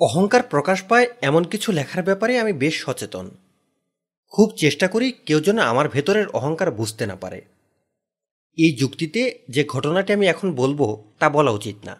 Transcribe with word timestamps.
অহংকার 0.00 0.42
প্রকাশ 0.42 0.82
পায় 0.82 1.06
এমন 1.20 1.44
কিছু 1.44 1.72
লেখার 1.72 2.02
ব্যাপারে 2.02 2.38
আমি 2.38 2.52
বেশ 2.52 2.84
সচেতন। 2.84 3.30
খুব 4.28 4.52
চেষ্টা 4.56 4.88
করি 4.88 5.12
কেউ 5.12 5.40
যেন 5.40 5.58
আমার 5.58 5.88
ভেতরের 5.88 6.28
অহংকার 6.28 6.70
বুঝতে 6.70 7.06
না 7.06 7.16
পারে। 7.16 7.42
এই 8.58 8.76
যুক্তিতে 8.76 9.38
যে 9.48 9.64
ঘটনাটি 9.64 10.12
আমি 10.12 10.26
এখন 10.26 10.54
বলব, 10.54 11.12
তা 11.18 11.30
বলা 11.30 11.50
উচিত 11.50 11.76
না। 11.84 11.96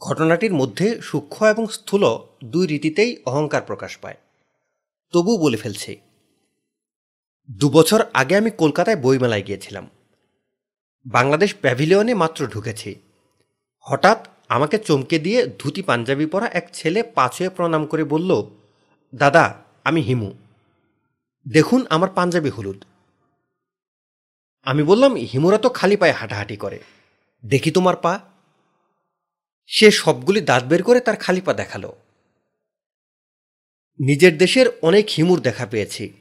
ঘটনাটির 0.00 0.54
মধ্যে 0.54 1.00
সূক্ষ্ম 1.00 1.46
এবং 1.46 1.66
স্থূল 1.66 2.04
দুই 2.44 2.66
রীতিতেই 2.66 3.22
অহংকার 3.26 3.62
প্রকাশ 3.62 3.96
পায়। 3.96 4.16
তবু 5.12 5.38
বলে 5.38 5.56
ফেলছি, 5.56 6.00
দুবছর 7.50 8.04
আগে 8.14 8.36
আমি 8.36 8.50
কলকাতায় 8.50 8.96
বইমেলায় 8.96 9.42
গিয়েছিলাম। 9.42 9.90
বাংলাদেশ 11.06 11.54
প্যাভিলিয়নে 11.54 12.14
মাত্র 12.14 12.46
ঢুকেছি। 12.46 12.94
হঠাৎ 13.80 14.28
আমাকে 14.52 14.78
চমকে 14.78 15.18
দিয়ে 15.18 15.46
ধুতি 15.58 15.82
পাঞ্জাবি 15.82 16.26
পরা 16.26 16.46
এক 16.46 16.70
ছেলে 16.72 17.02
পাঁচয়ে 17.02 17.48
প্রণাম 17.48 17.86
করে 17.86 18.04
বলল, 18.04 18.42
দাদা, 19.14 19.62
আমি 19.84 20.00
হিমু। 20.00 20.32
দেখুন 21.48 21.86
আমার 21.90 22.10
পাঞ্জাবি 22.10 22.50
হলুদ। 22.50 22.84
আমি 24.62 24.82
বললাম, 24.82 25.14
হিমুরা 25.14 25.58
তো 25.58 25.68
খালি 25.68 25.96
পায়ে 25.96 26.12
হাঁটাহাঁটি 26.12 26.56
করে। 26.56 26.80
দেখি 27.46 27.70
তোমার 27.70 27.96
পা। 27.96 28.20
সে 29.66 29.90
সবগুলি 29.90 30.40
দাঁত 30.40 30.64
বের 30.64 30.82
করে 30.82 31.00
তার 31.00 31.16
খালি 31.16 31.40
পা 31.40 31.52
দেখাল। 31.52 31.92
নিজের 34.00 34.38
দেশের 34.38 34.66
অনেক 34.82 35.08
হিমুর 35.16 35.40
দেখা 35.40 35.66
পেয়েছি। 35.66 36.12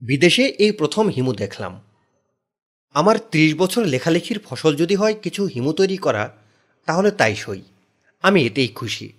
বিদেশে 0.00 0.44
এই 0.44 0.72
প্রথম 0.72 1.08
হিমু 1.08 1.32
দেখলাম। 1.32 1.80
আমার 2.94 3.18
ত্রিশ 3.18 3.54
বছর 3.54 3.84
লেখালেখির 3.84 4.40
ফসল 4.44 4.76
যদি 4.76 4.94
হয়, 4.94 5.14
কিছু 5.22 5.44
হিমু 5.44 5.72
তৈরি 5.72 5.96
করা 5.96 6.41
তাহলে 6.86 7.10
তাই 7.10 7.36
সই। 7.36 7.62
আমি 8.22 8.46
এতেই 8.46 8.68
খুশি। 8.68 9.12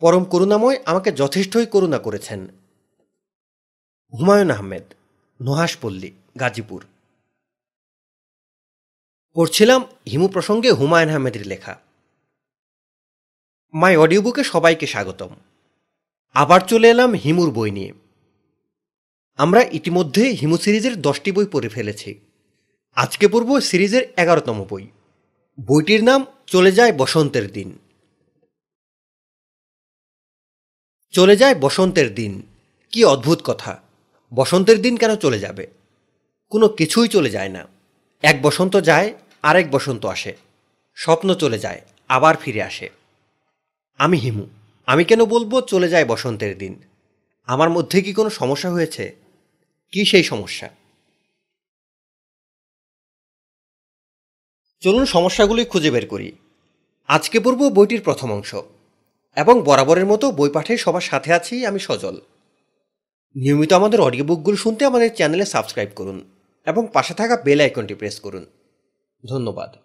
পরম 0.00 0.24
করুণাময় 0.24 0.82
আমাকে 0.86 1.12
যথেষ্টই 1.12 1.66
করুণা 1.66 1.98
করেছেন। 1.98 2.48
হুমায়ুন 4.12 4.50
আহমেদ 4.50 4.82
নুহাসপল্লী 5.42 6.12
গাজীপুর। 6.40 6.84
পড়ছিলাম 9.34 9.82
হিমু 10.10 10.28
প্রসঙ্গে 10.28 10.70
হুমায়ুন 10.70 11.14
আহমেদের 11.14 11.46
লেখা। 11.46 11.80
মাই 13.74 13.96
অডিও 13.96 14.22
বুকে 14.22 14.44
সবাইকে 14.44 14.86
স্বাগতম। 14.86 15.28
আবার 16.34 16.60
চলে 16.60 16.90
এলাম 16.90 17.14
হিমুর 17.14 17.50
বই 17.50 17.70
নিয়ে। 17.70 17.92
আমরা 19.36 19.62
ইতিমধ্যে 19.62 20.28
হিমু 20.28 20.56
সিরিজের 20.58 21.02
দশটি 21.02 21.32
বই 21.32 21.46
পড়ে 21.46 21.68
ফেলেছি। 21.68 22.20
আজকে 22.94 23.28
পড়ব 23.28 23.60
সিরিজের 23.60 24.02
এগারোতম 24.16 24.64
বই। 24.70 24.86
বইটির 25.66 26.04
নাম 26.04 26.26
চলে 26.46 26.72
যায় 26.72 26.92
বসন্তের 26.92 27.52
দিন। 27.52 27.78
চলে 31.10 31.36
যায় 31.36 31.54
বসন্তের 31.54 32.14
দিন। 32.14 32.42
কি 32.90 33.04
অদ্ভুত 33.04 33.40
কথা। 33.44 33.82
বসন্তের 34.34 34.82
দিন 34.82 34.96
কেন 34.96 35.16
চলে 35.16 35.38
যাবে? 35.38 35.66
কোনো 36.50 36.68
কিছুই 36.68 37.08
চলে 37.08 37.30
যায় 37.30 37.48
না। 37.48 37.66
এক 38.22 38.42
বসন্ত 38.42 38.76
যায়, 38.76 39.14
আরেক 39.42 39.70
বসন্ত 39.70 40.06
আসে। 40.06 40.36
স্বপ্ন 40.94 41.34
চলে 41.34 41.58
যায়, 41.58 41.80
আবার 42.08 42.36
ফিরে 42.36 42.62
আসে। 42.62 42.90
আমি 43.98 44.18
হিমু। 44.18 44.46
আমি 44.86 45.04
কেন 45.04 45.24
বলব 45.24 45.60
চলে 45.60 45.88
যায় 45.88 46.04
বসন্তের 46.04 46.58
দিন? 46.58 46.82
আমার 47.46 47.70
মধ্যে 47.70 48.02
কি 48.02 48.12
কোনো 48.12 48.30
সমস্যা 48.30 48.70
হয়েছে? 48.70 49.16
কি 49.92 50.04
সেই 50.04 50.22
সমস্যা? 50.22 50.79
চলুন 54.80 55.04
সমস্যাগুলি 55.04 55.64
খুঁজে 55.64 55.90
বের 55.90 56.08
করি। 56.08 56.32
আজকে 57.06 57.40
পড়ব 57.40 57.68
বইটির 57.68 58.02
প্রথম 58.02 58.32
অংশ। 58.32 58.54
এবং 59.36 59.62
বরাবরের 59.62 60.06
মতো 60.06 60.30
বই 60.30 60.50
পাঠে 60.50 60.76
সবার 60.76 61.00
সাথে 61.00 61.32
আছি 61.32 61.66
আমি 61.66 61.78
সজল। 61.78 62.20
নিয়মিত 63.36 63.72
আমাদের 63.72 64.00
অডিও 64.00 64.24
বুকগুলো 64.24 64.56
শুনতে 64.56 64.84
আমাদের 64.84 65.14
চ্যানেলে 65.14 65.44
সাবস্ক্রাইব 65.44 65.88
করুন 65.96 66.24
এবং 66.66 66.88
পাশে 66.92 67.14
থাকা 67.14 67.36
বেল 67.36 67.60
আইকনটি 67.60 67.94
প্রেস 67.94 68.20
করুন। 68.20 68.46
ধন্যবাদ। 69.28 69.76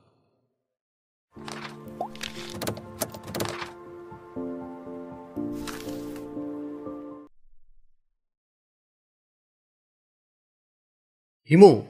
হিমু, 11.50 11.86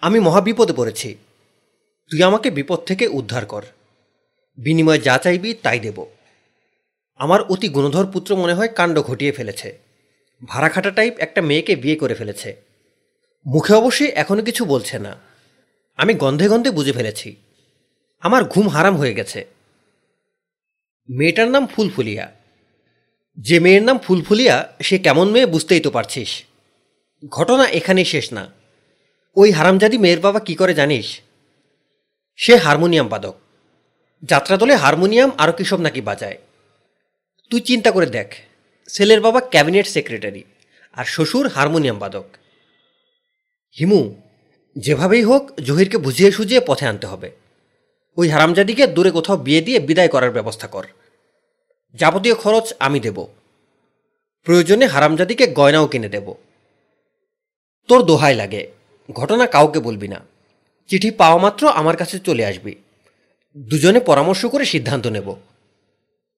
আমি 0.00 0.20
মহাবিপদে 0.20 0.72
পড়েছি। 0.72 1.16
তুই 2.10 2.22
আমাকে 2.22 2.50
বিপদ 2.50 2.78
থেকে 2.78 3.06
উদ্ধার 3.06 3.46
কর। 3.46 3.62
বিনিময়ে 4.58 4.98
যা 4.98 5.18
চাইবি 5.18 5.54
তাই 5.54 5.80
দেব। 5.80 6.06
আমার 7.16 7.42
অতি 7.42 7.68
গুণধর 7.68 8.06
পুত্র 8.06 8.36
মনে 8.36 8.54
হয় 8.54 8.68
কাণ্ড 8.68 9.02
ঘটিয়ে 9.02 9.32
ফেলেছে। 9.32 9.78
ভাড়াখাটা 10.44 10.90
টাইপ 10.90 11.14
একটা 11.18 11.42
মেয়েকে 11.42 11.76
বিয়ে 11.76 11.96
করে 11.96 12.14
ফেলেছে। 12.14 12.56
মুখে 13.46 13.74
অবশ্যই 13.74 14.08
এখনও 14.08 14.42
কিছু 14.42 14.64
বলছে 14.64 14.98
না। 14.98 15.16
আমি 15.96 16.14
গন্ধে 16.14 16.48
গন্ধে 16.48 16.70
বুঝে 16.70 16.92
ফেলেছি। 16.92 17.36
আমার 18.20 18.44
ঘুম 18.44 18.68
হারাম 18.68 18.96
হয়ে 18.96 19.14
গেছে। 19.14 19.46
মেয়েটার 21.10 21.48
নাম 21.48 21.66
ফুলফুলিয়া। 21.66 22.32
যে 23.38 23.60
মেয়ের 23.60 23.82
নাম 23.82 23.98
ফুলফুলিয়া, 23.98 24.72
সে 24.82 24.98
কেমন 24.98 25.30
মেয়ে 25.30 25.46
বুঝতেই 25.46 25.80
তো 25.80 25.90
পারছিস। 25.90 26.44
ঘটনা 27.28 27.68
এখানেই 27.68 28.04
শেষ 28.04 28.32
না। 28.32 28.50
ওই 29.36 29.50
হারামজাদি 29.50 29.98
মেয়ের 29.98 30.20
বাবা 30.20 30.40
কি 30.40 30.54
করে 30.54 30.74
জানিস? 30.74 31.20
সে 32.36 32.56
হারমোনিয়াম 32.56 33.08
বাদক। 33.08 33.34
যাত্রা 34.22 34.56
দলে 34.56 34.74
হারমোনিয়াম 34.74 35.30
আরও 35.38 35.52
কিসব 35.52 35.80
নাকি 35.80 36.00
বাজায়? 36.00 36.38
তুই 37.50 37.60
চিন্তা 37.60 37.90
করে 37.90 38.06
দেখ, 38.06 38.34
ছেলের 38.88 39.20
বাবা 39.20 39.40
ক্যাবিনেট 39.40 39.86
সেক্রেটারি 39.86 40.42
আর 40.92 41.04
শ্বশুর 41.04 41.48
হারমোনিয়াম 41.48 41.98
বাদক। 41.98 42.24
হিমু, 43.78 44.14
যেভাবেই 44.76 45.22
হোক 45.22 45.60
জহিরকে 45.60 45.98
বুঝিয়ে 45.98 46.30
সুঝিয়ে 46.32 46.60
পথে 46.66 46.86
আনতে 46.86 47.06
হবে। 47.06 47.30
ওই 48.16 48.28
হারামজাদিকে 48.28 48.86
দূরে 48.86 49.10
কোথাও 49.10 49.36
বিয়ে 49.36 49.60
দিয়ে 49.60 49.78
বিদায় 49.78 50.08
করার 50.08 50.30
ব্যবস্থা 50.30 50.66
কর। 50.66 50.86
যাবতীয় 51.94 52.34
খরচ 52.34 52.72
আমি 52.78 53.00
দেব। 53.00 53.26
প্রয়োজনে 54.42 54.86
হারামজাদিকে 54.86 55.46
গয়নাও 55.46 55.86
কিনে 55.86 56.08
দেব। 56.08 56.34
তোর 57.88 58.02
দোহাই 58.02 58.34
লাগে, 58.34 58.70
ঘটনা 59.12 59.46
কাউকে 59.46 59.80
বলবি 59.80 60.08
না। 60.08 60.33
চিঠি 60.86 61.10
পাওয়া 61.10 61.42
মাত্র 61.42 61.68
আমার 61.68 61.96
কাছে 61.96 62.18
চলে 62.18 62.46
আসবি। 62.46 62.74
দুজনে 63.56 64.00
পরামর্শ 64.00 64.46
করে 64.46 64.64
সিদ্ধান্ত 64.64 65.06
নেব। 65.06 65.36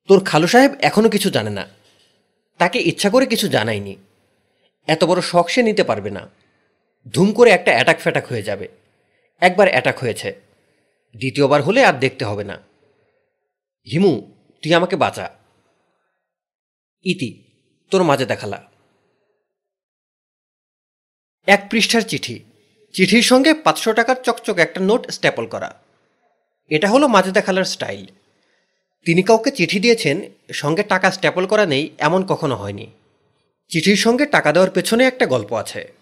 তোর 0.08 0.24
খালু 0.24 0.46
সাহেব 0.46 0.72
এখনও 0.80 1.08
কিছু 1.08 1.30
জানে 1.30 1.50
না। 1.50 1.68
তাকে 2.58 2.78
ইচ্ছা 2.78 3.10
করে 3.10 3.26
কিছু 3.26 3.48
জানায়নি। 3.48 3.96
এত 4.86 5.04
বড় 5.04 5.20
শখ 5.20 5.48
সে 5.48 5.62
নিতে 5.62 5.84
পারবে 5.84 6.10
না। 6.10 6.30
ধুম 7.14 7.32
করে 7.32 7.50
একটা 7.50 7.72
অ্যাটাক 7.72 7.98
ফ্যাটাক 7.98 8.26
হয়ে 8.26 8.42
যাবে। 8.42 8.68
একবার 9.40 9.68
অ্যাটাক 9.68 9.98
হয়েছে। 9.98 10.40
দ্বিতীয়বার 11.16 11.62
হলে 11.62 11.84
আর 11.84 11.92
দেখতে 11.92 12.24
হবে 12.24 12.44
না। 12.44 12.58
হিমু, 13.92 14.32
তুই 14.62 14.74
আমাকে 14.74 14.96
বাঁচা। 14.96 15.30
ইতি, 17.04 17.42
তোর 17.90 18.02
মাঝে 18.02 18.26
দেখালা। 18.26 18.70
এক 21.46 21.66
পৃষ্ঠার 21.70 22.02
চিঠি। 22.02 22.40
চিঠির 22.96 23.22
সঙ্গে 23.22 23.54
পাঁচশো 23.54 23.92
টাকার 23.92 24.16
চকচক 24.16 24.58
একটা 24.58 24.80
নোট 24.80 25.10
স্ট্যাপল 25.10 25.46
করা। 25.46 25.80
এটা 26.68 26.88
হলো 26.88 27.08
মাজেদা 27.08 27.40
খালার 27.40 27.64
স্টাইল। 27.64 28.06
তিনি 29.04 29.22
কাউকে 29.22 29.50
চিঠি 29.50 29.80
দিয়েছেন, 29.80 30.30
সঙ্গে 30.52 30.82
টাকা 30.82 31.10
স্ট্যাপল 31.10 31.46
করা 31.46 31.66
নেই, 31.66 31.94
এমন 31.98 32.24
কখনো 32.24 32.56
হয়নি। 32.56 32.90
চিঠির 33.68 33.96
সঙ্গে 33.96 34.26
টাকা 34.26 34.52
দেওয়ার 34.52 34.70
পেছনে 34.70 35.04
একটা 35.04 35.26
গল্প 35.26 35.52
আছে। 35.52 35.92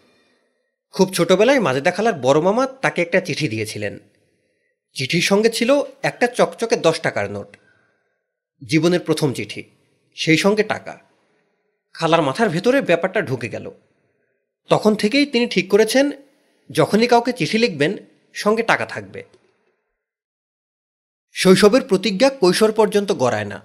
খুব 0.91 1.15
ছোটবেলায় 1.15 1.61
মাজেদা 1.61 1.91
খালার 1.91 2.13
বড় 2.13 2.41
মামা 2.41 2.67
তাকে 2.67 3.03
একটা 3.03 3.21
চিঠি 3.21 3.49
দিয়েছিলেন। 3.49 3.99
চিঠির 4.95 5.23
সঙ্গে 5.23 5.51
ছিল 5.51 5.83
একটা 6.03 6.27
চকচকে 6.27 6.77
দশ 6.77 7.01
টাকার 7.01 7.31
নোট। 7.31 7.57
জীবনের 8.67 9.01
প্রথম 9.01 9.33
চিঠি, 9.33 9.65
সেই 10.15 10.37
সঙ্গে 10.37 10.63
টাকা। 10.63 10.99
খালার 11.93 12.23
মাথার 12.23 12.49
ভেতরে 12.49 12.81
ব্যাপারটা 12.81 13.21
ঢুকে 13.21 13.49
গেল। 13.49 13.71
তখন 14.69 14.95
থেকেই 14.95 15.27
তিনি 15.27 15.47
ঠিক 15.47 15.69
করেছেন 15.69 16.11
যখনই 16.71 17.07
কাউকে 17.07 17.33
চিঠি 17.33 17.59
লিখবেন, 17.59 17.97
সঙ্গে 18.33 18.63
টাকা 18.63 18.87
থাকবে। 18.87 19.25
শৈশবের 21.33 21.83
প্রতিজ্ঞা 21.83 22.31
কৈশোর 22.31 22.73
পর্যন্ত 22.73 23.13
গড়ায় 23.13 23.45
না। 23.45 23.63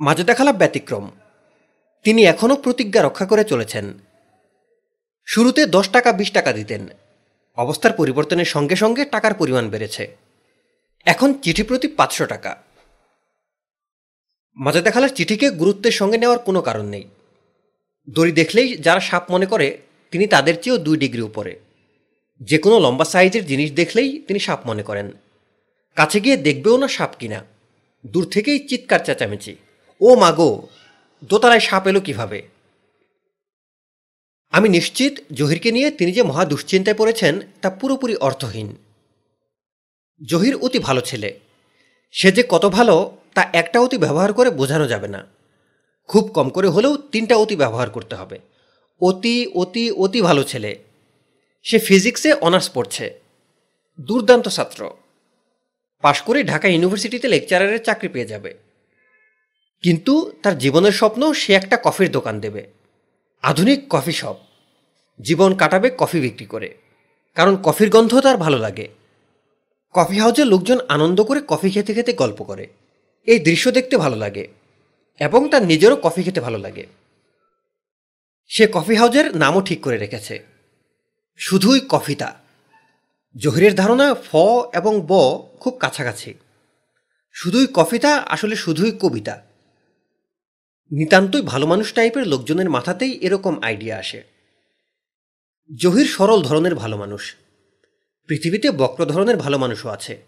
মাঝে 0.00 0.24
দেখালা 0.24 0.52
ব্যতিক্রম। 0.52 1.10
তিনি 2.02 2.24
এখনও 2.24 2.56
প্রতিজ্ঞা 2.56 3.02
রক্ষা 3.02 3.26
করে 3.26 3.44
চলেছেন। 3.44 3.98
শুরুতে 5.26 5.66
দশ 5.66 5.88
টাকা, 5.88 6.12
বিশ 6.12 6.30
টাকা 6.30 6.52
দিতেন। 6.52 6.88
অবস্থার 7.56 7.92
পরিবর্তনের 7.92 8.44
সঙ্গে 8.44 8.76
সঙ্গে 8.76 9.04
টাকার 9.04 9.34
পরিমাণ 9.34 9.70
বেড়েছে। 9.70 10.16
এখন 11.04 11.34
চিঠি 11.34 11.62
প্রতি 11.62 11.88
পাঁচশো 11.88 12.26
টাকা। 12.26 12.56
মাঝে 14.54 14.82
দেখালার 14.82 15.08
চিঠিকে 15.08 15.50
গুরুত্বের 15.50 15.92
সঙ্গে 15.92 16.18
নেওয়ার 16.18 16.38
কোনো 16.38 16.62
কারণ 16.62 16.86
নেই। 16.86 17.08
দড়ি 18.10 18.32
দেখলেই 18.32 18.76
যারা 18.76 19.00
সাপ 19.00 19.30
মনে 19.30 19.46
করে, 19.46 19.78
তিনি 20.10 20.26
তাদের 20.26 20.62
চেয়েও 20.62 20.78
দুই 20.78 20.98
ডিগ্রি 20.98 21.22
উপরে। 21.22 21.60
যে 22.42 22.58
কোনো 22.58 22.78
লম্বা 22.78 23.04
সাইজের 23.04 23.46
জিনিস 23.46 23.72
দেখলেই 23.72 24.18
তিনি 24.18 24.38
সাপ 24.38 24.66
মনে 24.66 24.82
করেন। 24.82 25.10
কাছে 25.94 26.20
গিয়ে 26.20 26.36
দেখবেও 26.36 26.76
না 26.76 26.88
সাপ 26.88 27.10
কিনা। 27.18 27.44
দূর 28.06 28.30
থেকেই 28.30 28.68
চিৎকার 28.68 29.00
চেঁচামেচি। 29.00 29.56
ও 30.00 30.14
মাগো 30.14 30.68
দোতলায় 31.24 31.60
সাপ 31.60 31.86
এলো 31.86 32.00
কীভাবে? 32.00 32.42
আমি 34.50 34.68
নিশ্চিত 34.68 35.14
জহিরকে 35.32 35.72
নিয়ে 35.72 35.90
তিনি 35.90 36.12
যে 36.12 36.22
মহা 36.22 36.44
দুশ্চিন্তায় 36.44 36.96
পড়েছেন, 36.96 37.40
তা 37.60 37.70
পুরোপুরি 37.70 38.16
অর্থহীন। 38.16 38.76
জহির 40.26 40.56
অতি 40.56 40.78
ভালো 40.78 41.00
ছেলে। 41.00 41.40
সে 42.10 42.32
যে 42.32 42.44
কত 42.48 42.66
ভালো, 42.66 43.16
তা 43.34 43.50
একটা 43.52 43.80
অতি 43.80 43.98
ব্যবহার 43.98 44.32
করে 44.32 44.50
বোঝানো 44.50 44.88
যাবে 44.88 45.08
না। 45.08 45.26
খুব 46.08 46.24
কম 46.24 46.48
করে 46.48 46.68
হলেও 46.68 46.96
তিনটা 46.96 47.36
অতি 47.36 47.56
ব্যবহার 47.56 47.90
করতে 47.90 48.16
হবে। 48.16 48.38
অতি 49.00 49.46
অতি 49.46 49.90
অতি 49.90 50.22
ভালো 50.22 50.44
ছেলে। 50.44 50.91
সে 51.62 51.78
ফিজিক্সে 51.78 52.32
অনার্স 52.32 52.70
পড়ছে। 52.70 53.20
দুর্দান্ত 54.00 54.48
ছাত্র। 54.48 54.90
পাশ 56.02 56.22
করে 56.22 56.44
ঢাকা 56.44 56.68
ইউনিভার্সিটিতে 56.68 57.28
লেকচারারের 57.28 57.82
চাকরি 57.82 58.08
পেয়ে 58.08 58.26
যাবে। 58.26 58.54
কিন্তু 59.82 60.32
তার 60.42 60.58
জীবনের 60.58 60.92
স্বপ্ন 60.92 61.32
সে 61.32 61.52
একটা 61.52 61.78
কফির 61.82 62.10
দোকান 62.10 62.40
দেবে। 62.40 62.66
আধুনিক 63.42 63.84
কফি 63.90 64.12
শপ। 64.12 64.36
জীবন 65.22 65.54
কাটাবে 65.54 65.90
কফি 65.98 66.20
বিক্রি 66.20 66.46
করে। 66.46 66.74
কারণ 67.34 67.56
কফির 67.56 67.90
গন্ধ 67.90 68.20
তার 68.20 68.36
ভালো 68.36 68.58
লাগে। 68.58 68.88
কফি 69.92 70.18
হাউজে 70.18 70.44
লোকজন 70.44 70.78
আনন্দ 70.88 71.22
করে 71.22 71.40
কফি 71.48 71.70
খেতে 71.70 71.94
খেতে 71.94 72.12
গল্প 72.12 72.42
করে। 72.42 72.66
এই 73.26 73.38
দৃশ্য 73.38 73.70
দেখতে 73.70 73.96
ভালো 73.96 74.16
লাগে 74.16 74.48
এবং 75.20 75.48
তার 75.48 75.62
নিজেরও 75.62 75.96
কফি 75.96 76.22
খেতে 76.22 76.40
ভালো 76.40 76.58
লাগে। 76.58 76.86
সে 78.46 78.68
কফি 78.72 78.94
হাউজের 78.94 79.36
নামও 79.36 79.60
ঠিক 79.60 79.80
করে 79.80 79.96
রেখেছে। 79.96 80.51
শুধুই 81.36 81.80
কফিতা 81.88 82.34
জহিরের 83.36 83.74
ধারণা 83.74 84.14
ফ 84.14 84.36
এবং 84.74 85.00
ব 85.06 85.12
খুব 85.60 85.76
কাছাকাছি। 85.80 86.34
শুধুই 87.32 87.66
কফিতা 87.74 88.16
আসলে 88.16 88.56
শুধুই 88.56 88.92
কবিতা। 89.00 89.42
নিতান্তই 90.90 91.42
ভালো 91.42 91.66
মানুষ 91.66 91.92
টাইপের 91.92 92.26
লোকজনের 92.26 92.70
মাথাতেই 92.70 93.12
এরকম 93.12 93.62
আইডিয়া 93.62 93.98
আসে। 93.98 94.22
জহির 95.78 96.06
সরল 96.06 96.42
ধরনের 96.42 96.74
ভালো 96.74 96.96
মানুষ। 96.96 97.34
পৃথিবীতে 98.28 98.70
বক্র 98.70 99.04
ধরনের 99.04 99.36
ভালো 99.36 99.58
মানুষও 99.58 99.88
আছে। 99.88 100.22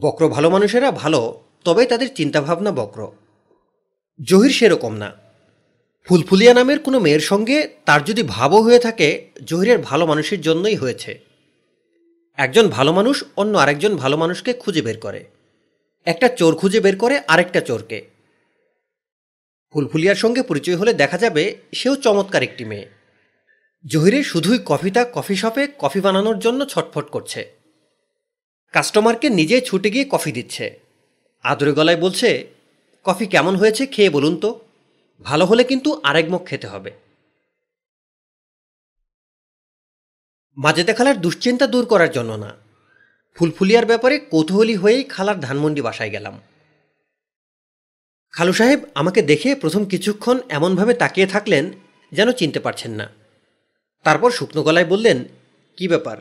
বক্র 0.00 0.28
ভালো 0.28 0.50
মানুষেরা 0.50 0.90
ভালো 0.90 1.40
তবে 1.64 1.86
তাদের 1.86 2.14
চিন্তাভাবনা 2.14 2.70
বক্র। 2.70 3.08
জহির 4.22 4.50
সেরকম 4.50 4.94
না। 4.94 5.23
ফুলফুলিয়া 6.04 6.54
নামের 6.54 6.78
কোনো 6.78 7.00
মেয়ের 7.00 7.20
সঙ্গে 7.20 7.68
তার 7.84 8.04
যদি 8.04 8.22
ভাবও 8.22 8.62
হয়ে 8.62 8.78
থাকে, 8.78 9.28
জহিরের 9.44 9.78
ভালো 9.78 10.06
মানুষের 10.06 10.40
জন্যই 10.40 10.74
হয়েছে। 10.74 11.20
একজন 12.36 12.68
ভালো 12.68 12.92
মানুষ 12.92 13.24
অন্য 13.36 13.58
আরেকজন 13.58 13.96
ভালো 13.96 14.16
মানুষকে 14.16 14.52
খুঁজে 14.52 14.82
বের 14.82 14.98
করে। 14.98 15.24
একটা 16.04 16.28
চোর 16.28 16.56
খুঁজে 16.56 16.80
বের 16.80 16.96
করে 16.96 17.22
আরেকটা 17.28 17.60
চোরকে। 17.60 18.08
ফুলফুলিয়ার 19.72 20.14
সঙ্গে 20.14 20.42
পরিচয় 20.42 20.76
হলে 20.76 20.94
দেখা 20.94 21.18
যাবে 21.18 21.56
সেও 21.72 21.96
চমৎকার 21.96 22.42
একটি 22.42 22.64
মেয়ে। 22.64 22.86
জহিরের 23.86 24.24
শুধুই 24.24 24.58
কফিটা 24.64 25.06
কফি 25.12 25.36
শপে 25.36 25.68
কফি 25.78 26.00
বানানোর 26.00 26.38
জন্য 26.38 26.66
ছটফট 26.66 27.10
করছে। 27.10 27.52
কাস্টমারকে 28.72 29.30
নিজে 29.30 29.60
ছুটে 29.60 29.90
গিয়ে 29.90 30.06
কফি 30.10 30.32
দিচ্ছে। 30.32 30.80
আদরে 31.42 31.72
গলায় 31.72 31.96
বলছে, 31.96 32.46
কফি 33.04 33.26
কেমন 33.26 33.56
হয়েছে 33.56 33.86
খেয়ে 33.86 34.10
বলুন 34.10 34.36
তো। 34.36 34.63
ভালো 35.22 35.44
হলে 35.44 35.64
কিন্তু 35.64 36.00
আরেক 36.02 36.28
মুখ 36.28 36.46
খেতে 36.46 36.66
হবে। 36.66 36.92
মাজেদা 40.56 40.94
খালার 40.94 41.20
দুশ্চিন্তা 41.20 41.66
দূর 41.66 41.86
করার 41.86 42.10
জন্য 42.10 42.32
না। 42.32 42.56
ফুলফুলিয়ার 43.34 43.86
ব্যাপারে 43.86 44.18
কৌতূহলী 44.18 44.76
হয়েই 44.76 45.04
খালার 45.04 45.40
ধানমন্ডি 45.40 45.82
বাসায় 45.82 46.10
গেলাম। 46.10 46.40
খালু 48.32 48.52
সাহেব 48.52 48.80
আমাকে 48.94 49.22
দেখে 49.22 49.54
প্রথম 49.54 49.84
কিছুক্ষণ 49.84 50.40
এমনভাবে 50.48 50.94
তাকিয়ে 50.94 51.26
থাকলেন 51.26 51.72
যেন 52.12 52.32
চিনতে 52.32 52.60
পারছেন 52.60 52.90
না। 52.90 53.10
তারপর 54.02 54.30
শুকনো 54.30 54.62
গলায় 54.62 54.84
বললেন, 54.84 55.24
কি 55.76 55.88
ব্যাপার? 55.88 56.18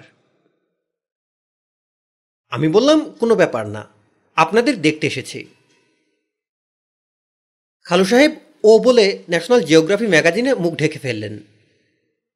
আমি 2.50 2.68
বললাম, 2.68 3.12
কোনো 3.12 3.36
ব্যাপার 3.36 3.68
না। 3.68 3.88
আপনাদের 4.36 4.82
দেখতে 4.82 5.08
এসেছি। 5.08 5.56
খালু 7.84 8.06
সাহেব 8.06 8.32
ও 8.64 8.80
বলে 8.80 9.24
ন্যাশনাল 9.30 9.62
জিওগ্রাফি 9.62 10.08
ম্যাগাজিনে 10.08 10.54
মুখ 10.54 10.76
ঢেকে 10.76 11.00
ফেললেন। 11.00 11.40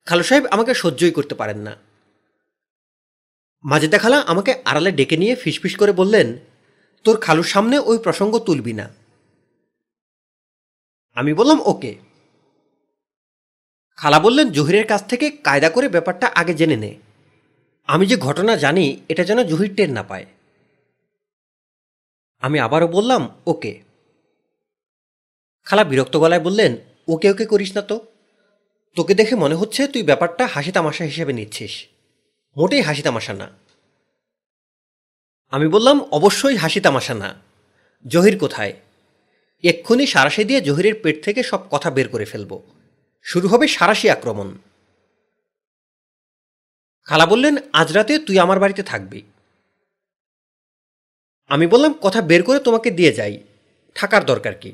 খালু 0.06 0.24
সাহেব 0.24 0.46
আমাকে 0.46 0.74
সহ্যই 0.74 1.12
করতে 1.12 1.36
পারেন 1.36 1.58
না। 1.58 1.76
মাজেদা 3.64 3.98
খালা 3.98 4.20
আমাকে 4.20 4.62
আড়ালে 4.66 4.92
ডেকে 4.92 5.18
নিয়ে 5.18 5.36
ফিসফিস 5.36 5.76
করে 5.76 5.92
বললেন, 5.92 6.38
তোর 7.04 7.20
খালুর 7.20 7.44
সামনে 7.44 7.80
ওই 7.80 7.98
প্রসঙ্গ 7.98 8.40
তুলবি 8.40 8.74
না। 8.74 8.90
আমি 11.16 11.34
বললাম, 11.34 11.62
ওকে। 11.66 11.96
খালা 13.96 14.20
বললেন, 14.20 14.50
জহিরের 14.50 14.88
কাছ 14.88 15.08
থেকে 15.08 15.32
কায়দা 15.32 15.70
করে 15.70 15.90
ব্যাপারটা 15.90 16.32
আগে 16.36 16.54
জেনে 16.54 16.76
নে। 16.76 16.96
আমি 17.88 18.06
যে 18.06 18.18
ঘটনা 18.18 18.58
জানি, 18.58 19.02
এটা 19.10 19.24
যেন 19.24 19.44
জহির 19.44 19.76
টের 19.76 19.90
না 19.90 20.04
পায়। 20.04 20.26
আমি 22.40 22.60
আবারও 22.60 22.88
বললাম, 22.88 23.30
ওকে। 23.48 23.87
খালা 25.68 25.84
বিরক্ত 25.84 26.18
গলায় 26.18 26.42
বললেন, 26.42 26.78
ওকে 27.08 27.32
ওকে 27.32 27.46
করিস 27.46 27.76
না 27.76 27.82
তো। 27.82 28.06
তোকে 28.96 29.14
দেখে 29.14 29.36
মনে 29.36 29.56
হচ্ছে 29.56 29.88
তুই 29.88 30.04
ব্যাপারটা 30.04 30.48
হাসি 30.48 30.72
তামাশা 30.72 31.04
হিসেবে 31.04 31.34
নিচ্ছিস। 31.34 31.88
মোটেই 32.58 32.82
হাসি 32.82 33.02
তামাশা 33.02 33.34
না। 33.34 33.50
আমি 35.50 35.68
বললাম, 35.68 36.02
অবশ্যই 36.02 36.56
হাসি 36.56 36.82
তামাশা 36.82 37.14
না। 37.14 37.36
জহির 38.08 38.40
কোথায়? 38.40 38.74
এক্ষুনি 39.64 40.08
সারাশি 40.08 40.44
দিয়ে 40.44 40.62
জহিরের 40.62 40.96
পেট 41.04 41.24
থেকে 41.24 41.44
সব 41.44 41.60
কথা 41.72 41.92
বের 41.92 42.10
করে 42.10 42.26
ফেলব। 42.26 42.62
শুরু 43.24 43.48
হবে 43.48 43.68
সারাশি 43.68 44.10
আক্রমণ। 44.10 44.58
খালা 47.04 47.26
বললেন, 47.26 47.56
আজ 47.74 47.92
রাতে 47.92 48.20
তুই 48.20 48.40
আমার 48.40 48.60
বাড়িতে 48.60 48.84
থাকবি। 48.84 49.22
আমি 51.48 51.68
বললাম, 51.68 51.94
কথা 51.94 52.22
বের 52.22 52.44
করে 52.44 52.60
তোমাকে 52.60 52.92
দিয়ে 52.92 53.14
যাই। 53.14 53.44
থাকার 53.96 54.26
দরকার 54.26 54.56
কি? 54.56 54.74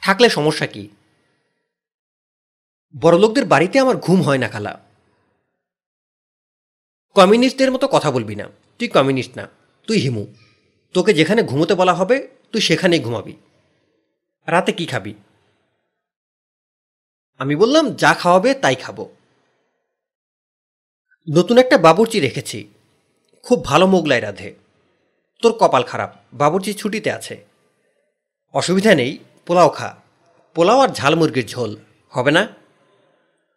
থাকলে 0.00 0.28
সমস্যা 0.28 0.66
কি? 0.66 0.88
বড়লোকদের 3.00 3.44
বাড়িতে 3.44 3.78
আমার 3.78 3.96
ঘুম 3.96 4.22
হয় 4.22 4.38
না, 4.38 4.48
খালা। 4.48 4.80
কমিউনিস্টদের 7.14 7.72
মতো 7.72 7.88
কথা 7.88 8.10
বলবি 8.10 8.34
না। 8.34 8.48
তুই 8.78 8.88
কমিউনিস্ট 8.88 9.36
না, 9.36 9.48
তুই 9.86 9.98
হিমু। 9.98 10.26
তোকে 10.94 11.14
যেখানে 11.14 11.42
ঘুমোতে 11.42 11.74
বলা 11.74 11.94
হবে, 11.94 12.28
তুই 12.52 12.60
সেখানেই 12.60 13.00
ঘুমাবি। 13.00 13.36
রাতে 14.46 14.72
কি 14.72 14.86
খাবি? 14.86 15.14
আমি 17.38 17.56
বললাম, 17.56 17.94
যা 17.94 18.14
খাওয়াবে 18.14 18.54
তাই 18.54 18.74
খাব। 18.74 19.06
নতুন 21.34 21.58
একটা 21.58 21.78
বাবুর্চি 21.78 22.20
রেখেছি। 22.20 22.68
খুব 23.42 23.64
ভালো 23.64 23.86
মোগলাই 23.86 24.20
রাধে। 24.20 24.54
তোর 25.42 25.52
কপাল 25.52 25.82
খারাপ, 25.82 26.14
বাবুর্চি 26.32 26.74
ছুটিতে 26.74 27.12
আছে। 27.12 27.44
অসুবিধা 28.52 28.94
নেই 28.94 29.18
পোলাও 29.46 29.70
খা। 29.70 29.96
পোলাও 30.54 30.80
আর 30.80 30.88
ঝাল 30.88 31.14
মুরগির 31.14 31.46
ঝোল, 31.46 31.76
হবে 32.08 32.30
না? 32.30 32.48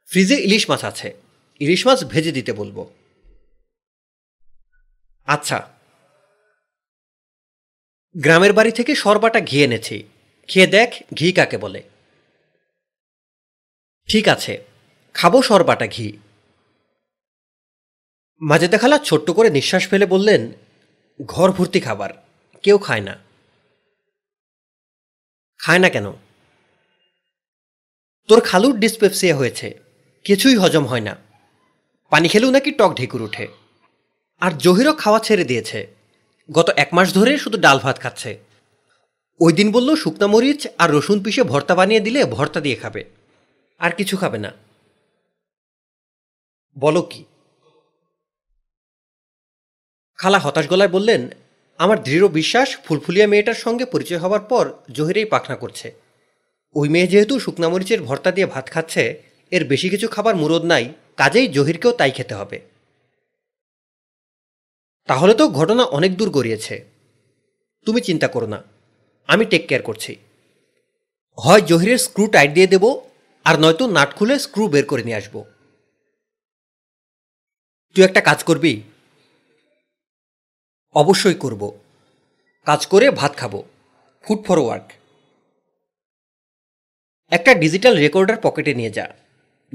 ফ্রিজে 0.09 0.35
ইলিশ 0.35 0.69
মাছ 0.69 0.85
আছে। 0.85 1.13
ইলিশ 1.59 1.87
মাছ 1.87 2.05
ভেজে 2.05 2.31
দিতে 2.31 2.53
বলব। 2.53 2.93
আচ্ছা। 5.25 5.69
গ্রামের 8.17 8.53
বাড়ি 8.53 8.71
থেকে 8.71 8.95
সরবাটা 8.95 9.39
ঘি 9.39 9.63
এনেছি। 9.63 10.03
খেয়ে 10.47 10.67
দেখ 10.67 10.89
ঘি 11.13 11.31
কাকে 11.31 11.57
বলে। 11.57 11.83
ঠিক 14.09 14.27
আছে, 14.27 14.65
খাব 15.13 15.41
সরবাটা 15.41 15.87
ঘি। 15.87 16.17
মাজেদা 18.41 18.77
খালা 18.77 18.97
ছোট্ট 18.97 19.31
করে 19.31 19.49
নিঃশ্বাস 19.49 19.87
ফেলে 19.87 20.05
বললেন 20.05 20.51
ঘর 21.25 21.51
ভর্তি 21.51 21.79
খাবার, 21.79 22.09
কেউ 22.63 22.77
খায় 22.77 23.01
না। 23.01 23.28
খায় 25.59 25.79
না 25.79 25.89
কেন? 25.89 26.13
তোর 28.27 28.41
খালুর 28.41 28.75
ডিসপেপসিয়া 28.79 29.35
হয়েছে, 29.37 29.79
কিছুই 30.23 30.55
হজম 30.55 30.85
হয় 30.85 31.01
না। 31.01 31.15
পানি 32.09 32.27
খেলেও 32.27 32.51
নাকি 32.51 32.71
টক 32.71 32.91
ঢেকুর 32.95 33.21
উঠে 33.21 33.47
আর 34.39 34.51
জহিরও 34.57 34.93
খাওয়া 34.93 35.19
ছেড়ে 35.19 35.43
দিয়েছে। 35.43 35.87
গত 36.51 36.69
এক 36.69 36.89
মাস 36.93 37.13
ধরে 37.13 37.37
শুধু 37.37 37.57
ডাল 37.57 37.79
ভাত 37.79 37.99
খাচ্ছে। 37.99 38.39
ওই 39.39 39.53
দিন 39.53 39.71
বলল, 39.71 39.95
শুকনা 39.95 40.27
মরিচ 40.27 40.67
আর 40.77 40.91
রসুন 40.91 41.23
পিষে 41.23 41.43
ভর্তা 41.43 41.75
বানিয়ে 41.75 41.99
দিলে 41.99 42.25
ভর্তা 42.25 42.59
দিয়ে 42.61 42.75
খাবে। 42.75 43.03
আর 43.79 43.91
কিছু 43.91 44.17
খাবে 44.17 44.37
না। 44.37 44.51
বলো 46.77 47.01
কি? 47.01 47.25
খালা 50.17 50.39
হতাশ 50.39 50.67
গলায় 50.67 50.89
বললেন 50.89 51.29
আমার 51.79 51.97
দৃঢ় 52.03 52.27
বিশ্বাস 52.39 52.69
ফুলফুলিয়া 52.85 53.27
মেয়েটার 53.27 53.61
সঙ্গে 53.65 53.85
পরিচয় 53.85 54.17
হওয়ার 54.17 54.43
পর 54.51 54.65
জহিরেই 54.91 55.31
পাখনা 55.33 55.55
করছে। 55.55 55.87
ওই 56.75 56.87
মেয়ে 56.89 57.11
যেহেতু 57.13 57.33
শুকনামরিচের 57.39 58.01
ভর্তা 58.01 58.31
দিয়ে 58.31 58.47
ভাত 58.47 58.65
খাচ্ছে, 58.73 59.03
এর 59.51 59.63
বেশি 59.67 59.87
কিছু 59.89 60.07
খাবার 60.07 60.35
মুরদ 60.35 60.63
নাই, 60.65 60.85
কাজেই 61.17 61.47
জহিরকেও 61.47 61.91
তাই 61.91 62.11
খেতে 62.11 62.33
হবে। 62.33 62.57
তাহলে 65.09 65.33
তো 65.33 65.43
ঘটনা 65.49 65.83
অনেক 65.97 66.11
দূর 66.17 66.29
গড়িয়েছে। 66.29 66.75
তুমি 67.85 67.99
চিন্তা 68.01 68.27
করো 68.27 68.47
না, 68.47 68.59
আমি 69.29 69.43
টেক 69.45 69.63
কেয়ার 69.67 69.83
করছি। 69.83 70.11
হয় 71.37 71.61
জহিরের 71.61 71.97
স্ক্রু 71.97 72.23
টাইট 72.27 72.51
দিয়ে 72.53 72.71
দেব, 72.73 72.85
আর 73.45 73.55
নয়তো 73.59 73.83
নাট 73.87 74.09
খুলে 74.17 74.35
স্ক্রু 74.39 74.63
বের 74.67 74.85
করে 74.85 75.03
নিয়ে 75.03 75.19
আসব। 75.21 75.35
তুই 77.95 78.03
একটা 78.03 78.21
কাজ 78.21 78.39
করবি 78.43 78.73
অবশ্যই 80.93 81.33
করব। 81.33 81.79
কাজ 82.65 82.87
করে 82.87 83.11
ভাত 83.11 83.35
খাব। 83.35 83.61
ফুড 84.23 84.43
ফর 84.43 84.59
ওয়ার্ক 84.59 84.91
একটা 87.31 87.53
ডিজিটাল 87.53 87.97
রেকর্ডার 87.97 88.37
পকেটে 88.41 88.73
নিয়ে 88.73 88.91
যা। 88.91 89.13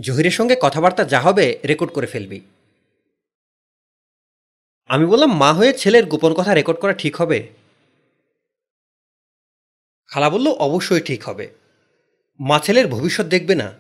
জহিরের 0.01 0.31
সঙ্গে 0.31 0.57
কথাবার্তা 0.63 1.05
যা 1.05 1.21
হবে 1.21 1.59
রেকর্ড 1.69 1.93
করে 1.93 2.07
ফেলবি। 2.07 2.41
আমি 4.89 5.07
বললাম, 5.07 5.37
মা 5.37 5.53
হয়ে 5.53 5.73
ছেলের 5.73 6.07
গোপন 6.07 6.35
কথা 6.35 6.55
রেকর্ড 6.55 6.81
করা 6.81 6.93
ঠিক 6.93 7.17
হবে? 7.17 7.49
খালা 10.07 10.31
বলল, 10.31 10.49
অবশ্যই 10.49 11.01
ঠিক 11.01 11.25
হবে। 11.25 11.51
মা 12.41 12.59
ছেলের 12.59 12.89
ভবিষ্যৎ 12.89 13.27
দেখবে 13.27 13.55
না। 13.55 13.73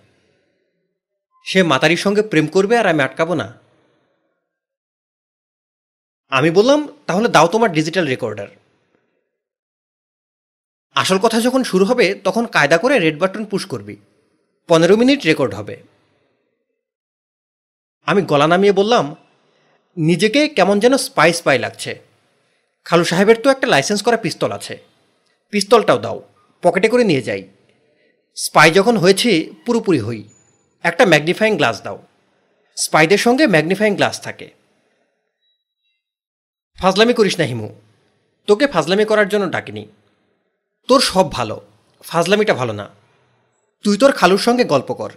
সে 1.44 1.62
মাতারির 1.62 1.96
সঙ্গে 1.96 2.22
প্রেম 2.22 2.46
করবে 2.46 2.78
আর 2.78 2.86
আমি 2.86 3.02
আটকাবো 3.02 3.34
না। 3.34 3.63
আমি 6.28 6.50
বললাম, 6.50 6.88
তাহলে 7.06 7.28
দাও 7.28 7.46
তোমার 7.46 7.72
ডিজিটাল 7.72 8.06
রেকর্ডার 8.06 8.48
আসল 10.94 11.18
কথা 11.18 11.40
যখন 11.40 11.62
শুরু 11.62 11.84
হবে, 11.84 12.14
তখন 12.14 12.46
কায়দা 12.46 12.78
করে 12.78 12.98
রেড 12.98 13.18
বাটন 13.18 13.44
পুশ 13.44 13.66
করবি। 13.66 13.96
পনেরো 14.68 14.96
মিনিট 14.96 15.24
রেকর্ড 15.24 15.54
হবে। 15.54 15.82
আমি 18.06 18.22
গলা 18.22 18.46
নামিয়ে 18.46 18.72
বললাম, 18.72 19.16
নিজেকে 19.96 20.48
কেমন 20.48 20.80
যেন 20.80 20.96
স্পাই 20.96 21.32
স্পাই 21.32 21.58
লাগছে। 21.58 22.00
খালু 22.84 23.04
সাহেবের 23.04 23.36
তো 23.42 23.50
একটা 23.50 23.66
লাইসেন্স 23.66 24.02
করা 24.02 24.16
পিস্তল 24.16 24.52
আছে। 24.52 24.78
পিস্তলটাও 25.50 25.98
দাও 25.98 26.22
পকেটে 26.62 26.88
করে 26.88 27.04
নিয়ে 27.04 27.22
যাই। 27.22 27.48
স্পাই 28.34 28.70
যখন 28.70 28.96
হয়েছে, 28.96 29.50
পুরোপুরি 29.66 30.00
হই। 30.00 30.28
একটা 30.82 31.06
ম্যাগনিফাইং 31.06 31.56
গ্লাস 31.56 31.82
দাও। 31.82 32.02
স্পাইদের 32.76 33.18
সঙ্গে 33.18 33.46
ম্যাগনিফাইং 33.46 33.94
গ্লাস 33.94 34.20
থাকে। 34.20 34.63
ফাজলামি 36.76 37.14
করিস 37.14 37.40
না 37.40 37.44
হিমু। 37.44 37.80
তোকে 38.46 38.66
ফাজলামি 38.66 39.04
করার 39.04 39.28
জন্য 39.28 39.50
ডাকিনি। 39.50 39.86
তোর 40.88 41.00
সব 41.00 41.32
ভালো, 41.32 41.60
ফাজলামিটা 42.02 42.54
ভালো 42.54 42.72
না। 42.72 42.88
তুই 43.82 43.98
তোর 43.98 44.12
খালুর 44.12 44.38
সঙ্গে 44.38 44.64
গল্প 44.64 44.92
কর। 44.92 45.12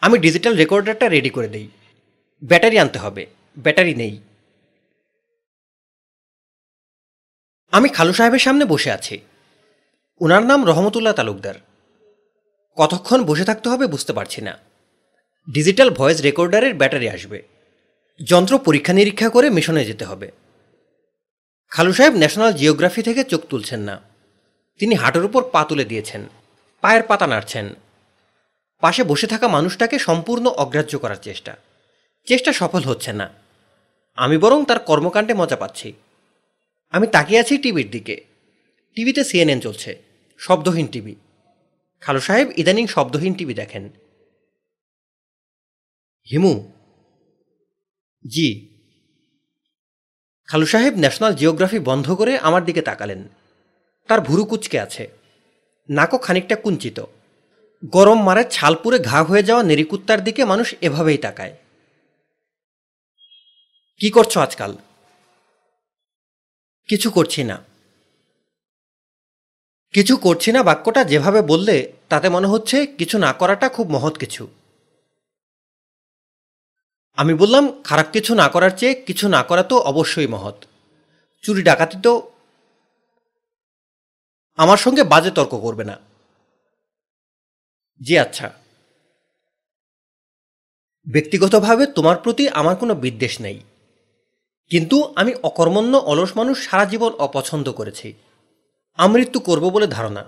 আমি 0.00 0.18
ডিজিটাল 0.18 0.56
রেকর্ডারটা 0.56 1.08
রেডি 1.08 1.30
করে 1.30 1.48
দেই। 1.48 1.68
ব্যাটারি 2.44 2.78
আনতে 2.78 2.98
হবে, 2.98 3.26
ব্যাটারি 3.58 3.94
নেই। 3.94 4.20
আমি 7.70 7.88
খালু 7.88 8.12
সাহেবের 8.12 8.38
সামনে 8.38 8.64
বসে 8.64 8.90
আছি। 8.90 9.18
ওনার 10.20 10.42
নাম 10.42 10.66
রহমতুল্লাহ 10.66 11.12
তালুকদার। 11.12 11.54
কতক্ষণ 12.76 13.24
বসে 13.24 13.44
থাকতে 13.44 13.68
হবে 13.68 13.86
বুঝতে 13.86 14.12
পারছি 14.12 14.40
না। 14.40 14.58
ডিজিটাল 15.50 15.90
ভয়েস 15.90 16.20
রেকর্ডারের 16.20 16.74
ব্যাটারি 16.74 17.10
আসবে। 17.10 17.42
যন্ত্র 18.24 18.58
পরীক্ষা 18.58 18.92
নিরীক্ষা 18.92 19.28
করে 19.28 19.50
মিশনে 19.50 19.84
যেতে 19.84 20.04
হবে। 20.04 20.30
খালু 21.70 21.92
সাহেব 21.92 22.14
ন্যাশনাল 22.14 22.52
জিওগ্রাফি 22.52 23.02
থেকে 23.02 23.24
চোখ 23.24 23.40
তুলছেন 23.40 23.80
না। 23.80 24.00
তিনি 24.78 24.94
হাঁটুর 24.94 25.24
উপর 25.24 25.44
পা 25.50 25.64
তুলে 25.64 25.84
দিয়েছেন, 25.84 26.28
পায়ের 26.80 27.02
পাতা 27.02 27.26
নাড়ছেন। 27.26 27.68
পাশে 28.80 29.04
বসে 29.04 29.26
থাকা 29.26 29.48
মানুষটাকে 29.48 29.98
সম্পূর্ণ 29.98 30.46
অগ্রাহ্য 30.46 30.98
করার 30.98 31.16
চেষ্টা। 31.16 31.56
চেষ্টা 32.24 32.52
সফল 32.52 32.80
হচ্ছে 32.80 33.12
না। 33.12 33.30
আমি 34.16 34.38
বরং 34.38 34.64
তার 34.64 34.78
কর্মকাণ্ডে 34.78 35.34
মজা 35.34 35.56
পাচ্ছি। 35.56 35.92
আমি 36.90 37.06
তাকিয়ে 37.06 37.40
আছি 37.40 37.58
টিভির 37.58 37.90
দিকে। 37.90 38.24
টিভিতে 38.94 39.24
সিএনএন 39.24 39.60
চলছে, 39.60 40.02
শব্দহীন 40.38 40.86
টিভি। 40.86 41.14
খালু 42.00 42.20
সাহেব 42.20 42.52
ইদানিং 42.56 42.86
শব্দহীন 42.86 43.34
টিভি 43.34 43.54
দেখেন। 43.54 43.90
হিমু। 46.32 46.72
জি। 48.26 48.69
খালু 50.50 50.66
সাহেব 50.66 50.94
ন্যাশনাল 50.96 51.34
জিওগ্রাফি 51.34 51.78
বন্ধ 51.78 52.14
করে 52.14 52.38
আমার 52.38 52.64
দিকে 52.64 52.82
তাকালেন। 52.82 53.28
তার 54.08 54.20
ভুরু 54.20 54.44
কুচকে 54.44 54.80
আছে। 54.80 55.08
নাকও 55.90 56.18
খানিকটা 56.18 56.56
কুঞ্চিত। 56.56 57.00
গরম 57.84 58.22
মারে 58.22 58.44
ছাল 58.50 58.74
পুরে 58.74 58.98
ঘা 58.98 59.22
হয়ে 59.22 59.42
যাওয়া 59.42 59.62
নেরিকুত্তার 59.62 60.24
দিকে 60.24 60.44
মানুষ 60.44 60.74
এভাবেই 60.80 61.18
তাকায়। 61.18 61.56
কি 64.00 64.10
করছ 64.10 64.38
আজকাল? 64.38 64.76
কিছু 66.88 67.10
করছি 67.10 67.44
না। 67.44 67.64
কিছু 69.92 70.16
করছি 70.16 70.52
না 70.52 70.62
বাক্যটা 70.62 71.04
যেভাবে 71.04 71.42
বললে 71.42 71.92
তাতে 72.08 72.28
মনে 72.28 72.46
হচ্ছে 72.46 72.86
কিছু 72.86 73.18
না 73.18 73.32
করাটা 73.32 73.68
খুব 73.68 73.90
মহৎ 73.90 74.18
কিছু। 74.18 74.48
আমি 77.20 77.34
বললাম, 77.34 77.82
খারাপ 77.82 78.06
কিছু 78.12 78.34
না 78.34 78.48
করার 78.48 78.70
চেয়ে 78.70 78.94
কিছু 78.94 79.28
না 79.28 79.42
করা 79.42 79.62
তো 79.62 79.78
অবশ্যই 79.78 80.26
মহৎ। 80.26 80.54
চুরি 81.42 81.62
ডাকাতি 81.62 81.96
তো 82.02 82.30
আমার 84.56 84.76
সঙ্গে 84.76 85.02
বাজে 85.02 85.30
তর্ক 85.30 85.60
করবে 85.60 85.84
না। 85.84 85.98
জি 88.02 88.18
আচ্ছা। 88.18 88.50
ব্যক্তিগতভাবে 91.08 91.86
তোমার 91.86 92.16
প্রতি 92.16 92.48
আমার 92.48 92.76
কোনো 92.76 92.94
বিদ্বেষ 92.94 93.40
নেই। 93.40 93.60
কিন্তু 94.70 95.12
আমি 95.16 95.34
অকর্মণ্য, 95.42 95.96
অলস 95.96 96.36
মানুষ 96.36 96.70
সারা 96.70 96.84
জীবন 96.84 97.12
অপছন্দ 97.12 97.72
করেছি। 97.72 98.14
আমৃত্যু 98.96 99.40
করব 99.40 99.70
বলে 99.70 99.86
ধারণা। 99.86 100.24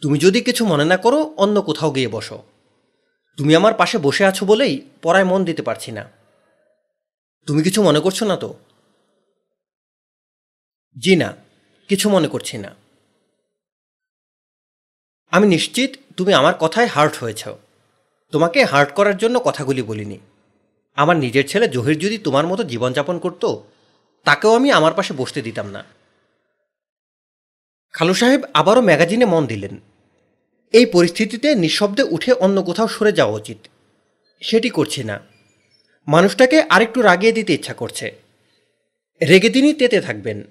তুমি 0.00 0.18
যদি 0.18 0.40
কিছু 0.40 0.66
মনে 0.66 0.84
না 0.84 0.96
করো, 0.96 1.34
অন্য 1.36 1.62
কোথাও 1.62 1.90
গিয়ে 1.90 2.08
বসো। 2.08 2.42
তুমি 3.36 3.54
আমার 3.54 3.74
পাশে 3.74 3.98
বসে 3.98 4.24
আছো 4.24 4.46
বলেই 4.46 4.90
পড়ায় 5.02 5.24
মন 5.24 5.44
দিতে 5.44 5.62
পারছি 5.62 5.92
না। 5.92 6.10
তুমি 7.46 7.62
কিছু 7.62 7.82
মনে 7.82 8.00
করছ 8.00 8.22
না 8.22 8.36
তো? 8.36 8.54
জি 10.98 11.16
না, 11.16 11.36
কিছু 11.88 12.10
মনে 12.10 12.28
করছি 12.28 12.58
না। 12.58 12.74
আমি 15.30 15.46
নিশ্চিত 15.46 15.96
তুমি 16.16 16.34
আমার 16.34 16.54
কথায় 16.54 16.86
হার্ট 16.86 17.16
হয়েছ। 17.16 17.48
তোমাকে 18.32 18.64
হার্ট 18.64 18.94
করার 18.94 19.16
জন্য 19.16 19.40
কথাগুলি 19.40 19.82
বলিনি। 19.82 20.18
আমার 20.96 21.16
নিজের 21.16 21.48
ছেলে 21.48 21.68
জহির 21.68 21.98
যদি 21.98 22.18
তোমার 22.18 22.46
মতো 22.46 22.62
জীবনযাপন 22.62 23.18
করত, 23.18 23.56
তাকেও 24.24 24.56
আমি 24.56 24.70
আমার 24.70 24.94
পাশে 24.94 25.14
বসতে 25.14 25.42
দিতাম 25.42 25.66
না। 25.66 25.84
খালু 27.92 28.14
সাহেব 28.14 28.42
আবারও 28.54 28.80
ম্যাগাজিনে 28.80 29.24
মন 29.24 29.46
দিলেন। 29.46 29.80
এই 30.76 30.86
পরিস্থিতিতে 30.86 31.54
নিঃশব্দে 31.54 32.02
উঠে 32.02 32.32
অন্য 32.32 32.62
কোথাও 32.62 32.88
সরে 32.88 33.12
যাওয়া 33.12 33.36
উচিত। 33.36 33.58
সেটি 34.40 34.68
করছি 34.68 35.04
না। 35.04 35.20
মানুষটাকে 36.06 36.62
আরেকটু 36.62 37.02
রাগিয়ে 37.02 37.32
দিতে 37.32 37.54
ইচ্ছা 37.54 37.74
করছে। 37.74 38.14
রেগে 39.28 39.50
তিনি 39.50 39.74
তেতে 39.74 40.00
থাকবেন। 40.00 40.44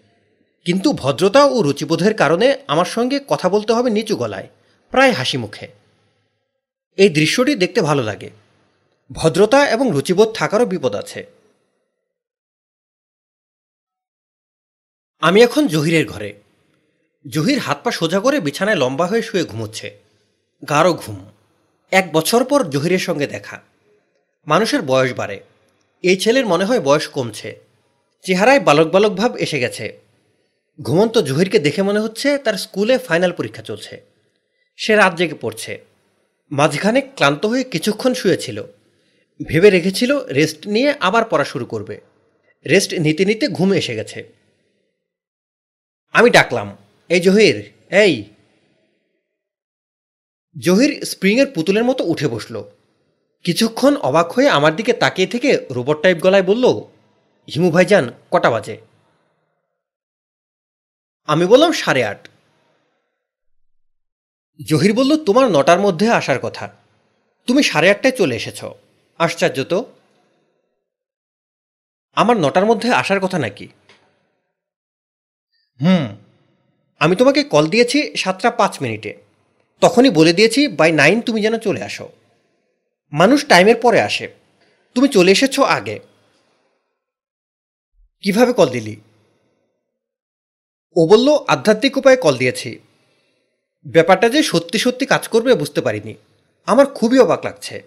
কিন্তু 0.66 0.94
ভদ্রতা 0.94 1.46
ও 1.46 1.62
রুচিবোধের 1.62 2.14
কারণে 2.14 2.58
আমার 2.68 2.86
সঙ্গে 2.86 3.20
কথা 3.28 3.50
বলতে 3.50 3.74
হবে 3.74 3.90
নিচু 3.90 4.16
গলায়, 4.16 4.48
প্রায় 4.92 5.12
হাসি 5.12 5.38
মুখে। 5.38 5.68
এই 6.98 7.10
দৃশ্যটি 7.10 7.56
দেখতে 7.56 7.82
ভালো 7.82 8.04
লাগে। 8.04 8.30
ভদ্রতা 9.12 9.70
এবং 9.70 9.92
রুচিবোধ 9.94 10.32
থাকারও 10.34 10.66
বিপদ 10.66 10.96
আছে। 10.96 11.26
আমি 15.20 15.44
এখন 15.44 15.68
জহিরের 15.68 16.06
ঘরে। 16.06 16.42
জহির 17.30 17.60
হাত 17.60 17.80
পা 17.84 17.92
সোজা 17.92 18.20
করে 18.20 18.40
বিছানায় 18.40 18.78
লম্বা 18.78 19.08
হয়ে 19.08 19.22
শুয়ে 19.22 19.44
ঘুমোচ্ছে। 19.44 20.05
গাঢ় 20.70 20.94
ঘুম। 20.94 21.26
এক 21.92 22.12
বছর 22.14 22.44
পর 22.44 22.70
জহিরের 22.70 23.00
সঙ্গে 23.00 23.28
দেখা। 23.28 23.62
মানুষের 24.48 24.82
বয়স 24.82 25.14
বাড়ে। 25.14 25.40
এই 26.02 26.18
ছেলের 26.18 26.46
মনে 26.46 26.66
হয় 26.66 26.80
বয়স 26.80 27.08
কমছে। 27.08 27.60
চেহারায় 28.24 28.60
বালক 28.60 28.88
বালক 28.88 29.12
ভাব 29.12 29.36
এসে 29.38 29.60
গেছে। 29.60 30.00
ঘুমন্ত 30.82 31.18
জহিরকে 31.18 31.60
দেখে 31.60 31.82
মনে 31.82 32.00
হচ্ছে 32.00 32.38
তার 32.38 32.54
স্কুলে 32.54 32.98
ফাইনাল 32.98 33.32
পরীক্ষা 33.32 33.62
চলছে। 33.62 34.02
সে 34.78 34.96
রাত 34.96 35.16
জেগে 35.16 35.36
পড়ছে। 35.42 35.86
মাঝখানে 36.52 37.02
ক্লান্ত 37.02 37.46
হয়ে 37.46 37.64
কিছুক্ষণ 37.64 38.14
শুয়েছিল। 38.14 38.64
ভেবে 39.48 39.70
রেখেছিল 39.70 40.28
রেস্ট 40.28 40.68
নিয়ে 40.68 40.94
আবার 41.00 41.26
পড়া 41.26 41.46
শুরু 41.46 41.66
করবে। 41.66 42.02
রেস্ট 42.70 42.94
নিতে 42.94 43.26
নিতে 43.26 43.48
ঘুম 43.48 43.74
এসে 43.74 43.96
গেছে। 43.96 44.34
আমি 46.14 46.30
ডাকলাম। 46.30 46.78
এই 47.10 47.20
জহির, 47.20 47.72
এই। 47.90 48.24
জহির 50.62 51.02
স্প্রিংয়ের 51.06 51.48
পুতুলের 51.56 51.84
মতো 51.84 52.04
উঠে 52.04 52.28
বসল। 52.28 52.64
কিছুক্ষণ 53.44 53.98
অবাক 53.98 54.32
হয়ে 54.32 54.50
আমার 54.50 54.76
দিকে 54.76 54.94
তাকিয়ে 54.94 55.28
থেকে 55.28 55.66
রোবট 55.72 56.02
টাইপ 56.02 56.18
গলায় 56.18 56.44
বলল, 56.44 56.66
হিমু 57.56 57.72
ভাইজান, 57.72 58.12
কটা 58.32 58.50
বাজে? 58.50 58.78
আমি 61.28 61.46
বললাম, 61.46 61.72
সাড়ে 61.72 62.06
আট। 62.06 62.28
জহির 64.70 64.94
বলল, 64.94 65.24
তোমার 65.24 65.52
নটার 65.52 65.80
মধ্যে 65.80 66.10
আসার 66.10 66.40
কথা। 66.40 66.74
তুমি 67.48 67.64
সাড়ে 67.64 67.90
আটটায় 67.90 68.18
চলে 68.18 68.36
এসেছ। 68.36 68.64
আশ্চর্য 69.18 69.64
তো? 69.64 69.86
আমার 72.16 72.38
নটার 72.38 72.66
মধ্যে 72.66 72.94
আসার 72.94 73.20
কথা 73.20 73.40
নাকি? 73.40 73.68
হুম। 75.82 76.16
আমি 77.00 77.16
তোমাকে 77.16 77.44
কল 77.44 77.68
দিয়েছি 77.68 78.16
সাতটা 78.16 78.52
পাঁচ 78.52 78.82
মিনিটে। 78.82 79.25
তখনই 79.82 80.10
বলে 80.10 80.34
দিয়েছি 80.34 80.68
বাই 80.68 80.92
নাইন 80.92 81.22
তুমি 81.22 81.42
যেন 81.42 81.58
চলে 81.58 81.84
আসো। 81.84 82.10
মানুষ 83.12 83.46
টাইমের 83.46 83.76
পরে 83.76 84.02
আসে। 84.02 84.34
তুমি 84.96 85.08
চলে 85.08 85.32
এসেছ 85.32 85.60
আগে। 85.60 86.00
কীভাবে 88.22 88.54
কল 88.54 88.70
দিলি? 88.70 89.02
ও 90.96 91.08
বলল, 91.08 91.38
আধ্যাত্মিক 91.48 91.98
উপায়ে 91.98 92.18
কল 92.18 92.38
দিয়েছি। 92.38 92.80
ব্যাপারটা 93.88 94.30
যে 94.30 94.44
সত্যি 94.44 94.80
সত্যি 94.80 95.06
কাজ 95.06 95.28
করবে 95.28 95.56
বুঝতে 95.56 95.82
পারিনি। 95.82 96.16
আমার 96.66 96.86
খুবই 96.88 97.20
অবাক 97.20 97.46
লাগছে। 97.46 97.84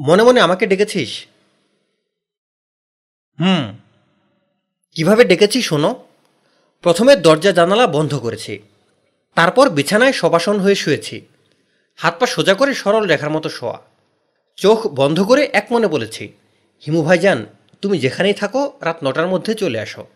মনে 0.00 0.22
মনে 0.22 0.40
আমাকে 0.40 0.66
ডেকেছিস? 0.66 1.26
হুম। 3.40 3.76
কীভাবে 4.90 5.24
ডেকেছি 5.24 5.62
শোনো? 5.62 6.04
প্রথমে 6.82 7.16
দরজা 7.16 7.52
জানালা 7.52 7.86
বন্ধ 7.86 8.18
করেছি। 8.18 8.62
তারপর 9.34 9.70
বিছানায় 9.70 10.12
সবাসন 10.12 10.60
হয়ে 10.60 10.74
শুয়েছি। 10.74 11.26
হাত 11.96 12.20
পা 12.20 12.26
সোজা 12.26 12.54
করে 12.54 12.74
সরল 12.74 13.06
রেখার 13.06 13.30
মতো 13.30 13.48
শোয়া। 13.48 13.80
চোখ 14.56 14.86
বন্ধ 14.86 15.22
করে 15.22 15.50
এক 15.52 15.66
মনে 15.70 15.86
বলেছি, 15.86 16.32
হিমু 16.86 17.02
ভাইজান, 17.02 17.46
তুমি 17.82 17.98
যেখানেই 17.98 18.34
থাকো, 18.34 18.72
রাত 18.80 19.04
নটার 19.04 19.26
মধ্যে 19.26 19.54
চলে 19.54 19.80
আসো। 19.80 20.06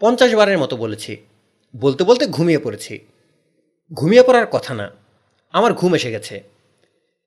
পঞ্চাশ 0.00 0.34
বারের 0.34 0.58
মতো 0.58 0.76
বলেছি। 0.76 1.16
বলতে 1.76 2.04
বলতে 2.04 2.26
ঘুমিয়ে 2.26 2.58
পড়েছি। 2.58 2.98
ঘুমিয়ে 3.92 4.22
পড়ার 4.22 4.46
কথা 4.46 4.74
না, 4.74 4.90
আমার 5.52 5.74
ঘুম 5.74 5.94
এসে 5.94 6.10
গেছে। 6.10 6.42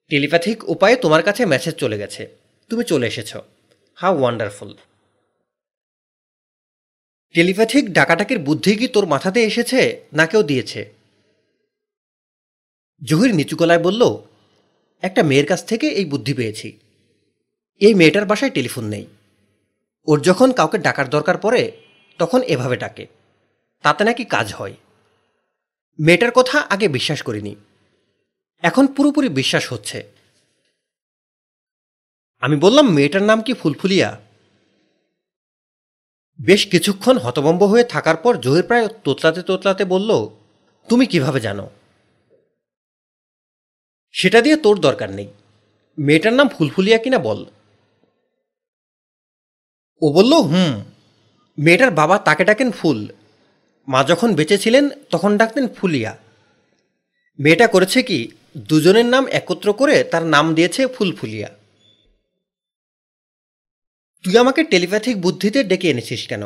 টেলিপ্যাথিক 0.08 0.70
উপায়ে 0.70 0.96
তোমার 0.96 1.24
কাছে 1.24 1.46
মেসেজ 1.46 1.76
চলে 1.76 1.98
গেছে। 1.98 2.28
তুমি 2.70 2.84
চলে 2.84 3.08
এসেছ। 3.08 3.36
হাউ 3.96 4.20
ওয়ান্ডারফুল 4.20 4.74
টেলিপ্যাথিক 7.34 7.94
ডাকাটাকির 7.94 8.40
বুদ্ধি 8.40 8.76
কি 8.76 8.88
তোর 8.88 9.06
মাথাতে 9.06 9.44
এসেছে, 9.44 10.06
না 10.14 10.26
কেউ 10.26 10.44
দিয়েছে? 10.44 10.93
জহির 13.04 13.36
নিচু 13.36 13.56
গলায় 13.56 13.84
বলল, 13.84 14.18
একটা 15.02 15.24
মেয়ের 15.24 15.46
কাছ 15.46 15.66
থেকে 15.66 15.88
এই 15.88 16.06
বুদ্ধি 16.06 16.34
পেয়েছি। 16.34 16.80
এই 17.80 17.94
মেয়েটার 17.94 18.26
বাসায় 18.26 18.52
টেলিফোন 18.52 18.86
নেই। 18.86 19.06
ওর 20.08 20.22
যখন 20.22 20.52
কাউকে 20.52 20.78
ডাকার 20.78 21.10
দরকার 21.10 21.38
পড়ে, 21.38 21.72
তখন 22.18 22.42
এভাবে 22.42 22.78
ডাকে। 22.78 23.08
তাতে 23.82 24.04
নাকি 24.04 24.26
কাজ 24.26 24.54
হয়। 24.54 24.74
মেয়েটার 26.00 26.32
কথা 26.32 26.60
আগে 26.60 26.88
বিশ্বাস 26.88 27.22
করিনি। 27.22 27.56
এখন 28.62 28.88
পুরোপুরি 28.88 29.30
বিশ্বাস 29.30 29.74
হচ্ছে। 29.74 30.12
আমি 32.42 32.56
বললাম, 32.56 32.90
মেয়েটার 32.90 33.24
নাম 33.24 33.42
কি 33.42 33.54
ফুলফুলিয়া? 33.54 34.20
বেশ 36.42 36.68
কিছুক্ষণ 36.68 37.18
হতবম্ব 37.18 37.64
হয়ে 37.64 37.84
থাকার 37.84 38.18
পর 38.18 38.38
জহির 38.38 38.64
প্রায় 38.64 38.88
তোতলাতে 38.88 39.42
তোতলাতে 39.42 39.86
বলল, 39.86 40.28
তুমি 40.90 41.06
কীভাবে 41.06 41.40
জানো? 41.40 41.70
সেটা 44.14 44.42
দিয়ে 44.42 44.58
তোর 44.58 44.80
দরকার 44.80 45.10
নেই। 45.10 45.28
মেয়েটার 45.98 46.34
নাম 46.34 46.48
ফুলফুলিয়া 46.48 46.98
কিনা 46.98 47.20
বল। 47.20 47.46
ও 50.02 50.14
বলল, 50.14 50.34
হুম, 50.34 50.84
মেয়েটার 51.58 51.92
বাবা 51.92 52.18
তাকে 52.18 52.46
ডাকেন 52.46 52.72
ফুল। 52.72 53.08
মা 53.88 54.04
যখন 54.04 54.36
বেঁচে 54.36 54.58
ছিলেন, 54.58 54.90
তখন 54.90 55.38
ডাকতেন 55.38 55.68
ফুলিয়া। 55.68 56.18
মেয়েটা 57.40 57.68
করেছে 57.68 58.04
কি, 58.04 58.32
দুজনের 58.58 59.06
নাম 59.06 59.28
একত্র 59.28 59.74
করে 59.74 60.04
তার 60.04 60.24
নাম 60.24 60.56
দিয়েছে 60.56 60.88
ফুলফুলিয়া। 60.88 61.50
তুই 64.24 64.38
আমাকে 64.38 64.64
টেলিপ্যাথিক 64.64 65.22
বুদ্ধিতে 65.22 65.64
ডেকে 65.64 65.90
এনেছিস 65.90 66.28
কেন? 66.28 66.44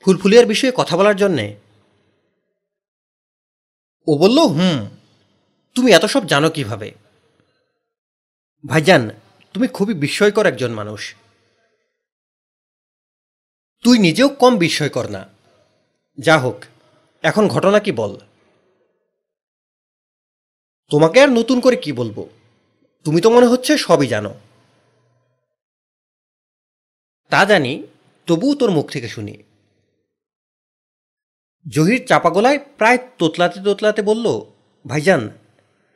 ফুলফুলিয়ার 0.00 0.46
বিষয়ে 0.46 0.72
কথা 0.74 0.96
বলার 0.96 1.16
জন্যে? 1.16 1.56
ও 4.06 4.18
বলল, 4.18 4.38
হুম 4.38 4.99
তুমি 5.74 5.92
এত 5.92 6.04
সব 6.04 6.26
জানো 6.26 6.50
কীভাবে? 6.50 6.94
ভাইজান, 8.66 9.10
তুমি 9.54 9.68
খুবই 9.68 9.94
বিস্ময়কর 9.94 10.46
একজন 10.46 10.70
মানুষ। 10.70 11.14
তুই 13.82 13.98
নিজেও 13.98 14.28
কম 14.28 14.56
বিস্ময়কর 14.56 15.10
না। 15.10 15.28
যা 16.18 16.38
হোক, 16.38 16.64
এখন 17.22 17.48
ঘটনা 17.48 17.78
কি 17.80 17.92
বল? 17.92 18.18
তোমাকে 20.90 21.22
আর 21.22 21.28
নতুন 21.28 21.60
করে 21.60 21.76
কি 21.76 21.92
বলব? 21.92 22.28
তুমি 23.04 23.20
তো 23.20 23.30
মনে 23.30 23.46
হচ্ছে 23.46 23.78
সবই 23.78 24.06
জানো। 24.06 24.34
তা 27.28 27.44
জানি, 27.44 27.86
তবুও 28.26 28.54
তোর 28.54 28.70
মুখ 28.70 28.90
থেকে 28.90 29.08
শুনি। 29.08 29.42
জহির 31.68 32.06
চাপা 32.06 32.30
গলায় 32.30 32.58
প্রায় 32.58 32.98
তোতলাতে 33.18 33.60
তোতলাতে 33.64 34.02
বলল, 34.02 34.40
ভাইজান 34.86 35.39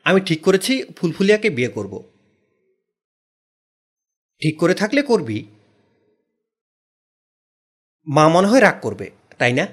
আমি 0.05 0.21
ঠিক 0.21 0.43
করেছি 0.43 0.85
ফুলফুলিয়াকে 0.85 1.51
বিয়ে 1.51 1.69
করব। 1.69 2.03
ঠিক 4.43 4.61
করে 4.61 4.75
থাকলে 4.75 5.03
করবি। 5.03 5.47
মা 8.07 8.29
মনে 8.29 8.49
হয় 8.49 8.61
রাগ 8.61 8.81
করবে, 8.83 9.11
তাই 9.39 9.53
না? 9.53 9.67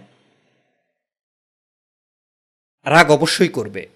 রাগ 2.86 3.12
অবশ্যই 3.12 3.48
করবে। 3.48 3.89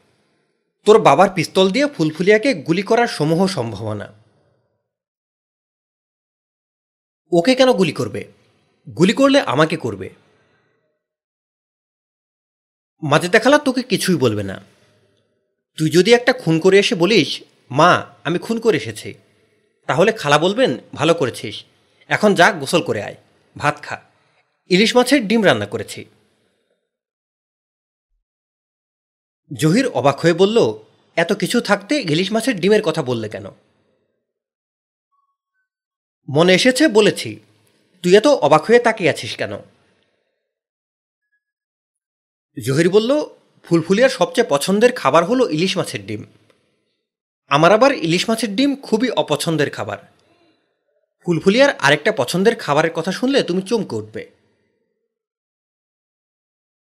তোর 0.85 1.01
বাবার 1.01 1.29
পিস্তল 1.35 1.71
দিয়ে 1.71 1.87
ফুলফুলিয়াকে 1.87 2.53
গুলি 2.53 2.81
করার 2.81 3.07
সমূহ 3.07 3.47
সম্ভাবনা। 3.47 4.13
ওকে 7.31 7.55
কেন 7.55 7.73
গুলি 7.73 7.93
করবে? 7.93 8.31
গুলি 8.97 9.13
করলে 9.13 9.41
আমাকে 9.41 9.77
করবে। 9.77 10.09
মাঝে 13.03 13.29
দেখালা 13.29 13.57
তোকে 13.59 13.83
কিছুই 13.83 14.15
বলবে 14.15 14.43
না। 14.43 14.74
তুই 15.77 15.89
যদি 15.89 16.13
একটা 16.13 16.33
খুন 16.33 16.59
করে 16.59 16.79
এসে 16.79 16.95
বলিস, 16.95 17.41
মা, 17.71 18.05
আমি 18.23 18.39
খুন 18.39 18.59
করে 18.59 18.77
এসেছি। 18.77 19.13
তাহলে 19.87 20.11
খালা 20.11 20.37
বলবেন, 20.37 20.77
ভালো 20.95 21.13
করেছিস। 21.13 21.63
এখন 22.07 22.33
যা, 22.33 22.51
গোসল 22.51 22.83
করে 22.83 23.03
আয়। 23.03 23.15
ভাত 23.57 23.79
খা। 23.81 24.01
ইলিশ 24.69 24.95
মাছের 24.95 25.27
ডিম 25.27 25.45
রান্না 25.45 25.65
করেছি। 25.65 26.05
জহির 29.53 29.87
অবাক 29.87 30.19
হয়ে 30.19 30.33
বলল, 30.33 30.79
এত 31.15 31.33
কিছু 31.33 31.61
থাকতে 31.61 31.95
ইলিশ 31.95 32.31
মাছের 32.31 32.59
ডিমের 32.59 32.81
কথা 32.81 33.03
বললে 33.03 33.29
কেন? 33.29 33.45
মনে 36.29 36.53
এসেছে, 36.53 36.87
বলেছি। 36.87 37.39
তুই 38.03 38.17
এত 38.17 38.27
অবাক 38.27 38.61
হয়ে 38.63 38.79
তাকিয়ে 38.79 39.09
আছিস 39.09 39.37
কেন? 39.37 39.51
জহির 42.65 42.89
বলল 42.89 43.29
ফুলফুলিয়ার 43.65 44.09
সবচেয়ে 44.09 44.47
পছন্দের 44.49 44.91
খাবার 44.91 45.25
হলো 45.25 45.49
ইলিশ 45.49 45.77
মাছের 45.77 46.05
ডিম। 46.05 46.23
আমার 47.47 47.71
আবার 47.71 47.91
ইলিশ 47.91 48.29
মাছের 48.29 48.55
ডিম 48.55 48.75
খুবই 48.75 49.09
অপছন্দের 49.09 49.69
খাবার। 49.69 49.97
ফুলফুলিয়ার 51.25 51.75
আরেকটা 51.75 52.11
পছন্দের 52.11 52.55
খাবারের 52.55 52.91
কথা 52.91 53.11
শুনলে 53.11 53.43
তুমি 53.43 53.61
চমকে 53.61 53.95
উঠবে। 53.95 54.31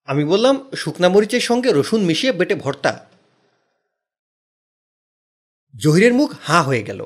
আমি 0.06 0.26
বললাম, 0.26 0.72
শুকনা 0.76 1.10
মরিচের 1.10 1.42
সঙ্গে 1.42 1.72
রসুন 1.74 2.02
মিশিয়ে 2.02 2.34
বেটে 2.34 2.56
ভর্তা। 2.56 3.06
জহিরের 5.78 6.14
মুখ 6.14 6.34
হাঁ 6.42 6.64
হয়ে 6.64 6.84
গেল। 6.84 7.06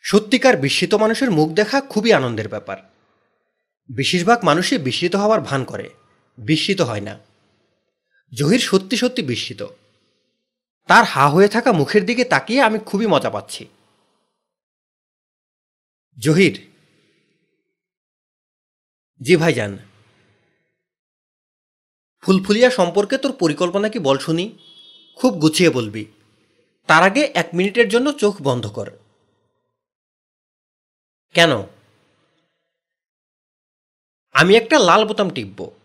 সত্যিকার 0.00 0.56
বিস্মিত 0.56 0.94
মানুষের 0.94 1.30
মুখ 1.30 1.50
দেখা 1.50 1.80
খুবই 1.80 2.12
আনন্দের 2.12 2.48
ব্যাপার। 2.48 2.78
বেশিরভাগ 3.92 4.44
মানুষই 4.44 4.78
বিস্মিত 4.78 5.16
হওয়ার 5.16 5.40
ভান 5.40 5.64
করে। 5.64 5.90
বিস্মিত 6.38 6.80
হয় 6.80 7.00
না। 7.00 7.27
জহির 8.34 8.58
সত্যি 8.58 8.96
সত্যি 8.96 9.22
বিস্মিত। 9.22 9.66
তার 10.86 11.04
হা 11.04 11.28
হয়ে 11.28 11.48
থাকা 11.48 11.72
মুখের 11.72 12.06
দিকে 12.06 12.24
তাকিয়ে 12.24 12.62
আমি 12.62 12.78
খুবই 12.78 13.06
মজা 13.06 13.30
পাচ্ছি। 13.30 13.66
জহির, 16.18 16.70
জি 19.22 19.36
ভাইজান। 19.36 19.78
ফুলফুলিয়া 22.20 22.70
সম্পর্কে 22.70 23.18
তোর 23.18 23.32
পরিকল্পনা 23.32 23.88
কি 23.88 23.98
বল 23.98 24.18
শুনি? 24.18 24.58
খুব 25.14 25.34
গুছিয়ে 25.34 25.70
বলবি। 25.70 26.06
তার 26.86 27.02
আগে 27.02 27.32
এক 27.34 27.48
মিনিটের 27.54 27.88
জন্য 27.88 28.12
চোখ 28.12 28.42
বন্ধ 28.42 28.66
কর। 28.66 28.90
কেন? 31.34 31.50
আমি 34.32 34.56
একটা 34.56 34.78
লাল 34.78 35.04
বোতাম 35.04 35.30
টিপব। 35.30 35.77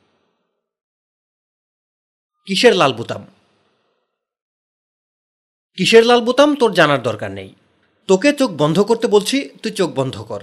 কিসের 2.45 2.75
লাল 2.75 2.93
বোতাম? 2.93 3.25
কিসের 5.75 6.05
লাল 6.05 6.21
বোতাম? 6.21 6.55
তোর 6.55 6.73
জানার 6.73 7.01
দরকার 7.03 7.31
নেই। 7.31 7.55
তোকে 8.07 8.33
চোখ 8.33 8.51
বন্ধ 8.51 8.79
করতে 8.79 9.07
বলছি, 9.07 9.49
তুই 9.63 9.71
চোখ 9.71 9.89
বন্ধ 9.95 10.21
কর। 10.21 10.41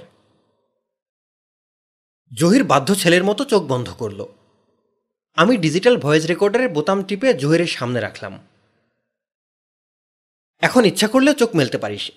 জহির 2.33 2.65
বাধ্য 2.65 2.95
ছেলের 2.95 3.25
মতো 3.25 3.45
চোখ 3.45 3.63
বন্ধ 3.63 3.91
করল। 3.91 4.25
আমি 5.37 5.57
ডিজিটাল 5.57 5.97
ভয়েস 5.97 6.27
রেকর্ডারের 6.27 6.69
বোতাম 6.69 7.03
টিপে 7.03 7.35
জহিরের 7.35 7.67
সামনে 7.67 8.01
রাখলাম। 8.01 8.41
এখন 10.61 10.85
ইচ্ছা 10.85 11.09
করলে 11.09 11.35
চোখ 11.35 11.57
মেলতে 11.57 11.79
পারিস, 11.79 12.11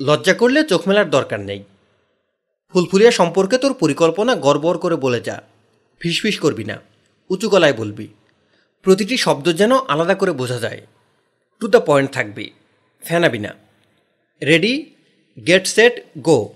লজ্জা 0.00 0.34
করলে 0.34 0.64
চোখ 0.64 0.88
মেলার 0.88 1.10
দরকার 1.10 1.40
নেই। 1.40 1.64
ফুলফুলিয়া 2.72 3.10
সম্পর্কে 3.10 3.58
তোর 3.58 3.74
পরিকল্পনা 3.74 4.36
গড়বড় 4.36 4.78
করে 4.78 4.96
বলে 4.96 5.20
যা, 5.20 5.42
ফিসফিস 6.00 6.40
করবি 6.40 6.64
না, 6.64 6.80
উঁচু 7.30 7.48
গলায় 7.48 7.72
বলবি। 7.72 8.08
প্রতিটি 8.82 9.16
শব্দ 9.16 9.52
যেন 9.52 9.72
আলাদা 9.78 10.14
করে 10.14 10.32
বোঝা 10.32 10.58
যায়। 10.58 10.86
টু 11.60 11.68
দ্য 11.68 11.80
পয়েন্ট 11.86 12.10
থাকবি। 12.10 12.50
ফ্যানাবি 13.02 13.38
না 13.38 13.54
ready 14.42 14.94
get 15.46 15.66
set 15.66 15.94
go 16.18 16.54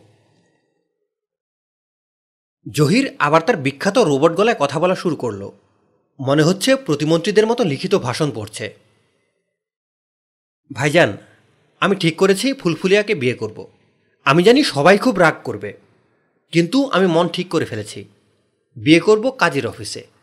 Zahir 2.72 3.16
আবার 3.18 3.42
তার 3.42 3.56
বিখ্যাত 3.56 3.98
রোবট 3.98 4.32
গলায় 4.36 4.56
কথা 4.60 4.80
বলা 4.80 4.94
শুরু 4.94 5.16
করল। 5.16 5.50
মনে 6.20 6.42
হচ্ছে 6.42 6.76
প্রতিমন্ত্রীদের 6.76 7.46
মতো 7.46 7.64
লিখিত 7.64 7.94
ভাষণ 7.94 8.30
পড়ছে। 8.34 8.74
ভাইজান, 10.72 11.16
আমি 11.80 11.96
ঠিক 11.96 12.16
করেছি 12.16 12.52
ফুলফুলিয়াকে 12.52 13.14
বিয়ে 13.14 13.34
করব। 13.34 13.66
আমি 14.24 14.42
জানি 14.42 14.64
সবাই 14.64 14.98
খুব 14.98 15.18
রাগ 15.18 15.34
করবে। 15.44 15.78
কিন্তু 16.52 16.90
আমি 16.90 17.06
মন 17.06 17.28
ঠিক 17.28 17.48
করে 17.48 17.64
ফেলেছি। 17.64 18.04
বিয়ে 18.76 19.00
করব 19.00 19.30
কাজের 19.30 19.66
অফিসে। 19.66 20.15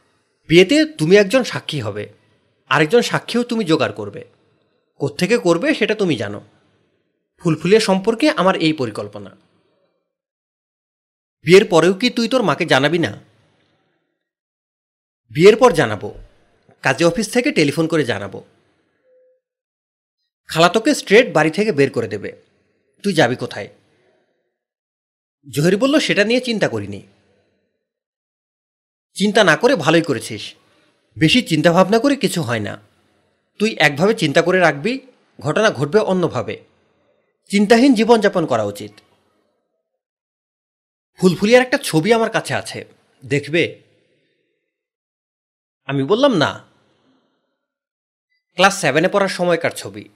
বিয়েতে 0.48 0.86
তুমি 0.86 1.16
একজন 1.16 1.44
সাক্ষী 1.44 1.82
হবে। 1.82 2.10
আরেকজন 2.70 3.02
সাক্ষীও 3.02 3.44
তুমি 3.44 3.64
জোগাড় 3.64 3.94
করবে। 3.94 4.26
কোত্থেকে 4.96 5.38
করবে 5.38 5.76
সেটা 5.76 5.96
তুমি 5.96 6.16
জানো। 6.16 6.42
ফুলফুলিয়া 7.38 7.80
সম্পর্কে 7.80 8.30
আমার 8.30 8.56
এই 8.56 8.74
পরিকল্পনা। 8.74 9.38
বিয়ের 11.42 11.66
পরেও 11.66 11.94
কি 11.94 12.10
তুই 12.10 12.28
তোর 12.28 12.44
মাকে 12.44 12.66
জানাবি 12.66 13.00
না? 13.00 13.20
বিয়ের 15.32 15.56
পর 15.56 15.72
জানাব। 15.72 16.12
কাজে 16.82 17.06
অফিস 17.06 17.34
থেকে 17.34 17.52
টেলিফোন 17.52 17.88
করে 17.88 18.06
জানাব। 18.06 18.42
খালাতোকে 20.48 20.96
স্ট্রেট 20.96 21.34
বাড়ি 21.34 21.50
থেকে 21.50 21.72
বের 21.72 21.90
করে 21.92 22.08
দেবে। 22.08 22.42
তুই 23.04 23.14
যাবি 23.14 23.36
কোথায়? 23.36 23.68
জহির 25.50 25.78
বলল, 25.78 26.00
সেটা 26.00 26.24
নিয়ে 26.24 26.42
চিন্তা 26.42 26.68
করিনি। 26.68 27.08
চিন্তা 29.14 29.44
না 29.44 29.58
করে 29.58 29.76
ভালোই 29.76 30.02
করেছিস। 30.02 30.56
বেশি 31.20 31.42
চিন্তা 31.42 31.72
ভাবনা 31.72 32.00
করে 32.00 32.16
কিছু 32.16 32.42
হয় 32.42 32.60
না। 32.60 32.82
তুই 33.60 33.76
একভাবে 33.80 34.14
চিন্তা 34.14 34.42
করে 34.42 34.60
রাখবি, 34.60 35.00
ঘটনা 35.42 35.72
ঘটবে 35.72 36.00
অন্যভাবে। 36.00 36.64
চিন্তাহীন 37.50 37.94
জীবনযাপন 37.94 38.46
করা 38.46 38.64
উচিত। 38.64 38.92
ফুলফুলিয়ার 41.20 41.66
একটা 41.66 41.78
ছবি 41.78 42.14
আমার 42.14 42.30
কাছে 42.30 42.54
আছে। 42.54 42.86
দেখবে? 43.26 43.80
আমি 45.86 46.04
বললাম, 46.04 46.36
না। 46.36 46.66
ক্লাস 48.56 48.82
সেভেনে 48.82 49.08
পড়ার 49.08 49.30
সময়কার 49.30 49.72
ছবি। 49.72 50.10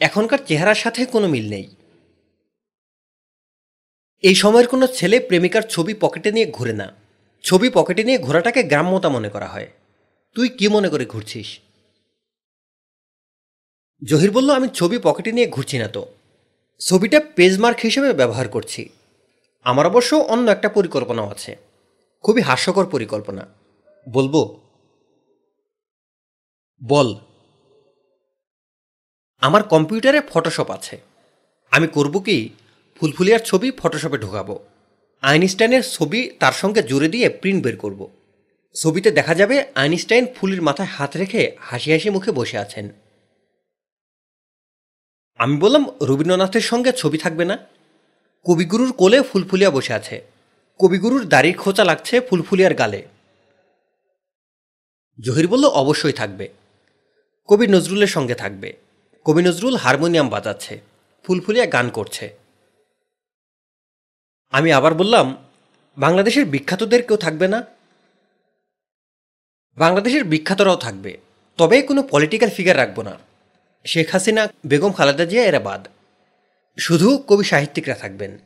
এখনকার 0.00 0.38
চেহারার 0.46 0.74
সাথে 0.74 1.06
কোনো 1.06 1.28
মিল 1.28 1.50
নেই। 1.50 1.74
এই 4.20 4.34
সময়ের 4.34 4.68
কোনো 4.68 4.86
ছেলে 4.86 5.20
প্রেমিকার 5.20 5.62
ছবি 5.62 5.94
পকেটে 5.94 6.32
নিয়ে 6.32 6.46
ঘুরে 6.46 6.72
না। 6.72 7.07
ছবি 7.42 7.70
পকেটে 7.70 8.04
নিয়ে 8.04 8.18
ঘোরাটাকে 8.18 8.62
গ্রাম্যতা 8.62 9.08
মনে 9.08 9.28
করা 9.28 9.46
হয়। 9.46 9.70
তুই 10.34 10.48
কি 10.48 10.68
মনে 10.68 10.88
করে 10.88 11.06
ঘুরছিস? 11.06 11.58
জহির 14.04 14.30
বলল, 14.30 14.50
আমি 14.50 14.68
ছবি 14.68 14.98
পকেটে 15.02 15.32
নিয়ে 15.32 15.46
ঘুরছি 15.46 15.78
না 15.78 15.88
তো। 15.88 16.06
ছবিটা 16.78 17.20
পেজমার্ক 17.36 17.78
হিসেবে 17.78 18.12
ব্যবহার 18.12 18.48
করছি। 18.48 18.88
আমার 19.64 19.86
অবশ্য 19.86 20.16
অন্য 20.16 20.50
একটা 20.50 20.68
পরিকল্পনাও 20.68 21.28
আছে। 21.28 21.56
খুবই 22.22 22.42
হাস্যকর 22.42 22.86
পরিকল্পনা। 22.86 23.46
বলব, 24.08 24.60
বল। 26.84 27.14
আমার 29.40 29.62
কম্পিউটারে 29.62 30.20
ফটোশপ 30.20 30.70
আছে। 30.70 31.00
আমি 31.70 31.86
করব 31.86 32.18
কি, 32.18 32.50
ফুলফুলিয়ার 33.00 33.40
ছবি 33.40 33.70
ফটোশপে 33.70 34.18
ঢোকাবো। 34.18 34.64
আইনস্টাইনের 35.20 35.82
ছবি 35.82 36.30
তার 36.40 36.52
সঙ্গে 36.52 36.82
জুড়ে 36.82 37.08
দিয়ে 37.08 37.28
প্রিন্ট 37.28 37.64
বের 37.64 37.76
করব। 37.76 38.10
ছবিতে 38.74 39.10
দেখা 39.10 39.34
যাবে 39.34 39.66
আইনস্টাইন 39.74 40.26
ফুলের 40.34 40.62
মাথায় 40.62 40.88
হাত 40.88 41.16
রেখে 41.16 41.56
হাসি 41.60 41.92
হাসি 41.92 42.10
মুখে 42.10 42.30
বসে 42.30 42.58
আছেন। 42.58 42.88
আমি 45.38 45.56
বললাম, 45.56 45.86
রবীন্দ্রনাথের 46.02 46.60
সঙ্গে 46.60 46.92
ছবি 46.92 47.18
থাকবে 47.18 47.44
না। 47.44 47.58
কবিগুরুর 48.44 48.92
কোলে 48.92 49.22
ফুলফুলিয়া 49.22 49.70
বসে 49.70 49.92
আছে। 49.92 50.26
কবিগুরুর 50.78 51.28
দাড়ির 51.28 51.58
খোঁচা 51.58 51.84
লাগছে 51.84 52.20
ফুলফুলিয়ার 52.20 52.74
গালে। 52.74 53.06
জহির 55.20 55.48
বলল, 55.48 55.64
অবশ্যই 55.64 56.12
থাকবে। 56.12 56.48
কবি 57.46 57.66
নজরুলের 57.66 58.06
সঙ্গে 58.06 58.34
থাকবে। 58.34 58.76
কবি 59.24 59.42
নজরুল 59.42 59.76
হারমোনিয়াম 59.76 60.28
বাজাচ্ছে। 60.28 60.80
ফুলফুলিয়া 61.24 61.66
গান 61.66 61.90
করছে। 61.90 62.47
আমি 64.50 64.72
আবার 64.72 64.94
বললাম, 64.94 65.36
বাংলাদেশের 65.98 66.44
বিখ্যাতদের 66.44 67.02
কেউ 67.06 67.16
থাকবে 67.16 67.48
না? 67.48 67.66
বাংলাদেশের 69.76 70.24
বিখ্যাতরাও 70.24 70.76
থাকবে, 70.76 71.18
তবে 71.56 71.82
কোনো 71.82 72.02
পলিটিক্যাল 72.02 72.50
ফিগার 72.50 72.76
রাখব 72.76 73.02
না। 73.02 73.18
শেখ 73.84 74.10
হাসিনা, 74.10 74.48
বেগম 74.66 74.92
খালেদা 74.92 75.24
জিয়া 75.24 75.44
এরা 75.44 75.60
বাদ। 75.60 75.88
শুধু 76.78 77.24
কবি 77.28 77.44
সাহিত্যিকরা 77.44 77.94
থাকবেন। 77.94 78.38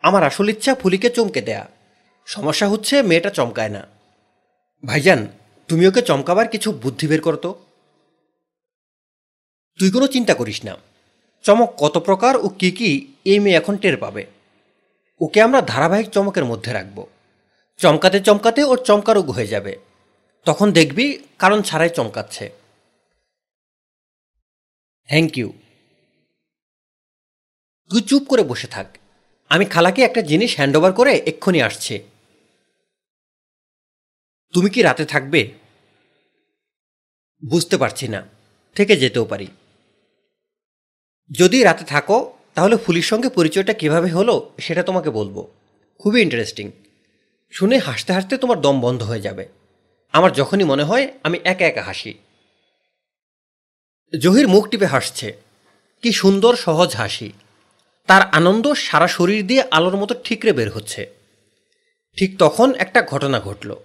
আমার 0.00 0.22
আসল 0.22 0.48
ইচ্ছা 0.48 0.74
ফুলিকে 0.74 1.10
চমকে 1.10 1.40
দেয়া। 1.40 1.68
সমস্যা 2.26 2.68
হচ্ছে 2.68 3.02
মেয়েটা 3.02 3.30
চমকায় 3.30 3.68
না। 3.68 3.86
ভাইজান, 4.86 5.28
তুমি 5.68 5.86
ওকে 5.86 6.02
চমকাবার 6.02 6.48
কিছু 6.48 6.72
বুদ্ধি 6.72 7.06
বের 7.06 7.20
করতো 7.20 7.54
তুই 9.78 9.90
কোনো 9.90 10.06
চিন্তা 10.06 10.34
করিস 10.34 10.64
না। 10.64 10.76
চমক 11.42 11.74
কত 11.76 11.98
প্রকার 11.98 12.36
ও 12.36 12.48
কী 12.48 12.70
কী 12.70 13.06
এই 13.24 13.38
মেয়ে 13.38 13.56
এখন 13.56 13.76
টের 13.76 13.96
পাবে। 13.96 14.39
ওকে 15.20 15.42
আমরা 15.42 15.60
ধারাবাহিক 15.60 16.10
চমকের 16.10 16.44
মধ্যে 16.44 16.72
রাখব। 16.72 17.06
চমকাতে 17.76 18.20
চমকাতে 18.20 18.64
ওর 18.64 18.84
চমকারোগ 18.84 19.30
হয়ে 19.30 19.46
যাবে। 19.46 19.76
তখন 20.44 20.72
দেখবি 20.72 21.18
কারণ 21.38 21.62
ছাড়াই 21.62 21.88
চমকাচ্ছে। 21.88 22.50
থ্যাংক 25.06 25.38
ইউ 25.38 25.52
তুই 27.90 28.02
চুপ 28.02 28.22
করে 28.28 28.42
বসে 28.42 28.66
থাক। 28.66 28.98
আমি 29.48 29.64
খালাকে 29.64 30.02
একটা 30.02 30.22
জিনিস 30.22 30.56
হ্যান্ডওভার 30.56 30.92
করে 30.92 31.16
এক্ষুনি 31.16 31.62
আসছে। 31.62 32.04
তুমি 34.52 34.70
কি 34.70 34.82
রাতে 34.82 35.04
থাকবে? 35.04 35.52
বুঝতে 37.48 37.76
পারছি 37.76 38.08
না। 38.08 38.28
থেকে 38.74 38.96
যেতেও 38.96 39.24
পারি। 39.24 39.46
যদি 41.30 41.62
রাতে 41.62 41.84
থাকো 41.84 42.36
তাহলে 42.54 42.76
ফুলির 42.76 43.02
সঙ্গে 43.02 43.28
পরিচয়টা 43.28 43.72
কীভাবে 43.72 44.10
হলো, 44.10 44.50
সেটা 44.58 44.82
তোমাকে 44.82 45.10
বলব। 45.10 45.46
খুবই 45.98 46.22
ইন্টারেস্টিং 46.22 46.70
শুনে 47.50 47.78
হাসতে 47.78 48.12
হাসতে 48.12 48.36
তোমার 48.36 48.60
দম 48.60 48.80
বন্ধ 48.80 49.02
হয়ে 49.02 49.20
যাবে। 49.20 49.48
আমার 50.12 50.32
যখনই 50.32 50.64
মনে 50.64 50.82
হয়, 50.82 51.08
আমি 51.22 51.38
একা 51.44 51.66
একা 51.66 51.82
হাসি। 51.82 52.14
জহির 54.18 54.48
মুখ 54.48 54.68
টিপে 54.68 54.86
হাসছে। 54.86 55.36
কি 56.02 56.12
সুন্দর, 56.12 56.56
সহজ 56.56 56.96
হাসি। 56.96 57.32
তার 58.06 58.22
আনন্দ 58.22 58.72
সারা 58.72 59.08
শরীর 59.08 59.46
দিয়ে 59.46 59.64
আলোর 59.70 59.96
মতো 59.96 60.14
ঠিকরে 60.24 60.52
বের 60.52 60.70
হচ্ছে। 60.70 61.10
ঠিক 62.16 62.38
তখন 62.38 62.74
একটা 62.74 63.02
ঘটনা 63.02 63.40
ঘটল। 63.40 63.76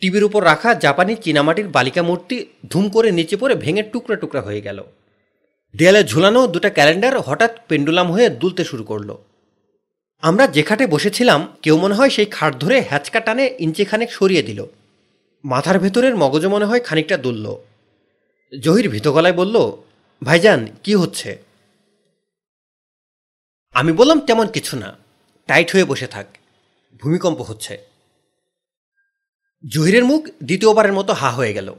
টিভির 0.00 0.24
উপর 0.24 0.44
রাখা 0.44 0.74
জাপানি 0.74 1.14
চীনামাটির 1.14 1.68
বালিকা 1.68 2.02
মূর্তি 2.02 2.46
ধুম 2.70 2.88
করে 2.88 3.10
নিচে 3.10 3.36
পড়ে 3.36 3.54
ভেঙে 3.54 3.82
টুকরা 3.82 4.16
টুকরা 4.16 4.40
হয়ে 4.40 4.60
গেল। 4.60 4.84
দেয়ালে 5.76 6.04
ঝুলানো 6.04 6.46
দুটা 6.46 6.70
ক্যালেন্ডার 6.70 7.20
হঠাৎ 7.20 7.58
পেন্ডুলাম 7.68 8.12
হয়ে 8.12 8.28
দুলতে 8.28 8.64
শুরু 8.64 8.84
করল। 8.84 9.16
আমরা 10.20 10.46
যে 10.46 10.62
খাটে 10.62 10.86
বসেছিলাম, 10.86 11.56
কেউ 11.62 11.78
মনে 11.78 11.94
হয় 11.94 12.10
সেই 12.10 12.26
খাট 12.26 12.56
ধরে 12.56 12.80
হ্যাচকা 12.80 13.20
টানে 13.20 13.56
ইঞ্চিখানেক 13.58 14.12
সরিয়ে 14.12 14.42
দিল। 14.42 14.66
মাথার 15.44 15.78
ভেতরের 15.78 16.16
মগজ 16.16 16.46
মনে 16.46 16.64
হয় 16.64 16.80
খানিকটা 16.80 17.16
দুলল। 17.16 17.56
জহির 18.60 18.88
ভীত 18.88 19.08
গলায় 19.08 19.34
বলল, 19.34 19.82
ভাইজান, 20.24 20.66
কি 20.84 20.94
হচ্ছে? 20.94 21.42
আমি 23.72 23.92
বললাম, 23.92 24.20
তেমন 24.20 24.46
কিছু 24.46 24.76
না। 24.76 24.96
টাইট 25.46 25.72
হয়ে 25.72 25.84
বসে 25.84 26.06
থাক। 26.06 26.26
ভূমিকম্প 27.02 27.40
হচ্ছে। 27.40 27.78
জহিরের 29.68 30.04
মুখ 30.04 30.28
দ্বিতীয়বারের 30.44 30.92
মতো 30.92 31.12
হা 31.12 31.30
হয়ে 31.30 31.54
গেল। 31.54 31.74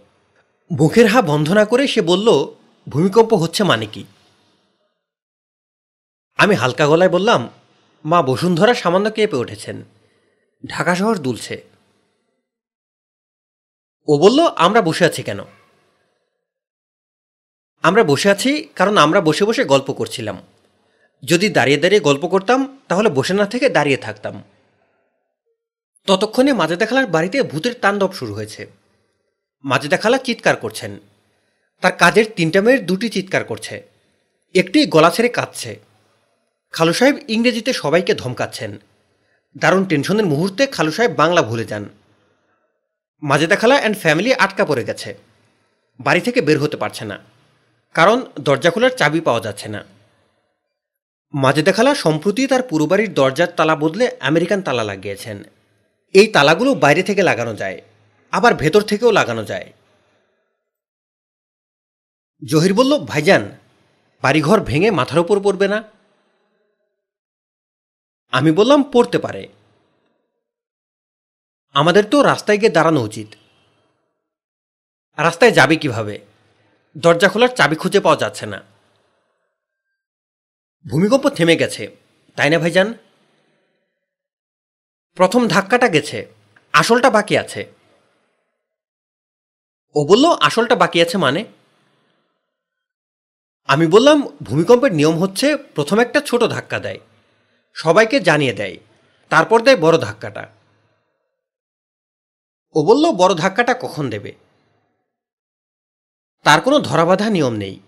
মুখের 0.71 1.07
হা 1.07 1.21
বন্ধ 1.21 1.51
না 1.51 1.65
করে 1.65 1.87
সে 1.87 2.01
বলল 2.01 2.58
ভূমিকম্প 2.89 3.33
হচ্ছে 3.33 3.63
মানে 3.63 3.85
কি? 3.85 4.03
আমি 6.37 6.55
হালকা 6.55 6.87
গলায় 6.87 7.09
বললাম, 7.09 7.49
মা 8.05 8.21
বসুন্ধরা 8.21 8.73
সামান্য 8.73 9.11
কেঁপে 9.11 9.37
উঠেছেন। 9.37 9.83
ঢাকা 10.65 10.95
শহর 10.95 11.17
দুলছে। 11.17 11.63
ও 14.07 14.17
বলল, 14.17 14.47
আমরা 14.55 14.81
বসে 14.81 15.05
আছি 15.05 15.23
কেন? 15.23 15.39
আমরা 17.81 18.03
বসে 18.03 18.29
আছি 18.29 18.69
কারণ 18.75 18.97
আমরা 18.97 19.21
বসে 19.21 19.45
বসে 19.45 19.63
গল্প 19.63 19.93
করছিলাম। 19.93 20.41
যদি 21.23 21.49
দাঁড়িয়ে 21.49 21.77
দাঁড়িয়ে 21.77 22.01
গল্প 22.01 22.27
করতাম, 22.27 22.79
তাহলে 22.87 23.09
বসে 23.09 23.33
না 23.33 23.45
থেকে 23.45 23.69
দাঁড়িয়ে 23.69 23.97
থাকতাম। 23.97 24.43
ততক্ষণে 26.07 26.53
মাজেদা 26.53 26.85
খালার 26.85 27.07
বাড়িতে 27.07 27.43
ভূতের 27.43 27.73
তাণ্ডব 27.73 28.11
শুরু 28.11 28.33
হয়েছে। 28.33 28.67
মাজেদা 29.63 29.97
খালা 29.97 30.17
চিৎকার 30.17 30.55
করছেন। 30.55 30.99
তার 31.81 31.91
কাজের 31.91 32.25
তিনটা 32.35 32.61
মেয়ের 32.61 32.85
দুটি 32.85 33.09
চিৎকার 33.09 33.43
করছে। 33.43 33.83
একটি 34.55 34.85
গলা 34.85 35.09
ছেড়ে 35.09 35.29
কাঁদছে। 35.29 35.79
খালু 36.71 36.93
সাহেব 36.93 37.15
ইংরেজিতে 37.27 37.73
সবাইকে 37.73 38.13
ধমকাচ্ছেন। 38.13 38.77
দারুণ 39.57 39.85
টেনশনের 39.85 40.25
মুহূর্তে 40.25 40.67
খালু 40.67 40.91
সাহেব 40.91 41.11
বাংলা 41.11 41.41
ভুলে 41.41 41.65
যান। 41.65 41.89
মাজেদা 43.21 43.55
খালা 43.55 43.75
অ্যান্ড 43.75 43.97
ফ্যামিলি 43.97 44.33
আটকা 44.33 44.65
পড়ে 44.65 44.83
গেছে। 44.83 45.17
বাড়ি 45.99 46.21
থেকে 46.21 46.41
বের 46.41 46.59
হতে 46.59 46.77
পারছে 46.77 47.05
না। 47.05 47.19
কারণ 47.93 48.25
দরজা 48.39 48.71
খোলার 48.71 48.89
চাবি 48.89 49.19
পাওয়া 49.19 49.41
যাচ্ছে 49.41 49.69
না। 49.69 49.85
মাজেদা 51.33 51.71
খালা 51.71 51.95
সম্প্রতি 51.95 52.47
তার 52.47 52.63
পুরো 52.63 52.85
বাড়ির 52.85 53.13
দরজার 53.13 53.47
তালা 53.47 53.75
বদলে 53.75 54.11
আমেরিকান 54.19 54.61
তালা 54.61 54.83
লাগিয়েছেন। 54.83 55.43
এই 56.13 56.27
তালাগুলো 56.27 56.73
বাইরে 56.73 57.03
থেকে 57.03 57.23
লাগানো 57.23 57.55
যায়। 57.55 57.81
আবার 58.31 58.53
ভেতর 58.53 58.81
থেকেও 58.81 59.11
লাগানো 59.11 59.43
যায়। 59.43 59.73
জহির 62.45 62.73
বলল, 62.73 62.99
ভাইজান, 62.99 63.57
বাড়িঘর 64.23 64.59
ভেঙে 64.59 64.91
মাথার 64.91 65.19
উপর 65.19 65.39
পড়বে 65.39 65.67
না? 65.67 65.83
আমি 68.31 68.51
বললাম, 68.51 68.83
পড়তে 68.83 69.19
পারে। 69.19 69.47
আমাদের 71.73 72.05
তো 72.05 72.21
রাস্তায় 72.21 72.57
গিয়ে 72.57 72.71
দাঁড়ানো 72.71 73.01
উচিত। 73.01 73.27
রাস্তায় 75.17 75.51
যাবে 75.51 75.75
কীভাবে? 75.75 76.19
দরজা 76.97 77.29
খোলার 77.29 77.49
চাবি 77.49 77.75
খুঁজে 77.75 77.99
পাওয়া 77.99 78.17
যাচ্ছে 78.17 78.45
না। 78.45 78.63
ভূমিকম্প 80.85 81.29
থেমে 81.29 81.55
গেছে, 81.55 81.95
তাই 82.35 82.49
না, 82.49 82.59
ভাইজান? 82.59 82.93
প্রথম 85.15 85.47
ধাক্কাটা 85.47 85.87
গেছে, 85.89 86.27
আসলটা 86.73 87.09
বাকি 87.09 87.37
আছে। 87.37 87.71
ও 89.95 90.05
বলল, 90.05 90.25
আসলটা 90.41 90.75
বাকি 90.75 91.01
আছে 91.01 91.17
মানে? 91.17 91.45
আমি 93.69 93.87
বললাম, 93.87 94.17
ভূমিকম্পের 94.43 94.93
নিয়ম 94.93 95.17
হচ্ছে 95.19 95.57
প্রথম 95.57 95.99
একটা 95.99 96.21
ছোট 96.21 96.43
ধাক্কা 96.43 96.79
দেয়, 96.79 96.99
সবাইকে 97.73 98.19
জানিয়ে 98.19 98.53
দেয়, 98.53 98.77
তারপর 99.29 99.61
দেয় 99.61 99.77
বড় 99.77 99.97
ধাক্কাটা। 99.97 100.49
ও 102.75 102.83
বলল, 102.83 103.11
বড় 103.11 103.33
ধাক্কাটা 103.35 103.73
কখন 103.81 104.09
দেবে? 104.09 104.31
তার 106.43 106.61
কোনো 106.61 106.79
ধরাবাধা 106.79 107.29
নিয়ম 107.29 107.53
নেই। 107.53 107.79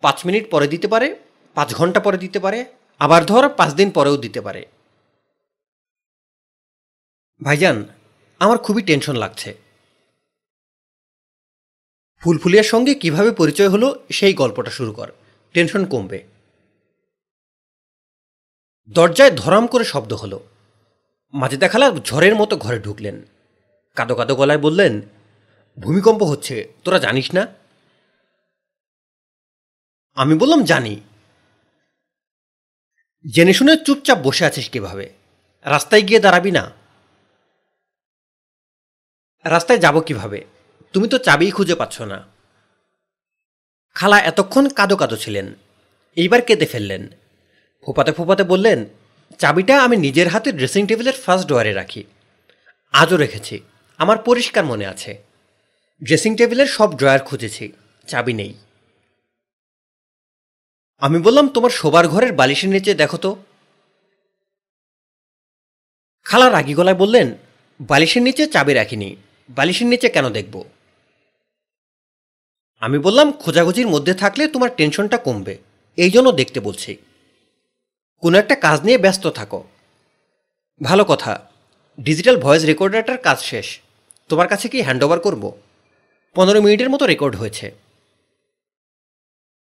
পাঁচ 0.00 0.26
মিনিট 0.26 0.50
পরে 0.50 0.66
দিতে 0.68 0.88
পারে, 0.88 1.16
পাঁচ 1.54 1.74
ঘণ্টা 1.74 2.00
পরে 2.00 2.18
দিতে 2.18 2.38
পারে, 2.40 2.64
আবার 2.98 3.24
ধর 3.24 3.48
পাঁচ 3.48 3.74
দিন 3.74 3.90
পরেও 3.90 4.16
দিতে 4.16 4.40
পারে। 4.40 4.66
ভাইজান, 7.42 7.84
আমার 8.40 8.58
খুবই 8.58 8.82
টেনশন 8.82 9.16
লাগছে। 9.16 9.69
ফুলফুলিয়ার 12.20 12.64
সঙ্গে 12.64 12.94
কীভাবে 12.94 13.30
পরিচয় 13.30 13.68
হলো, 13.68 14.06
সেই 14.10 14.34
গল্পটা 14.34 14.70
শুরু 14.70 14.92
কর। 14.92 15.12
টেনশন 15.52 15.86
কমবে। 15.86 16.26
দরজায় 18.88 19.30
ধরাম 19.30 19.66
করে 19.66 19.84
শব্দ 19.84 20.12
হলো। 20.12 20.48
মাঝে 21.32 21.56
দেখালা 21.56 21.90
ঝড়ের 21.90 22.34
মতো 22.34 22.56
ঘরে 22.56 22.80
ঢুকলেন। 22.80 23.22
কাদো 23.96 24.14
কাদো 24.14 24.34
গলায় 24.34 24.58
বললেন, 24.58 25.00
ভূমিকম্প 25.78 26.22
হচ্ছে, 26.22 26.72
তোরা 26.84 26.98
জানিস 26.98 27.34
না? 27.34 27.46
আমি 30.14 30.38
বললাম, 30.38 30.64
জানি। 30.64 31.00
জেনে 33.34 33.52
শুনে 33.52 33.76
চুপচাপ 33.76 34.18
বসে 34.18 34.44
আছিস 34.44 34.70
কীভাবে? 34.70 35.12
রাস্তায় 35.62 36.02
গিয়ে 36.02 36.20
দাঁড়াবি 36.20 36.50
না। 36.50 36.70
রাস্তায় 39.44 39.78
যাব 39.78 40.00
কীভাবে? 40.00 40.59
তুমি 40.92 41.08
তো 41.08 41.18
চাবিই 41.18 41.50
খুঁজে 41.50 41.74
পাচ্ছ 41.74 42.00
না। 42.00 42.26
খালা 43.94 44.18
এতক্ষণ 44.20 44.68
কাদো 44.68 44.96
কাদো 44.96 45.16
ছিলেন। 45.16 45.54
এইবার 46.16 46.42
কেঁদে 46.42 46.66
ফেললেন। 46.66 47.08
ফোপাতে 47.86 48.12
ফোপাতে 48.12 48.44
বললেন, 48.44 48.84
চাবিটা 49.38 49.82
আমি 49.82 49.96
নিজের 49.96 50.28
হাতে 50.28 50.52
ড্রেসিং 50.52 50.86
টেবিলের 50.86 51.12
ফার্স্ট 51.12 51.48
ডোয়ারে 51.48 51.72
রাখি। 51.72 52.04
আজও 52.92 53.16
রেখেছি। 53.16 53.60
আমার 53.98 54.18
পরিষ্কার 54.18 54.64
মনে 54.64 54.86
আছে। 54.86 55.22
ড্রেসিং 56.04 56.36
টেবিলের 56.36 56.66
সব 56.66 56.96
ড্রয়ার 56.96 57.20
খুঁজেছি। 57.20 57.72
চাবি 58.06 58.32
নেই। 58.32 58.54
আমি 60.98 61.18
বললাম, 61.18 61.48
তোমার 61.48 61.70
শোবার 61.70 62.08
ঘরের 62.08 62.32
বালিশের 62.32 62.70
নিচে 62.70 62.94
দেখো 62.94 63.16
তো। 63.16 63.36
খালা 66.24 66.50
রাগি 66.50 66.74
গলায় 66.74 66.96
বললেন, 66.96 67.34
বালিশের 67.80 68.22
নিচে 68.22 68.46
চাবি 68.46 68.74
রাখিনি। 68.74 69.16
বালিশের 69.48 69.86
নিচে 69.86 70.08
কেন 70.08 70.28
দেখব? 70.28 70.64
আমি 72.80 72.98
বললাম, 72.98 73.32
খোঁজাখুঁজির 73.32 73.86
মধ্যে 73.86 74.14
থাকলে 74.14 74.48
তোমার 74.48 74.70
টেনশনটা 74.76 75.16
কমবে। 75.16 75.58
এই 75.96 76.10
জন্য 76.10 76.32
দেখতে 76.32 76.60
বলছি। 76.60 76.96
কোনো 78.18 78.38
একটা 78.38 78.54
কাজ 78.54 78.82
নিয়ে 78.82 78.98
ব্যস্ত 78.98 79.26
থাকো। 79.26 79.64
ভালো 80.82 81.04
কথা। 81.04 81.50
ডিজিটাল 82.00 82.36
ভয়েস 82.36 82.64
রেকর্ডারটার 82.64 83.18
কাজ 83.18 83.38
শেষ। 83.38 83.80
তোমার 84.28 84.48
কাছে 84.48 84.68
কি 84.68 84.82
হ্যান্ড 84.82 85.04
ওভার 85.04 85.20
করব? 85.20 85.52
পনেরো 86.34 86.60
মিনিটের 86.60 86.90
মতো 86.90 87.06
রেকর্ড 87.06 87.36
হয়েছে। 87.36 87.74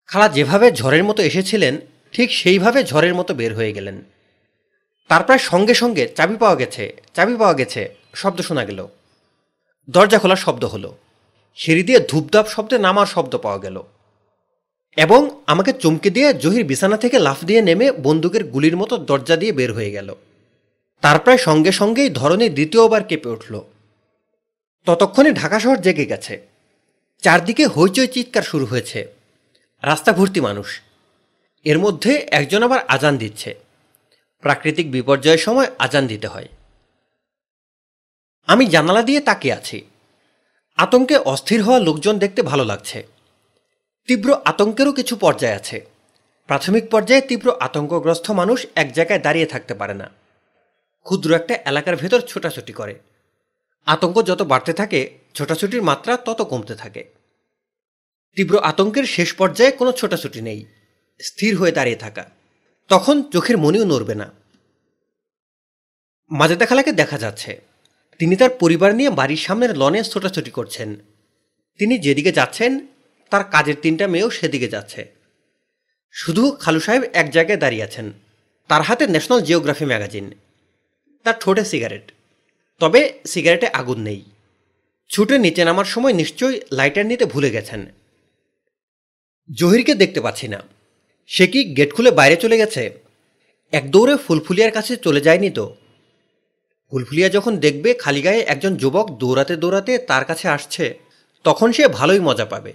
খালা 0.07 0.29
যেভাবে 0.29 0.71
ঝড়ের 0.71 1.03
মতো 1.03 1.23
এসেছিলেন, 1.23 1.77
ঠিক 2.11 2.31
সেইভাবে 2.31 2.83
ঝড়ের 2.83 3.15
মতো 3.15 3.33
বের 3.33 3.55
হয়ে 3.55 3.73
গেলেন। 3.73 4.01
তার 5.07 5.23
প্রায় 5.23 5.39
সঙ্গে 5.39 5.73
সঙ্গে 5.73 6.07
চাবি 6.15 6.35
পাওয়া 6.35 6.55
গেছে, 6.55 7.01
চাবি 7.13 7.35
পাওয়া 7.35 7.53
গেছে, 7.53 7.95
শব্দ 8.15 8.41
শোনা 8.41 8.65
গেল। 8.65 8.87
দরজা 9.89 10.19
খোলার 10.19 10.37
শব্দ 10.37 10.65
হলো। 10.65 10.97
সিঁড়ি 11.57 11.83
দিয়ে 11.83 11.99
ধূপধাপ 11.99 12.47
শব্দে 12.47 12.77
নামার 12.77 13.05
শব্দ 13.05 13.37
পাওয়া 13.37 13.57
গেল। 13.57 13.83
এবং 14.97 15.43
আমাকে 15.47 15.73
চমকে 15.73 16.09
দিয়ে 16.09 16.33
জহির 16.33 16.65
বিছানা 16.65 16.97
থেকে 16.97 17.19
লাফ 17.19 17.43
দিয়ে 17.43 17.61
নেমে 17.61 17.91
বন্দুকের 17.91 18.43
গুলির 18.43 18.77
মতো 18.77 18.97
দরজা 18.97 19.35
দিয়ে 19.35 19.51
বের 19.51 19.73
হয়ে 19.73 19.91
গেল। 19.91 20.15
তার 21.01 21.19
প্রায় 21.19 21.37
সঙ্গে 21.37 21.71
সঙ্গেই 21.71 22.09
ধরনে 22.09 22.49
দ্বিতীয়বার 22.49 23.03
কেঁপে 23.03 23.29
উঠল। 23.29 23.61
ততক্ষণে 24.85 25.31
ঢাকা 25.31 25.59
শহর 25.59 25.77
জেগে 25.77 26.05
গেছে। 26.05 26.47
চারদিকে 27.21 27.67
হইচই 27.67 28.07
চিৎকার 28.07 28.43
শুরু 28.43 28.65
হয়েছে। 28.65 29.13
রাস্তা 29.83 30.13
ভর্তি 30.13 30.41
মানুষ। 30.41 30.81
এর 31.63 31.79
মধ্যে 31.79 32.27
একজন 32.31 32.63
আবার 32.63 32.79
আজান 32.87 33.17
দিচ্ছে। 33.17 33.55
প্রাকৃতিক 34.41 34.91
বিপর্যয়ের 34.91 35.37
সময় 35.37 35.71
আজান 35.79 36.07
দিতে 36.07 36.27
হয়। 36.27 36.47
আমি 38.47 38.65
জানালা 38.65 39.01
দিয়ে 39.01 39.21
তাকিয়ে 39.21 39.53
আছি। 39.53 39.81
আতঙ্কে 40.77 41.17
অস্থির 41.17 41.63
হওয়া 41.63 41.79
লোকজন 41.79 42.19
দেখতে 42.19 42.41
ভালো 42.41 42.65
লাগছে। 42.65 43.07
তীব্র 44.07 44.37
আতঙ্কেরও 44.45 44.91
কিছু 44.91 45.15
পর্যায় 45.15 45.55
আছে। 45.55 45.85
প্রাথমিক 46.47 46.89
পর্যায়ে 46.89 47.21
তীব্র 47.21 47.53
আতঙ্কগ্রস্ত 47.59 48.31
মানুষ 48.31 48.65
এক 48.75 48.93
জায়গায় 48.93 49.19
দাঁড়িয়ে 49.19 49.45
থাকতে 49.45 49.73
পারে 49.73 49.93
না। 49.93 50.09
ক্ষুদ্র 51.03 51.33
একটা 51.33 51.55
এলাকার 51.55 51.95
ভেতর 51.95 52.21
ছোটাছুটি 52.21 52.73
করে। 52.73 52.99
আতঙ্ক 53.85 54.23
যত 54.23 54.41
বাড়তে 54.41 54.73
থাকে, 54.73 55.17
ছোটাছুটির 55.33 55.81
মাত্রা 55.81 56.17
তত 56.17 56.41
কমতে 56.41 56.75
থাকে। 56.75 57.05
তীব্র 58.35 58.59
আতঙ্কের 58.59 59.03
শেষ 59.03 59.33
পর্যায়ে 59.33 59.71
কোনো 59.71 59.91
ছোটাছুটি 59.91 60.41
নেই। 60.41 60.65
স্থির 61.21 61.55
হয়ে 61.55 61.71
দাঁড়িয়ে 61.71 61.97
থাকা। 61.97 62.29
তখন 62.87 63.23
চোখের 63.23 63.57
মনেও 63.57 63.85
নড়বে 63.85 64.15
না। 64.15 64.31
মাজেদা 66.31 66.65
খালাকে 66.65 66.91
দেখা 66.91 67.17
যাচ্ছে। 67.17 67.66
তিনি 68.19 68.35
তার 68.35 68.49
পরিবার 68.49 68.95
নিয়ে 68.95 69.09
বাড়ির 69.09 69.37
সামনের 69.37 69.77
লনে 69.77 70.03
ছোটাছুটি 70.03 70.51
করছেন। 70.51 70.95
তিনি 71.77 71.97
যেদিকে 71.97 72.31
যাচ্ছেন, 72.31 72.87
তার 73.29 73.43
কাজের 73.43 73.75
তিনটা 73.81 74.07
মেয়েও 74.07 74.29
সেদিকে 74.29 74.67
যাচ্ছে। 74.67 75.11
শুধু 76.11 76.51
খালু 76.51 76.79
সাহেব 76.79 77.03
এক 77.13 77.31
জায়গায় 77.31 77.59
দাঁড়িয়ে 77.59 77.83
আছেন। 77.83 78.11
তার 78.67 78.81
হাতে 78.81 79.07
ন্যাশনাল 79.07 79.41
জিওগ্রাফি 79.41 79.85
ম্যাগাজিন। 79.85 80.31
তার 81.23 81.33
ঠোঁটে 81.39 81.65
সিগারেট। 81.65 82.11
তবে 82.79 83.13
সিগারেটে 83.25 83.67
আগুন 83.67 83.99
নেই। 83.99 84.23
ছুটে 85.09 85.37
নিচে 85.37 85.65
নামার 85.65 85.85
সময় 85.85 86.13
নিশ্চয়ই 86.13 86.61
লাইটার 86.71 87.05
নিতে 87.05 87.25
ভুলে 87.25 87.49
গেছেন। 87.49 87.85
জহিরকে 89.57 89.95
দেখতে 89.95 90.21
পাচ্ছি 90.21 90.47
না। 90.47 90.63
সে 91.27 91.47
কি 91.47 91.63
গেট 91.63 91.93
খুলে 91.93 92.11
বাইরে 92.11 92.35
চলে 92.35 92.57
গেছে? 92.57 92.99
এক 93.71 93.91
দৌড়ে 93.91 94.17
ফুলফুলিয়ার 94.17 94.71
কাছে 94.71 94.97
চলে 94.97 95.21
যায়নি 95.21 95.49
তো? 95.49 95.75
ফুলফুলিয়া 96.91 97.29
যখন 97.29 97.57
দেখবে 97.57 97.93
খালি 97.93 98.21
গায়ে 98.21 98.39
একজন 98.39 98.75
যুবক 98.75 99.11
দৌড়াতে 99.11 99.55
দৌড়াতে 99.55 99.97
তার 99.97 100.25
কাছে 100.25 100.47
আসছে, 100.47 100.99
তখন 101.43 101.71
সে 101.71 101.87
ভালোই 101.87 102.19
মজা 102.19 102.45
পাবে। 102.45 102.73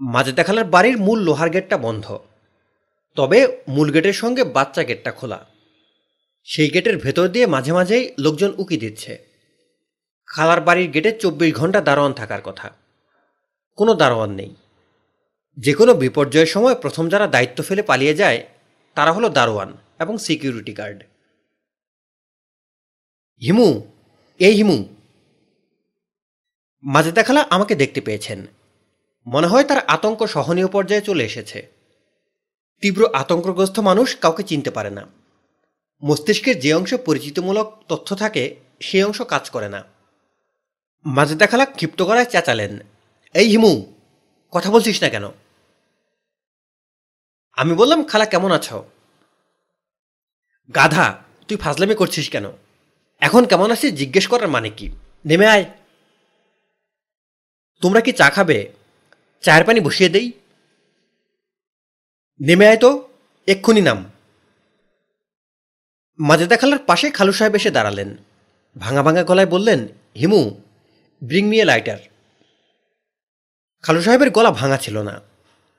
মাঝে 0.00 0.32
দেখালার 0.32 0.64
বাড়ির 0.64 0.98
মূল 0.98 1.20
লোহার 1.20 1.50
গেটটা 1.50 1.78
বন্ধ। 1.78 2.18
তবে 3.14 3.62
মূল 3.68 3.90
গেটের 3.90 4.12
সঙ্গে 4.12 4.44
বাচ্চা 4.44 4.84
গেটটা 4.84 5.12
খোলা। 5.12 5.46
সেই 6.44 6.70
গেটের 6.70 6.98
ভেতর 6.98 7.28
দিয়ে 7.28 7.46
মাঝে 7.46 7.72
মাঝেই 7.72 8.14
লোকজন 8.18 8.52
উকি 8.58 8.76
দিচ্ছে। 8.76 9.18
খালার 10.26 10.60
বাড়ির 10.60 10.90
গেটে 10.90 11.12
চব্বিশ 11.12 11.54
ঘণ্টা 11.54 11.80
দারোয়ান 11.80 12.12
থাকার 12.12 12.42
কথা। 12.42 12.70
কোনো 13.76 13.94
দারোয়ান 13.94 14.30
নেই। 14.30 14.54
যে 15.56 15.74
কোনো 15.74 15.94
বিপর্যয়ের 15.94 16.46
সময় 16.46 16.74
প্রথম 16.74 17.08
যারা 17.08 17.26
দায়িত্ব 17.26 17.64
ফেলে 17.64 17.82
পালিয়ে 17.82 18.14
যায়, 18.14 18.46
তারা 18.94 19.12
হলো 19.12 19.28
দারোয়ান 19.28 19.76
এবং 19.98 20.18
সিকিউরিটি 20.18 20.72
গার্ড। 20.72 21.02
হিমু, 23.42 23.92
এই 24.38 24.54
হিমু। 24.54 24.84
মাঝে 26.84 27.12
দেখালা 27.12 27.46
আমাকে 27.50 27.74
দেখতে 27.74 28.00
পেয়েছেন। 28.00 28.46
মনে 29.26 29.46
হয় 29.46 29.64
তার 29.64 29.86
আতঙ্ক 29.86 30.26
সহনীয় 30.26 30.68
পর্যায়ে 30.68 31.00
চলে 31.00 31.24
এসেছে। 31.24 31.68
তীব্র 32.80 33.06
আতঙ্কগ্রস্ত 33.12 33.78
মানুষ 33.78 34.16
কাউকে 34.16 34.42
চিনতে 34.42 34.70
পারে 34.70 34.90
না। 34.90 35.06
মস্তিষ্কের 36.04 36.60
যে 36.60 36.74
অংশ 36.74 36.94
পরিচিতমূলক 36.94 37.82
তথ্য 37.88 38.16
থাকে, 38.16 38.56
সেই 38.80 39.02
অংশ 39.02 39.22
কাজ 39.22 39.50
করে 39.50 39.68
না। 39.68 39.84
মাজেদা 41.06 41.46
খালা 41.46 41.66
ক্ষিপ্ত 41.66 42.02
করায় 42.02 42.24
চেঁচালেন, 42.24 42.78
এই 43.34 43.48
হিমু, 43.48 43.92
কথা 44.50 44.70
বলছিস 44.70 45.02
না 45.02 45.08
কেন? 45.08 45.24
আমি 47.52 47.74
বললাম, 47.74 48.04
খালা, 48.04 48.26
কেমন 48.26 48.50
আছো? 48.52 48.84
গাধা, 50.74 51.22
তুই 51.48 51.56
ফাজলামি 51.56 51.94
করছিস 51.94 52.30
কেন? 52.30 52.67
এখন 53.18 53.46
কেমন 53.46 53.70
আছিস 53.70 53.94
জিজ্ঞেস 53.94 54.26
করার 54.26 54.48
মানে 54.48 54.70
কি? 54.70 54.90
নেমে 55.26 55.46
আয়। 55.46 55.64
তোমরা 57.80 58.00
কি 58.00 58.12
চা 58.12 58.30
খাবে? 58.30 58.72
চায়ের 59.40 59.64
পানি 59.64 59.80
বসিয়ে 59.80 60.10
দেই। 60.10 60.32
নেমে 62.40 62.68
আয় 62.68 62.76
তো, 62.76 63.08
এক্ষুনি 63.46 63.80
নাম। 63.80 64.10
মাজেদা 66.18 66.56
খালার 66.56 66.78
পাশে 66.78 67.10
খালু 67.10 67.32
সাহেব 67.32 67.54
এসে 67.54 67.70
দাঁড়ালেন। 67.70 68.16
ভাঙা 68.78 69.02
ভাঙা 69.02 69.24
গলায় 69.24 69.46
বললেন, 69.46 69.88
Himu 70.16 70.60
bring 71.24 71.46
me 71.46 71.60
a 71.60 71.64
lighter 71.64 71.98
খালু 73.82 74.02
সাহেবের 74.02 74.30
গলা 74.30 74.50
ভাঙা 74.50 74.76
ছিল 74.76 75.02
না। 75.02 75.20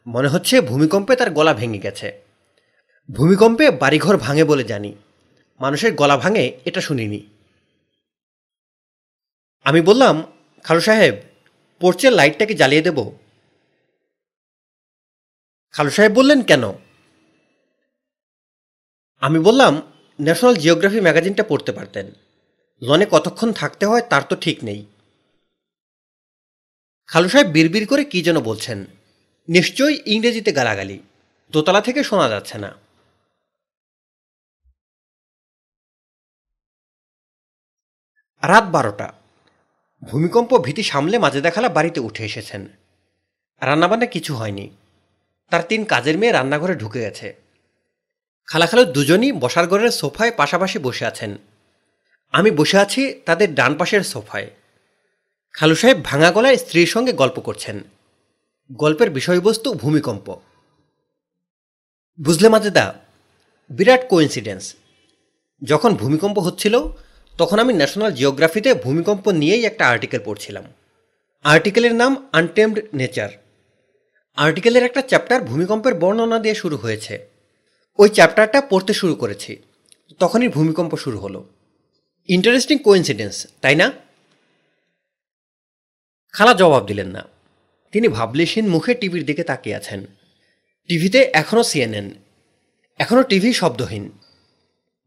মনে 0.07 0.27
হচ্ছে 0.27 0.61
ভূমিকম্পে 0.61 1.15
তার 1.15 1.31
গলা 1.31 1.53
ভেঙে 1.53 1.77
গেছে। 1.77 2.21
ভূমিকম্পে 3.11 3.71
বাড়িঘর 3.71 4.17
ভাঙে 4.17 4.43
বলে 4.43 4.63
জানি। 4.63 4.95
মানুষের 5.59 5.95
গলা 5.95 6.17
ভাঙে, 6.17 6.59
এটা 6.65 6.81
শুনিনি। 6.81 7.27
আমি 9.63 9.81
বললাম, 9.81 10.23
খালু 10.63 10.79
সাহেব, 10.79 11.15
পোর্চের 11.79 12.13
লাইটটাকে 12.13 12.53
জ্বালিয়ে 12.53 12.81
দেব? 12.81 13.11
খালু 15.71 15.89
সাহেব 15.89 16.11
বললেন, 16.11 16.41
কেন? 16.41 16.63
আমি 19.19 19.39
বললাম, 19.39 19.81
ন্যাশনাল 20.21 20.55
জিওগ্রাফি 20.55 21.01
ম্যাগাজিনটা 21.01 21.43
পড়তে 21.43 21.71
পারতেন। 21.71 22.11
লনে 22.81 23.05
কতক্ষণ 23.11 23.53
থাকতে 23.53 23.85
হয় 23.85 24.01
তার 24.01 24.21
তো 24.29 24.35
ঠিক 24.35 24.63
নেই। 24.63 24.85
খালু 27.07 27.29
সাহেব 27.29 27.47
বিড়বিড় 27.47 27.85
করে 27.85 28.05
কি 28.05 28.21
যেন 28.21 28.39
বলছেন। 28.39 28.85
নিশ্চয়ই 29.49 30.01
ইংরেজিতে 30.05 30.51
গালাগালি। 30.51 30.99
দোতলা 31.51 31.81
থেকে 31.81 32.03
শোনা 32.03 32.29
যাচ্ছে 32.29 32.57
না। 32.57 32.88
রাত 38.43 38.63
বারোটা। 38.63 39.13
ভূমিকম্প 40.03 40.57
ভীতি 40.57 40.83
সামলে 40.83 41.17
মাঝে 41.17 41.41
দেখালা 41.41 41.69
বাড়িতে 41.69 41.99
উঠে 41.99 42.25
এসেছেন। 42.25 42.67
রান্নাবান্না 43.61 44.05
কিছু 44.05 44.35
হয়নি। 44.35 44.69
তার 45.49 45.61
তিন 45.69 45.85
কাজের 45.85 46.17
মেয়ে 46.17 46.31
রান্নাঘরে 46.31 46.75
ঢুকে 46.75 46.99
গেছে। 46.99 47.35
খালাখালো 48.47 48.85
দুজনই 48.85 49.31
বসার 49.31 49.67
ঘরের 49.67 49.91
সোফায় 49.91 50.31
পাশাপাশি 50.31 50.79
বসে 50.79 51.05
আছেন। 51.05 51.37
আমি 52.31 52.51
বসে 52.51 52.77
আছি 52.77 53.21
তাদের 53.25 53.55
ডান 53.55 53.75
পাশের 53.75 54.01
সোফায়। 54.01 54.49
খালু 55.53 55.75
সাহেব 55.75 56.03
ভাঙা 56.03 56.31
গলায় 56.31 56.57
স্ত্রীর 56.57 56.87
সঙ্গে 56.87 57.13
গল্প 57.13 57.39
করছেন। 57.39 57.83
গল্পের 58.71 59.09
বিষয়বস্তু 59.09 59.73
ভূমিকম্প। 59.73 60.35
বুঝলে 62.21 62.49
মাজেদা, 62.49 62.93
বিরাট 63.69 64.09
কোইন্সিডেন্স। 64.09 64.75
যখন 65.63 65.95
ভূমিকম্প 65.95 66.39
হচ্ছিল 66.39 66.91
তখন 67.39 67.59
আমি 67.59 67.73
ন্যাশনাল 67.73 68.11
জিওগ্রাফিতে 68.11 68.73
ভূমিকম্প 68.73 69.31
নিয়েই 69.31 69.65
একটা 69.65 69.87
আর্টিকেল 69.87 70.21
পড়ছিলাম। 70.25 70.63
আর্টিকেলের 71.43 71.95
নাম 71.95 72.29
আনটেমড 72.31 72.79
নেচার 72.93 73.29
আর্টিকেলের 74.35 74.83
একটা 74.83 75.01
চ্যাপ্টার 75.01 75.43
ভূমিকম্পের 75.43 75.93
বর্ণনা 75.93 76.39
দিয়ে 76.39 76.55
শুরু 76.55 76.77
হয়েছে। 76.77 77.27
ওই 77.97 78.09
চ্যাপ্টারটা 78.09 78.61
পড়তে 78.61 78.93
শুরু 78.93 79.15
করেছি। 79.15 79.57
তখনই 80.19 80.47
ভূমিকম্প 80.47 80.95
শুরু 80.95 81.19
হলো। 81.19 81.49
ইন্টারেস্টিং 82.27 82.77
কোইন্সিডেন্স 82.77 83.47
তাই 83.61 83.75
না? 83.75 83.91
খালা 86.31 86.53
জবাব 86.53 86.85
দিলেন 86.85 87.07
না। 87.07 87.23
তিনি 87.91 88.07
ভাবলেশীন 88.07 88.67
মুখে 88.69 88.93
টিভির 88.93 89.25
দিকে 89.25 89.43
তাকিয়ে 89.43 89.75
আছেন। 89.75 90.05
টিভিতে 90.87 91.29
এখনও 91.33 91.63
সিএনএন 91.63 92.11
এখনও 92.99 93.23
টিভি 93.23 93.53
শব্দহীন। 93.53 94.18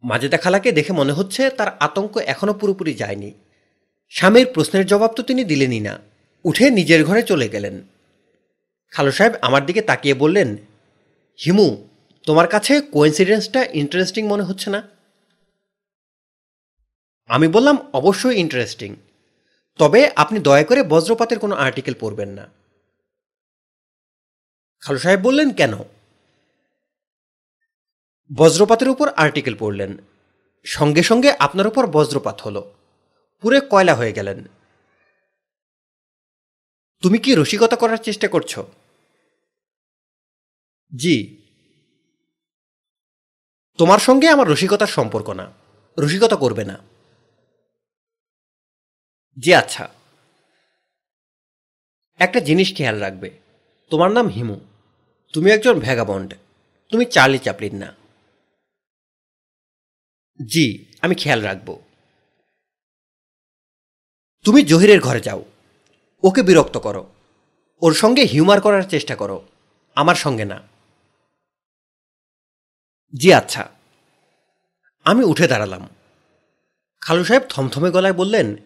মাজেদা 0.02 0.38
খালাকে 0.38 0.72
দেখে 0.72 0.92
মনে 0.92 1.12
হচ্ছে 1.12 1.50
তার 1.50 1.68
আতঙ্ক 1.78 2.16
এখনও 2.16 2.54
পুরোপুরি 2.54 2.94
যায়নি। 2.94 3.32
স্বামীর 4.08 4.46
প্রশ্নের 4.54 4.86
জবাব 4.86 5.12
তো 5.12 5.22
তিনি 5.22 5.44
দিলেনই 5.44 5.80
না। 5.80 5.98
উঠে 6.44 6.70
নিজের 6.70 7.04
ঘরে 7.04 7.22
চলে 7.22 7.48
গেলেন। 7.48 7.82
খালু 8.90 9.10
সাহেব 9.10 9.32
আমার 9.42 9.66
দিকে 9.66 9.82
তাকিয়ে 9.82 10.14
বললেন, 10.14 10.56
হিমু, 11.44 11.88
তোমার 12.22 12.48
কাছে 12.48 12.80
কোয়েন্সিডেন্সটা 12.80 13.64
ইন্টারেস্টিং 13.64 14.26
মনে 14.26 14.42
হচ্ছে 14.42 14.70
না? 14.70 14.88
আমি 17.26 17.48
বললাম, 17.48 17.76
অবশ্যই 17.92 18.36
ইন্টারেস্টিং। 18.36 18.96
তবে 19.78 20.10
আপনি 20.16 20.40
দয়া 20.40 20.64
করে 20.64 20.82
বজ্রপাতের 20.82 21.38
কোনো 21.38 21.54
আর্টিকেল 21.56 21.94
পড়বেন 22.00 22.28
না। 22.28 22.48
খালু 24.80 24.98
সাহেব 24.98 25.20
বললেন, 25.20 25.50
কেন? 25.50 25.72
বজ্রপাতের 28.37 28.88
উপর 28.88 29.09
আর্টিকেল 29.09 29.57
পড়লেন। 29.59 29.99
সঙ্গে 30.64 31.03
সঙ্গে 31.03 31.33
আপনার 31.33 31.66
উপর 31.66 31.87
বজ্রপাত 31.87 32.40
হলো। 32.40 32.75
পুরে 33.40 33.61
কয়লা 33.71 33.95
হয়ে 33.95 34.12
গেলেন। 34.12 34.45
তুমি 37.01 37.18
কি 37.18 37.35
রসিকতা 37.35 37.77
করার 37.77 37.97
চেষ্টা 37.97 38.29
করছ? 38.29 38.59
জি। 40.97 41.37
তোমার 43.79 43.99
সঙ্গে 43.99 44.29
আমার 44.29 44.49
রসিকতার 44.49 44.87
সম্পর্ক 44.87 45.31
না। 45.31 45.53
রসিকতা 45.99 46.37
করবে 46.37 46.64
না। 46.64 46.79
জি 49.38 49.55
আচ্ছা। 49.55 49.88
একটা 52.18 52.40
জিনিস 52.40 52.77
খেয়াল 52.77 52.99
রাখবে। 52.99 53.38
তোমার 53.90 54.11
নাম 54.11 54.29
হিমু। 54.29 54.61
তুমি 55.33 55.51
একজন 55.51 55.81
ভ্যাগাবন্ড 55.81 56.35
তুমি 56.90 57.05
চার্লি 57.05 57.38
চাপলিন 57.38 57.77
না। 57.77 58.01
জি, 60.46 60.85
আমি 61.02 61.14
খেয়াল 61.14 61.40
রাখব। 61.40 61.81
তুমি 64.44 64.62
জহিরের 64.62 65.00
ঘরে 65.00 65.20
যাও। 65.20 65.44
ওকে 66.22 66.42
বিরক্ত 66.42 66.76
করো। 66.76 67.07
ওর 67.81 67.94
সঙ্গে 67.94 68.22
হিউমার 68.22 68.61
করার 68.61 68.83
চেষ্টা 68.83 69.16
করো। 69.16 69.48
আমার 69.94 70.14
সঙ্গে 70.14 70.44
না। 70.44 70.62
জি 73.14 73.35
আচ্ছা। 73.35 73.68
আমি 75.05 75.24
উঠে 75.24 75.48
দাঁড়ালাম। 75.48 75.88
খালু 77.00 77.24
সাহেব 77.24 77.42
থমথমে 77.48 77.90
গলায় 77.90 78.12
বললেন, 78.12 78.57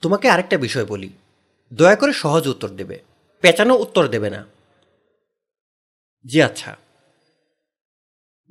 তোমাকে 0.00 0.28
আরেকটা 0.28 0.58
বিষয় 0.58 0.84
বলি। 0.84 1.12
দয়া 1.74 1.96
করে 1.96 2.12
সহজ 2.12 2.48
উত্তর 2.48 2.68
দেবে। 2.68 3.02
পেঁচানো 3.40 3.74
উত্তর 3.74 4.08
দেবে 4.08 4.30
না। 4.30 4.46
জি 6.26 6.42
আচ্ছা। 6.42 6.76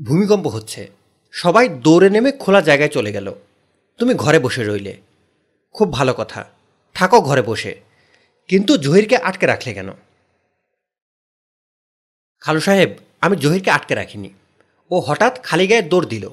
ভূমিকম্প 0.06 0.48
হচ্ছে। 0.48 0.99
সবাই 1.32 1.70
দৌড়ে 1.70 2.10
নেমে 2.10 2.32
খোলা 2.32 2.62
জায়গায় 2.62 2.90
চলে 2.90 3.12
গেল। 3.12 3.34
তুমি 3.98 4.14
ঘরে 4.14 4.40
বসে 4.40 4.64
রইলে। 4.64 5.02
খুব 5.72 5.94
ভালো 5.94 6.14
কথা। 6.14 6.50
থাকো 6.94 7.22
ঘরে 7.22 7.42
বসে। 7.42 7.82
কিন্তু 8.48 8.78
জহিরকে 8.78 9.18
আটকে 9.18 9.46
রাখলে 9.46 9.74
কেন? 9.74 9.90
খালু 12.40 12.60
সাহেব, 12.60 12.96
আমি 13.22 13.38
জহিরকে 13.38 13.72
আটকে 13.72 13.96
রাখিনি। 13.96 14.34
ও 14.92 15.00
হঠাৎ 15.00 15.44
খালি 15.44 15.68
গায়ে 15.68 15.82
দৌড় 15.82 16.08
দিল। 16.08 16.30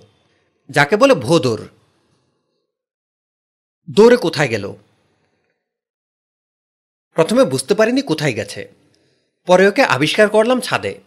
যাকে 0.71 0.97
বলে 0.97 1.15
ভো 1.15 1.39
দৌড়। 1.39 1.65
দৌড়ে 3.91 4.17
কোথায় 4.17 4.49
গেল? 4.49 4.75
প্রথমে 7.15 7.45
বুঝতে 7.45 7.75
পারিনি 7.75 8.03
কোথায় 8.03 8.33
গেছে। 8.33 8.73
পরে 9.47 9.69
ওকে 9.69 9.83
আবিষ্কার 9.83 10.29
করলাম 10.29 10.61
ছাদে। 10.61 11.01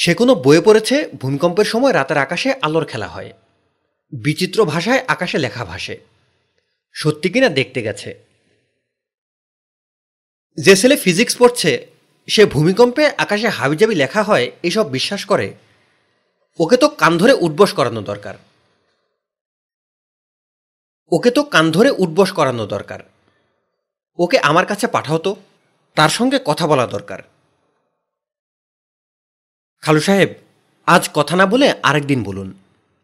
সে 0.00 0.14
কোনো 0.14 0.34
বইয়ে 0.34 0.60
পড়েছে, 0.60 1.08
ভূমিকম্পের 1.20 1.64
সময় 1.64 1.92
রাতের 1.92 2.18
আকাশে 2.18 2.54
আলোর 2.62 2.84
খেলা 2.84 3.06
হয়। 3.06 3.32
বিচিত্র 4.12 4.64
ভাষায় 4.64 5.04
আকাশে 5.08 5.38
লেখা 5.38 5.64
ভাসে। 5.64 6.00
সত্যি 6.92 7.30
কিনা 7.30 7.48
দেখতে 7.48 7.82
গেছে। 7.82 8.24
যে 10.56 10.76
ছেলে 10.76 10.96
ফিজিক্স 10.96 11.36
পড়ছে, 11.36 11.86
সে 12.26 12.46
ভূমিকম্পে 12.46 13.10
আকাশে 13.18 13.48
হাবিজাবি 13.48 13.94
লেখা 13.94 14.22
হয়, 14.22 14.50
এসব 14.62 14.90
বিশ্বাস 14.90 15.24
করে। 15.24 15.54
ওকে 16.58 16.76
তো 16.76 16.88
কান 16.88 17.18
ধরে 17.18 17.32
উঠবস 17.32 17.72
করানো 17.72 18.02
দরকার। 18.02 18.34
ওকে 21.10 21.30
তো 21.30 21.42
কান 21.42 21.70
ধরে 21.70 21.90
উঠবস 21.90 22.32
করানো 22.32 22.66
দরকার। 22.66 23.00
ওকে 24.18 24.38
আমার 24.38 24.66
কাছে 24.66 24.86
পাঠাও 24.86 25.18
তো, 25.18 25.36
তার 25.94 26.08
সঙ্গে 26.08 26.38
কথা 26.44 26.66
বলা 26.66 26.86
দরকার। 26.86 27.37
খালু 29.80 30.00
সাহেব, 30.00 30.34
আজ 30.86 31.10
কথা 31.14 31.36
না 31.36 31.46
বলে 31.46 31.74
আরেকদিন 31.82 32.22
বলুন। 32.22 32.54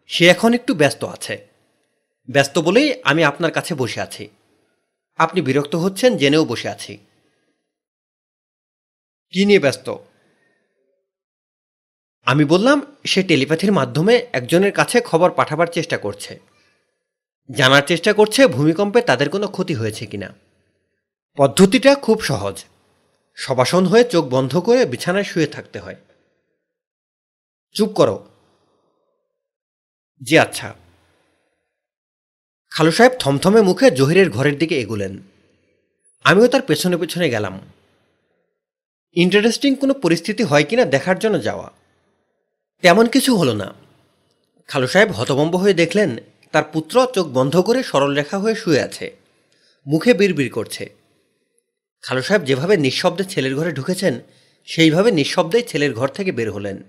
সে 0.06 0.28
এখন 0.28 0.54
একটু 0.54 0.74
ব্যস্ত 0.74 1.04
আছে। 1.04 1.46
ব্যস্ত 2.30 2.58
বলেই 2.58 2.94
আমি 3.02 3.24
আপনার 3.24 3.50
কাছে 3.50 3.74
বসে 3.74 4.00
আছি। 4.00 4.28
আপনি 5.16 5.40
বিরক্ত 5.40 5.74
হচ্ছেন, 5.76 6.16
জেনেও 6.16 6.44
বসে 6.44 6.68
আছি। 6.68 6.98
কি 9.30 9.44
নিয়ে 9.44 9.58
ব্যস্ত? 9.58 9.96
আমি 12.24 12.44
বললাম, 12.44 12.96
সে 13.04 13.22
টেলিপ্যাথির 13.22 13.72
মাধ্যমে 13.72 14.26
একজনের 14.32 14.72
কাছে 14.72 15.00
খবর 15.00 15.30
পাঠাবার 15.30 15.66
চেষ্টা 15.66 15.98
করছে। 15.98 16.40
জানার 17.50 17.82
চেষ্টা 17.86 18.12
করছে, 18.12 18.46
ভূমিকম্পে 18.46 19.02
তাদের 19.02 19.30
কোনো 19.30 19.48
ক্ষতি 19.48 19.74
হয়েছে 19.74 20.06
কিনা। 20.06 20.34
পদ্ধতিটা 21.36 21.94
খুব 21.94 22.20
সহজ। 22.20 22.64
সবাসন 23.34 23.86
হয়ে 23.86 24.04
চোখ 24.04 24.24
বন্ধ 24.24 24.56
করে 24.56 24.84
বিছানায় 24.84 25.24
শুয়ে 25.24 25.46
থাকতে 25.46 25.78
হয়। 25.78 25.96
চুপ 27.74 27.88
করো। 27.88 28.24
জি 30.22 30.38
আচ্ছা। 30.38 30.74
খালু 32.70 32.90
সাহেব 32.90 33.12
থমথমে 33.18 33.60
মুখে 33.60 33.90
জহিরের 33.90 34.30
ঘরের 34.30 34.58
দিকে 34.58 34.80
এগুলেন। 34.80 35.18
আমিও 36.24 36.48
তার 36.48 36.62
পেছনে 36.62 36.96
পেছনে 36.96 37.30
গেলাম। 37.30 37.60
ইন্টারেস্টিং 39.12 39.74
কোনো 39.74 39.94
পরিস্থিতি 39.94 40.42
হয় 40.42 40.64
কিনা 40.64 40.84
দেখার 40.84 41.18
জন্য 41.18 41.42
যাওয়া। 41.42 41.70
তেমন 42.82 43.06
কিছু 43.06 43.36
হলো 43.36 43.54
না। 43.54 43.74
খালু 44.66 44.86
সাহেব 44.86 45.12
হতভম্ব 45.12 45.56
হয়ে 45.56 45.74
দেখলেন, 45.74 46.16
তার 46.52 46.64
পুত্র 46.72 47.06
চোখ 47.14 47.26
বন্ধ 47.26 47.60
করে 47.60 47.82
সরল 47.82 48.14
রেখা 48.14 48.38
হয়ে 48.38 48.54
শুয়ে 48.54 48.80
আছে। 48.80 49.16
মুখে 49.86 50.14
বিড়বিড় 50.14 50.48
করছে। 50.48 50.94
খালু 52.02 52.22
সাহেব 52.22 52.42
যেভাবে 52.42 52.76
নিঃশব্দে 52.76 53.24
ছেলের 53.24 53.56
ঘরে 53.56 53.72
ঢুকেছেন, 53.72 54.20
সেইভাবে 54.64 55.10
নিঃশব্দেই 55.10 55.62
ছেলের 55.62 55.94
ঘর 55.94 56.08
থেকে 56.08 56.32
বের 56.32 56.52
হলেন। 56.52 56.82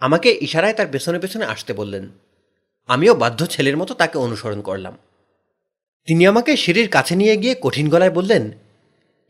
আমাকে 0.00 0.38
ইশারায় 0.40 0.72
তার 0.72 0.86
পেছনে 0.92 1.18
পেছনে 1.18 1.44
আসতে 1.44 1.72
বললেন। 1.72 2.08
আমিও 2.86 3.14
বাধ্য 3.14 3.46
ছেলের 3.46 3.76
মতো 3.76 3.94
তাকে 3.94 4.18
অনুসরণ 4.18 4.62
করলাম। 4.62 4.98
তিনি 6.06 6.26
আমাকে 6.26 6.56
সিঁড়ির 6.56 6.88
কাছে 6.88 7.16
নিয়ে 7.16 7.36
গিয়ে 7.36 7.56
কঠিন 7.62 7.88
গলায় 7.88 8.10
বললেন, 8.10 8.50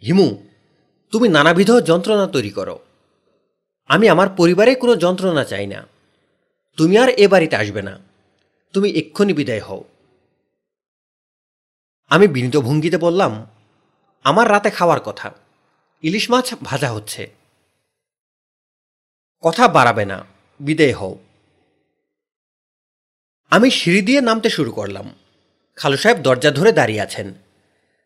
হিমু, 0.06 0.42
তুমি 1.10 1.28
নানাবিধ 1.28 1.70
যন্ত্রণা 1.72 2.26
তৈরি 2.26 2.50
করো। 2.50 2.78
আমি 3.86 4.08
আমার 4.08 4.28
পরিবারে 4.28 4.74
কোনো 4.74 4.96
যন্ত্রণা 4.96 5.44
চাই 5.44 5.66
না। 5.66 5.86
তুমি 6.76 6.98
আর 6.98 7.08
এ 7.08 7.28
বাড়িতে 7.28 7.56
আসবে 7.56 7.82
না। 7.82 7.98
তুমি 8.72 8.90
এক্ষুনি 8.90 9.32
বিদায় 9.32 9.60
হও। 9.60 9.84
আমি 12.08 12.28
বিনীত 12.28 12.56
ভঙ্গিতে 12.56 12.98
বললাম, 12.98 13.46
আমার 14.24 14.50
রাতে 14.50 14.70
খাওয়ার 14.70 15.00
কথা। 15.00 15.32
ইলিশ 16.02 16.30
মাছ 16.30 16.54
ভাজা 16.62 16.92
হচ্ছে। 16.92 17.30
কথা 19.40 19.68
বাড়াবে 19.68 20.04
না। 20.04 20.33
বিদায় 20.60 20.92
হও 20.92 21.18
আমি 23.50 23.70
সিঁড়ি 23.70 24.02
দিয়ে 24.02 24.20
নামতে 24.20 24.50
শুরু 24.50 24.72
করলাম। 24.72 25.14
খালু 25.76 25.96
সাহেব 25.96 26.18
দরজা 26.18 26.50
ধরে 26.50 26.72
দাঁড়িয়ে 26.72 27.00
আছেন। 27.00 27.34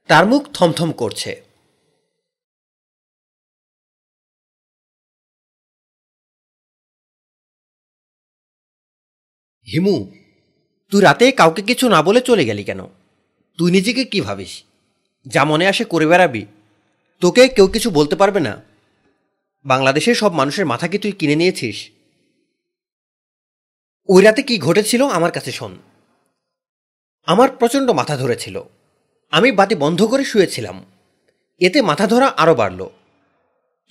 তার 0.06 0.26
মুখ 0.26 0.48
থমথম 0.52 0.92
করছে। 0.92 1.42
হিমু, 9.72 10.10
তুই 10.90 11.02
রাতে 11.02 11.32
কাউকে 11.32 11.62
কিছু 11.62 11.88
না 11.88 12.02
বলে 12.02 12.20
চলে 12.20 12.44
গেলি 12.44 12.64
কেন? 12.64 12.86
তুই 13.56 13.70
নিজেকে 13.70 14.04
কি 14.04 14.20
ভাবিস? 14.20 14.64
যা 15.26 15.44
মনে 15.44 15.68
আসে 15.68 15.84
করে 15.84 16.06
বেড়াবি। 16.06 16.46
তোকে 17.20 17.48
কেউ 17.48 17.66
কিছু 17.66 17.90
বলতে 17.90 18.16
পারবে 18.16 18.40
না। 18.40 18.62
বাংলাদেশের 19.64 20.14
সব 20.14 20.32
মানুষের 20.32 20.66
মাথা 20.66 20.88
কি 20.88 20.98
তুই 20.98 21.12
কিনে 21.12 21.36
নিয়েছিস? 21.36 21.90
ওই 24.10 24.22
রাতে 24.22 24.42
কি 24.42 24.58
ঘটেছিল 24.58 25.08
আমার 25.08 25.32
কাছে 25.32 25.52
শোন। 25.52 25.78
আমার 27.26 27.50
প্রচণ্ড 27.50 27.90
মাথা 27.90 28.16
ধরেছিল। 28.16 28.62
আমি 29.30 29.52
বাতি 29.52 29.74
বন্ধ 29.74 30.02
করে 30.02 30.24
শুয়েছিলাম। 30.24 30.86
এতে 31.58 31.82
মাথা 31.82 32.06
ধরা 32.06 32.26
আরও 32.36 32.54
বাড়ল। 32.54 32.86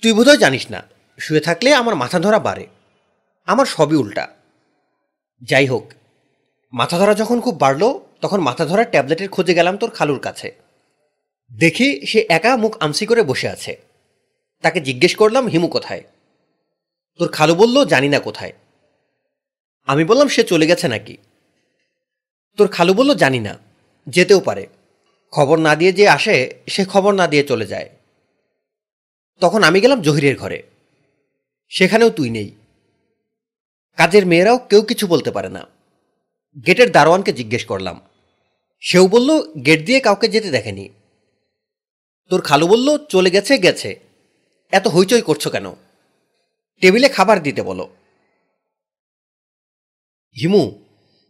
তুই 0.02 0.12
বোধহয় 0.12 0.36
জানিস 0.36 0.70
না, 0.70 0.82
শুয়ে 1.18 1.40
থাকলে 1.40 1.74
আমার 1.74 1.94
মাথা 1.94 2.18
ধরা 2.18 2.38
বাড়ে। 2.38 2.66
আমার 3.46 3.66
সবই 3.66 3.96
উল্টা। 3.96 4.28
যাই 5.42 5.66
হোক, 5.66 5.92
মাথা 6.72 6.98
ধরা 6.98 7.14
যখন 7.14 7.40
খুব 7.40 7.58
বাড়ল, 7.58 7.98
তখন 8.20 8.40
মাথা 8.40 8.66
ধরার 8.66 8.90
ট্যাবলেটের 8.90 9.28
খোঁজে 9.28 9.54
গেলাম 9.54 9.76
তোর 9.76 9.90
খালুর 9.90 10.18
কাছে। 10.18 10.54
দেখি 11.58 12.06
সে 12.06 12.26
একা 12.28 12.56
মুখ 12.56 12.76
আমসি 12.80 13.06
করে 13.06 13.22
বসে 13.22 13.48
আছে। 13.48 13.76
তাকে 14.62 14.80
জিজ্ঞেস 14.80 15.16
করলাম, 15.16 15.46
হিমু 15.46 15.68
কোথায়? 15.68 16.02
তোর 17.18 17.28
খালু 17.28 17.54
বলল, 17.54 17.84
জানি 17.84 18.08
না 18.08 18.20
কোথায়। 18.20 18.52
আমি 19.88 20.04
বললাম, 20.04 20.28
সে 20.28 20.44
চলে 20.44 20.66
গেছে 20.66 20.88
নাকি? 20.88 21.16
তোর 22.56 22.68
খালু 22.68 22.94
বলল, 22.94 23.14
জানি 23.14 23.40
না, 23.40 23.58
যেতেও 24.06 24.40
পারে। 24.40 24.66
খবর 25.30 25.58
না 25.58 25.76
দিয়ে 25.76 25.92
যে 25.92 26.08
আসে, 26.08 26.54
সে 26.66 26.84
খবর 26.84 27.14
না 27.14 27.26
দিয়ে 27.26 27.42
চলে 27.42 27.66
যায়। 27.66 27.90
তখন 29.40 29.62
আমি 29.62 29.80
গেলাম 29.80 30.02
জহিরের 30.02 30.36
ঘরে। 30.36 30.62
সেখানেও 31.68 32.10
তুই 32.10 32.30
নেই। 32.30 32.50
কাজের 33.96 34.26
মেয়েরাও 34.26 34.58
কেউ 34.58 34.82
কিছু 34.82 35.06
বলতে 35.06 35.30
পারে 35.30 35.48
না। 35.48 35.66
গেটের 36.66 36.92
দারোয়ানকে 36.92 37.32
জিজ্ঞেস 37.32 37.64
করলাম। 37.64 38.00
সেও 38.80 39.08
বলল, 39.08 39.52
গেট 39.52 39.86
দিয়ে 39.86 40.00
কাউকে 40.00 40.28
যেতে 40.28 40.50
দেখেনি। 40.50 40.88
তোর 42.30 42.40
খালু 42.40 42.66
বলল, 42.68 42.98
চলে 42.98 43.30
গেছে 43.30 43.58
গেছে। 43.58 44.00
এত 44.72 44.88
হইচই 44.88 45.22
করছ 45.22 45.48
কেন? 45.48 45.72
টেবিলে 46.80 47.08
খাবার 47.08 47.42
দিতে 47.42 47.62
বলো। 47.62 47.90
হিমু, 50.36 50.72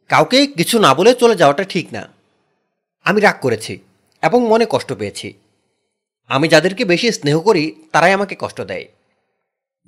কাউকে 0.09 0.47
কিছু 0.47 0.79
না 0.79 0.95
বলে 0.95 1.15
চলে 1.15 1.35
যাওয়াটা 1.35 1.65
ঠিক 1.65 1.93
না। 1.93 2.09
আমি 3.05 3.21
রাগ 3.21 3.35
করেছি 3.41 3.79
এবং 4.23 4.49
মনে 4.49 4.67
কষ্ট 4.71 4.93
পেয়েছি। 4.93 5.33
আমি 6.29 6.49
যাদেরকে 6.49 6.85
বেশি 6.85 7.13
স্নেহ 7.13 7.41
করি, 7.41 7.75
তারাই 7.93 8.13
আমাকে 8.13 8.37
কষ্ট 8.39 8.61
দেয়। 8.61 8.87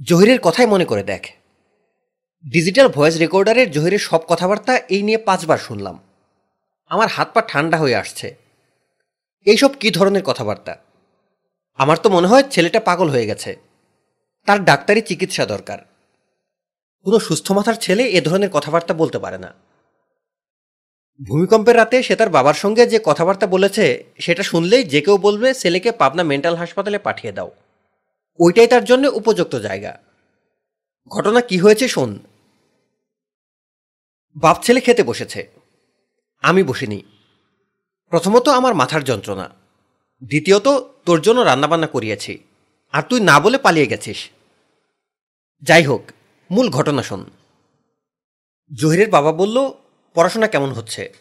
জহিরের 0.02 0.40
কথাই 0.40 0.66
মনে 0.66 0.84
করে 0.84 1.02
দেখ। 1.02 1.26
ডিজিটাল 2.50 2.88
ভয়েস 2.88 3.18
রেকর্ডারের 3.18 3.70
জহিরের 3.70 3.98
সব 3.98 4.20
কথাবার্তা 4.28 4.76
এই 4.76 5.02
নিয়ে 5.02 5.18
পাঁচবার 5.18 5.58
শুনলাম। 5.58 5.98
আমার 6.88 7.08
হাত 7.08 7.30
পা 7.34 7.42
ঠান্ডা 7.48 7.76
হয়ে 7.76 7.94
আসছে। 7.94 8.36
এইসব 9.44 9.68
কী 9.68 9.90
ধরনের 9.90 10.22
কথাবার্তা? 10.22 10.76
আমার 11.74 11.98
তো 11.98 12.10
মনে 12.10 12.26
হয় 12.26 12.42
ছেলেটা 12.42 12.80
পাগল 12.80 13.08
হয়ে 13.08 13.26
গেছে। 13.26 13.56
তার 14.46 14.64
ডাক্তারি 14.64 15.00
চিকিৎসা 15.00 15.46
দরকার। 15.46 15.89
কোনো 17.04 17.18
সুস্থ 17.18 17.52
মাথার 17.52 17.74
ছেলে 17.74 18.08
এ 18.08 18.20
ধরনের 18.20 18.50
কথাবার্তা 18.50 18.94
বলতে 18.94 19.18
পারে 19.18 19.38
না। 19.38 19.54
ভূমিকম্পের 21.28 21.76
রাতে 21.76 22.02
সে 22.02 22.16
তার 22.16 22.28
বাবার 22.28 22.54
সঙ্গে 22.54 22.86
যে 22.86 23.00
কথাবার্তা 23.04 23.46
বলেছে, 23.46 24.04
সেটা 24.18 24.42
শুনলেই 24.42 24.84
যে 24.84 25.00
কেউ 25.00 25.18
বলবে, 25.18 25.54
ছেলেকে 25.54 25.92
পাবনা 25.92 26.22
মেন্টাল 26.22 26.54
হাসপাতালে 26.54 26.98
পাঠিয়ে 26.98 27.32
দাও। 27.32 27.50
ওইটাই 28.38 28.66
তার 28.66 28.84
জন্য 28.84 29.06
উপযুক্ত 29.06 29.56
জায়গা। 29.56 29.98
ঘটনা 31.08 31.40
কি 31.40 31.58
হয়েছে 31.58 31.88
শোন। 31.88 32.18
বাপ 34.36 34.62
ছেলে 34.62 34.80
খেতে 34.80 35.02
বসেছে। 35.02 35.48
আমি 36.42 36.62
বসিনি। 36.62 37.02
প্রথমত 38.08 38.48
আমার 38.48 38.74
মাথার 38.74 39.04
যন্ত্রণা। 39.04 39.50
দ্বিতীয়ত, 40.24 40.68
তোর 41.06 41.20
জন্য 41.20 41.40
রান্নাবান্না 41.40 41.86
করিয়েছি। 41.86 42.38
আর 42.92 43.02
তুই 43.02 43.20
না 43.20 43.40
বলে 43.40 43.58
পালিয়ে 43.58 43.86
গেছিস। 43.86 44.28
যাই 45.62 45.84
হোক 45.84 46.02
মূল 46.50 46.70
ঘটনা 46.70 47.02
শোন। 47.02 47.30
জহিরের 48.74 49.10
বাবা 49.10 49.32
বলল, 49.32 49.70
পড়াশোনা 50.14 50.48
কেমন 50.48 50.72
হচ্ছে? 50.72 51.12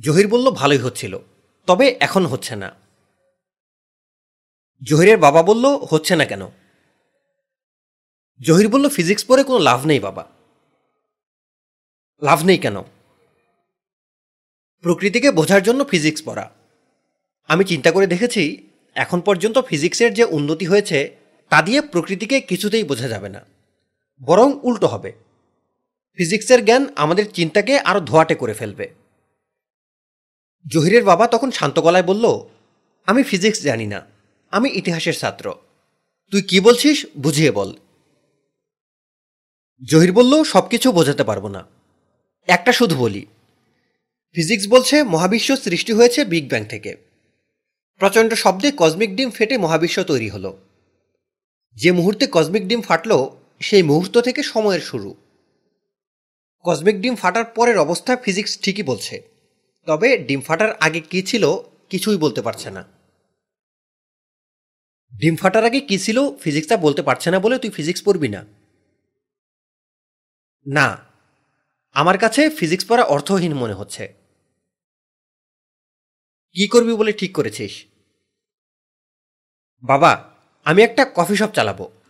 জহির 0.00 0.28
বলল, 0.28 0.50
ভালোই 0.50 0.78
হচ্ছিল, 0.78 1.18
তবে 1.66 1.96
এখন 2.00 2.26
হচ্ছে 2.26 2.56
না। 2.56 2.74
জহিরের 4.82 5.18
বাবা 5.18 5.42
বলল, 5.42 5.64
হচ্ছে 5.90 6.16
না 6.16 6.24
কেন? 6.24 6.46
জহির 8.40 8.68
বলল, 8.68 8.88
ফিজিক্স 8.88 9.24
পড়ে 9.24 9.44
কোনো 9.44 9.58
লাভ 9.58 9.86
নেই 9.86 10.00
বাবা। 10.00 10.26
লাভ 12.22 12.44
নেই 12.44 12.58
কেন? 12.58 12.82
প্রকৃতিকে 14.80 15.30
বোঝার 15.30 15.62
জন্য 15.62 15.84
ফিজিক্স 15.84 16.22
পড়া। 16.24 16.50
আমি 17.44 17.64
চিন্তা 17.64 17.90
করে 17.90 18.06
দেখেছি, 18.06 18.70
এখন 18.94 19.20
পর্যন্ত 19.20 19.58
ফিজিক্সের 19.58 20.14
যে 20.14 20.24
উন্নতি 20.24 20.66
হয়েছে, 20.66 21.16
তা 21.48 21.62
দিয়ে 21.62 21.80
প্রকৃতিকে 21.80 22.40
কিছুতেই 22.40 22.84
বোঝা 22.84 23.08
যাবে 23.08 23.28
না। 23.28 23.51
বরং 24.20 24.58
উল্টো 24.62 24.86
হবে। 24.86 25.12
ফিজিক্সের 26.14 26.64
জ্ঞান 26.64 26.86
আমাদের 26.96 27.32
চিন্তাকে 27.32 27.78
আরও 27.78 28.00
ধোয়াটে 28.00 28.34
করে 28.34 28.54
ফেলবে। 28.54 28.94
জহিরের 30.66 31.04
বাবা 31.04 31.26
তখন 31.26 31.50
শান্ত 31.50 31.78
গলায় 31.78 32.02
বলল, 32.02 32.48
আমি 33.06 33.22
ফিজিক্স 33.22 33.62
জানি 33.62 33.86
না, 33.86 34.06
আমি 34.50 34.70
ইতিহাসের 34.70 35.14
ছাত্র। 35.14 35.54
তুই 36.30 36.42
কি 36.42 36.60
বলছিস 36.60 37.06
বুঝিয়ে 37.18 37.50
বল। 37.50 37.74
জহির 39.84 40.12
বলল 40.12 40.42
সব 40.42 40.68
কিছু 40.68 40.92
বোঝাতে 40.92 41.24
পারব 41.24 41.48
না। 41.48 41.66
একটা 42.46 42.72
শুধু 42.72 42.96
বলি, 42.96 43.26
ফিজিক্স 44.32 44.68
বলছে 44.68 45.02
মহাবিশ্ব 45.02 45.56
সৃষ্টি 45.56 45.92
হয়েছে 45.92 46.24
বিগ 46.24 46.48
ব্যাং 46.48 46.64
থেকে। 46.64 46.96
প্রচণ্ড 47.98 48.34
শব্দে 48.34 48.72
কসমিক 48.76 49.16
ডিম 49.16 49.30
ফেটে 49.30 49.58
মহাবিশ্ব 49.58 50.02
তৈরি 50.02 50.28
হলো। 50.28 50.58
যে 51.74 51.92
মুহূর্তে 51.92 52.26
কসমিক 52.32 52.68
ডিম 52.68 52.80
ফাটল 52.80 53.12
সেই 53.62 53.82
মুহূর্ত 53.82 54.18
থেকে 54.18 54.42
সময়ের 54.42 54.80
শুরু। 54.80 55.14
কসমিক 56.64 57.00
ডিম 57.00 57.16
ফাটার 57.16 57.44
পরের 57.44 57.78
অবস্থা 57.78 58.16
ফিজিক্স 58.16 58.60
ঠিকই 58.60 58.82
বলছে। 58.82 59.22
তবে 59.86 60.18
ডিম 60.18 60.40
ফাটার 60.40 60.76
আগে 60.76 61.00
কি 61.00 61.22
ছিল 61.22 61.44
কিছুই 61.90 62.16
বলতে 62.16 62.42
পারছে 62.42 62.70
না। 62.70 62.82
ডিম 65.18 65.36
ফাটার 65.36 65.64
আগে 65.64 65.80
কি 65.80 65.98
ছিল 65.98 66.36
ফিজিক্সটা 66.36 66.76
বলতে 66.76 67.02
পারছে 67.02 67.30
না 67.30 67.38
বলে 67.40 67.58
তুই 67.58 67.70
ফিজিক্স 67.70 68.02
পড়বি 68.04 68.28
না। 68.28 68.44
না, 70.66 70.98
আমার 71.92 72.18
কাছে 72.18 72.50
ফিজিক্স 72.50 72.84
পড়া 72.88 73.04
অর্থহীন 73.04 73.54
মনে 73.54 73.74
হচ্ছে। 73.74 74.14
কি 76.52 76.68
করবি 76.68 76.92
বলে 76.92 77.12
ঠিক 77.12 77.32
করেছিস? 77.34 77.86
বাবা, 79.82 80.30
আমি 80.64 80.82
একটা 80.82 81.06
কফি 81.14 81.36
শপ 81.36 81.50
চালাবো। 81.54 82.01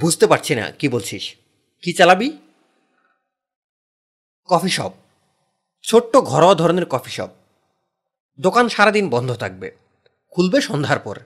বুঝতে 0.00 0.26
পারছি 0.26 0.54
না, 0.54 0.70
কি 0.70 0.88
বলছিস? 0.88 1.36
কি 1.82 1.92
চালাবি? 1.92 2.38
Coffee 4.44 4.68
shop. 4.68 4.92
ছোট্ট 5.82 6.16
ঘরোয়া 6.16 6.54
ধরনের 6.54 6.86
কফি 6.86 7.10
শপ। 7.10 7.30
দোকান 8.40 8.68
সারাদিন 8.68 9.10
বন্ধ 9.10 9.34
থাকবে। 9.34 9.76
খুলবে 10.30 10.60
সন্ধ্যার 10.60 10.98
পর। 10.98 11.18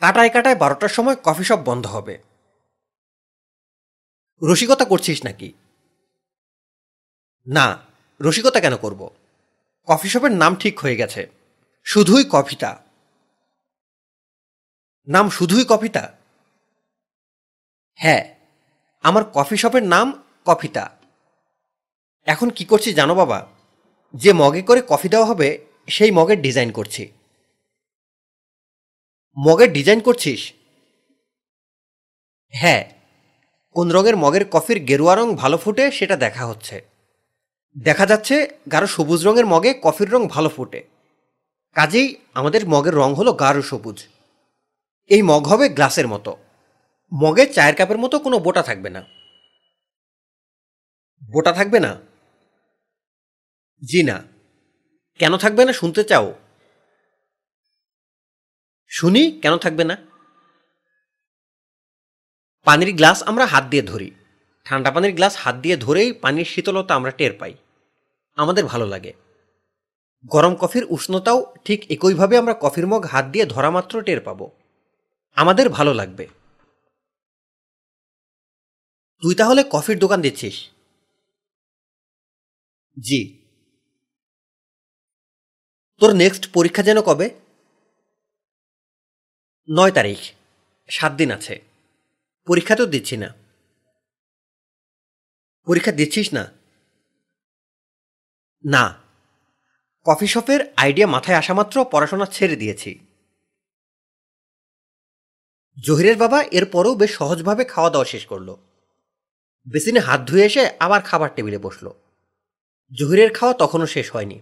কাটায় 0.00 0.30
কাটায় 0.30 0.54
বারোটার 0.54 0.88
সময় 0.88 1.16
কফি 1.24 1.44
শপ 1.44 1.58
বন্ধ 1.64 1.86
হবে। 1.86 2.22
রসিকতা 4.42 4.84
করছিস 4.84 5.24
নাকি? 5.24 5.52
না, 7.46 7.78
রসিকতা 8.20 8.60
কেন 8.60 8.76
করব? 8.76 9.10
কফি 9.86 10.08
শপের 10.08 10.32
নাম 10.32 10.56
ঠিক 10.56 10.80
হয়ে 10.80 10.96
গেছে। 10.96 11.28
শুধুই 11.84 12.24
কফিতা 12.30 12.82
নাম 15.08 15.30
শুধুই 15.30 15.64
কফিতা 15.68 16.21
হ্যাঁ 17.94 18.34
আমার 19.02 19.22
কফি 19.34 19.56
শপের 19.56 19.82
নাম 19.82 20.22
কফিতা 20.44 20.98
এখন 22.26 22.50
কি 22.50 22.64
করছি 22.64 22.94
জানো 22.94 23.14
বাবা? 23.14 23.46
যে 24.14 24.32
মগে 24.32 24.62
করে 24.62 24.82
কফি 24.88 25.08
দেওয়া 25.08 25.26
হবে, 25.26 25.64
সেই 25.88 26.10
মগের 26.10 26.42
ডিজাইন 26.42 26.70
করছি। 26.70 27.12
মগের 29.38 29.72
ডিজাইন 29.72 30.00
করছিস? 30.00 30.52
হ্যাঁ 32.48 32.84
কোন 33.70 33.90
রঙের 33.90 34.16
মগের 34.16 34.48
কফির 34.50 34.78
গেরুয়া 34.84 35.16
রং 35.16 35.34
ভালো 35.34 35.58
ফুটে 35.58 35.90
সেটা 35.90 36.16
দেখা 36.16 36.46
হচ্ছে। 36.46 36.84
দেখা 37.78 38.06
যাচ্ছে 38.06 38.48
গাঢ় 38.72 38.86
সবুজ 38.86 39.26
রঙের 39.26 39.46
মগে 39.46 39.74
কফির 39.82 40.10
রং 40.10 40.28
ভালো 40.28 40.48
ফুটে। 40.48 40.84
কাজেই 41.74 42.16
আমাদের 42.34 42.68
মগের 42.68 42.94
রং 42.94 43.14
হলো 43.14 43.32
গাঢ় 43.32 43.62
সবুজ। 43.62 44.04
এই 45.06 45.22
মগ 45.22 45.46
হবে 45.46 45.68
গ্লাসের 45.68 46.08
মতো। 46.08 46.36
মগে 47.14 47.46
চায়ের 47.46 47.76
কাপের 47.76 47.98
মতো 47.98 48.18
কোনো 48.18 48.38
বোটা 48.38 48.62
থাকবে 48.62 48.90
না। 48.90 49.04
বোটা 51.32 51.52
থাকবে 51.52 51.80
না? 51.80 52.00
জি 53.84 54.02
না। 54.02 54.22
কেন 55.18 55.36
থাকবে 55.36 55.64
না 55.64 55.72
শুনতে 55.72 56.04
চাও? 56.04 56.34
শুনি, 58.88 59.30
কেন 59.30 59.56
থাকবে 59.56 59.84
না? 59.84 59.96
পানির 62.64 62.94
গ্লাস 62.94 63.22
আমরা 63.22 63.46
হাত 63.46 63.64
দিয়ে 63.64 63.82
ধরি। 63.82 64.10
ঠান্ডা 64.64 64.90
পানির 64.90 65.14
গ্লাস 65.14 65.36
হাত 65.36 65.56
দিয়ে 65.56 65.76
ধরেই 65.76 66.12
পানির 66.12 66.44
শীতলতা 66.44 66.94
আমরা 66.94 67.10
টের 67.10 67.32
পাই। 67.32 67.54
আমাদের 68.36 68.64
ভালো 68.64 68.86
লাগে। 68.86 69.12
গরম 70.26 70.54
কফির 70.54 70.86
উষ্ণতাও 70.90 71.54
ঠিক 71.64 71.90
একইভাবে 71.90 72.38
আমরা 72.38 72.54
কফির 72.60 72.86
মগ 72.86 73.06
হাত 73.06 73.24
দিয়ে 73.24 73.46
ধরা 73.46 73.70
মাত্র 73.70 74.02
টের 74.02 74.20
পাব। 74.20 74.50
আমাদের 75.34 75.68
ভালো 75.68 75.94
লাগবে। 75.94 76.41
তুই 79.22 79.34
তাহলে 79.34 79.64
কফির 79.70 79.98
দোকান 79.98 80.20
দিচ্ছিস? 80.20 80.70
জি। 82.96 83.38
তোর 86.00 86.12
নেক্সট 86.14 86.52
পরীক্ষা 86.52 86.82
যেন 86.82 87.00
কবে? 87.00 87.30
নয় 89.68 89.90
তারিখ। 89.90 90.18
সাত 90.88 91.12
দিন 91.12 91.30
আছে। 91.30 91.60
পরীক্ষা 92.46 92.76
তো 92.76 92.86
দিচ্ছি 92.86 93.16
না। 93.16 93.34
পরীক্ষা 95.66 95.92
দিচ্ছিস 95.92 96.34
না? 96.34 96.52
না। 98.64 98.98
কফি 100.04 100.26
শপের 100.26 100.60
আইডিয়া 100.76 101.06
মাথায় 101.06 101.38
আসা 101.38 101.54
মাত্র 101.54 101.84
পড়াশোনা 101.84 102.26
ছেড়ে 102.26 102.56
দিয়েছি। 102.56 102.98
জহিরের 105.84 106.16
বাবা 106.16 106.42
এরপরেও 106.42 106.94
বেশ 106.94 107.10
সহজভাবে 107.14 107.64
খাওয়া 107.64 107.90
দাওয়া 107.90 108.04
শেষ 108.04 108.26
করল। 108.26 108.56
বেসিনে 109.68 110.00
হাত 110.00 110.20
ধুয়ে 110.20 110.46
এসে 110.46 110.70
আবার 110.80 111.02
খাবার 111.02 111.30
টেবিলে 111.34 111.58
বসল। 111.58 111.90
জহিরের 112.92 113.32
খাওয়া 113.32 113.54
তখনও 113.54 113.86
শেষ 113.86 114.12
হয়নি। 114.12 114.40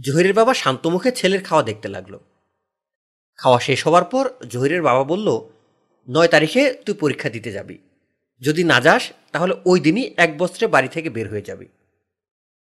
জহিরের 0.00 0.32
বাবা 0.32 0.54
শান্তমুখে 0.54 1.12
ছেলের 1.12 1.44
খাওয়া 1.44 1.62
দেখতে 1.62 1.88
লাগল। 1.88 2.18
খাওয়া 3.36 3.60
শেষ 3.60 3.86
হওয়ার 3.86 4.04
পর 4.04 4.30
জহিরের 4.48 4.82
বাবা 4.82 5.04
বলল, 5.04 5.40
নয় 6.08 6.28
তারিখে 6.28 6.74
তুই 6.74 6.94
পরীক্ষা 6.94 7.30
দিতে 7.30 7.52
যাবি। 7.52 7.78
যদি 8.40 8.64
না 8.64 8.80
যাস, 8.80 9.12
তাহলে 9.32 9.54
ওই 9.64 9.80
দিনই 9.80 10.14
এক 10.16 10.38
বস্ত্রে 10.38 10.66
বাড়ি 10.66 10.88
থেকে 10.88 11.10
বের 11.10 11.30
হয়ে 11.30 11.42
যাবি। 11.42 11.66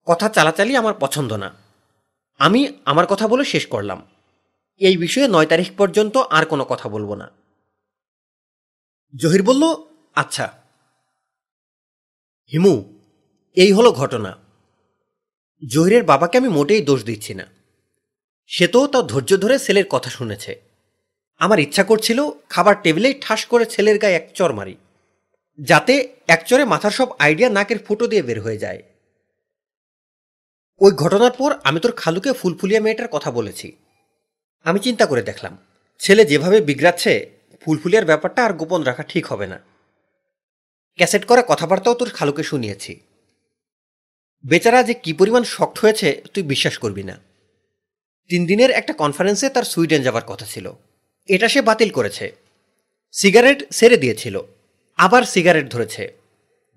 কথা 0.06 0.28
চালাচালি 0.28 0.76
আমার 0.76 0.94
পছন্দ 1.00 1.32
না। 1.32 1.54
আমি 2.38 2.72
আমার 2.84 3.06
কথা 3.06 3.28
বলে 3.28 3.44
শেষ 3.44 3.66
করলাম। 3.66 4.06
এই 4.76 4.96
বিষয়ে 4.96 5.28
নয় 5.28 5.46
তারিখ 5.46 5.70
পর্যন্ত 5.76 6.16
আর 6.16 6.46
কোনো 6.46 6.64
কথা 6.64 6.88
বলব 6.88 7.14
না। 7.14 7.30
জহির 9.16 9.42
বলল 9.42 9.76
আচ্ছা 10.14 10.65
হিমু, 12.52 12.74
এই 13.56 13.70
হলো 13.72 13.90
ঘটনা। 13.92 14.32
জহিরের 15.62 16.04
বাবাকে 16.10 16.34
আমি 16.40 16.50
মোটেই 16.56 16.82
দোষ 16.88 17.00
দিচ্ছি 17.04 17.32
না। 17.40 17.46
সে 18.50 18.66
তো 18.74 18.80
তার 18.92 19.04
ধৈর্য 19.12 19.30
ধরে 19.44 19.56
ছেলের 19.64 19.86
কথা 19.94 20.10
শুনেছে। 20.10 20.52
আমার 21.40 21.58
ইচ্ছা 21.64 21.84
করছিল 21.90 22.18
খাবার 22.52 22.74
টেবিলেই 22.84 23.14
ঠাস 23.24 23.40
করে 23.52 23.64
ছেলের 23.74 23.96
গায়ে 24.02 24.18
এক 24.20 24.26
চর 24.38 24.50
মারি, 24.58 24.74
যাতে 25.58 25.94
এক 26.34 26.40
চরে 26.48 26.64
মাথার 26.72 26.94
সব 26.98 27.08
আইডিয়া 27.24 27.48
নাকের 27.56 27.78
ফুটো 27.86 28.04
দিয়ে 28.10 28.26
বের 28.28 28.38
হয়ে 28.44 28.62
যায়। 28.64 28.80
ওই 30.80 30.92
ঘটনার 31.02 31.34
পর 31.40 31.50
আমি 31.68 31.78
তোর 31.80 31.92
খালুকে 32.00 32.30
ফুলফুলিয়া 32.40 32.80
মেয়েটার 32.84 33.12
কথা 33.14 33.30
বলেছি। 33.38 33.68
আমি 34.66 34.78
চিন্তা 34.86 35.04
করে 35.10 35.22
দেখলাম, 35.30 35.54
ছেলে 36.00 36.22
যেভাবে 36.30 36.58
বিগড়াচ্ছে, 36.68 37.12
ফুলফুলিয়ার 37.62 38.08
ব্যাপারটা 38.10 38.40
আর 38.46 38.52
গোপন 38.60 38.80
রাখা 38.88 39.04
ঠিক 39.12 39.24
হবে 39.32 39.46
না। 39.52 39.58
ক্যাসেট 40.96 41.24
করা 41.24 41.42
কথাবার্তাও 41.48 41.94
তোর 41.94 42.10
খালুকে 42.10 42.42
শুনিয়েছি। 42.42 43.00
বেচারা 44.46 44.82
যে 44.82 44.94
কি 44.94 45.12
পরিমাণ 45.12 45.42
শক্ত 45.42 45.78
হয়েছে, 45.78 46.22
তুই 46.34 46.42
বিশ্বাস 46.42 46.78
করবি 46.78 47.02
না। 47.02 47.20
তিন 48.28 48.46
দিনের 48.46 48.70
একটা 48.70 48.92
কনফারেন্সে 48.92 49.48
তার 49.48 49.62
সুইডেন 49.62 50.02
যাবার 50.02 50.24
কথা 50.24 50.46
ছিল। 50.46 50.72
এটা 51.28 51.48
সে 51.48 51.62
বাতিল 51.62 51.90
করেছে। 51.90 52.32
সিগারেট 53.12 53.72
সেরে 53.72 53.96
দিয়েছিল। 53.96 54.40
আবার 54.96 55.22
সিগারেট 55.22 55.70
ধরেছে। 55.70 56.12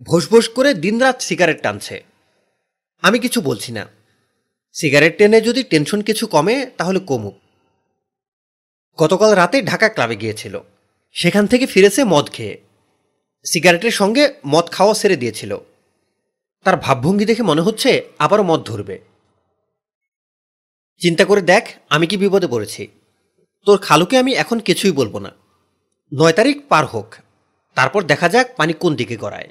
ভোস 0.02 0.50
করে 0.50 0.74
দিনরাত 0.74 1.22
সিগারেট 1.22 1.62
টানছে। 1.62 2.04
আমি 3.02 3.20
কিছু 3.20 3.42
বলছি 3.42 3.72
না। 3.72 3.88
সিগারেট 4.74 5.18
টেনে 5.18 5.42
যদি 5.42 5.64
টেনশন 5.64 6.02
কিছু 6.02 6.28
কমে, 6.28 6.66
তাহলে 6.78 7.00
কমুক। 7.00 7.40
গতকাল 8.98 9.34
রাতে 9.34 9.62
ঢাকা 9.62 9.90
ক্লাবে 9.90 10.16
গিয়েছিল। 10.16 10.62
সেখান 11.12 11.48
থেকে 11.48 11.66
ফিরেছে 11.66 12.04
মদ 12.04 12.30
খেয়ে। 12.30 12.69
সিগারেটের 13.44 13.92
সঙ্গে 13.92 14.34
মদ 14.48 14.66
খাওয়া 14.72 14.94
সেরে 14.94 15.16
দিয়েছিল। 15.16 15.58
তার 16.64 16.78
ভাবভঙ্গি 16.78 17.26
দেখে 17.26 17.44
মনে 17.44 17.62
হচ্ছে 17.62 18.04
আবারও 18.20 18.44
মদ 18.44 18.64
ধরবে। 18.64 19.00
চিন্তা 20.98 21.26
করে 21.26 21.42
দেখ, 21.42 21.68
আমি 21.90 22.08
কি 22.08 22.18
বিপদে 22.18 22.48
পড়েছি। 22.48 22.88
তোর 23.66 23.78
খালুকে 23.78 24.18
আমি 24.18 24.34
এখন 24.34 24.60
কিছুই 24.60 24.92
বলব 24.92 25.18
না। 25.18 25.32
নয় 26.14 26.34
তারিখ 26.34 26.62
পার 26.70 26.86
হোক। 26.86 27.16
তারপর 27.76 28.04
দেখা 28.04 28.30
যাক 28.30 28.56
পানি 28.58 28.74
কোন 28.74 28.96
দিকে 28.96 29.18
গড়ায়। 29.18 29.50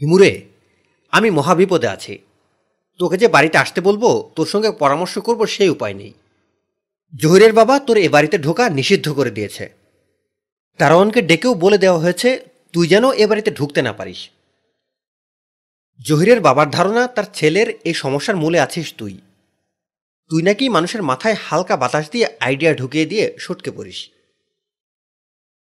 হিমুরে, 0.00 0.42
আমি 1.12 1.30
মহাবিপদে 1.30 1.88
আছি। 1.88 2.18
তোকে 2.98 3.16
যে 3.16 3.28
বাড়িতে 3.28 3.58
আসতে 3.58 3.80
বলব, 3.80 4.30
তোর 4.36 4.46
সঙ্গে 4.46 4.70
পরামর্শ 4.70 5.18
করব 5.18 5.46
সেই 5.46 5.68
উপায় 5.68 5.94
নেই। 5.94 6.12
জহিরের 7.16 7.52
বাবা 7.52 7.78
তোর 7.78 7.96
এ 7.96 8.08
বাড়িতে 8.08 8.38
ঢোকা 8.38 8.68
নিষিদ্ধ 8.68 9.12
করে 9.12 9.30
দিয়েছে। 9.30 9.83
দারোয়ানকে 10.78 11.22
ডেকেও 11.22 11.54
বলে 11.54 11.78
দেওয়া 11.78 11.98
হয়েছে, 11.98 12.48
তুই 12.72 12.88
যেন 12.88 13.12
এ 13.12 13.26
বাড়িতে 13.26 13.50
ঢুকতে 13.50 13.82
না 13.82 13.92
পারিস। 13.92 14.30
জহিরের 16.00 16.40
বাবার 16.40 16.70
ধারণা, 16.70 17.06
তার 17.06 17.24
ছেলের 17.34 17.70
এই 17.70 17.94
সমস্যার 17.94 18.36
মূলে 18.36 18.60
আছিস 18.60 18.94
তুই। 18.98 19.18
তুই 20.28 20.42
নাকি 20.42 20.68
মানুষের 20.68 21.02
মাথায় 21.02 21.34
হালকা 21.34 21.76
বাতাস 21.76 22.10
দিয়ে 22.10 22.26
আইডিয়া 22.40 22.74
ঢুকিয়ে 22.74 23.06
দিয়ে 23.06 23.36
সটকে 23.38 23.70
পড়িস। 23.70 24.10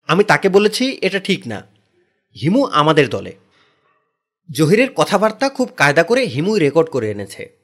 আমি 0.06 0.24
তাকে 0.24 0.48
বলেছি, 0.48 0.98
এটা 1.02 1.18
ঠিক 1.18 1.46
না। 1.46 1.66
হিমু 2.42 2.66
আমাদের 2.66 3.08
দলে। 3.08 3.32
জহিরের 4.50 4.92
কথাবার্তা 4.94 5.48
খুব 5.48 5.72
কায়দা 5.76 6.02
করে 6.02 6.24
হিমুই 6.24 6.60
রেকর্ড 6.60 6.90
করে 6.90 7.10
এনেছে। 7.10 7.56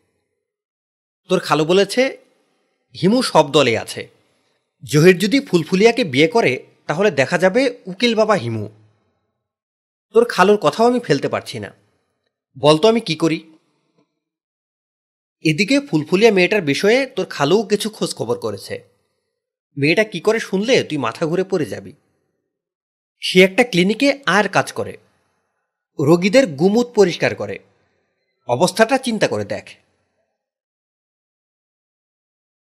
তোর 1.28 1.40
খালু 1.40 1.64
বলেছে, 1.64 2.18
হিমু 3.00 3.22
সব 3.22 3.52
দলে 3.52 3.78
আছে। 3.78 4.08
জহির 4.84 5.18
যদি 5.18 5.40
ফুলফুলিয়াকে 5.40 6.04
বিয়ে 6.04 6.28
করে 6.28 6.66
তাহলে 6.86 7.10
দেখা 7.10 7.38
যাবে 7.38 7.78
উকিল 7.86 8.14
বাবা 8.14 8.34
হিমু। 8.34 8.68
তোর 10.12 10.24
খালুর 10.28 10.56
কথাও 10.56 10.86
আমি 10.86 11.00
ফেলতে 11.00 11.28
পারছি 11.28 11.60
না। 11.60 11.72
বলতো 12.58 12.88
আমি 12.88 13.00
কি 13.00 13.14
করি? 13.14 13.52
এদিকে 15.40 15.80
ফুলফুলিয়া 15.80 16.32
মেয়েটার 16.32 16.62
বিষয়ে 16.62 17.06
তোর 17.06 17.26
খালুও 17.26 17.62
কিছু 17.62 17.90
খোঁজ 17.90 18.14
খবর 18.14 18.38
করেছে। 18.38 18.84
মেয়েটা 19.76 20.04
কি 20.04 20.20
করে 20.20 20.40
শুনলে 20.40 20.84
তুই 20.84 20.98
মাথা 20.98 21.26
ঘুরে 21.26 21.44
পড়ে 21.44 21.64
যাবি? 21.64 21.92
সে 23.20 23.42
একটা 23.42 23.64
ক্লিনিকে 23.64 24.18
আর 24.26 24.48
কাজ 24.48 24.72
করে। 24.72 24.96
রোগীদের 26.00 26.46
গুমুত 26.46 26.86
পরিষ্কার 26.86 27.34
করে। 27.34 27.58
অবস্থাটা 28.48 28.98
চিন্তা 28.98 29.28
করে 29.28 29.44
দেখ। 29.44 29.64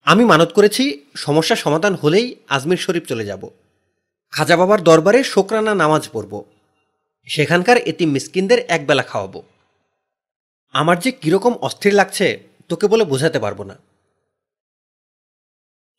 আমি 0.05 0.25
মানত 0.25 0.53
করেছি, 0.53 1.05
সমস্যা 1.17 1.57
সমাধান 1.57 1.95
হলেই 1.95 2.37
আজমির 2.49 2.77
শরীফ 2.77 3.05
চলে 3.05 3.27
যাব। 3.27 3.51
খাজা 4.33 4.57
বাবার 4.57 4.83
দরবারে 4.83 5.25
শোকরানা 5.25 5.75
নামাজ 5.75 6.09
পড়ব। 6.13 6.45
সেখানকার 7.25 7.77
এটি 7.77 8.07
মিসকিনদের 8.07 8.59
একবেলা 8.59 9.03
খাওয়াবো। 9.03 9.43
আমার 10.73 10.99
যে 10.99 11.13
কীরকম 11.13 11.55
অস্থির 11.55 11.95
লাগছে, 11.95 12.43
তোকে 12.69 12.87
বলে 12.87 13.05
বোঝাতে 13.05 13.39
পারব 13.39 13.63
না। 13.63 13.79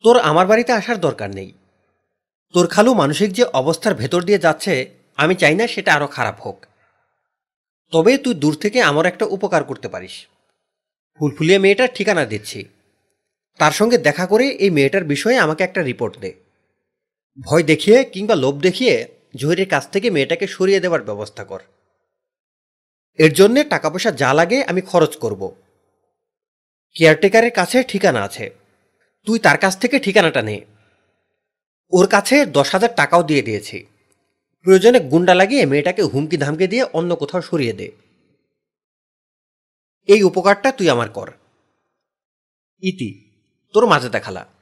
তোর 0.02 0.20
আমার 0.20 0.46
বাড়িতে 0.46 0.72
আসার 0.72 1.00
দরকার 1.00 1.34
নেই। 1.34 1.52
তোর 2.52 2.66
খালু 2.66 2.94
মানসিক 2.94 3.32
যে 3.32 3.44
অবস্থার 3.44 3.94
ভেতর 3.94 4.22
দিয়ে 4.22 4.38
যাচ্ছে, 4.38 4.90
আমি 5.16 5.34
চাই 5.34 5.54
না 5.54 5.66
সেটা 5.66 5.94
আরও 5.94 6.06
খারাপ 6.06 6.40
হোক। 6.40 6.66
তবে 7.90 8.18
তুই 8.18 8.34
দূর 8.34 8.54
থেকে 8.54 8.82
আমার 8.82 9.06
একটা 9.06 9.24
উপকার 9.24 9.64
করতে 9.64 9.88
পারিস। 9.88 10.26
ফুলফুলিয়া 11.18 11.58
মেয়েটার 11.58 11.88
ঠিকানা 11.94 12.24
দিচ্ছি। 12.24 12.64
তার 13.58 13.72
সঙ্গে 13.72 13.98
দেখা 13.98 14.26
করে 14.26 14.48
এই 14.48 14.70
মেয়েটার 14.70 15.04
বিষয়ে 15.04 15.38
আমাকে 15.38 15.64
একটা 15.64 15.82
রিপোর্ট 15.82 16.18
দে। 16.18 16.43
ভয় 17.42 17.62
দেখিয়ে 17.62 18.04
কিংবা 18.04 18.34
লোভ 18.34 18.60
দেখিয়ে 18.60 19.08
জহিরের 19.36 19.68
কাছ 19.68 19.90
থেকে 19.90 20.10
মেয়েটাকে 20.10 20.46
সরিয়ে 20.46 20.80
দেওয়ার 20.80 21.02
ব্যবস্থা 21.02 21.44
কর। 21.44 21.60
এর 23.18 23.32
জন্যে 23.32 23.64
টাকা 23.64 23.90
পয়সা 23.90 24.10
যা 24.12 24.34
লাগে 24.34 24.64
আমি 24.64 24.80
খরচ 24.80 25.16
করব। 25.16 25.54
কেয়ারটেকারের 26.94 27.50
কাছে 27.50 27.82
ঠিকানা 27.82 28.22
আছে। 28.22 28.50
তুই 29.26 29.38
তার 29.38 29.58
কাছ 29.58 29.78
থেকে 29.78 29.98
ঠিকানাটা 29.98 30.42
নে। 30.42 30.64
ওর 31.90 32.06
কাছে 32.06 32.46
দশ 32.46 32.72
হাজার 32.72 32.94
টাকাও 32.96 33.22
দিয়ে 33.22 33.42
দিয়েছি। 33.42 33.86
প্রয়োজনে 34.62 35.00
গুন্ডা 35.00 35.34
লাগিয়ে 35.34 35.66
মেয়েটাকে 35.66 36.02
হুমকি 36.02 36.36
ধামকে 36.36 36.66
দিয়ে 36.66 36.84
অন্য 36.84 37.16
কোথাও 37.16 37.42
সরিয়ে 37.42 37.72
দে। 37.72 37.92
এই 40.06 40.22
উপকারটা 40.22 40.72
তুই 40.72 40.90
আমার 40.90 41.10
কর। 41.10 41.30
ইতি, 42.82 43.30
তোর 43.72 43.86
মাঝে 43.86 44.08
দেখালা। 44.08 44.53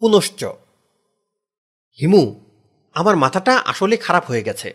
পুনশ্চ। 0.00 0.44
হিমু, 2.00 2.40
আমার 2.94 3.16
মাথাটা 3.16 3.56
আসলে 3.58 3.96
খারাপ 3.96 4.24
হয়ে 4.26 4.42
গেছে। 4.42 4.74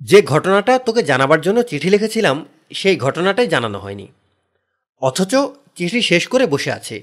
যে 0.00 0.22
ঘটনাটা 0.22 0.78
তোকে 0.78 1.02
জানাবার 1.02 1.40
জন্য 1.40 1.62
চিঠি 1.62 1.90
লিখেছিলাম, 1.90 2.46
সেই 2.72 2.96
ঘটনাটাই 2.96 3.46
জানানো 3.46 3.78
হয়নি। 3.78 4.08
অথচ 5.00 5.36
চিঠি 5.74 6.02
শেষ 6.02 6.28
করে 6.28 6.46
বসে 6.46 6.72
আছে। 6.72 7.02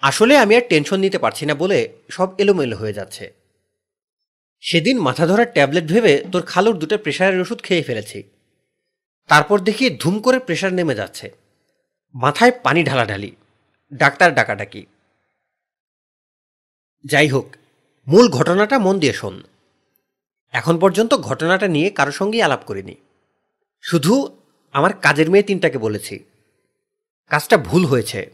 আসলে 0.00 0.38
আমি 0.38 0.56
আর 0.56 0.62
টেনশন 0.68 1.00
নিতে 1.00 1.18
পারছি 1.18 1.46
না 1.46 1.54
বলে 1.54 1.88
সব 2.10 2.28
এলোমেলো 2.38 2.76
হয়ে 2.76 2.92
যাচ্ছে। 2.92 3.32
সেদিন 4.60 4.98
মাথা 4.98 5.26
ধরার 5.26 5.52
ট্যাবলেট 5.52 5.84
ভেবে 5.84 6.24
তোর 6.32 6.42
খালুর 6.42 6.78
দুটো 6.78 6.98
প্রেশারের 6.98 7.40
ওষুধ 7.40 7.62
খেয়ে 7.62 7.82
ফেলেছি। 7.82 8.22
তারপর 9.28 9.58
দেখি 9.58 9.90
ধুম 9.90 10.20
করে 10.20 10.38
প্রেশার 10.38 10.72
নেমে 10.72 10.94
যাচ্ছে। 10.94 11.30
মাথায় 12.14 12.52
পানি 12.62 12.84
ঢালাঢালি। 12.84 13.36
ডাক্তার 13.94 14.34
ডাকাডাকি। 14.34 14.86
যাই 17.04 17.28
হোক, 17.28 17.56
মূল 18.08 18.28
ঘটনাটা 18.28 18.78
মন 18.78 18.98
দিয়ে 18.98 19.12
শোন। 19.12 19.42
এখন 20.52 20.78
পর্যন্ত 20.78 21.14
ঘটনাটা 21.14 21.68
নিয়ে 21.68 21.90
কারও 21.90 22.12
সঙ্গেই 22.12 22.42
আলাপ 22.42 22.64
করিনি। 22.66 22.94
শুধু 23.82 24.36
আমার 24.72 24.92
কাজের 24.92 25.30
মেয়ে 25.30 25.42
তিনটাকে 25.42 25.78
বলেছি। 25.78 26.18
কাজটা 27.28 27.56
ভুল 27.56 27.84
হয়েছে। 27.84 28.30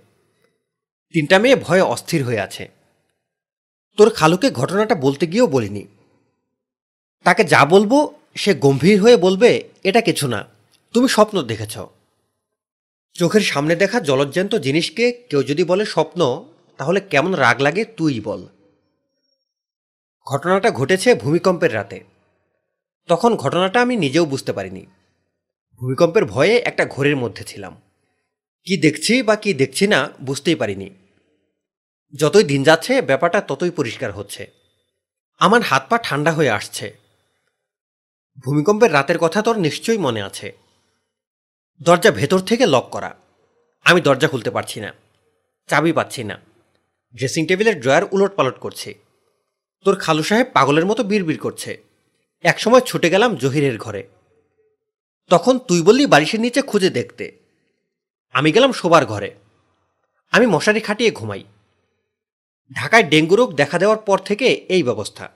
তিনটা 1.12 1.39
মেয়ে 1.39 1.57
ভয়ে 1.57 1.81
অস্থির 1.81 2.25
হয়ে 2.25 2.41
আছে। 2.41 2.69
তোর 3.97 4.11
খালুকে 4.11 4.51
ঘটনাটা 4.51 4.95
বলতে 4.95 5.27
গিয়েও 5.27 5.47
বলিনি। 5.47 5.87
তাকে 7.25 7.45
যা 7.45 7.64
বলব, 7.64 8.14
সে 8.35 8.55
গম্ভীর 8.55 9.03
হয়ে 9.03 9.16
বলবে, 9.16 9.69
এটা 9.85 10.01
কিছু 10.01 10.29
না। 10.29 10.45
তুমি 10.93 11.09
স্বপ্ন 11.09 11.43
দেখেছ। 11.43 11.79
চোখের 13.12 13.41
সামনে 13.41 13.77
দেখা 13.77 14.01
জলজ্যান্ত 14.01 14.55
জিনিসকে 14.55 15.12
কেউ 15.12 15.43
যদি 15.43 15.64
বলে 15.64 15.85
স্বপ্ন, 15.87 16.45
তাহলে 16.77 17.01
কেমন 17.01 17.35
রাগ 17.35 17.61
লাগে 17.61 17.85
তুই 17.85 18.21
বল। 18.21 18.47
ঘটনাটা 20.29 20.70
ঘটেছে 20.70 21.14
ভূমিকম্পের 21.14 21.74
রাতে। 21.74 22.05
তখন 23.07 23.37
ঘটনাটা 23.37 23.83
আমি 23.83 23.97
নিজেও 23.97 24.26
বুঝতে 24.26 24.53
পারিনি। 24.53 24.87
ভূমিকম্পের 25.74 26.24
ভয়ে 26.24 26.57
একটা 26.57 26.87
ঘোরের 26.87 27.16
মধ্যে 27.16 27.45
ছিলাম। 27.45 27.81
কি 28.64 28.76
দেখছি 28.76 29.22
বা 29.22 29.37
কি 29.37 29.55
দেখছি 29.55 29.87
না 29.87 30.11
বুঝতেই 30.22 30.55
পারিনি। 30.55 30.91
যতই 32.14 32.45
দিন 32.45 32.62
যাচ্ছে, 32.62 33.03
ব্যাপারটা 33.03 33.41
ততই 33.41 33.70
পরিষ্কার 33.70 34.12
হচ্ছে। 34.12 34.51
আমার 35.39 35.62
হাত 35.62 35.87
পা 35.89 35.99
ঠান্ডা 35.99 36.33
হয়ে 36.33 36.51
আসছে। 36.51 36.97
ভূমিকম্পের 38.45 38.93
রাতের 38.93 39.18
কথা 39.18 39.43
তোর 39.43 39.59
নিশ্চয়ই 39.59 39.99
মনে 39.99 40.22
আছে। 40.22 40.57
দরজা 41.83 42.11
ভেতর 42.11 42.39
থেকে 42.39 42.66
লক 42.66 42.89
করা। 42.91 43.14
আমি 43.85 44.01
দরজা 44.01 44.29
খুলতে 44.29 44.51
পারছি 44.51 44.81
না। 44.81 44.95
চাবি 45.66 45.93
পাচ্ছি 45.93 46.24
না। 46.24 46.41
ড্রেসিং 47.16 47.47
টেবিলের 47.47 47.81
ড্রয়ার 47.81 48.03
উলট 48.11 48.35
পালট 48.37 48.59
করছে। 48.59 49.08
তোর 49.85 49.97
খালু 49.97 50.22
সাহেব 50.22 50.47
পাগলের 50.53 50.87
মতো 50.87 51.03
বিড়বিড় 51.05 51.39
করছে। 51.39 51.83
একসময় 52.43 52.81
ছুটে 52.81 53.11
গেলাম 53.11 53.37
জহিরের 53.37 53.79
ঘরে। 53.79 54.09
তখন 55.31 55.59
তুই 55.59 55.83
বললি 55.83 56.07
বালিশের 56.07 56.41
নিচে 56.41 56.62
খুঁজে 56.62 56.91
দেখতে। 56.91 57.33
আমি 58.33 58.53
গেলাম 58.53 58.72
শোবার 58.72 59.07
ঘরে। 59.07 59.35
আমি 60.31 60.47
মশারি 60.47 60.81
খাটিয়ে 60.81 61.11
ঘুমাই। 61.11 61.45
ঢাকায় 62.72 63.03
ডেঙ্গু 63.03 63.37
রোগ 63.37 63.55
দেখা 63.55 63.79
দেওয়ার 63.79 63.99
পর 63.99 64.18
থেকে 64.18 64.47
এই 64.47 64.83
ব্যবস্থা। 64.83 65.29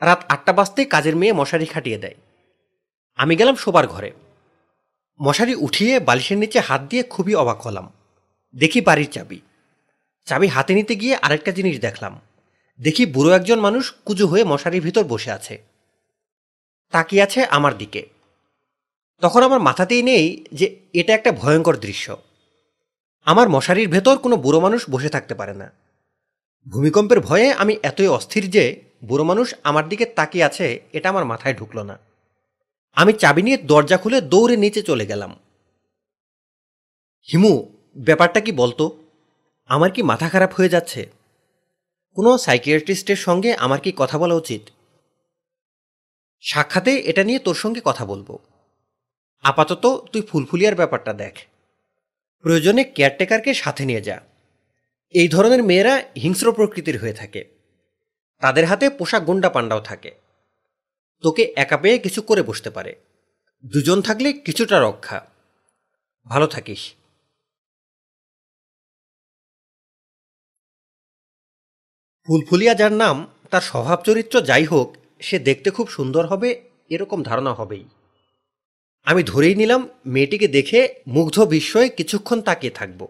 রাত 0.00 0.24
আটটা 0.28 0.52
বাজতে 0.52 0.84
কাজের 0.84 1.16
মেয়ে 1.16 1.32
মশারি 1.32 1.66
খাটিয়ে 1.66 1.98
দেয়। 1.98 2.14
আমি 3.16 3.36
গেলাম 3.36 3.54
শোবার 3.54 3.86
ঘরে। 3.86 4.12
মশারি 5.22 5.54
উঠিয়ে 5.54 6.00
বালিশের 6.00 6.38
নিচে 6.38 6.60
হাত 6.60 6.82
দিয়ে 6.82 7.02
খুবই 7.02 7.34
অবাক 7.34 7.60
হলাম। 7.60 7.92
দেখি 8.56 8.80
বাড়ির 8.80 9.10
চাবি। 9.10 9.40
চাবি 10.24 10.46
হাতে 10.46 10.74
নিতে 10.74 10.94
গিয়ে 10.94 11.16
আরেকটা 11.16 11.52
জিনিস 11.52 11.80
দেখলাম। 11.80 12.20
দেখি 12.80 13.06
বুড়ো 13.06 13.30
একজন 13.30 13.60
মানুষ 13.60 13.94
কুজু 14.04 14.26
হয়ে 14.26 14.44
মশারির 14.44 14.82
ভিতর 14.82 15.04
বসে 15.04 15.30
আছে। 15.30 15.62
তাকিয়ে 16.90 17.22
আছে 17.22 17.44
আমার 17.44 17.78
দিকে। 17.78 18.08
তখন 19.20 19.42
আমার 19.42 19.60
মাথাতেই 19.60 20.02
নেই 20.02 20.44
যে 20.52 20.76
এটা 20.92 21.14
একটা 21.14 21.32
ভয়ঙ্কর 21.32 21.76
দৃশ্য। 21.76 22.16
আমার 23.24 23.48
মশারির 23.48 23.88
ভেতর 23.88 24.18
কোনো 24.18 24.36
বুড়ো 24.36 24.60
মানুষ 24.60 24.90
বসে 24.90 25.08
থাকতে 25.08 25.34
পারে 25.34 25.54
না। 25.54 25.72
ভূমিকম্পের 26.66 27.20
ভয়ে 27.20 27.52
আমি 27.52 27.78
এতই 27.82 28.06
অস্থির 28.06 28.50
যে 28.50 28.82
বুড়ো 29.04 29.24
মানুষ 29.24 29.54
আমার 29.64 29.88
দিকে 29.88 30.04
তাকিয়ে 30.04 30.44
আছে, 30.44 30.82
এটা 30.92 31.08
আমার 31.08 31.24
মাথায় 31.24 31.54
ঢুকলো 31.54 31.82
না। 31.82 31.98
আমি 32.94 33.12
চাবি 33.12 33.42
নিয়ে 33.42 33.56
দরজা 33.56 33.96
খুলে 33.96 34.20
দৌড়ে 34.20 34.56
নিচে 34.56 34.82
চলে 34.82 35.06
গেলাম। 35.06 35.38
হিমু, 37.32 37.68
ব্যাপারটা 37.96 38.40
কি 38.40 38.52
বলতো? 38.52 39.04
আমার 39.66 39.90
কি 39.90 40.02
মাথা 40.02 40.28
খারাপ 40.28 40.54
হয়ে 40.54 40.68
যাচ্ছে? 40.68 41.19
কোনো 42.14 42.38
সাইকিয়াট্রিস্টের 42.38 43.16
সঙ্গে 43.16 43.54
আমার 43.54 43.80
কি 43.80 43.92
কথা 43.96 44.18
বলা 44.18 44.34
উচিত? 44.34 44.62
সাক্ষাতে 46.40 46.96
এটা 46.96 47.24
নিয়ে 47.24 47.38
তোর 47.38 47.54
সঙ্গে 47.54 47.80
কথা 47.84 48.06
বলব। 48.06 48.38
আপাতত 49.42 50.08
তুই 50.12 50.22
ফুলফুলিয়ার 50.22 50.74
ব্যাপারটা 50.74 51.12
দেখ। 51.12 51.34
প্রয়োজনে 52.40 52.84
কেয়ারটেকারকে 52.84 53.54
সাথে 53.54 53.84
নিয়ে 53.84 54.00
যা। 54.00 54.20
এই 55.10 55.28
ধরনের 55.28 55.62
মেয়েরা 55.62 56.02
হিংস্র 56.22 56.52
প্রকৃতির 56.52 56.98
হয়ে 56.98 57.12
থাকে। 57.12 57.44
তাদের 58.40 58.64
হাতে 58.64 58.90
পোশাক 58.90 59.22
গুন্ডা 59.22 59.50
পান্ডাও 59.50 59.80
থাকে। 59.80 60.14
তোকে 61.22 61.52
একা 61.56 61.76
পেয়ে 61.76 61.98
কিছু 61.98 62.22
করে 62.22 62.42
বসতে 62.42 62.70
পারে। 62.70 62.96
দুজন 63.64 64.02
থাকলে 64.02 64.32
কিছুটা 64.32 64.80
রক্ষা। 64.80 65.26
ভালো 66.26 66.46
থাকিস। 66.46 66.94
ফুলফুলিয়া 72.26 72.74
যার 72.74 72.92
নাম, 72.92 73.26
তার 73.50 73.60
স্বভাব 73.60 74.02
চরিত্র 74.02 74.40
যাই 74.40 74.64
হোক, 74.64 74.96
সে 75.20 75.38
দেখতে 75.38 75.70
খুব 75.70 75.88
সুন্দর 75.88 76.26
হবে, 76.26 76.70
এরকম 76.88 77.22
ধারণা 77.22 77.54
হবেই। 77.54 77.84
আমি 79.04 79.22
ধরেই 79.22 79.54
নিলাম, 79.54 79.88
মেয়েটিকে 80.06 80.48
দেখে 80.48 80.94
মুগ্ধ 81.06 81.40
বিস্ময়ে 81.40 81.88
কিছুক্ষণ 81.88 82.40
তাকিয়ে 82.40 82.70
থাকব। 82.70 83.08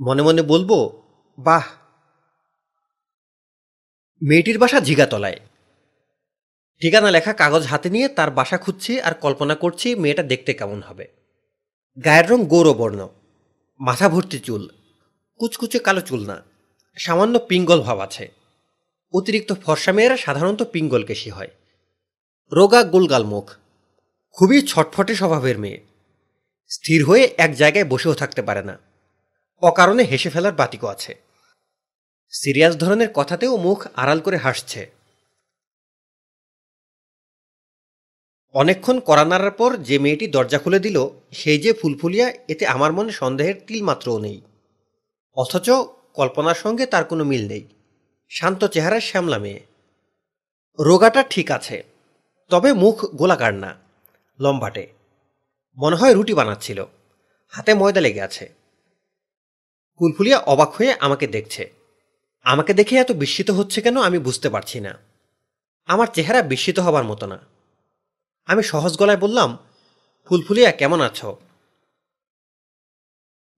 মনে 0.00 0.22
মনে 0.22 0.42
বলব, 0.42 1.02
বাহ! 1.38 1.64
মেয়েটির 4.22 4.58
বাসা 4.58 4.80
ঝিগাতলায়। 4.80 5.36
ঠিকানা 6.80 7.10
লেখা 7.10 7.32
কাগজ 7.32 7.66
হাতে 7.66 7.90
নিয়ে 7.90 8.08
তার 8.08 8.30
বাসা 8.30 8.58
খুঁজছি 8.58 9.00
আর 9.00 9.14
কল্পনা 9.14 9.54
করছি 9.54 9.94
মেয়েটা 9.94 10.22
দেখতে 10.22 10.54
কেমন 10.54 10.82
হবে। 10.82 11.08
গায়ের 12.04 12.30
রং 12.30 12.46
গৌরবর্ণ। 12.46 13.08
মাথা 13.80 14.08
ভর্তি 14.08 14.38
চুল। 14.38 14.68
কুচকুচে 15.36 15.78
কালো 15.78 16.00
চুল 16.00 16.26
না। 16.26 16.53
সামান্য 16.96 17.38
পিঙ্গল 17.38 17.80
ভাব 17.80 17.98
আছে। 17.98 18.32
অতিরিক্ত 19.12 19.52
ফর্সা 19.52 19.92
মেয়েরা 19.92 20.16
সাধারণত 20.16 20.62
পিঙ্গল 20.62 21.04
কেশি 21.04 21.30
হয়। 21.30 21.48
রোগা 22.52 22.82
গোলগাল 22.82 23.24
মুখ। 23.24 23.50
খুবই 24.32 24.62
ছটফটে 24.62 25.14
স্বভাবের 25.14 25.58
মেয়ে। 25.58 25.80
স্থির 26.68 27.04
হয়ে 27.04 27.34
এক 27.38 27.54
জায়গায় 27.54 27.84
বসেও 27.84 28.14
থাকতে 28.14 28.42
পারে 28.42 28.62
না। 28.62 28.78
অকারণে 29.62 30.02
হেসে 30.02 30.30
ফেলার 30.30 30.52
বাতিকও 30.52 30.86
আছে। 30.86 31.20
সিরিয়াস 32.30 32.78
ধরনের 32.78 33.08
কথাতেও 33.14 33.56
মুখ 33.56 33.86
আড়াল 33.94 34.20
করে 34.20 34.36
হাসছে। 34.36 34.90
অনেকক্ষণ 38.52 39.00
কড়া 39.00 39.24
নাড়ার 39.24 39.50
পর 39.50 39.76
যে 39.76 39.98
মেয়েটি 39.98 40.26
দরজা 40.26 40.58
খুলে 40.58 40.78
দিল, 40.78 41.08
সেই 41.32 41.58
যে 41.58 41.72
ফুলফুলিয়া, 41.72 42.32
এতে 42.48 42.66
আমার 42.66 42.92
মনে 42.92 43.12
সন্দেহের 43.12 43.54
তিলমাত্রও 43.66 44.18
নেই। 44.18 44.40
অথচ 45.34 45.70
কল্পনার 46.14 46.54
সঙ্গে 46.54 46.86
তার 46.86 47.04
কোনো 47.04 47.24
মিল 47.24 47.48
নেই। 47.48 47.68
শান্ত 48.28 48.64
চেহারার 48.64 49.00
শ্যামলা 49.00 49.38
মেয়ে। 49.38 49.60
রোগাটা 50.80 51.22
ঠিক 51.22 51.50
আছে, 51.50 51.84
তবে 52.48 52.72
মুখ 52.72 53.04
গোলাকার 53.04 53.54
না, 53.54 53.76
লম্বাটে। 54.40 54.92
মনে 55.76 55.96
হয় 55.96 56.14
রুটি 56.14 56.34
বানাচ্ছিল। 56.34 56.84
হাতে 57.48 57.74
ময়দা 57.74 58.00
লেগে 58.00 58.20
আছে। 58.20 58.54
কুলফুলিয়া 59.96 60.38
অবাক 60.38 60.70
হয়ে 60.72 60.94
আমাকে 61.00 61.26
দেখছে। 61.26 61.72
আমাকে 62.44 62.74
দেখে 62.74 62.96
এত 62.96 63.12
বিস্মিত 63.12 63.50
হচ্ছে 63.50 63.80
কেন 63.80 63.96
আমি 64.00 64.18
বুঝতে 64.18 64.48
পারছি 64.48 64.80
না। 64.80 64.98
আমার 65.86 66.06
চেহারা 66.06 66.42
বিস্মিত 66.42 66.78
হবার 66.78 67.04
মতো 67.04 67.26
না। 67.26 67.38
আমি 68.46 68.62
সহজ 68.62 68.98
গলায় 68.98 69.18
বললাম, 69.18 69.58
ফুলফুলিয়া, 70.24 70.72
কেমন 70.72 71.00
আছো? 71.00 71.36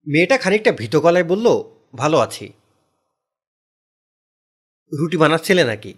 মেয়েটা 0.07 0.37
খানিকটা 0.37 0.71
ভীত 0.71 0.95
গলায় 0.95 1.23
বলল 1.23 1.76
ভালো 1.95 2.17
আছি। 2.17 2.53
রুটি 4.99 5.17
বানাচ্ছিলে 5.17 5.63
নাকি? 5.63 5.93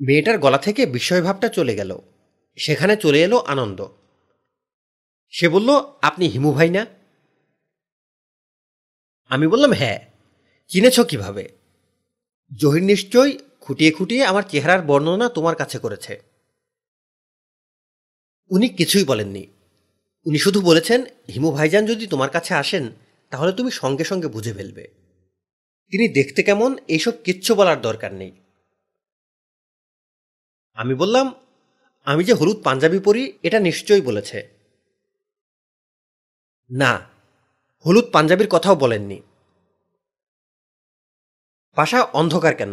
মেয়েটার 0.00 0.38
গলা 0.38 0.58
থেকে 0.58 0.86
বিস্ময়ভাবটা 0.86 1.48
চলে 1.48 1.74
গেল। 1.74 1.98
সেখানে 2.56 2.96
চলে 2.96 3.22
এলো 3.22 3.38
আনন্দ। 3.38 3.86
সে 5.28 5.48
বলল, 5.48 5.68
আপনি 6.02 6.28
হিমু 6.28 6.52
ভাই 6.52 6.70
না? 6.70 6.86
আমি 9.28 9.46
বললাম 9.46 9.72
হ্যাঁ। 9.72 9.98
চিনেছ 10.68 11.00
কীভাবে? 11.00 11.48
জহির 12.56 12.82
নিশ্চয় 12.82 13.38
খুঁটিয়ে 13.60 13.92
খুঁটিয়ে 13.92 14.24
আমার 14.24 14.42
চেহারার 14.42 14.82
বর্ণনা 14.82 15.28
তোমার 15.28 15.56
কাছে 15.56 15.78
করেছে। 15.78 16.22
উনি 18.50 18.68
কিছুই 18.68 19.04
বলেননি। 19.04 19.46
উনি 20.26 20.38
শুধু 20.38 20.60
বলেছেন, 20.60 21.04
হিমু 21.34 21.50
ভাইজান 21.50 21.86
যদি 21.86 22.06
তোমার 22.06 22.30
কাছে 22.30 22.54
আসেন 22.54 22.90
তাহলে 23.30 23.52
তুমি 23.52 23.70
সঙ্গে 23.70 24.04
সঙ্গে 24.04 24.28
বুঝে 24.28 24.52
ফেলবে। 24.52 24.88
তিনি 25.92 26.08
দেখতে 26.08 26.42
কেমন 26.42 26.78
এইসব 26.88 27.12
কিচ্ছু 27.24 27.54
বলার 27.54 27.80
দরকার 27.80 28.14
নেই। 28.14 28.32
আমি 30.74 30.94
বললাম, 30.94 31.34
আমি 32.04 32.24
যে 32.24 32.32
হলুদ 32.32 32.62
পাঞ্জাবি 32.64 32.98
পরি, 32.98 33.38
এটা 33.42 33.60
নিশ্চয়ই 33.60 34.00
বলেছে। 34.00 34.48
না, 36.70 36.92
হলুদ 37.86 38.04
পাঞ্জাবির 38.12 38.48
কথাও 38.50 38.74
বলেননি। 38.74 39.22
পাশা 41.76 42.02
অন্ধকার 42.02 42.54
কেন? 42.54 42.72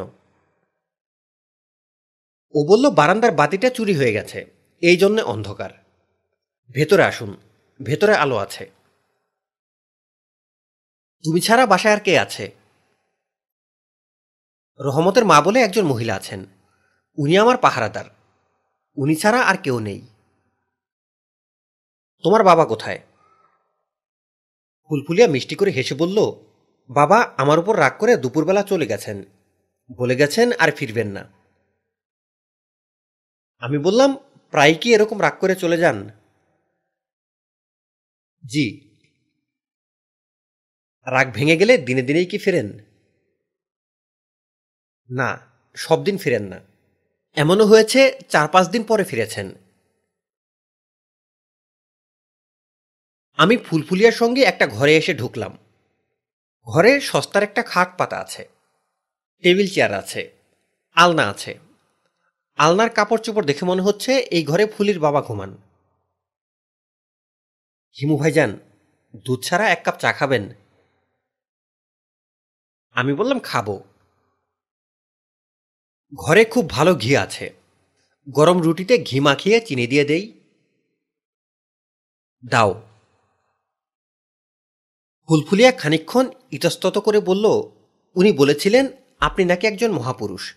ও 2.54 2.66
বলল, 2.68 2.90
বারান্দার 2.90 3.32
বাতিটা 3.32 3.70
চুরি 3.70 3.94
হয়ে 3.94 4.14
গেছে, 4.14 4.46
এই 4.82 4.98
জন্যে 4.98 5.22
অন্ধকার। 5.22 5.70
ভেতরে 6.70 7.04
আসুন, 7.04 7.38
ভেতরে 7.84 8.14
আলো 8.16 8.38
আছে। 8.38 8.83
তুমি 11.24 11.42
ছাড়া 11.42 11.66
বাসায় 11.66 11.96
আর 11.96 12.00
কে 12.00 12.20
আছে? 12.20 12.56
রহমতের 14.80 15.26
মা 15.26 15.42
বলে 15.42 15.62
একজন 15.62 15.86
মহিলা 15.86 16.16
আছেন। 16.16 16.46
উনি 17.18 17.38
আমার 17.38 17.58
পাহারাদার। 17.58 18.06
উনি 18.96 19.16
ছাড়া 19.16 19.42
আর 19.42 19.58
কেউ 19.58 19.80
নেই। 19.80 20.02
তোমার 22.24 22.44
বাবা 22.44 22.66
কোথায়? 22.66 23.00
ফুলফুলিয়া 24.90 25.28
মিষ্টি 25.28 25.56
করে 25.56 25.72
হেসে 25.72 25.96
বলল, 25.96 26.18
বাবা, 26.90 27.30
আমার 27.38 27.60
উপর 27.60 27.80
রাগ 27.80 27.98
করে 28.00 28.18
দুপুরবেলা 28.18 28.64
চলে 28.64 28.88
গেছেন। 28.88 29.24
বলে 29.98 30.16
গেছেন 30.16 30.52
আর 30.60 30.72
ফিরবেন 30.72 31.08
না। 31.08 31.30
আমি 33.60 33.78
বললাম 33.78 34.16
প্রায় 34.52 34.76
কি 34.76 34.94
এরকম 34.94 35.22
রাগ 35.22 35.34
করে 35.40 35.56
চলে 35.56 35.78
যান? 35.78 36.10
জি। 38.46 38.93
রাগ 41.08 41.32
ভেঙে 41.34 41.58
গেলে 41.58 41.78
দিনে 41.78 42.02
দিনেই 42.02 42.26
কি 42.26 42.38
ফেরেন? 42.38 42.80
না, 45.10 45.48
সব 45.76 46.04
দিন 46.04 46.18
ফিরেন 46.18 46.44
না। 46.44 46.62
এমনও 47.36 47.66
হয়েছে, 47.66 48.20
চার 48.30 48.48
পাঁচ 48.48 48.68
দিন 48.68 48.84
পরে 48.84 49.04
ফিরেছেন। 49.04 49.56
আমি 53.34 53.58
ফুলফুলিয়ার 53.58 54.12
সঙ্গে 54.12 54.42
একটা 54.42 54.68
ঘরে 54.68 54.98
এসে 54.98 55.14
ঢুকলাম। 55.14 55.58
ঘরে 56.68 57.02
সস্তার 57.02 57.44
একটা 57.44 57.64
খাট 57.64 57.98
পাতা 57.98 58.18
আছে, 58.18 58.48
টেবিল 59.42 59.68
চেয়ার 59.68 59.94
আছে, 59.94 60.32
আলনা 60.96 61.30
আছে। 61.30 61.60
আলনার 62.58 62.90
কাপড় 62.90 63.22
চোপড় 63.22 63.46
দেখে 63.46 63.66
মনে 63.66 63.82
হচ্ছে 63.82 64.18
এই 64.18 64.44
ঘরে 64.44 64.66
ফুলির 64.66 65.00
বাবা 65.00 65.22
ঘুমান। 65.22 65.58
হিমু 68.00 68.18
ভাইজান, 68.18 68.60
দুধ 69.26 69.44
ছাড়া 69.44 69.70
এক 69.70 69.82
কাপ 69.84 70.00
চা 70.00 70.14
খাবেন? 70.14 70.54
আমি 72.94 73.14
বললাম, 73.14 73.40
খাব। 73.40 73.80
ঘরে 76.16 76.46
খুব 76.46 76.70
ভালো 76.70 76.96
ঘি 76.96 77.18
আছে। 77.18 77.54
গরম 78.30 78.62
রুটিতে 78.62 78.98
ঘি 78.98 79.20
মাখিয়ে 79.20 79.62
চিনি 79.62 79.88
দিয়ে 79.88 80.06
দেই। 80.06 80.40
দাও। 82.46 82.82
ফুলফুলিয়া 85.28 85.72
খানিক্ষণ 85.72 86.30
ইতস্তত 86.52 86.98
করে 86.98 87.20
বলল, 87.20 87.46
উনি 88.16 88.32
বলেছিলেন 88.32 88.88
আপনি 89.20 89.46
নাকি 89.46 89.68
একজন 89.68 89.92
মহাপুরুষ। 89.92 90.56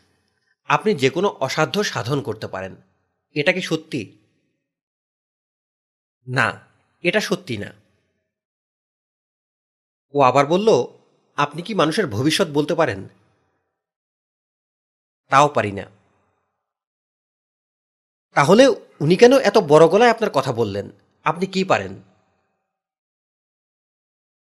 আপনি 0.65 0.95
যে 0.95 1.11
কোনো 1.11 1.29
অসাধ্য 1.29 1.85
সাধন 1.85 2.23
করতে 2.23 2.47
পারেন। 2.47 2.77
এটা 3.33 3.53
কি 3.53 3.61
সত্যি? 3.61 4.19
না, 6.29 6.61
এটা 7.03 7.21
সত্যি 7.21 7.57
না। 7.57 7.73
ও 10.15 10.21
আবার 10.21 10.47
বলল 10.47 10.96
আপনি 11.37 11.63
কি 11.63 11.75
মানুষের 11.75 12.07
ভবিষ্যৎ 12.07 12.49
বলতে 12.49 12.75
পারেন? 12.75 13.09
তাও 15.29 15.49
পারি 15.49 15.73
না। 15.73 15.91
তাহলে 18.35 18.67
উনি 19.01 19.17
কেন 19.17 19.39
এত 19.39 19.59
বড় 19.59 19.89
গলায় 19.89 20.11
আপনার 20.11 20.31
কথা 20.31 20.53
বললেন? 20.53 20.91
আপনি 21.25 21.47
কি 21.47 21.65
পারেন? 21.65 22.03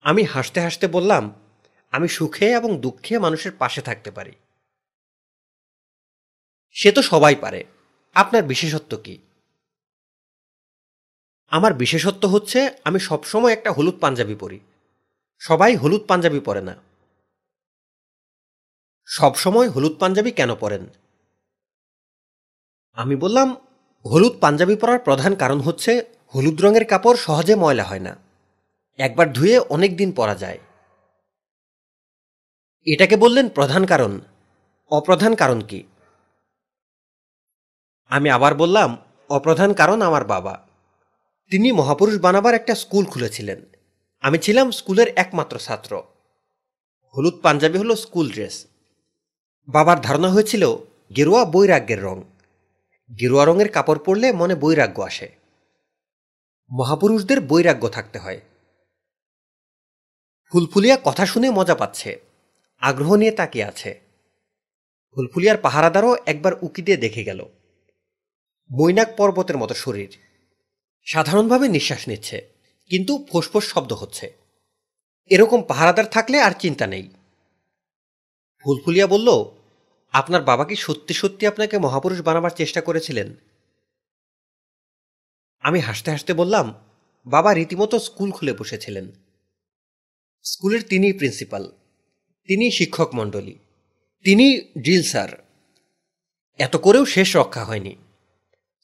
আমি 0.00 0.22
হাসতে 0.22 0.60
হাসতে 0.60 0.86
বললাম, 0.86 1.34
আমি 1.90 2.08
সুখে 2.08 2.50
এবং 2.50 2.80
দুঃখে 2.80 3.18
মানুষের 3.18 3.52
পাশে 3.58 3.82
থাকতে 3.82 4.10
পারি। 4.10 4.32
সে 6.70 6.92
তো 6.92 7.02
সবাই 7.02 7.36
পারে। 7.36 7.64
আপনার 8.14 8.42
বিশেষত্ব 8.42 8.96
কি? 8.96 9.18
আমার 11.48 11.74
বিশেষত্ব 11.74 12.28
হচ্ছে, 12.28 12.68
আমি 12.84 13.00
সবসময় 13.00 13.52
একটা 13.52 13.72
হলুদ 13.72 13.94
পাঞ্জাবি 14.00 14.34
পরি। 14.34 14.60
সবাই 15.40 15.76
হলুদ 15.76 16.00
পাঞ্জাবি 16.08 16.40
পরে 16.40 16.60
না। 16.60 16.76
সবসময় 19.04 19.68
হলুদ 19.68 19.98
পাঞ্জাবি 19.98 20.30
কেন 20.30 20.54
পরেন? 20.54 20.86
আমি 22.92 23.16
বললাম, 23.16 23.56
হলুদ 24.06 24.32
পাঞ্জাবি 24.40 24.76
পরার 24.76 24.98
প্রধান 24.98 25.34
কারণ 25.34 25.60
হচ্ছে 25.60 26.04
হলুদ 26.34 26.60
রঙের 26.60 26.84
কাপড় 26.84 27.16
সহজে 27.16 27.54
ময়লা 27.54 27.84
হয় 27.84 28.00
না। 28.00 28.16
একবার 28.98 29.32
ধুয়ে 29.32 29.58
অনেক 29.58 29.96
দিন 29.96 30.12
পরা 30.12 30.34
যায়। 30.34 30.58
এটাকে 32.82 33.16
বললেন 33.16 33.48
প্রধান 33.48 33.86
কারণ। 33.86 34.20
অপ্রধান 34.90 35.34
কারণ 35.34 35.60
কি? 35.60 35.84
আমি 38.08 38.30
আবার 38.30 38.54
বললাম, 38.54 38.96
অপ্রধান 39.28 39.74
কারণ 39.74 40.02
আমার 40.02 40.24
বাবা। 40.24 40.68
তিনি 41.50 41.72
মহাপুরুষ 41.72 42.20
বানাবার 42.20 42.54
একটা 42.54 42.74
স্কুল 42.74 43.04
খুলেছিলেন। 43.04 43.66
আমি 44.20 44.38
ছিলাম 44.38 44.70
স্কুলের 44.70 45.08
একমাত্র 45.16 45.58
ছাত্র। 45.58 46.02
হলুদ 47.16 47.34
পাঞ্জাবি 47.42 47.78
হলো 47.78 47.96
স্কুল 47.96 48.30
ড্রেস। 48.30 48.66
বাবার 49.68 50.00
ধারণা 50.00 50.28
হয়েছিল 50.28 50.76
গেরুয়া 51.16 51.44
বৈরাগ্যের 51.44 52.02
রং। 52.02 52.22
গেরুয়া 53.20 53.44
রঙের 53.44 53.72
কাপড় 53.72 53.98
পরলে 53.98 54.32
মনে 54.32 54.54
বৈরাগ্য 54.54 55.02
আসে। 55.02 55.36
মহাপুরুষদের 56.70 57.40
বৈরাগ্য 57.40 57.88
থাকতে 57.88 58.18
হয়। 58.18 58.40
ফুলফুলিয়া 60.52 60.98
কথা 61.04 61.26
শুনে 61.26 61.50
মজা 61.50 61.74
পাচ্ছে। 61.74 62.20
আগ্রহ 62.80 63.14
নিয়ে 63.14 63.32
তাকিয়ে 63.32 63.64
আছে। 63.64 64.00
ফুলফুলিয়ার 65.14 65.58
পাহারাদারও 65.58 66.16
একবার 66.26 66.52
উকি 66.62 66.82
দিয়ে 66.82 66.96
দেখে 66.96 67.24
গেল। 67.24 67.46
মৈনাক 68.72 69.08
পর্বতের 69.16 69.56
মতো 69.56 69.74
শরীর। 69.74 70.16
সাধারণভাবে 71.04 71.68
নিঃশ্বাস 71.68 72.08
নিচ্ছে। 72.08 72.59
কিন্তু 72.90 73.26
ফোসফোস 73.32 73.64
শব্দ 73.64 73.92
হচ্ছে। 73.92 74.32
এরকম 75.26 75.62
পাহারাদার 75.62 76.06
থাকলে 76.06 76.40
আর 76.40 76.52
চিন্তা 76.58 76.86
নেই। 76.86 77.10
ফুলফুলিয়া 78.62 79.06
বলল, 79.06 79.28
আপনার 80.12 80.42
বাবা 80.42 80.64
কি 80.64 80.76
সত্যি 80.76 81.14
সত্যি 81.14 81.46
আপনাকে 81.46 81.78
মহাপুরুষ 81.78 82.20
বানাবার 82.20 82.50
চেষ্টা 82.50 82.80
করেছিলেন? 82.80 83.34
আমি 85.60 85.80
হাসতে 85.80 86.10
হাসতে 86.10 86.34
বললাম, 86.34 86.74
বাবা 87.26 87.54
রীতিমতো 87.54 87.98
স্কুল 87.98 88.30
খুলে 88.30 88.52
বসেছিলেন। 88.52 89.12
স্কুলের 90.42 90.82
তিনি 90.82 91.12
প্রিন্সিপাল 91.12 91.72
তিনি 92.46 92.70
শিক্ষক 92.70 93.10
মণ্ডলী 93.14 93.54
তিনি 94.24 94.60
ড্রিল 94.60 95.02
স্যার। 95.02 95.46
এত 96.58 96.76
করেও 96.76 97.06
শেষ 97.06 97.36
রক্ষা 97.36 97.64
হয়নি। 97.64 97.96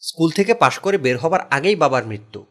স্কুল 0.01 0.31
থেকে 0.31 0.55
পাশ 0.55 0.79
করে 0.79 0.99
বের 0.99 1.19
হবার 1.19 1.41
আগেই 1.41 1.77
বাবার 1.77 2.07
মৃত্যু। 2.07 2.47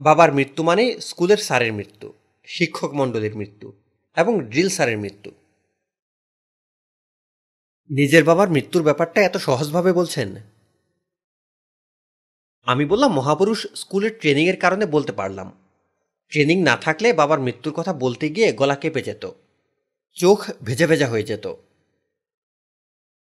বাবার 0.00 0.32
মৃত্যু 0.32 0.62
মানে 0.62 1.00
স্কুলের 1.00 1.36
স্যারের 1.36 1.72
মৃত্যু, 1.72 2.12
শিক্ষক 2.44 2.94
মণ্ডলীর 2.94 3.36
মৃত্যু, 3.36 3.72
এবং 4.16 4.44
ড্রিল 4.44 4.68
স্যারের 4.68 4.98
মৃত্যু। 4.98 5.30
নিজের 7.90 8.24
বাবার 8.24 8.48
মৃত্যুর 8.50 8.82
ব্যাপারটা 8.82 9.22
এত 9.22 9.36
সহজভাবে 9.36 9.92
বলছেন? 9.92 10.34
আমি 12.66 12.84
বললাম, 12.84 13.12
মহাপুরুষ 13.12 13.66
স্কুলের 13.74 14.18
ট্রেনিংয়ের 14.18 14.56
কারণে 14.56 14.86
বলতে 14.86 15.12
পারলাম। 15.12 15.52
ট্রেনিং 16.28 16.62
না 16.62 16.76
থাকলে 16.76 17.12
বাবার 17.12 17.40
মৃত্যুর 17.40 17.72
কথা 17.72 17.92
বলতে 17.92 18.28
গিয়ে 18.28 18.52
গলা 18.52 18.76
কেঁপে 18.76 19.02
যেত, 19.02 19.30
চোখ 20.12 20.38
ভেজা 20.64 20.86
ভেজা 20.86 21.08
হয়ে 21.08 21.22
যেত। 21.22 21.46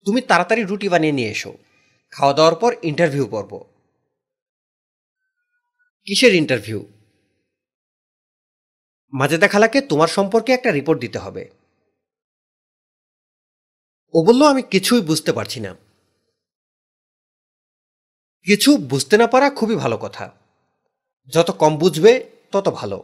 তুমি 0.06 0.22
তাড়াতাড়ি 0.22 0.64
রুটি 0.64 0.90
বানিয়ে 0.90 1.14
নিয়ে 1.14 1.30
এসো। 1.30 1.58
খাওয়া 2.12 2.34
দাওয়ার 2.34 2.56
পর 2.56 2.76
ইন্টারভিউ 2.84 3.26
পর্ব 3.26 3.64
কিসের 6.10 6.36
ইন্টারভিউ 6.36 6.86
মাজেদা 9.14 9.48
খালাকে 9.48 9.82
তোমার 9.82 10.08
সম্পর্কে 10.08 10.52
একটা 10.52 10.72
রিপোর্ট 10.72 11.02
দিতে 11.02 11.20
হবে। 11.20 11.50
ও 14.14 14.26
বলল, 14.26 14.46
আমি 14.46 14.62
কিছুই 14.62 15.02
বুঝতে 15.02 15.34
পারছি 15.34 15.60
না। 15.60 15.76
কিছু 18.44 18.78
বুঝতে 18.78 19.18
না 19.18 19.28
পারা 19.28 19.50
খুবই 19.50 19.76
ভালো 19.76 19.98
কথা। 19.98 20.36
যত 21.28 21.52
কম 21.52 21.78
বুঝবে, 21.78 22.32
তত 22.52 22.70
ভালো। 22.70 23.04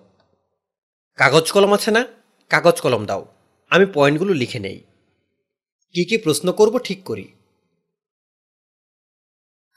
কাগজ 1.15 1.51
কলম 1.51 1.73
আছে 1.73 1.91
না? 1.91 2.07
কাগজ 2.49 2.81
কলম 2.81 3.05
দাও। 3.05 3.35
আমি 3.69 3.85
পয়েন্টগুলো 3.93 4.33
লিখে 4.33 4.59
নেই। 4.59 4.79
কি 5.93 6.05
কি 6.05 6.17
প্রশ্ন 6.17 6.51
করব 6.51 6.79
ঠিক 6.79 7.03
করি। 7.03 7.33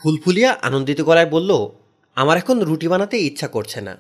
ফুলফুলিয়া 0.03 0.53
আনন্দিত 0.53 1.01
গলায় 1.01 1.31
বলল 1.31 1.79
আমার 2.18 2.38
এখন 2.38 2.58
রুটি 2.60 2.88
বানাতে 2.88 3.18
ইচ্ছা 3.18 3.48
করছে 3.48 3.80
না। 3.80 3.96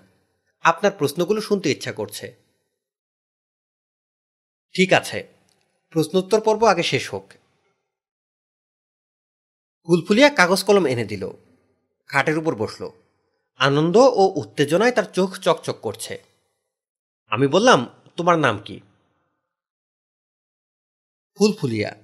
আপনার 0.60 0.92
প্রশ্নগুলো 0.98 1.40
শুনতে 1.40 1.70
ইচ্ছা 1.70 1.92
করছে। 1.92 2.36
ঠিক 4.74 4.92
আছে, 4.92 5.28
প্রশ্নোত্তর 5.90 6.40
পর্ব 6.40 6.64
আগে 6.64 6.82
শেষ 6.82 7.14
হোক। 7.14 7.32
ফুলফুলিয়া 9.86 10.30
কাগজ 10.30 10.64
কলম 10.64 10.86
এনে 10.86 11.04
দিল। 11.04 11.30
খাটের 12.06 12.38
উপর 12.38 12.54
বসল। 12.54 12.90
আনন্দ 13.58 13.96
ও 13.96 14.32
উত্তেজনায় 14.36 14.92
তার 14.92 15.04
চোখ 15.04 15.38
চকচক 15.38 15.76
করছে। 15.82 16.22
আমি 17.28 17.46
বললাম, 17.46 17.86
তোমার 18.16 18.38
নাম 18.38 18.58
কি? 18.58 18.80
ফুলফুলিয়া। 21.38 21.96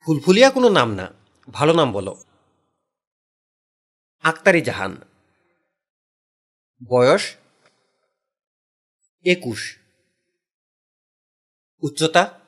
ফুলফুলিয়া 0.00 0.50
কোনো 0.50 0.68
নাম 0.68 0.94
না, 0.94 1.12
ভালো 1.50 1.72
নাম 1.72 1.92
বলো। 1.92 2.25
আক্তারি 4.26 4.60
জাহান। 4.60 4.96
বয়স 6.88 7.34
একুশ। 9.24 9.78
উচ্চতা? 11.82 12.40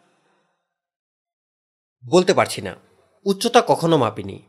বলতে 2.08 2.34
পারছি 2.34 2.62
না। 2.62 2.76
উচ্চতা 3.24 3.62
কখনো 3.68 3.98
মাপিনি। 3.98 4.42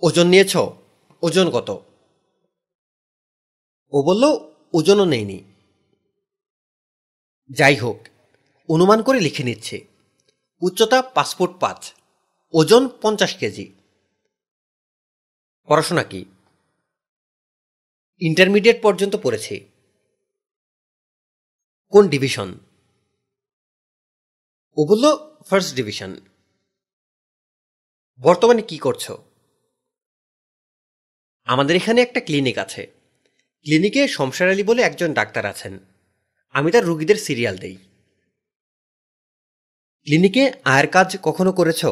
ওজন 0.00 0.26
নিয়েছ? 0.26 0.56
ওজন 1.22 1.50
কত? 1.50 1.70
ও 3.92 4.02
বলল, 4.02 4.54
ওজনও 4.74 5.04
নেইনি। 5.04 5.44
যাই 7.50 7.76
হোক, 7.76 8.06
অনুমান 8.68 9.02
করে 9.02 9.20
লিখে 9.20 9.42
নিচ্ছে। 9.42 9.86
উচ্চতা 10.60 11.02
ফুট 11.38 11.50
পাঁচ। 11.60 11.92
ওজন 12.52 12.88
পঞ্চাশ 13.02 13.36
কেজি। 13.36 13.77
পড়াশোনা 15.68 16.04
কি? 16.04 16.24
ইন্টারমিডিয়েট 18.20 18.82
পর্যন্ত 18.82 19.16
পড়েছি। 19.16 19.70
কোন 21.88 22.08
ডিভিশন 22.08 22.58
ও 24.76 24.86
বলল 24.86 25.04
ফার্স্ট 25.42 25.76
ডিভিশন 25.76 26.20
বর্তমানে 28.20 28.62
কি 28.62 28.78
করছ? 28.78 29.10
আমাদের 31.44 31.76
এখানে 31.76 32.02
একটা 32.02 32.20
ক্লিনিক 32.20 32.58
আছে। 32.58 32.86
ক্লিনিকে 33.62 34.08
শমশার 34.08 34.48
আলী 34.48 34.62
বলে 34.62 34.82
একজন 34.82 35.14
ডাক্তার 35.14 35.46
আছেন। 35.46 35.78
আমি 36.48 36.70
তার 36.70 36.84
রুগীদের 36.84 37.16
সিরিয়াল 37.16 37.58
দেই। 37.58 37.76
ক্লিনিকে 40.02 40.52
আয়ের 40.64 40.90
কাজ 40.90 41.18
কখনো 41.22 41.52
করেছ? 41.52 41.86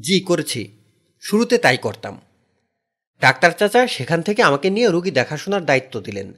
জি, 0.00 0.20
করেছি। 0.20 0.81
শুরুতে 1.22 1.58
তাই 1.58 1.78
করতাম। 1.78 2.20
ডাক্তার 3.20 3.50
চাচা 3.50 3.86
সেখান 3.86 4.22
থেকে 4.22 4.42
আমাকে 4.42 4.70
নিয়ে 4.70 4.88
রুগী 4.88 5.10
দেখাশোনার 5.10 5.64
দায়িত্ব 5.64 6.00
দিলেন। 6.00 6.32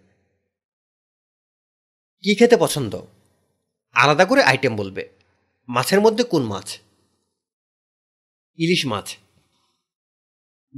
কি 2.20 2.34
খেতে 2.34 2.56
পছন্দ? 2.56 3.02
আলাদা 3.92 4.24
করে 4.24 4.42
আইটেম 4.42 4.76
বলবে। 4.76 5.08
মাছের 5.68 6.00
মধ্যে 6.00 6.24
কোন 6.24 6.42
মাছ? 6.42 6.80
ইলিশ 8.56 8.86
মাছ। 8.86 9.16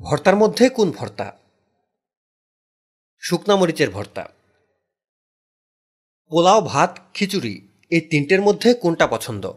ভর্তার 0.01 0.37
মধ্যে 0.37 0.69
কোন 0.69 0.91
ভর্তা? 0.91 1.39
শুকনা 3.19 3.57
মরিচের 3.57 3.91
ভর্তা। 3.91 4.29
পোলাও, 6.29 6.61
ভাত, 6.61 6.99
খিচুড়ি, 7.15 7.69
এই 7.91 8.01
তিনটের 8.01 8.43
মধ্যে 8.43 8.75
কোনটা 8.75 9.07
পছন্দ? 9.07 9.53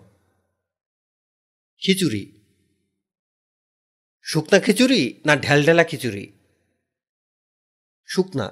খিচুড়ি। 1.79 2.38
শুকনা 4.29 4.59
খিচুড়ি 4.59 5.21
না 5.25 5.35
ঢেলঢেলা 5.35 5.83
খিচুড়ি? 5.83 6.31
শুকনা। 8.05 8.51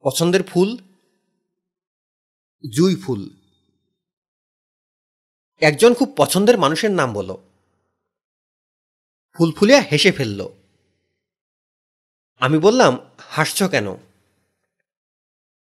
পছন্দের 0.00 0.42
ফুল? 0.42 0.78
জুই 2.72 2.96
ফুল। 2.96 3.30
একজন 5.60 5.94
খুব 5.94 6.14
পছন্দের 6.16 6.58
মানুষের 6.58 6.90
নাম 6.90 7.12
বলো। 7.12 7.42
ফুলফুলিয়া 9.36 9.80
হেসে 9.80 10.12
ফেলল। 10.12 10.48
আমি 12.38 12.58
বললাম, 12.58 12.98
হাসছ 13.18 13.62
কেন? 13.62 13.94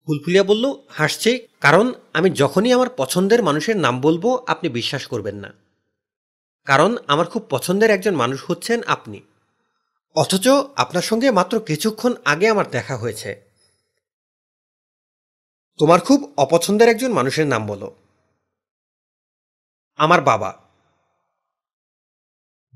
ফুলফুলিয়া 0.07 0.45
বলল, 0.45 0.65
হাসছে 0.89 1.49
কারণ 1.61 1.93
আমি 2.13 2.31
যখনই 2.31 2.73
আমার 2.73 2.89
পছন্দের 2.97 3.43
মানুষের 3.43 3.77
নাম 3.77 4.01
বলব, 4.01 4.45
আপনি 4.47 4.69
বিশ্বাস 4.69 5.07
করবেন 5.07 5.37
না। 5.37 5.68
কারণ 6.69 6.97
আমার 7.07 7.27
খুব 7.27 7.47
পছন্দের 7.51 7.91
একজন 7.91 8.15
মানুষ 8.17 8.51
হচ্ছেন 8.51 8.83
আপনি। 8.87 9.21
অথচ 10.17 10.49
আপনার 10.77 11.03
সঙ্গে 11.03 11.31
মাত্র 11.31 11.61
কিছুক্ষণ 11.61 12.15
আগে 12.25 12.49
আমার 12.49 12.71
দেখা 12.71 12.97
হয়েছে। 12.97 13.31
তোমার 15.79 16.01
খুব 16.01 16.35
অপছন্দের 16.37 16.89
একজন 16.89 17.13
মানুষের 17.13 17.47
নাম 17.47 17.67
বলো। 17.67 17.89
আমার 19.97 20.21
বাবা। 20.21 20.51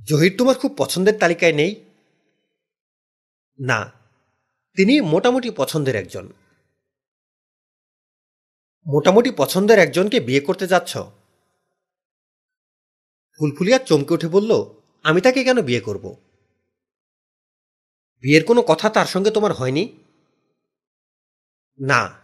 জহির 0.09 0.34
তোমার 0.38 0.57
খুব 0.59 0.74
পছন্দের 0.76 1.18
তালিকায় 1.18 1.53
নেই? 1.53 1.84
না, 3.61 3.93
তিনি 4.76 5.01
মোটামুটি 5.01 5.51
পছন্দের 5.51 5.97
একজন। 5.97 6.32
মোটামুটি 8.86 9.30
পছন্দের 9.30 9.78
একজনকে 9.78 10.20
বিয়ে 10.20 10.40
করতে 10.40 10.66
যাচ্ছ? 10.66 10.99
ফুলফুলিয়া 13.39 13.78
চমকে 13.78 14.14
উঠে 14.14 14.28
বলল, 14.28 14.64
আমি 15.03 15.20
তাকে 15.20 15.45
কেন 15.45 15.62
বিয়ে 15.62 15.80
করব? 15.80 16.16
বিয়ের 18.20 18.45
কোনো 18.45 18.62
কথা 18.62 18.91
তার 18.91 19.07
সঙ্গে 19.07 19.30
তোমার 19.30 19.53
হয়নি? 19.53 19.99
না। 21.80 22.18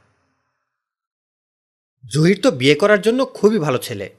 জহির 2.05 2.41
তো 2.43 2.51
বিয়ে 2.51 2.75
করার 2.75 3.01
জন্য 3.01 3.27
খুবই 3.27 3.59
ভালো 3.59 3.79
ছেলে। 3.79 4.15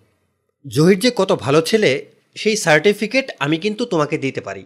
জহির 0.67 0.99
যে 0.99 1.11
কত 1.15 1.31
ভালো 1.31 1.61
ছেলে, 1.61 2.11
সেই 2.35 2.57
সার্টিফিকেট 2.57 3.31
আমি 3.39 3.57
কিন্তু 3.57 3.85
তোমাকে 3.85 4.17
দিতে 4.17 4.41
পারি। 4.41 4.65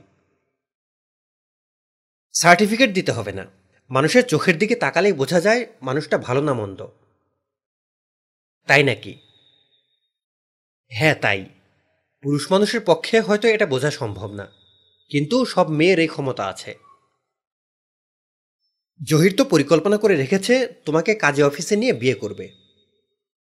সার্টিফিকেট 2.34 2.94
দিতে 2.94 3.12
হবে 3.12 3.32
না। 3.32 3.46
মানুষের 3.90 4.26
চোখের 4.26 4.58
দিকে 4.58 4.76
তাকালেই 4.76 5.14
বোঝা 5.14 5.42
যায় 5.42 5.66
মানুষটা 5.82 6.18
ভালো 6.18 6.42
না 6.42 6.54
মন্দ। 6.54 6.88
তাই 8.68 8.84
নাকি? 8.84 9.14
হ্যাঁ 10.92 11.16
তাই। 11.16 11.50
পুরুষ 12.24 12.52
মানুষের 12.52 12.82
পক্ষে 12.86 13.22
হয়তো 13.22 13.48
এটা 13.48 13.66
বোঝা 13.66 13.92
সম্ভব 13.92 14.34
না। 14.34 14.52
কিন্তু 15.10 15.46
সব 15.46 15.70
মেয়ের 15.70 16.00
এই 16.00 16.08
ক্ষমতা 16.08 16.46
আছে। 16.46 16.78
জহির 19.04 19.34
তো 19.38 19.46
পরিকল্পনা 19.46 19.98
করে 19.98 20.16
রেখেছে, 20.16 20.68
তোমাকে 20.86 21.16
কাজে 21.16 21.44
অফিসে 21.44 21.76
নিয়ে 21.76 21.94
বিয়ে 21.94 22.14
করবে। 22.14 22.50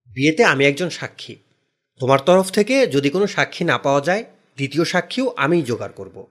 বিয়েতে 0.07 0.43
আমি 0.43 0.65
একজন 0.65 0.89
সাক্ষী। 0.89 1.35
তোমার 1.99 2.19
তরফ 2.19 2.51
থেকে 2.51 2.87
যদি 2.87 3.09
কোনো 3.09 3.27
সাক্ষী 3.27 3.65
না 3.65 3.77
পাওয়া 3.77 4.01
যায়, 4.01 4.23
দ্বিতীয় 4.55 4.85
সাক্ষীও 4.85 5.33
আমিই 5.37 5.61
জোগাড় 5.61 5.91
করব। 5.95 6.27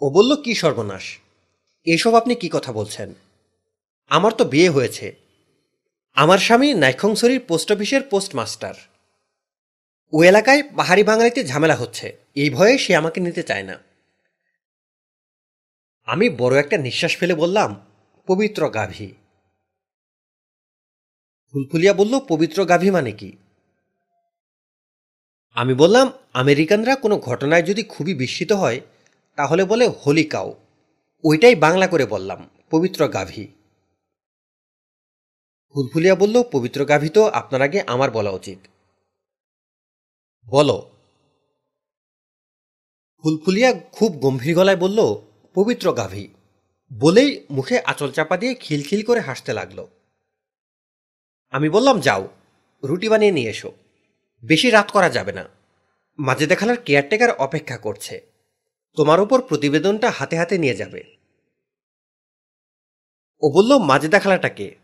ও 0.00 0.10
বলল, 0.10 0.42
কি 0.42 0.54
সর্বনাশ! 0.54 1.18
এসব 1.84 2.14
আপনি 2.14 2.34
কি 2.34 2.48
কথা 2.52 2.72
বলছেন? 2.72 3.14
আমার 4.08 4.32
তো 4.32 4.44
বিয়ে 4.44 4.70
হয়েছে। 4.70 5.16
আমার 6.14 6.38
স্বামী 6.38 6.74
নাইখংসরির 6.74 7.40
পোস্ট 7.40 7.72
অফিসের 7.72 8.02
পোস্টমাস্টার। 8.02 8.74
ও 10.12 10.22
এলাকায় 10.22 10.62
পাহাড়ি 10.76 11.04
বাঙালিতে 11.04 11.44
ঝামেলা 11.44 11.76
হচ্ছে। 11.76 12.16
এই 12.34 12.50
ভয়ে 12.50 12.78
সে 12.78 12.96
আমাকে 12.96 13.20
নিতে 13.20 13.42
চায় 13.42 13.62
না। 13.62 13.78
আমি 16.06 16.30
বড় 16.30 16.58
একটা 16.58 16.76
নিঃশ্বাস 16.78 17.16
ফেলে 17.16 17.34
বললাম, 17.34 17.86
পবিত্র 18.26 18.70
গাভী। 18.70 19.12
ফুলফুলিয়া 21.52 21.94
বলল, 21.94 22.20
পবিত্র 22.20 22.64
গাভী 22.64 22.90
মানে 22.90 23.12
কি? 23.12 23.36
আমি 25.54 25.74
বললাম, 25.74 26.12
আমেরিকানরা 26.32 26.96
কোনো 26.96 27.18
ঘটনায় 27.18 27.62
যদি 27.62 27.82
খুবই 27.82 28.14
বিস্মিত 28.14 28.52
হয়, 28.52 28.80
তাহলে 29.36 29.64
বলে 29.64 29.88
হোলি 29.88 30.24
কাউ 30.24 30.54
ওইটাই 31.24 31.54
বাংলা 31.54 31.86
করে 31.86 32.06
বললাম, 32.06 32.50
পবিত্র 32.70 33.08
গাভী। 33.08 33.46
ফুলফুলিয়া 35.72 36.14
বলল, 36.14 36.42
পবিত্র 36.42 36.84
গাভী 36.84 37.08
তো 37.08 37.24
আপনার 37.24 37.62
আগে 37.62 37.82
আমার 37.86 38.10
বলা 38.10 38.30
উচিত। 38.30 38.58
বলো। 40.50 40.90
ফুলফুলিয়া 43.22 43.72
খুব 43.92 44.12
গম্ভীর 44.12 44.56
গলায় 44.56 44.76
বলল, 44.76 45.14
পবিত্র 45.54 45.92
গাভী। 45.92 46.28
বলেই 46.92 47.46
মুখে 47.50 47.80
আঁচল 47.80 48.10
চাপা 48.10 48.36
দিয়ে 48.36 48.54
খিলখিল 48.54 49.04
করে 49.04 49.20
হাসতে 49.20 49.52
লাগল। 49.52 49.86
আমি 51.50 51.68
বললাম, 51.68 52.00
যাও, 52.00 52.28
রুটি 52.84 53.08
বানিয়ে 53.08 53.32
নিয়ে 53.32 53.50
এসো। 53.50 53.72
বেশি 54.44 54.70
রাত 54.70 54.90
করা 54.90 55.10
যাবে 55.10 55.32
না। 55.32 55.48
মাঝে 56.18 56.46
দেখালার 56.46 56.76
কেয়ারটেকার 56.76 57.30
অপেক্ষা 57.30 57.78
করছে। 57.78 58.26
তোমার 58.96 59.20
উপর 59.20 59.42
প্রতিবেদনটা 59.42 60.10
হাতে 60.10 60.36
হাতে 60.36 60.58
নিয়ে 60.58 60.76
যাবে। 60.76 61.16
ও 63.40 63.50
বলল, 63.50 63.78
মাঝে 63.78 64.08
দেখালাটা 64.08 64.48
কে? 64.48 64.76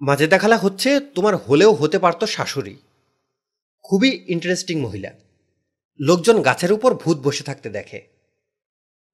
মাঝে 0.00 0.26
দেখালা 0.26 0.56
হচ্ছে 0.56 1.00
তোমার 1.00 1.36
হলেও 1.36 1.74
হতে 1.74 1.98
পারত 1.98 2.24
শাশুড়ি। 2.24 2.76
খুবই 3.88 4.24
ইন্টারেস্টিং 4.28 4.80
মহিলা। 4.80 5.10
লোকজন 6.00 6.42
গাছের 6.42 6.72
উপর 6.72 6.94
ভূত 6.94 7.18
বসে 7.18 7.44
থাকতে 7.44 7.70
দেখে। 7.70 8.06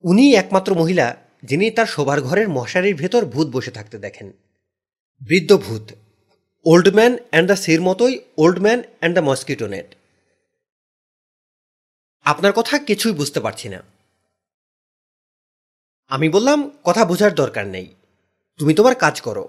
উনি 0.03 0.35
একমাত্র 0.35 0.75
মহিলা 0.75 1.17
যিনি 1.43 1.71
তার 1.71 1.87
শোবার 1.87 2.21
ঘরের 2.21 2.49
মশারির 2.49 2.95
ভেতর 2.95 3.27
ভূত 3.27 3.49
বসে 3.49 3.71
থাকতে 3.71 3.99
দেখেন। 3.99 4.33
বৃদ্ধ 5.27 5.57
ভূত 5.57 5.93
ওল্ড 6.65 6.95
ম্যান 6.95 7.17
অ্যান্ড 7.31 7.51
দ্য 7.51 7.57
সির 7.57 7.81
মতোই 7.81 8.21
old 8.39 8.59
man 8.59 8.83
and 8.99 9.19
the 9.19 9.25
mosquito 9.25 9.67
net 9.67 9.95
আপনার 12.25 12.53
কথা 12.53 12.79
কিছুই 12.79 13.13
বুঝতে 13.13 13.41
পারছি 13.41 13.69
না। 13.69 13.83
আমি 16.09 16.29
বললাম, 16.29 16.71
কথা 16.85 17.05
বোঝার 17.05 17.35
দরকার 17.35 17.67
নেই। 17.67 17.95
তুমি 18.59 18.75
তোমার 18.75 18.95
কাজ 18.95 19.21
করো। 19.21 19.49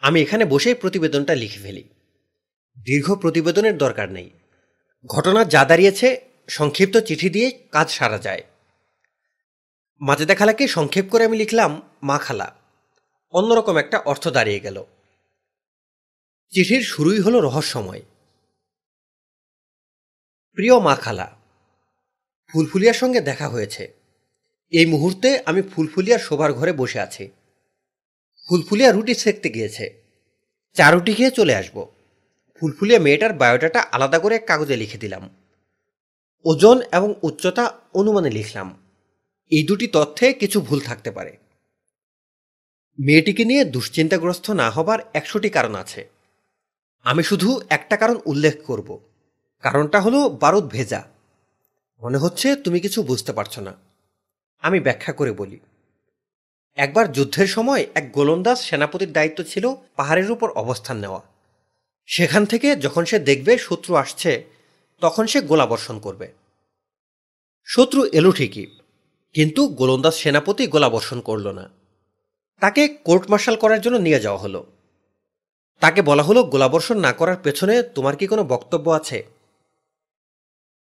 আমি 0.00 0.22
এখানে 0.22 0.44
বসেই 0.44 0.74
প্রতিবেদনটা 0.74 1.34
লিখে 1.34 1.60
ফেলি। 1.60 1.84
দীর্ঘ 2.84 3.14
প্রতিবেদনের 3.14 3.78
দরকার 3.78 4.12
নেই। 4.12 4.30
ঘটনা 5.06 5.44
যা 5.44 5.64
দাঁড়িয়েছে, 5.64 6.20
সংক্ষিপ্ত 6.48 6.96
চিঠি 6.96 7.30
দিয়ে 7.30 7.50
কাজ 7.50 7.90
সারা 7.90 8.18
যায়। 8.18 8.42
মাঝে 10.00 10.26
দেখালাকে 10.26 10.68
সংক্ষেপ 10.68 11.06
করে 11.10 11.24
আমি 11.24 11.38
লিখলাম, 11.38 11.82
মা 12.02 12.18
খালা, 12.18 12.54
অন্যরকম 13.30 13.76
একটা 13.76 13.98
অর্থ 13.98 14.28
দাঁড়িয়ে 14.28 14.60
গেল। 14.60 14.84
চিঠির 16.50 16.82
শুরুই 16.82 17.20
হলো 17.20 17.40
রহস্যময়। 17.40 18.02
প্রিয় 20.52 20.80
মা 20.80 20.96
খালা, 20.96 21.36
ফুলফুলিয়ার 22.52 22.94
সঙ্গে 22.94 23.20
দেখা 23.20 23.48
হয়েছে। 23.48 23.94
এই 24.70 24.86
মুহূর্তে 24.86 25.42
আমি 25.46 25.62
ফুলফুলিয়ার 25.62 26.18
শোবার 26.18 26.52
ঘরে 26.52 26.72
বসে 26.72 27.00
আছি। 27.00 27.30
ফুলফুলিয়া 28.48 28.92
রুটি 28.92 29.14
সেঁকতে 29.14 29.50
গিয়েছে। 29.50 30.02
চা 30.74 30.90
রুটি 30.90 31.14
খেয়ে 31.14 31.30
চলে 31.30 31.54
আসব। 31.54 31.97
ফুলফুলিয়া 32.60 33.00
মেয়েটার 33.00 33.32
বায়োডাটা 33.32 33.80
আলাদা 33.92 34.18
করে 34.18 34.38
কাগজে 34.38 34.76
লিখে 34.76 34.98
দিলাম। 34.98 35.30
ওজন 36.44 36.80
এবং 36.92 37.14
উচ্চতা 37.22 37.78
অনুমানে 37.94 38.30
লিখলাম। 38.30 38.76
এই 39.50 39.66
দুটি 39.66 39.86
তথ্যে 39.86 40.32
কিছু 40.32 40.60
ভুল 40.60 40.80
থাকতে 40.80 41.10
পারে। 41.10 41.36
মেয়েটিকে 43.00 43.44
নিয়ে 43.44 43.64
দুশ্চিন্তাগ্রস্ত 43.64 44.50
না 44.50 44.70
হবার 44.70 44.98
একশোটি 45.14 45.50
কারণ 45.50 45.74
আছে। 45.74 46.08
আমি 47.04 47.22
শুধু 47.22 47.60
একটা 47.68 47.96
কারণ 47.96 48.20
উল্লেখ 48.24 48.62
করব। 48.66 48.98
কারণটা 49.62 50.00
হলো 50.00 50.28
বারুদ 50.28 50.64
ভেজা। 50.64 51.04
মনে 52.02 52.18
হচ্ছে 52.18 52.56
তুমি 52.56 52.80
কিছু 52.80 53.02
বুঝতে 53.02 53.32
পারছ 53.32 53.58
না। 53.58 53.74
আমি 54.60 54.80
ব্যাখ্যা 54.80 55.12
করে 55.12 55.32
বলি। 55.32 55.58
একবার 56.74 57.12
যুদ্ধের 57.12 57.46
সময় 57.46 57.86
এক 57.94 58.12
গোলন্দাজ 58.12 58.58
সেনাপতির 58.58 59.12
দায়িত্ব 59.12 59.44
ছিল 59.44 59.74
পাহাড়ের 59.96 60.30
উপর 60.30 60.50
অবস্থান 60.50 60.98
নেওয়া। 60.98 61.20
সেখান 62.08 62.46
থেকে 62.46 62.76
যখন 62.76 63.04
সে 63.04 63.18
দেখবে 63.18 63.58
শত্রু 63.58 63.94
আসছে, 63.94 64.44
তখন 65.02 65.26
সে 65.26 65.40
গোলাবর্ষণ 65.40 65.98
করবে। 65.98 66.32
শত্রু 67.68 68.00
এলো 68.04 68.32
ঠিকই, 68.32 68.66
কিন্তু 69.34 69.68
গোলন্দাজ 69.68 70.14
সেনাপতি 70.14 70.66
গোলাবর্ষণ 70.66 71.20
করল 71.20 71.46
না। 71.48 71.68
তাকে 72.62 72.88
কোর্ট 72.88 73.30
মার্শাল 73.30 73.56
করার 73.56 73.80
জন্য 73.80 73.96
নিয়ে 73.96 74.20
যাওয়া 74.20 74.38
হলো। 74.38 74.66
তাকে 75.82 76.02
বলা 76.02 76.22
হলো, 76.22 76.42
গোলাবর্ষণ 76.44 76.98
না 76.98 77.12
করার 77.12 77.36
পেছনে 77.36 77.82
তোমার 77.82 78.16
কি 78.16 78.26
কোনো 78.26 78.44
বক্তব্য 78.44 78.90
আছে? 78.90 79.18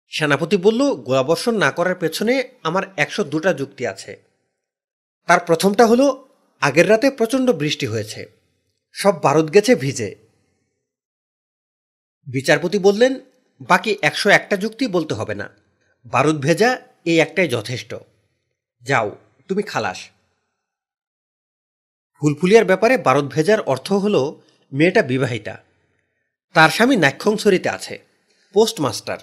সেনাপতি 0.09 0.57
বলল, 0.57 0.81
গোলাবর্ষণ 0.93 1.55
না 1.57 1.71
করার 1.71 1.95
পেছনে 1.95 2.33
আমার 2.63 2.83
একশো 2.97 3.23
দুটা 3.23 3.53
যুক্তি 3.53 3.87
আছে। 3.87 4.11
তার 5.27 5.39
প্রথমটা 5.39 5.85
হলো, 5.85 6.05
আগের 6.61 6.89
রাতে 6.89 7.11
প্রচণ্ড 7.11 7.51
বৃষ্টি 7.51 7.85
হয়েছে। 7.85 8.21
সব 8.93 9.13
বারুদ 9.23 9.47
গেছে 9.53 9.75
ভিজে। 9.75 10.28
বিচারপতি 12.29 12.79
বললেন, 12.79 13.19
বাকি 13.61 13.97
একশো 14.01 14.29
একটা 14.29 14.57
যুক্তি 14.57 14.87
বলতে 14.87 15.13
হবে 15.13 15.35
না। 15.35 15.49
বারুদ 16.05 16.41
ভেজা, 16.41 16.81
এই 17.05 17.19
একটাই 17.19 17.47
যথেষ্ট। 17.47 17.95
যাও, 18.81 19.17
তুমি 19.47 19.63
খালাস। 19.63 20.09
ফুলফুলিয়ার 22.19 22.65
ব্যাপারে 22.65 22.97
বারুদ 22.97 23.25
ভেজার 23.25 23.61
অর্থ 23.61 23.91
হল, 23.91 24.41
মেয়েটা 24.73 25.03
বিবাহিতা। 25.03 25.63
তার 26.53 26.69
স্বামী 26.69 26.95
নাক্ষংসরিতে 26.95 27.69
আছে, 27.69 28.03
পোস্টমাস্টার। 28.53 29.17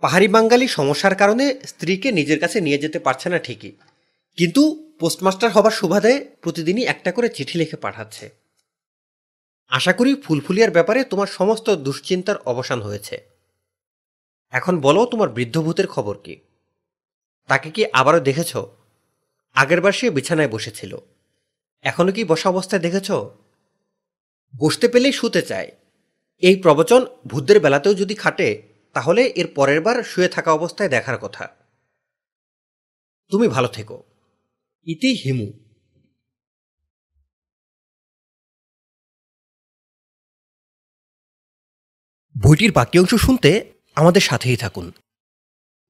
পাহাড়ি 0.00 0.28
বাঙালি 0.28 0.68
সমস্যার 0.68 1.14
কারণে 1.14 1.60
স্ত্রীকে 1.66 2.12
নিজের 2.12 2.40
কাছে 2.40 2.60
নিয়ে 2.60 2.78
যেতে 2.78 2.98
পারছে 2.98 3.28
না 3.28 3.38
ঠিকই। 3.38 3.72
কিন্তু 4.36 4.92
পোস্টমাস্টার 5.00 5.50
হবার 5.50 5.70
সুবাদে 5.70 6.26
প্রতিদিনই 6.42 6.84
একটা 6.84 7.12
করে 7.12 7.28
চিঠি 7.28 7.58
লিখে 7.58 7.76
পাঠাচ্ছে। 7.76 8.37
আশা 9.68 9.92
করি 9.92 10.14
ফুলফুলিয়ার 10.14 10.70
ব্যাপারে 10.70 11.04
তোমার 11.04 11.26
সমস্ত 11.26 11.70
দুশ্চিন্তার 11.70 12.36
অবসান 12.36 12.82
হয়েছে। 12.82 13.28
এখন 14.50 14.80
বলো 14.80 15.06
তোমার 15.06 15.28
বৃদ্ধভূতের 15.28 15.86
খবর 15.86 16.18
কি? 16.18 16.40
তাকে 17.46 17.70
কি 17.70 17.86
আবারও 17.92 18.20
দেখেছ? 18.20 18.56
আগেরবার 19.54 19.92
সে 19.92 20.10
বিছানায় 20.10 20.48
বসেছিল। 20.48 20.98
এখনও 21.82 22.12
কি 22.12 22.24
বসা 22.24 22.48
অবস্থায় 22.48 22.82
দেখেছ? 22.82 23.10
বসতে 24.56 24.88
পেলেই 24.88 25.12
শুতে 25.12 25.42
চায়। 25.42 25.72
এই 26.38 26.56
প্রবচন 26.56 27.06
ভূতদের 27.26 27.60
বেলাতেও 27.60 27.94
যদি 27.94 28.14
খাটে, 28.14 28.62
তাহলে 28.92 29.32
এর 29.36 29.46
পরের 29.54 29.80
বার 29.80 30.02
শুয়ে 30.02 30.28
থাকা 30.28 30.52
অবস্থায় 30.52 30.88
দেখার 30.88 31.18
কথা। 31.18 31.48
তুমি 33.30 33.48
ভালো 33.48 33.68
থেকো। 33.68 34.02
ইতি 34.86 35.12
হিমু। 35.14 35.67
বইটির 42.42 42.72
বাকি 42.72 42.98
অংশ 42.98 43.14
শুনতে 43.14 43.50
আমাদের 43.96 44.20
সাথেই 44.20 44.56
থাকুন। 44.56 44.92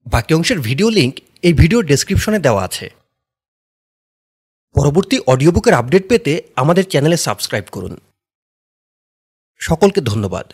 বাকি 0.06 0.34
অংশের 0.34 0.58
ভিডিও 0.60 0.88
লিঙ্ক 0.90 1.14
এই 1.42 1.52
ভিডিওর 1.52 1.84
ডেসক্রিপশনে 1.84 2.38
দেওয়া 2.38 2.64
আছে। 2.64 2.86
পরবর্তী 4.74 5.16
অডিও 5.26 5.50
বুকের 5.52 5.74
আপডেট 5.74 6.04
পেতে 6.08 6.32
আমাদের 6.56 6.84
চ্যানেলে 6.84 7.16
সাবস্ক্রাইব 7.16 7.64
করুন। 7.70 7.94
সকলকে 9.60 10.00
ধন্যবাদ। 10.00 10.46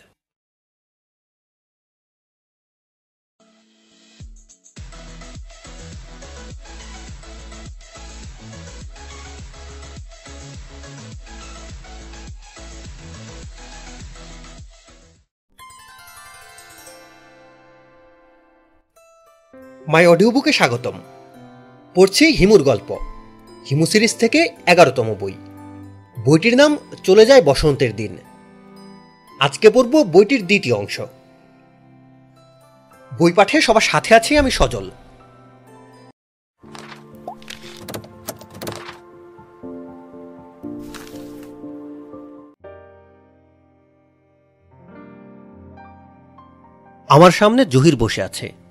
মাই 19.88 20.06
অডিও 20.06 20.30
বুকে 20.30 20.52
স্বাগতম। 20.52 20.92
পড়ছি 21.94 22.26
হিমুর 22.26 22.62
গল্প, 22.62 22.92
হিমু 23.70 23.86
সিরিজ 23.86 24.16
থেকে 24.16 24.48
এগারোতম 24.66 25.14
বই। 25.20 25.32
বইটির 26.24 26.56
নাম 26.56 26.78
চলে 27.02 27.26
যায় 27.26 27.42
বসন্তের 27.42 27.96
দিন। 27.96 28.18
আজকে 29.40 29.70
পড়ব 29.70 30.02
বইটির 30.02 30.46
দ্বিতীয় 30.46 30.76
অংশ। 30.76 31.00
বই 33.18 33.32
পাঠে 33.32 33.60
সবার 33.60 33.80
সাথে 33.80 34.14
আছি 34.14 34.38
আমি 34.38 34.50
সজল। 34.50 34.90
আমার 47.08 47.30
সামনে 47.30 47.64
জহির 47.64 47.96
বসে 47.96 48.22
আছে। 48.22 48.63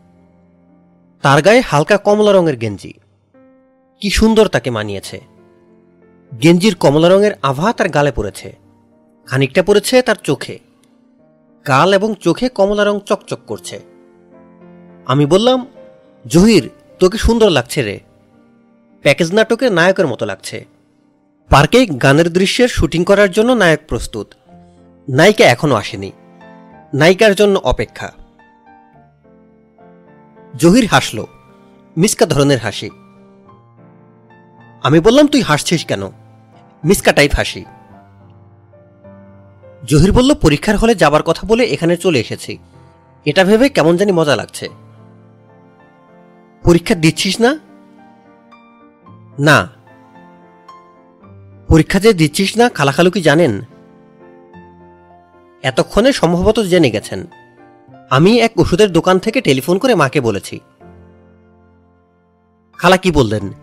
তার 1.23 1.41
গায়ে 1.41 1.61
হালকা 1.61 1.97
কমলা 1.97 2.31
রঙের 2.31 2.57
গেঞ্জি। 2.57 2.93
কি 3.99 4.09
সুন্দর 4.09 4.47
তাকে 4.47 4.69
মানিয়েছে। 4.69 5.21
গেঞ্জির 6.41 6.75
কমলা 6.75 7.09
রঙের 7.09 7.31
আভা 7.41 7.73
তার 7.73 7.89
গালে 7.89 8.11
পড়েছে। 8.11 8.57
খানিকটা 9.25 9.63
পড়েছে 9.63 10.01
তার 10.01 10.15
চোখে। 10.23 10.59
গাল 11.67 11.93
এবং 11.93 12.15
চোখে 12.19 12.49
কমলা 12.49 12.83
রং 12.83 12.99
চকচক 13.05 13.39
করছে। 13.47 13.79
আমি 15.05 15.25
বললাম, 15.25 15.67
জহির, 16.27 16.69
তোকে 16.99 17.17
সুন্দর 17.17 17.49
লাগছে 17.49 17.83
রে। 17.83 17.99
প্যাকেজ 19.01 19.33
নাটকের 19.33 19.71
নায়কের 19.71 20.07
মতো 20.07 20.25
লাগছে। 20.25 20.65
পার্কে 21.49 21.85
গানের 21.85 22.29
দৃশ্যের 22.29 22.67
শুটিং 22.67 23.03
করার 23.03 23.31
জন্য 23.31 23.51
নায়ক 23.51 23.79
প্রস্তুত। 23.87 24.27
নায়িকা 25.09 25.45
এখনও 25.45 25.75
আসেনি। 25.75 26.11
নায়িকার 26.93 27.35
জন্য 27.35 27.59
অপেক্ষা। 27.63 28.22
জহির 30.55 30.87
হাসল। 30.87 31.25
মিসকা 31.97 32.25
ধরনের 32.25 32.59
হাসি। 32.59 32.89
আমি 34.83 34.99
বললাম, 34.99 35.27
তুই 35.27 35.41
হাসছিস 35.41 35.85
কেন? 35.85 36.07
মিসকা 36.85 37.11
টাইপ 37.11 37.31
হাসি। 37.35 37.65
জহির 39.83 40.11
বলল, 40.11 40.33
পরীক্ষার 40.33 40.77
হলে 40.77 40.95
যাবার 40.95 41.23
কথা 41.23 41.47
বলে 41.47 41.65
এখানে 41.65 41.97
চলে 41.97 42.19
এসেছি। 42.19 42.57
এটা 43.25 43.43
ভেবে 43.43 43.69
কেমন 43.69 43.97
জানি 43.97 44.11
মজা 44.11 44.35
লাগছে। 44.35 44.69
পরীক্ষা 46.63 46.95
দিচ্ছিস 46.95 47.41
না? 47.41 47.59
না। 49.39 49.69
পরীক্ষা 51.67 51.99
যে 51.99 52.13
দিচ্ছিস 52.13 52.57
না, 52.57 52.69
খালাখালু 52.69 53.11
কি 53.11 53.21
জানেন? 53.21 53.61
এতক্ষণে 55.63 56.13
সম্ভবত 56.13 56.59
জেনে 56.59 56.91
গেছেন। 56.91 57.27
আমি 58.13 58.41
এক 58.41 58.59
ওষুধের 58.59 58.91
দোকান 58.91 59.19
থেকে 59.19 59.41
টেলিফোন 59.41 59.77
করে 59.77 59.95
মাকে 59.95 60.21
বলেছি। 60.21 60.59
খালা 62.77 62.97
কি 62.97 63.11
বললেন? 63.11 63.53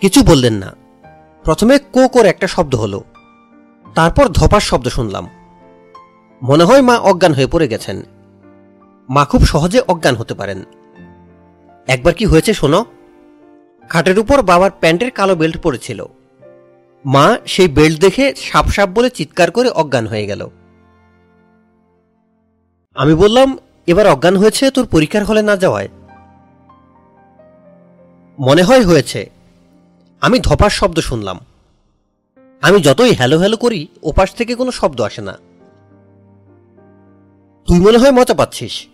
কিছু 0.00 0.22
বললেন 0.22 0.54
না। 0.54 0.76
প্রথমে 1.44 1.78
কো 1.78 2.08
করে 2.08 2.28
একটা 2.28 2.46
শব্দ 2.46 2.74
হলো। 2.74 3.04
তারপর 3.94 4.28
ধপার 4.28 4.60
শব্দ 4.60 4.88
শুনলাম। 4.88 5.28
মনে 6.42 6.64
হয় 6.64 6.82
মা 6.82 6.98
অজ্ঞান 6.98 7.32
হয়ে 7.32 7.46
পড়ে 7.46 7.68
গেছেন। 7.68 8.02
মা 9.10 9.24
খুব 9.24 9.44
সহজে 9.44 9.80
অজ্ঞান 9.80 10.14
হতে 10.14 10.34
পারেন। 10.34 10.62
একবার 11.86 12.14
কি 12.14 12.24
হয়েছে 12.24 12.54
শোনো? 12.54 12.84
খাটের 13.88 14.18
উপর 14.18 14.42
বাবার 14.42 14.70
প্যান্টের 14.80 15.10
কালো 15.10 15.36
বেল্ট 15.36 15.62
পড়েছিল। 15.62 16.06
মা 17.06 17.38
সেই 17.46 17.68
বেল্ট 17.68 18.00
দেখে 18.00 18.34
সাপ 18.34 18.66
সাপ 18.66 18.88
বলে 18.88 19.10
চিৎকার 19.10 19.50
করে 19.50 19.68
অজ্ঞান 19.68 20.06
হয়ে 20.06 20.26
গেল। 20.26 20.50
আমি 22.94 23.14
বললাম, 23.14 23.58
এবার 23.86 24.06
অজ্ঞান 24.06 24.36
হয়েছে, 24.36 24.70
তোর 24.70 24.86
পরীক্ষার 24.86 25.24
হলে 25.24 25.42
না 25.42 25.56
যাওয়ায়। 25.56 25.88
মনে 28.38 28.62
হয় 28.62 28.86
হয়েছে। 28.86 29.30
আমি 30.20 30.40
ধপার 30.40 30.70
শব্দ 30.70 30.98
শুনলাম। 30.98 31.40
আমি 32.62 32.80
যতই 32.80 33.14
হ্যালো 33.14 33.38
হ্যালো 33.38 33.56
করি, 33.56 33.86
ওপাশ 34.02 34.34
থেকে 34.34 34.54
কোনো 34.54 34.70
শব্দ 34.70 35.00
আসে 35.00 35.22
না। 35.22 35.32
তুই 37.66 37.80
মনে 37.80 37.98
হয় 37.98 38.10
মজা 38.10 38.34
পাচ্ছিস। 38.34 38.86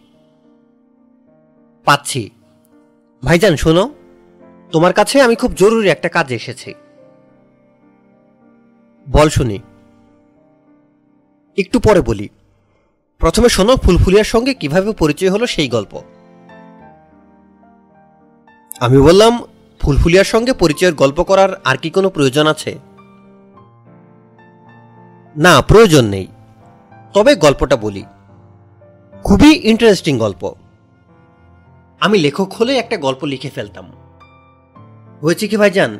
পাচ্ছি। 1.84 2.30
ভাইজান, 3.24 3.56
শোনো, 3.56 3.90
তোমার 4.72 4.92
কাছে 4.92 5.22
আমি 5.22 5.34
খুব 5.34 5.54
জরুরি 5.54 5.88
একটা 5.88 6.08
কাজে 6.08 6.34
এসেছি। 6.34 6.74
বল 9.10 9.28
শুনি। 9.28 9.58
একটু 11.58 11.80
পরে 11.80 12.00
বলি। 12.00 12.28
প্রথমে 13.18 13.48
শোনো, 13.48 13.76
ফুলফুলিয়ার 13.76 14.24
সঙ্গে 14.24 14.54
কীভাবে 14.54 14.92
পরিচয় 14.92 15.30
হলো 15.30 15.46
সেই 15.46 15.68
গল্প। 15.68 16.02
আমি 18.80 18.98
বললাম, 18.98 19.42
ফুলফুলিয়ার 19.80 20.24
সঙ্গে 20.24 20.52
পরিচয়ের 20.52 20.94
গল্প 20.94 21.22
করার 21.22 21.60
আর 21.64 21.76
কি 21.76 21.90
কোনো 21.90 22.10
প্রয়োজন 22.10 22.46
আছে? 22.46 22.78
না, 25.36 25.62
প্রয়োজন 25.62 26.04
নেই। 26.04 26.26
তবে 27.14 27.34
গল্পটা 27.34 27.76
বলি। 27.76 28.04
খুবই 29.24 29.60
ইন্টারেস্টিং 29.62 30.18
গল্প। 30.18 30.54
আমি 32.00 32.18
লেখক 32.18 32.52
হলে 32.52 32.78
একটা 32.78 32.96
গল্প 32.96 33.24
লিখে 33.24 33.50
ফেলতাম। 33.50 33.92
হয়েছে 35.22 35.48
কি 35.48 35.56
ভাইজান? 35.56 35.98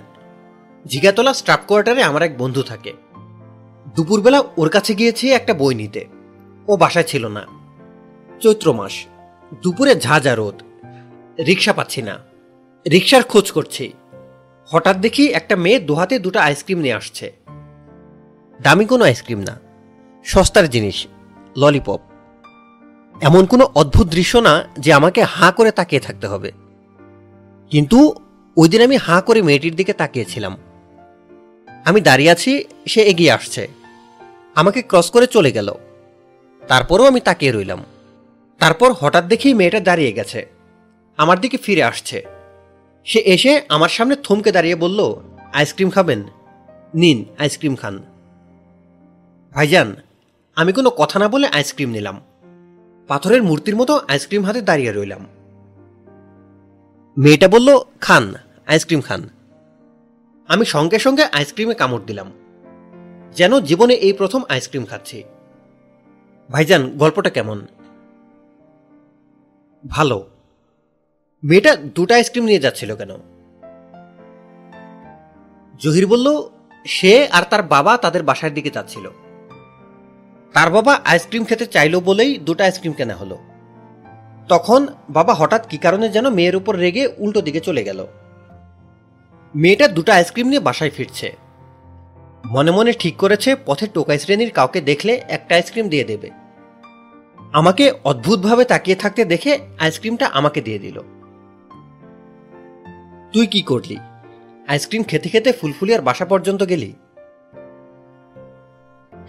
জিগাতলা 0.87 1.35
স্টাফ 1.35 1.61
কোয়ার্টারে 1.67 2.03
আমার 2.03 2.23
এক 2.23 2.39
বন্ধু 2.39 2.63
থাকে। 2.63 2.93
দুপুরবেলা 3.95 4.43
ওর 4.57 4.69
কাছে 4.69 4.95
গিয়েছি 4.95 5.33
একটা 5.33 5.55
বই 5.55 5.75
নিতে। 5.75 6.18
ও 6.69 6.77
বাসায় 6.77 7.05
ছিল 7.05 7.27
না। 7.27 7.47
চৈত্র 8.41 8.73
মাস, 8.73 8.93
দুপুরে 9.63 10.01
ঝাঁঝা 10.01 10.35
রোদ। 10.35 10.63
রিক্সা 11.47 11.73
পাচ্ছি 11.73 12.03
না। 12.03 12.19
রিক্সার 12.91 13.23
খোঁজ 13.23 13.51
করছি। 13.51 13.93
হঠাৎ 14.67 14.97
দেখি 14.97 15.29
একটা 15.29 15.57
মেয়ে 15.57 15.81
দুহাতে 15.81 16.19
দুটো 16.19 16.41
আইসক্রিম 16.41 16.79
নিয়ে 16.79 16.95
আসছে। 16.95 17.33
দামি 18.63 18.85
কোনো 18.85 19.05
আইসক্রিম 19.05 19.39
না। 19.39 19.61
সস্তার 20.25 20.71
জিনিস, 20.71 21.07
ললিপপ। 21.57 22.01
এমন 23.21 23.47
কোনো 23.47 23.65
অদ্ভুত 23.75 24.07
দৃশ্য 24.07 24.37
না 24.37 24.65
যে 24.79 24.93
আমাকে 24.93 25.23
হাঁ 25.23 25.53
করে 25.53 25.71
তাকিয়ে 25.71 26.01
থাকতে 26.01 26.27
হবে। 26.27 26.53
কিন্তু 27.71 28.15
ওই 28.57 28.69
দিন 28.69 28.83
আমি 28.83 28.97
হাঁ 28.97 29.23
করে 29.23 29.43
মেয়েটির 29.43 29.77
দিকে 29.77 29.93
তাকিয়েছিলাম। 29.93 30.57
আমি 31.85 32.01
দাঁড়িয়ে 32.01 32.31
আছি, 32.31 32.65
সে 32.87 33.03
এগিয়ে 33.03 33.33
আসছে। 33.33 33.69
আমাকে 34.55 34.83
ক্রস 34.83 35.11
করে 35.11 35.27
চলে 35.27 35.53
গেল। 35.53 35.75
তারপরও 36.69 37.05
আমি 37.05 37.21
তাকিয়ে 37.21 37.53
রইলাম। 37.53 37.85
তারপর 38.59 38.93
হঠাৎ 38.93 39.25
দেখি 39.25 39.55
মেয়েটা 39.55 39.81
দাঁড়িয়ে 39.81 40.13
গেছে। 40.13 40.47
আমার 41.17 41.41
দিকে 41.41 41.57
ফিরে 41.57 41.83
আসছে। 41.83 42.25
সে 43.05 43.19
এসে 43.19 43.63
আমার 43.69 43.89
সামনে 43.89 44.17
থমকে 44.23 44.53
দাঁড়িয়ে 44.53 44.75
বলল, 44.75 45.15
আইসক্রিম 45.53 45.91
খাবেন? 45.91 46.23
নিন, 46.95 47.25
আইসক্রিম 47.39 47.77
খান। 47.77 48.03
ভাইজান, 49.53 49.97
আমি 50.57 50.73
কোনো 50.73 50.91
কথা 50.91 51.19
না 51.19 51.29
বলে 51.29 51.47
আইসক্রিম 51.47 51.91
নিলাম। 51.91 52.21
পাথরের 53.09 53.43
মূর্তির 53.43 53.77
মতো 53.77 54.01
আইসক্রিম 54.09 54.45
হাতে 54.45 54.61
দাঁড়িয়ে 54.61 54.93
রইলাম। 54.93 55.27
মেয়েটা 57.19 57.49
বলল, 57.49 57.79
খান, 58.01 58.35
আইসক্রিম 58.67 59.01
খান। 59.01 59.29
আমি 60.49 60.65
সঙ্গে 60.65 60.99
সঙ্গে 60.99 61.25
আইসক্রিমে 61.25 61.75
কামড় 61.75 62.01
দিলাম। 62.07 62.33
যেন 63.37 63.61
জীবনে 63.61 63.95
এই 63.95 64.13
প্রথম 64.13 64.43
আইসক্রিম 64.49 64.85
খাচ্ছি। 64.85 65.23
ভাইজান, 66.51 66.91
গল্পটা 66.91 67.31
কেমন? 67.31 67.67
ভালো। 69.89 70.27
মেয়েটা 71.45 71.77
দুটো 71.77 72.15
আইসক্রিম 72.15 72.45
নিয়ে 72.45 72.59
যাচ্ছিল 72.59 72.97
কেন? 72.97 73.11
জহির 75.81 76.07
বলল, 76.07 76.49
সে 76.85 77.29
আর 77.29 77.43
তার 77.43 77.63
বাবা 77.63 77.97
তাদের 77.97 78.23
বাসার 78.23 78.55
দিকে 78.55 78.71
যাচ্ছিল। 78.71 79.11
তার 80.53 80.71
বাবা 80.71 81.01
আইসক্রিম 81.05 81.45
খেতে 81.45 81.67
চাইলো 81.67 82.01
বলেই 82.01 82.39
দুটো 82.39 82.65
আইসক্রিম 82.65 82.93
কেনা 82.93 83.17
হলো। 83.17 83.39
তখন 84.49 84.87
বাবা 85.11 85.35
হঠাৎ 85.35 85.69
কি 85.69 85.79
কারণে 85.79 86.09
যেন 86.09 86.31
মেয়ের 86.31 86.57
উপর 86.57 86.77
রেগে 86.77 87.09
উল্টো 87.19 87.41
দিকে 87.41 87.61
চলে 87.61 87.85
গেল। 87.85 88.07
মেয়েটা 89.55 89.89
দুটো 89.89 90.13
আইসক্রিম 90.13 90.47
নিয়ে 90.47 90.61
বাসায় 90.61 90.91
ফিরছে। 90.91 91.37
মনে 92.55 92.71
মনে 92.71 92.93
ঠিক 92.93 93.15
করেছে, 93.17 93.51
পথে 93.67 93.87
টোকাই 93.95 94.19
শ্রেণির 94.19 94.53
কাউকে 94.53 94.81
দেখলে 94.81 95.13
একটা 95.29 95.53
আইসক্রিম 95.55 95.87
দিয়ে 95.89 96.05
দেবে। 96.05 96.29
আমাকে 97.53 97.85
অদ্ভুতভাবে 98.05 98.65
তাকিয়ে 98.65 98.97
থাকতে 98.97 99.23
দেখে 99.25 99.53
আইসক্রিমটা 99.79 100.27
আমাকে 100.39 100.61
দিয়ে 100.61 100.79
দিল। 100.79 100.97
তুই 103.33 103.47
কি 103.47 103.61
করলি? 103.63 103.97
আইসক্রিম 104.69 105.03
খেতে 105.03 105.29
খেতে 105.29 105.51
ফুলফুলিয়ার 105.53 106.03
বাসা 106.03 106.25
পর্যন্ত 106.25 106.63
গেলি? 106.63 106.91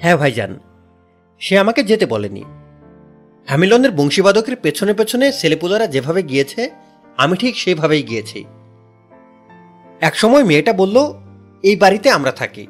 হ্যাঁ 0.01 0.17
ভাইজান, 0.17 0.51
সে 1.41 1.53
আমাকে 1.57 1.81
যেতে 1.83 2.05
বলেনি। 2.05 2.43
হ্যামিলনের 3.47 3.91
বংশীবাদকের 3.91 4.55
পেছনে 4.55 4.93
পেছনে 4.93 5.25
ছেলেপুলারা 5.31 5.87
যেভাবে 5.87 6.21
গিয়েছে, 6.23 6.61
আমি 7.17 7.35
ঠিক 7.37 7.53
সেইভাবেই 7.57 8.03
গিয়েছি। 8.03 8.39
একসময় 10.01 10.43
মেয়েটা 10.43 10.73
বলল, 10.73 10.97
এই 11.63 11.75
বাড়িতে 11.75 12.07
আমরা 12.11 12.31
থাকি। 12.31 12.67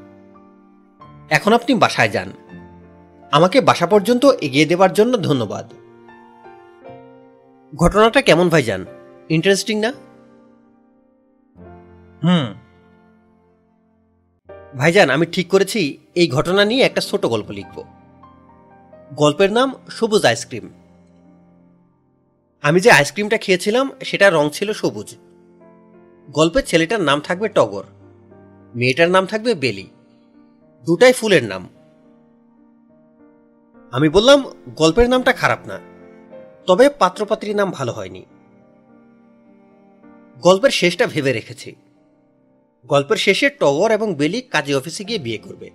এখন 1.30 1.54
আপনি 1.54 1.76
বাসায় 1.76 2.10
যান। 2.10 2.32
আমাকে 3.32 3.62
বাসা 3.62 3.88
পর্যন্ত 3.88 4.26
এগিয়ে 4.26 4.66
দেওয়ার 4.66 4.94
জন্য 4.94 5.18
ধন্যবাদ। 5.18 5.74
ঘটনাটা 7.76 8.22
কেমন 8.22 8.50
ভাইজান? 8.50 8.86
ইন্টারেস্টিং 9.30 9.80
না? 9.80 9.94
হুম। 12.24 12.54
ভাইজান 14.78 15.10
আমি 15.10 15.26
ঠিক 15.26 15.48
করেছি 15.48 15.98
এই 16.16 16.28
ঘটনা 16.28 16.66
নিয়ে 16.66 16.84
একটা 16.84 17.02
ছোট 17.02 17.26
গল্প 17.26 17.52
লিখব। 17.52 17.84
গল্পের 19.16 19.52
নাম 19.52 19.74
সবুজ 19.90 20.26
আইসক্রিম 20.26 20.70
আমি 22.62 22.80
যে 22.80 22.92
আইসক্রিমটা 22.92 23.38
খেয়েছিলাম 23.38 23.92
সেটা 24.04 24.30
রং 24.30 24.50
ছিল 24.54 24.74
সবুজ। 24.74 25.16
গল্পের 26.32 26.64
ছেলেটার 26.66 27.02
নাম 27.02 27.20
থাকবে 27.20 27.50
টগর। 27.50 27.84
মেয়েটার 28.76 29.10
নাম 29.10 29.26
থাকবে 29.26 29.56
বেলি। 29.56 29.88
দুটাই 30.86 31.14
ফুলের 31.14 31.44
নাম। 31.44 31.70
আমি 33.92 34.10
বললাম, 34.10 34.44
গল্পের 34.76 35.10
নামটা 35.10 35.34
খারাপ 35.34 35.60
না, 35.68 35.80
তবে 36.68 36.90
পাত্রপাত্রীর 36.90 37.56
নাম 37.56 37.72
ভালো 37.72 37.92
হয়নি। 37.92 38.26
গল্পের 40.42 40.70
শেষটা 40.70 41.08
ভেবে 41.08 41.34
রেখেছি। 41.34 41.76
গল্পের 42.88 43.18
শেষে 43.18 43.50
টগর 43.50 43.92
এবং 43.92 44.16
বেলি 44.16 44.42
কাজী 44.42 44.74
অফিসে 44.74 45.04
গিয়ে 45.04 45.20
বিয়ে 45.20 45.38
করবে। 45.38 45.70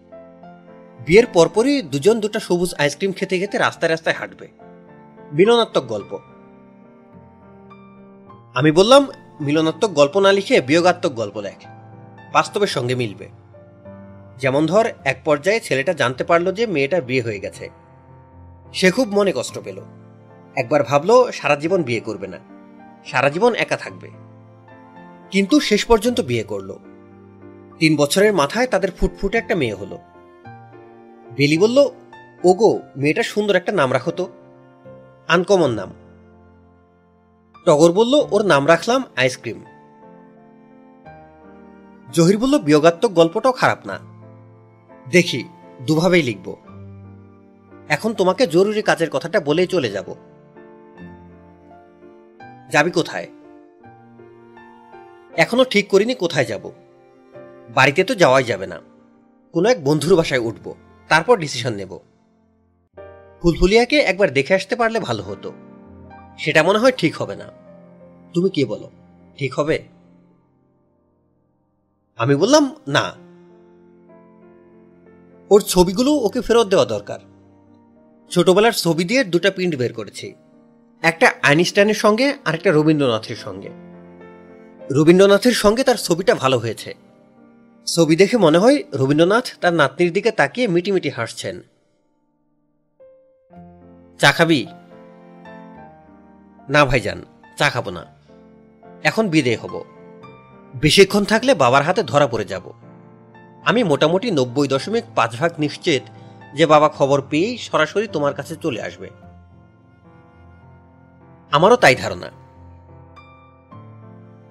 বিয়ের 1.06 1.26
পরপরই 1.26 1.82
দুজন 1.82 2.20
দুটো 2.20 2.40
সবুজ 2.40 2.74
আইসক্রিম 2.74 3.12
খেতে 3.12 3.38
খেতে 3.38 3.58
রাস্তায় 3.58 3.90
রাস্তায় 3.90 4.16
হাঁটবে। 4.16 4.48
মিলনাত্মক 5.32 5.84
গল্প। 5.84 6.18
আমি 8.54 8.72
বললাম, 8.72 9.08
মিলনাত্মক 9.40 9.90
গল্প 9.90 10.18
না 10.18 10.32
লিখে 10.32 10.60
বিয়োগাত্মক 10.60 11.12
গল্প 11.12 11.36
লেখ। 11.36 11.66
বাস্তবের 12.32 12.68
সঙ্গে 12.68 12.94
মিলবে। 12.94 13.43
যেমন 14.38 14.66
ধর, 14.66 14.90
এক 15.04 15.20
পর্যায়ে 15.24 15.60
ছেলেটা 15.60 15.92
জানতে 15.92 16.24
পারল 16.24 16.52
যে 16.52 16.66
মেয়েটার 16.66 17.02
বিয়ে 17.02 17.22
হয়ে 17.22 17.38
গেছে। 17.38 17.70
সে 18.72 18.90
খুব 18.90 19.08
মনে 19.08 19.32
কষ্ট 19.36 19.58
পেল। 19.64 19.80
একবার 20.56 20.82
ভাবলো, 20.82 21.32
সারা 21.32 21.56
জীবন 21.56 21.82
বিয়ে 21.82 22.00
করবে 22.00 22.26
না। 22.26 22.38
সারা 23.04 23.28
জীবন 23.28 23.54
একা 23.54 23.76
থাকবে। 23.76 24.10
কিন্তু 25.30 25.60
শেষ 25.60 25.84
পর্যন্ত 25.84 26.20
বিয়ে 26.20 26.42
করল। 26.42 26.76
তিন 27.78 27.96
বছরের 27.96 28.32
মাথায় 28.32 28.66
তাদের 28.66 28.90
ফুটফুটে 28.90 29.38
একটা 29.38 29.54
মেয়ে 29.54 29.74
হলো। 29.74 29.98
বেলি 31.36 31.58
বলল, 31.58 31.78
ওগো, 32.44 32.80
মেয়েটা 32.96 33.22
সুন্দর 33.22 33.56
একটা 33.56 33.72
নাম 33.72 33.92
রাখো 33.92 34.10
তো। 34.10 34.28
আনকমন 35.28 35.70
নাম। 35.70 35.92
টগর 37.66 37.92
বলল, 37.92 38.14
ওর 38.30 38.46
নাম 38.46 38.68
রাখলাম 38.68 39.02
আইসক্রিম। 39.16 39.64
জহির 42.12 42.38
বলল, 42.38 42.58
বিয়োগাত্মক 42.58 43.12
গল্পটাও 43.12 43.52
খারাপ 43.52 43.86
না। 43.86 44.13
দেখি, 45.10 45.44
দুভাবেই 45.86 46.22
লিখব। 46.22 46.56
এখন 47.88 48.14
তোমাকে 48.14 48.46
জরুরি 48.46 48.82
কাজের 48.82 49.10
কথাটা 49.10 49.40
বলেই 49.40 49.66
চলে 49.66 49.90
যাব। 49.90 50.14
যাবি 52.70 52.90
কোথায়? 52.90 53.28
এখনও 55.36 55.64
ঠিক 55.64 55.88
করিনি 55.88 56.14
কোথায় 56.14 56.44
যাব। 56.44 56.70
বাড়িতে 57.74 58.04
তো 58.04 58.14
যাওয়াই 58.14 58.44
যাবে 58.44 58.66
না। 58.66 58.80
কোনো 59.52 59.68
এক 59.68 59.84
বন্ধুর 59.84 60.16
বাসায় 60.16 60.40
উঠব, 60.40 60.74
তারপর 61.08 61.38
ডিসিশন 61.38 61.74
নেব। 61.74 61.98
ফুলফুলিয়াকে 63.42 63.98
একবার 63.98 64.32
দেখে 64.32 64.54
আসতে 64.54 64.76
পারলে 64.76 65.00
ভালো 65.00 65.22
হতো। 65.22 65.52
সেটা 66.38 66.62
মনে 66.62 66.78
হয় 66.78 66.92
ঠিক 66.92 67.16
হবে 67.16 67.36
না। 67.36 67.52
তুমি 68.34 68.50
কি 68.50 68.64
বলো, 68.64 68.90
ঠিক 69.36 69.54
হবে? 69.54 69.82
আমি 72.16 72.34
বললাম, 72.36 72.76
না। 72.88 73.23
ওর 75.50 75.60
ছবিগুলো 75.60 76.12
ওকে 76.12 76.40
ফেরত 76.40 76.66
দেওয়া 76.66 76.84
দরকার। 76.84 77.18
ছোটবেলার 78.30 78.72
ছবি 78.72 79.04
দিয়ে 79.04 79.24
দুটো 79.24 79.50
প্রিন্ট 79.50 79.76
বের 79.76 79.92
করেছি। 79.92 80.34
একটা 81.02 81.32
আইনস্টাইনের 81.42 81.94
সঙ্গে 81.94 82.34
আর 82.44 82.54
একটা 82.54 82.72
রবীন্দ্রনাথের 82.72 83.36
সঙ্গে। 83.36 83.70
রবীন্দ্রনাথের 84.90 85.52
সঙ্গে 85.52 85.84
তার 85.84 85.94
ছবিটা 85.94 86.34
ভালো 86.34 86.58
হয়েছে। 86.58 86.94
ছবি 87.86 88.16
দেখে 88.16 88.36
মনে 88.36 88.58
হয় 88.58 88.82
রবীন্দ্রনাথ 88.94 89.58
তার 89.60 89.74
নাতনির 89.74 90.12
দিকে 90.12 90.30
তাকিয়ে 90.30 90.68
মিটিমিটি 90.68 91.10
হাসছেন। 91.10 91.60
চা 94.18 94.32
খাবি? 94.32 94.66
না 96.68 96.84
ভাইজান, 96.84 97.22
চা 97.58 97.70
খাব 97.70 97.90
না। 97.90 98.06
এখন 99.02 99.28
বিদে 99.28 99.56
হব। 99.56 99.84
বেশিক্ষণ 100.76 101.24
থাকলে 101.24 101.54
বাবার 101.54 101.82
হাতে 101.82 102.02
ধরা 102.02 102.26
পড়ে 102.26 102.44
যাব। 102.44 102.83
আমি 103.64 103.82
মোটামুটি 103.82 104.30
নব্বই 104.30 104.68
দশমিক 104.68 105.04
পাঁচ 105.14 105.36
ভাগ 105.36 105.52
নিশ্চিত 105.58 106.02
যে 106.54 106.66
বাবা 106.66 106.88
খবর 106.88 107.22
পেয়েই 107.30 107.58
সরাসরি 107.58 108.08
তোমার 108.08 108.34
কাছে 108.34 108.56
চলে 108.56 108.82
আসবে। 108.82 109.10
আমারও 111.52 111.76
তাই 111.76 111.94
ধারণা। 111.94 112.30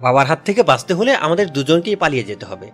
বাবার 0.02 0.28
হাত 0.28 0.40
থেকে 0.46 0.64
বাঁচতে 0.64 0.94
হলে 0.94 1.16
আমাদের 1.16 1.50
দুজনকেই 1.50 1.96
পালিয়ে 1.96 2.24
যেতে 2.24 2.46
হবে। 2.46 2.72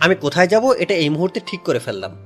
আমি 0.00 0.14
কোথায় 0.14 0.48
যাব 0.48 0.64
এটা 0.64 0.94
এই 0.94 1.08
মুহূর্তে 1.08 1.40
ঠিক 1.46 1.62
করে 1.62 1.78
ফেললাম। 1.78 2.16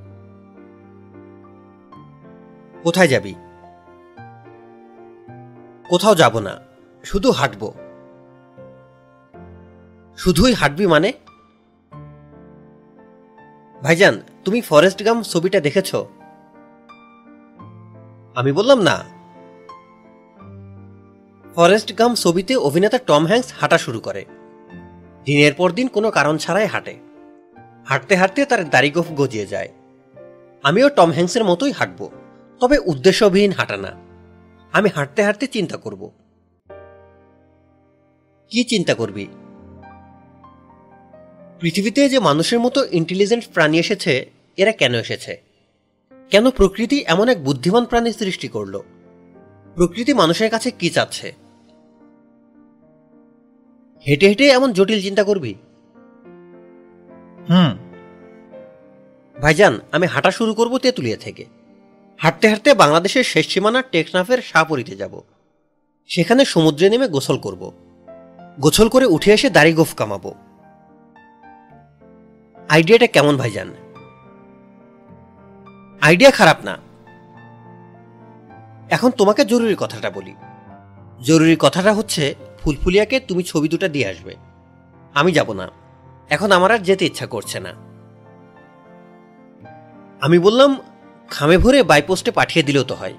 কোথায় 2.83 3.07
যাবি? 3.07 3.35
কোথাও 5.89 6.15
যাব 6.15 6.39
না, 6.39 6.59
শুধু 7.03 7.31
হাঁটব। 7.31 7.73
শুধুই 10.17 10.53
হাঁটবি 10.53 10.87
মানে? 10.87 11.13
ভাইজান, 13.83 14.21
তুমি 14.45 14.61
ফরেস্ট 14.61 15.05
গাম 15.05 15.21
ছবিটা 15.21 15.59
দেখেছ? 15.59 15.95
আমি 18.35 18.51
বললাম 18.51 18.81
না। 18.81 19.03
ফরেস্ট 21.55 21.97
গাম 21.99 22.15
ছবিতে 22.15 22.55
অভিনেতা 22.55 22.97
টম 22.97 23.25
হ্যাংস 23.25 23.53
হাঁটা 23.59 23.77
শুরু 23.77 23.99
করে। 23.99 24.25
দিনের 25.25 25.53
পর 25.53 25.71
দিন 25.71 25.87
কোনো 25.87 26.11
কারণ 26.11 26.37
ছাড়াই 26.37 26.65
হাঁটে। 26.65 26.95
হাঁটতে 27.85 28.15
হাঁটতে 28.15 28.45
তার 28.45 28.69
দাড়িগোফ 28.69 29.05
গজিয়ে 29.11 29.45
যায়। 29.45 29.69
আমিও 30.63 30.89
টম 30.89 31.11
হ্যাঙ্কসের 31.11 31.43
মতোই 31.43 31.71
হাঁটব, 31.71 32.09
তবে 32.59 32.77
উদ্দেশ্যবিহীন 32.77 33.51
হাঁটা 33.51 33.77
না। 33.77 33.91
আমি 34.71 34.89
হাঁটতে 34.95 35.23
হাঁটতে 35.23 35.47
চিন্তা 35.47 35.77
করব। 35.77 36.11
কি 38.49 38.63
চিন্তা 38.63 38.93
করবি? 38.93 39.27
পৃথিবীতে 41.63 42.09
যে 42.09 42.19
মানুষের 42.19 42.59
মতো 42.59 42.85
ইন্টেলিজেন্ট 42.91 43.43
প্রাণী 43.53 43.79
এসেছে, 43.79 44.31
এরা 44.57 44.71
কেন 44.71 44.95
এসেছে? 44.95 45.41
কেন 46.29 46.49
প্রকৃতি 46.49 47.03
এমন 47.07 47.29
এক 47.29 47.43
বুদ্ধিমান 47.43 47.85
প্রাণী 47.85 48.11
সৃষ্টি 48.11 48.47
করল? 48.47 48.79
প্রকৃতি 49.75 50.13
মানুষের 50.13 50.49
কাছে 50.49 50.71
কি 50.71 50.89
চাচ্ছে? 50.89 51.33
হেঁটে 54.07 54.27
হেঁটে 54.27 54.47
এমন 54.47 54.73
জটিল 54.73 55.01
চিন্তা 55.01 55.23
করবি? 55.23 55.55
হুম। 57.49 57.77
ভাইজান, 59.41 59.79
আমি 59.91 60.07
হাঁটা 60.07 60.31
শুরু 60.31 60.53
করব 60.53 60.77
তেঁতুলিয়া 60.77 61.17
থেকে। 61.17 61.45
হাঁটতে 62.17 62.47
হাঁটতে 62.47 62.73
বাংলাদেশের 62.73 63.23
শেষ 63.23 63.47
সীমানা 63.47 63.81
টেকনাফের 63.81 64.41
শাহপুরীতে 64.41 64.95
যাব। 64.95 65.21
সেখানে 66.07 66.45
সমুদ্রে 66.45 66.89
নেমে 66.89 67.07
গোসল 67.07 67.37
করব। 67.37 67.71
গোসল 68.59 68.89
করে 68.89 69.05
উঠে 69.05 69.33
এসে 69.33 69.49
দাড়ি 69.49 69.73
গোফ 69.73 69.95
কামাবো। 69.95 70.33
আইডিয়াটা 72.69 73.07
কেমন 73.07 73.37
ভাইজান? 73.37 73.73
আইডিয়া 76.01 76.31
খারাপ 76.31 76.57
না। 76.63 76.77
এখন 78.89 79.09
তোমাকে 79.09 79.45
জরুরি 79.45 79.75
কথাটা 79.79 80.09
বলি। 80.09 80.35
জরুরি 81.21 81.55
কথাটা 81.59 81.93
হচ্ছে, 81.93 82.35
ফুলফুলিয়াকে 82.61 83.19
তুমি 83.19 83.43
ছবি 83.43 83.69
দুটো 83.69 83.87
দিয়ে 83.87 84.09
আসবে। 84.09 84.35
আমি 85.13 85.31
যাব 85.31 85.53
না। 85.53 85.69
এখন 86.29 86.51
আমার 86.51 86.71
আর 86.71 86.79
যেতে 86.79 87.05
ইচ্ছা 87.05 87.25
করছে 87.25 87.59
না। 87.59 87.73
আমি 90.21 90.39
বললাম, 90.39 90.77
খামে 91.29 91.57
ভরে 91.57 91.83
বাইপোস্টে 91.83 92.31
পাঠিয়ে 92.31 92.65
দিলেও 92.65 92.83
তো 92.83 92.95
হয়। 92.95 93.13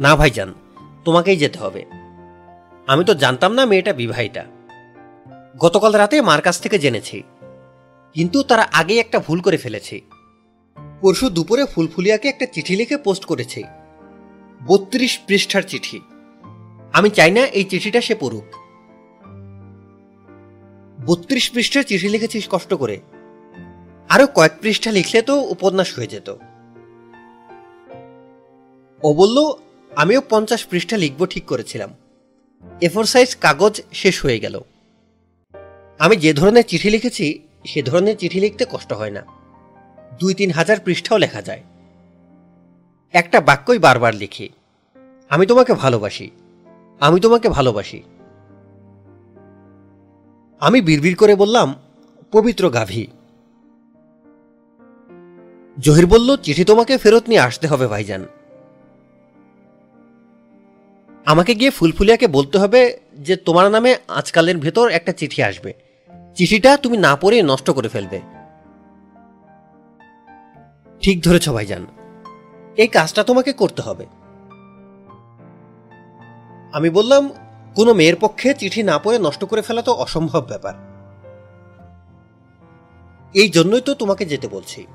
না 0.00 0.16
ভাইজান, 0.16 0.54
তোমাকেই 1.04 1.36
যেতে 1.36 1.58
হবে। 1.58 1.84
আমি 2.86 3.04
তো 3.04 3.14
জানতাম 3.14 3.52
না 3.52 3.66
মেয়েটা 3.66 3.92
বিবাহিতা। 3.92 4.44
গতকাল 5.58 5.92
রাতে 5.92 6.20
মার 6.20 6.42
কাছ 6.42 6.60
থেকে 6.60 6.78
জেনেছি। 6.78 7.22
কিন্তু 8.14 8.42
তারা 8.42 8.68
আগেই 8.72 8.98
একটা 8.98 9.18
ভুল 9.18 9.40
করে 9.40 9.56
ফেলেছে। 9.56 10.00
পরশু 11.00 11.30
দুপুরে 11.30 11.64
ফুলফুলিয়াকে 11.64 12.28
একটা 12.28 12.46
চিঠি 12.46 12.76
লিখে 12.76 12.96
পোস্ট 12.96 13.24
করেছে। 13.24 13.62
বত্রিশ 14.66 15.20
পৃষ্ঠার 15.26 15.62
চিঠি। 15.62 16.00
আমি 16.92 17.10
চাই 17.10 17.30
না 17.30 17.46
এই 17.46 17.64
চিঠিটা 17.64 18.00
সে 18.00 18.14
পড়ুক। 18.14 18.44
বত্রিশ 21.06 21.50
পৃষ্ঠার 21.50 21.82
চিঠি 21.82 22.08
লিখেছিস 22.08 22.48
কষ্ট 22.50 22.74
করে। 22.74 23.00
আরও 24.08 24.26
কয়েক 24.26 24.52
পৃষ্ঠা 24.60 24.92
লিখলে 24.92 25.22
তো 25.22 25.40
উপন্যাস 25.40 25.98
হয়ে 25.98 26.06
যেত। 26.06 26.34
ও 29.02 29.14
বলল, 29.14 29.52
আমিও 29.96 30.22
পঞ্চাশ 30.30 30.66
পৃষ্ঠা 30.66 30.96
লিখব 30.96 31.26
ঠিক 31.26 31.44
করেছিলাম। 31.44 31.94
এফোর 32.82 33.04
সাইজ 33.04 33.36
কাগজ 33.36 33.82
শেষ 33.92 34.22
হয়ে 34.22 34.38
গেল। 34.38 34.60
আমি 36.04 36.16
যে 36.16 36.32
ধরনের 36.32 36.64
চিঠি 36.64 36.90
লিখেছি, 36.90 37.26
সে 37.64 37.82
ধরনের 37.82 38.16
চিঠি 38.16 38.40
লিখতে 38.40 38.64
কষ্ট 38.70 38.92
হয় 38.92 39.10
না। 39.10 39.22
দুই 40.20 40.34
তিন 40.34 40.50
হাজার 40.50 40.80
পৃষ্ঠাও 40.84 41.18
লেখা 41.18 41.42
যায়। 41.42 41.62
একটা 43.12 43.40
বাক্যই 43.40 43.78
বারবার 43.78 44.14
লিখি, 44.14 44.48
আমি 45.28 45.46
তোমাকে 45.46 45.72
ভালোবাসি, 45.74 46.30
আমি 47.00 47.20
তোমাকে 47.20 47.48
ভালোবাসি। 47.48 48.02
আমি 50.60 50.80
বিড়বিড় 50.80 51.14
করে 51.14 51.34
বললাম, 51.34 51.74
পবিত্র 52.32 52.70
গাভী। 52.70 53.06
জহির 55.78 56.06
বলল, 56.06 56.36
চিঠি 56.36 56.64
তোমাকে 56.64 56.98
ফেরত 56.98 57.24
নিয়ে 57.28 57.40
আসতে 57.40 57.66
হবে 57.66 57.86
ভাইজান। 57.86 58.22
আমাকে 61.26 61.54
গিয়ে 61.54 61.70
ফুলফুলিয়াকে 61.70 62.26
বলতে 62.26 62.58
হবে 62.58 62.80
যে, 63.18 63.36
তোমার 63.36 63.70
নামে 63.70 63.90
আজকালের 64.08 64.56
ভেতর 64.58 64.86
একটা 64.88 65.12
চিঠি 65.12 65.42
আসবে। 65.42 65.83
চিঠিটা 66.34 66.76
তুমি 66.76 66.96
না 66.96 67.16
পড়ে 67.16 67.42
নষ্ট 67.42 67.70
করে 67.70 67.88
ফেলবে। 67.88 68.20
ঠিক 71.00 71.22
ধরেছ 71.22 71.48
ভাইজান। 71.48 71.86
এই 72.76 72.88
কাজটা 72.88 73.24
তোমাকে 73.24 73.52
করতে 73.52 73.82
হবে। 73.82 74.06
আমি 76.72 76.90
বললাম, 76.90 77.30
কোনো 77.74 77.94
মেয়ের 77.94 78.16
পক্ষে 78.20 78.54
চিঠি 78.54 78.82
না 78.82 78.98
পড়ে 78.98 79.18
নষ্ট 79.18 79.44
করে 79.44 79.62
ফেলা 79.62 79.82
তো 79.82 79.92
অসম্ভব 79.92 80.44
ব্যাপার। 80.48 80.74
এই 83.34 83.48
জন্যই 83.48 83.80
তো 83.80 83.94
তোমাকে 83.94 84.24
যেতে 84.24 84.48
বলছি। 84.48 84.86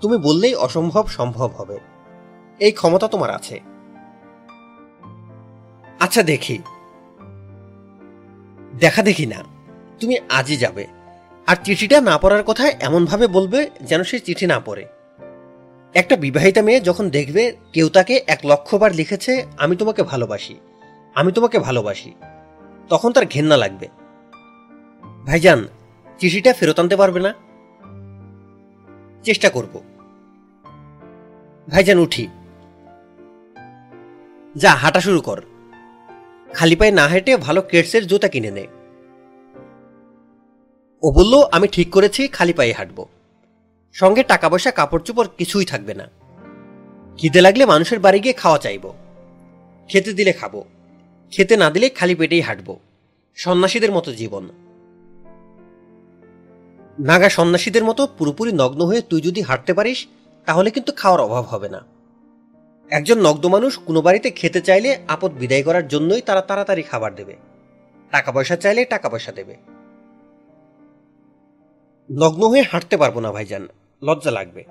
তুমি 0.00 0.16
বললেই 0.16 0.54
অসম্ভব 0.54 1.06
সম্ভব 1.06 1.50
হবে। 1.56 1.78
এই 2.58 2.72
ক্ষমতা 2.72 3.08
তোমার 3.08 3.30
আছে। 3.30 3.60
আচ্ছা 6.00 6.22
দেখি। 6.22 6.58
দেখা 8.78 9.02
দেখি 9.02 9.26
না। 9.26 9.59
তুমি 10.00 10.18
আজই 10.28 10.56
যাবে। 10.56 10.86
আর 11.46 11.56
চিঠিটা 11.64 12.00
না 12.00 12.18
পড়ার 12.18 12.42
কথা 12.42 12.68
এমনভাবে 12.68 13.26
বলবে 13.26 13.70
যেন 13.82 14.02
সে 14.02 14.20
চিঠি 14.20 14.46
না 14.46 14.60
পড়ে। 14.60 14.86
একটা 15.94 16.16
বিবাহিতা 16.16 16.62
মেয়ে 16.62 16.80
যখন 16.80 17.10
দেখবে, 17.10 17.56
কেউ 17.72 17.88
তাকে 17.88 18.24
এক 18.26 18.40
লক্ষবার 18.44 18.94
লিখেছে, 18.94 19.46
আমি 19.58 19.76
তোমাকে 19.76 20.02
ভালোবাসি। 20.02 20.54
আমি 21.14 21.32
তোমাকে 21.32 21.58
ভালোবাসি। 21.58 22.14
তখন 22.88 23.12
তার 23.12 23.26
ঘেন্না 23.26 23.56
লাগবে। 23.56 23.88
ভাইজান, 25.26 25.68
চিঠিটা 26.18 26.52
ফেরত 26.52 26.80
আনতে 26.80 26.96
পারবে 26.96 27.20
না? 27.20 27.34
চেষ্টা 29.22 29.50
করব। 29.50 29.80
ভাইজান, 31.70 31.98
উঠি। 31.98 32.28
যা, 34.56 34.70
হাঁটা 34.70 35.00
শুরু 35.00 35.20
কর। 35.20 35.42
খালি 36.54 36.76
পায়ে 36.76 36.92
না 36.92 37.06
হেঁটে 37.06 37.36
ভালো 37.36 37.62
কেটসের 37.62 38.06
জুতা 38.06 38.28
কিনে 38.28 38.50
নে। 38.50 38.66
ও 41.02 41.10
বলল, 41.10 41.42
আমি 41.52 41.68
ঠিক 41.68 41.90
করেছি, 41.90 42.28
খালি 42.28 42.52
পায়ে 42.52 42.72
হাঁটব। 42.72 43.06
সঙ্গে 43.92 44.22
টাকা 44.22 44.48
পয়সা 44.48 44.70
কাপড় 44.70 45.02
চোপড় 45.02 45.26
কিছুই 45.38 45.64
থাকবে 45.64 45.94
না। 45.94 46.08
খিদে 47.18 47.40
লাগলে 47.40 47.66
মানুষের 47.66 47.98
বাড়ি 47.98 48.20
গিয়ে 48.20 48.34
খাওয়া 48.34 48.58
চাইব। 48.58 48.92
খেতে 49.88 50.12
দিলে 50.12 50.32
খাব। 50.32 50.62
খেতে 51.30 51.56
না 51.56 51.70
দিলে 51.70 51.88
খালি 51.88 52.14
পেটেই 52.14 52.40
হাঁটব। 52.40 52.76
সন্ন্যাসীদের 53.36 53.92
মতো 53.92 54.14
জীবন। 54.14 54.48
নাগা 56.98 57.28
সন্ন্যাসীদের 57.28 57.84
মতো 57.84 58.08
পুরোপুরি 58.18 58.52
নগ্ন 58.52 58.84
হয়ে 58.86 59.00
তুই 59.00 59.20
যদি 59.20 59.42
হাঁটতে 59.42 59.74
পারিস, 59.74 60.06
তাহলে 60.46 60.70
কিন্তু 60.70 60.92
খাওয়ার 60.96 61.20
অভাব 61.20 61.44
হবে 61.44 61.68
না। 61.68 61.84
একজন 62.90 63.20
নগ্ন 63.20 63.48
মানুষ 63.48 63.78
কোনো 63.78 64.02
বাড়িতে 64.02 64.30
খেতে 64.30 64.60
চাইলে 64.60 64.98
আপদ 65.08 65.32
বিদায় 65.32 65.62
করার 65.62 65.88
জন্যই 65.88 66.20
তারা 66.20 66.40
তাড়াতাড়ি 66.40 66.82
খাবার 66.82 67.14
দেবে। 67.14 67.36
টাকা 68.10 68.32
পয়সা 68.32 68.56
চাইলে 68.56 68.84
টাকা 68.84 69.08
পয়সা 69.08 69.32
দেবে। 69.32 69.56
নগ্ন 72.12 72.48
হয়ে 72.48 72.62
হাঁটতে 72.62 72.96
পারব 72.96 73.18
না, 73.18 73.32
ভাইজান। 73.32 73.68
লজ্জা 74.02 74.30
লাগবে। 74.30 74.64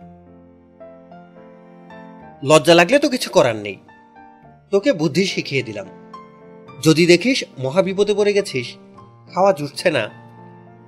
লজ্জা 2.44 2.76
লাগলে 2.76 3.00
তো 3.00 3.10
কিছু 3.10 3.30
করার 3.30 3.56
নেই। 3.56 3.78
তোকে 4.72 4.94
বুদ্ধি 4.94 5.26
শিখিয়ে 5.26 5.64
দিলাম। 5.64 5.88
যদি 6.84 7.06
দেখিস 7.06 7.44
মহাবিপদে 7.60 8.14
পড়ে 8.14 8.34
গেছিস, 8.34 8.76
খাওয়া 9.34 9.54
জুটছে 9.54 9.92
না, 9.92 10.10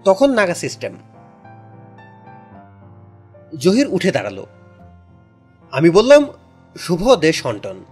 তখন 0.05 0.29
নাগা 0.29 0.53
সিস্টেম। 0.53 0.97
জহির 3.57 3.87
উঠে 3.87 4.11
দাঁড়াল। 4.11 4.45
আমি 5.71 5.89
বললাম, 5.89 6.25
শুভ 6.77 7.15
দেশ 7.15 7.45
হন্টন 7.45 7.85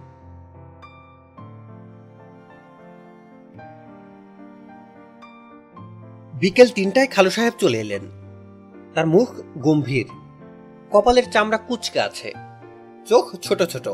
বিকেল 6.34 6.68
তিনটায় 6.68 7.06
খালু 7.06 7.30
সাহেব 7.30 7.52
চলে 7.58 7.80
এলেন। 7.80 8.19
তার 8.94 9.06
মুখ 9.06 9.28
গম্ভীর। 9.58 10.08
কপালের 10.90 11.30
চামড়া 11.30 11.58
কুচকে 11.58 12.00
আছে। 12.00 12.32
চোখ 13.06 13.36
ছোট 13.36 13.62
ছোট। 13.62 13.88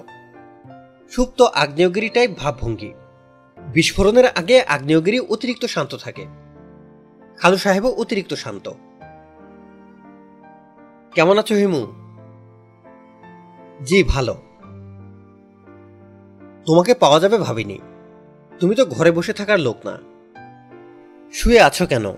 সুপ্ত 1.10 1.43
আগ্নেয়গিরি 1.43 2.09
টাইপ 2.09 2.31
ভাবভঙ্গি। 2.39 2.93
বিস্ফোরণের 3.59 4.24
আগে 4.27 4.62
আগ্নেয়গিরি 4.62 5.20
অতিরিক্ত 5.20 5.64
শান্ত 5.64 5.97
থাকে। 5.97 6.27
খালু 7.36 7.56
সাহেবও 7.56 7.90
অতিরিক্ত 7.90 8.35
শান্ত। 8.35 8.73
কেমন 11.14 11.39
আছো, 11.39 11.55
হিমু? 11.55 11.86
জি, 13.85 14.02
ভালো। 14.02 14.35
তোমাকে 16.66 16.94
পাওয়া 16.94 17.20
যাবে 17.20 17.39
ভাবিনি। 17.39 17.78
তুমি 18.60 18.74
তো 18.74 18.85
ঘরে 18.85 19.10
বসে 19.10 19.32
থাকার 19.32 19.60
লোক 19.60 19.77
না। 19.86 19.98
শুয়ে 21.32 21.60
আছো 21.60 21.86
কেন? 21.86 22.12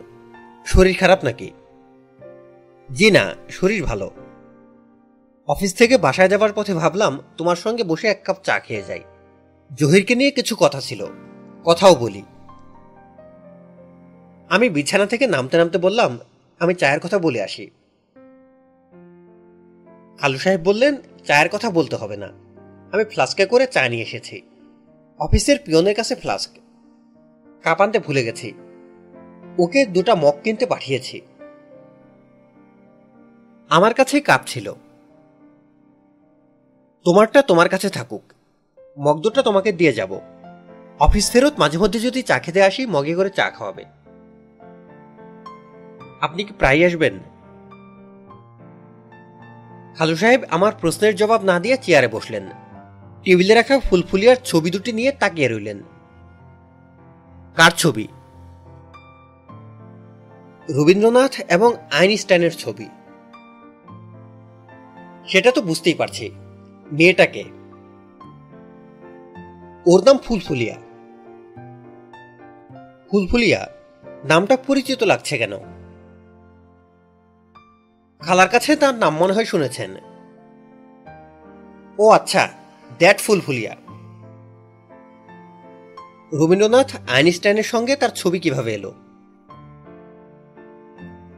শরীর 0.66 0.96
খারাপ 1.00 1.24
নাকি? 1.24 1.50
জি 2.94 3.10
না, 3.10 3.34
শরীর 3.50 3.84
ভালো। 3.84 4.10
অফিস 5.48 5.74
থেকে 5.74 5.98
বাসায় 5.98 6.28
যাবার 6.28 6.50
পথে 6.54 6.74
ভাবলাম 6.74 7.22
তোমার 7.36 7.56
সঙ্গে 7.56 7.84
বসে 7.84 8.08
এক 8.08 8.20
কাপ 8.24 8.36
চা 8.42 8.58
খেয়ে 8.58 8.82
যাই। 8.82 9.02
জহিরকে 9.74 10.14
নিয়ে 10.14 10.30
কিছু 10.30 10.56
কথা 10.60 10.80
ছিল, 10.80 11.06
কথাও 11.64 11.94
বলি। 11.94 12.22
আমি 14.48 14.68
বিছানা 14.68 15.06
থেকে 15.06 15.26
নামতে 15.26 15.58
নামতে 15.58 15.78
বললাম, 15.78 16.18
আমি 16.58 16.74
চায়ের 16.74 17.00
কথা 17.00 17.18
বলে 17.18 17.42
আসি। 17.42 17.70
আলু 20.20 20.38
সাহেব 20.38 20.60
বললেন, 20.60 20.96
চায়ের 21.26 21.48
কথা 21.48 21.70
বলতে 21.70 21.96
হবে 21.96 22.16
না। 22.16 22.28
আমি 22.92 23.04
ফ্লাস্কে 23.04 23.46
করে 23.46 23.66
চা 23.66 23.88
নিয়ে 23.88 24.02
এসেছি। 24.02 24.42
অফিসের 25.18 25.56
পিয়নের 25.64 25.94
কাছে 25.94 26.14
ফ্লাস্ক। 26.14 26.50
কাপ 27.62 27.80
আনতে 27.80 27.98
ভুলে 27.98 28.24
গেছি। 28.24 28.52
ওকে 29.58 29.86
দুটা 29.86 30.14
মগ 30.14 30.34
কিনতে 30.44 30.66
পাঠিয়েছি। 30.66 31.20
আমার 33.70 33.94
কাছেই 33.94 34.20
কাপ 34.20 34.40
ছিল 34.46 34.72
তোমারটা 37.04 37.42
তোমার 37.42 37.68
কাছে 37.68 37.88
থাকুক। 37.88 38.22
মগদটা 38.98 39.42
তোমাকে 39.42 39.72
দিয়ে 39.72 39.92
যাব। 39.92 40.20
অফিস 41.00 41.30
ফেরত 41.30 41.52
মাঝে 41.58 41.78
মধ্যে 41.78 42.00
যদি 42.00 42.22
চা 42.22 42.38
খেতে 42.38 42.62
আসি, 42.62 42.86
মগে 42.86 43.14
করে 43.14 43.30
চা 43.30 43.50
খাওয়াবে। 43.50 43.84
আপনি 46.20 46.44
কি 46.44 46.52
প্রায় 46.58 46.86
আসবেন? 46.86 47.18
খালু 49.96 50.16
সাহেব 50.16 50.40
আমার 50.50 50.72
প্রশ্নের 50.80 51.16
জবাব 51.16 51.44
না 51.44 51.60
দিয়ে 51.60 51.76
চেয়ারে 51.76 52.08
বসলেন। 52.08 52.46
টেবিলে 53.24 53.54
রাখা 53.54 53.80
ফুলফুলিয়ার 53.80 54.36
ছবি 54.44 54.70
দুটি 54.70 54.92
নিয়ে 54.92 55.12
তাকিয়ে 55.12 55.48
রইলেন। 55.48 55.82
কার 57.56 57.70
ছবি? 57.70 58.08
রবীন্দ্রনাথ 60.70 61.40
এবং 61.48 61.72
আইনস্টাইনের 61.92 62.56
ছবি। 62.56 62.88
সেটা 65.28 65.52
তো 65.52 65.62
বুঝতেই 65.62 65.94
পারছি। 65.94 66.30
মেয়েটাকে। 66.92 67.44
ওর 69.86 70.00
নাম 70.00 70.18
ফুলফুলিয়া। 70.18 70.76
ফুলফুলিয়া, 73.10 73.68
নামটা 74.24 74.56
পরিচিত 74.56 75.02
লাগছে 75.02 75.38
কেন? 75.38 75.52
খালার 78.20 78.48
কাছে 78.48 78.76
তার 78.76 78.94
নাম 78.94 79.16
মনে 79.16 79.32
হয় 79.32 79.44
শুনেছেন। 79.44 79.90
ও 81.98 82.10
আচ্ছা 82.10 82.48
দ্যাট 82.98 83.18
ফুলফুলিয়া। 83.18 83.76
রবীন্দ্রনাথ 86.32 87.10
আইনস্টাইনের 87.10 87.62
সঙ্গে 87.62 87.96
তার 87.96 88.10
ছবি 88.10 88.38
কীভাবে 88.38 88.74
এলো? 88.74 88.94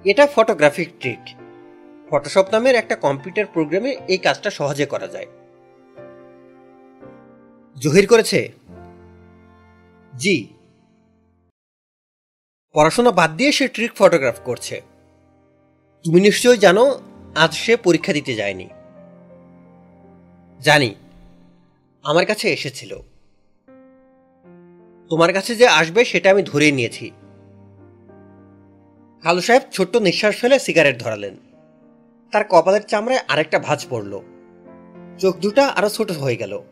এটা 0.05 0.27
ফটোগ্রাফিক 0.27 0.89
ট্রিক 1.01 1.40
ফটোশপ 2.11 2.47
নামের 2.53 2.75
একটা 2.75 2.97
কম্পিউটার 2.97 3.47
প্রোগ্রামে 3.47 3.97
এই 4.09 4.19
কাজটা 4.19 4.51
সহজে 4.51 4.87
করা 4.87 5.07
যায়। 5.07 5.27
জহির 7.79 8.07
করেছে? 8.07 8.53
জি। 10.17 10.47
পড়াশোনা 12.73 13.11
বাদ 13.11 13.37
দিয়ে 13.37 13.53
সে 13.53 13.69
ট্রিক 13.69 13.93
ফটোগ্রাফ 13.95 14.41
করছে। 14.45 14.83
তুমি 16.05 16.21
নিশ্চয়ই 16.21 16.59
জানো, 16.59 17.01
আজ 17.35 17.55
সে 17.55 17.77
পরীক্ষা 17.77 18.13
দিতে 18.13 18.35
যায়নি। 18.35 18.69
জানি। 20.61 20.95
আমার 22.03 22.27
কাছে 22.27 22.53
এসেছিল। 22.53 22.97
তোমার 25.09 25.33
কাছে 25.33 25.57
যে 25.57 25.69
আসবে, 25.69 26.05
সেটা 26.05 26.31
আমি 26.31 26.43
ধরেই 26.43 26.73
নিয়েছি। 26.73 27.11
খালু 29.23 29.41
সাহেব 29.41 29.63
ছোট্ট 29.73 29.97
নিঃশ্বাস 29.97 30.41
ফেলে 30.41 30.59
সিগারেট 30.59 30.99
ধরালেন। 30.99 31.50
তার 32.33 32.45
কপালের 32.49 32.83
চামড়ায় 32.83 33.21
আরেকটা 33.29 33.59
ভাঁজ 33.59 33.87
পড়ল। 33.91 34.21
চোখ 35.19 35.37
দুটা 35.37 35.67
আরও 35.67 35.89
ছোট 35.89 36.11
হয়ে 36.13 36.37
গেল। 36.37 36.63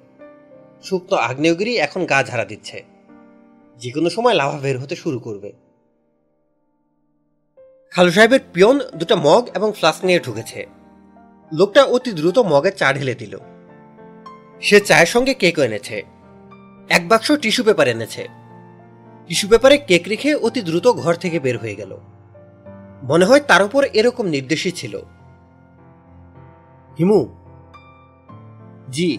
সুপ্ত 0.83 1.13
আগ্নেয়গিরি 1.13 1.77
এখন 1.77 2.07
গা 2.07 2.23
ঝাড়া 2.23 2.45
দিচ্ছে। 2.45 2.85
যে 3.77 3.91
কোনো 3.91 4.11
সময় 4.11 4.35
লাভা 4.35 4.59
বের 4.59 4.79
হতে 4.79 4.97
শুরু 4.97 5.19
করবে। 5.19 5.53
খালু 7.91 8.11
সাহেবের 8.11 8.41
পিয়ন 8.53 8.81
দুটো 8.97 9.17
মগ 9.17 9.49
এবং 9.55 9.73
ফ্লাস্ক 9.77 10.05
নিয়ে 10.05 10.21
ঢুকেছে। 10.21 10.67
লোকটা 11.53 11.85
অতি 11.85 12.13
দ্রুত 12.13 12.39
মগে 12.39 12.71
চা 12.71 12.93
ঢেলে 12.93 13.15
দিল। 13.15 13.39
সে 14.61 14.81
চায়ের 14.81 15.07
সঙ্গে 15.07 15.35
কেক 15.35 15.59
এনেছে। 15.59 16.03
এক 16.89 17.09
বাক্স 17.09 17.33
টিস্যু 17.33 17.65
পেপার 17.65 17.89
এনেছে। 17.89 18.29
টিস্যু 19.27 19.49
পেপারে 19.49 19.79
কেক 19.79 20.09
রেখে 20.09 20.35
অতি 20.35 20.63
দ্রুত 20.63 20.89
ঘর 20.89 21.15
থেকে 21.15 21.41
বের 21.41 21.59
হয়ে 21.59 21.75
গেল। 21.75 21.99
মনে 23.03 23.25
হয় 23.25 23.41
তার 23.41 23.63
উপর 23.63 23.85
এরকম 23.85 24.27
নির্দেশই 24.27 24.71
ছিল। 24.71 25.03
হিমু। 26.99 27.29
জি। 28.89 29.19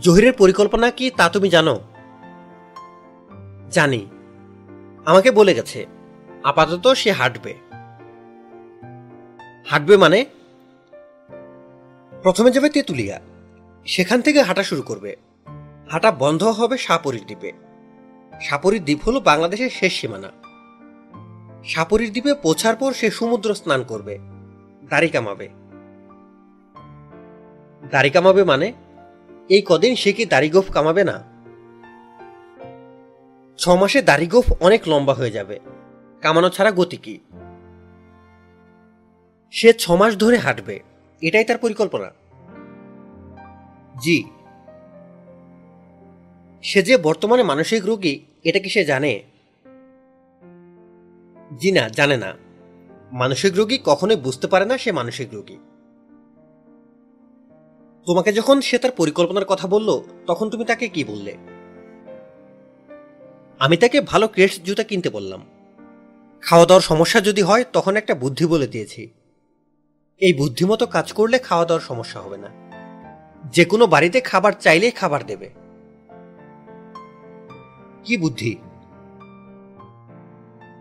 জহিরের 0.00 0.32
পরিকল্পনা 0.32 0.90
কি 0.90 1.10
তা 1.10 1.28
তুমি 1.28 1.48
জানো? 1.48 1.80
জানি। 3.70 4.06
আমাকে 5.04 5.30
বলে 5.30 5.54
গেছে, 5.54 5.86
আপাতত 6.42 6.92
সে 6.92 7.12
হাঁটবে। 7.12 7.54
হাঁটবে 9.66 9.96
মানে? 9.96 10.24
প্রথমে 12.22 12.50
যাবে 12.50 12.70
তেঁতুলিয়া। 12.70 13.20
সেখান 13.86 14.20
থেকে 14.20 14.42
হাঁটা 14.42 14.62
শুরু 14.62 14.82
করবে। 14.82 15.16
হাঁটা 15.90 16.12
বন্ধ 16.12 16.42
হবে 16.42 16.78
সাপরির 16.78 17.22
দ্বীপে। 17.26 17.52
সাপরির 18.40 18.84
দ্বীপ 18.84 18.98
হলো 19.06 19.20
বাংলাদেশের 19.20 19.70
শেষ 19.70 20.00
সীমানা। 20.00 20.30
সাপরির 21.64 22.10
দ্বীপে 22.10 22.34
পৌঁছার 22.34 22.76
পর 22.76 22.92
সে 22.92 23.10
সমুদ্র 23.10 23.54
স্নান 23.54 23.82
করবে। 23.82 24.18
দাড়ি 24.88 25.08
কামাবে। 25.08 25.48
দাড়ি 27.90 28.10
কামাবে 28.10 28.44
মানে 28.44 28.72
এই 29.48 29.62
কদিন 29.66 29.94
সে 29.94 30.12
কি 30.12 30.26
দাড়ি 30.26 30.50
গোফ 30.50 30.70
কামাবে 30.70 31.04
না? 31.04 31.24
ছ 33.56 33.68
মাসে 33.68 34.02
দাড়ি 34.02 34.26
গোফ 34.26 34.52
অনেক 34.60 34.88
লম্বা 34.88 35.14
হয়ে 35.14 35.30
যাবে। 35.30 35.60
কামানো 36.20 36.50
ছাড়া 36.50 36.70
গতি 36.70 36.96
কি? 36.96 37.20
সে 39.50 39.72
ছ 39.72 39.90
মাস 39.90 40.16
ধরে 40.16 40.36
হাঁটবে। 40.36 40.80
এটাই 41.22 41.44
তার 41.44 41.58
পরিকল্পনা। 41.58 42.10
জি। 44.02 44.24
সে 46.62 46.82
যে 46.82 46.96
বর্তমানে 46.96 47.42
মানসিক 47.42 47.84
রোগী, 47.84 48.24
এটা 48.44 48.58
কি 48.58 48.68
সে 48.68 48.84
জানে? 48.84 49.22
জি 51.58 51.72
না, 51.72 51.88
জানে 51.88 52.16
না। 52.16 52.43
মানসিক 53.14 53.52
রোগী 53.56 53.78
কখনোই 53.84 54.16
বুঝতে 54.16 54.46
পারে 54.46 54.64
না 54.64 54.78
সে 54.78 54.92
মানসিক 54.92 55.28
রোগী। 55.32 55.56
তোমাকে 58.06 58.32
যখন 58.32 58.60
সে 58.60 58.78
তার 58.78 58.90
পরিকল্পনার 58.90 59.44
কথা 59.44 59.68
বলল, 59.68 60.00
তখন 60.26 60.50
তুমি 60.50 60.64
তাকে 60.64 60.88
কি 60.88 61.04
বললে? 61.04 61.36
আমি 63.58 63.76
তাকে 63.76 64.00
ভালো 64.00 64.28
ক্রেস্ট 64.28 64.62
জুতা 64.62 64.82
কিনতে 64.82 65.10
বললাম। 65.10 65.46
খাওয়া 66.40 66.66
দাওয়ার 66.66 66.80
সমস্যা 66.80 67.20
যদি 67.20 67.42
হয়, 67.42 67.64
তখন 67.72 67.96
একটা 67.96 68.14
বুদ্ধি 68.14 68.46
বলে 68.46 68.66
দিয়েছি। 68.66 69.10
এই 70.18 70.34
বুদ্ধিমতো 70.34 70.86
কাজ 70.86 71.12
করলে 71.12 71.38
খাওয়া 71.38 71.64
দাওয়ার 71.64 71.86
সমস্যা 71.86 72.20
হবে 72.20 72.36
না। 72.36 72.48
যে 73.52 73.64
কোনো 73.64 73.86
বাড়িতে 73.86 74.20
খাবার 74.20 74.52
চাইলেই 74.60 74.90
খাবার 74.90 75.26
দেবে। 75.26 75.50
কি 78.04 78.16
বুদ্ধি? 78.16 78.56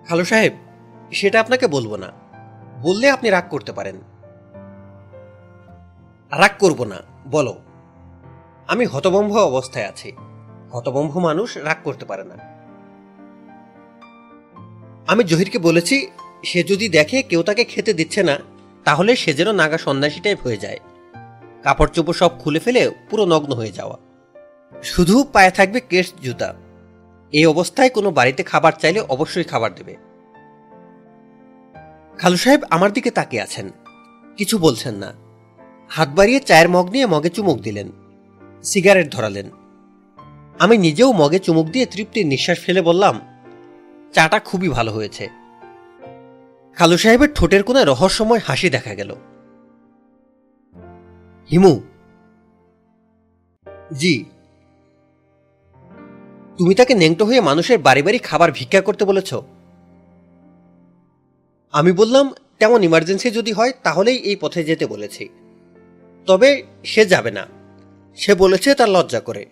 খালু 0.05 0.25
সাহেব, 0.25 0.53
সেটা 1.11 1.39
আপনাকে 1.39 1.67
বলব 1.67 1.95
না। 1.95 2.22
বললে 2.83 3.09
আপনি 3.09 3.29
রাগ 3.29 3.43
করতে 3.49 3.71
পারেন। 3.73 3.95
রাগ 6.31 6.51
করব 6.59 6.83
না, 6.83 6.95
বলো। 7.27 7.59
আমি 8.67 8.85
হতবম্ব 8.85 9.35
অবস্থায় 9.35 9.87
আছি। 9.87 10.11
হতবম্ব 10.71 11.19
মানুষ 11.19 11.57
রাগ 11.57 11.77
করতে 11.83 12.05
পারে 12.05 12.23
না। 12.23 12.37
আমি 15.07 15.23
জহিরকে 15.23 15.57
বলেছি, 15.57 16.07
সে 16.43 16.63
যদি 16.63 16.89
দেখে 16.89 17.21
কেউ 17.21 17.43
তাকে 17.43 17.63
খেতে 17.63 17.93
দিচ্ছে 17.93 18.23
না, 18.23 18.37
তাহলে 18.83 19.15
সে 19.15 19.33
যেন 19.33 19.51
নাগা 19.51 19.77
সন্ন্যাসী 19.77 20.19
টাইপ 20.19 20.39
হয়ে 20.43 20.57
যায়। 20.57 20.79
কাপড় 21.63 21.89
চোপড় 21.89 22.13
সব 22.13 22.39
খুলে 22.39 22.59
ফেলে 22.59 22.91
পুরো 23.09 23.25
নগ্ন 23.25 23.53
হয়ে 23.53 23.71
যাওয়া। 23.71 23.97
শুধু 24.83 25.23
পায়ে 25.23 25.51
থাকবে 25.51 25.79
কেস 25.79 26.13
জুতা। 26.21 26.53
এই 27.31 27.45
অবস্থায় 27.45 27.89
কোনো 27.89 28.11
বাড়িতে 28.11 28.43
খাবার 28.43 28.73
চাইলে 28.79 28.99
অবশ্যই 28.99 29.43
খাবার 29.43 29.75
দেবে। 29.75 29.95
খালু 32.19 32.37
সাহেব 32.37 32.61
আমার 32.69 32.93
দিকে 32.93 33.11
তাকিয়ে 33.11 33.41
আছেন। 33.41 33.69
কিছু 34.37 34.57
বলছেন 34.57 34.95
না। 34.95 35.13
হাত 35.89 36.09
বাড়িয়ে 36.09 36.39
চায়ের 36.39 36.69
মগ 36.69 36.89
নিয়ে 36.89 37.05
মগে 37.05 37.29
চুমুক 37.29 37.57
দিলেন। 37.59 37.91
সিগারেট 38.63 39.11
ধরালেন। 39.11 39.49
আমি 40.59 40.77
নিজেও 40.77 41.11
মগে 41.11 41.39
চুমুক 41.39 41.65
দিয়ে 41.65 41.85
তৃপ্তির 41.85 42.27
নিঃশ্বাস 42.27 42.59
ফেলে 42.59 42.81
বললাম, 42.81 43.21
চাটা 44.13 44.39
খুবই 44.39 44.69
ভালো 44.69 44.91
হয়েছে। 44.91 45.29
খালু 46.75 46.97
সাহেবের 46.97 47.29
ঠোঁটের 47.35 47.63
কোনায় 47.63 47.85
রহস্যময় 47.85 48.39
হাসি 48.45 48.69
দেখা 48.69 48.95
গেল। 48.95 49.15
হিমু। 51.51 51.81
জি। 53.91 54.25
তুমি 56.57 56.75
তাকে 56.75 56.93
নেংটো 56.93 57.25
হয়ে 57.25 57.41
মানুষের 57.41 57.77
বাড়ি 57.77 58.01
বাড়ি 58.01 58.17
খাবার 58.17 58.51
ভিক্ষা 58.51 58.81
করতে 58.81 59.05
বলেছ? 59.05 59.33
আমি 61.73 61.91
বললাম, 61.91 62.33
তেমন 62.59 62.83
ইমার্জেন্সি 62.83 63.31
যদি 63.31 63.51
হয়, 63.51 63.71
তাহলেই 63.83 64.17
এই 64.17 64.35
পথে 64.35 64.63
যেতে 64.63 64.85
বলেছি। 64.85 65.29
তবে 66.27 66.63
সে 66.83 67.05
যাবে 67.05 67.31
না। 67.31 67.47
সে 68.15 68.35
বলেছে, 68.35 68.75
তার 68.75 68.89
লজ্জা 68.89 69.19
করে। 69.19 69.45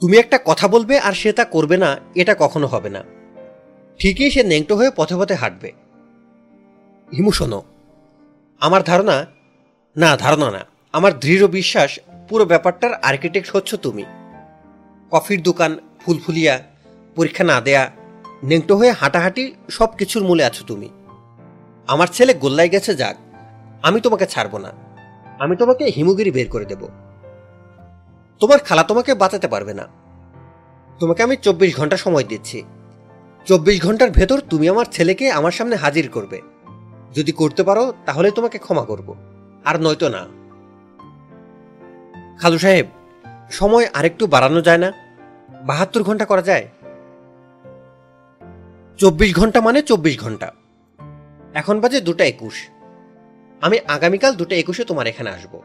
তুমি 0.00 0.16
একটা 0.16 0.38
কথা 0.44 0.68
বলবে 0.68 0.98
আর 0.98 1.12
সে 1.12 1.32
তা 1.32 1.44
করবে 1.44 1.76
না, 1.76 2.00
এটা 2.14 2.36
কখনো 2.38 2.66
হবে 2.66 2.90
না। 2.90 3.04
ঠিকই 3.98 4.30
সে 4.30 4.42
নেংটো 4.42 4.76
হয়ে 4.76 4.90
পথে 4.96 5.16
পথে 5.16 5.34
হাঁটবে। 5.34 5.72
হিমু, 7.16 7.32
শোনো। 7.32 7.62
আমার 8.60 8.82
ধারণা, 8.82 9.26
না 9.96 10.16
ধারণা 10.16 10.50
না, 10.50 10.64
আমার 10.92 11.18
দৃঢ় 11.18 11.46
বিশ্বাস, 11.46 12.00
পুরো 12.28 12.44
ব্যাপারটার 12.44 12.94
আর্কিটেক্ট 12.94 13.56
হচ্ছ 13.56 13.74
তুমি। 13.74 14.04
কফির 15.10 15.42
দোকান, 15.42 15.78
ফুলফুলিয়া, 16.00 16.62
পরীক্ষা 17.16 17.44
না 17.44 17.60
দেয়া 17.60 17.99
নেংটো 18.42 18.76
হয়ে 18.76 18.90
হাঁটাহাঁটি 18.90 19.54
সব 19.70 19.88
কিছুর 19.96 20.22
মূলে 20.24 20.44
আছো 20.44 20.64
তুমি। 20.66 20.88
আমার 21.86 22.06
ছেলে 22.06 22.34
গোল্লায় 22.34 22.68
গেছে 22.68 22.94
যাক, 22.94 23.16
আমি 23.82 24.00
তোমাকে 24.00 24.26
ছাড়বো 24.26 24.58
না। 24.58 24.72
আমি 25.38 25.56
তোমাকে 25.56 25.84
হিমুগিরি 25.84 26.30
বের 26.30 26.48
করে 26.48 26.64
দেব। 26.64 26.88
তোমার 28.40 28.58
খালা 28.58 28.82
তোমাকে 28.82 29.14
বাঁচাতে 29.14 29.48
পারবে 29.48 29.74
না। 29.74 29.88
তোমাকে 30.98 31.22
আমি 31.22 31.36
চব্বিশ 31.36 31.76
ঘণ্টা 31.76 31.96
সময় 31.96 32.24
দিচ্ছি। 32.24 32.62
চব্বিশ 33.46 33.84
ঘণ্টার 33.84 34.10
ভেতর 34.10 34.40
তুমি 34.50 34.68
আমার 34.68 34.84
ছেলেকে 34.84 35.30
আমার 35.30 35.52
সামনে 35.52 35.76
হাজির 35.76 36.08
করবে। 36.08 36.40
যদি 37.14 37.32
করতে 37.32 37.62
পারো, 37.62 37.92
তাহলে 38.06 38.30
তোমাকে 38.30 38.58
ক্ষমা 38.58 38.84
করব। 38.84 39.14
আর 39.64 39.80
নয়তো 39.80 40.08
না। 40.08 40.22
খালু 42.38 42.58
সাহেব, 42.58 42.86
সময় 43.50 43.86
আরেকটু 43.94 44.26
বাড়ানো 44.26 44.60
যায় 44.60 44.78
না? 44.78 44.92
বাহাত্তর 45.66 46.02
ঘণ্টা 46.02 46.24
করা 46.24 46.42
যায়? 46.42 46.68
চব্বিশ 49.00 49.36
ঘণ্টা 49.36 49.60
মানে 49.60 49.82
চব্বিশ 49.82 50.20
ঘণ্টা। 50.20 50.52
এখন 51.54 51.80
বাজে 51.80 52.00
দুটা 52.00 52.24
একুশ। 52.24 52.68
আমি 53.60 53.78
আগামীকাল 53.78 54.34
দুটো 54.34 54.54
একুশে 54.54 54.84
তোমার 54.84 55.06
এখানে 55.06 55.30
আসব। 55.30 55.62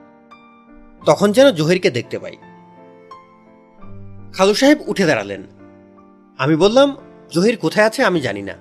তখন 1.06 1.32
যেন 1.32 1.52
জহিরকে 1.52 1.92
দেখতে 1.92 2.20
পাই। 2.20 2.36
খালু 4.34 4.54
সাহেব 4.54 4.78
উঠে 4.88 5.06
দাঁড়ালেন। 5.06 5.44
আমি 6.38 6.56
বললাম, 6.56 6.98
জহির 7.32 7.58
কোথায় 7.58 7.88
আছে 7.88 8.04
আমি 8.04 8.22
জানি 8.22 8.42
না। 8.42 8.54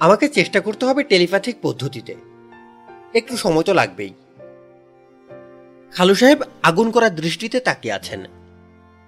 আমাকে 0.00 0.28
চেষ্টা 0.28 0.60
করতে 0.60 0.86
হবে 0.86 1.02
টেলিপ্যাথিক 1.02 1.56
পদ্ধতিতে। 1.62 2.14
একটু 3.14 3.36
সময় 3.36 3.62
তো 3.62 3.74
লাগবেই। 3.74 4.14
খালু 5.92 6.14
সাহেব 6.14 6.38
আগুন 6.62 6.90
করার 6.90 7.14
দৃষ্টিতে 7.14 7.60
তাকিয়ে 7.60 7.94
আছেন। 7.94 8.24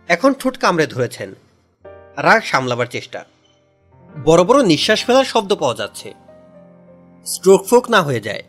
এখন 0.08 0.34
ঠোঁট 0.34 0.58
কামড়ে 0.58 0.86
ধরেছেন। 0.86 1.34
রাগ 2.16 2.42
সামলাবার 2.42 2.86
চেষ্টা। 2.86 3.24
বড় 4.24 4.44
বড় 4.44 4.66
নিঃশ্বাস 4.66 5.04
ফেলার 5.04 5.24
শব্দ 5.24 5.54
পাওয়া 5.54 5.74
যাচ্ছে। 5.74 6.14
স্ট্রোক 7.26 7.66
ফ্রোক 7.66 7.90
না 7.90 8.02
হয়ে 8.02 8.20
যায়। 8.20 8.42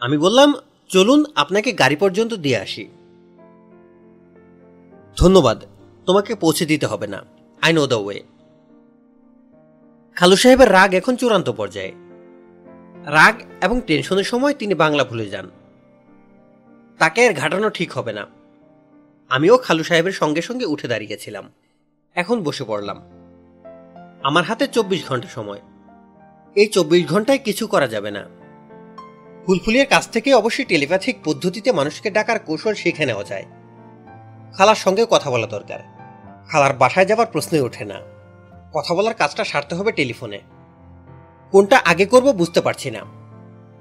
আমি 0.00 0.18
বললাম, 0.18 0.54
চলুন 0.88 1.24
আপনাকে 1.34 1.72
গাড়ি 1.72 1.96
পর্যন্ত 1.96 2.34
দিয়ে 2.34 2.56
আসি। 2.56 2.88
ধন্যবাদ, 5.16 5.64
তোমাকে 6.06 6.34
পৌঁছে 6.34 6.66
দিতে 6.66 6.86
হবে 6.86 7.06
না। 7.06 7.24
আই 7.62 7.72
নো 7.72 7.86
দ্য 7.86 7.94
ওয়ে 7.94 8.22
খালু 10.14 10.36
সাহেবের 10.36 10.72
রাগ 10.72 10.94
এখন 10.94 11.16
চূড়ান্ত 11.16 11.50
পর্যায়ে। 11.50 11.92
রাগ 13.04 13.34
এবং 13.60 13.80
টেনশনের 13.86 14.24
সময় 14.24 14.54
তিনি 14.54 14.74
বাংলা 14.74 15.04
ভুলে 15.04 15.26
যান। 15.26 15.50
তাকে 16.98 17.28
আর 17.28 17.34
ঘাটানো 17.34 17.70
ঠিক 17.70 17.92
হবে 17.92 18.12
না। 18.12 18.26
আমিও 19.28 19.56
খালু 19.56 19.82
সাহেবের 19.82 20.12
সঙ্গে 20.12 20.42
সঙ্গে 20.42 20.64
উঠে 20.64 20.88
দাঁড়িয়েছিলাম। 20.88 21.52
এখন 22.14 22.42
বসে 22.42 22.64
পড়লাম। 22.64 23.19
আমার 24.22 24.44
হাতে 24.44 24.66
চব্বিশ 24.66 25.08
ঘণ্টা 25.08 25.28
সময়। 25.28 25.60
এই 26.54 26.66
চব্বিশ 26.66 27.08
ঘন্টায় 27.08 27.38
কিছু 27.38 27.66
করা 27.66 27.88
যাবে 27.88 28.10
না। 28.10 28.28
ফুলফুলিয়ার 29.46 29.86
কাছ 29.86 30.08
থেকে 30.08 30.34
অবশ্যই 30.34 30.64
টেলিপ্যাথিক 30.64 31.16
পদ্ধতিতে 31.24 31.72
মানুষকে 31.72 32.10
ডাকার 32.10 32.38
কৌশল 32.38 32.74
শিখে 32.74 33.06
নেওয়া 33.06 33.24
যায়। 33.24 33.44
খালার 34.54 34.74
সঙ্গে 34.74 35.06
কথা 35.10 35.30
বলা 35.30 35.46
দরকার। 35.46 35.80
খালার 36.48 36.74
বাসায় 36.74 37.06
যাবার 37.06 37.26
প্রশ্নই 37.26 37.60
ওঠে 37.60 37.84
না। 37.84 38.00
কথা 38.74 38.94
বলার 38.94 39.14
কাজটা 39.14 39.44
সারতে 39.44 39.74
হবে 39.74 39.92
টেলিফোনে। 39.92 40.40
কোনটা 41.50 41.80
আগে 41.84 42.06
করব 42.06 42.32
বুঝতে 42.32 42.60
পারছি 42.60 42.90
না। 42.90 43.00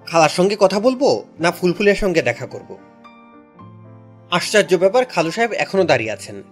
খালার 0.05 0.29
সঙ্গে 0.29 0.57
কথা 0.59 0.79
বলব 0.79 1.23
না 1.39 1.51
ফুলফুলিয়ার 1.51 1.97
সঙ্গে 1.97 2.21
দেখা 2.21 2.45
করব। 2.45 2.77
আশ্চর্য 4.31 4.75
ব্যাপার, 4.75 5.05
খালু 5.05 5.31
সাহেব 5.31 5.51
এখনও 5.51 5.83
দাঁড়িয়ে 5.83 6.11
আছেন। 6.11 6.43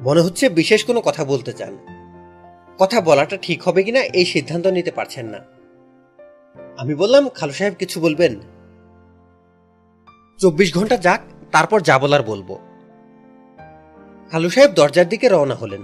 মনে 0.00 0.20
হচ্ছে 0.20 0.48
বিশেষ 0.48 0.84
কোনো 0.84 1.00
কথা 1.00 1.24
বলতে 1.24 1.52
চান। 1.52 1.99
কথা 2.80 3.00
বলাটা 3.00 3.36
ঠিক 3.36 3.62
হবে 3.62 3.82
কিনা 3.82 4.00
এই 4.00 4.24
সিদ্ধান্ত 4.24 4.66
নিতে 4.66 4.90
পারছেন 4.90 5.26
না। 5.26 5.38
আমি 6.78 6.94
বললাম, 6.94 7.28
খালু 7.28 7.52
সাহেব 7.52 7.74
কিছু 7.74 8.00
বলবেন? 8.00 8.40
চব্বিশ 10.38 10.74
ঘণ্টা 10.74 10.96
যাক, 10.96 11.20
তারপর 11.52 11.80
যা 11.80 11.98
বলার 11.98 12.22
বলব। 12.22 12.58
খালু 14.30 14.50
সাহেব 14.50 14.70
দরজার 14.70 15.08
দিকে 15.08 15.28
রওনা 15.28 15.54
হলেন। 15.54 15.82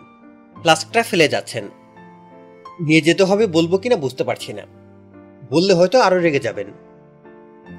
ফ্লাস্কটা 0.60 1.02
ফেলে 1.02 1.28
যাচ্ছেন। 1.28 1.64
নিয়ে 2.81 3.01
যেতে 3.01 3.24
হবে 3.24 3.47
বলব 3.47 3.77
কিনা 3.77 3.97
বুঝতে 3.97 4.24
পারছি 4.24 4.52
না। 4.52 4.62
বললে 5.51 5.74
হয়তো 5.74 6.01
আরও 6.01 6.18
রেগে 6.18 6.40
যাবেন। 6.40 6.66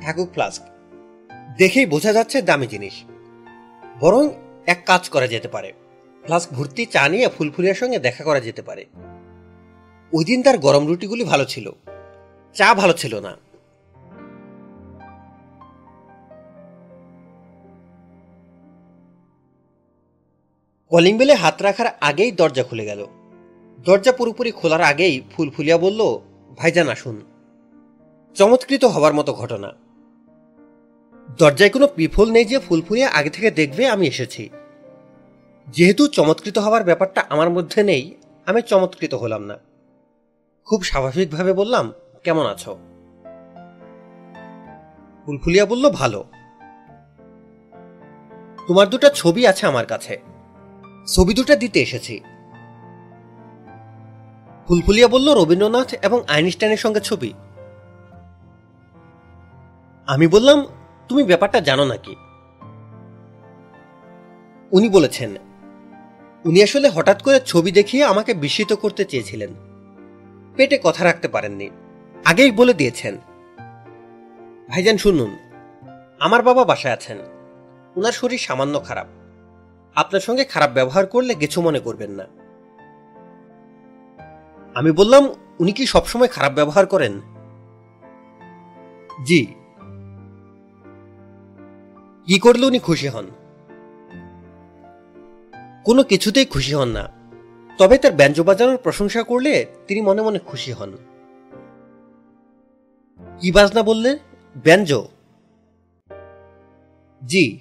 থাকুক 0.02 0.32
ফ্লাস্ক। 0.34 0.64
দেখেই 1.58 1.86
বোঝা 1.86 2.14
যাচ্ছে 2.14 2.42
দামি 2.42 2.68
জিনিস। 2.68 2.94
বরং 4.00 4.30
এক 4.68 4.82
কাজ 4.86 5.10
করা 5.10 5.28
যেতে 5.28 5.48
পারে। 5.48 5.74
ফ্লাস্ক 6.28 6.54
ভর্তি 6.54 6.86
চা 6.86 7.10
নিয়ে 7.10 7.30
ফুলফুলিয়ার 7.38 7.76
সঙ্গে 7.76 8.00
দেখা 8.00 8.24
করা 8.24 8.40
যেতে 8.40 8.62
পারে। 8.62 8.86
ওই 10.14 10.26
দিন 10.26 10.44
তার 10.44 10.58
গরম 10.58 10.88
রুটিগুলি 10.88 11.24
ভালো 11.24 11.46
ছিল। 11.46 11.72
চা 12.54 12.74
ভালো 12.74 12.94
ছিল 12.94 13.20
না। 13.20 13.38
কলিং 20.90 21.18
বেলে 21.18 21.34
হাত 21.34 21.62
রাখার 21.62 21.86
আগেই 22.02 22.32
দরজা 22.32 22.64
খুলে 22.64 22.86
গেল। 22.86 23.08
দরজা 23.86 24.12
পুরোপুরি 24.12 24.52
খোলার 24.52 24.82
আগেই 24.82 25.22
ফুলফুলিয়া 25.32 25.78
বলল, 25.78 26.20
ভাইজান 26.58 26.90
আসুন। 26.90 27.22
চমৎকৃত 28.36 28.86
হবার 28.86 29.14
মতো 29.14 29.34
ঘটনা। 29.34 29.74
দরজায় 31.38 31.70
কোনো 31.70 31.88
পিফল 31.88 32.32
নেই 32.32 32.46
যে 32.46 32.60
ফুলফুলিয়া 32.60 33.10
আগে 33.10 33.30
থেকে 33.30 33.52
দেখবে 33.52 33.88
আমি 33.88 34.08
এসেছি। 34.08 34.50
যেহেতু 35.68 36.08
চমৎকৃত 36.08 36.58
হওয়ার 36.58 36.84
ব্যাপারটা 36.84 37.24
আমার 37.30 37.50
মধ্যে 37.50 37.84
নেই, 37.84 38.16
আমি 38.46 38.62
চমৎকৃত 38.62 39.14
হলাম 39.14 39.44
না। 39.44 39.58
খুব 40.66 40.84
স্বাভাবিকভাবে 40.84 41.54
বললাম, 41.54 41.94
কেমন 42.24 42.46
আছো? 42.46 42.78
ফুলফুলিয়া 45.26 45.66
বলল, 45.66 45.90
ভালো। 45.90 46.26
তোমার 48.68 48.90
দুটো 48.90 49.10
ছবি 49.10 49.48
আছে 49.48 49.66
আমার 49.66 49.86
কাছে। 49.86 50.22
ছবি 51.08 51.34
দুটো 51.34 51.56
দিতে 51.56 51.80
এসেছি। 51.82 52.20
ফুলফুলিয়া 54.68 55.08
বলল, 55.08 55.34
রবীন্দ্রনাথ 55.34 55.94
এবং 56.02 56.24
আইনস্টাইনের 56.28 56.78
সঙ্গে 56.78 57.00
ছবি। 57.00 57.34
আমি 60.08 60.28
বললাম, 60.28 60.66
তুমি 61.08 61.24
ব্যাপারটা 61.24 61.60
জানো 61.60 61.86
নাকি? 61.86 62.16
উনি 64.72 64.90
বলেছেন 64.90 65.36
উনি 66.48 66.64
আসলে 66.64 66.90
হঠাৎ 66.90 67.24
করে 67.24 67.40
ছবি 67.40 67.72
দেখিয়ে 67.72 68.04
আমাকে 68.04 68.34
বিস্মিত 68.34 68.74
করতে 68.74 69.06
চেয়েছিলেন। 69.06 69.50
পেটে 70.56 70.80
কথা 70.84 71.04
রাখতে 71.04 71.28
পারেননি। 71.28 71.70
আগেই 72.26 72.52
বলে 72.52 72.74
দিয়েছেন, 72.74 73.18
ভাইজান, 74.70 74.98
শুনুন, 74.98 75.38
আমার 76.20 76.42
বাবা 76.42 76.66
বাসায় 76.66 76.94
আছেন। 76.94 77.18
ওনার 77.96 78.12
শরীর 78.12 78.38
সামান্য 78.38 78.84
খারাপ। 78.84 79.08
আপনার 79.96 80.22
সঙ্গে 80.22 80.46
খারাপ 80.46 80.72
ব্যবহার 80.72 81.06
করলে 81.06 81.34
কিছু 81.34 81.62
মনে 81.62 81.80
করবেন 81.80 82.12
না। 82.12 82.24
আমি 84.76 84.92
বললাম, 84.92 85.30
উনি 85.60 85.72
কি 85.72 85.86
সবসময় 85.86 86.28
খারাপ 86.28 86.54
ব্যবহার 86.54 86.86
করেন? 86.86 87.22
জি। 89.26 89.46
কি 92.26 92.40
করলে 92.40 92.66
উনি 92.66 92.80
খুশি 92.80 93.08
হন? 93.08 93.28
কোনো 95.88 96.04
কিছুতেই 96.04 96.46
খুশি 96.46 96.74
হন 96.74 96.88
না। 96.90 97.10
তবে 97.78 97.98
তার 97.98 98.12
ব্যঞ্জ 98.12 98.42
বাজানোর 98.42 98.78
প্রশংসা 98.78 99.24
করলে 99.24 99.66
তিনি 99.88 100.02
মনে 100.02 100.22
মনে 100.22 100.40
খুশি 100.40 100.72
হন। 100.72 100.98
কি 103.40 103.52
বাজনা 103.52 103.84
বললে? 103.84 104.20
ব্যঞ্জ। 104.64 104.94
জি। 107.26 107.60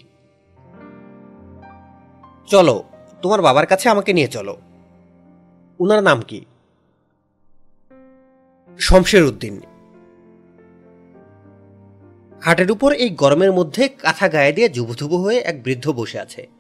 চলো, 2.47 2.85
তোমার 3.23 3.43
বাবার 3.43 3.67
কাছে 3.67 3.89
আমাকে 3.89 4.13
নিয়ে 4.13 4.29
চলো। 4.29 4.57
উনার 5.79 6.03
নাম 6.03 6.21
কি? 6.21 6.45
শমশের 8.79 9.25
উদ্দিন। 9.25 9.61
খাটের 12.41 12.71
উপর 12.71 12.93
এই 12.93 13.11
গরমের 13.11 13.53
মধ্যে 13.53 13.89
কাঁথা 13.89 14.29
গায়ে 14.29 14.53
দিয়ে 14.53 14.69
জুবুথুবু 14.69 15.17
হয়ে 15.17 15.39
এক 15.39 15.63
বৃদ্ধ 15.63 15.93
বসে 15.93 16.21
আছে। 16.21 16.56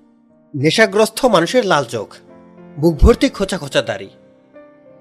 নেশাগ্রস্ত 0.54 1.24
মানুষের 1.24 1.66
লাল 1.66 1.84
চোখ 1.84 2.14
মুখ 2.78 2.94
ভর্তি 2.94 3.28
খোঁচা 3.28 3.58
খোঁচা 3.58 3.82
দাড়ি। 3.82 4.08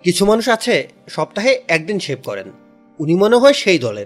কিছু 0.03 0.25
মানুষ 0.25 0.49
আছে, 0.49 0.87
সপ্তাহে 1.09 1.61
একদিন 1.67 1.99
শেভ 1.99 2.19
করেন। 2.23 2.51
উনি 2.99 3.15
মনে 3.15 3.35
হয় 3.35 3.53
সেই 3.53 3.79
দলের। 3.79 4.05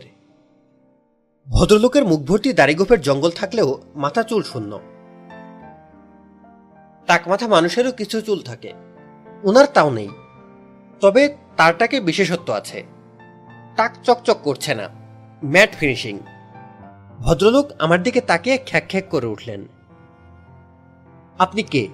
ভদ্রলোকের 1.47 2.05
মুখ 2.05 2.19
ভর্তি 2.19 2.53
দাড়িগোপের 2.53 3.01
জঙ্গল 3.01 3.29
থাকলেও 3.29 3.81
মাথা 3.95 4.23
চুল 4.23 4.43
শূন্য। 4.43 4.79
টাক 7.07 7.27
মাথা 7.27 7.47
মানুষেরও 7.47 7.91
কিছু 7.91 8.21
চুল 8.21 8.41
থাকে। 8.41 8.73
ওনার 9.43 9.65
তাও 9.73 9.89
নেই। 9.89 10.09
তবে 11.01 11.35
তারটাকে 11.57 12.01
বিশেষত্ব 12.01 12.53
আছে। 12.53 12.83
টাক 13.75 13.95
চকচক 14.03 14.37
করছে 14.43 14.75
না। 14.75 14.89
Matte 15.43 15.75
finishing. 15.75 16.19
ভদ্রলোক 17.19 17.71
আমার 17.79 18.03
দিকে 18.03 18.21
তাকিয়ে 18.21 18.57
খ্যাক 18.57 18.83
খ্যাক 18.89 19.03
করে 19.09 19.27
উঠলেন। 19.27 19.67
আপনি 21.39 21.63
কে? 21.63 21.87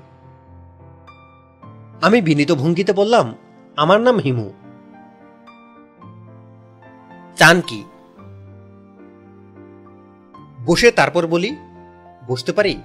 আমি 2.01 2.21
বিনীত 2.21 2.51
ভঙ্গিতে 2.51 2.93
বললাম, 2.93 3.35
আমার 3.77 4.01
নাম 4.01 4.17
হিমু। 4.17 4.53
চান 7.35 7.61
কি? 7.61 7.83
বসে 10.65 10.91
তারপর 10.91 11.27
বলি, 11.27 11.55
বসতে 12.27 12.53
পারি? 12.53 12.81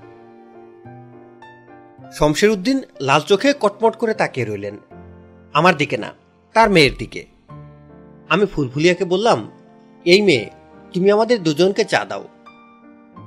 শমশের 2.13 2.51
উদ্দিন 2.51 2.83
লাল 3.01 3.21
চোখে 3.21 3.55
কটমট 3.61 3.97
করে 3.97 4.15
তাকিয়ে 4.15 4.47
রইলেন। 4.47 4.79
আমার 5.53 5.77
দিকে 5.77 5.97
না, 5.97 6.13
তার 6.53 6.71
মেয়ের 6.71 6.93
দিকে। 6.99 7.27
আমি 8.29 8.47
ফুলফুলিয়াকে 8.47 9.05
বললাম, 9.05 9.51
এই 10.05 10.23
মেয়ে, 10.23 10.51
তুমি 10.93 11.11
আমাদের 11.11 11.43
দুজনকে 11.43 11.85
চা 11.85 12.05
দাও। 12.05 12.29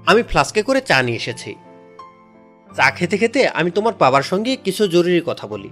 আমি 0.06 0.24
ফ্লাস্কে 0.24 0.62
করে 0.64 0.82
চা 0.82 1.02
নিয়ে 1.02 1.18
এসেছি। 1.18 1.56
চা 2.76 2.92
খেতে 2.92 3.18
খেতে 3.18 3.48
আমি 3.48 3.72
তোমার 3.72 3.94
বাবার 4.00 4.24
সঙ্গে 4.24 4.56
কিছু 4.56 4.88
জরুরি 4.88 5.22
কথা 5.26 5.48
বলি। 5.48 5.70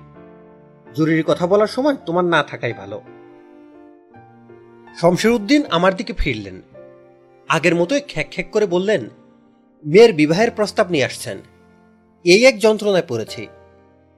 জরুরি 0.95 1.23
কথা 1.27 1.47
বলার 1.47 1.67
সময় 1.67 1.95
তোমার 2.05 2.25
না 2.25 2.43
থাকাই 2.43 2.73
ভালো। 2.73 3.01
শমশের 5.01 5.31
উদ্দিন 5.31 5.63
আমার 5.69 5.95
দিকে 5.95 6.13
ফিরলেন। 6.13 6.61
আগের 7.49 7.75
মতোই 7.75 8.01
খ্যাক 8.07 8.27
খ্যাক 8.31 8.45
করে 8.51 8.65
বললেন, 8.65 9.09
মেয়ের 9.85 10.13
বিবাহের 10.13 10.51
প্রস্তাব 10.51 10.89
নিয়ে 10.89 11.05
আসছেন। 11.05 11.37
এই 12.23 12.45
এক 12.45 12.59
যন্ত্রণায় 12.59 13.03
পড়েছি। 13.07 13.47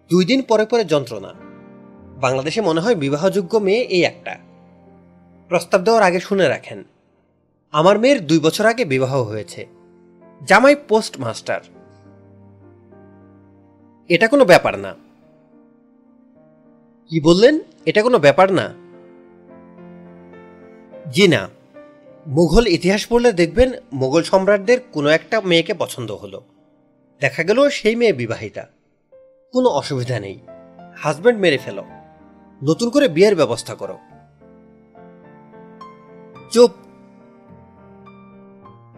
দুই 0.09 0.25
দিন 0.25 0.41
পরে 0.41 0.65
পরে 0.65 0.85
যন্ত্রণা। 0.85 1.33
বাংলাদেশে 2.19 2.61
মনে 2.61 2.81
হয় 2.81 2.95
বিবাহযোগ্য 2.95 3.57
মেয়ে 3.57 3.81
এই 3.81 4.03
একটা। 4.03 4.37
প্রস্তাব 5.49 5.81
দেওয়ার 5.81 6.03
আগে 6.03 6.19
শুনে 6.19 6.47
রাখেন। 6.47 6.83
আমার 7.71 7.99
মেয়ের 7.99 8.27
দুই 8.27 8.39
বছর 8.39 8.65
আগে 8.65 8.85
বিবাহ 8.85 9.21
হয়েছে। 9.21 9.67
জামাই 10.45 10.75
পোস্ট 10.75 11.19
মাস্টার 11.19 11.59
এটা 14.09 14.27
কোনো 14.27 14.45
ব্যাপার 14.45 14.79
না। 14.79 14.95
কি 17.09 17.21
বললেন? 17.21 17.59
এটা 17.85 18.03
কোনো 18.03 18.19
ব্যাপার 18.19 18.47
না। 18.53 18.73
জি 21.11 21.27
না। 21.27 21.49
মুঘল 22.27 22.67
ইতিহাস 22.67 23.07
পড়লে 23.07 23.31
দেখবেন 23.31 23.71
মোগল 23.93 24.23
সম্রাটদের 24.23 24.79
কোনো 24.91 25.09
একটা 25.09 25.41
মেয়েকে 25.41 25.73
পছন্দ 25.73 26.11
হলো। 26.11 26.41
দেখা 27.19 27.43
গেল 27.43 27.69
সেই 27.69 27.95
মেয়ে 27.95 28.13
বিবাহিতা। 28.13 28.65
কোনো 29.51 29.69
অসুবিধা 29.69 30.19
নেই। 30.19 30.39
হাজব্যান্ড 30.95 31.39
মেরে 31.41 31.57
ফেলো। 31.57 31.83
নতুন 32.63 32.89
করে 32.89 33.07
বিয়ের 33.07 33.35
ব্যবস্থা 33.35 33.75
করো। 33.75 33.99
চুপ। 36.51 36.71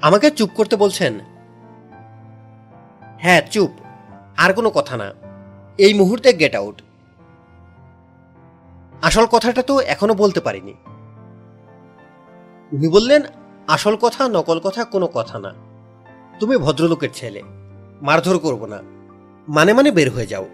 আমাকে 0.01 0.31
চুপ 0.31 0.49
করতে 0.55 0.75
বলছেন? 0.75 1.19
হ্যাঁ 3.19 3.41
চুপ। 3.51 3.84
আর 4.37 4.53
কোনো 4.53 4.69
কথা 4.69 4.97
না। 4.97 5.13
এই 5.77 5.93
মুহূর্তে 5.93 6.33
গেট 6.33 6.55
আউট 6.55 6.81
আসল 9.01 9.25
কথাটা 9.25 9.61
তো 9.61 9.79
এখনও 9.79 10.13
বলতে 10.13 10.39
পারিনি। 10.39 10.73
উনি 12.71 12.87
বললেন, 12.87 13.21
আসল 13.67 13.95
কথা, 13.95 14.27
নকল 14.27 14.59
কথা, 14.59 14.83
কোনো 14.83 15.07
কথা 15.07 15.39
না। 15.39 15.53
তুমি 16.39 16.57
ভদ্রলোকের 16.57 17.09
ছেলে। 17.13 17.43
মারধর 18.01 18.37
করব 18.37 18.65
না। 18.65 18.81
মানে 19.47 19.73
মানে 19.73 19.91
বের 19.91 20.11
হয়ে 20.11 20.27
যাও। 20.27 20.45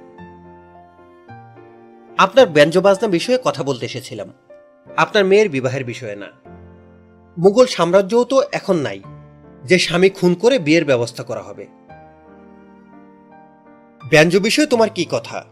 আপনার 2.18 2.46
ব্যঞ্জ 2.48 2.78
বাজনা 2.78 3.08
বিষয়ে 3.08 3.40
কথা 3.44 3.64
বলতে 3.64 3.86
এসেছিলাম। 3.86 4.34
আপনার 4.98 5.26
মেয়ের 5.26 5.50
বিবাহের 5.50 5.86
বিষয়ে 5.86 6.16
না। 6.16 6.28
মুঘল 7.38 7.66
সাম্রাজ্যও 7.66 8.24
তো 8.24 8.42
এখন 8.52 8.76
নাই। 8.76 9.02
যে 9.64 9.80
স্বামী 9.80 10.10
খুন 10.10 10.34
করে 10.34 10.60
বিয়ের 10.60 10.86
ব্যবস্থা 10.86 11.24
করা 11.24 11.42
হবে। 11.42 11.68
ব্যঞ্জ 14.12 14.38
বিষয়ে 14.38 14.66
তোমার 14.66 14.90
কি 14.90 15.06
কথা? 15.12 15.46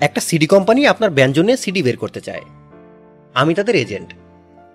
একটা 0.00 0.20
সিডি 0.20 0.46
কোম্পানি 0.46 0.86
আপনার 0.86 1.10
ব্যঞ্জনে 1.10 1.56
সিডি 1.56 1.82
বের 1.82 1.96
করতে 1.96 2.20
চায়। 2.20 2.42
আমি 3.34 3.54
তাদের 3.54 3.76
এজেন্ট 3.76 4.14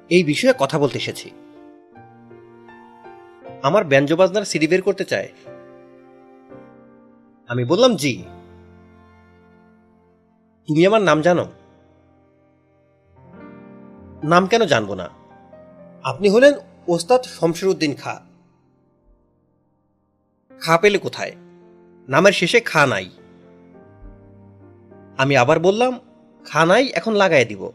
এই 0.10 0.24
বিষয়ে 0.24 0.54
কথা 0.60 0.80
বলতে 0.80 0.98
এসেছি। 0.98 1.32
আমার 3.64 3.84
ব্যঞ্জবাজনার 3.84 4.46
সিডি 4.46 4.68
বের 4.68 4.82
করতে 4.82 5.06
চায়। 5.06 5.30
আমি 7.48 7.66
বললাম, 7.66 7.96
জি। 7.96 8.24
তুমি 10.68 10.86
আমার 10.86 11.02
নাম 11.02 11.22
জানো? 11.22 11.46
নাম 14.24 14.48
কেন 14.48 14.66
জানব 14.66 14.94
না? 14.94 15.10
আপনি 16.04 16.30
হলেন 16.30 16.54
ওস্তাদ 16.88 17.22
শমশের 17.22 17.70
উদ্দিন 17.70 17.96
খা। 17.96 18.29
খা 20.62 20.78
পেলে 20.78 20.98
কোথায়? 20.98 21.32
নামের 22.10 22.32
শেষে 22.32 22.60
খা 22.60 22.86
নাই। 22.86 23.10
আমি 25.18 25.38
আবার 25.38 25.60
বললাম, 25.60 26.00
খা 26.46 26.66
নাই, 26.66 26.88
এখন 26.88 27.14
লাগাই 27.14 27.46
দিব। 27.46 27.72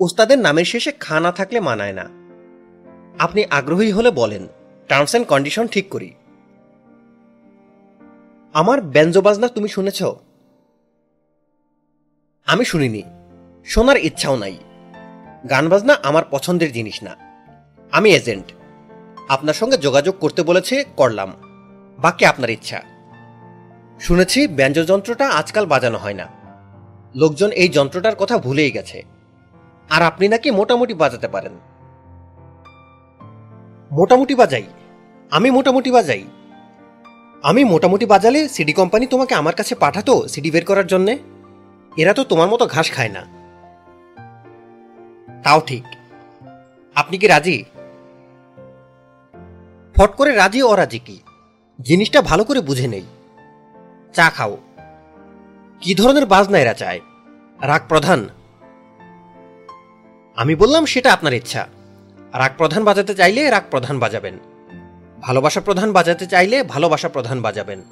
ওস্তাদের 0.00 0.38
নামের 0.38 0.64
শেষে 0.64 0.92
খা 0.92 1.20
না 1.20 1.32
থাকলে 1.32 1.60
মানায় 1.60 1.92
না। 1.92 2.10
আপনি 3.18 3.44
আগ্রহী 3.44 3.90
হলে 3.90 4.10
বলেন 4.10 4.46
টার্মস 4.88 5.10
অ্যান্ড 5.10 5.28
কন্ডিশন 5.28 5.66
ঠিক 5.66 5.88
করি। 5.88 6.14
আমার 8.52 8.80
ব্যঞ্জ 8.80 9.18
বাজনা 9.18 9.48
তুমি 9.48 9.68
শুনেছ? 9.68 10.02
আমি 12.46 12.64
শুনিনি। 12.64 13.02
শোনার 13.64 13.96
ইচ্ছাও 13.96 14.36
নাই। 14.36 14.58
গান 15.50 15.68
বাজনা 15.68 15.94
আমার 16.02 16.22
পছন্দের 16.30 16.72
জিনিস 16.72 17.02
না। 17.02 17.16
আমি 17.92 18.10
এজেন্ট 18.10 18.52
আপনার 19.28 19.54
সঙ্গে 19.54 19.76
যোগাযোগ 19.76 20.14
করতে 20.20 20.42
বলেছে 20.42 20.84
করলাম। 20.96 21.45
বাকি 21.98 22.24
আপনার 22.24 22.50
ইচ্ছা। 22.50 22.82
শুনেছি 24.00 24.46
ব্যঞ্জ 24.46 24.86
যন্ত্রটা 24.86 25.28
আজকাল 25.28 25.66
বাজানো 25.66 25.98
হয় 25.98 26.14
না। 26.14 26.26
লোকজন 27.14 27.50
এই 27.50 27.68
যন্ত্রটার 27.68 28.16
কথা 28.16 28.38
ভুলেই 28.38 28.70
গেছে। 28.70 29.02
আর 29.90 30.02
আপনি 30.02 30.28
নাকি 30.28 30.50
মোটামুটি 30.50 30.94
বাজাতে 30.94 31.28
পারেন। 31.28 31.52
মোটামুটি 33.92 34.34
বাজাই। 34.34 34.62
আমি 35.30 35.50
মোটামুটি 35.50 35.90
বাজাই। 35.90 36.24
আমি 37.42 37.64
মোটামুটি 37.64 38.06
বাজালে 38.06 38.48
সিডি 38.48 38.72
কোম্পানি 38.72 39.06
তোমাকে 39.06 39.34
আমার 39.34 39.54
কাছে 39.54 39.74
পাঠাতো 39.74 40.28
সিডি 40.28 40.50
বের 40.50 40.64
করার 40.64 40.86
জন্যে? 40.86 41.18
এরা 41.96 42.14
তো 42.14 42.24
তোমার 42.24 42.48
মতো 42.48 42.66
ঘাস 42.66 42.92
খায় 42.92 43.08
না। 43.08 43.36
তাও 45.42 45.60
ঠিক। 45.60 45.84
আপনি 46.94 47.18
কি 47.18 47.26
রাজি? 47.26 47.64
ফট 49.96 50.16
করে 50.16 50.34
রাজি 50.34 50.62
অরাজি 50.62 50.98
কি? 50.98 51.20
জিনিসটা 51.80 52.22
ভালো 52.22 52.44
করে 52.44 52.60
বুঝে 52.60 52.88
নেই। 52.88 53.02
চা 54.14 54.30
খাও। 54.30 54.56
কি 55.80 55.94
ধরনের 55.94 56.26
বাজনা 56.26 56.58
এরা 56.58 56.74
চায়? 56.74 57.00
রাগ 57.62 57.82
প্রধান। 57.88 58.28
আমি 60.36 60.54
বললাম, 60.54 60.86
সেটা 60.86 61.12
আপনার 61.12 61.32
ইচ্ছা। 61.32 61.68
রাগ 62.34 62.52
প্রধান 62.56 62.84
বাজাতে 62.84 63.14
চাইলে 63.14 63.50
রাগ 63.50 63.62
প্রধান 63.70 63.98
বাজাবেন। 63.98 64.38
ভালোবাসা 65.22 65.60
প্রধান 65.60 65.92
বাজাতে 65.92 66.26
চাইলে 66.26 66.62
ভালোবাসা 66.62 67.08
প্রধান 67.08 67.42
বাজাবেন। 67.42 67.82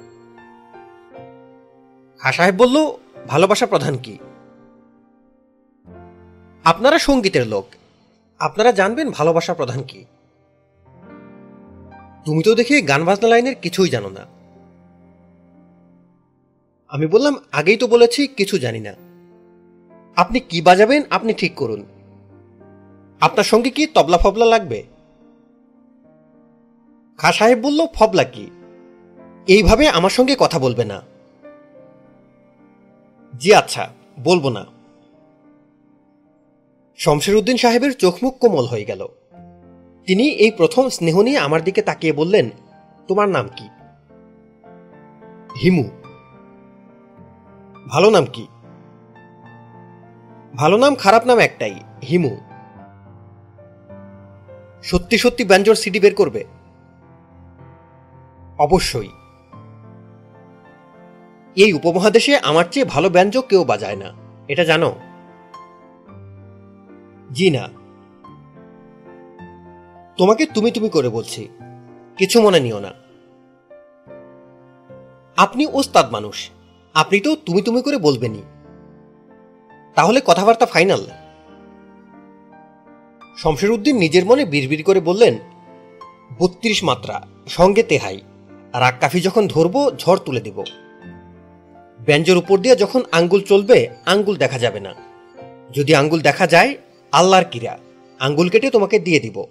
খা 2.19 2.31
সাহেব 2.31 2.55
বলল, 2.55 2.97
ভালোবাসা 3.27 3.65
প্রধান 3.65 3.97
কি? 3.97 4.17
আপনারা 6.63 6.99
সঙ্গীতের 6.99 7.47
লোক। 7.47 7.67
আপনারা 8.39 8.71
জানবেন 8.71 9.11
ভালোবাসা 9.11 9.53
প্রধান 9.53 9.83
কি। 9.83 10.05
তুমি 12.25 12.43
তো 12.43 12.55
দেখে 12.55 12.81
গান 12.81 13.05
বাজনা 13.05 13.27
লাইনের 13.27 13.55
কিছুই 13.55 13.89
জানো 13.89 14.09
না। 14.09 14.25
আমি 16.87 17.07
বললাম, 17.07 17.35
আগেই 17.51 17.77
তো 17.77 17.87
বলেছি, 17.87 18.27
কিছু 18.27 18.57
জানি 18.57 18.79
না। 18.79 18.93
আপনি 20.15 20.39
কি 20.39 20.61
বাজাবেন, 20.61 21.03
আপনি 21.09 21.33
ঠিক 21.33 21.55
করুন। 21.55 21.85
আপনার 23.21 23.43
সঙ্গে 23.43 23.69
কি 23.69 23.87
তবলা 23.87 24.17
ফবলা 24.17 24.45
লাগবে? 24.45 24.83
খা 27.17 27.31
সাহেব 27.31 27.59
বলল, 27.59 27.87
ফবলা 27.93 28.23
কি? 28.23 28.49
এইভাবে 29.47 29.87
আমার 29.87 30.09
সঙ্গে 30.09 30.35
কথা 30.39 30.59
বলবে 30.59 30.85
না। 30.85 31.01
জি 33.37 33.53
আচ্ছা 33.53 33.89
বলব 34.23 34.49
না। 34.49 34.65
শমশের 36.97 37.35
উদ্দিন 37.35 37.57
সাহেবের 37.57 37.93
চোখমুখ 37.93 38.37
কোমল 38.37 38.65
হয়ে 38.65 38.85
গেল। 38.85 39.07
তিনি 40.07 40.29
এই 40.29 40.51
প্রথম 40.51 40.89
স্নেহ 40.89 41.21
নিয়ে 41.21 41.37
আমার 41.37 41.63
দিকে 41.63 41.81
তাকিয়ে 41.81 42.13
বললেন, 42.13 42.49
তোমার 43.07 43.29
নাম 43.29 43.47
কি? 43.55 43.69
হিমু। 45.61 45.89
ভালো 47.89 48.09
নাম 48.09 48.25
কি? 48.33 48.47
ভালো 50.55 50.77
নাম, 50.77 50.95
খারাপ 50.95 51.25
নাম 51.25 51.39
একটাই, 51.39 51.75
হিমু। 52.03 52.37
সত্যি 54.83 55.17
সত্যি 55.17 55.43
ব্যঞ্জর 55.43 55.75
সিডি 55.75 55.99
বের 55.99 56.15
করবে? 56.15 56.43
অবশ্যই। 58.57 59.09
এই 61.55 61.73
উপমহাদেশে 61.73 62.37
আমার 62.37 62.65
চেয়ে 62.71 62.85
ভালো 62.85 63.09
ব্যঞ্জক 63.09 63.45
কেউ 63.49 63.63
বাজায় 63.63 63.95
না, 63.95 64.13
এটা 64.47 64.63
জানো? 64.63 64.95
জি 67.31 67.49
না। 67.49 67.84
তোমাকে 70.17 70.45
তুমি 70.45 70.71
তুমি 70.71 70.89
করে 70.89 71.09
বলছি। 71.09 71.47
কিছু 72.17 72.41
মনে 72.41 72.59
নিও 72.59 72.79
না। 72.79 72.91
আপনি 75.37 75.67
ওস্তাদ 75.73 76.11
মানুষ। 76.11 76.49
আপনি 76.93 77.19
তো 77.19 77.35
তুমি 77.35 77.61
তুমি 77.61 77.81
করে 77.81 77.97
বলবেনই। 77.97 78.41
তাহলে 79.95 80.21
কথাবার্তা 80.25 80.65
ফাইনাল। 80.65 81.05
শমশের 83.37 83.71
উদ্দিন 83.71 83.97
নিজের 83.97 84.25
মনে 84.25 84.45
বিড়বিড় 84.45 84.83
করে 84.83 84.99
বললেন, 84.99 85.37
বত্রিশ 86.39 86.83
মাত্রা, 86.83 87.27
সঙ্গে 87.47 87.83
তেহাই। 87.83 88.21
রাগ 88.73 88.93
কাফি 89.01 89.21
যখন 89.21 89.47
ধরবো, 89.47 89.91
ঝড় 89.97 90.17
তুলে 90.25 90.41
দেব। 90.41 90.63
ব্যঞ্জের 92.05 92.37
উপর 92.37 92.57
দিয়ে 92.57 92.75
যখন 92.75 93.03
আঙ্গুল 93.11 93.41
চলবে, 93.41 93.89
আঙ্গুল 94.05 94.35
দেখা 94.35 94.59
যাবে 94.59 94.79
না। 94.79 94.93
যদি 95.73 95.95
আঙ্গুল 95.95 96.21
দেখা 96.21 96.47
যায়, 96.47 96.75
আল্লাহর 97.11 97.45
কিরা 97.45 97.77
আঙ্গুল 98.19 98.49
কেটে 98.49 98.69
তোমাকে 98.69 98.99
দিয়ে 98.99 99.19
দিব। 99.19 99.45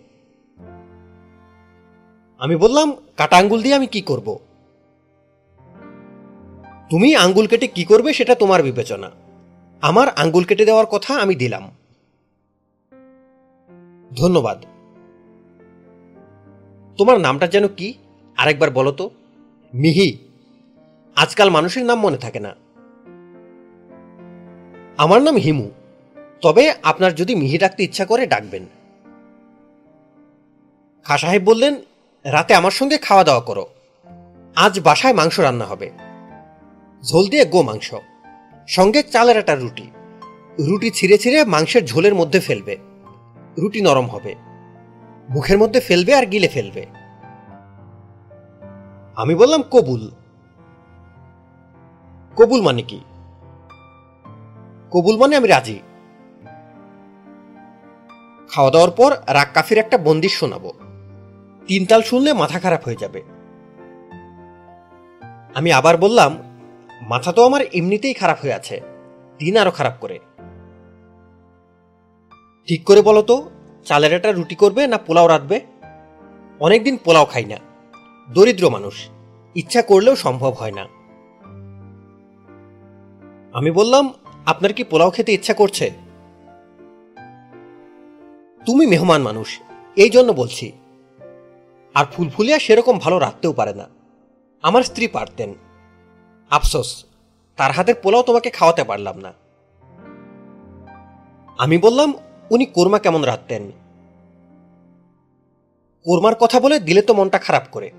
আমি 2.44 2.56
বললাম, 2.56 2.92
কাটা 3.16 3.36
আঙ্গুল 3.36 3.62
দিয়ে 3.62 3.74
আমি 3.74 3.86
কি 3.86 4.00
করব? 4.00 4.38
তুমি 6.90 7.16
আঙ্গুল 7.16 7.46
কেটে 7.46 7.66
কি 7.66 7.84
করবে 7.84 8.12
সেটা 8.12 8.34
তোমার 8.34 8.62
বিবেচনা। 8.62 9.10
আমার 9.80 10.08
আঙ্গুল 10.08 10.44
কেটে 10.44 10.64
দেওয়ার 10.64 10.86
কথা 10.86 11.14
আমি 11.14 11.34
দিলাম। 11.34 11.70
ধন্যবাদ। 14.16 14.64
তোমার 16.98 17.20
নামটা 17.20 17.46
যেন 17.46 17.68
কি? 17.68 17.94
আরেকবার 18.36 18.70
বলো 18.70 18.92
তো। 18.92 19.10
মিহি। 19.74 20.18
আজকাল 21.16 21.50
মানুষের 21.50 21.84
নাম 21.84 22.00
মনে 22.00 22.16
থাকে 22.16 22.40
না। 22.40 22.54
আমার 24.96 25.22
নাম 25.22 25.36
হিমু। 25.36 25.70
তবে 26.42 26.74
আপনার 26.82 27.14
যদি 27.14 27.34
মিহি 27.34 27.58
ডাকতে 27.58 27.84
ইচ্ছা 27.84 28.06
করে, 28.06 28.26
ডাকবেন। 28.26 28.66
খা 31.04 31.18
সাহেব 31.18 31.42
বললেন 31.44 31.76
রাতে 32.24 32.54
আমার 32.54 32.70
সঙ্গে 32.70 32.98
খাওয়া 32.98 33.24
দাওয়া 33.24 33.40
করো। 33.40 33.66
আজ 34.56 34.80
বাসায় 34.80 35.14
মাংস 35.14 35.40
রান্না 35.40 35.64
হবে। 35.64 35.90
ঝোল 37.02 37.28
দিয়ে 37.28 37.44
গো 37.44 37.62
মাংস। 37.62 37.94
সঙ্গে 38.68 39.02
চালের 39.02 39.36
একটা 39.36 39.54
রুটি। 39.54 39.90
রুটি 40.58 40.90
ছিঁড়ে 40.90 41.18
ছিঁড়ে 41.18 41.44
মাংসের 41.44 41.84
ঝোলের 41.84 42.14
মধ্যে 42.14 42.40
ফেলবে। 42.40 42.76
রুটি 43.58 43.80
নরম 43.80 44.06
হবে। 44.06 44.34
মুখের 45.28 45.58
মধ্যে 45.58 45.80
ফেলবে 45.80 46.14
আর 46.14 46.26
গিলে 46.26 46.48
ফেলবে। 46.48 46.86
আমি 49.16 49.34
বললাম, 49.34 49.62
কবুল। 49.62 50.10
কবুল 52.36 52.62
মানে 52.62 52.82
কি? 52.82 53.00
কবুল 54.90 55.16
মানে 55.16 55.36
আমি 55.36 55.48
রাজি। 55.48 55.80
খাওয়া 58.48 58.70
দাওয়ার 58.70 58.90
পর 58.90 59.16
রাগ 59.26 59.48
কাফির 59.54 59.78
একটা 59.78 59.98
বন্দিশ 59.98 60.38
শোনাবো। 60.38 60.72
তিন 61.68 61.86
তাল 61.86 62.02
শুনলে 62.02 62.32
মাথা 62.32 62.58
খারাপ 62.58 62.82
হয়ে 62.84 62.96
যাবে। 62.96 63.22
আমি 65.54 65.72
আবার 65.72 65.96
বললাম, 65.96 66.38
মাথা 67.08 67.32
তো 67.32 67.46
আমার 67.46 67.62
এমনিতেই 67.72 68.14
খারাপ 68.14 68.38
হয়ে 68.42 68.54
আছে, 68.54 68.80
দিন 69.38 69.56
আরও 69.56 69.70
খারাপ 69.70 69.94
করে। 70.00 70.18
ঠিক 72.68 72.84
করে 72.84 73.02
বলো 73.02 73.22
তো, 73.22 73.50
চালের 73.84 74.12
একটা 74.12 74.32
রুটি 74.32 74.54
করবে 74.54 74.86
না 74.86 74.98
পোলাও 74.98 75.26
রাঁধবে? 75.26 75.60
অনেকদিন 76.60 76.96
পোলাও 76.96 77.24
খাই 77.24 77.44
না, 77.44 77.58
দরিদ্র 78.28 78.70
মানুষ, 78.70 79.08
ইচ্ছা 79.56 79.82
করলেও 79.82 80.16
সম্ভব 80.16 80.52
হয় 80.52 80.72
না। 80.72 80.84
আমি 83.52 83.70
বললাম, 83.70 84.12
আপনার 84.46 84.72
কি 84.72 84.84
পোলাও 84.84 85.10
খেতে 85.10 85.32
ইচ্ছা 85.32 85.54
করছে? 85.54 85.90
তুমি 88.66 88.86
মেহমান 88.86 89.22
মানুষ, 89.22 89.48
এই 89.96 90.10
জন্য 90.10 90.32
বলছি 90.32 90.72
আর 91.94 92.04
ফুলফুলিয়া 92.12 92.58
সেরকম 92.58 92.98
ভালো 92.98 93.18
রাখতেও 93.18 93.52
পারে 93.52 93.74
না। 93.74 93.88
আমার 94.62 94.82
স্ত্রী 94.82 95.08
পারতেন। 95.08 95.54
আফসোস, 96.50 97.04
তার 97.56 97.72
হাতের 97.72 97.94
পোলাও 98.02 98.22
তোমাকে 98.22 98.50
খাওয়াতে 98.50 98.84
পারলাম 98.84 99.18
না। 99.18 99.32
আমি 101.58 101.78
বললাম, 101.78 102.14
উনি 102.50 102.66
কোরমা 102.66 102.98
কেমন 102.98 103.22
রাখতেন? 103.22 103.72
কোরমার 106.04 106.34
কথা 106.34 106.60
বলে 106.60 106.80
দিলে 106.80 107.02
তো 107.02 107.14
মনটা 107.14 107.38
খারাপ 107.38 107.62
করে। 107.72 107.90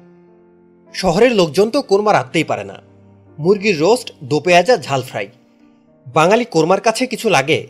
শহরের 0.94 1.32
লোকজন 1.32 1.70
তো 1.70 1.82
কোরমা 1.82 2.14
রাখতেই 2.14 2.44
পারে 2.44 2.64
না। 2.64 2.82
মুরগির 3.40 3.80
রোস্ট 3.80 4.12
দো 4.24 4.40
পেঁয়াজা 4.40 4.78
ঝাল 4.78 5.02
ফ্রাই। 5.02 5.30
বাঙালি 6.08 6.46
কোরমার 6.46 6.82
কাছে 6.82 7.08
কিছু 7.08 7.30
লাগে? 7.30 7.68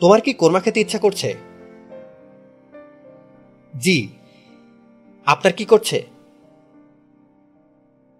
তোমার 0.00 0.20
কি 0.20 0.32
কোরমা 0.32 0.60
খেতে 0.60 0.80
ইচ্ছা 0.80 0.98
করছে? 0.98 1.34
জি। 3.76 4.08
আপনার 5.28 5.52
কি 5.52 5.64
করছে? 5.64 6.06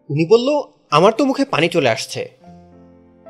উনি 0.09 0.27
বলল, 0.27 0.63
আমার 0.91 1.13
তো 1.13 1.25
মুখে 1.25 1.45
পানি 1.45 1.69
চলে 1.69 1.89
আসছে। 1.91 2.31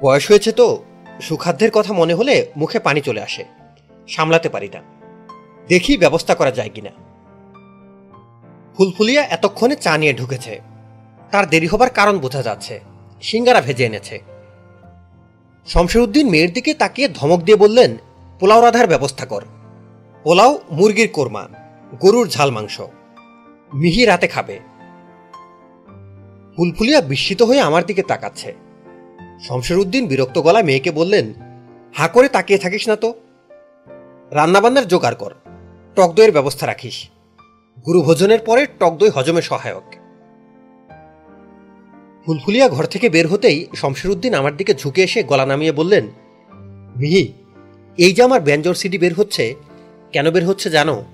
বয়স 0.02 0.30
হয়েছে 0.30 0.52
তো, 0.52 0.84
সুখাদ্যের 1.20 1.70
কথা 1.70 1.92
মনে 1.92 2.14
হলে 2.14 2.52
মুখে 2.56 2.78
পানি 2.78 3.00
চলে 3.00 3.22
আসে। 3.22 3.44
সামলাতে 4.08 4.48
পারি 4.48 4.68
না। 4.68 4.82
দেখি 5.68 5.96
ব্যবস্থা 5.96 6.34
করা 6.34 6.50
যায় 6.50 6.70
কিনা। 6.74 6.90
ফুলফুলিয়া 8.76 9.24
এতক্ষণে 9.24 9.76
চা 9.76 9.98
নিয়ে 9.98 10.14
ঢুকেছে। 10.14 10.60
তার 11.30 11.48
দেরি 11.48 11.66
হবার 11.66 11.90
কারণ 11.90 12.18
বোঝা 12.18 12.42
যাচ্ছে। 12.42 12.80
সিঙ্গারা 13.22 13.60
ভেজে 13.60 13.84
এনেছে। 13.84 14.22
শমশেরউদ্দিন 15.66 16.30
মেয়ের 16.30 16.52
দিকে 16.52 16.74
তাকিয়ে 16.74 17.08
ধমক 17.08 17.40
দিয়ে 17.40 17.56
বললেন, 17.56 17.96
পোলাও 18.40 18.60
রাধার 18.60 18.86
ব্যবস্থা 18.86 19.26
কর। 19.26 19.44
পোলাও, 20.22 20.58
মুরগির 20.70 21.08
কোরমা, 21.12 21.48
গরুর 22.00 22.28
ঝাল 22.28 22.50
মাংস। 22.50 22.80
মিহি 23.74 24.04
রাতে 24.04 24.28
খাবে। 24.28 24.58
ফুলফুলিয়া 26.56 27.00
বিস্মিত 27.00 27.42
হয়ে 27.42 27.60
আমার 27.60 27.86
দিকে 27.86 28.02
তাকাচ্ছে। 28.02 28.54
শমশের 29.48 29.78
উদ্দিন 29.78 30.06
বিরক্ত 30.06 30.38
গলায় 30.38 30.64
মেয়েকে 30.64 30.90
বললেন, 30.90 31.32
হা 31.94 32.08
করে 32.08 32.28
তাকিয়ে 32.28 32.58
থাকিস 32.58 32.88
না 32.88 32.96
তো। 32.96 33.14
রান্নাবান্নার 34.30 34.88
জোগাড় 34.88 35.14
কর। 35.14 35.34
টক 35.96 36.12
দইয়ের 36.14 36.32
ব্যবস্থা 36.32 36.66
রাখিস। 36.66 37.08
গুরুভোজনের 37.86 38.38
পরে 38.38 38.66
টক 38.66 38.96
দই 38.96 39.08
হজমে 39.08 39.42
সহায়ক। 39.42 39.94
ফুলফুলিয়া 42.26 42.68
ঘর 42.68 42.84
থেকে 42.84 43.08
বের 43.08 43.28
হতেই 43.28 43.66
শমশের 43.74 44.10
উদ্দিন 44.10 44.34
আমার 44.34 44.56
দিকে 44.56 44.74
ঝুঁকে 44.74 45.02
এসে 45.02 45.22
গলা 45.22 45.46
নামিয়ে 45.46 45.72
বললেন, 45.72 46.08
মিহি, 46.96 47.32
এই 47.98 48.12
যে 48.12 48.22
আমার 48.22 48.40
ব্যঞ্জর 48.40 48.74
সিডি 48.74 48.98
বের 48.98 49.14
হচ্ছে, 49.14 49.54
কেন 50.12 50.30
বের 50.30 50.46
হচ্ছে 50.46 50.70
জানো? 50.70 51.04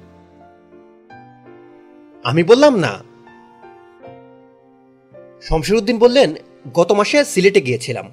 আমি 2.24 2.42
বললাম 2.42 2.78
না। 2.78 3.02
শমশের 5.42 5.76
উদ্দিন 5.76 5.98
বললেন, 5.98 6.34
গত 6.74 6.92
মাসে 6.92 7.24
সিলেটে 7.24 7.60
গিয়েছিলাম। 7.60 8.12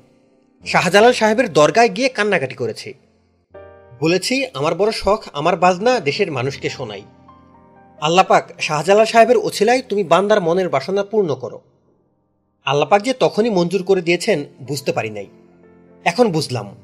শাহজালাল 0.66 1.14
সাহেবের 1.14 1.54
দরগায় 1.54 1.90
গিয়ে 1.90 2.10
কান্নাকাটি 2.10 2.56
করেছি। 2.56 2.94
বলেছি, 4.00 4.46
আমার 4.54 4.76
বড় 4.76 4.92
শখ 4.92 5.24
আমার 5.34 5.56
বাজনা 5.56 6.00
দেশের 6.00 6.32
মানুষকে 6.32 6.70
শোনাই। 6.70 7.02
আল্লাপাক, 8.02 8.50
শাহজালাল 8.60 9.06
সাহেবের 9.06 9.38
ওছিলায় 9.38 9.82
তুমি 9.82 10.04
বান্দার 10.04 10.42
মনের 10.42 10.70
বাসনা 10.70 11.04
পূর্ণ 11.04 11.36
করো। 11.36 11.62
আল্লাপাক 12.66 13.02
যে 13.02 13.14
তখনই 13.14 13.50
মঞ্জুর 13.50 13.84
করে 13.84 14.02
দিয়েছেন, 14.02 14.46
বুঝতে 14.62 14.92
পারি 14.92 15.10
নাই। 15.10 15.28
এখন 16.04 16.32
বুঝলাম। 16.32 16.76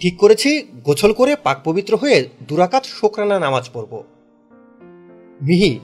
ঠিক 0.00 0.18
করেছি, 0.18 0.66
গোছল 0.84 1.12
করে 1.12 1.36
পাক 1.36 1.58
পবিত্র 1.64 1.96
হয়ে 1.96 2.28
দুরাকাত 2.48 2.84
শোকরানা 2.84 3.38
নামাজ 3.38 3.70
পড়ব। 3.72 4.02
মিহি, 5.42 5.80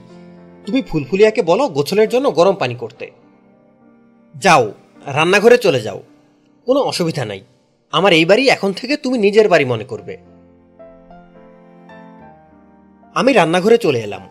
তুমি 0.67 0.83
ফুলফুলিয়াকে 0.83 1.43
বলো 1.43 1.69
গোছলের 1.69 2.09
জন্য 2.09 2.27
গরম 2.33 2.55
পানি 2.55 2.75
করতে। 2.75 3.11
যাও, 4.35 4.73
রান্নাঘরে 5.07 5.59
চলে 5.59 5.81
যাও, 5.81 6.03
কোনো 6.67 6.81
অসুবিধা 6.81 7.25
নাই। 7.25 7.41
আমার 7.93 8.13
এই 8.13 8.25
বাড়ি 8.25 8.45
এখন 8.49 8.73
থেকে 8.73 8.97
তুমি 8.97 9.19
নিজের 9.19 9.49
বাড়ি 9.49 9.65
মনে 9.65 9.85
করবে। 9.85 10.15
আমি 13.15 13.33
রান্নাঘরে 13.33 13.79
চলে 13.79 14.01
এলাম। 14.01 14.23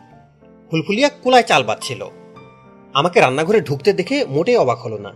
ফুলফুলিয়া 0.71 1.09
কুলায় 1.09 1.43
চাল 1.43 1.63
বাচ্ছিল 1.63 2.01
আমাকে 2.93 3.19
রান্নাঘরে 3.19 3.61
ঢুকতে 3.61 3.93
দেখে 3.93 4.25
মোটেই 4.25 4.57
অবাক 4.57 4.79
হলো 4.79 4.97
না। 4.97 5.11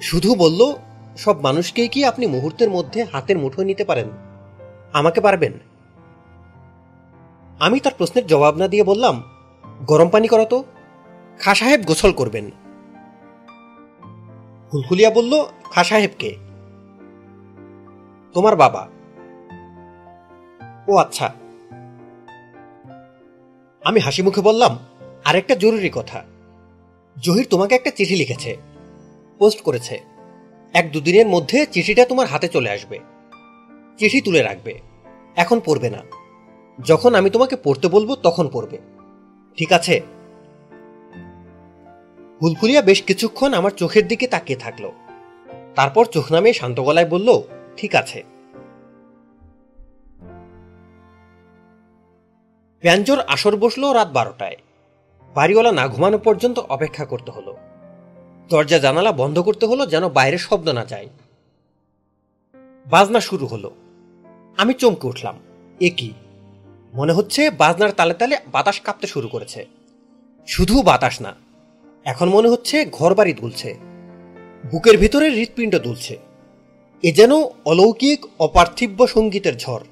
শুধু 0.00 0.34
বলল, 0.34 0.60
সব 1.16 1.36
মানুষকেই 1.40 1.88
কি 1.88 2.04
আপনি 2.04 2.26
মুহূর্তের 2.26 2.70
মধ্যে 2.70 3.04
হাতের 3.04 3.38
মুঠোয় 3.38 3.64
নিতে 3.64 3.84
পারেন? 3.84 4.08
আমাকে 4.92 5.20
পারবেন? 5.20 5.52
আমি 7.60 7.80
তার 7.80 7.92
প্রশ্নের 7.98 8.26
জবাব 8.26 8.56
না 8.56 8.68
দিয়ে 8.68 8.84
বললাম, 8.84 9.22
গরম 9.86 10.08
পানি 10.08 10.28
করো 10.28 10.44
তো। 10.44 10.64
খা 11.38 11.54
সাহেব 11.54 11.82
গোসল 11.82 12.12
করবেন। 12.12 12.50
ফুলফুলিয়া 14.70 15.10
বলল, 15.10 15.44
খা 15.62 15.84
সাহেবকে। 15.84 16.36
তোমার 18.34 18.56
বাবা? 18.56 18.88
ও 20.88 20.96
আচ্ছা। 20.96 21.34
আমি 23.84 24.00
হাসি 24.00 24.22
মুখে 24.22 24.40
বললাম, 24.40 24.78
আরেকটা 25.24 25.54
জরুরি 25.54 25.90
কথা। 25.94 26.24
জহির 27.22 27.46
তোমাকে 27.50 27.74
একটা 27.74 27.90
চিঠি 27.90 28.16
লিখেছে, 28.16 28.56
পোস্ট 29.38 29.60
করেছে। 29.60 30.00
এক 30.72 30.92
দুদিনের 30.92 31.26
মধ্যে 31.26 31.66
চিঠিটা 31.66 32.04
তোমার 32.04 32.26
হাতে 32.26 32.48
চলে 32.48 32.70
আসবে। 32.70 32.98
চিঠি 33.98 34.20
তুলে 34.20 34.42
রাখবে। 34.42 34.80
এখন 35.36 35.60
পড়বে 35.64 35.90
না। 35.90 36.25
যখন 36.84 37.14
আমি 37.14 37.30
তোমাকে 37.30 37.56
পড়তে 37.56 37.88
বলব, 37.88 38.14
তখন 38.14 38.48
পড়বে। 38.48 38.78
ঠিক 39.56 39.72
আছে? 39.72 40.02
ফুলফুলিয়া 42.40 42.82
বেশ 42.82 43.02
কিছুক্ষণ 43.02 43.54
আমার 43.54 43.70
চোখের 43.70 44.08
দিকে 44.08 44.26
তাকিয়ে 44.26 44.58
থাকল। 44.58 44.90
তারপর 45.74 46.04
চোখ 46.06 46.32
নামিয়ে 46.32 46.54
শান্ত 46.54 46.80
গলায় 46.80 47.08
বলল, 47.08 47.42
ঠিক 47.76 47.94
আছে। 47.94 48.24
প্যাঞ্জোর 52.80 53.20
আসর 53.20 53.56
বসল 53.56 53.92
রাত 53.92 54.08
বারোটায়। 54.08 54.56
বাড়িওয়ালা 55.34 55.72
না 55.72 55.88
ঘুমানো 55.88 56.18
পর্যন্ত 56.18 56.58
অপেক্ষা 56.58 57.04
করতে 57.04 57.30
হলো। 57.30 57.56
দরজা 58.48 58.78
জানালা 58.78 59.12
বন্ধ 59.12 59.38
করতে 59.38 59.66
হলো 59.66 59.86
যেন 59.86 60.08
বাইরে 60.08 60.38
শব্দ 60.38 60.68
না 60.68 60.84
যায়। 60.84 61.08
বাজনা 62.86 63.20
শুরু 63.20 63.46
হলো। 63.46 63.70
আমি 64.56 64.74
চমকে 64.74 65.06
উঠলাম। 65.06 65.38
এ 65.80 65.90
কি? 65.96 66.12
মনে 66.96 67.12
হচ্ছে 67.12 67.50
বাজনার 67.50 67.92
তালে 67.92 68.14
তালে 68.14 68.36
বাতাস 68.46 68.80
কাঁপতে 68.80 69.06
শুরু 69.06 69.28
করেছে। 69.28 69.66
শুধু 70.48 70.82
বাতাস 70.82 71.20
না, 71.20 71.34
এখন 72.04 72.28
মনে 72.28 72.48
হচ্ছে 72.48 72.86
ঘর 72.92 73.14
বাড়ি 73.14 73.32
দুলছে। 73.32 73.74
বুকের 74.70 74.98
ভিতরে 74.98 75.30
হৃৎপিণ্ড 75.30 75.78
দুলছে। 75.78 76.18
এ 77.02 77.12
যেন 77.12 77.32
অলৌকিক, 77.64 78.26
অপার্থিব্য 78.38 79.06
সঙ্গীতের 79.06 79.56
ঝড়। 79.58 79.84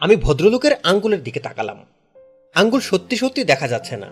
আমি 0.00 0.16
ভদ্রলোকের 0.16 0.72
আঙ্গুলের 0.82 1.22
দিকে 1.22 1.40
তাকালাম। 1.40 1.78
আঙ্গুল 2.54 2.80
সত্যি 2.80 3.16
সত্যি 3.16 3.44
দেখা 3.44 3.68
যাচ্ছে 3.68 3.96
না। 3.96 4.10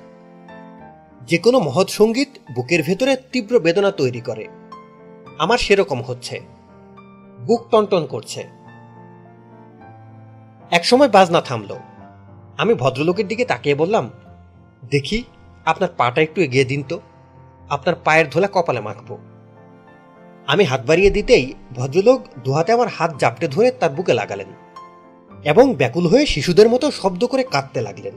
যে 1.23 1.39
কোনো 1.39 1.59
মহৎ 1.59 1.90
সংগীত 1.90 2.28
বুকের 2.55 2.82
ভেতরে 2.82 3.16
তীব্র 3.32 3.59
বেদনা 3.59 3.90
তৈরি 3.90 4.20
করে। 4.20 4.47
আমার 5.39 5.59
সেরকম 5.59 6.02
হচ্ছে। 6.02 6.40
বুক 7.47 7.62
টনটন 7.70 8.06
করছে। 8.06 8.63
একসময় 10.74 11.09
বাজনা 11.09 11.40
থামল। 11.40 11.72
আমি 12.59 12.74
ভদ্রলোকের 12.74 13.28
দিকে 13.28 13.44
তাকিয়ে 13.44 13.74
বললাম, 13.74 14.10
দেখি, 14.90 15.24
আপনার 15.64 15.88
পাটা 15.96 16.20
একটু 16.22 16.40
এগিয়ে 16.40 16.64
দিন 16.64 16.82
তো। 16.88 17.01
আপনার 17.68 17.94
পায়ের 18.05 18.30
ধোলা 18.30 18.48
কপালে 18.52 18.80
মাখব। 18.80 19.18
আমি 20.46 20.64
হাত 20.64 20.82
বাড়িয়ে 20.86 21.10
দিতেই 21.10 21.55
ভদ্রলোক 21.72 22.20
দুহাতে 22.44 22.72
আমার 22.72 22.88
হাত 22.88 23.10
জাপটে 23.18 23.48
ধরে 23.48 23.70
তার 23.70 23.90
বুকে 23.90 24.14
লাগালেন 24.14 24.46
এবং 25.44 25.74
ব্যাকুল 25.74 26.06
হয়ে 26.06 26.26
শিশুদের 26.26 26.68
মতো 26.68 26.90
শব্দ 26.90 27.24
করে 27.26 27.42
কাঁদতে 27.42 27.80
লাগলেন। 27.80 28.14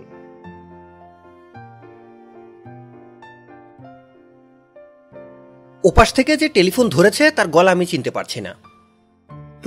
ওপাশ 5.84 6.14
থেকে 6.14 6.38
যে 6.38 6.50
টেলিফোন 6.50 6.90
ধরেছে, 6.90 7.32
তার 7.32 7.48
গলা 7.48 7.72
আমি 7.72 7.86
চিনতে 7.86 8.12
পারছি 8.12 8.42
না। 8.42 8.56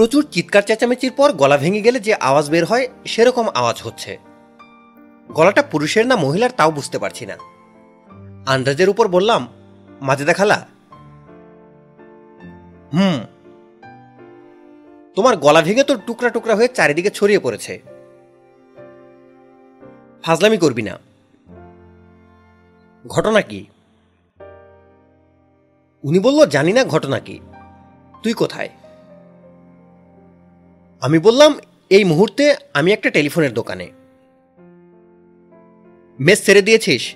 প্রচুর 0.01 0.27
চিৎকার 0.31 0.63
চেঁচামেচির 0.63 1.13
পর 1.13 1.33
গলা 1.33 1.57
ভেঙে 1.57 1.81
গেলে 1.81 2.01
যে 2.01 2.15
আওয়াজ 2.15 2.51
বের 2.51 2.65
হয়, 2.65 2.89
সেরকম 3.07 3.49
আওয়াজ 3.49 3.81
হচ্ছে। 3.83 4.19
গলাটা 5.29 5.63
পুরুষের 5.63 6.07
না 6.07 6.17
মহিলার 6.17 6.51
তাও 6.57 6.71
বুঝতে 6.71 6.99
পারছি 6.99 7.27
না। 7.27 7.37
আন্দাজের 8.47 8.89
উপর 8.89 9.09
বললাম 9.09 9.49
মাজেদা 10.01 10.33
খালা? 10.33 10.67
হুম। 12.95 13.21
তোমার 15.15 15.37
গলা 15.37 15.63
ভেঙে 15.63 15.85
তোর 15.85 16.01
টুকরা 16.07 16.31
টুকরা 16.31 16.55
হয়ে 16.55 16.69
চারিদিকে 16.69 17.11
ছড়িয়ে 17.11 17.39
পড়েছে। 17.39 17.83
ফাজলামি 20.23 20.59
করবি 20.59 20.83
না। 20.83 20.99
ঘটনা 23.07 23.41
কি? 23.41 23.67
উনি 26.03 26.19
বলল, 26.19 26.47
জানি 26.47 26.73
না 26.73 26.85
ঘটনা 26.85 27.21
কি। 27.21 27.41
তুই 28.23 28.33
কোথায়? 28.33 28.69
আমি 31.01 31.19
বললাম, 31.19 31.59
এই 31.91 32.05
মুহূর্তে 32.05 32.57
আমি 32.75 32.93
একটা 32.93 33.11
টেলিফোনের 33.11 33.55
দোকানে। 33.55 33.89
মেস 36.21 36.45
ছেড়ে 36.45 36.63
দিয়েছিস? 36.63 37.15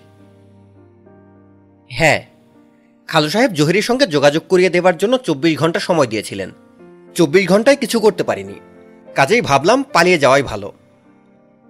হ্যাঁ। 1.89 2.27
খালু 3.07 3.29
সাহেব 3.29 3.53
জহিরের 3.53 3.83
সঙ্গে 3.83 4.07
যোগাযোগ 4.07 4.43
করিয়ে 4.49 4.71
দেবার 4.71 4.97
জন্য 4.97 5.19
চব্বিশ 5.19 5.59
ঘণ্টা 5.59 5.81
সময় 5.81 6.07
দিয়েছিলেন। 6.07 6.51
চব্বিশ 7.15 7.49
ঘন্টায় 7.49 7.77
কিছু 7.77 8.01
করতে 8.01 8.23
পারিনি। 8.25 8.55
কাজেই 9.15 9.41
ভাবলাম 9.41 9.83
পালিয়ে 9.83 10.19
যাওয়াই 10.19 10.43
ভালো। 10.43 10.73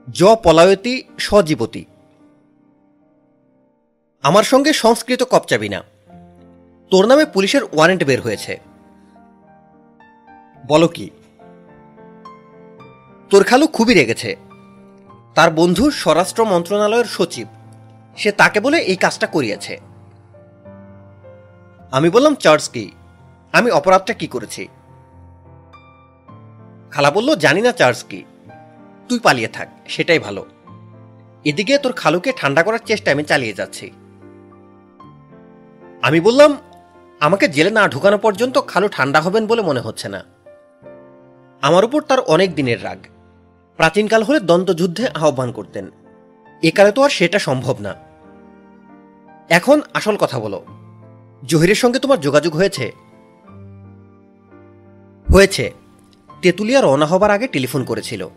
জ 0.09 0.25
পলায়তি 0.43 1.03
সজীবতী 1.19 1.85
আমার 4.23 4.45
সঙ্গে 4.45 4.73
সংস্কৃত 4.73 5.23
কপচাবি 5.23 5.69
না 5.69 5.83
তোর 6.91 7.07
নামে 7.07 7.25
পুলিশের 7.25 7.65
ওয়ারেন্ট 7.65 8.05
বের 8.05 8.21
হয়েছে। 8.21 8.61
বলো 10.67 10.89
কি? 10.89 11.11
তোর 13.35 13.45
খালু 13.45 13.67
খুবই 13.67 13.95
রেগেছে। 13.95 14.37
তার 15.35 15.51
বন্ধু 15.51 15.91
স্বরাষ্ট্র 15.91 16.45
মন্ত্রণালয়ের 16.45 17.05
সচিব। 17.05 17.49
সে 18.17 18.33
তাকে 18.33 18.61
বলে 18.61 18.79
এই 18.79 18.97
কাজটা 18.97 19.27
করিয়েছে। 19.27 19.81
আমি 21.91 22.11
বললাম 22.11 22.35
চার্জ 22.35 22.69
কি? 22.69 22.93
আমি 23.53 23.71
অপরাধটা 23.71 24.13
কি 24.13 24.27
করেছি? 24.27 24.69
খালা 26.91 27.11
বলল, 27.11 27.35
জানি 27.35 27.61
না 27.61 27.73
চার্জ 27.73 28.05
কি। 28.05 28.25
তুই 29.09 29.19
পালিয়ে 29.19 29.49
থাক, 29.49 29.69
সেটাই 29.89 30.19
ভালো। 30.19 30.47
এদিকে 31.45 31.79
তোর 31.79 31.93
খালুকে 31.93 32.33
ঠান্ডা 32.37 32.63
করার 32.63 32.79
চেষ্টা 32.79 33.11
আমি 33.11 33.25
চালিয়ে 33.25 33.53
যাচ্ছি। 33.53 33.91
আমি 36.03 36.21
বললাম, 36.21 36.57
আমাকে 37.21 37.49
জেলে 37.49 37.71
না 37.71 37.89
ঢুকানো 37.89 38.19
পর্যন্ত 38.19 38.61
খালু 38.67 38.89
ঠান্ডা 38.89 39.21
হবেন 39.21 39.47
বলে 39.47 39.63
মনে 39.63 39.81
হচ্ছে 39.81 40.09
না। 40.09 40.25
আমার 41.63 41.85
উপর 41.85 42.03
তার 42.03 42.21
অনেক 42.21 42.55
দিনের 42.55 42.85
রাগ। 42.85 42.99
প্রাচীনকাল 43.77 44.23
হলে 44.23 44.41
দ্বন্দ্বযুদ্ধে 44.41 45.09
আহ্বান 45.09 45.53
করতেন। 45.53 45.91
একালে 46.63 46.93
তো 46.93 47.03
আর 47.03 47.11
সেটা 47.11 47.39
সম্ভব 47.39 47.77
না। 47.81 47.95
এখন 49.49 49.81
আসল 49.95 50.17
কথা 50.17 50.41
বলো। 50.41 50.65
জহিরের 51.45 51.75
সঙ্গে 51.75 51.99
তোমার 51.99 52.21
যোগাযোগ 52.21 52.57
হয়েছে? 52.57 52.93
হয়েছে। 55.35 55.73
তেঁতুলিয়া 56.43 56.81
রওনা 56.81 57.07
হবার 57.07 57.31
আগে 57.31 57.49
টেলিফোন 57.49 57.85
করেছিল। 57.85 58.29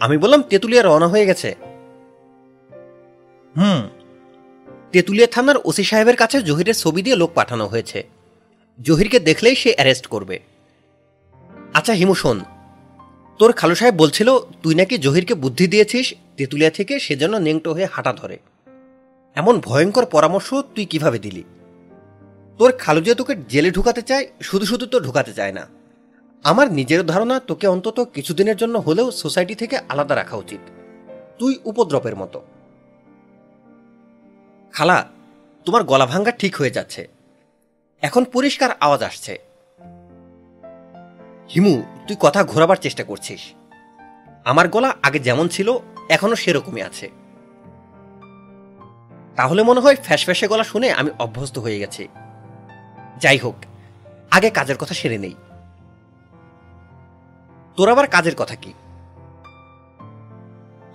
আমি 0.00 0.18
বললাম, 0.18 0.42
তেঁতুলিয়া 0.42 0.82
রওনা 0.82 1.08
হয়ে 1.08 1.26
গেছে? 1.26 1.56
হুম। 3.56 3.88
তেঁতুলিয়া 4.92 5.26
থানার 5.26 5.56
ওসি 5.64 5.84
সাহেবের 5.84 6.16
কাছে 6.16 6.42
জহিরের 6.42 6.74
ছবি 6.74 7.02
দিয়ে 7.02 7.16
লোক 7.16 7.30
পাঠানো 7.34 7.66
হয়েছে। 7.66 8.08
জহিরকে 8.82 9.20
দেখলেই 9.20 9.54
সে 9.54 9.72
অ্যারেস্ট 9.74 10.06
করবে। 10.06 10.40
আচ্ছা 11.74 11.92
হিমু, 11.92 12.14
শোন। 12.14 12.40
তোর 13.38 13.52
খালু 13.52 13.74
সাহেব 13.74 13.94
বলছিল, 13.94 14.38
তুই 14.62 14.74
নাকি 14.74 14.98
জহিরকে 14.98 15.34
বুদ্ধি 15.34 15.66
দিয়েছিস, 15.66 16.14
তেঁতুলিয়া 16.36 16.70
থেকে 16.70 16.98
সে 16.98 17.16
যেন 17.16 17.38
নেংটো 17.38 17.72
হয়ে 17.72 17.86
হাঁটা 17.92 18.12
ধরে। 18.12 18.38
এমন 19.34 19.60
ভয়ঙ্কর 19.60 20.06
পরামর্শ 20.06 20.54
তুই 20.54 20.86
কীভাবে 20.86 21.18
দিলি? 21.18 21.44
তোর 22.58 22.72
খালু 22.72 23.00
যে 23.00 23.14
তোকে 23.14 23.36
জেলে 23.48 23.70
ঢুকাতে 23.70 24.02
চায়, 24.02 24.26
শুধু 24.42 24.66
শুধু 24.66 24.86
তো 24.86 25.00
ঢুকাতে 25.00 25.32
চায় 25.32 25.52
না। 25.52 25.68
আমার 26.44 26.72
নিজের 26.72 27.06
ধারণা, 27.06 27.40
তোকে 27.40 27.66
অন্তত 27.66 28.00
কিছুদিনের 28.14 28.56
জন্য 28.56 28.78
হলেও 28.78 29.10
সোসাইটি 29.10 29.54
থেকে 29.54 29.78
আলাদা 29.88 30.16
রাখা 30.16 30.36
উচিত। 30.36 30.60
তুই 31.38 31.58
উপদ্রবের 31.64 32.16
মতো। 32.16 32.42
খালা, 34.72 35.08
তোমার 35.64 35.84
গলা 35.84 36.06
ভাঙ্গা 36.06 36.30
ঠিক 36.30 36.56
হয়ে 36.56 36.70
যাচ্ছে। 36.70 37.08
এখন 38.02 38.24
পরিষ্কার 38.24 38.70
আওয়াজ 38.80 39.02
আসছে। 39.02 39.38
হিমু 41.54 41.82
তুই 42.06 42.16
কথা 42.20 42.44
ঘোরাবার 42.44 42.76
চেষ্টা 42.76 43.04
করছিস। 43.04 43.40
আমার 44.44 44.68
গলা 44.68 44.94
আগে 45.02 45.18
যেমন 45.18 45.48
ছিল, 45.48 45.78
এখনও 46.08 46.36
সেরকমই 46.36 46.82
আছে। 46.82 47.10
তাহলে 49.36 49.62
মনে 49.62 49.80
হয় 49.80 49.96
ফ্যাসফ্যাসে 49.96 50.48
গলা 50.48 50.64
শুনে 50.64 50.92
আমি 50.92 51.10
অভ্যস্ত 51.18 51.58
হয়ে 51.58 51.78
গেছি। 51.78 52.08
যাই 53.20 53.38
হোক, 53.38 53.54
আগে 54.30 54.50
কাজের 54.50 54.76
কথা 54.76 54.94
সেরে 54.94 55.18
নেই। 55.18 55.34
তোর 57.76 57.90
আবার 57.90 58.06
কাজের 58.06 58.34
কথা 58.36 58.54
কি? 58.54 58.72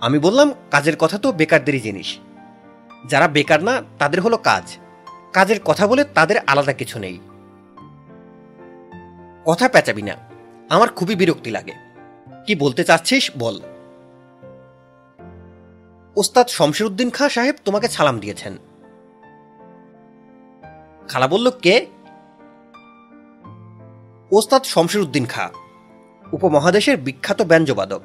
আমি 0.00 0.18
বললাম, 0.18 0.52
কাজের 0.70 0.96
কথা 0.96 1.18
তো 1.18 1.32
বেকারদেরই 1.32 1.80
জিনিস। 1.80 2.18
যারা 3.06 3.28
বেকার 3.28 3.62
না, 3.62 3.82
তাদের 3.98 4.20
হলো 4.20 4.36
কাজ। 4.36 4.78
কাজের 5.32 5.60
কথা 5.60 5.86
বলে 5.86 6.04
তাদের 6.04 6.38
আলাদা 6.38 6.72
কিছু 6.72 6.98
নেই। 6.98 7.18
কথা 9.44 9.68
পেঁচাবি 9.68 10.02
না। 10.02 10.27
আমার 10.68 10.88
খুবই 10.88 11.14
বিরক্তি 11.14 11.50
লাগে। 11.50 11.72
কি 12.46 12.54
বলতে 12.54 12.84
চাচ্ছিস? 12.84 13.30
বল। 13.38 13.60
ওস্তাদ 16.16 16.46
শমশেরউদ্দিন 16.48 17.10
খাঁ 17.10 17.28
সাহেব 17.28 17.54
তোমাকে 17.64 17.88
সালাম 17.88 18.18
দিয়েছেন। 18.18 18.58
খালা 21.08 21.28
বলল, 21.28 21.50
কে? 21.50 21.86
ওস্তাদ 24.30 24.62
শমশেরউদ্দিন 24.62 25.26
খাঁ, 25.26 25.48
উপমহাদেশের 26.32 26.96
বিখ্যাত 26.96 27.42
ব্যঞ্জবাদক 27.42 28.00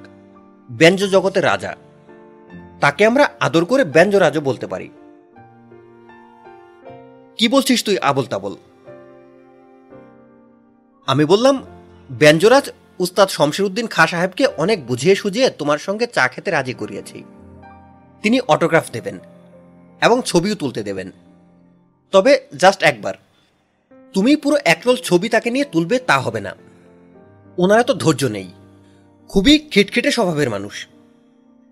ব্যঞ্জ 0.72 1.06
জগতের 1.06 1.44
রাজা। 1.44 1.76
তাকে 2.82 3.06
আমরা 3.06 3.30
আদর 3.40 3.66
করে 3.66 3.84
ব্যঞ্জরাজও 3.84 4.42
বলতে 4.42 4.68
পারি। 4.68 4.90
কি 7.38 7.48
বলছিস 7.48 7.84
তুই? 7.84 7.98
আবল 7.98 8.24
তাবল 8.24 8.56
আমি 11.06 11.26
বললাম 11.26 11.64
ব্যঞ্জরাজ 12.14 12.70
উস্তাদ 13.00 13.30
শমশেরউদ্দিন 13.30 13.88
খা 13.88 14.08
সাহেবকে 14.08 14.46
অনেক 14.46 14.88
বুঝিয়ে 14.88 15.16
সুঝিয়ে 15.16 15.50
তোমার 15.50 15.78
সঙ্গে 15.78 16.08
চা 16.08 16.28
খেতে 16.28 16.52
রাজি 16.52 16.74
করিয়েছি। 16.74 17.24
তিনি 18.22 18.40
অটোগ্রাফ 18.40 18.92
দেবেন 18.92 19.20
এবং 20.02 20.22
ছবিও 20.22 20.56
তুলতে 20.56 20.84
দেবেন। 20.84 21.12
তবে 22.12 22.48
জাস্ট 22.58 22.84
একবার। 22.84 23.14
তুমি 24.14 24.36
পুরো 24.36 24.58
একরোল 24.66 24.96
ছবি 24.96 25.30
তাকে 25.30 25.52
নিয়ে 25.52 25.66
তুলবে 25.66 26.00
তা 26.00 26.20
হবে 26.20 26.40
না। 26.40 26.56
ওনারা 27.58 27.84
তো 27.84 27.94
ধৈর্য 27.94 28.26
নেই। 28.26 28.52
খুবই 29.28 29.60
খিটখিটে 29.72 30.12
স্বভাবের 30.12 30.50
মানুষ। 30.50 30.88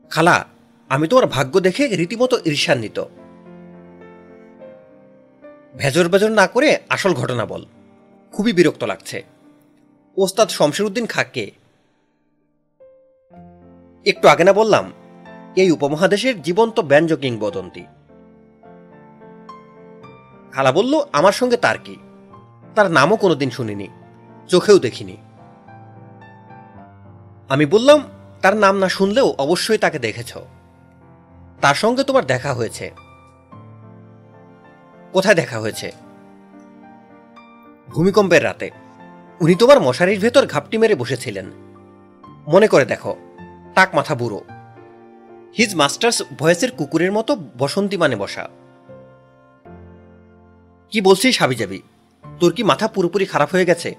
খালা, 0.09 0.45
আমি 0.89 1.07
তোমার 1.07 1.25
ভাগ্য 1.25 1.59
দেখে 1.59 1.87
রীতিমতো 1.87 2.39
ঈর্ষান্বিত। 2.45 3.03
ভেজর 5.77 6.09
বেজর 6.09 6.29
না 6.29 6.47
করে 6.47 6.77
আসল 6.89 7.13
ঘটনা 7.13 7.45
বল। 7.45 7.65
খুবই 8.31 8.53
বিরক্ত 8.53 8.83
লাগছে। 8.83 9.30
ওস্তাদ 10.17 10.49
শমশেরউদ্দিন 10.49 11.05
খাকে। 11.05 11.51
একটু 14.05 14.27
আগে 14.27 14.43
না 14.43 14.53
বললাম, 14.53 14.91
এই 15.55 15.71
উপমহাদেশের 15.71 16.41
জীবন্ত 16.41 16.79
ব্যঞ্জ 16.79 17.13
কিংবদন্তি। 17.13 17.85
খালা 20.51 20.71
বলল, 20.71 21.01
আমার 21.13 21.31
সঙ্গে 21.31 21.57
তার 21.57 21.77
কি? 21.83 21.97
তার 22.75 22.91
নামও 22.91 23.15
কোনোদিন 23.15 23.49
শুনিনি, 23.49 23.87
চোখেও 24.47 24.79
দেখিনি। 24.79 25.17
আমি 27.49 27.65
বললাম, 27.65 28.03
তার 28.41 28.55
নাম 28.55 28.77
না 28.77 28.89
শুনলেও 28.89 29.35
অবশ্যই 29.37 29.77
তাকে 29.77 29.99
দেখেছ। 29.99 30.37
তার 31.61 31.75
সঙ্গে 31.75 32.03
তোমার 32.03 32.25
দেখা 32.25 32.53
হয়েছে। 32.53 32.91
কোথায় 35.11 35.35
দেখা 35.35 35.59
হয়েছে? 35.59 35.91
ভূমিকম্পের 37.89 38.43
রাতে। 38.43 38.80
উনি 39.41 39.55
তোমার 39.55 39.81
মশারির 39.81 40.19
ভেতর 40.19 40.45
ঘাপটি 40.45 40.77
মেরে 40.77 40.95
বসেছিলেন। 40.95 41.51
মনে 42.47 42.67
করে 42.67 42.85
দেখো, 42.85 43.17
টাক 43.75 43.95
মাথা 43.95 44.15
বুড়ো। 44.15 44.43
হিজ 45.57 45.75
মাস্টার্স 45.75 46.23
ভয়েসের 46.39 46.71
কুকুরের 46.71 47.11
মতো 47.11 47.37
বসন্তী 47.57 47.97
মানে 47.97 48.15
বসা। 48.15 48.49
কি 50.91 51.01
বলছিস 51.01 51.41
হাবিজাবি? 51.41 51.81
তোর 52.39 52.53
কি 52.53 52.63
মাথা 52.63 52.87
পুরোপুরি 52.87 53.25
খারাপ 53.25 53.51
হয়ে 53.51 53.65
গেছে? 53.65 53.95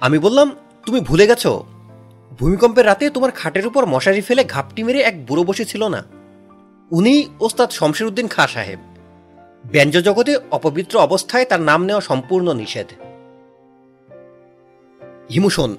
আমি 0.00 0.18
বললাম, 0.18 0.56
তুমি 0.86 1.00
ভুলে 1.00 1.26
গেছো? 1.26 1.64
ভূমিকম্পের 2.40 2.86
রাতে 2.86 3.10
তোমার 3.10 3.30
খাটের 3.30 3.66
উপর 3.66 3.86
মশারি 3.86 4.20
ফেলে 4.20 4.44
ঘাপটি 4.44 4.82
মেরে 4.82 5.00
এক 5.00 5.26
বুড়ো 5.26 5.44
বসেছিল 5.44 5.88
না? 5.88 6.04
উনি 6.90 7.28
ওস্তাদ 7.40 7.70
শমশের 7.70 8.06
উদ্দিন 8.06 8.28
খা 8.28 8.46
সাহেব। 8.46 8.78
ব্যঞ্জ 9.64 9.98
জগতে 9.98 10.36
অপবিত্র 10.50 10.98
অবস্থায় 10.98 11.44
তার 11.44 11.60
নাম 11.60 11.84
নেওয়া 11.84 12.00
সম্পূর্ণ 12.00 12.52
নিষেধ। 12.52 12.86
হিমুশন 15.32 15.76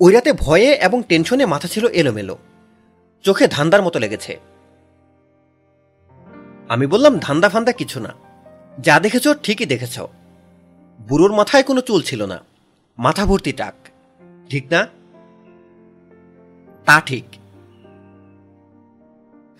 ওই 0.00 0.12
রাতে 0.12 0.32
ভয়ে 0.32 0.74
এবং 0.74 1.02
টেনশনে 1.08 1.46
মাথা 1.46 1.68
ছিল 1.68 1.86
এলোমেলো। 1.86 2.38
চোখে 3.22 3.48
ধান্দার 3.48 3.82
মতো 3.82 3.98
লেগেছে। 3.98 4.40
আমি 6.68 6.86
বললাম, 6.86 7.18
ধান্দা 7.18 7.48
ফান্দা 7.48 7.72
কিছু 7.72 8.00
না। 8.00 8.12
যা 8.78 9.00
দেখেছ 9.00 9.28
ঠিকই 9.42 9.66
দেখেছ। 9.66 10.00
বুড়োর 11.08 11.32
মাথায় 11.32 11.62
কোনো 11.62 11.80
চুল 11.80 12.02
ছিল 12.02 12.26
না। 12.26 12.44
মাথা 12.98 13.26
ভর্তি 13.26 13.52
টাক। 13.52 13.74
ঠিক 14.50 14.66
না? 14.70 14.86
তা 16.84 17.00
ঠিক। 17.00 17.24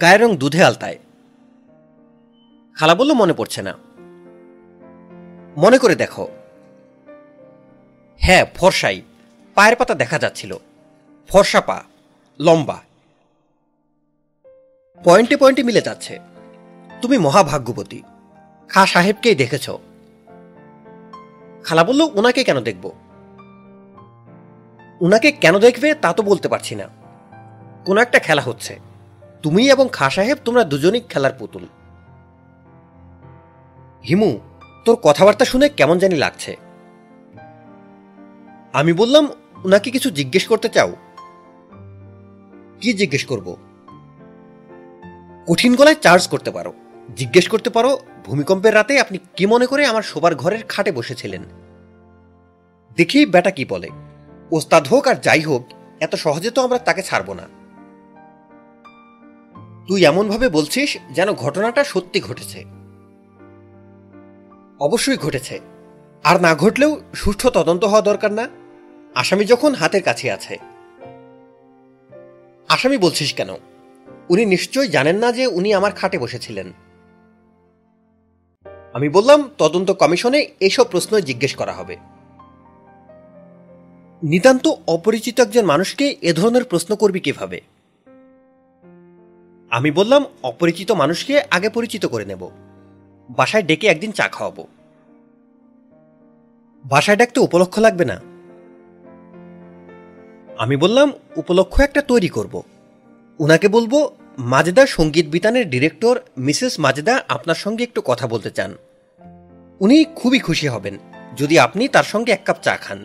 গায়ের 0.01 0.23
রং 0.23 0.37
দুধে 0.37 0.65
আলতায়। 0.65 0.99
খালা 2.75 2.95
বলল, 2.95 3.13
মনে 3.13 3.33
পড়ছে 3.33 3.63
না। 3.63 3.79
মনে 5.57 5.79
করে 5.79 5.95
দেখো। 5.95 6.29
হ্যাঁ 8.19 8.47
ফর্সাই। 8.55 9.03
পায়ের 9.55 9.77
পাতা 9.77 9.95
দেখা 9.95 10.19
যাচ্ছিল। 10.19 10.57
ফর্সা 11.29 11.61
পা, 11.61 11.83
লম্বা। 12.41 12.83
পয়েন্টে 15.05 15.37
পয়েন্টে 15.37 15.63
মিলে 15.63 15.81
যাচ্ছে। 15.81 16.19
তুমি 17.03 17.19
মহাভাগ্যবতী। 17.19 18.03
খা 18.69 18.87
সাহেবকেই 18.87 19.35
দেখেছ। 19.35 19.71
খালা 21.65 21.85
বলল, 21.85 22.01
ওনাকে 22.01 22.45
কেন 22.45 22.61
দেখব? 22.61 22.93
উনাকে 25.01 25.33
কেন 25.33 25.59
দেখবে 25.59 25.95
তা 25.95 26.13
তো 26.13 26.23
বলতে 26.23 26.49
পারছি 26.49 26.75
না। 26.75 26.89
কোনো 27.85 28.01
একটা 28.01 28.19
খেলা 28.19 28.43
হচ্ছে। 28.43 28.79
তুমি 29.43 29.71
এবং 29.71 29.89
খা 29.93 30.11
সাহেব 30.11 30.39
তোমরা 30.45 30.65
দুজনই 30.65 31.01
খেলার 31.01 31.33
পুতুল। 31.39 31.67
হিমু, 34.09 34.39
তোর 34.85 34.97
কথাবার্তা 34.97 35.45
শুনে 35.45 35.69
কেমন 35.69 35.99
জানি 35.99 36.15
লাগছে। 36.15 36.57
আমি 38.73 38.93
বললাম, 38.93 39.29
ওনাকে 39.65 39.91
কিছু 39.91 40.11
জিজ্ঞেস 40.11 40.49
করতে 40.49 40.69
চাও? 40.69 40.97
কি 42.81 42.93
জিজ্ঞেস 42.93 43.25
করব? 43.25 43.57
কঠিন 45.49 45.75
গলায় 45.75 45.95
চার্জ 45.95 46.29
করতে 46.29 46.51
পারো। 46.51 46.73
জিজ্ঞেস 47.17 47.49
করতে 47.49 47.71
পারো, 47.71 47.99
ভূমিকম্পের 48.25 48.75
রাতে 48.75 49.01
আপনি 49.01 49.19
কি 49.37 49.47
মনে 49.47 49.67
করে 49.67 49.87
আমার 49.87 50.03
শোবার 50.03 50.35
ঘরের 50.35 50.63
খাটে 50.63 50.93
বসেছিলেন? 50.93 51.43
দেখি 52.97 53.27
বেটা 53.27 53.51
কি 53.51 53.65
বলে। 53.65 53.89
ওস্তাদ 54.51 54.87
হোক 54.87 55.09
আর 55.09 55.15
যাই 55.15 55.41
হোক, 55.41 55.65
এত 56.01 56.15
সহজে 56.15 56.51
তো 56.51 56.63
আমরা 56.63 56.79
তাকে 56.79 57.03
ছাড়ব 57.03 57.33
না। 57.33 57.49
তুই 59.89 60.05
এমনভাবে 60.05 60.49
বলছিস 60.49 60.99
যেন 61.11 61.33
ঘটনাটা 61.33 61.85
সত্যি 61.85 62.21
ঘটেছে। 62.21 62.82
অবশ্যই 64.83 65.17
ঘটেছে। 65.17 65.61
আর 66.25 66.41
না 66.41 66.55
ঘটলেও 66.55 67.01
সুষ্ঠু 67.15 67.51
তদন্ত 67.51 67.85
হওয়া 67.85 68.01
দরকার 68.01 68.33
না। 68.33 68.49
আসামি 69.15 69.45
যখন 69.45 69.75
হাতের 69.75 70.03
কাছে 70.03 70.31
আছে। 70.31 70.59
আসামি 72.69 72.99
বলছিস 72.99 73.35
কেন? 73.35 73.49
উনি 74.29 74.45
নিশ্চয়ই 74.45 74.89
জানেন 74.89 75.17
না 75.17 75.33
যে 75.33 75.47
উনি 75.47 75.75
আমার 75.75 75.93
খাটে 75.93 76.19
বসেছিলেন। 76.19 76.73
আমি 78.93 79.09
বললাম, 79.09 79.51
তদন্ত 79.59 79.91
কমিশনে 79.91 80.47
এইসব 80.61 80.85
প্রশ্ন 80.85 81.21
জিজ্ঞেস 81.21 81.55
করা 81.55 81.73
হবে। 81.73 81.97
নিতান্ত 84.23 84.69
অপরিচিত 84.87 85.41
একজন 85.41 85.65
মানুষকে 85.65 86.17
এ 86.23 86.33
ধরনের 86.33 86.65
প্রশ্ন 86.65 86.95
করবি 86.95 87.21
কীভাবে? 87.21 87.61
আমি 89.71 89.91
বললাম, 89.91 90.25
অপরিচিত 90.43 90.93
মানুষকে 90.93 91.43
আগে 91.51 91.69
পরিচিত 91.69 92.07
করে 92.07 92.25
নেব। 92.25 92.51
বাসায় 93.37 93.63
ডেকে 93.63 93.87
একদিন 93.87 94.13
চা 94.13 94.29
খাওয়াবো। 94.29 94.67
বাসায় 96.85 97.17
ডাকতে 97.17 97.41
উপলক্ষ 97.41 97.79
লাগবে 97.79 98.05
না। 98.05 98.21
আমি 100.59 100.77
বললাম, 100.77 101.13
উপলক্ষ 101.37 101.81
একটা 101.81 102.03
তৈরি 102.03 102.29
করব। 102.29 102.63
উনাকে 103.39 103.69
বলব, 103.69 104.17
মাজেদা 104.39 104.87
সংগীত 104.87 105.27
বিতানের 105.27 105.71
ডিরেক্টর 105.71 106.21
মিসেস 106.39 106.81
মাজেদা 106.81 107.23
আপনার 107.29 107.55
সঙ্গে 107.55 107.83
একটু 107.83 108.03
কথা 108.05 108.27
বলতে 108.27 108.51
চান। 108.51 108.75
উনি 109.81 110.05
খুবই 110.05 110.39
খুশি 110.39 110.69
হবেন, 110.69 110.99
যদি 111.37 111.59
আপনি 111.59 111.89
তার 111.89 112.05
সঙ্গে 112.05 112.33
এক 112.33 112.41
কাপ 112.45 112.57
চা 112.63 112.77
খান। 112.77 113.05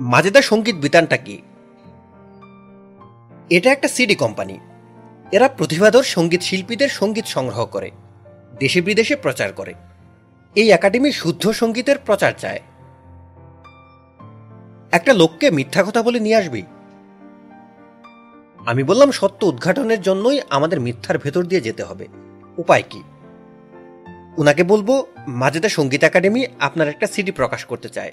মাজেদা 0.00 0.42
সংগীত 0.42 0.74
বিতানটা 0.74 1.16
কি? 1.16 1.42
এটা 3.50 3.72
একটা 3.72 3.88
সিডি 3.88 4.14
কোম্পানি। 4.14 4.58
এরা 5.32 5.48
প্রতিভাধর 5.48 6.02
সংগীত 6.02 6.40
শিল্পীদের 6.40 6.88
সংগীত 6.88 7.24
সংগ্রহ 7.24 7.66
করে। 7.66 7.90
দেশে 8.62 8.80
বিদেশে 8.80 9.14
প্রচার 9.16 9.50
করে। 9.52 9.72
এই 10.54 10.68
একাডেমি 10.70 11.10
শুদ্ধ 11.12 11.44
সঙ্গীতের 11.50 11.98
প্রচার 11.98 12.32
চায়। 12.38 12.60
একটা 14.92 15.12
লোককে 15.12 15.46
মিথ্যা 15.50 15.82
কথা 15.82 16.00
বলে 16.02 16.18
নিয়ে 16.20 16.36
আসবি? 16.36 16.62
আমি 18.70 18.82
বললাম, 18.82 19.10
সত্য 19.10 19.40
উদ্ঘাটনের 19.46 20.00
জন্যই 20.02 20.38
আমাদের 20.50 20.78
মিথ্যার 20.80 21.16
ভেতর 21.18 21.42
দিয়ে 21.44 21.60
যেতে 21.60 21.82
হবে। 21.82 22.06
উপায় 22.56 22.84
কি? 22.90 23.00
উনাকে 24.36 24.62
বলব, 24.62 24.88
মাজেদা 25.40 25.68
সংগীত 25.68 26.02
একাডেমি 26.04 26.40
আপনার 26.60 26.88
একটা 26.88 27.06
সিডি 27.06 27.32
প্রকাশ 27.32 27.64
করতে 27.64 27.88
চায়। 27.88 28.12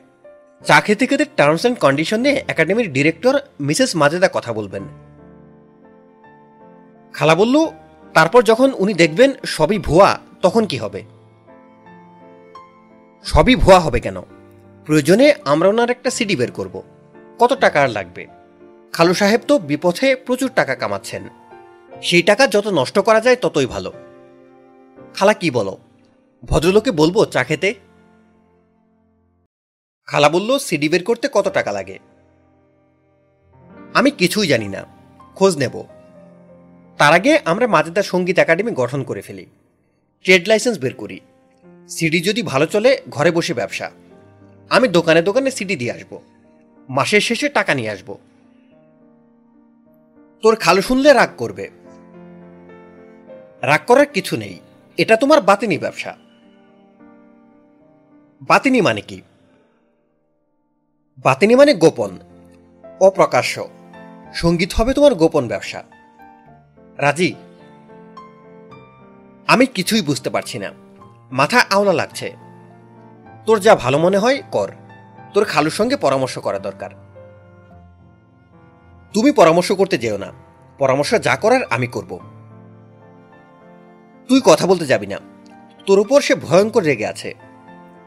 চা 0.66 0.78
খেতে 0.82 1.04
খেতে 1.08 1.26
টার্মস 1.38 1.60
অ্যান্ড 1.60 1.78
কন্ডিশন 1.80 2.20
নিয়ে 2.20 2.38
একাডেমির 2.48 2.94
ডিরেক্টর 2.94 3.36
মিসেস 3.60 3.92
মাজেদা 3.96 4.30
কথা 4.34 4.52
বলবেন। 4.54 4.84
খালা 7.14 7.36
বলল, 7.36 7.56
তারপর 8.14 8.42
যখন 8.44 8.70
উনি 8.78 8.94
দেখবেন 8.94 9.30
সবই 9.46 9.80
ভুয়া 9.88 10.12
তখন 10.42 10.66
কি 10.66 10.78
হবে? 10.78 11.04
সবই 13.24 13.56
ভুয়া 13.56 13.80
হবে 13.80 14.00
কেন? 14.00 14.22
প্রয়োজনে 14.86 15.34
আমরা 15.46 15.70
ওনার 15.70 15.90
একটা 15.90 16.10
সিডি 16.10 16.36
বের 16.36 16.52
করব। 16.52 16.84
কত 17.40 17.54
টাকা 17.54 17.84
আর 17.84 17.90
লাগবে? 17.90 18.28
খালু 18.94 19.14
সাহেব 19.14 19.42
তো 19.48 19.60
বিপথে 19.60 20.16
প্রচুর 20.16 20.52
টাকা 20.56 20.76
কামাচ্ছেন। 20.76 21.24
সেই 22.02 22.22
টাকা 22.22 22.48
যত 22.48 22.68
নষ্ট 22.68 23.00
করা 23.00 23.22
যায় 23.22 23.36
ততই 23.36 23.66
ভালো। 23.66 23.94
খালা 25.16 25.34
কি 25.34 25.52
বলো? 25.52 25.78
ভদ্রলোকে 26.46 26.92
বলব 26.92 27.26
চা 27.26 27.44
খেতে? 27.44 27.74
খালা 30.06 30.30
বলল, 30.30 30.58
সিডি 30.58 30.90
বের 30.90 31.04
করতে 31.04 31.30
কত 31.32 31.48
টাকা 31.48 31.72
লাগে? 31.72 32.00
আমি 33.94 34.12
কিছুই 34.12 34.48
জানি 34.48 34.68
না। 34.68 34.86
খোঁজ 35.36 35.58
নেব। 35.58 35.84
তার 36.98 37.14
আগে 37.14 37.40
আমরা 37.46 37.68
মাজেদার 37.68 38.04
সংগীত 38.04 38.40
একাডেমি 38.40 38.72
গঠন 38.72 39.04
করে 39.04 39.22
ফেলি। 39.22 39.46
ট্রেড 40.24 40.48
লাইসেন্স 40.48 40.80
বের 40.80 40.94
করি। 40.94 41.20
সিডি 41.90 42.22
যদি 42.22 42.42
ভালো 42.42 42.66
চলে, 42.66 43.02
ঘরে 43.10 43.32
বসে 43.32 43.54
ব্যবসা। 43.54 43.92
আমি 44.70 44.88
দোকানে 44.88 45.22
দোকানে 45.22 45.52
সিডি 45.52 45.76
দিয়ে 45.76 45.92
আসব। 45.92 46.20
মাসের 46.90 47.22
শেষে 47.22 47.50
টাকা 47.50 47.74
নিয়ে 47.74 47.90
আসব। 47.90 48.18
তোর 50.42 50.56
খালু 50.56 50.82
শুনলে 50.82 51.14
রাগ 51.14 51.30
করবে। 51.38 51.70
রাগ 53.62 53.82
করার 53.88 54.06
কিছু 54.06 54.38
নেই। 54.38 54.60
এটা 54.98 55.16
তোমার 55.16 55.42
বাতিনি 55.42 55.78
ব্যবসা। 55.78 56.18
বাতিনি 58.42 58.82
মানে 58.82 59.02
কি? 59.02 59.22
বাতিনি 61.18 61.56
মানে 61.56 61.74
গোপন, 61.74 62.20
অপ্রকাশ্য। 63.00 63.70
সংগীত 64.34 64.74
হবে 64.74 64.94
তোমার 64.94 65.16
গোপন 65.16 65.48
ব্যবসা। 65.48 65.84
রাজি? 66.98 67.36
আমি 69.50 69.66
কিছুই 69.66 70.02
বুঝতে 70.02 70.30
পারছি 70.30 70.60
না। 70.60 70.72
মাথা 71.32 71.66
আওলা 71.70 71.94
লাগছে। 71.94 72.36
তোর 73.46 73.60
যা 73.60 73.76
ভালো 73.76 73.98
মনে 73.98 74.18
হয়, 74.18 74.42
কর। 74.52 74.72
তোর 75.34 75.46
খালুর 75.46 75.72
সঙ্গে 75.72 75.98
পরামর্শ 75.98 76.38
করা 76.38 76.60
দরকার। 76.60 76.90
তুমি 79.14 79.32
পরামর্শ 79.32 79.72
করতে 79.72 79.98
যেও 79.98 80.18
না। 80.18 80.34
পরামর্শ 80.78 81.16
যা 81.16 81.36
করার 81.36 81.62
আমি 81.70 81.88
করব। 81.88 82.20
তুই 84.28 84.42
কথা 84.46 84.68
বলতে 84.68 84.86
যাবি 84.86 85.08
না। 85.08 85.18
তোর 85.86 86.00
উপর 86.00 86.22
সে 86.22 86.36
ভয়ঙ্কর 86.36 86.84
রেগে 86.84 87.06
আছে। 87.06 87.34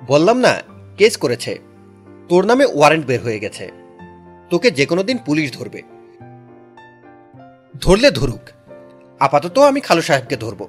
বললাম 0.06 0.39
না, 0.39 0.55
কেস 0.98 1.16
করেছে। 1.16 1.59
তোর 2.28 2.44
নামে 2.44 2.64
ওয়ারেন্ট 2.64 3.06
বের 3.06 3.23
হয়ে 3.23 3.40
গেছে। 3.40 3.70
তোকে 4.51 4.70
যে 4.70 4.86
কোনো 4.86 5.02
দিন 5.02 5.19
পুলিশ 5.27 5.59
ধরবে। 5.59 5.82
ধরলে 7.81 8.10
ধরুক। 8.10 8.73
আপাতত 9.20 9.59
আমি 9.59 9.81
খালু 9.81 10.02
সাহেবকে 10.02 10.36
ধরব। 10.36 10.69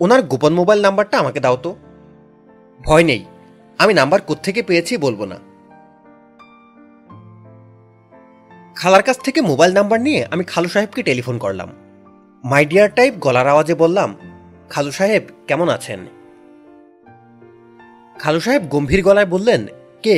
ওনার 0.00 0.22
গোপন 0.22 0.52
মোবাইল 0.54 0.80
নাম্বারটা 0.80 1.18
আমাকে 1.18 1.40
দাও 1.40 1.56
তো। 1.56 1.76
ভয় 2.80 3.04
নেই, 3.04 3.24
আমি 3.78 3.94
নাম্বার 3.94 4.20
কোত্থেকে 4.22 4.62
পেয়েছি 4.62 4.96
বলব 4.96 5.24
না। 5.24 5.38
খালার 8.74 9.02
কাছ 9.02 9.18
থেকে 9.18 9.40
মোবাইল 9.40 9.72
নাম্বার 9.74 10.00
নিয়ে 10.00 10.26
আমি 10.30 10.44
খালু 10.44 10.68
সাহেবকে 10.68 11.02
টেলিফোন 11.02 11.38
করলাম। 11.38 11.70
মাই 12.44 12.64
ডিয়ার 12.64 12.90
টাইপ 12.94 13.14
গলার 13.18 13.48
আওয়াজে 13.48 13.74
বললাম, 13.74 14.10
খালু 14.70 14.90
সাহেব, 14.90 15.22
কেমন 15.46 15.68
আছেন? 15.68 16.00
খালু 18.18 18.40
সাহেব 18.40 18.62
গম্ভীর 18.68 19.02
গলায় 19.02 19.26
বললেন, 19.26 19.66
কে? 20.02 20.16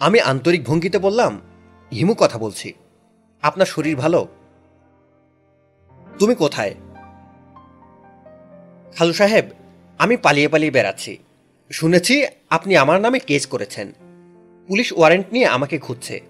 আমি 0.00 0.20
আন্তরিক 0.20 0.64
ভঙ্গিতে 0.64 0.98
বললাম, 0.98 1.40
হিমু 1.92 2.14
কথা 2.14 2.38
বলছি। 2.38 2.68
আপনার 3.42 3.66
শরীর 3.66 3.96
ভালো? 3.96 4.26
তুমি 6.18 6.34
কোথায়? 6.34 6.74
খালু 8.96 9.12
সাহেব, 9.12 9.44
আমি 9.98 10.16
পালিয়ে 10.16 10.48
পালিয়ে 10.48 10.70
বেড়াচ্ছি। 10.70 11.18
শুনেছি 11.72 12.26
আপনি 12.50 12.76
আমার 12.76 13.00
নামে 13.00 13.18
কেস 13.18 13.46
করেছেন। 13.46 13.92
পুলিশ 14.66 14.92
ওয়ারেন্ট 14.92 15.26
নিয়ে 15.32 15.46
আমাকে 15.46 15.78
খুঁজছে। 15.78 16.20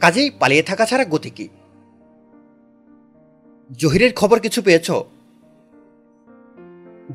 কাজেই 0.00 0.30
পালিয়ে 0.30 0.62
থাকা 0.62 0.86
ছাড়া 0.86 1.04
গতি 1.04 1.30
কি? 1.30 1.48
জহিরের 3.72 4.14
খবর 4.14 4.38
কিছু 4.38 4.62
পেয়েছ? 4.62 4.90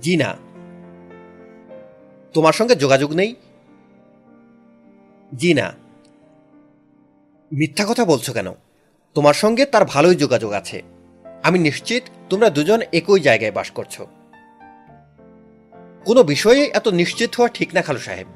জি 0.01 0.17
না। 0.17 0.35
তোমার 2.33 2.53
সঙ্গে 2.53 2.75
যোগাযোগ 2.75 3.13
নেই? 3.13 3.35
জি 5.35 5.53
না। 5.53 5.73
মিথ্যা 7.53 7.85
কথা 7.89 8.05
বলছো 8.05 8.33
কেন? 8.33 8.51
তোমার 9.13 9.33
সঙ্গে 9.33 9.65
তার 9.65 9.85
ভালোই 9.85 10.15
যোগাযোগ 10.15 10.51
আছে। 10.51 10.83
আমি 11.43 11.59
নিশ্চিত 11.59 12.03
তোমরা 12.29 12.49
দুজন 12.49 12.81
একই 12.93 13.19
জায়গায় 13.19 13.51
বাস 13.51 13.71
করছ। 13.71 14.01
কোনো 16.07 16.23
বিষয়ে 16.23 16.63
এত 16.63 16.87
নিশ্চিত 16.87 17.35
হওয়া 17.35 17.49
ঠিক 17.49 17.73
না, 17.73 17.81
খালু 17.81 17.99
সাহেব। 17.99 18.27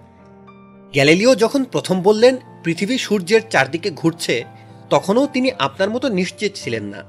গ্যালিলিও 0.94 1.36
যখন 1.36 1.64
প্রথম 1.64 2.02
বললেন, 2.02 2.38
পৃথিবী 2.64 2.98
সূর্যের 2.98 3.42
চারদিকে 3.50 3.92
ঘুরছে, 3.92 4.44
তখনও 4.90 5.28
তিনি 5.28 5.52
আপনার 5.60 5.90
মতো 5.90 6.10
নিশ্চিত 6.10 6.52
ছিলেন 6.56 6.84
না। 6.84 7.04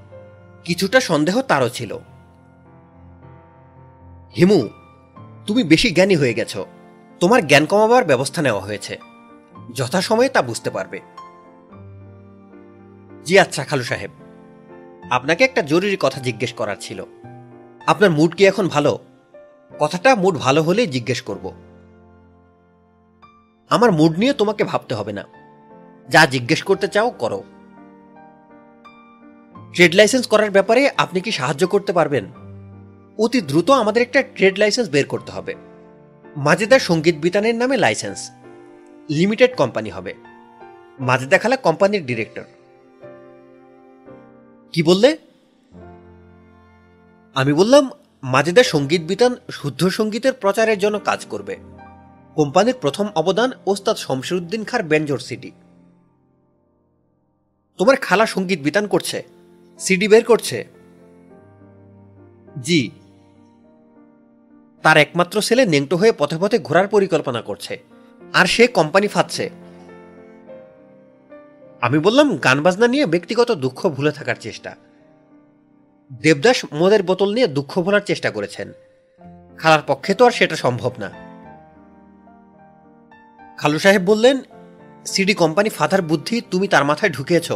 কিছুটা 0.64 1.00
সন্দেহ 1.00 1.42
তারও 1.42 1.68
ছিল। 1.68 1.98
হিমু, 4.36 4.68
তুমি 5.46 5.64
বেশি 5.64 5.90
জ্ঞানী 5.90 6.16
হয়ে 6.16 6.34
গেছ। 6.34 6.56
তোমার 7.20 7.46
জ্ঞান 7.46 7.66
কমাবার 7.66 8.04
ব্যবস্থা 8.04 8.42
নেওয়া 8.42 8.60
হয়েছে। 8.60 8.98
যথাসময়ে 9.74 10.28
তা 10.28 10.42
বুঝতে 10.42 10.70
পারবে। 10.70 11.00
জি 13.24 13.38
আচ্ছা 13.38 13.64
খালু 13.64 13.82
সাহেব। 13.82 14.10
আপনাকে 15.10 15.44
একটা 15.44 15.62
জরুরি 15.62 15.96
কথা 16.00 16.20
জিজ্ঞেস 16.20 16.52
করার 16.52 16.76
ছিল। 16.80 17.04
আপনার 17.86 18.10
মুড 18.10 18.34
কি 18.34 18.46
এখন 18.46 18.68
ভালো? 18.68 18.98
কথাটা 19.78 20.14
মুড 20.14 20.34
ভালো 20.34 20.62
হলেই 20.62 20.86
জিজ্ঞেস 20.86 21.22
করব। 21.22 21.52
আমার 23.70 23.92
মুড 23.92 24.18
নিয়ে 24.18 24.32
তোমাকে 24.32 24.64
ভাবতে 24.64 24.94
হবে 24.94 25.12
না। 25.12 25.24
যা 26.08 26.26
জিজ্ঞেস 26.26 26.62
করতে 26.62 26.88
চাও, 26.88 27.10
করো। 27.10 27.42
ট্রেড 29.74 29.94
লাইসেন্স 29.94 30.26
করার 30.26 30.50
ব্যাপারে 30.50 30.90
আপনি 30.96 31.20
কি 31.20 31.30
সাহায্য 31.30 31.66
করতে 31.66 31.92
পারবেন? 31.92 32.24
অতি 33.18 33.40
দ্রুত 33.40 33.70
আমাদের 33.70 34.02
একটা 34.02 34.22
ট্রেড 34.22 34.58
লাইসেন্স 34.58 34.90
বের 34.90 35.06
করতে 35.06 35.32
হবে। 35.32 35.54
মাজেদার 36.36 36.80
সংগীত 36.80 37.14
বিতানের 37.16 37.54
নামে 37.54 37.76
লাইসেন্স 37.76 38.30
লিমিটেড 39.10 39.56
কোম্পানি 39.56 39.90
হবে। 39.90 40.14
মাজেদা 41.00 41.38
খালা 41.38 41.56
কোম্পানির 41.56 42.06
ডিরেক্টর 42.06 42.44
কি 44.72 44.82
বললে? 44.82 45.16
আমি 47.34 47.52
বললাম 47.52 47.90
মাজেদা 48.22 48.62
সংগীত 48.62 49.02
বিতান 49.02 49.36
শুদ্ধ 49.50 49.88
সঙ্গীতের 49.88 50.32
প্রচারের 50.32 50.78
জন্য 50.78 50.98
কাজ 50.98 51.26
করবে। 51.26 51.56
কোম্পানির 52.34 52.74
প্রথম 52.80 53.06
অবদান 53.14 53.50
ওস্তাদ 53.66 53.96
শমশিরুদ্দিন 53.96 54.64
খার 54.64 54.82
বেঞ্জোর 54.82 55.18
সিটি। 55.18 55.50
তোমার 57.78 57.96
খালা 57.96 58.26
সংগীত 58.26 58.60
বিতান 58.60 58.86
করছে, 58.86 59.22
সিডি 59.78 60.08
বের 60.08 60.24
করছে? 60.24 60.64
জি। 62.62 62.90
তার 64.82 64.96
একমাত্র 64.96 65.40
ছেলে 65.40 65.66
নেংটো 65.66 65.96
হয়ে 65.96 66.12
পথে 66.18 66.38
পথে 66.38 66.58
ঘোরার 66.58 66.88
পরিকল্পনা 66.88 67.42
করছে, 67.42 67.78
আর 68.32 68.46
সে 68.46 68.66
কোম্পানি 68.66 69.08
ফাঁদছে। 69.08 69.50
আমি 71.80 71.98
বললাম 71.98 72.36
গান 72.36 72.62
বাজনা 72.62 72.86
নিয়ে 72.86 73.06
ব্যক্তিগত 73.06 73.52
দুঃখ 73.52 73.88
ভুলে 73.88 74.12
থাকার 74.12 74.36
চেষ্টা। 74.40 74.76
দেবদাস 76.20 76.64
মদের 76.74 77.02
বোতল 77.02 77.34
নিয়ে 77.34 77.46
দুঃখ 77.46 77.78
ভোলার 77.78 78.00
চেষ্টা 78.00 78.30
করেছেন। 78.30 78.72
খালার 79.58 79.82
পক্ষে 79.86 80.14
তো 80.14 80.26
আর 80.26 80.30
সেটা 80.30 80.56
সম্ভব 80.56 80.92
না। 80.98 81.10
খালু 83.56 83.78
সাহেব 83.78 84.02
বললেন, 84.02 84.42
সিডি 85.06 85.34
কোম্পানি 85.34 85.68
ফাদার 85.68 86.02
বুদ্ধি 86.02 86.40
তুমি 86.50 86.68
তার 86.68 86.84
মাথায় 86.84 87.12
ঢুকিয়েছ। 87.12 87.52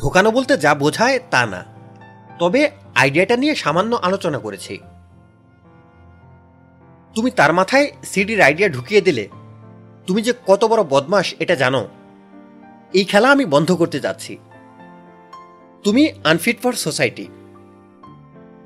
ঢোকানো 0.00 0.30
বলতে 0.30 0.56
যা 0.56 0.74
বোঝায় 0.74 1.18
তা 1.30 1.46
না। 1.46 1.64
তবে 2.38 2.70
আইডিয়াটা 2.94 3.36
নিয়ে 3.36 3.54
সামান্য 3.54 3.96
আলোচনা 3.96 4.38
করেছি। 4.38 4.78
তুমি 7.14 7.30
তার 7.30 7.52
মাথায় 7.52 7.92
সিডির 8.04 8.40
আইডিয়া 8.40 8.68
ঢুকিয়ে 8.68 9.00
দিলে। 9.00 9.28
তুমি 10.06 10.22
যে 10.22 10.32
কত 10.46 10.64
বড় 10.64 10.82
বদমাস 10.82 11.34
এটা 11.38 11.54
জানো। 11.54 11.88
এই 12.92 13.04
খেলা 13.04 13.30
আমি 13.30 13.44
বন্ধ 13.44 13.72
করতে 13.72 14.00
যাচ্ছি। 14.00 14.38
তুমি 15.84 16.12
আনফিট 16.24 16.60
ফর 16.60 16.72
সোসাইটি 16.72 17.26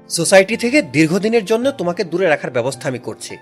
সোসাইটি 0.09 0.57
থেকে 0.57 0.83
দীর্ঘদিনের 0.83 1.45
জন্য 1.45 1.71
তোমাকে 1.71 2.05
দূরে 2.05 2.27
রাখার 2.29 2.51
ব্যবস্থা 2.51 2.89
আমি 2.89 2.99
করছি। 2.99 3.37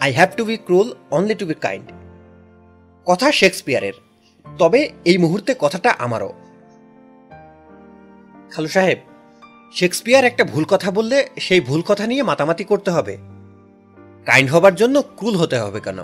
I 0.00 0.12
have 0.12 0.30
to 0.36 0.44
be 0.44 0.56
cruel 0.56 0.94
only 1.10 1.34
to 1.34 1.46
be 1.46 1.54
kind 1.54 1.86
কথা 3.06 3.32
শেক্সপিয়ারের, 3.32 3.92
তবে 4.58 4.88
এই 5.04 5.18
মুহূর্তে 5.18 5.54
কথাটা 5.58 5.90
আমারও। 5.98 6.32
খালু 8.50 8.68
সাহেব, 8.68 8.98
শেক্সপিয়ার 9.74 10.24
একটা 10.24 10.44
ভুল 10.44 10.64
কথা 10.64 10.90
বললে 10.90 11.26
সেই 11.40 11.60
ভুল 11.60 11.82
কথা 11.86 12.06
নিয়ে 12.06 12.22
মাতামাতি 12.22 12.64
করতে 12.64 12.90
হবে। 12.90 13.16
কাইন্ড 14.24 14.50
হবার 14.50 14.74
জন্য 14.74 15.02
ক্রুল 15.02 15.36
হতে 15.36 15.58
হবে 15.58 15.80
কেন? 15.80 15.98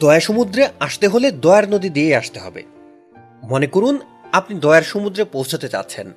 দয়া 0.00 0.20
সমুদ্রে 0.20 0.68
আসতে 0.80 1.08
হলে 1.08 1.32
দয়ার 1.32 1.70
নদী 1.70 1.88
দিয়ে 1.88 2.16
আসতে 2.16 2.40
হবে। 2.40 2.62
মনে 3.42 3.66
করুন 3.66 4.00
আপনি 4.32 4.60
দয়ার 4.60 4.82
সমুদ্রে 4.82 5.24
পৌঁছতে 5.24 5.68
চাচ্ছেন। 5.68 6.12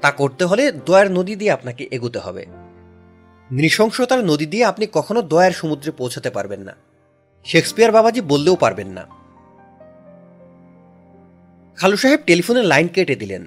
তা 0.00 0.10
করতে 0.10 0.44
হলে 0.44 0.72
দয়ার 0.72 1.10
নদী 1.10 1.36
দিয়ে 1.36 1.50
আপনাকে 1.50 1.88
এগোতে 1.90 2.18
হবে। 2.18 2.46
নৃশংসতার 3.52 4.24
নদী 4.24 4.46
দিয়ে 4.46 4.64
আপনি 4.64 4.86
কখনো 4.92 5.22
দয়ার 5.22 5.52
সমুদ্রে 5.52 5.92
পৌঁছাতে 5.92 6.30
পারবেন 6.30 6.60
না। 6.60 6.76
শেক্সপিয়ার 7.44 7.92
বাবাজি 7.92 8.20
বললেও 8.20 8.56
পারবেন 8.56 8.88
না। 8.88 9.06
খালু 11.76 11.96
সাহেব 11.96 12.20
টেলিফোনের 12.26 12.64
লাইন 12.64 12.88
কেটে 12.88 13.16
দিলেন। 13.16 13.46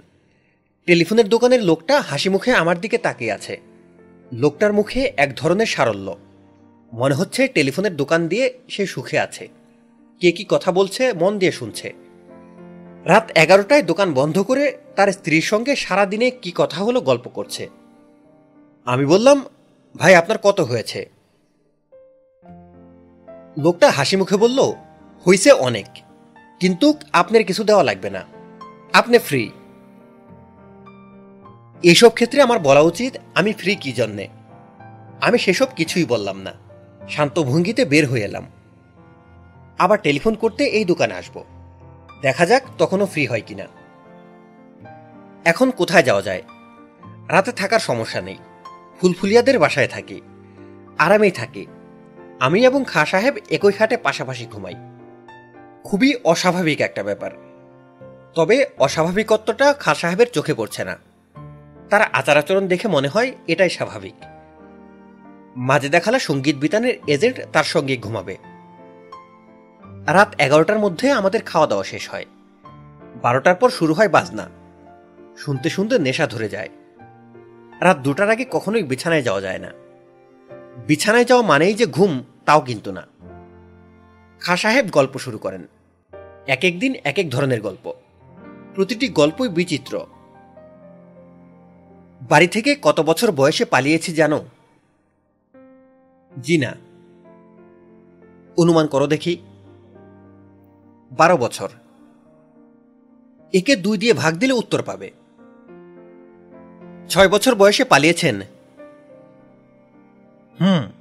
টেলিফোনের 0.85 1.29
দোকানের 1.29 1.63
লোকটা 1.63 2.01
হাসি 2.01 2.29
মুখে 2.29 2.51
আমার 2.51 2.81
দিকে 2.81 2.97
তাকিয়ে 2.97 3.31
আছে। 3.31 3.61
লোকটার 4.33 4.73
মুখে 4.73 5.13
এক 5.17 5.35
ধরনের 5.35 5.65
সারল্য। 5.65 6.17
মনে 6.93 7.15
হচ্ছে 7.15 7.47
টেলিফোনের 7.47 7.95
দোকান 7.95 8.27
দিয়ে 8.27 8.59
সে 8.69 8.85
সুখে 8.85 9.19
আছে। 9.19 9.47
কে 10.19 10.31
কি 10.31 10.45
কথা 10.49 10.71
বলছে, 10.71 11.13
মন 11.13 11.39
দিয়ে 11.39 11.51
শুনছে। 11.51 12.02
রাত 13.05 13.31
এগারোটায় 13.35 13.83
দোকান 13.83 14.13
বন্ধ 14.13 14.37
করে 14.39 14.77
তার 14.95 15.09
স্ত্রীর 15.11 15.41
সঙ্গে 15.41 15.75
সারা 15.75 16.05
দিনে 16.05 16.31
কি 16.43 16.51
কথা 16.55 16.79
হলো 16.83 17.01
গল্প 17.01 17.27
করছে। 17.27 17.69
আমি 18.85 19.05
বললাম, 19.05 19.45
ভাই, 19.95 20.15
আপনার 20.15 20.37
কত 20.43 20.59
হয়েছে? 20.61 21.05
লোকটা 23.57 23.91
হাসি 23.91 24.15
মুখে 24.15 24.37
বলল, 24.37 24.59
হইছে 25.25 25.51
অনেক, 25.51 25.89
কিন্তু 26.59 26.87
আপনার 27.13 27.43
কিছু 27.43 27.63
দেওয়া 27.63 27.83
লাগবে 27.83 28.09
না, 28.09 28.23
আপনি 28.93 29.17
ফ্রি 29.19 29.51
এইসব 31.83 32.09
ক্ষেত্রে 32.09 32.41
আমার 32.41 32.59
বলা 32.59 32.81
উচিত, 32.81 33.13
আমি 33.35 33.53
ফ্রি 33.53 33.75
কি 33.75 33.91
জন্যে? 33.93 34.27
আমি 35.21 35.37
সেসব 35.37 35.69
কিছুই 35.75 36.05
বললাম 36.05 36.37
না, 36.41 36.53
শান্ত 37.09 37.39
ভঙ্গিতে 37.39 37.85
বের 37.85 38.07
হয়ে 38.07 38.23
এলাম। 38.23 38.45
আবার 39.79 39.97
টেলিফোন 40.01 40.33
করতে 40.35 40.63
এই 40.63 40.85
দোকানে 40.85 41.13
আসব। 41.13 41.35
দেখা 42.23 42.45
যাক 42.45 42.63
তখনও 42.77 43.05
ফ্রি 43.05 43.25
হয় 43.25 43.41
কিনা। 43.47 43.65
এখন 45.45 45.71
কোথায় 45.71 46.03
যাওয়া 46.03 46.21
যায়? 46.21 46.41
রাতে 47.27 47.51
থাকার 47.51 47.79
সমস্যা 47.79 48.21
নেই। 48.21 48.37
ফুলফুলিয়াদের 49.01 49.59
বাসায় 49.59 49.87
থাকি। 49.87 50.21
আরামেই 50.97 51.31
থাকি। 51.31 51.65
আমি 52.39 52.65
এবং 52.65 52.83
খা 52.87 53.05
সাহেব 53.05 53.35
একই 53.51 53.71
খাটে 53.71 53.97
পাশাপাশি 53.97 54.45
ঘুমাই। 54.45 54.73
খুবই 55.83 56.15
অস্বাভাবিক 56.23 56.81
একটা 56.81 57.03
ব্যাপার। 57.03 57.31
তবে 58.35 58.65
অস্বাভাবিকত্বটা 58.79 59.73
খা 59.73 59.95
সাহেবের 59.95 60.27
চোখে 60.29 60.53
পড়ছে 60.53 60.83
না। 60.83 60.97
তার 61.89 62.01
আচার 62.01 62.37
আচরণ 62.37 62.67
দেখে 62.67 62.87
মনে 62.87 63.07
হয় 63.07 63.31
এটাই 63.47 63.69
স্বাভাবিক। 63.69 64.15
মাঝে 65.55 65.89
দেখালা 65.89 66.19
সংগীত 66.19 66.55
বিতানের 66.55 66.93
এজেন্ট 67.07 67.39
তার 67.53 67.63
সঙ্গে 67.63 67.97
ঘুমাবে। 67.97 68.37
রাত 70.07 70.35
এগারোটার 70.41 70.79
মধ্যে 70.79 71.11
আমাদের 71.11 71.41
খাওয়া 71.41 71.67
দাওয়া 71.67 71.83
শেষ 71.83 72.09
হয়। 72.09 72.25
বারোটার 73.21 73.55
পর 73.55 73.69
শুরু 73.69 73.93
হয় 73.93 74.09
বাজনা। 74.09 74.49
শুনতে 75.37 75.69
শুনতে 75.69 75.99
নেশা 75.99 76.27
ধরে 76.27 76.49
যায়। 76.49 76.69
রাত 77.81 77.97
দুটার 77.97 78.29
আগে 78.29 78.45
কখনোই 78.51 78.83
বিছানায় 78.83 79.21
যাওয়া 79.21 79.41
যায় 79.41 79.59
না। 79.59 79.71
বিছানায় 80.87 81.25
যাওয়া 81.25 81.47
মানেই 81.47 81.73
যে 81.73 81.85
ঘুম, 81.85 82.23
তাও 82.45 82.61
কিন্তু 82.61 82.91
না। 82.91 83.07
খা 84.39 84.57
সাহেব 84.57 84.89
গল্প 84.89 85.17
শুরু 85.17 85.37
করেন। 85.37 85.67
এক 86.47 86.63
এক 86.63 86.79
দিন 86.79 86.95
এক 87.03 87.17
এক 87.17 87.29
ধরনের 87.29 87.61
গল্প। 87.61 87.93
প্রতিটি 88.75 89.09
গল্পই 89.09 89.49
বিচিত্র। 89.49 90.05
বাড়ি 92.21 92.47
থেকে 92.47 92.75
কত 92.81 93.01
বছর 93.01 93.31
বয়সে 93.31 93.65
পালিয়েছি 93.65 94.13
জানো? 94.13 94.45
জি 96.41 96.57
না। 96.57 96.75
অনুমান 98.57 98.87
করো 98.87 99.07
দেখি। 99.07 99.37
বারো 101.17 101.37
বছর। 101.37 101.69
একে 103.53 103.75
দুই 103.75 103.97
দিয়ে 103.97 104.13
ভাগ 104.13 104.35
দিলে 104.35 104.53
উত্তর 104.53 104.83
পাবে। 104.83 105.11
ছয় 107.09 107.29
বছর 107.29 107.55
বয়সে 107.55 107.83
পালিয়েছেন। 107.83 108.41
হুম, 110.61 110.91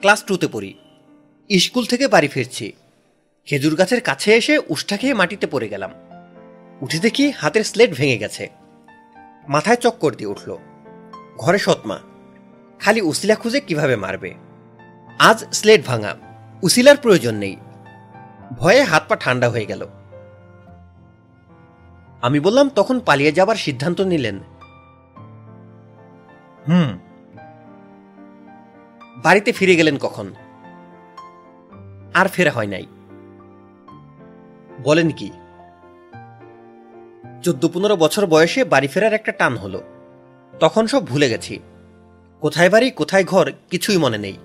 ক্লাস 0.00 0.24
টুতে 0.24 0.48
পড়ি। 0.48 0.74
স্কুল 1.58 1.84
থেকে 1.84 2.08
বাড়ি 2.08 2.28
ফিরছি। 2.28 2.72
খেজুর 3.46 3.74
গাছের 3.74 4.00
কাছে 4.00 4.34
এসে 4.34 4.60
উষ্ঠা 4.68 4.96
খেয়ে 4.96 5.14
মাটিতে 5.14 5.46
পড়ে 5.46 5.68
গেলাম। 5.68 5.90
উঠে 6.80 6.98
দেখি 6.98 7.30
হাতের 7.30 7.64
স্লেট 7.64 7.94
ভেঙে 7.94 8.18
গেছে। 8.18 8.50
মাথায় 9.48 9.76
চক্কর 9.76 10.14
দিয়ে 10.14 10.30
উঠল। 10.30 10.56
ঘরে 11.38 11.58
সৎমা। 11.58 11.98
খালি 12.80 13.00
উসিলা 13.00 13.34
খুঁজে 13.34 13.60
কীভাবে 13.60 13.96
মারবে? 13.96 14.34
আজ 15.18 15.44
স্লেট 15.52 15.86
ভাঙা। 15.86 16.16
উসিলার 16.62 16.96
প্রয়োজন 16.96 17.34
নেই। 17.34 17.56
ভয়ে 18.56 18.82
হাত 18.82 19.02
পা 19.08 19.16
ঠান্ডা 19.16 19.50
হয়ে 19.50 19.66
গেল। 19.66 19.86
আমি 22.22 22.40
বললাম 22.40 22.68
তখন 22.68 23.00
পালিয়ে 23.00 23.32
যাবার 23.32 23.56
সিদ্ধান্ত 23.56 24.00
নিলেন। 24.00 24.38
হুম। 26.68 26.98
বাড়িতে 29.16 29.52
ফিরে 29.52 29.76
গেলেন 29.76 29.98
কখন? 29.98 30.34
আর 32.14 32.28
ফেরা 32.28 32.50
হয় 32.50 32.66
নাই। 32.66 32.86
বলেন 34.82 35.10
কি? 35.10 35.30
চোদ্দ 37.42 37.68
পনেরো 37.74 37.96
বছর 37.96 38.26
বয়সে 38.26 38.64
বাড়ি 38.64 38.88
ফেরার 38.88 39.12
একটা 39.12 39.32
টান 39.32 39.56
হলো। 39.56 39.82
তখন 40.60 40.86
সব 40.86 41.06
ভুলে 41.06 41.28
গেছি। 41.28 41.60
কোথায় 42.40 42.70
বাড়ি 42.70 42.90
কোথায় 42.90 43.24
ঘর 43.24 43.52
কিছুই 43.70 43.96
মনে 43.96 44.18
নেই। 44.18 44.36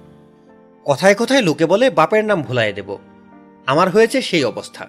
কথায় 0.85 1.15
কথায় 1.15 1.41
লোকে 1.41 1.65
বলে 1.65 1.89
বাপের 1.89 2.25
নাম 2.25 2.41
ভুলায় 2.41 2.73
দেব। 2.73 2.97
আমার 3.67 3.89
হয়েছে 3.89 4.21
সেই 4.21 4.43
অবস্থা। 4.43 4.87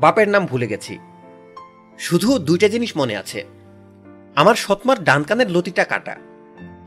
বাপের 0.00 0.28
নাম 0.28 0.46
ভুলে 0.46 0.66
গেছি। 0.66 0.98
শুধু 1.98 2.38
দুইটা 2.38 2.68
জিনিস 2.68 2.96
মনে 2.96 3.16
আছে। 3.16 3.44
আমার 4.34 4.54
সৎমার 4.54 5.04
ডান 5.04 5.22
কানের 5.22 5.50
লতিটা 5.50 5.84
কাটা 5.84 6.16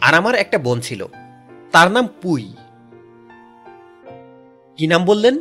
আর 0.02 0.14
আমার 0.14 0.36
একটা 0.36 0.58
বোন 0.58 0.82
ছিল। 0.82 1.06
তার 1.72 1.92
নাম 1.92 2.08
পুই। 2.22 2.54
কি 4.78 4.88
নাম 4.88 5.06
বললেন? 5.06 5.40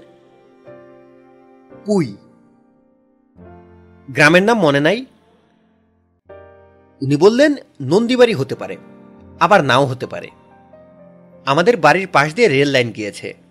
পুই। 1.84 2.16
গ্রামের 4.10 4.42
নাম 4.42 4.58
মনে 4.58 4.80
নাই। 4.80 5.06
উনি 7.02 7.16
বললেন, 7.16 7.54
নন্দীবাড়ি 7.80 8.34
হতে 8.34 8.54
পারে, 8.54 8.76
আবার 9.40 9.64
নাও 9.64 9.84
হতে 9.84 10.06
পারে। 10.06 10.30
আমাদের 11.46 11.76
বাড়ির 11.76 12.08
পাশ 12.12 12.34
দিয়ে 12.34 12.48
রেল 12.48 12.68
লাইন 12.68 12.90
গিয়েছে। 12.90 13.45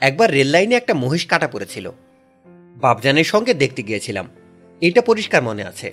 একবার 0.00 0.30
রেল 0.30 0.46
লাইনে 0.46 0.74
একটা 0.74 0.94
মহিষ 0.94 1.26
কাটা 1.26 1.48
পড়েছিল। 1.48 1.90
বাপজানের 2.76 3.24
সঙ্গে 3.24 3.54
দেখতে 3.54 3.82
গিয়েছিলাম। 3.82 4.28
এটা 4.80 5.02
পরিষ্কার 5.02 5.42
মনে 5.42 5.64
আছে। 5.64 5.92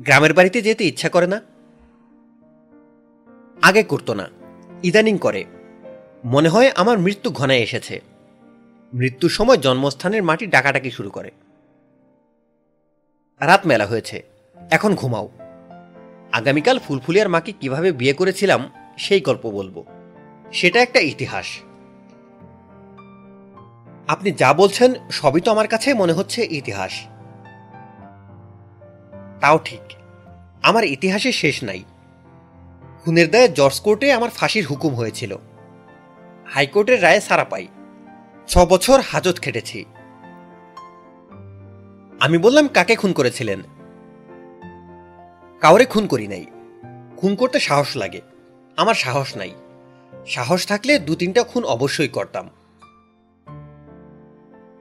গ্রামের 0.00 0.34
বাড়িতে 0.34 0.62
যেতে 0.62 0.84
ইচ্ছা 0.84 1.08
করে 1.08 1.26
না। 1.26 1.40
আগে 3.62 3.82
করতো 3.82 4.14
না। 4.14 4.28
ইদানিং 4.82 5.18
করে। 5.18 5.44
মনে 6.24 6.48
হয় 6.48 6.72
আমার 6.76 6.98
মৃত্যু 6.98 7.30
ঘনায় 7.30 7.58
এসেছে। 7.58 8.00
মৃত্যুর 8.94 9.30
সময় 9.30 9.56
জন্মস্থানের 9.56 10.22
মাটি 10.22 10.46
ডাকাডাকি 10.46 10.90
শুরু 10.90 11.10
করে। 11.10 11.30
রাত 13.40 13.66
মেলা 13.66 13.86
হয়েছে। 13.86 14.22
এখন 14.70 14.94
ঘুমাও। 14.94 15.28
আগামীকাল 16.32 16.78
ফুলফুলিয়ার 16.78 17.28
মাকে 17.28 17.52
কীভাবে 17.52 17.92
বিয়ে 17.92 18.12
করেছিলাম, 18.12 18.70
সেই 18.98 19.20
গল্প 19.20 19.50
বলব। 19.50 19.97
সেটা 20.52 20.82
একটা 20.82 21.00
ইতিহাস। 21.00 21.46
আপনি 24.08 24.30
যা 24.30 24.54
বলছেন, 24.54 24.94
সবই 25.10 25.40
তো 25.40 25.50
আমার 25.50 25.68
কাছে 25.68 25.94
মনে 25.94 26.12
হচ্ছে 26.12 26.46
ইতিহাস। 26.50 27.06
তাও 29.40 29.58
ঠিক। 29.64 29.80
আমার 30.62 30.84
ইতিহাসে 30.84 31.32
শেষ 31.32 31.64
নাই। 31.64 31.84
খুনের 33.04 33.30
দায়ে 33.30 33.48
জর্জ 33.48 33.80
কোর্টে 33.80 34.12
আমার 34.12 34.30
ফাঁসির 34.30 34.66
হুকুম 34.66 34.94
হয়েছিল। 34.94 35.36
হাইকোর্টের 36.46 37.02
রায়ে 37.02 37.20
সারা 37.20 37.44
পাই। 37.44 37.66
ছ 38.46 38.58
বছর 38.58 39.00
হাজত 39.00 39.40
খেটেছি। 39.40 39.84
আমি 42.20 42.38
বললাম, 42.38 42.68
কাকে 42.68 42.96
খুন 42.96 43.12
করেছিলেন? 43.12 43.62
কাউরে 45.60 45.84
খুন 45.84 46.06
করি 46.06 46.26
নাই। 46.26 46.44
খুন 47.16 47.34
করতে 47.34 47.60
সাহস 47.60 47.96
লাগে। 47.96 48.20
আমার 48.76 48.94
সাহস 48.94 49.36
নাই। 49.36 49.54
সাহস 50.28 50.66
থাকলে 50.66 50.98
দু 50.98 51.14
তিনটা 51.14 51.42
খুন 51.42 51.64
অবশ্যই 51.64 52.08
করতাম। 52.08 52.50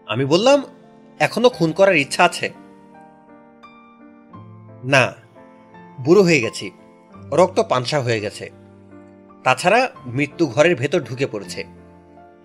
আমি 0.07 0.25
বললাম, 0.25 0.63
এখনও 1.19 1.49
খুন 1.49 1.71
করার 1.71 1.95
ইচ্ছা 1.95 2.23
আছে? 2.23 2.53
না, 4.83 5.13
বুড়ো 5.99 6.23
হয়ে 6.23 6.41
গেছি। 6.41 6.71
রক্ত 7.31 7.59
পানসা 7.59 8.01
হয়ে 8.01 8.19
গেছে। 8.19 8.51
তাছাড়া 9.43 9.89
মৃত্যু 10.05 10.47
ঘরের 10.47 10.75
ভেতর 10.75 11.01
ঢুকে 11.01 11.27
পড়েছে। 11.27 11.63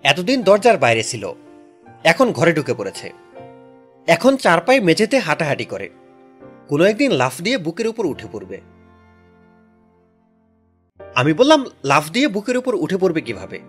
এতদিন 0.03 0.43
দরজার 0.43 0.77
বাইরে 0.77 1.03
ছিল। 1.03 1.33
এখন 2.03 2.31
ঘরে 2.31 2.53
ঢুকে 2.53 2.73
পড়েছে। 2.73 3.11
এখন 4.07 4.37
চার 4.37 4.61
পায়ে 4.61 4.79
মেঝেতে 4.79 5.19
হাঁটাহাঁটি 5.19 5.65
করে। 5.65 5.89
কোনো 6.67 6.83
একদিন 6.83 7.11
লাফ 7.11 7.41
দিয়ে 7.41 7.57
বুকের 7.57 7.87
উপর 7.87 8.05
উঠে 8.05 8.27
পড়বে। 8.31 8.61
আমি 11.15 11.33
বললাম, 11.33 11.65
লাফ 11.83 12.11
দিয়ে 12.11 12.27
বুকের 12.27 12.57
উপর 12.57 12.75
উঠে 12.75 12.97
পড়বে 12.97 13.21
কীভাবে? 13.21 13.59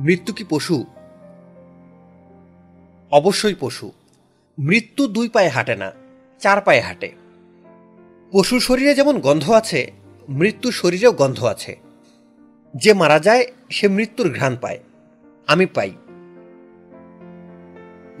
মৃত্যু 0.00 0.32
কি 0.32 0.44
পশু? 0.48 0.84
অবশ্যই 3.10 3.54
পশু। 3.60 3.92
মৃত্যু 4.58 5.06
দুই 5.06 5.28
পায়ে 5.28 5.48
হাঁটে 5.48 5.76
না, 5.76 5.92
চার 6.38 6.60
পায়ে 6.60 6.80
হাঁটে। 6.80 7.12
পশুর 8.32 8.60
শরীরে 8.60 8.94
যেমন 8.94 9.20
গন্ধ 9.20 9.50
আছে, 9.50 9.92
মৃত্যুর 10.28 10.72
শরীরেও 10.72 11.12
গন্ধ 11.12 11.44
আছে। 11.44 11.78
যে 12.76 12.94
মারা 12.94 13.18
যায়, 13.18 13.46
সে 13.70 13.88
মৃত্যুর 13.88 14.32
ঘ্রাণ 14.32 14.56
পায়। 14.60 14.78
আমি 15.46 15.66
পাই। 15.66 15.90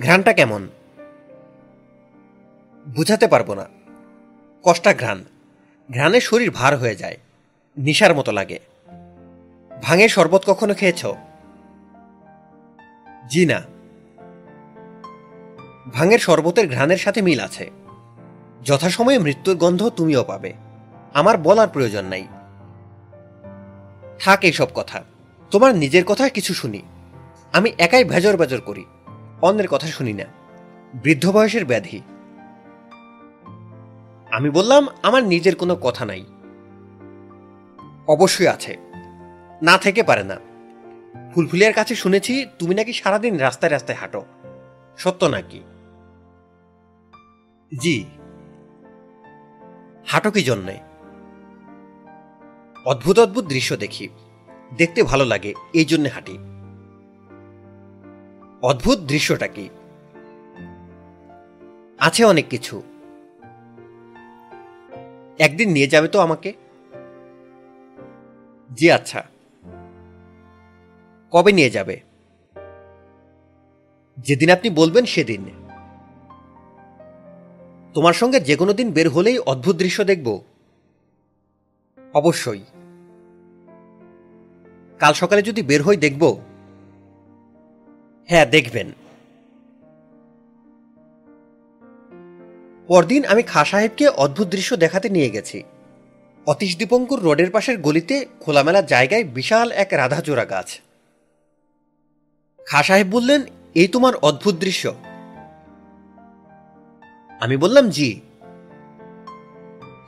ঘ্রাণটা 0.02 0.32
কেমন? 0.32 0.68
বুঝাতে 2.96 3.26
পারব 3.26 3.54
না। 3.54 3.66
কষ্টা 4.62 4.94
ঘ্রাণ। 4.94 5.24
ঘ্রাণে 5.92 6.20
শরীর 6.20 6.50
ভার 6.50 6.76
হয়ে 6.76 6.96
যায়। 6.96 7.16
নিশার 7.76 8.14
মতো 8.14 8.32
লাগে। 8.32 8.58
ভাঙের 9.82 10.08
শরবত 10.08 10.42
কখনো 10.46 10.74
খেয়েছ? 10.74 11.06
জি 13.28 13.46
না। 13.46 13.62
ভাঙের 15.92 16.18
শরবতের 16.18 16.70
ঘ্রাণের 16.70 16.96
সাথে 16.96 17.22
মিল 17.22 17.40
আছে। 17.40 17.70
যথাসময়ে 18.64 19.18
মৃত্যুর 19.18 19.56
গন্ধ 19.56 19.88
তুমিও 19.88 20.24
পাবে। 20.24 20.52
আমার 21.14 21.38
বলার 21.38 21.68
প্রয়োজন 21.68 22.04
নাই। 22.04 22.26
থাক 24.18 24.40
এইসব 24.40 24.66
কথা। 24.74 25.04
তোমার 25.50 25.74
নিজের 25.74 26.04
কথা 26.04 26.28
কিছু 26.28 26.54
শুনি। 26.54 26.82
আমি 27.52 27.72
একাই 27.78 28.04
ভেজর 28.04 28.36
বেজর 28.36 28.60
করি। 28.60 28.84
অন্যের 29.42 29.68
কথা 29.68 29.86
শুনি 29.86 30.12
না। 30.12 30.24
বৃদ্ধ 30.94 31.30
বয়সের 31.30 31.64
ব্যাধি। 31.64 32.00
আমি 34.30 34.50
বললাম, 34.50 34.86
আমার 35.02 35.24
নিজের 35.24 35.56
কোনো 35.56 35.76
কথা 35.76 36.04
নাই। 36.04 36.24
অবশ্যই 38.08 38.46
আছে। 38.46 38.76
না 39.62 39.78
থেকে 39.78 40.02
পারে 40.02 40.24
না। 40.24 40.36
ফুলফুলিয়ার 41.34 41.74
কাছে 41.74 41.94
শুনেছি, 41.94 42.46
তুমি 42.58 42.74
নাকি 42.74 42.92
সারাদিন 42.92 43.38
রাস্তায় 43.38 43.72
রাস্তায় 43.72 43.98
হাঁটো। 43.98 44.24
সত্য 44.96 45.24
নাকি? 45.24 45.62
জি। 47.78 48.04
হাঁটো 50.06 50.30
কি 50.30 50.42
জন্যে? 50.42 50.78
অদ্ভুত 52.84 53.18
অদ্ভুত 53.18 53.44
দৃশ্য 53.44 53.76
দেখি। 53.76 54.08
দেখতে 54.76 55.02
ভালো 55.02 55.24
লাগে, 55.24 55.54
এই 55.72 55.84
জন্যে 55.84 56.08
হাঁটি। 56.08 56.38
অদ্ভুত 58.62 58.98
দৃশ্যটা 58.98 59.46
কি? 59.46 59.68
আছে 61.98 62.24
অনেক 62.24 62.48
কিছু। 62.48 62.82
একদিন 65.38 65.72
নিয়ে 65.72 65.86
যাবে 65.86 66.08
তো 66.08 66.20
আমাকে? 66.20 66.52
জি 68.74 68.92
আচ্ছা। 68.92 69.24
কবে 71.30 71.52
নিয়ে 71.52 71.70
যাবে? 71.70 72.00
যেদিন 74.18 74.50
আপনি 74.50 74.70
বলবেন 74.70 75.04
সেদিন। 75.04 75.44
তোমার 77.94 78.12
সঙ্গে 78.12 78.40
যে 78.40 78.56
কোনো 78.56 78.72
দিন 78.72 78.92
বের 78.92 79.08
হলেই 79.08 79.38
অদ্ভুত 79.38 79.76
দৃশ্য 79.76 80.04
দেখব। 80.04 80.40
অবশ্যই। 82.14 82.64
কাল 84.98 85.12
সকালে 85.12 85.42
যদি 85.42 85.62
বের 85.62 85.82
হই 85.82 85.96
দেখব। 85.96 86.40
হ্যাঁ 88.28 88.46
দেখবেন। 88.46 88.92
পরদিন 92.86 93.24
আমি 93.24 93.42
খা 93.42 93.64
সাহেবকে 93.64 94.08
অদ্ভুত 94.08 94.48
দৃশ্য 94.48 94.76
দেখাতে 94.76 95.08
নিয়ে 95.08 95.30
গেছি। 95.30 95.62
অতীশ 96.46 96.78
দীপঙ্কুর 96.78 97.20
রোডের 97.20 97.50
পাশের 97.50 97.80
গলিতে 97.80 98.26
খোলামেলা 98.40 98.82
জায়গায় 98.82 99.24
বিশাল 99.24 99.72
এক 99.72 99.88
রাধাচূড়া 99.92 100.44
গাছ। 100.44 100.80
খা 102.66 102.82
সাহেব 102.82 103.06
বললেন, 103.06 103.42
এই 103.74 103.88
তোমার 103.88 104.16
অদ্ভুত 104.16 104.54
দৃশ্য। 104.54 104.94
আমি 107.40 107.56
বললাম, 107.56 107.90
জি। 107.90 108.20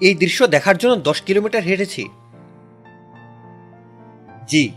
এই 0.00 0.14
দৃশ্য 0.14 0.46
দেখার 0.46 0.78
জন্য 0.78 0.96
দশ 0.96 1.22
কিলোমিটার 1.22 1.62
হেঁটেছি। 1.62 2.08
জি। 4.46 4.72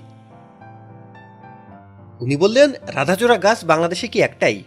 উনি 2.20 2.36
বললেন 2.36 2.72
রাধাচূড়া 2.72 3.38
গাছ 3.38 3.66
বাংলাদেশে 3.66 4.08
কি 4.08 4.22
একটাই? 4.22 4.64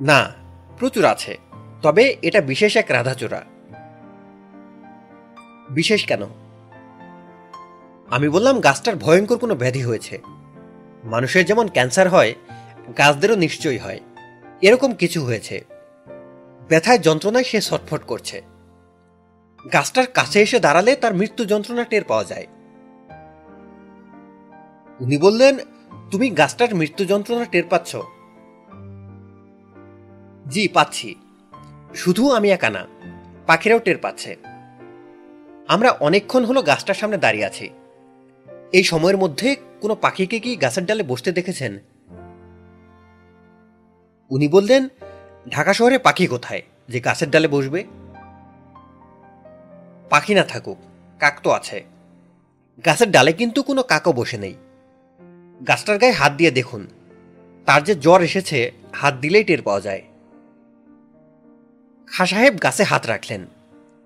না, 0.00 0.32
প্রচুর 0.78 1.04
আছে। 1.04 1.38
তবে 1.82 2.16
এটা 2.22 2.40
বিশেষ 2.40 2.76
এক 2.76 2.86
রাধাচূড়া 2.88 3.44
বিশেষ 5.70 6.06
কেন? 6.06 6.22
আমি 8.10 8.28
বললাম 8.28 8.60
গাছটার 8.60 8.96
ভয়ঙ্কর 8.96 9.36
কোনো 9.36 9.54
ব্যাধি 9.54 9.82
হয়েছে। 9.82 10.22
মানুষের 11.04 11.46
যেমন 11.46 11.68
ক্যান্সার 11.68 12.08
হয়, 12.08 12.34
গাছদেরও 12.98 13.36
নিশ্চয়ই 13.36 13.78
হয়। 13.78 14.00
এরকম 14.62 14.94
কিছু 14.94 15.24
হয়েছে। 15.24 15.64
ব্যথায় 16.68 16.98
যন্ত্রণায় 16.98 17.44
সে 17.44 17.60
ছটফট 17.60 18.02
করছে। 18.02 18.42
গাছটার 19.72 20.06
কাছে 20.06 20.42
এসে 20.42 20.60
দাঁড়ালে 20.60 20.96
তার 20.96 21.14
মৃত্যু 21.14 21.44
যন্ত্রণা 21.44 21.84
টের 21.84 22.04
পাওয়া 22.04 22.24
যায়। 22.24 22.46
উনি 25.00 25.18
বললেন, 25.18 25.58
তুমি 26.10 26.30
গাছটার 26.30 26.74
মৃত্যু 26.74 27.04
যন্ত্রণা 27.04 27.44
টের 27.44 27.64
পাচ্ছ? 27.70 27.96
জি, 30.48 30.68
পাচ্ছি। 30.68 31.14
শুধু 31.94 32.30
আমি 32.30 32.50
একা 32.50 32.70
না, 32.70 32.86
পাখিরাও 33.46 33.78
টের 33.78 33.98
পাচ্ছে। 33.98 34.36
আমরা 35.68 35.90
অনেকক্ষণ 35.90 36.44
হলো 36.44 36.62
গাছটার 36.62 36.94
সামনে 36.94 37.16
দাঁড়িয়ে 37.16 37.44
আছি। 37.44 37.70
এই 38.72 38.82
সময়ের 38.82 39.16
মধ্যে 39.16 39.56
কোনো 39.80 39.94
পাখিকে 39.94 40.40
কি 40.40 40.56
গাছের 40.56 40.86
ডালে 40.86 41.02
বসতে 41.02 41.32
দেখেছেন? 41.32 41.78
উনি 44.30 44.48
বললেন, 44.48 44.88
ঢাকা 45.48 45.72
শহরে 45.72 45.98
পাখি 45.98 46.26
কোথায়? 46.26 46.62
যে 46.88 47.00
গাছের 47.00 47.30
ডালে 47.30 47.48
বসবে? 47.48 47.84
পাখি 50.10 50.34
না 50.34 50.44
থাকুক, 50.44 50.78
কাক 51.18 51.40
তো 51.42 51.50
আছে। 51.50 51.84
গাছের 52.86 53.10
ডালে 53.10 53.32
কিন্তু 53.32 53.62
কোনো 53.62 53.82
কাকও 53.82 54.12
বসে 54.12 54.38
নেই। 54.38 54.54
গাছটার 55.68 55.98
গায়ে 55.98 56.12
হাত 56.12 56.32
দিয়ে 56.32 56.50
দেখুন। 56.50 56.86
তার 57.66 57.84
যে 57.84 57.94
জ্বর 57.94 58.22
এসেছে, 58.22 58.72
হাত 58.92 59.14
দিলেই 59.14 59.44
টের 59.44 59.62
পাওয়া 59.62 59.80
যায়। 59.80 60.02
খা 62.06 62.26
সাহেব 62.26 62.56
গাছে 62.62 62.84
হাত 62.84 63.06
রাখলেন। 63.06 63.46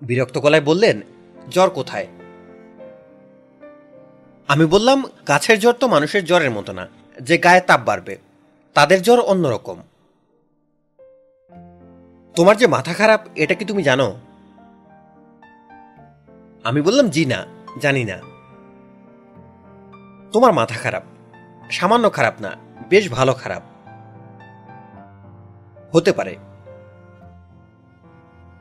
বিরক্ত 0.01 0.37
গলায় 0.37 0.61
বললেন 0.61 1.01
জ্বর 1.49 1.69
কোথায়? 1.69 2.07
আমি 4.47 4.65
বললাম, 4.65 5.03
গাছের 5.27 5.59
জ্বর 5.59 5.73
তো 5.73 5.87
মানুষের 5.87 6.25
জ্বরের 6.25 6.51
মতো 6.51 6.73
না, 6.73 6.87
যে 7.21 7.37
গায়ে 7.37 7.61
তাপ 7.61 7.81
বাড়বে। 7.85 8.17
তাদের 8.73 9.01
জ্বর 9.01 9.19
অন্যরকম 9.19 9.81
তোমার 12.35 12.57
যে 12.57 12.67
মাথা 12.67 12.93
খারাপ, 12.93 13.27
এটা 13.35 13.53
কি 13.53 13.65
তুমি 13.65 13.83
জানো? 13.83 14.19
আমি 16.63 16.81
বললাম, 16.81 17.09
জি 17.09 17.25
না, 17.25 17.45
জানি 17.79 18.03
না। 18.03 18.21
তোমার 20.31 20.53
মাথা 20.53 20.75
খারাপ, 20.75 21.03
সামান্য 21.71 22.11
খারাপ 22.11 22.41
না, 22.41 22.55
বেশ 22.89 23.09
ভালো 23.09 23.33
খারাপ। 23.33 23.63
হতে 25.93 26.11
পারে। 26.13 26.35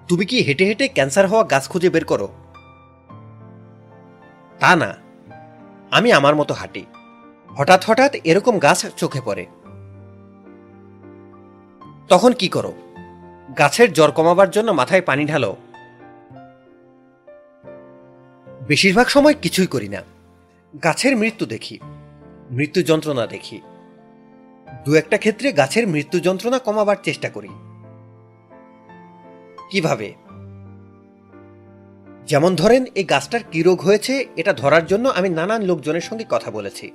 তুমি 0.08 0.26
কি 0.26 0.42
হেঁটে 0.42 0.64
হেঁটে 0.64 0.88
ক্যান্সার 0.88 1.26
হওয়া 1.26 1.44
গাছ 1.44 1.68
খুঁজে 1.68 1.90
বের 1.90 2.04
করো? 2.04 2.28
তা 4.62 4.76
না। 4.76 4.94
আমি 5.90 6.12
আমার 6.12 6.36
মতো 6.36 6.54
হাঁটি। 6.54 6.86
হঠাৎ 7.48 7.84
হঠাৎ 7.86 8.14
এরকম 8.24 8.58
গাছ 8.58 8.86
চোখে 8.96 9.20
পড়ে। 9.24 9.46
তখন 12.08 12.32
কি 12.32 12.48
করো? 12.48 12.72
গাছের 13.58 13.92
জ্বর 13.92 14.10
কমাবার 14.10 14.50
জন্য 14.50 14.70
মাথায় 14.70 15.00
পানি 15.00 15.26
ঢালো। 15.26 15.56
বেশিরভাগ 18.68 19.06
সময় 19.06 19.34
কিছুই 19.42 19.66
করি 19.66 19.88
না। 19.88 20.02
গাছের 20.84 21.16
মৃত্যু 21.16 21.46
দেখি। 21.46 21.78
মৃত্যু 22.50 22.82
যন্ত্রণা 22.82 23.26
দেখি। 23.26 23.60
দু 24.84 24.94
একটা 24.94 25.18
ক্ষেত্রে 25.18 25.52
গাছের 25.52 25.86
মৃত্যু 25.86 26.20
যন্ত্রণা 26.20 26.58
কমাবার 26.58 26.96
চেষ্টা 27.02 27.28
করি। 27.28 27.48
কীভাবে? 29.70 30.14
যেমন 32.32 32.54
ধরেন, 32.56 32.84
এই 32.94 33.04
গাছটার 33.04 33.40
কি 33.52 33.62
রোগ 33.62 33.80
হয়েছে, 33.80 34.26
এটা 34.36 34.52
ধরার 34.52 34.86
জন্য 34.86 35.08
আমি 35.08 35.28
নানান 35.28 35.62
লোকজনের 35.62 36.00
সঙ্গে 36.00 36.24
কথা 36.28 36.50
বলেছি। 36.50 36.90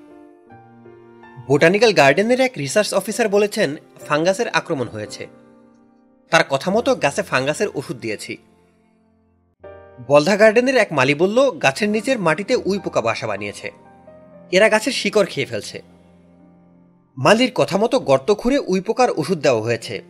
বোটানিক্যাল 1.47 1.93
গার্ডেনের 1.93 2.41
এক 2.41 2.51
রিসার্চ 2.57 2.93
অফিসার 2.93 3.27
বলেছেন, 3.29 3.75
ফাঙ্গাসের 4.07 4.47
আক্রমণ 4.49 4.87
হয়েছে। 4.87 5.27
তার 6.29 6.43
কথা 6.49 6.71
মতো 6.71 6.95
গাছে 6.95 7.21
ফাঙ্গাসের 7.21 7.67
ওষুধ 7.75 7.97
দিয়েছি। 7.97 8.37
বলধা 10.07 10.35
গার্ডেনের 10.37 10.77
এক 10.77 10.87
মালি 10.91 11.15
বলল, 11.15 11.51
গাছের 11.51 11.89
নিচের 11.89 12.19
মাটিতে 12.19 12.55
উই 12.55 12.79
পোকা 12.79 13.01
বাসা 13.01 13.27
বানিয়েছে। 13.27 13.71
এরা 14.51 14.69
গাছের 14.69 14.91
শিকড় 14.91 15.25
খেয়ে 15.25 15.45
ফেলছে। 15.45 15.81
মালির 17.17 17.51
কথা 17.55 17.77
মতো 17.77 17.99
গর্ত 17.99 18.31
খুঁড়ে 18.31 18.57
উই 18.59 18.81
পোকার 18.81 19.09
ওষুধ 19.11 19.37
দেওয়া 19.37 19.61
হয়েছে। 19.61 20.01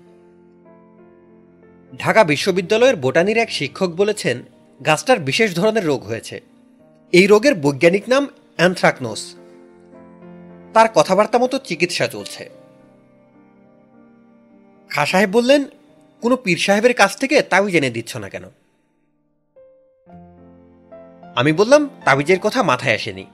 ঢাকা 1.99 2.23
বিশ্ববিদ্যালয়ের 2.23 2.95
বোটানির 2.95 3.37
এক 3.37 3.51
শিক্ষক 3.51 3.89
বলেছেন 3.95 4.43
গাছটার 4.85 5.19
বিশেষ 5.19 5.55
ধরনের 5.55 5.85
রোগ 5.85 6.03
হয়েছে। 6.03 6.41
এই 7.11 7.27
রোগের 7.27 7.55
বৈজ্ঞানিক 7.55 8.09
নাম 8.09 8.27
অ্যানথ্রাকনোস। 8.57 9.35
তার 10.73 10.87
কথাবার্তা 10.95 11.37
মতো 11.37 11.57
চিকিৎসা 11.57 12.07
চলছে। 12.07 12.49
খা 14.89 15.05
সাহেব 15.05 15.29
বললেন, 15.29 15.63
কোনো 16.21 16.35
পীর 16.35 16.57
সাহেবের 16.57 16.93
কাছ 16.93 17.17
থেকে 17.17 17.41
তাবিজ 17.41 17.75
এনে 17.75 17.89
দিচ্ছ 17.89 18.15
না 18.15 18.29
কেন? 18.29 18.43
আমি 21.35 21.53
বললাম, 21.53 21.89
তাবিজের 22.05 22.39
কথা 22.39 22.63
মাথায় 22.63 22.95
আসেনি। 22.95 23.25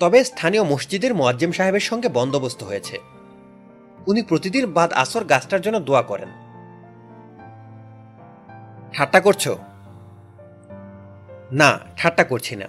তবে 0.00 0.24
স্থানীয় 0.24 0.62
মসজিদের 0.62 1.14
মোয়াজ্জেম 1.14 1.52
সাহেবের 1.52 1.80
সঙ্গে 1.80 2.08
বন্দোবস্ত 2.08 2.62
হয়েছে। 2.62 2.98
উনি 4.06 4.22
প্রতিদিন 4.22 4.72
বাদ 4.72 4.92
আসর 4.92 5.24
গাছটার 5.24 5.60
জন্য 5.60 5.80
দোয়া 5.80 6.02
করেন। 6.02 6.28
ঠাট্টা 8.92 9.20
করছ? 9.20 9.48
না, 11.52 11.78
ঠাট্টা 11.96 12.24
করছি 12.24 12.56
না। 12.56 12.66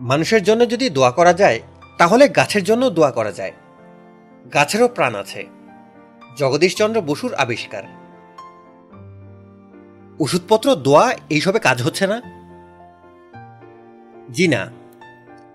মানুষের 0.00 0.42
জন্য 0.42 0.70
যদি 0.70 0.90
দোয়া 0.90 1.10
করা 1.10 1.32
যায়, 1.32 1.60
তাহলে 1.98 2.28
গাছের 2.28 2.64
জন্য 2.64 2.90
দোয়া 2.90 3.10
করা 3.10 3.32
যায়। 3.32 3.52
গাছেরও 4.54 4.88
প্রাণ 4.88 5.14
আছে। 5.14 5.46
জগদীশচন্দ্র 6.36 7.00
বসুর 7.00 7.34
আবিষ্কার। 7.34 7.82
ওষুধপত্র, 10.20 10.74
দোয়া, 10.74 11.14
এইসবে 11.30 11.58
কাজ 11.58 11.82
হচ্ছে 11.82 12.06
না? 12.06 12.22
জি 14.30 14.48
না। 14.48 14.70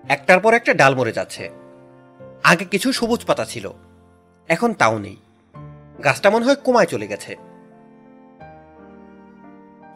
একটার 0.08 0.40
পর 0.40 0.54
একটা 0.54 0.74
ডাল 0.74 0.94
মরে 0.94 1.12
যাচ্ছে। 1.12 1.50
আগে 2.44 2.64
কিছু 2.64 2.92
সবুজ 2.92 3.24
পাতা 3.24 3.44
ছিল। 3.44 3.70
এখন 4.48 4.72
তাও 4.72 4.98
নেই। 4.98 5.16
গাছটা 6.04 6.30
মনে 6.30 6.44
হয় 6.44 6.54
কোমায় 6.54 6.86
চলে 6.86 7.06
গেছে। 7.06 7.36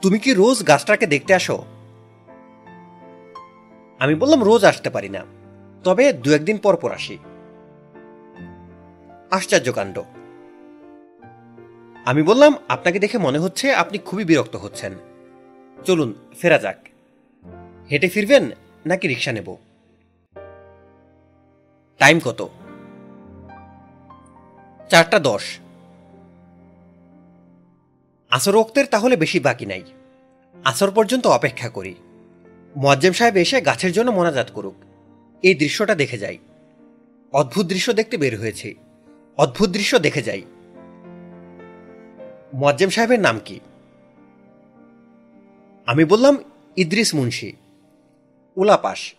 তুমি 0.03 0.19
কি 0.19 0.35
রোজ 0.35 0.66
গাছটাকে 0.66 1.07
দেখতে 1.07 1.35
আসো? 1.35 1.65
আমি 3.98 4.14
বললাম, 4.14 4.44
রোজ 4.44 4.64
আসতে 4.64 4.90
পারি 4.90 5.09
না। 5.09 5.24
তবে 5.85 6.12
দু 6.12 6.35
একদিন 6.35 6.59
পর 6.59 6.77
পর 6.77 6.93
আসি। 6.93 7.18
আশ্চর্য 9.31 9.73
কাণ্ড। 9.73 10.02
আমি 12.05 12.23
বললাম, 12.23 12.55
আপনাকে 12.68 12.98
দেখে 12.98 13.18
মনে 13.18 13.39
হচ্ছে 13.39 13.74
আপনি 13.74 13.98
খুবই 13.98 14.24
বিরক্ত 14.24 14.56
হচ্ছেন। 14.56 14.93
চলুন, 15.85 16.14
ফেরা 16.40 16.59
যাক। 16.59 16.77
হেঁটে 17.90 18.09
ফিরবেন 18.09 18.51
নাকি 18.86 19.09
রিক্সা 19.09 19.32
নেব? 19.32 19.56
টাইম 21.98 22.20
কত? 22.20 22.48
চারটা 24.90 25.18
দশ। 25.18 25.59
আসর 28.31 28.56
ওক্তের 28.56 28.86
তাহলে 28.86 29.16
বেশি 29.16 29.40
বাকি 29.40 29.66
নাই। 29.66 29.82
আসর 30.64 30.90
পর্যন্ত 30.90 31.27
অপেক্ষা 31.27 31.68
করি। 31.68 31.94
মোয়াজ্জেম 32.77 33.12
সাহেব 33.12 33.36
এসে 33.36 33.61
গাছের 33.61 33.93
জন্য 33.93 34.11
মোনাজাত 34.11 34.51
করুক। 34.55 34.74
এই 35.43 35.55
দৃশ্যটা 35.55 35.94
দেখে 35.94 36.19
যাই। 36.19 36.39
অদ্ভুত 37.32 37.66
দৃশ্য 37.66 37.93
দেখতে 37.93 38.16
বের 38.16 38.40
হয়েছে। 38.40 38.74
অদ্ভুত 39.36 39.70
দৃশ্য 39.70 39.98
দেখে 39.98 40.23
যাই। 40.23 40.43
মোয়াজ্জেম 42.55 42.89
সাহেবের 42.89 43.20
নাম 43.20 43.40
কি? 43.44 43.61
আমি 45.86 46.05
বললাম, 46.05 46.36
ইদ্রিস 46.77 47.15
মুন্সি। 47.15 47.53
উলাপাস 48.57 49.15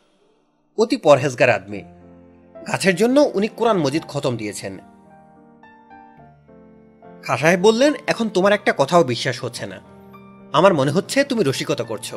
অতি 0.77 0.97
পরহেজগার 0.97 1.49
আদমি। 1.49 1.83
গাছের 2.71 2.95
জন্য 2.95 3.31
উনি 3.33 3.47
কোরআন 3.47 3.77
মজিদ 3.77 4.03
খতম 4.07 4.37
দিয়েছেন। 4.37 4.77
খা 7.23 7.37
সাহেব 7.37 7.59
বললেন, 7.59 7.93
এখন 8.07 8.29
তোমার 8.29 8.53
একটা 8.53 8.73
কথাও 8.77 9.03
বিশ্বাস 9.03 9.43
হচ্ছে 9.43 9.65
না। 9.65 9.81
আমার 10.53 10.73
মনে 10.73 10.91
হচ্ছে 10.91 11.23
তুমি 11.23 11.43
রসিকতা 11.43 11.83
করছ। 11.83 12.15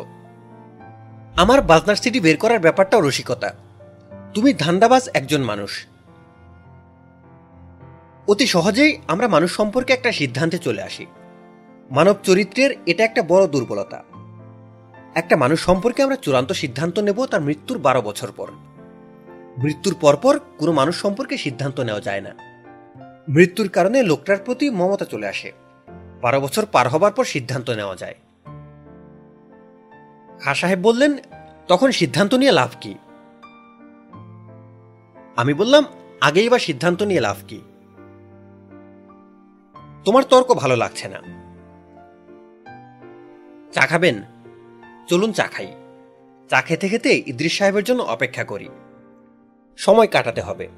আমার 1.37 1.63
বাজনার 1.63 1.97
সিটি 1.97 2.21
বের 2.21 2.37
করার 2.37 2.59
ব্যাপারটাও 2.59 3.01
রসিকতা। 3.01 3.55
তুমি 4.35 4.53
ধান্দাবাজ 4.53 5.09
একজন 5.15 5.43
মানুষ। 5.43 5.87
অতি 8.29 8.47
সহজেই 8.47 8.99
আমরা 9.09 9.29
মানুষ 9.29 9.57
সম্পর্কে 9.57 9.93
একটা 9.93 10.13
সিদ্ধান্তে 10.13 10.59
চলে 10.59 10.83
আসি। 10.83 11.07
মানব 11.91 12.17
চরিত্রের 12.23 12.71
এটা 12.87 13.05
একটা 13.05 13.23
বড় 13.23 13.47
দুর্বলতা। 13.47 14.03
একটা 15.15 15.37
মানুষ 15.37 15.65
সম্পর্কে 15.65 16.03
আমরা 16.03 16.17
চূড়ান্ত 16.17 16.53
সিদ্ধান্ত 16.53 16.99
নেব 16.99 17.27
তার 17.27 17.41
মৃত্যুর 17.41 17.79
বারো 17.79 18.03
বছর 18.03 18.33
পর। 18.37 18.51
মৃত্যুর 19.59 19.97
পরপর 20.01 20.39
কোনো 20.59 20.73
মানুষ 20.73 21.01
সম্পর্কে 21.01 21.37
সিদ্ধান্ত 21.37 21.81
নেওয়া 21.81 22.01
যায় 22.01 22.21
না। 22.21 22.35
মৃত্যুর 23.29 23.69
কারণে 23.69 24.03
লোকটার 24.03 24.37
প্রতি 24.39 24.71
মমতা 24.71 25.05
চলে 25.05 25.29
আসে। 25.29 25.53
বারো 26.23 26.41
বছর 26.41 26.67
পার 26.67 26.89
হবার 26.89 27.13
পর 27.13 27.25
সিদ্ধান্ত 27.25 27.71
নেওয়া 27.71 27.97
যায়। 27.97 28.15
খা 30.41 30.55
সাহেব 30.55 30.79
বললেন, 30.83 31.17
তখন 31.69 31.91
সিদ্ধান্ত 31.91 32.35
নিয়ে 32.35 32.53
লাভ 32.53 32.71
কি? 32.81 32.95
আমি 35.37 35.55
বললাম, 35.55 35.85
আগেই 36.21 36.49
বা 36.49 36.59
সিদ্ধান্ত 36.59 37.03
নিয়ে 37.03 37.21
লাভ 37.21 37.37
কি? 37.49 37.61
তোমার 40.05 40.25
তর্ক 40.25 40.55
ভালো 40.55 40.77
লাগছে 40.77 41.09
না। 41.09 41.21
চা 43.73 43.87
খাবেন? 43.87 44.23
চলুন, 45.09 45.33
চা 45.33 45.47
খাই। 45.47 45.75
চা 46.51 46.63
খেতে 46.63 46.89
খেতে 46.89 47.23
ইদ্রিস 47.27 47.59
সাহেবের 47.59 47.85
জন্য 47.85 48.03
অপেক্ষা 48.03 48.45
করি। 48.45 48.69
সময় 49.77 50.07
কাটাতে 50.07 50.41
হবে। 50.41 50.69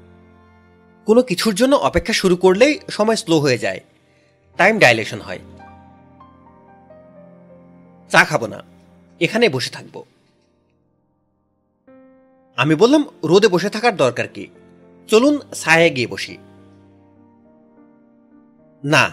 কোনো 1.05 1.21
কিছুর 1.21 1.55
জন্য 1.55 1.75
অপেক্ষা 1.75 2.13
শুরু 2.13 2.35
করলেই 2.35 2.79
সময় 2.89 3.15
স্লো 3.15 3.39
হয়ে 3.39 3.57
যায়। 3.57 3.79
টাইম 4.57 4.79
ডাইলেশন 4.79 5.21
হয়। 5.21 5.39
চা 8.09 8.25
খাব 8.25 8.45
না। 8.45 8.72
এখানে 9.23 9.49
বসে 9.49 9.69
থাকব। 9.69 10.03
আমি 12.55 12.75
বললাম, 12.75 13.03
রোদে 13.23 13.47
বসে 13.47 13.69
থাকার 13.69 13.95
দরকার 13.95 14.27
কি? 14.27 14.47
চলুন 15.07 15.39
ছায়া 15.53 15.89
গিয়ে 15.89 16.07
বসি। 16.07 16.37
না। 18.83 19.09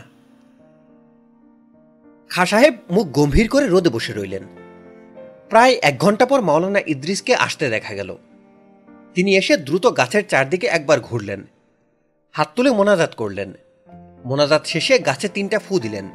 খা 2.28 2.46
সাহেব 2.46 2.74
মুখ 2.90 3.06
গম্ভীর 3.06 3.48
করে 3.48 3.66
রোদে 3.66 3.88
বসে 3.88 4.12
রইলেন। 4.12 4.42
প্রায় 5.48 5.78
এক 5.82 5.98
ঘণ্টা 5.98 6.26
পর 6.26 6.40
মাওলানা 6.40 6.80
ইদ্রিসকে 6.86 7.34
আসতে 7.34 7.68
দেখা 7.68 7.94
গেল। 7.94 8.16
তিনি 9.14 9.36
এসে 9.36 9.56
দ্রুত 9.56 9.86
গাছের 9.96 10.26
চারদিকে 10.26 10.66
একবার 10.66 11.00
ঘুরলেন। 11.00 11.44
হাত 12.32 12.48
তুলে 12.56 12.70
মোনাজাত 12.70 13.14
করলেন। 13.14 13.52
মোনাজাত 14.24 14.66
শেষে 14.66 14.98
গাছে 14.98 15.28
তিনটা 15.28 15.58
ফু 15.58 15.80
দিলেন। 15.80 16.10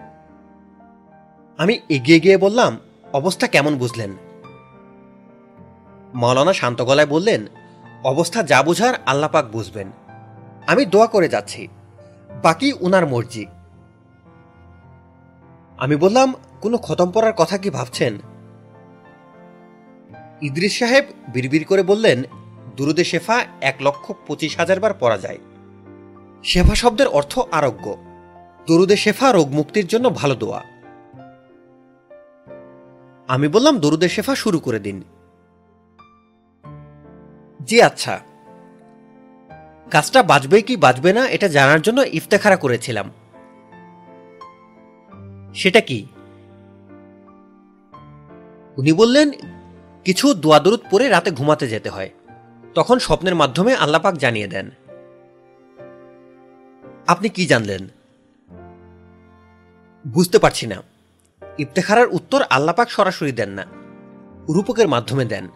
আমি 1.58 1.80
এগিয়ে 1.90 2.20
গিয়ে 2.20 2.38
বললাম 2.38 2.80
অবস্থা 3.16 3.48
কেমন 3.48 3.78
বুঝলেন? 3.78 4.12
মৌলানা 6.14 6.54
শান্ত 6.54 6.82
গলায় 6.82 7.08
বললেন, 7.08 7.46
অবস্থা 8.04 8.44
যা 8.44 8.64
বুঝার 8.64 8.94
আল্লাপাক 9.06 9.52
বুঝবেন। 9.52 9.92
আমি 10.68 10.86
দোয়া 10.86 11.08
করে 11.08 11.30
যাচ্ছি। 11.30 11.68
বাকি 12.44 12.74
উনার 12.74 13.08
মর্জি। 13.08 13.46
আমি 15.78 15.96
বললাম, 15.96 16.34
কোনো 16.62 16.78
খতম 16.78 17.12
পড়ার 17.12 17.34
কথা 17.34 17.58
কি 17.58 17.70
ভাবছেন? 17.70 18.18
ইদ্রিস 20.42 20.80
সাহেব 20.80 21.06
বিড়বিড় 21.34 21.64
করে 21.64 21.84
বললেন, 21.84 22.24
দুরুদে 22.78 23.04
শেফা 23.04 23.46
এক 23.62 23.76
লক্ষ 23.82 24.12
পঁচিশ 24.28 24.58
হাজার 24.58 24.80
বার 24.80 24.94
পড়া 24.94 25.18
যায়। 25.18 25.38
শেফা 26.44 26.76
শব্দের 26.76 27.08
অর্থ 27.08 27.40
আরোগ্য। 27.52 27.98
দরুদে 28.68 28.98
শেফা 28.98 29.32
রোগ 29.32 29.50
মুক্তির 29.50 29.88
জন্য 29.88 30.10
ভালো 30.10 30.36
দোয়া। 30.36 30.75
আমি 33.28 33.48
বললাম 33.48 33.80
দরুদের 33.80 34.10
শেফা 34.10 34.36
শুরু 34.36 34.60
করে 34.60 34.80
দিন। 34.80 35.04
জি 37.66 37.82
আচ্ছা। 37.82 38.20
কাজটা 39.92 40.24
বাজবে 40.24 40.62
কি 40.62 40.78
বাজবে 40.78 41.14
না, 41.14 41.28
এটা 41.28 41.48
জানার 41.48 41.82
জন্য 41.82 42.02
ইফতেখারা 42.02 42.56
করেছিলাম। 42.56 43.12
সেটা 45.56 45.82
কি? 45.82 46.06
উনি 48.78 48.94
বললেন, 48.94 49.32
কিছু 50.06 50.34
দোয়াদরুদ 50.34 50.80
পরে 50.92 51.10
রাতে 51.10 51.32
ঘুমাতে 51.32 51.68
যেতে 51.68 51.90
হয়। 51.90 52.10
তখন 52.76 53.00
স্বপ্নের 53.00 53.36
মাধ্যমে 53.36 53.76
আল্লাপাক 53.76 54.18
জানিয়ে 54.18 54.48
দেন। 54.48 54.70
আপনি 57.08 57.30
কি 57.30 57.46
জানলেন? 57.46 57.88
বুঝতে 60.08 60.40
পারছি 60.40 60.68
না। 60.68 60.95
ইফতেখারার 61.58 62.08
উত্তর 62.08 62.42
আল্লাপাক 62.50 62.90
সরাসরি 62.90 63.32
দেন 63.32 63.50
না, 63.50 63.66
রূপকের 64.50 64.88
মাধ্যমে 64.88 65.26
দেন। 65.26 65.48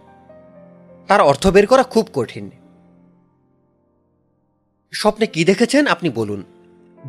তার 1.08 1.22
অর্থ 1.22 1.48
বের 1.48 1.68
করা 1.68 1.84
খুব 1.84 2.10
কঠিন। 2.14 2.52
স্বপ্নে 4.92 5.28
কি 5.28 5.46
দেখেছেন 5.46 5.88
আপনি 5.88 6.10
বলুন, 6.10 6.44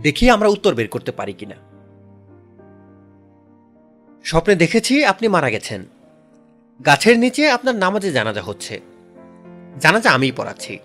দেখি 0.03 0.31
আমরা 0.31 0.49
উত্তর 0.49 0.75
বের 0.75 0.89
করতে 0.89 1.13
পারি 1.13 1.33
কিনা। 1.33 1.55
স্বপ্নে 4.25 4.55
দেখেছি 4.55 5.05
আপনি 5.05 5.29
মারা 5.29 5.51
গেছেন। 5.51 5.85
গাছের 6.87 7.19
নিচে 7.19 7.51
আপনার 7.51 7.75
নামাজে 7.75 8.13
জানাজা 8.13 8.43
হচ্ছে। 8.43 8.81
জানাজা 9.81 10.11
আমিই 10.11 10.33
পড়াচ্ছি। 10.33 10.79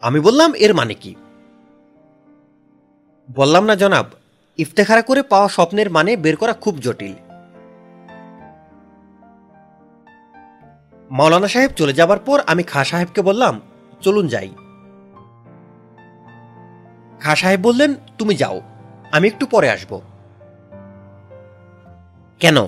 আমি 0.00 0.20
বললাম, 0.20 0.54
এর 0.54 0.74
মানে 0.74 0.94
কি? 0.94 1.14
বললাম 3.34 3.64
না 3.64 3.76
জনাব 3.76 4.06
ইফতেখারা 4.58 5.02
করে 5.02 5.22
পাওয়া 5.32 5.48
স্বপ্নের 5.48 5.88
মানে 5.90 6.12
বের 6.16 6.36
করা 6.36 6.54
খুব 6.62 6.74
জটিল। 6.84 7.14
মাওলানা 11.10 11.48
সাহেব 11.48 11.70
চলে 11.76 11.92
যাবার 11.92 12.20
পর 12.26 12.38
আমি 12.52 12.62
খা 12.72 12.82
সাহেবকে 12.84 13.20
বললাম, 13.22 13.54
চলুন 14.00 14.26
যাই। 14.28 14.50
খা 17.20 17.32
সাহেব 17.40 17.60
বললেন, 17.60 17.90
তুমি 18.18 18.34
যাও, 18.42 18.56
আমি 19.12 19.24
একটু 19.28 19.44
পরে 19.46 19.68
আসব। 19.70 19.92
কেন? 22.40 22.58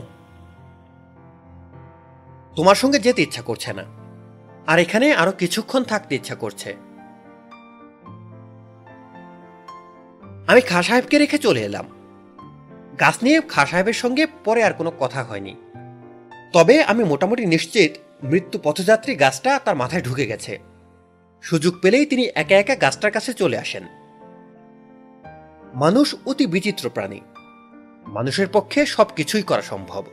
তোমার 2.56 2.76
সঙ্গে 2.82 2.98
যেতে 2.98 3.20
ইচ্ছা 3.22 3.42
করছে 3.42 3.70
না, 3.78 3.84
আর 4.66 4.78
এখানে 4.84 5.06
আরও 5.12 5.32
কিছুক্ষণ 5.40 5.82
থাকতে 5.82 6.12
ইচ্ছা 6.14 6.36
করছে। 6.42 6.70
আমি 10.46 10.60
খা 10.60 10.82
সাহেবকে 10.82 11.18
রেখে 11.18 11.38
চলে 11.38 11.60
এলাম। 11.60 11.86
গাছ 13.00 13.22
নিয়ে 13.22 13.40
খা 13.40 13.66
সাহেবের 13.66 13.92
সঙ্গে 13.92 14.26
পরে 14.44 14.64
আর 14.64 14.72
কোনো 14.72 14.92
কথা 14.98 15.22
হয়নি। 15.22 15.54
তবে 16.52 16.82
আমি 16.82 17.04
মোটামুটি 17.04 17.46
নিশ্চিত 17.46 17.92
মৃত্যু 18.22 18.58
পথযাত্রী 18.62 19.14
গাছটা 19.14 19.58
তার 19.58 19.76
মাথায় 19.76 20.02
ঢুকে 20.02 20.26
গেছে। 20.26 20.58
সুযোগ 21.42 21.74
পেলেই 21.82 22.06
তিনি 22.06 22.28
একা 22.34 22.56
একা 22.56 22.74
গাছটার 22.74 23.12
কাছে 23.12 23.32
চলে 23.32 23.58
আসেন। 23.58 23.82
মানুষ 25.74 26.14
অতি 26.26 26.46
বিচিত্র 26.46 26.90
প্রাণী। 26.90 27.20
মানুষের 28.06 28.46
পক্ষে 28.52 28.86
সব 28.86 29.06
কিছুই 29.16 29.42
করা 29.42 29.62
সম্ভব। 29.62 30.04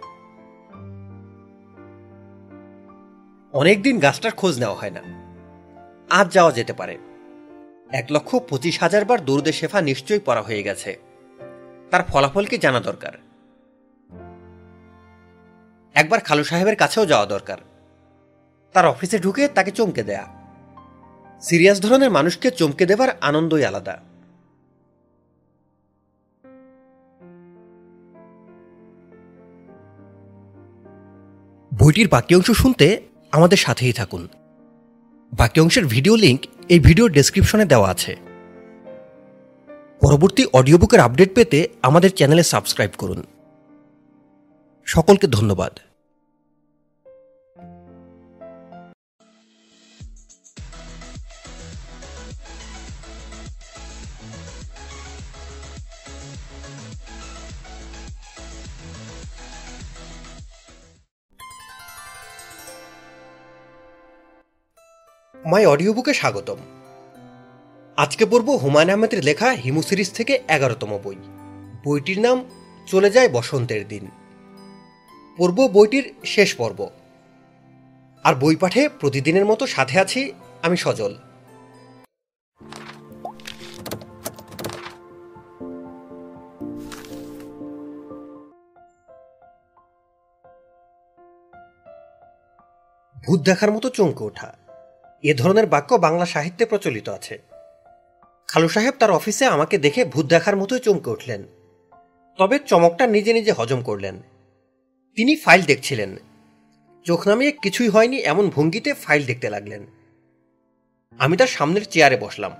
অনেকদিন 3.53 3.99
গাছটার 3.99 4.31
খোঁজ 4.31 4.59
নেওয়া 4.59 4.75
হয় 4.75 4.91
না। 4.91 5.01
আজ 6.09 6.31
যাওয়া 6.31 6.51
যেতে 6.51 6.73
পারে। 6.73 6.97
এক 7.93 8.07
লক্ষ 8.11 8.35
পঁচিশ 8.35 8.79
হাজার 8.79 9.05
বার 9.05 9.25
দৌড়দে 9.25 9.51
শেফা 9.51 9.81
নিশ্চয়ই 9.81 10.19
পড়া 10.25 10.41
হয়ে 10.41 10.63
গেছে। 10.63 10.99
তার 11.91 12.03
ফলাফল 12.03 12.45
কি 12.45 12.57
জানা 12.57 12.79
দরকার? 12.79 13.13
একবার 15.93 16.19
খালু 16.19 16.43
সাহেবের 16.43 16.75
কাছেও 16.75 17.05
যাওয়া 17.05 17.25
দরকার। 17.25 17.57
তার 18.73 18.85
অফিসে 18.85 19.19
ঢুকে 19.19 19.47
তাকে 19.47 19.71
চমকে 19.71 20.03
দেয়া। 20.03 20.25
সিরিয়াস 21.41 21.81
ধরনের 21.81 22.11
মানুষকে 22.11 22.51
চমকে 22.51 22.85
দেবার 22.85 23.09
আনন্দই 23.21 23.63
আলাদা। 23.63 24.01
বইটির 31.79 32.07
বাকি 32.07 32.35
অংশ 32.35 32.51
শুনতে 32.51 33.01
আমাদের 33.31 33.57
সাথেই 33.57 33.93
থাকুন। 33.93 34.27
বাকি 35.39 35.57
অংশের 35.61 35.85
ভিডিও 35.85 36.15
লিঙ্ক 36.15 36.41
এই 36.69 36.79
ভিডিওর 36.79 37.09
ডেসক্রিপশনে 37.11 37.65
দেওয়া 37.65 37.89
আছে। 37.89 38.13
পরবর্তী 40.01 40.43
অডিও 40.53 40.77
বুকের 40.77 40.99
আপডেট 40.99 41.29
পেতে 41.35 41.59
আমাদের 41.81 42.09
চ্যানেলে 42.09 42.43
সাবস্ক্রাইব 42.43 42.91
করুন। 42.97 43.21
সকলকে 44.85 45.27
ধন্যবাদ। 45.27 45.73
মাই 65.45 65.65
অডিও 65.65 65.93
বুকে 65.93 66.13
স্বাগতম। 66.13 66.55
আজকে 67.97 68.25
পড়ব 68.25 68.49
হুমায়ুন 68.49 68.89
আহমেদের 68.89 69.23
লেখা 69.23 69.49
হিমু 69.49 69.81
সিরিজ 69.81 70.11
থেকে 70.11 70.43
এগারোতম 70.47 70.99
বই। 71.03 71.15
বইটির 71.85 72.19
নাম 72.19 72.45
চলে 72.87 73.09
যায় 73.09 73.29
বসন্তের 73.29 73.87
দিন। 73.87 74.07
পড়ব 75.37 75.67
বইটির 75.67 76.13
শেষ 76.25 76.55
পর্ব। 76.55 76.89
আর 78.23 78.35
বই 78.35 78.55
পাঠে 78.55 78.89
প্রতিদিনের 78.89 79.45
মতো 79.45 79.67
সাথে 79.67 79.99
আছি 79.99 80.31
আমি 80.61 80.77
সজল। 80.77 81.15
ভূত 93.27 93.41
দেখার 93.41 93.71
মতো 93.71 93.89
চমকে 93.89 94.23
ওঠা। 94.23 94.62
এ 95.23 95.33
ধরনের 95.33 95.65
বাক্য 95.65 95.95
বাংলা 95.95 96.25
সাহিত্যে 96.25 96.65
প্রচলিত 96.65 97.09
আছে। 97.09 97.41
খালু 98.47 98.69
সাহেব 98.69 98.93
তার 98.99 99.11
অফিসে 99.11 99.45
আমাকে 99.45 99.77
দেখে 99.77 100.05
ভূত 100.05 100.25
দেখার 100.25 100.57
মতোই 100.57 100.79
চমকে 100.79 101.09
উঠলেন। 101.09 101.43
তবে 102.37 102.59
চমকটা 102.59 103.07
নিজে 103.07 103.33
নিজে 103.33 103.51
হজম 103.51 103.81
করলেন। 103.81 104.21
তিনি 105.15 105.35
ফাইল 105.35 105.61
দেখছিলেন। 105.61 106.17
চোখ 107.03 107.27
নামিয়ে 107.27 107.51
কিছুই 107.51 107.89
হয়নি 107.89 108.17
এমন 108.17 108.49
ভঙ্গিতে 108.49 108.93
ফাইল 108.93 109.25
দেখতে 109.25 109.49
লাগলেন। 109.49 109.85
আমি 111.19 111.37
তার 111.37 111.47
সামনের 111.47 111.85
চেয়ারে 111.85 112.17
বসলাম। 112.17 112.51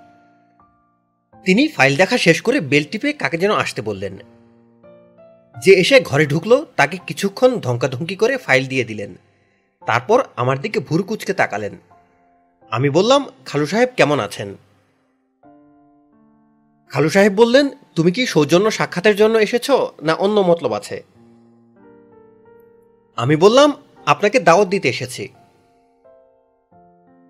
তিনি 1.44 1.68
ফাইল 1.68 1.96
দেখা 1.96 2.18
শেষ 2.18 2.42
করে 2.42 2.60
বেল 2.60 2.84
টিপে 2.92 3.14
কাকে 3.14 3.38
যেন 3.38 3.52
আসতে 3.52 3.82
বললেন। 3.82 4.18
যে 5.64 5.74
এসে 5.74 6.00
ঘরে 6.00 6.26
ঢুকলো 6.26 6.66
তাকে 6.76 6.98
কিছুক্ষণ 7.08 7.60
ধমকাধমকি 7.60 8.16
করে 8.16 8.38
ফাইল 8.38 8.66
দিয়ে 8.66 8.84
দিলেন। 8.84 9.16
তারপর 9.86 10.24
আমার 10.36 10.62
দিকে 10.62 10.80
ভুরু 10.80 11.04
কুচকে 11.04 11.34
তাকালেন। 11.34 11.78
আমি 12.74 12.90
বললাম, 12.90 13.26
খালু 13.46 13.66
সাহেব 13.66 13.90
কেমন 13.98 14.20
আছেন? 14.20 14.56
খালু 16.90 17.10
সাহেব 17.10 17.34
বললেন, 17.34 17.70
তুমি 17.96 18.12
কি 18.12 18.26
সৌজন্য 18.26 18.72
সাক্ষাতের 18.72 19.16
জন্য 19.16 19.38
এসেছ, 19.38 19.72
না 20.02 20.14
অন্য 20.14 20.40
মতলব 20.40 20.74
আছে? 20.74 21.04
আমি 23.16 23.36
বললাম, 23.36 23.74
আপনাকে 24.06 24.40
দাওয়াত 24.40 24.68
দিতে 24.68 24.90
এসেছি। 24.90 25.28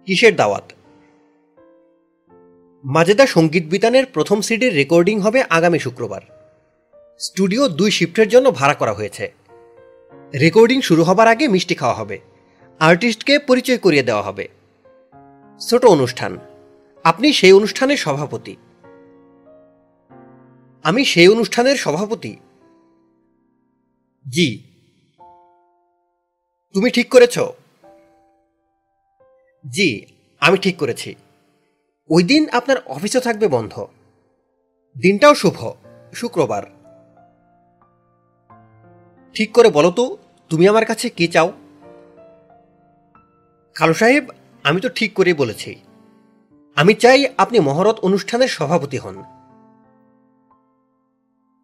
কিসের 0.05 0.35
দাওয়াত? 0.35 0.71
মাজেদা 2.83 3.27
সংগীত 3.27 3.65
বিতানের 3.65 4.05
প্রথম 4.05 4.41
সিডির 4.41 4.73
রেকর্ডিং 4.73 5.19
হবে 5.19 5.43
আগামী 5.49 5.79
শুক্রবার। 5.79 6.21
স্টুডিও 7.19 7.67
দুই 7.67 7.91
শিফটের 7.91 8.27
জন্য 8.27 8.51
ভাড়া 8.51 8.73
করা 8.73 8.93
হয়েছে। 8.93 9.33
রেকর্ডিং 10.39 10.81
শুরু 10.81 11.03
হবার 11.03 11.27
আগে 11.27 11.47
মিষ্টি 11.47 11.75
খাওয়া 11.75 11.95
হবে। 11.95 12.19
আর্টিস্টকে 12.79 13.39
পরিচয় 13.39 13.77
করিয়ে 13.77 14.03
দেওয়া 14.03 14.21
হবে। 14.21 14.47
ছোট 15.67 15.85
অনুষ্ঠান। 15.85 16.39
আপনি 17.03 17.33
সেই 17.33 17.51
অনুষ্ঠানের 17.51 17.97
সভাপতি। 17.97 18.55
আমি 20.83 21.05
সেই 21.05 21.27
অনুষ্ঠানের 21.27 21.75
সভাপতি। 21.75 22.37
জি। 24.29 24.63
তুমি 26.73 26.89
ঠিক 26.89 27.09
করেছ। 27.09 27.39
জি, 29.69 30.05
আমি 30.39 30.57
ঠিক 30.57 30.77
করেছি। 30.77 31.15
ওই 32.09 32.23
দিন 32.23 32.49
আপনার 32.49 32.77
অফিসও 32.85 33.19
থাকবে 33.19 33.47
বন্ধ। 33.47 33.87
দিনটাও 35.01 35.35
শুভ। 35.35 35.71
শুক্রবার। 36.13 36.63
ঠিক 39.33 39.53
করে 39.53 39.69
বলো 39.69 39.91
তো, 39.91 40.17
তুমি 40.49 40.67
আমার 40.67 40.85
কাছে 40.85 41.09
কি 41.09 41.27
চাও? 41.27 41.53
খালু 43.73 43.93
সাহেব 43.93 44.27
আমি 44.63 44.81
তো 44.81 44.89
ঠিক 44.89 45.13
করেই 45.13 45.33
বলেছি। 45.33 45.75
আমি 46.75 46.93
চাই 46.93 47.25
আপনি 47.37 47.59
মহরত 47.59 47.99
অনুষ্ঠানের 47.99 48.47
সভাপতি 48.47 48.97
হন। 48.97 49.23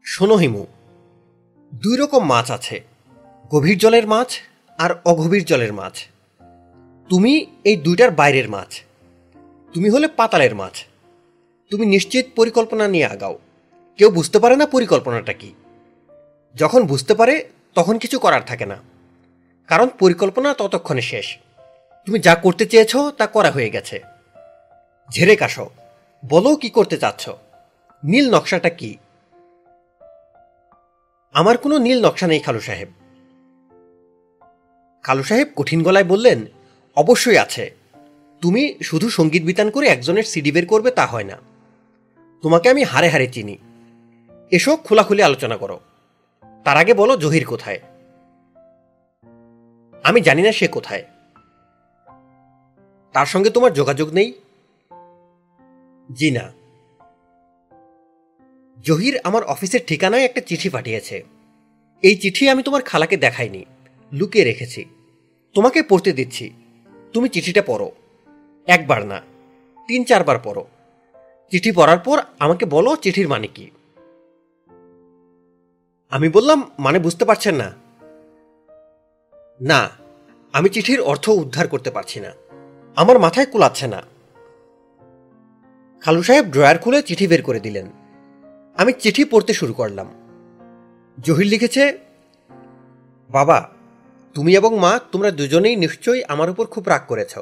শোনো 0.03 0.35
হিমু, 0.35 0.65
দুই 1.73 1.97
রকম 1.97 2.25
মাছ 2.25 2.51
আছে, 2.51 2.83
গভীর 3.51 3.77
জলের 3.77 4.07
মাছ 4.07 4.39
আর 4.77 4.95
অগভীর 5.05 5.45
জলের 5.45 5.73
মাছ। 5.73 6.07
তুমি 7.09 7.45
এই 7.63 7.75
দুইটার 7.75 8.11
বাইরের 8.11 8.49
মাছ, 8.49 8.81
তুমি 9.73 9.89
হলে 9.89 10.07
পাতালের 10.07 10.55
মাছ। 10.55 10.85
তুমি 11.71 11.85
নিশ্চিত 11.85 12.25
পরিকল্পনা 12.35 12.87
নিয়ে 12.87 13.05
আগাও। 13.05 13.39
কেউ 13.97 14.11
বুঝতে 14.11 14.39
পারে 14.39 14.55
না 14.55 14.65
পরিকল্পনাটা 14.65 15.33
কি। 15.33 15.53
যখন 16.55 16.83
বুঝতে 16.83 17.13
পারে, 17.13 17.49
তখন 17.75 17.97
কিছু 17.97 18.19
করার 18.19 18.41
থাকে 18.41 18.65
না। 18.65 18.77
কারণ 19.67 19.87
পরিকল্পনা 19.99 20.53
ততক্ষণে 20.53 21.01
শেষ। 21.01 21.37
তুমি 22.09 22.19
যা 22.19 22.35
করতে 22.35 22.65
চেয়েছ 22.65 22.97
তা 23.17 23.27
করা 23.27 23.51
হয়ে 23.51 23.69
গেছে। 23.69 24.01
ঝেড়ে 25.11 25.35
কাশো। 25.35 25.69
বলো 26.29 26.55
কি 26.55 26.69
করতে 26.69 26.97
চাচ্ছ? 26.97 27.29
নীল 28.03 28.35
নকশাটা 28.35 28.69
কি? 28.69 28.97
আমার 31.33 31.57
কোনো 31.57 31.77
নীল 31.77 32.05
নকশা 32.05 32.27
নেই, 32.27 32.39
খালু 32.39 32.59
সাহেব। 32.59 32.87
খালু 35.03 35.23
সাহেব 35.23 35.47
কঠিন 35.55 35.83
গলায় 35.83 36.05
বললেন, 36.05 36.45
অবশ্যই 36.95 37.37
আছে। 37.37 37.75
তুমি 38.41 38.75
শুধু 38.83 39.09
সংগীত 39.09 39.43
বিতান 39.43 39.69
করে 39.69 39.87
একজনের 39.87 40.23
সিডি 40.23 40.51
বের 40.51 40.65
করবে 40.65 40.91
তা 40.91 41.05
হয় 41.05 41.23
না। 41.23 41.37
তোমাকে 42.41 42.69
আমি 42.69 42.83
হারে 42.83 43.09
হারে 43.09 43.27
চিনি। 43.27 43.57
এসো 44.51 44.77
খোলাখুলি 44.77 45.23
আলোচনা 45.23 45.57
করো। 45.57 45.79
তার 46.63 46.77
আগে 46.77 46.93
বলো 46.93 47.17
জহির 47.17 47.45
কোথায়? 47.45 47.79
আমি 50.03 50.21
জানি 50.21 50.41
না 50.41 50.51
সে 50.51 50.67
কোথায়। 50.67 51.05
তার 53.13 53.25
সঙ্গে 53.25 53.49
তোমার 53.49 53.73
যোগাযোগ 53.73 54.13
নেই? 54.13 54.33
জি 56.11 56.31
না। 56.31 56.51
জহির 58.83 59.19
আমার 59.23 59.43
অফিসের 59.43 59.79
ঠিকানায় 59.87 60.23
একটা 60.23 60.41
চিঠি 60.41 60.69
পাঠিয়েছে। 60.69 61.23
এই 62.01 62.15
চিঠি 62.15 62.49
আমি 62.49 62.63
তোমার 62.63 62.81
খালাকে 62.81 63.17
দেখাইনি, 63.17 63.65
লুকিয়ে 64.13 64.45
রেখেছি। 64.45 64.85
তোমাকে 65.53 65.83
পড়তে 65.83 66.11
দিচ্ছি। 66.11 66.53
তুমি 67.13 67.29
চিঠিটা 67.29 67.61
পড়ো। 67.61 67.91
একবার 68.67 69.05
না, 69.05 69.21
তিন 69.87 70.03
চারবার 70.03 70.39
পড়ো। 70.43 70.67
চিঠি 71.51 71.71
পড়ার 71.71 71.99
পর 71.99 72.21
আমাকে 72.39 72.65
বলো 72.65 72.95
চিঠির 72.95 73.27
মানে 73.27 73.47
কি। 73.47 73.69
আমি 76.09 76.29
বললাম 76.29 76.71
মানে 76.79 76.99
বুঝতে 76.99 77.25
পারছেন 77.25 77.55
না। 77.55 77.69
না, 79.61 79.89
আমি 80.53 80.69
চিঠির 80.69 81.01
অর্থ 81.01 81.29
উদ্ধার 81.29 81.67
করতে 81.67 81.91
পারছি 81.91 82.19
না। 82.19 82.33
আমার 82.99 83.19
মাথায় 83.19 83.45
কুলাচ্ছে 83.45 83.87
না। 83.87 84.03
খালু 86.01 86.23
সাহেব 86.23 86.45
ড্রয়ার 86.45 86.77
খুলে 86.77 87.01
চিঠি 87.01 87.27
বের 87.27 87.41
করে 87.43 87.59
দিলেন। 87.59 87.85
আমি 88.77 88.93
চিঠি 88.93 89.25
পড়তে 89.25 89.53
শুরু 89.53 89.73
করলাম। 89.73 90.07
জহির 91.19 91.47
লিখেছে, 91.47 91.97
বাবা, 93.29 93.69
তুমি 94.33 94.55
এবং 94.55 94.79
মা 94.79 94.99
তোমরা 95.11 95.31
দুজনেই 95.31 95.75
নিশ্চয়ই 95.75 96.23
আমার 96.23 96.49
উপর 96.49 96.65
খুব 96.65 96.83
রাগ 96.87 97.01
করেছ। 97.07 97.37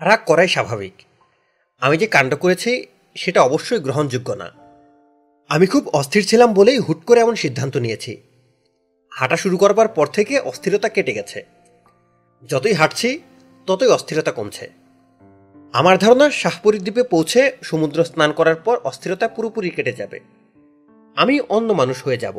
রাগ 0.00 0.18
করাই 0.26 0.48
স্বাভাবিক। 0.48 0.92
আমি 1.80 1.96
যে 1.96 2.06
কাণ্ড 2.06 2.34
করেছি, 2.34 2.86
সেটা 3.14 3.42
অবশ্যই 3.42 3.78
গ্রহণযোগ্য 3.78 4.32
না। 4.32 4.50
আমি 5.48 5.66
খুব 5.66 5.88
অস্থির 5.88 6.26
ছিলাম 6.26 6.54
বলেই 6.54 6.78
হুট 6.78 7.04
করে 7.04 7.20
এমন 7.20 7.34
সিদ্ধান্ত 7.34 7.76
নিয়েছি। 7.76 8.22
হাঁটা 9.10 9.36
শুরু 9.36 9.56
করবার 9.56 9.88
পর 9.88 10.06
থেকে 10.06 10.38
অস্থিরতা 10.38 10.88
কেটে 10.88 11.12
গেছে। 11.12 11.46
যতই 12.48 12.72
হাঁটছি 12.72 13.20
ততই 13.66 13.86
অস্থিরতা 13.86 14.32
কমছে। 14.32 14.70
আমার 15.72 15.98
ধারণা 15.98 16.30
শাহপুরী 16.30 16.78
দ্বীপে 16.78 17.02
পৌঁছে 17.02 17.40
সমুদ্র 17.62 18.04
স্নান 18.04 18.32
করার 18.32 18.56
পর 18.56 18.76
অস্থিরতা 18.84 19.28
পুরোপুরি 19.28 19.70
কেটে 19.70 19.92
যাবে। 19.92 20.20
আমি 21.16 21.40
অন্য 21.48 21.72
মানুষ 21.72 22.04
হয়ে 22.04 22.18
যাব। 22.18 22.36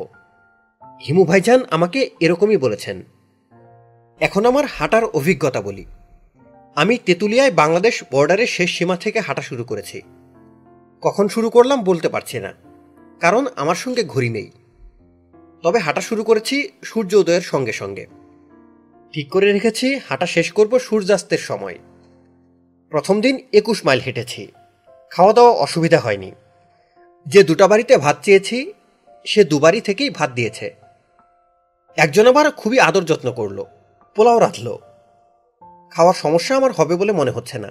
হিমু 1.06 1.24
ভাইজান 1.24 1.64
আমাকে 1.72 2.10
এরকমই 2.20 2.58
বলেছেন। 2.58 3.04
এখন 4.20 4.46
আমার 4.46 4.66
হাঁটার 4.66 5.04
অভিজ্ঞতা 5.04 5.62
বলি। 5.62 5.86
আমি 6.76 6.98
তেঁতুলিয়ায় 6.98 7.52
বাংলাদেশ 7.52 8.04
বর্ডারের 8.12 8.48
শেষ 8.48 8.78
সীমা 8.78 8.96
থেকে 8.96 9.20
হাঁটা 9.20 9.42
শুরু 9.42 9.64
করেছি। 9.64 10.02
কখন 11.02 11.28
শুরু 11.28 11.50
করলাম 11.50 11.84
বলতে 11.84 12.10
পারছি 12.10 12.40
না, 12.40 12.54
কারণ 13.20 13.48
আমার 13.56 13.76
সঙ্গে 13.76 14.04
ঘড়ি 14.04 14.30
নেই। 14.30 14.52
তবে 15.64 15.80
হাঁটা 15.80 16.02
শুরু 16.02 16.24
করেছি 16.24 16.56
সূর্য 16.84 17.16
উদয়ের 17.16 17.42
সঙ্গে 17.42 17.72
সঙ্গে। 17.72 18.06
ঠিক 19.16 19.30
করে 19.30 19.52
রেখেছি, 19.52 20.00
হাঁটা 20.10 20.26
শেষ 20.26 20.52
করব 20.52 20.80
সূর্যাস্তের 20.80 21.38
সময়। 21.38 21.80
প্রথম 22.90 23.22
দিন 23.22 23.48
একুশ 23.54 23.86
মাইল 23.86 24.00
হেঁটেছি। 24.00 24.52
খাওয়া 25.10 25.34
দাওয়া 25.34 25.52
অসুবিধা 25.52 26.00
হয়নি। 26.00 26.32
যে 27.28 27.44
দুটা 27.44 27.68
বাড়িতে 27.68 27.98
ভাত 27.98 28.18
চেয়েছি, 28.22 28.74
সে 29.26 29.44
দুবারই 29.44 29.82
থেকেই 29.82 30.10
ভাত 30.10 30.32
দিয়েছে। 30.32 30.76
একজন 31.98 32.28
আবার 32.28 32.52
খুবই 32.52 32.80
আদর 32.80 33.04
যত্ন 33.04 33.32
করল, 33.32 33.66
পোলাও 34.16 34.40
রাঁধল। 34.40 34.78
খাওয়ার 35.92 36.14
সমস্যা 36.14 36.56
আমার 36.56 36.72
হবে 36.72 36.96
বলে 36.96 37.12
মনে 37.12 37.32
হচ্ছে 37.32 37.60
না। 37.60 37.70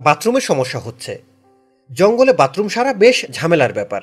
বাথরুমের 0.00 0.40
সমস্যা 0.40 0.78
হচ্ছে। 0.78 1.22
জঙ্গলে 1.92 2.32
বাথরুম 2.32 2.68
সারা 2.68 2.94
বেশ 2.94 3.26
ঝামেলার 3.30 3.72
ব্যাপার। 3.72 4.02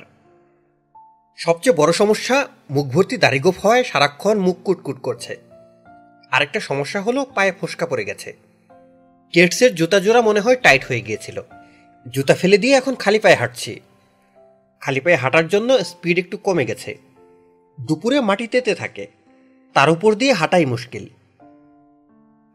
সবচেয়ে 1.37 1.75
বড় 1.75 1.91
সমস্যা 1.91 2.47
মুখ 2.69 2.85
ভর্তি 2.85 3.17
দাড়িগোপ 3.17 3.55
হওয়ায় 3.63 3.83
সারাক্ষণ 3.83 4.39
মুখ 4.39 4.57
কুটকুট 4.63 5.01
করছে। 5.01 5.52
আরেকটা 6.33 6.59
সমস্যা 6.59 7.01
হলো 7.01 7.25
পায়ে 7.25 7.51
ফোসকা 7.51 7.85
পড়ে 7.85 8.05
গেছে। 8.05 8.33
কেটসের 9.33 9.75
জুতা 9.75 9.99
জোড়া 9.99 10.21
মনে 10.21 10.39
হয় 10.39 10.55
টাইট 10.55 10.85
হয়ে 10.85 11.01
গিয়েছিল। 11.01 11.41
জুতা 12.13 12.35
ফেলে 12.35 12.57
দিয়ে 12.57 12.75
এখন 12.75 12.95
খালি 12.95 13.19
পায়ে 13.19 13.35
হাঁটছি। 13.35 13.79
খালি 14.81 14.99
পায়ে 14.99 15.15
হাঁটার 15.15 15.47
জন্য 15.47 15.83
স্পিড 15.83 16.19
একটু 16.19 16.37
কমে 16.37 16.65
গেছে। 16.65 16.97
দুপুরে 17.81 18.21
মাটিতেতে 18.21 18.75
থাকে। 18.75 19.07
তার 19.73 19.89
উপর 19.89 20.15
দিয়ে 20.15 20.33
হাঁটাই 20.33 20.65
মুশকিল। 20.65 21.05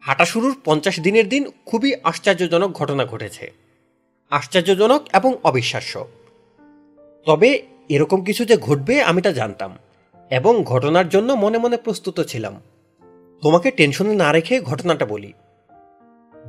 হাঁটা 0.01 0.25
শুরুর 0.25 0.61
পঞ্চাশ 0.65 1.01
দিনের 1.01 1.29
দিন 1.29 1.51
খুবই 1.67 1.95
আশ্চর্যজনক 2.05 2.73
ঘটনা 2.73 3.07
ঘটেছে। 3.07 3.53
আশ্চর্যজনক 4.31 5.09
এবং 5.13 5.37
অবিশ্বাস্য। 5.45 6.07
তবে 7.27 7.63
এরকম 7.89 8.25
কিছু 8.25 8.45
যে 8.45 8.57
ঘটবে 8.57 9.03
আমি 9.03 9.23
তা 9.23 9.33
জানতাম 9.33 9.79
এবং 10.31 10.65
ঘটনার 10.65 11.09
জন্য 11.09 11.33
মনে 11.33 11.59
মনে 11.59 11.77
প্রস্তুত 11.77 12.21
ছিলাম। 12.21 12.61
তোমাকে 13.43 13.69
টেনশনে 13.71 14.15
না 14.15 14.29
রেখে 14.33 14.55
ঘটনাটা 14.61 15.07
বলি। 15.07 15.31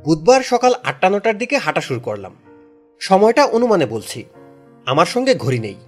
বুধবার 0.04 0.42
সকাল 0.42 0.72
আটটা 0.82 1.08
নটার 1.10 1.36
দিকে 1.38 1.56
হাঁটা 1.58 1.80
শুরু 1.80 2.00
করলাম। 2.00 2.34
সময়টা 3.00 3.42
অনুমানে 3.46 3.86
বলছি, 3.86 4.24
আমার 4.86 5.06
সঙ্গে 5.06 5.32
ঘড়ি 5.34 5.58
নেই। 5.58 5.78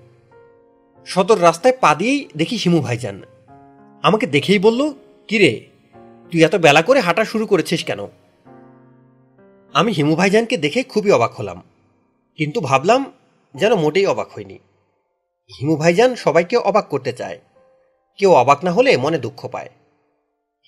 সদর 1.06 1.38
রাস্তায় 1.42 1.76
পা 1.80 1.90
দিয়েই 1.94 2.20
দেখি 2.36 2.56
হিমু 2.56 2.80
ভাইজান। 2.80 3.16
আমাকে 4.04 4.26
দেখেই 4.26 4.58
বলল, 4.58 4.80
কিরে, 5.28 5.52
তুই 6.30 6.40
এত 6.44 6.54
বেলা 6.56 6.82
করে 6.82 7.00
হাঁটা 7.00 7.24
শুরু 7.24 7.44
করেছিস 7.46 7.80
কেন? 7.84 8.00
আমি 9.74 9.90
হিমু 9.92 10.14
ভাইজানকে 10.14 10.56
দেখে 10.56 10.80
খুবই 10.82 11.10
অবাক 11.10 11.32
হলাম, 11.34 11.58
কিন্তু 12.38 12.58
ভাবলাম 12.60 13.00
যেন 13.54 13.72
মোটেই 13.74 14.06
অবাক 14.06 14.28
হয়নি 14.34 14.58
হিমু 15.50 15.74
ভাইজান 15.76 16.10
সবাইকে 16.14 16.56
অবাক 16.56 16.86
করতে 16.88 17.12
চায়। 17.12 17.38
কেউ 18.18 18.30
অবাক 18.32 18.58
না 18.64 18.70
হলে 18.70 18.90
মনে 18.96 19.18
দুঃখ 19.18 19.40
পায়। 19.48 19.70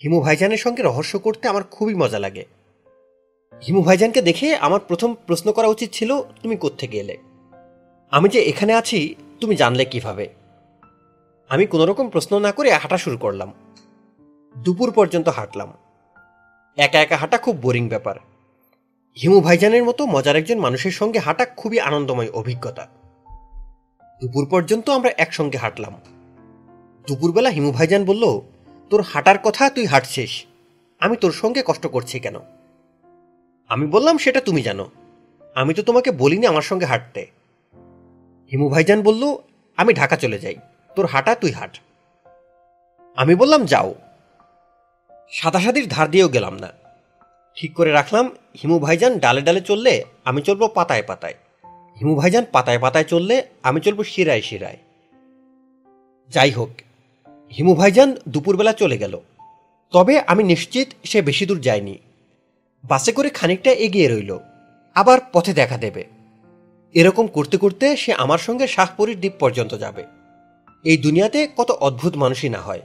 হিমু 0.05 0.21
ভাইজানের 0.21 0.57
সঙ্গে 0.57 0.83
রহস্য 0.83 1.19
করতে 1.19 1.49
আমার 1.49 1.63
খুবই 1.65 1.95
মজা 1.95 2.19
লাগে। 2.19 2.45
হিমু 3.67 3.83
ভাইজানকে 3.83 4.23
দেখে 4.23 4.57
আমার 4.57 4.81
প্রথম 4.81 5.15
প্রশ্ন 5.15 5.53
করা 5.53 5.67
উচিত 5.67 5.91
ছিল, 5.93 6.23
তুমি 6.23 6.57
কোত্থেকে 6.57 6.99
এলে? 6.99 7.19
আমি 8.11 8.29
যে 8.29 8.43
এখানে 8.43 8.75
আছি, 8.75 9.15
তুমি 9.41 9.57
জানলে 9.57 9.85
কীভাবে? 9.85 10.29
আমি 11.49 11.67
কোনোরকম 11.67 12.09
প্রশ্ন 12.09 12.41
না 12.41 12.53
করে 12.53 12.73
হাঁটা 12.73 12.99
শুরু 12.99 13.17
করলাম। 13.17 13.53
দুপুর 14.57 14.93
পর্যন্ত 14.93 15.29
হাঁটলাম। 15.29 15.73
একা 16.77 17.01
একা 17.01 17.17
হাঁটা 17.17 17.39
খুব 17.39 17.57
বোরিং 17.57 17.89
ব্যাপার। 17.89 18.17
হিমু 19.23 19.41
ভাইজানের 19.41 19.85
মতো 19.85 20.07
মজার 20.07 20.37
একজন 20.37 20.59
মানুষের 20.59 20.91
সঙ্গে 20.91 21.19
হাঁটা 21.19 21.45
খুবই 21.45 21.81
আনন্দময় 21.81 22.31
অভিজ্ঞতা। 22.31 22.87
দুপুর 24.21 24.49
পর্যন্ত 24.51 24.91
আমরা 24.91 25.11
একসঙ্গে 25.17 25.59
হাঁটলাম। 25.59 25.95
দুপুরবেলা 27.09 27.51
হিমু 27.51 27.73
ভাইজান 27.73 28.05
বলল 28.05 28.41
তোর 28.91 29.01
হাঁটার 29.03 29.39
কথা 29.39 29.71
তুই 29.71 29.87
হাঁটছিস। 29.87 30.45
আমি 31.01 31.17
তোর 31.17 31.33
সঙ্গে 31.33 31.63
কষ্ট 31.67 31.87
করছি 31.87 32.21
কেন? 32.21 32.35
আমি 33.69 33.87
বললাম, 33.87 34.19
সেটা 34.19 34.41
তুমি 34.41 34.63
জানো। 34.63 34.91
আমি 35.55 35.75
তো 35.75 35.83
তোমাকে 35.83 36.11
বলিনি 36.11 36.47
আমার 36.47 36.63
সঙ্গে 36.63 36.87
হাঁটতে। 36.87 37.27
হিমু 38.53 38.69
ভাইজান 38.69 39.03
বলল, 39.03 39.37
আমি 39.77 39.95
ঢাকা 39.95 40.17
চলে 40.17 40.39
যাই। 40.39 40.55
তোর 40.97 41.07
হাঁটা, 41.07 41.35
তুই 41.35 41.51
হাঁট। 41.51 41.79
আমি 43.17 43.35
বললাম, 43.35 43.65
যাও। 43.65 43.95
সাদাসাদির 45.31 45.89
ধার 45.89 46.11
দিয়েও 46.11 46.29
গেলাম 46.29 46.59
না। 46.59 46.73
ঠিক 47.57 47.75
করে 47.75 47.91
রাখলাম, 47.91 48.31
হিমু 48.63 48.79
ভাইজান 48.79 49.19
ডালে 49.19 49.43
ডালে 49.43 49.61
চললে 49.61 50.05
আমি 50.25 50.43
চলবো 50.43 50.69
পাতায় 50.69 51.03
পাতায়। 51.07 51.35
হিমু 52.01 52.15
ভাইজান 52.15 52.45
পাতায় 52.53 52.79
পাতায় 52.79 53.05
চললে 53.05 53.43
আমি 53.63 53.81
চলবো 53.81 54.05
শিরায় 54.05 54.41
শিরায়। 54.41 54.77
যাই 56.29 56.51
হোক 56.51 56.69
হিমু 57.59 57.75
ভাইজান 57.75 58.17
দুপুরবেলা 58.29 58.73
চলে 58.73 58.99
গেল। 58.99 59.21
তবে 59.93 60.21
আমি 60.21 60.45
নিশ্চিত 60.45 60.89
সে 61.05 61.23
বেশি 61.23 61.47
দূর 61.47 61.61
যায়নি। 61.61 61.99
বাসে 62.85 63.13
করে 63.13 63.31
খানিকটা 63.31 63.71
এগিয়ে 63.71 64.09
রইল। 64.09 64.39
আবার 64.95 65.19
পথে 65.33 65.53
দেখা 65.53 65.79
দেবে। 65.79 66.05
এরকম 66.95 67.27
করতে 67.27 67.57
করতে 67.57 67.97
সে 67.97 68.13
আমার 68.13 68.39
সঙ্গে 68.39 68.67
শাহপুরীর 68.67 69.19
দ্বীপ 69.19 69.33
পর্যন্ত 69.39 69.79
যাবে। 69.79 70.05
এই 70.85 70.97
দুনিয়াতে 70.97 71.49
কত 71.57 71.71
অদ্ভুত 71.71 72.17
মানুষই 72.17 72.49
না 72.49 72.61
হয়। 72.61 72.83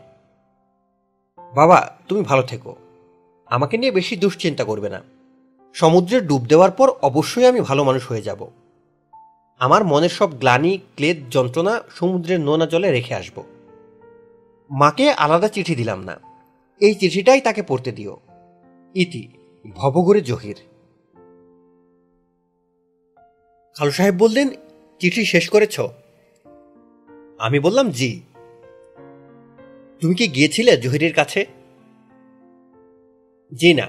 বাবা, 1.55 1.95
তুমি 2.07 2.21
ভালো 2.21 2.41
থেকো। 2.41 2.75
আমাকে 3.45 3.77
নিয়ে 3.77 3.91
বেশি 3.91 4.15
দুশ্চিন্তা 4.15 4.63
করবে 4.63 4.89
না। 4.89 5.01
সমুদ্রে 5.73 6.21
ডুব 6.21 6.45
দেওয়ার 6.45 6.71
পর 6.71 6.89
অবশ্যই 6.89 7.45
আমি 7.45 7.61
ভালো 7.61 7.83
মানুষ 7.83 8.07
হয়ে 8.07 8.21
যাব। 8.21 8.47
আমার 9.59 9.83
মনের 9.83 10.09
সব 10.09 10.37
গ্লানি, 10.37 10.77
ক্লেদ, 10.77 11.17
যন্ত্রণা 11.31 11.81
সমুদ্রের 11.95 12.39
নোনা 12.39 12.65
জলে 12.65 12.91
রেখে 12.91 13.15
আসব। 13.15 13.43
মাকে 14.69 15.11
আলাদা 15.11 15.49
চিঠি 15.49 15.75
দিলাম 15.75 16.03
না। 16.03 16.19
এই 16.79 16.95
চিঠিটাই 16.95 17.41
তাকে 17.41 17.61
পড়তে 17.63 17.91
দিও। 17.91 18.17
ইতি, 18.95 19.27
ভবঘুরে 19.75 20.21
জহির। 20.21 20.55
খালু 23.75 23.91
সাহেব 23.91 24.15
বললেন, 24.15 24.49
চিঠি 24.99 25.25
শেষ 25.25 25.49
করেছ? 25.49 25.79
আমি 27.39 27.59
বললাম, 27.59 27.91
জি। 27.91 28.21
তুমি 29.99 30.15
কি 30.15 30.27
গিয়েছিলে 30.27 30.77
জহিরের 30.77 31.13
কাছে? 31.13 31.45
জি 33.53 33.73
না। 33.73 33.87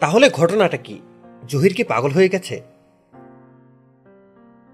তাহলে 0.00 0.30
ঘটনাটা 0.30 0.76
কি? 0.76 1.00
জহির 1.48 1.74
কি 1.74 1.84
পাগল 1.84 2.10
হয়ে 2.10 2.28
গেছে? 2.28 2.62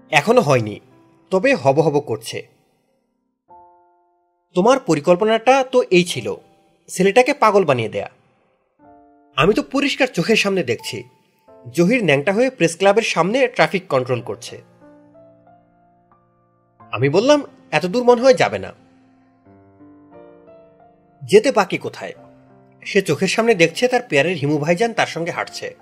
এখনও 0.09 0.41
হয়নি, 0.41 0.79
তবে 1.29 1.55
হব 1.55 1.79
হব 1.79 1.99
করছে। 1.99 2.52
তোমার 4.53 4.79
পরিকল্পনাটা 4.79 5.63
তো 5.63 5.83
এই 5.91 6.03
ছিল। 6.03 6.35
ছেলেটাকে 6.87 7.33
পাগল 7.33 7.65
বানিয়ে 7.65 7.89
দেয়া। 7.89 8.09
আমি 9.35 9.53
তো 9.53 9.61
পরিষ্কার 9.61 10.07
চোখের 10.07 10.35
সামনে 10.35 10.63
দেখছি। 10.63 11.03
জহির 11.73 12.03
ন্যাংটা 12.03 12.33
হয়ে 12.33 12.49
প্রেস 12.49 12.77
ক্লাবের 12.77 13.03
সামনে 13.03 13.47
ট্রাফিক 13.47 13.87
কন্ট্রোল 13.87 14.21
করছে। 14.21 14.61
আমি 16.91 17.09
বললাম, 17.09 17.43
এত 17.71 17.85
দূর 17.85 18.03
মনে 18.03 18.21
হয় 18.21 18.33
যাবে 18.33 18.59
না। 18.59 18.73
যেতে 21.21 21.51
বাকি 21.51 21.77
কোথায়? 21.77 22.13
সে 22.85 23.01
চোখের 23.01 23.27
সামনে 23.27 23.55
দেখছে 23.55 23.87
তার 23.87 24.01
পেয়ারের 24.09 24.37
হিমু 24.37 24.57
ভাইজান 24.57 24.93
তার 24.93 25.07
সঙ্গে 25.07 25.31
হাঁটছে। 25.31 25.75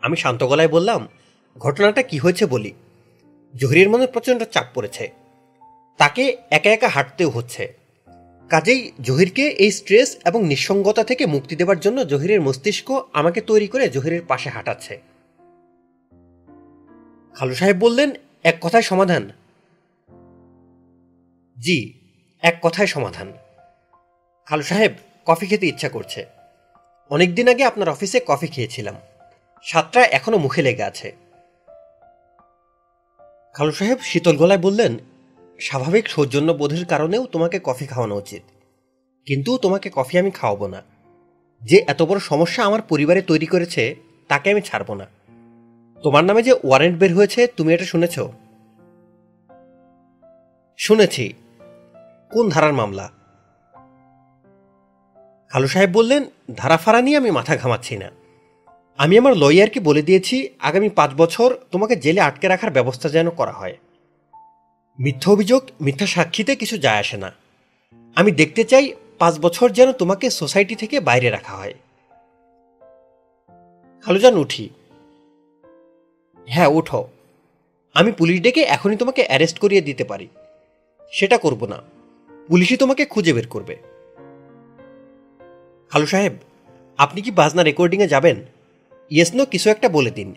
আমি 0.00 0.16
শান্ত 0.16 0.44
গলায় 0.44 0.68
বললাম, 0.68 1.08
ঘটনাটা 1.58 2.02
কি 2.02 2.18
হয়েছে 2.18 2.46
বলি? 2.46 2.72
জহিরের 3.54 3.90
মনে 3.90 4.06
প্রচণ্ড 4.06 4.44
চাপ 4.44 4.66
পড়েছে। 4.74 5.25
তাকে 5.96 6.36
একা 6.50 6.70
একা 6.70 6.88
হাঁটতেও 6.88 7.30
হচ্ছে। 7.30 7.74
কাজেই 8.48 8.92
জহিরকে 9.00 9.48
এই 9.48 9.70
স্ট্রেস 9.70 10.16
এবং 10.24 10.44
নিঃসঙ্গতা 10.44 11.04
থেকে 11.04 11.26
মুক্তি 11.26 11.56
দেওয়ার 11.56 11.80
জন্য 11.80 12.08
জহিরের 12.08 12.40
মস্তিষ্ক 12.40 13.04
আমাকে 13.12 13.40
তৈরি 13.40 13.66
করে 13.66 13.88
জহিরের 13.88 14.22
পাশে 14.22 14.50
হাঁটাচ্ছে। 14.50 15.00
খালু 17.34 17.54
সাহেব 17.54 17.76
বললেন, 17.76 18.10
এক 18.44 18.56
কথায় 18.60 18.82
সমাধান। 18.82 19.30
জি, 21.58 21.92
এক 22.42 22.58
কথায় 22.62 22.86
সমাধান। 22.86 23.32
খালু 24.46 24.62
সাহেব 24.62 24.92
কফি 25.26 25.46
খেতে 25.46 25.66
ইচ্ছা 25.66 25.88
করছে। 25.88 26.26
অনেকদিন 27.10 27.48
আগে 27.48 27.64
আপনার 27.64 27.88
অফিসে 27.88 28.20
কফি 28.26 28.46
খেয়েছিলাম। 28.46 28.94
স্বাদটা 29.62 30.04
এখনও 30.04 30.38
মুখে 30.38 30.62
লেগে 30.62 30.82
আছে। 30.82 31.16
খালু 33.52 33.72
সাহেব 33.72 33.98
শীতল 33.98 34.36
গলায় 34.36 34.60
বললেন 34.60 34.98
স্বাভাবিক 35.60 36.08
সৌজন্য 36.08 36.52
বোধের 36.52 36.84
কারণেও 36.84 37.26
তোমাকে 37.26 37.60
কফি 37.64 37.86
খাওয়ানো 37.86 38.16
উচিত। 38.16 38.42
কিন্তু 39.26 39.58
তোমাকে 39.58 39.90
কফি 39.94 40.18
আমি 40.18 40.30
খাওয়াবো 40.30 40.66
না। 40.66 40.82
যে 41.62 41.84
এত 41.86 42.02
বড় 42.02 42.18
সমস্যা 42.18 42.64
আমার 42.64 42.82
পরিবারে 42.82 43.22
তৈরি 43.22 43.46
করেছে, 43.46 43.94
তাকে 44.28 44.50
আমি 44.50 44.62
ছাড়বো 44.62 44.94
না। 44.94 45.06
তোমার 46.02 46.24
নামে 46.24 46.42
যে 46.42 46.52
ওয়ারেন্ট 46.52 46.98
বের 46.98 47.14
হয়েছে, 47.14 47.46
তুমি 47.46 47.74
এটা 47.74 47.84
শুনেছ? 47.84 48.20
শুনেছি। 50.76 51.32
কোন 52.32 52.48
ধারার 52.48 52.72
মামলা? 52.72 53.10
খালু 55.48 55.66
সাহেব 55.66 55.90
বললেন, 55.90 56.22
ধারা 56.22 56.54
ধারাফারা 56.56 57.00
নিয়ে 57.00 57.16
আমি 57.16 57.30
মাথা 57.30 57.56
ঘামাচ্ছি 57.56 57.96
না। 57.96 58.10
আমি 58.96 59.18
আমার 59.18 59.36
লয়ারকে 59.36 59.80
বলে 59.80 60.02
দিয়েছি, 60.02 60.48
আগামী 60.58 60.88
পাঁচ 60.88 61.10
বছর 61.16 61.56
তোমাকে 61.70 61.96
জেলে 61.96 62.20
আটকে 62.20 62.48
রাখার 62.48 62.70
ব্যবস্থা 62.70 63.08
যেন 63.08 63.30
করা 63.30 63.52
হয়। 63.52 63.76
মিথ্যা 64.98 65.32
অভিযোগ, 65.32 65.62
মিথ্যা 65.80 66.06
সাক্ষীতে 66.06 66.56
কিছু 66.56 66.78
যায় 66.78 66.98
আসে 66.98 67.16
না। 67.16 67.32
আমি 68.14 68.30
দেখতে 68.30 68.64
চাই 68.64 68.92
পাঁচ 69.18 69.38
বছর 69.38 69.70
যেন 69.70 69.92
তোমাকে 69.92 70.30
সোসাইটি 70.30 70.74
থেকে 70.74 71.00
বাইরে 71.00 71.30
রাখা 71.30 71.56
হয়। 71.56 71.74
খালুজান, 74.02 74.36
উঠি। 74.36 74.68
হ্যাঁ 76.46 76.66
উঠো। 76.66 77.08
আমি 77.94 78.12
পুলিশ 78.12 78.40
ডেকে 78.40 78.60
এখনই 78.60 78.96
তোমাকে 78.96 79.24
অ্যারেস্ট 79.26 79.58
করিয়ে 79.58 79.80
দিতে 79.80 80.04
পারি। 80.04 80.28
সেটা 81.12 81.38
করব 81.38 81.66
না। 81.66 81.82
পুলিশই 82.48 82.76
তোমাকে 82.76 83.04
খুঁজে 83.04 83.32
বের 83.32 83.48
করবে। 83.48 83.76
খালু 85.90 86.06
সাহেব, 86.06 86.32
আপনি 86.98 87.22
কি 87.22 87.30
বাজনা 87.30 87.62
রেকর্ডিংয়ে 87.62 88.08
যাবেন? 88.08 88.36
ইয়েসনো 89.10 89.44
কিছু 89.44 89.70
একটা 89.70 89.88
বলে 89.88 90.10
দিন। 90.10 90.34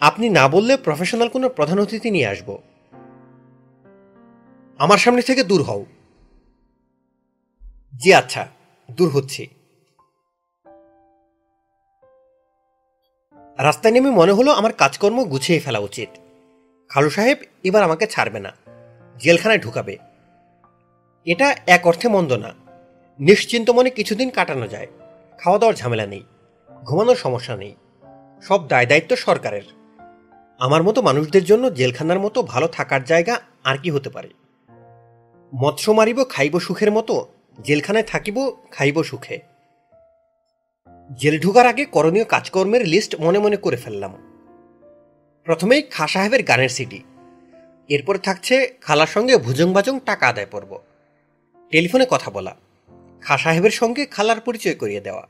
আপনি 0.00 0.28
না 0.28 0.48
বললে 0.48 0.76
প্রফেশনাল 0.76 1.28
কোনো 1.28 1.48
প্রধান 1.48 1.78
অতিথি 1.78 2.10
নিয়ে 2.10 2.26
আসব। 2.26 2.58
আমার 4.78 5.00
সামনে 5.04 5.22
থেকে 5.22 5.42
দূর 5.44 5.62
হও। 5.62 5.82
জি 7.94 8.10
আচ্ছা 8.14 8.42
দূর 8.88 9.08
হচ্ছি। 9.16 9.42
রাস্তায় 13.58 13.94
নেমে 13.94 14.10
মনে 14.10 14.32
হলো 14.32 14.50
আমার 14.52 14.72
কাজকর্ম 14.72 15.18
গুছিয়ে 15.24 15.64
ফেলা 15.64 15.80
উচিত। 15.88 16.10
খালু 16.90 17.10
সাহেব 17.10 17.38
এবার 17.64 17.82
আমাকে 17.82 18.04
ছাড়বে 18.06 18.40
না, 18.40 18.52
জেলখানায় 19.16 19.62
ঢুকাবে। 19.64 19.94
এটা 21.26 21.48
এক 21.66 21.82
অর্থে 21.86 22.06
মন্দ 22.08 22.30
না, 22.44 22.50
নিশ্চিন্ত 23.18 23.68
মনে 23.70 23.90
কিছুদিন 23.90 24.28
কাটানো 24.30 24.66
যায় 24.66 24.88
খাওয়া 25.38 25.58
দাওয়ার 25.58 25.78
ঝামেলা 25.80 26.06
নেই, 26.06 26.24
ঘুমানোর 26.70 27.18
সমস্যা 27.24 27.54
নেই, 27.56 27.74
সব 28.42 28.60
দায় 28.68 28.86
দায়িত্ব 28.86 29.12
সরকারের। 29.26 29.66
আমার 30.60 30.82
মতো 30.82 31.00
মানুষদের 31.02 31.44
জন্য 31.44 31.64
জেলখানার 31.74 32.20
মতো 32.20 32.38
ভালো 32.42 32.66
থাকার 32.68 33.02
জায়গা 33.04 33.34
আর 33.64 33.76
কি 33.82 33.90
হতে 33.90 34.10
পারে? 34.10 34.30
মৎস্য 35.54 35.90
মারিব, 35.90 36.24
খাইব 36.28 36.60
সুখের 36.60 36.92
মতো, 36.92 37.28
জেলখানায় 37.64 38.04
থাকিব, 38.04 38.56
খাইব 38.70 39.02
সুখে। 39.02 39.38
জেল 41.16 41.40
ঢুকার 41.40 41.66
আগে 41.66 41.84
করণীয় 41.84 42.24
কাজকর্মের 42.24 42.86
লিস্ট 42.86 43.16
মনে 43.20 43.38
মনে 43.38 43.56
করে 43.56 43.76
ফেললাম। 43.76 44.12
প্রথমেই 45.44 45.82
খা 45.82 46.06
সাহেবের 46.06 46.42
গানের 46.42 46.68
সিডি 46.68 47.02
এরপর 47.88 48.18
থাকছে 48.18 48.74
খালার 48.80 49.06
সঙ্গে 49.06 49.36
ভুজং 49.36 49.72
বাজং 49.72 50.00
টাকা 50.00 50.28
আদায় 50.28 50.46
পর্ব। 50.50 50.78
টেলিফোনে 51.70 52.06
কথা 52.10 52.30
বলা। 52.30 52.56
খা 53.20 53.38
সাহেবের 53.38 53.70
সঙ্গে 53.70 54.06
খালার 54.06 54.40
পরিচয় 54.40 54.74
করিয়ে 54.74 55.00
দেওয়া। 55.00 55.26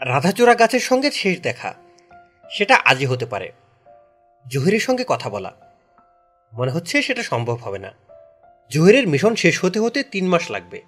রাধাচূড়া 0.00 0.54
গাছের 0.54 0.80
সঙ্গে 0.80 1.10
শেষ 1.10 1.40
দেখা। 1.40 1.74
সেটা 2.50 2.76
আজই 2.84 3.06
হতে 3.06 3.26
পারে। 3.26 3.52
জহিরের 4.50 4.80
সঙ্গে 4.80 5.04
কথা 5.08 5.30
বলা। 5.30 5.52
মনে 6.52 6.70
হচ্ছে 6.70 7.02
সেটা 7.02 7.22
সম্ভব 7.22 7.54
হবে 7.54 7.78
না। 7.78 7.92
জহিরের 8.70 9.08
মিশন 9.08 9.34
শেষ 9.34 9.64
হতে 9.64 9.78
হতে 9.78 10.02
তিন 10.02 10.28
মাস 10.28 10.50
লাগবে। 10.50 10.82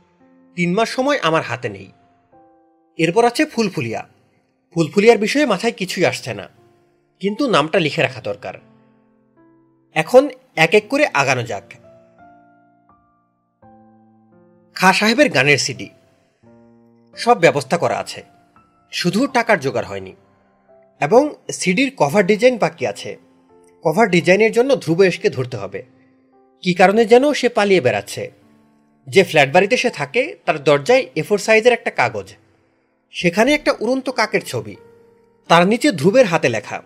তিন 0.54 0.74
মাস 0.74 0.88
সময় 0.88 1.18
আমার 1.22 1.42
হাতে 1.42 1.68
নেই। 1.68 1.92
এরপর 2.96 3.24
আছে 3.24 3.44
ফুলফুলিয়া। 3.44 4.08
ফুলফুলিয়ার 4.74 5.18
বিষয়ে 5.18 5.46
মাথায় 5.46 5.72
কিছুই 5.72 6.04
আসছে 6.04 6.34
না। 6.34 6.48
কিন্তু 7.20 7.50
নামটা 7.50 7.78
লিখে 7.78 8.02
রাখা 8.02 8.20
দরকার। 8.20 8.54
এখন 9.94 10.28
এক 10.56 10.74
এক 10.74 10.88
করে 10.88 11.06
আগানো 11.14 11.42
যাক। 11.42 11.62
খা 14.74 14.92
সাহেবের 14.92 15.30
গানের 15.30 15.58
সিডি 15.58 15.88
সব 17.16 17.38
ব্যবস্থা 17.38 17.78
করা 17.78 17.98
আছে। 17.98 18.24
শুধু 18.92 19.26
টাকার 19.26 19.60
জোগাড় 19.60 19.86
হয়নি। 19.86 20.12
এবং 21.00 21.34
সিডির 21.52 21.92
কভার 21.96 22.26
ডিজাইন 22.26 22.58
বাকি 22.58 22.86
আছে। 22.86 23.16
কভার 23.82 24.10
ডিজাইনের 24.10 24.52
জন্য 24.52 24.80
ধ্রুব 24.80 25.02
এসকে 25.02 25.30
ধরতে 25.30 25.56
হবে। 25.56 25.95
কি 26.60 26.74
কারণে 26.74 27.04
যেন 27.04 27.32
সে 27.32 27.48
পালিয়ে 27.48 27.80
বেড়াচ্ছে? 27.80 28.30
যে 29.06 29.24
ফ্ল্যাট 29.24 29.52
বাড়িতে 29.52 29.76
সে 29.76 29.90
থাকে, 29.90 30.36
তার 30.44 30.64
দরজায় 30.64 31.06
এফোর 31.16 31.38
সাইজের 31.38 31.72
একটা 31.72 31.90
কাগজ। 31.90 32.34
সেখানে 33.10 33.54
একটা 33.54 33.74
উড়ন্ত 33.80 34.10
কাকের 34.10 34.44
ছবি। 34.44 34.76
তার 35.48 35.66
নিচে 35.66 35.92
ধ্রুবের 35.92 36.26
হাতে 36.26 36.48
লেখা। 36.48 36.82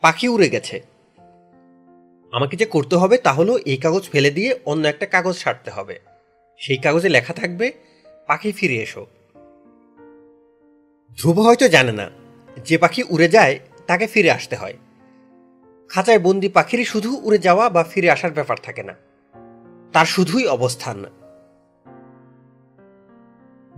পাখি 0.00 0.28
উড়ে 0.28 0.48
গেছে। 0.48 0.82
আমাকে 2.32 2.56
যে 2.56 2.64
করতে 2.64 2.96
হবে 2.96 3.18
তা 3.18 3.32
হলো 3.32 3.58
এই 3.58 3.76
কাগজ 3.76 4.10
ফেলে 4.10 4.30
দিয়ে 4.30 4.58
অন্য 4.64 4.88
একটা 4.88 5.06
কাগজ 5.06 5.36
সারতে 5.36 5.70
হবে। 5.70 6.00
সেই 6.58 6.76
কাগজে 6.76 7.08
লেখা 7.08 7.34
থাকবে, 7.34 7.72
পাখি 8.26 8.52
ফিরে 8.52 8.76
এসো। 8.76 9.06
ধ্রুব 11.18 11.40
হয়তো 11.40 11.68
জানে 11.68 11.92
না। 11.92 12.10
যে 12.64 12.78
পাখি 12.78 13.02
উড়ে 13.10 13.28
যায়, 13.28 13.58
তাকে 13.86 14.06
ফিরে 14.06 14.30
আসতে 14.30 14.56
হয়। 14.56 14.74
খাঁচায় 15.92 16.18
বন্দি 16.18 16.48
পাখিরই 16.48 16.84
শুধু 16.84 17.20
উড়ে 17.22 17.38
যাওয়া 17.38 17.70
বা 17.70 17.84
ফিরে 17.84 18.10
আসার 18.10 18.30
ব্যাপার 18.30 18.56
থাকে 18.62 18.82
না। 18.82 18.94
তার 19.92 20.06
শুধুই 20.06 20.46
অবস্থান। 20.46 21.04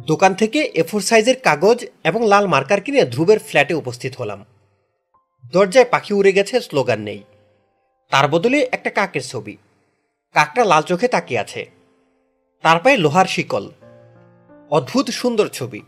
দোকান 0.07 0.35
থেকে 0.35 0.73
এফোর 0.75 1.01
সাইজের 1.01 1.41
কাগজ 1.41 1.87
এবং 2.05 2.27
লাল 2.27 2.47
মার্কার 2.47 2.81
কিনে 2.81 3.05
ধ্রুবের 3.05 3.39
ফ্ল্যাটে 3.39 3.75
উপস্থিত 3.75 4.17
হলাম। 4.17 4.45
দরজায় 5.53 5.85
পাখি 5.91 6.15
উড়ে 6.15 6.33
গেছে 6.33 6.61
স্লোগান 6.61 7.01
নেই। 7.01 7.23
তার 8.11 8.29
বদলে 8.29 8.69
একটা 8.73 8.91
কাকের 8.91 9.23
ছবি। 9.23 9.57
কাকটা 10.35 10.65
লাল 10.65 10.83
চোখে 10.83 11.09
তাকিয়ে 11.09 11.41
আছে। 11.41 11.71
তার 12.63 12.81
পায়ে 12.81 12.97
লোহার 12.97 13.27
শিকল। 13.27 13.71
অদ্ভুত 14.71 15.11
সুন্দর 15.11 15.49
ছবি। 15.49 15.83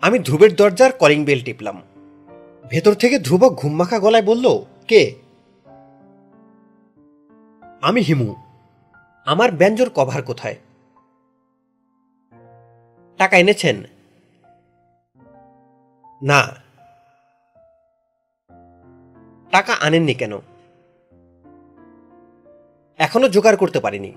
আমি 0.00 0.18
ধ্রুবের 0.18 0.54
দরজার 0.54 0.92
কলিং 0.92 1.24
বেল 1.24 1.44
টিপলাম। 1.44 1.82
ভেতর 2.72 2.94
থেকে 2.94 3.18
ধ্রুব 3.18 3.48
ঘুমমাখা 3.48 3.98
গলায় 3.98 4.22
বলল, 4.22 4.64
কে? 4.88 5.14
আমি 7.82 8.00
হিমু। 8.00 8.34
আমার 9.26 9.52
ব্যঞ্জর 9.52 9.90
কভার 9.90 10.22
কোথায়? 10.22 10.56
টাকা 13.18 13.38
এনেছেন? 13.38 13.82
না। 16.22 16.42
টাকা 19.50 19.74
আনেননি 19.74 20.14
কেন? 20.14 20.38
এখনও 22.98 23.28
জোগাড় 23.28 23.56
করতে 23.56 23.80
পারিনি। 23.80 24.12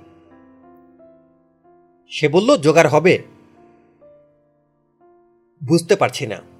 সে 2.09 2.27
বলল, 2.27 2.57
জোগাড় 2.57 2.89
হবে। 2.89 3.23
বুঝতে 5.67 5.95
পারছি 5.95 6.27
না। 6.27 6.54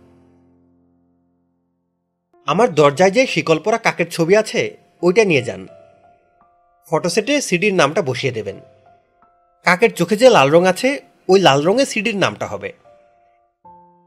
আমার 2.45 2.74
দরজায় 2.74 3.11
যে 3.11 3.27
শিকল 3.27 3.59
পরা 3.59 3.77
কাকের 3.77 4.09
ছবি 4.09 4.35
আছে, 4.35 4.77
ওইটা 5.01 5.25
নিয়ে 5.25 5.41
যান। 5.41 5.67
ফটোসেটে 6.90 7.41
সিডির 7.41 7.74
নামটা 7.74 8.01
বসিয়ে 8.01 8.33
দেবেন। 8.33 8.59
কাকের 9.64 9.93
চোখে 9.93 10.17
যে 10.17 10.30
লাল 10.30 10.49
রং 10.49 10.65
আছে, 10.65 10.99
ওই 11.30 11.40
লাল 11.40 11.64
রঙে 11.64 11.85
সিডির 11.85 12.17
নামটা 12.17 12.48
হবে। 12.48 12.74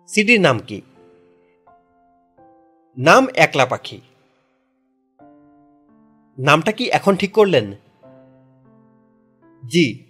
সিডির 0.08 0.41
নাম 0.41 0.58
কি? 0.58 0.81
নাম 2.99 3.26
একলা 3.34 3.67
পাখি। 3.67 4.00
নামটা 6.39 6.73
কি 6.73 6.91
এখন 6.91 7.17
ঠিক 7.17 7.33
করলেন? 7.33 7.73
জি। 9.70 10.05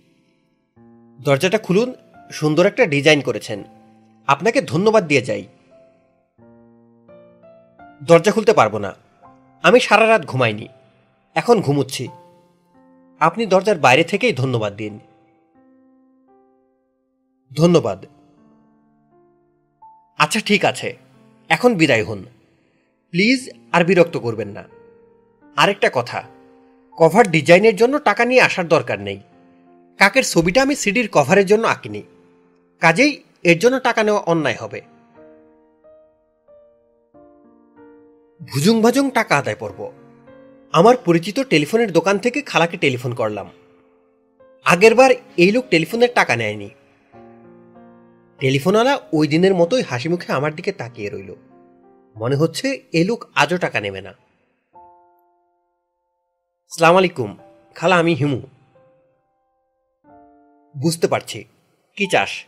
দরজাটা 1.25 1.59
খুলুন, 1.59 1.95
সুন্দর 2.31 2.67
একটা 2.67 2.87
ডিজাইন 2.87 3.21
করেছেন। 3.21 3.65
আপনাকে 4.27 4.63
ধন্যবাদ 4.63 5.07
দিয়ে 5.07 5.23
যাই। 5.23 5.47
দরজা 8.03 8.33
খুলতে 8.33 8.53
পারব 8.53 8.79
না। 8.79 8.95
আমি 9.63 9.81
সারা 9.81 10.09
রাত 10.09 10.27
ঘুমাইনি। 10.27 10.69
এখন 11.35 11.61
ঘুমুচ্ছি। 11.61 12.09
আপনি 13.21 13.47
দরজার 13.47 13.79
বাইরে 13.79 14.05
থেকেই 14.05 14.33
ধন্যবাদ 14.33 14.77
দিন। 14.77 14.99
ধন্যবাদ। 17.57 18.07
আচ্ছা 20.19 20.41
ঠিক 20.41 20.65
আছে। 20.65 20.97
এখন 21.49 21.75
বিদায় 21.75 22.05
হন। 22.05 22.25
প্লিজ 23.11 23.51
আর 23.73 23.85
বিরক্ত 23.85 24.17
করবেন 24.17 24.49
না। 24.49 24.65
আরেকটা 25.57 25.91
কথা, 25.93 26.25
কভার 26.97 27.31
ডিজাইনের 27.31 27.77
জন্য 27.77 27.99
টাকা 27.99 28.25
নিয়ে 28.25 28.41
আসার 28.41 28.69
দরকার 28.69 29.01
নেই। 29.01 29.21
কাকের 29.99 30.25
ছবিটা 30.25 30.63
আমি 30.63 30.77
সিডির 30.77 31.09
কভারের 31.13 31.47
জন্য 31.47 31.67
আঁকিনি। 31.67 32.03
কাজেই 32.81 33.23
এর 33.43 33.59
জন্য 33.59 33.81
টাকা 33.81 34.03
নেওয়া 34.03 34.21
অন্যায় 34.21 34.57
হবে। 34.61 34.81
ভুজুং 38.47 38.83
ভাজুং 38.83 39.11
টাকা 39.11 39.39
আদায় 39.39 39.57
করব 39.57 39.93
আমার 40.73 40.97
পরিচিত 40.97 41.41
টেলিফোনের 41.41 41.93
দোকান 41.93 42.19
থেকে 42.19 42.43
খালাকে 42.43 42.77
টেলিফোন 42.77 43.15
করলাম। 43.15 43.51
আগেরবার 44.65 45.11
এই 45.37 45.53
লোক 45.53 45.65
টেলিফোনের 45.71 46.09
টাকা 46.15 46.37
নেয়নি। 46.37 46.71
টেলিফোনওয়ালা 48.39 49.01
ওই 49.13 49.29
দিনের 49.29 49.55
মতোই 49.55 49.83
হাসি 49.83 50.09
মুখে 50.09 50.33
আমার 50.33 50.55
দিকে 50.55 50.73
তাকিয়ে 50.73 51.11
রইল। 51.11 51.35
মনে 52.17 52.37
হচ্ছে 52.37 52.83
এই 52.93 53.05
লোক 53.05 53.25
আজও 53.35 53.59
টাকা 53.59 53.81
নেবে 53.81 54.01
না। 54.01 54.15
সালাম 56.69 56.97
আলাইকুম, 56.97 57.37
খালা 57.75 57.97
আমি 57.97 58.15
হিমু। 58.15 58.41
বুঝতে 60.77 61.09
পারছি। 61.09 61.45
কি 61.97 62.07
চাস? 62.07 62.45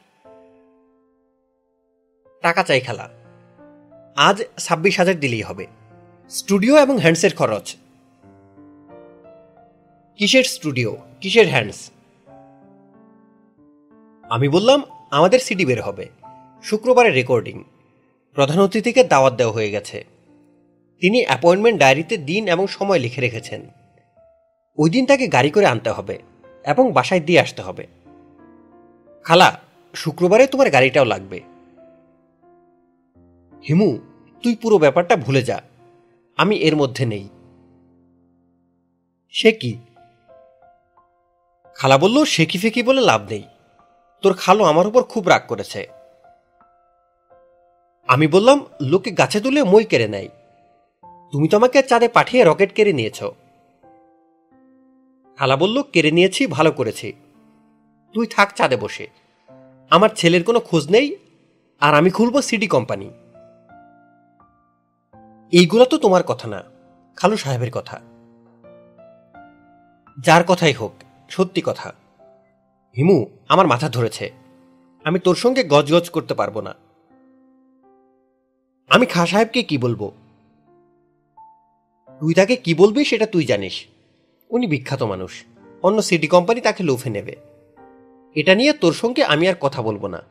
টাকা 2.43 2.63
চাই 2.63 2.81
খালা। 2.81 3.09
আজ 4.17 4.43
ছাব্বিশ 4.59 4.99
হাজার 4.99 5.21
দিলেই 5.21 5.43
হবে। 5.43 5.67
স্টুডিও 6.31 6.79
এবং 6.79 6.99
হ্যান্ডসের 6.99 7.35
খরচ। 7.35 7.77
কিসের 10.17 10.45
স্টুডিও? 10.45 10.97
কিসের 11.21 11.49
হ্যান্ডস? 11.49 11.91
আমি 14.31 14.49
বললাম, 14.49 14.83
আমাদের 15.11 15.41
সিডি 15.41 15.65
বের 15.65 15.83
হবে। 15.83 16.09
শুক্রবারে 16.63 17.11
রেকর্ডিং। 17.11 17.65
প্রধান 18.35 18.59
অতিথিকে 18.59 19.05
দাওয়াত 19.05 19.35
দেওয়া 19.35 19.53
হয়ে 19.53 19.71
গেছে। 19.71 20.05
তিনি 21.01 21.27
অ্যাপয়েন্টমেন্ট 21.27 21.81
ডায়েরিতে 21.81 22.17
দিন 22.17 22.49
এবং 22.49 22.67
সময় 22.67 22.99
লিখে 22.99 23.21
রেখেছেন। 23.21 23.61
ওই 24.79 24.91
দিন 24.91 25.07
তাকে 25.07 25.29
গাড়ি 25.29 25.51
করে 25.51 25.67
আনতে 25.67 25.91
হবে 25.91 26.19
এবং 26.65 26.93
বাসায় 26.93 27.21
দিয়ে 27.21 27.41
আসতে 27.41 27.63
হবে। 27.63 27.87
খালা, 29.25 29.61
শুক্রবারে 29.95 30.47
তোমার 30.47 30.71
গাড়িটাও 30.71 31.05
লাগবে। 31.05 31.41
হিমু, 33.69 33.99
তুই 34.43 34.57
পুরো 34.57 34.79
ব্যাপারটা 34.79 35.17
ভুলে 35.17 35.43
যা। 35.43 35.70
আমি 36.41 36.57
এর 36.57 36.77
মধ্যে 36.77 37.07
নেই। 37.07 37.29
সে 39.31 39.53
কি? 39.53 39.79
খালা 41.75 41.99
বলল, 41.99 42.25
সে 42.25 42.47
কি 42.47 42.59
ফেকি 42.59 42.83
বলে 42.83 43.01
লাভ 43.01 43.27
নেই। 43.31 43.43
তোর 44.23 44.35
খালো 44.35 44.65
আমার 44.65 44.87
উপর 44.87 45.03
খুব 45.03 45.29
রাগ 45.29 45.43
করেছে। 45.49 45.87
আমি 48.07 48.27
বললাম, 48.27 48.67
লোকে 48.81 49.11
গাছে 49.11 49.41
তুলে 49.41 49.63
মই 49.63 49.85
কেড়ে 49.85 50.09
নেয়। 50.09 50.29
তুমি 51.33 51.49
তো 51.49 51.57
আমাকে 51.57 51.83
চাঁদে 51.83 52.09
পাঠিয়ে 52.09 52.45
রকেট 52.45 52.73
কেড়ে 52.73 52.93
নিয়েছ। 52.93 53.23
খালা 55.39 55.57
বলল, 55.57 55.83
কেড়ে 55.83 56.11
নিয়েছি, 56.11 56.47
ভালো 56.47 56.73
করেছি। 56.73 57.13
তুই 58.13 58.27
থাক 58.27 58.57
চাঁদে 58.57 58.77
বসে। 58.77 59.09
আমার 59.91 60.11
ছেলের 60.17 60.45
কোনো 60.45 60.61
খোঁজ 60.61 60.91
নেই, 60.91 61.17
আর 61.81 61.95
আমি 61.95 62.11
খুলব 62.11 62.41
সিডি 62.41 62.67
কোম্পানি। 62.67 63.11
এইগুলো 65.53 65.85
তো 65.85 65.99
তোমার 65.99 66.23
কথা 66.23 66.49
না, 66.49 66.63
খালু 67.17 67.37
সাহেবের 67.37 67.71
কথা। 67.71 68.01
যার 70.21 70.45
কথাই 70.45 70.73
হোক, 70.73 70.93
সত্যি 71.29 71.63
কথা। 71.65 71.93
হিমু, 72.97 73.27
আমার 73.49 73.67
মাথা 73.67 73.89
ধরেছে। 73.89 74.31
আমি 75.05 75.19
তোর 75.19 75.35
সঙ্গে 75.35 75.65
গজগজ 75.65 76.11
করতে 76.11 76.35
পারব 76.35 76.61
না। 76.61 76.75
আমি 78.89 79.07
খা 79.07 79.27
সাহেবকে 79.27 79.63
কি 79.63 79.79
বলব? 79.79 80.11
তুই 82.21 82.35
তাকে 82.35 82.57
কি 82.57 82.75
বলবি 82.75 83.05
সেটা 83.05 83.27
তুই 83.27 83.45
জানিস। 83.45 83.87
উনি 84.51 84.67
বিখ্যাত 84.67 85.03
মানুষ। 85.03 85.45
অন্য 85.83 86.03
সিটি 86.03 86.27
কোম্পানি 86.27 86.61
তাকে 86.61 86.85
লোফে 86.85 87.11
নেবে। 87.11 87.37
এটা 88.35 88.55
নিয়ে 88.55 88.73
তোর 88.73 88.93
সঙ্গে 88.93 89.25
আমি 89.25 89.49
আর 89.49 89.55
কথা 89.61 89.83
বলব 89.83 90.07
না। 90.07 90.23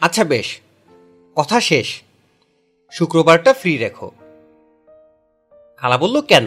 আচ্ছা 0.00 0.24
বেশ, 0.24 0.60
কথা 1.34 1.60
শেষ। 1.60 2.02
শুক্রবারটা 2.90 3.52
ফ্রি 3.52 3.76
রেখো। 3.76 4.10
খালা 5.76 5.98
বলল, 5.98 6.20
কেন? 6.20 6.46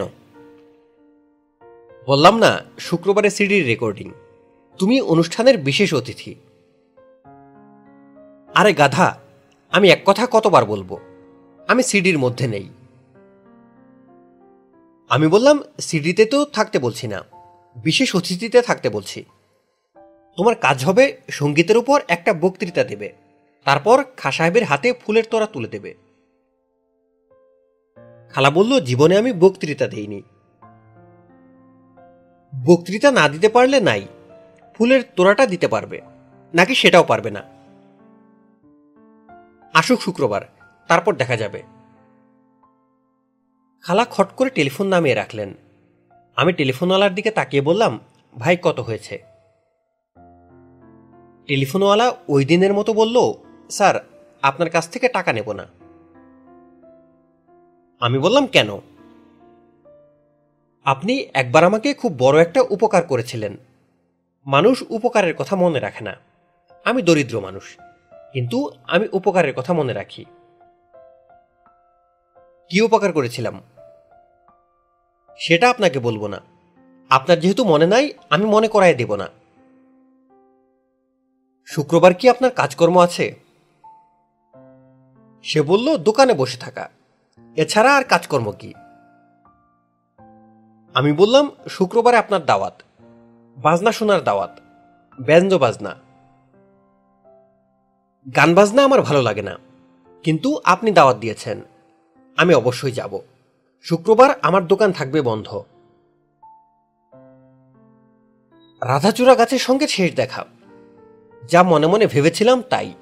বললাম 2.06 2.38
না, 2.38 2.64
শুক্রবারে 2.78 3.30
সিডির 3.30 3.66
রেকর্ডিং। 3.66 4.12
তুমি 4.78 5.00
অনুষ্ঠানের 5.00 5.58
বিশেষ 5.58 5.94
অতিথি। 5.94 6.34
আরে 8.54 8.72
গাধা, 8.72 9.18
আমি 9.70 9.90
এক 9.90 10.02
কথা 10.04 10.26
কতবার 10.30 10.64
বলব? 10.64 10.98
আমি 11.68 11.82
সিডির 11.82 12.18
মধ্যে 12.18 12.46
নেই। 12.48 12.68
আমি 15.08 15.26
বললাম, 15.26 15.62
সিডিতে 15.80 16.24
তো 16.24 16.44
থাকতে 16.44 16.78
বলছি 16.78 17.06
না, 17.06 17.24
বিশেষ 17.76 18.16
অতিথিতে 18.16 18.62
থাকতে 18.62 18.88
বলছি। 18.88 19.24
তোমার 20.36 20.54
কাজ 20.54 20.84
হবে 20.84 21.16
সঙ্গীতের 21.30 21.76
উপর 21.76 22.00
একটা 22.08 22.32
বক্তৃতা 22.32 22.84
দেবে। 22.84 23.12
তারপর 23.64 24.04
খা 24.16 24.30
সাহেবের 24.30 24.64
হাতে 24.64 24.92
ফুলের 24.92 25.24
তোড়া 25.30 25.46
তুলে 25.46 25.68
দেবে। 25.68 26.01
খালা 28.34 28.50
বলল, 28.50 28.80
জীবনে 28.80 29.16
আমি 29.16 29.32
বক্তৃতা 29.32 29.86
দেইনি। 29.88 30.22
বক্তৃতা 32.66 33.10
না 33.10 33.28
দিতে 33.28 33.48
পারলে 33.48 33.80
নাই, 33.80 34.06
ফুলের 34.74 35.02
তোড়াটা 35.16 35.46
দিতে 35.46 35.68
পারবে, 35.68 36.00
নাকি 36.54 36.74
সেটাও 36.74 37.04
পারবে 37.04 37.30
না। 37.30 37.42
আসুক 39.74 40.00
শুক্রবার, 40.00 40.40
তারপর 40.88 41.14
দেখা 41.14 41.36
যাবে। 41.36 41.62
খালা 43.82 44.06
খট 44.10 44.28
করে 44.28 44.50
টেলিফোন 44.50 44.86
নামিয়ে 44.86 45.14
রাখলেন। 45.14 45.54
আমি 46.36 46.52
টেলিফোনওয়ালার 46.52 47.14
দিকে 47.14 47.30
তাকিয়ে 47.30 47.62
বললাম, 47.62 48.00
ভাই, 48.38 48.56
কত 48.62 48.80
হয়েছে? 48.80 49.22
টেলিফোনওয়ালা 51.46 52.16
ওই 52.28 52.44
দিনের 52.44 52.74
মতো 52.74 52.92
বলল, 52.92 53.32
স্যার, 53.70 54.08
আপনার 54.42 54.70
কাছ 54.70 54.88
থেকে 54.88 55.08
টাকা 55.08 55.32
নেব 55.32 55.52
না। 55.52 55.81
আমি 58.02 58.18
বললাম, 58.18 58.46
কেন? 58.46 58.70
আপনি 60.86 61.26
একবার 61.34 61.64
আমাকে 61.64 61.94
খুব 61.94 62.14
বড় 62.18 62.40
একটা 62.40 62.60
উপকার 62.70 63.02
করেছিলেন। 63.02 63.56
মানুষ 64.46 64.84
উপকারের 64.90 65.34
কথা 65.34 65.56
মনে 65.56 65.80
রাখে 65.80 66.04
না। 66.04 66.14
আমি 66.84 67.02
দরিদ্র 67.02 67.40
মানুষ, 67.40 67.76
কিন্তু 68.32 68.70
আমি 68.86 69.08
উপকারের 69.12 69.54
কথা 69.54 69.72
মনে 69.72 69.92
রাখি। 69.92 70.24
কি 72.70 72.80
উপকার 72.80 73.12
করেছিলাম? 73.12 73.62
সেটা 75.38 75.70
আপনাকে 75.70 75.98
বলব 75.98 76.26
না। 76.26 76.40
আপনার 77.10 77.40
যেহেতু 77.40 77.64
মনে 77.64 77.86
নাই, 77.86 78.12
আমি 78.30 78.44
মনে 78.44 78.68
করাই 78.68 78.94
দেব 78.94 79.14
না। 79.14 79.28
শুক্রবার 81.66 82.14
কি 82.14 82.28
আপনার 82.28 82.50
কাজকর্ম 82.50 83.00
আছে? 83.00 83.34
সে 85.42 85.62
বলল, 85.62 85.96
দোকানে 85.96 86.34
বসে 86.34 86.58
থাকা। 86.58 86.88
এছাড়া 87.56 87.96
আর 87.96 88.04
কাজকর্ম 88.04 88.52
কি? 88.52 88.74
আমি 90.94 91.12
বললাম, 91.12 91.50
শুক্রবারে 91.68 92.16
আপনার 92.16 92.44
দাওয়াত। 92.44 92.82
বাজনা 93.56 93.92
শোনার 93.92 94.24
দাওয়াত। 94.24 94.60
ব্যঞ্জ 95.20 95.54
বাজনা। 95.54 95.96
গান 98.36 98.54
বাজনা 98.54 98.84
আমার 98.84 99.02
ভালো 99.02 99.22
লাগে 99.22 99.42
না। 99.42 99.58
কিন্তু 100.22 100.60
আপনি 100.64 100.90
দাওয়াত 100.90 101.16
দিয়েছেন। 101.16 101.60
আমি 102.36 102.54
অবশ্যই 102.54 102.92
যাব। 102.92 103.18
শুক্রবার 103.82 104.30
আমার 104.42 104.66
দোকান 104.66 104.92
থাকবে 104.92 105.22
বন্ধ। 105.22 105.62
রাধাচূড়া 108.82 109.34
গাছের 109.34 109.58
সঙ্গে 109.58 109.88
শেষ 109.88 110.14
দেখা। 110.14 110.44
যা 111.48 111.62
মনে 111.62 111.86
মনে 111.86 112.06
ভেবেছিলাম 112.06 112.62
তাই। 112.62 112.94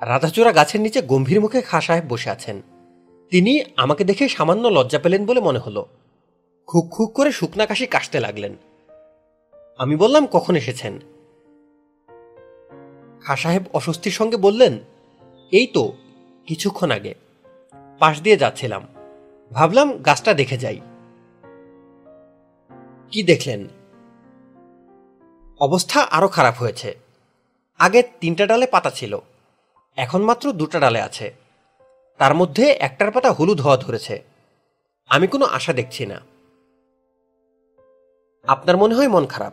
রাধাচূড়া 0.00 0.52
গাছের 0.52 0.80
নিচে 0.80 1.02
গম্ভীর 1.02 1.40
মুখে 1.40 1.62
খা 1.62 1.80
সাহেব 1.80 2.04
বসে 2.08 2.30
আছেন। 2.30 2.62
তিনি 3.30 3.64
আমাকে 3.76 4.04
দেখে 4.04 4.28
সামান্য 4.28 4.68
লজ্জা 4.68 4.98
পেলেন 4.98 5.26
বলে 5.26 5.40
মনে 5.40 5.58
হলো। 5.58 5.86
খুক 6.66 6.90
খুক 6.90 7.12
করে 7.12 7.32
শুকনা 7.32 7.66
কাশি 7.66 7.86
কাশতে 7.86 8.20
লাগলেন। 8.20 8.56
আমি 9.78 9.96
বললাম, 9.96 10.26
কখন 10.26 10.56
এসেছেন? 10.56 11.00
খা 13.24 13.36
সাহেব 13.36 13.62
অস্বস্তির 13.72 14.12
সঙ্গে 14.12 14.36
বললেন, 14.36 14.78
এই 15.50 15.66
তো, 15.66 15.92
কিছুক্ষণ 16.46 16.90
আগে। 16.90 17.14
পাশ 17.98 18.22
দিয়ে 18.22 18.36
যাচ্ছিলাম। 18.36 18.86
ভাবলাম 19.52 19.98
গাছটা 19.98 20.34
দেখে 20.34 20.58
যাই। 20.58 20.80
কি 23.10 23.22
দেখলেন? 23.22 23.68
অবস্থা 25.60 26.00
আরও 26.00 26.28
খারাপ 26.28 26.54
হয়েছে। 26.58 26.96
আগে 27.78 28.02
তিনটা 28.20 28.46
ডালে 28.46 28.66
পাতা 28.66 28.90
ছিল, 28.90 29.18
এখন 29.96 30.22
মাত্র 30.22 30.52
দুটা 30.52 30.80
ডালে 30.80 31.00
আছে। 31.00 31.45
তার 32.18 32.34
মধ্যে 32.34 32.70
একটার 32.70 33.10
পাতা 33.10 33.32
হলুদ 33.32 33.60
হওয়া 33.60 33.76
ধরেছে। 33.76 34.24
আমি 35.08 35.26
কোনো 35.26 35.44
আশা 35.44 35.72
দেখছি 35.72 36.06
না। 36.06 36.20
আপনার 38.46 38.76
মনে 38.76 38.94
হয় 38.94 39.08
মন 39.08 39.26
খারাপ? 39.26 39.52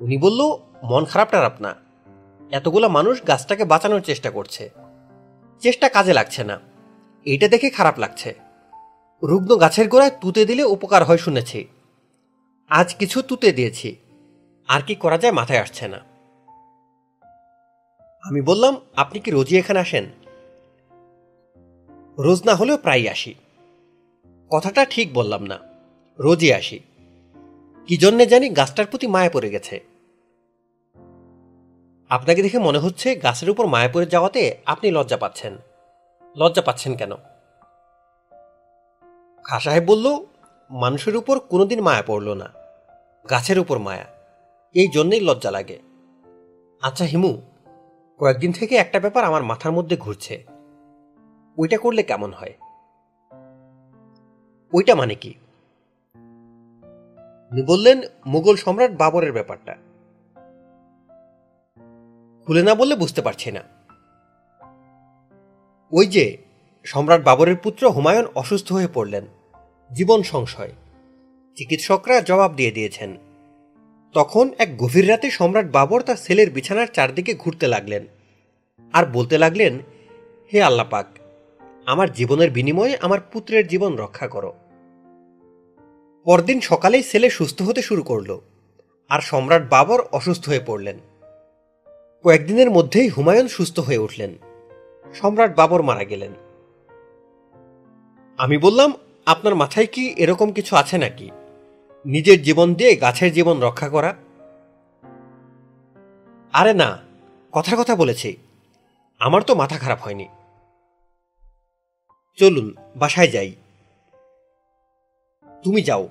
উনি 0.00 0.16
বলল, 0.16 0.40
মন 0.82 1.04
খারাপটার 1.04 1.44
আপনা। 1.44 1.74
এতগুলো 2.50 2.88
মানুষ 2.88 3.26
গাছটাকে 3.26 3.64
বাঁচানোর 3.64 4.00
চেষ্টা 4.00 4.30
করছে। 4.30 4.70
চেষ্টা 5.60 5.88
কাজে 5.88 6.12
লাগছে 6.12 6.44
না। 6.44 6.60
এইটা 7.24 7.48
দেখে 7.48 7.70
খারাপ 7.70 7.98
লাগছে। 7.98 8.34
রুগ্ন 9.22 9.56
গাছের 9.56 9.88
গোড়ায় 9.88 10.10
তুতে 10.20 10.44
দিলে 10.44 10.64
উপকার 10.64 11.04
হয় 11.04 11.16
শুনেছি। 11.16 11.68
আজ 12.68 12.94
কিছু 12.94 13.22
তুতে 13.22 13.52
দিয়েছি। 13.52 13.96
আর 14.68 14.80
কি 14.80 14.94
করা 14.94 15.18
যায় 15.18 15.32
মাথায় 15.32 15.60
আসছে 15.60 15.88
না। 15.88 15.98
আমি 18.22 18.40
বললাম, 18.40 18.76
আপনি 18.96 19.20
কি 19.20 19.30
রোজই 19.30 19.58
এখানে 19.58 19.78
আসেন? 19.78 20.06
রোজ 22.18 22.40
না 22.46 22.54
হলেও 22.54 22.78
প্রায় 22.78 23.04
আসি। 23.10 23.32
কথাটা 24.50 24.82
ঠিক 24.84 25.08
বললাম 25.14 25.42
না, 25.42 25.58
রোজই 26.18 26.50
আসি। 26.52 26.78
কি 27.88 27.94
জন্যে 27.96 28.24
জানি 28.26 28.46
গাছটার 28.48 28.86
প্রতি 28.86 29.06
মায়া 29.06 29.30
পড়ে 29.30 29.48
গেছে। 29.50 29.76
আপনাকে 32.10 32.40
দেখে 32.42 32.58
মনে 32.58 32.78
হচ্ছে 32.78 33.08
গাছের 33.16 33.48
উপর 33.50 33.64
মায়া 33.66 33.90
পড়ে 33.92 34.06
যাওয়াতে 34.06 34.42
আপনি 34.66 34.86
লজ্জা 34.90 35.16
পাচ্ছেন। 35.16 35.52
লজ্জা 36.36 36.62
পাচ্ছেন 36.62 36.92
কেন? 36.94 37.12
খা 39.44 39.56
সাহেব 39.60 39.84
বলল, 39.84 40.06
মানুষের 40.70 41.14
উপর 41.16 41.36
কোনোদিন 41.40 41.80
মায়া 41.80 42.04
পড়ল 42.06 42.28
না, 42.34 42.48
গাছের 43.30 43.58
উপর 43.58 43.76
মায়া, 43.78 44.06
এই 44.74 44.88
জন্যেই 44.88 45.20
লজ্জা 45.20 45.50
লাগে। 45.50 45.78
আচ্ছা 46.82 47.04
হিমু, 47.04 47.32
কয়েকদিন 48.20 48.52
থেকে 48.52 48.74
একটা 48.76 48.98
ব্যাপার 49.00 49.22
আমার 49.24 49.42
মাথার 49.42 49.72
মধ্যে 49.72 49.96
ঘুরছে। 49.96 50.55
ওইটা 51.58 51.78
করলে 51.78 52.02
কেমন 52.02 52.32
হয়? 52.32 52.54
ওইটা 54.72 54.94
মানে 54.94 55.14
কি? 55.14 55.34
উনি 57.52 57.62
বললেন, 57.62 58.00
মুঘল 58.26 58.56
সম্রাট 58.56 58.96
বাবরের 58.96 59.32
ব্যাপারটা। 59.32 59.76
খুলে 62.46 62.62
না 62.62 62.74
বললে 62.74 62.96
বুঝতে 62.96 63.22
পারছি 63.22 63.52
না। 63.52 63.60
ওই 65.92 66.06
যে, 66.06 66.38
সম্রাট 66.84 67.24
বাবরের 67.24 67.56
পুত্র 67.56 67.90
হুমায়ুন 67.90 68.26
অসুস্থ 68.34 68.72
হয়ে 68.72 68.88
পড়লেন। 68.94 69.26
জীবন 69.92 70.22
সংশয়। 70.22 70.72
চিকিৎসকরা 71.56 72.20
জবাব 72.20 72.54
দিয়ে 72.54 72.70
দিয়েছেন। 72.70 73.16
তখন 74.12 74.50
এক 74.58 74.76
গভীর 74.78 75.08
রাতে 75.08 75.30
সম্রাট 75.30 75.70
বাবর 75.72 76.02
তার 76.02 76.16
ছেলের 76.16 76.50
বিছানার 76.50 76.86
চারদিকে 76.86 77.34
ঘুরতে 77.34 77.66
লাগলেন। 77.66 78.06
আর 78.92 79.06
বলতে 79.06 79.38
লাগলেন, 79.38 79.78
হে 80.52 80.62
আল্লাপাক 80.62 81.06
আমার 81.86 82.12
জীবনের 82.12 82.50
বিনিময়ে 82.50 82.96
আমার 83.00 83.20
পুত্রের 83.32 83.68
জীবন 83.68 83.96
রক্ষা 83.96 84.28
করো। 84.28 84.52
পরদিন 86.24 86.60
সকালেই 86.60 87.02
ছেলে 87.02 87.30
সুস্থ 87.30 87.62
হতে 87.62 87.82
শুরু 87.82 88.02
করল, 88.02 88.40
আর 89.08 89.20
সম্রাট 89.20 89.70
বাবর 89.70 90.00
অসুস্থ 90.12 90.48
হয়ে 90.48 90.66
পড়লেন। 90.66 90.98
কয়েকদিনের 92.24 92.70
মধ্যেই 92.70 93.08
হুমায়ুন 93.08 93.48
সুস্থ 93.48 93.80
হয়ে 93.80 93.98
উঠলেন। 93.98 94.32
সম্রাট 95.14 95.56
বাবর 95.56 95.82
মারা 95.82 96.04
গেলেন। 96.04 96.32
আমি 98.38 98.58
বললাম, 98.58 98.92
আপনার 99.26 99.54
মাথায় 99.54 99.86
কি 99.86 100.14
এরকম 100.16 100.52
কিছু 100.52 100.76
আছে 100.76 100.98
নাকি? 100.98 101.30
নিজের 102.04 102.42
জীবন 102.42 102.74
দিয়ে 102.74 102.96
গাছের 102.96 103.32
জীবন 103.32 103.60
রক্ষা 103.60 103.88
করা? 103.88 104.14
আরে 106.52 106.74
না 106.74 106.98
কথার 107.52 107.76
কথা 107.76 107.94
বলেছি। 107.96 108.36
আমার 109.18 109.42
তো 109.42 109.54
মাথা 109.54 109.78
খারাপ 109.78 110.00
হয়নি। 110.02 110.26
চলুন, 112.36 112.74
বাসায় 112.96 113.28
যাই। 113.28 113.54
তুমি 115.64 115.82
যাও। 115.82 116.08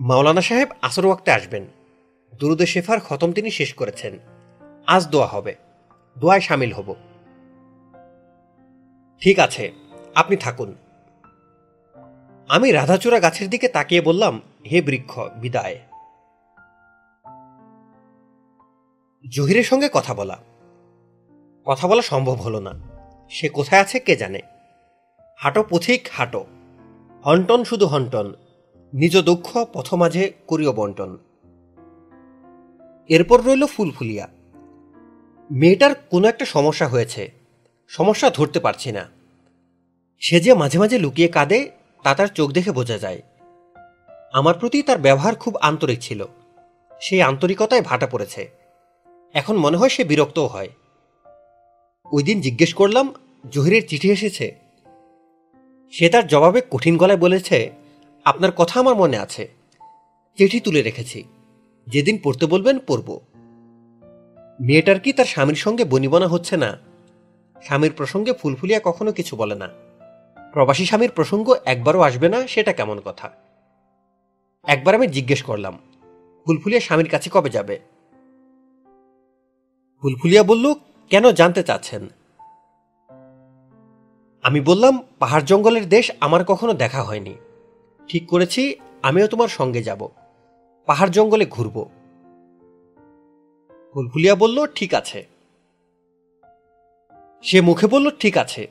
মাওলানা 0.00 0.40
সাহেব 0.40 0.68
আসর 0.82 1.06
ওয়াক্তে 1.06 1.30
আসবেন। 1.30 1.66
দুরুদে 2.40 2.66
শেফার 2.66 3.00
খতম 3.00 3.32
তিনি 3.32 3.50
শেষ 3.50 3.74
করেছেন। 3.74 4.18
আজ 4.86 5.08
দোয়া 5.08 5.26
হবে। 5.26 5.54
দোয়ায় 6.18 6.40
সামিল 6.40 6.72
হব। 6.72 6.94
ঠিক 9.20 9.38
আছে, 9.38 9.72
আপনি 10.14 10.36
থাকুন। 10.36 10.74
আমি 12.48 12.72
রাধাচূড়া 12.72 13.20
গাছের 13.20 13.50
দিকে 13.50 13.68
তাকিয়ে 13.68 14.00
বললাম, 14.00 14.40
হে 14.70 14.82
বৃক্ষ, 14.82 15.18
বিদায়। 15.18 15.78
জহিরের 19.28 19.64
সঙ্গে 19.64 19.88
কথা 19.92 20.14
বলা। 20.14 20.38
কথা 21.64 21.88
বলা 21.88 22.02
সম্ভব 22.02 22.32
হলো 22.32 22.60
না। 22.60 22.72
সে 23.30 23.48
কোথায় 23.48 23.80
আছে 23.80 24.00
কে 24.00 24.16
জানে? 24.16 24.40
হাঁটো 25.42 25.64
পথিক 25.70 26.08
হাঁটো। 26.12 26.44
হন্টন 27.26 27.64
শুধু 27.64 27.86
হন্টন, 27.86 28.32
নিজ 28.94 29.18
দুঃখ 29.18 29.64
পথ 29.72 29.94
মাঝে 29.94 30.32
করিও 30.46 30.72
বন্টন। 30.72 31.18
এরপর 33.08 33.42
রইল 33.42 33.66
ফুলফুলিয়া। 33.66 34.28
মেয়েটার 35.50 35.94
কোনো 35.94 36.28
একটা 36.28 36.44
সমস্যা 36.44 36.88
হয়েছে, 36.88 37.32
সমস্যা 37.88 38.30
ধরতে 38.30 38.60
পারছি 38.60 38.92
না। 38.92 39.08
সে 40.20 40.40
যে 40.40 40.54
মাঝে 40.54 40.78
মাঝে 40.78 40.98
লুকিয়ে 40.98 41.28
কাঁদে, 41.28 41.70
তা 42.02 42.14
তার 42.14 42.26
চোখ 42.26 42.50
দেখে 42.50 42.72
বোঝা 42.72 42.98
যায়। 42.98 43.22
আমার 44.32 44.58
প্রতি 44.58 44.82
তার 44.82 44.98
ব্যবহার 44.98 45.34
খুব 45.34 45.56
আন্তরিক 45.56 45.98
ছিল। 46.00 46.26
সেই 47.00 47.22
আন্তরিকতায় 47.22 47.82
ভাটা 47.82 48.06
পড়েছে। 48.06 48.50
এখন 49.32 49.56
মনে 49.56 49.76
হয় 49.76 49.88
সে 49.88 50.04
বিরক্তও 50.04 50.46
হয়। 50.46 50.68
ওই 52.12 52.22
দিন 52.22 52.40
জিজ্ঞেস 52.40 52.74
করলাম, 52.74 53.14
জহিরের 53.50 53.88
চিঠি 53.88 54.10
এসেছে? 54.10 54.61
সে 55.92 56.08
তার 56.08 56.26
জবাবে 56.26 56.62
কঠিন 56.70 56.96
গলায় 56.96 57.18
বলেছে, 57.18 57.72
আপনার 58.24 58.52
কথা 58.52 58.80
আমার 58.80 58.94
মনে 58.94 59.18
আছে। 59.18 59.48
চিঠি 60.36 60.60
তুলে 60.60 60.82
রেখেছি। 60.82 61.24
যেদিন 61.86 62.18
পড়তে 62.22 62.46
বলবেন, 62.46 62.78
পড়ব। 62.78 63.20
মেয়েটার 64.60 65.00
কি 65.00 65.12
তার 65.12 65.24
স্বামীর 65.24 65.54
সঙ্গে 65.54 65.84
বনিবনা 65.84 66.26
হচ্ছে 66.26 66.56
না? 66.56 66.78
স্বামীর 67.62 67.92
প্রসঙ্গে 67.92 68.32
ফুলফুলিয়া 68.32 68.80
কখনো 68.84 69.12
কিছু 69.12 69.36
বলে 69.36 69.54
না। 69.54 69.68
প্রবাসী 70.52 70.84
স্বামীর 70.84 71.10
প্রসঙ্গ 71.10 71.56
একবারও 71.64 72.00
আসবে 72.00 72.28
না, 72.28 72.46
সেটা 72.46 72.72
কেমন 72.72 73.00
কথা? 73.00 73.30
একবার 74.62 74.94
আমি 74.94 75.06
জিজ্ঞেস 75.06 75.42
করলাম, 75.42 75.78
ফুলফুলিয়া 76.44 76.80
স্বামীর 76.80 77.08
কাছে 77.08 77.30
কবে 77.32 77.50
যাবে? 77.50 77.80
ফুলফুলিয়া 80.02 80.42
বলল, 80.42 80.74
কেন 81.08 81.30
জানতে 81.30 81.62
চাচ্ছেন? 81.62 82.08
আমি 84.42 84.60
বললাম, 84.60 85.02
পাহাড় 85.18 85.42
জঙ্গলের 85.44 85.88
দেশ 85.88 86.12
আমার 86.20 86.44
কখনো 86.44 86.72
দেখা 86.72 87.02
হয়নি। 87.02 87.34
ঠিক 88.08 88.28
করেছি, 88.28 88.76
আমিও 89.02 89.26
তোমার 89.26 89.48
সঙ্গে 89.48 89.82
যাব। 89.82 90.08
পাহাড় 90.86 91.10
জঙ্গলে 91.10 91.46
ঘুরব। 91.46 91.88
ফুলফুলিয়া 93.94 94.34
বলল, 94.34 94.66
ঠিক 94.66 94.94
আছে। 94.94 95.26
সে 97.42 97.60
মুখে 97.60 97.86
বলল, 97.86 98.10
ঠিক 98.10 98.38
আছে। 98.38 98.66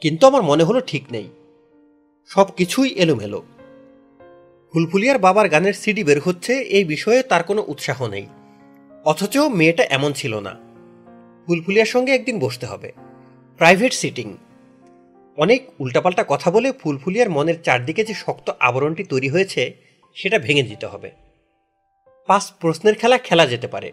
কিন্তু 0.00 0.26
আমার 0.26 0.42
মনে 0.42 0.64
হলো, 0.64 0.80
ঠিক 0.80 1.04
নেই। 1.10 1.28
সব 2.26 2.46
কিছুই 2.56 2.88
এলোমেলো। 2.88 3.42
ফুলফুলিয়ার 4.72 5.18
বাবার 5.18 5.48
গানের 5.48 5.72
সিডি 5.72 6.04
বের 6.04 6.20
হচ্ছে, 6.24 6.54
এই 6.54 6.84
বিষয়ে 6.84 7.22
তার 7.22 7.42
কোনো 7.42 7.64
উৎসাহ 7.66 8.06
নেই। 8.06 8.26
অথচ 9.04 9.38
মেয়েটা 9.38 9.84
এমন 9.84 10.12
ছিল 10.12 10.40
না। 10.40 10.54
ফুলফুলিয়ার 11.46 11.86
সঙ্গে 11.86 12.14
একদিন 12.14 12.38
বসতে 12.38 12.66
হবে। 12.66 12.92
Private 13.58 13.92
sitting. 13.92 14.36
অনেক 15.36 15.68
উল্টাপাল্টা 15.80 16.24
কথা 16.28 16.50
বলে 16.50 16.72
ফুলফুলিয়ার 16.72 17.30
মনের 17.30 17.62
চারদিকে 17.62 18.04
যে 18.04 18.14
শক্ত 18.14 18.50
আবরণটি 18.60 19.04
তৈরি 19.04 19.28
হয়েছে, 19.28 19.74
সেটা 20.14 20.38
ভেঙে 20.38 20.62
দিতে 20.62 20.86
হবে। 20.86 21.10
পাঁচ 22.26 22.52
প্রশ্নের 22.60 22.94
খেলা 22.94 23.18
খেলা 23.18 23.46
যেতে 23.46 23.68
পারে। 23.68 23.92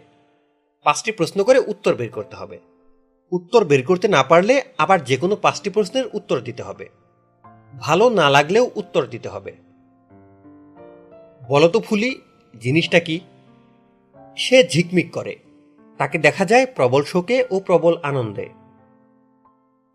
পাঁচটি 0.84 1.12
প্রশ্ন 1.12 1.42
করে 1.42 1.58
উত্তর 1.58 1.94
বের 1.94 2.10
করতে 2.10 2.36
হবে। 2.36 2.58
উত্তর 3.32 3.64
বের 3.64 3.86
করতে 3.86 4.08
না 4.08 4.22
পারলে 4.22 4.62
আবার 4.78 5.04
যে 5.04 5.16
কোনো 5.16 5.36
পাঁচটি 5.36 5.70
প্রশ্নের 5.70 6.04
উত্তর 6.12 6.40
দিতে 6.40 6.62
হবে। 6.62 6.88
ভালো 7.80 8.08
না 8.08 8.30
লাগলেও 8.30 8.70
উত্তর 8.74 9.06
দিতে 9.06 9.28
হবে। 9.28 9.52
বলতো 11.48 11.80
ফুলি, 11.80 12.20
জিনিসটা 12.60 13.00
কি? 13.00 13.20
সে 14.36 14.68
ঝিকমিক 14.68 15.12
করে। 15.12 15.36
তাকে 15.98 16.18
দেখা 16.18 16.44
যায় 16.44 16.66
প্রবল 16.66 17.02
শোকে 17.02 17.44
ও 17.50 17.60
প্রবল 17.60 17.96
আনন্দে। 18.02 18.48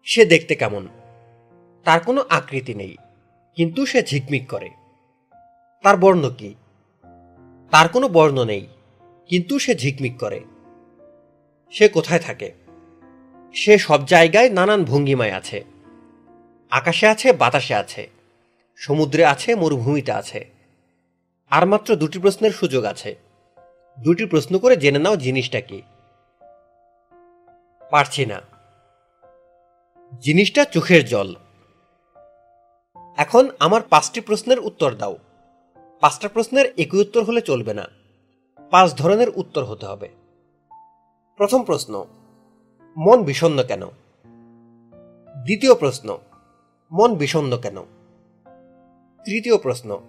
সে 0.03 0.25
দেখতে 0.25 0.55
কেমন? 0.55 0.87
তার 1.83 1.99
কোনো 1.99 2.25
আকৃতি 2.30 2.74
নেই, 2.74 2.95
কিন্তু 3.58 3.85
সে 3.85 4.03
ঝিকমিক 4.03 4.49
করে। 4.49 4.69
তার 5.83 5.98
বর্ণ 5.98 6.30
কি? 6.30 6.56
তার 7.72 7.90
কোনো 7.90 8.09
বর্ণ 8.09 8.43
নেই, 8.43 8.67
কিন্তু 9.30 9.59
সে 9.59 9.75
ঝিকমিক 9.75 10.19
করে। 10.19 10.40
সে 11.72 11.88
কোথায় 11.88 12.19
থাকে? 12.19 12.51
সে 13.53 13.77
সব 13.77 14.06
জায়গায় 14.06 14.49
নানান 14.49 14.85
ভঙ্গিমায় 14.85 15.32
আছে। 15.32 15.64
আকাশে 16.72 17.08
আছে, 17.08 17.33
বাতাসে 17.33 17.75
আছে। 17.75 18.09
সমুদ্রে 18.75 19.25
আছে, 19.25 19.56
মরুভূমিতে 19.56 20.11
আছে। 20.11 20.49
আর 21.49 21.66
মাত্র 21.67 21.95
দুটি 21.95 22.19
প্রশ্নের 22.19 22.51
সুযোগ 22.51 22.83
আছে। 22.85 23.16
দুটি 23.98 24.25
প্রশ্ন 24.25 24.59
করে 24.59 24.75
জেনে 24.75 24.99
নাও 24.99 25.16
জিনিসটা 25.16 25.61
কি। 25.61 25.82
পারছি 27.91 28.25
না। 28.25 28.41
জিনিসটা 30.22 30.66
চোখের 30.66 31.06
জল। 31.06 31.35
এখন 33.19 33.49
আমার 33.59 33.81
পাঁচটি 33.89 34.22
প্রশ্নের 34.22 34.59
উত্তর 34.59 34.95
দাও। 34.95 35.17
পাঁচটা 36.01 36.27
প্রশ্নের 36.27 36.73
একই 36.77 37.01
উত্তর 37.01 37.23
হলে 37.23 37.41
চলবে 37.41 37.73
না। 37.73 37.85
পাঁচ 38.72 38.98
ধরনের 38.98 39.27
উত্তর 39.35 39.64
হতে 39.64 39.85
হবে। 39.85 40.09
প্রথম 41.38 41.64
প্রশ্ন, 41.64 42.06
মন 42.98 43.23
বিষণ্ন 43.23 43.64
কেন? 43.64 43.85
দ্বিতীয় 45.43 45.75
প্রশ্ন, 45.75 46.17
মন 46.91 47.15
বিষণ্ন 47.15 47.57
কেন? 47.57 47.81
তৃতীয় 49.25 49.57
প্রশ্ন, 49.57 49.99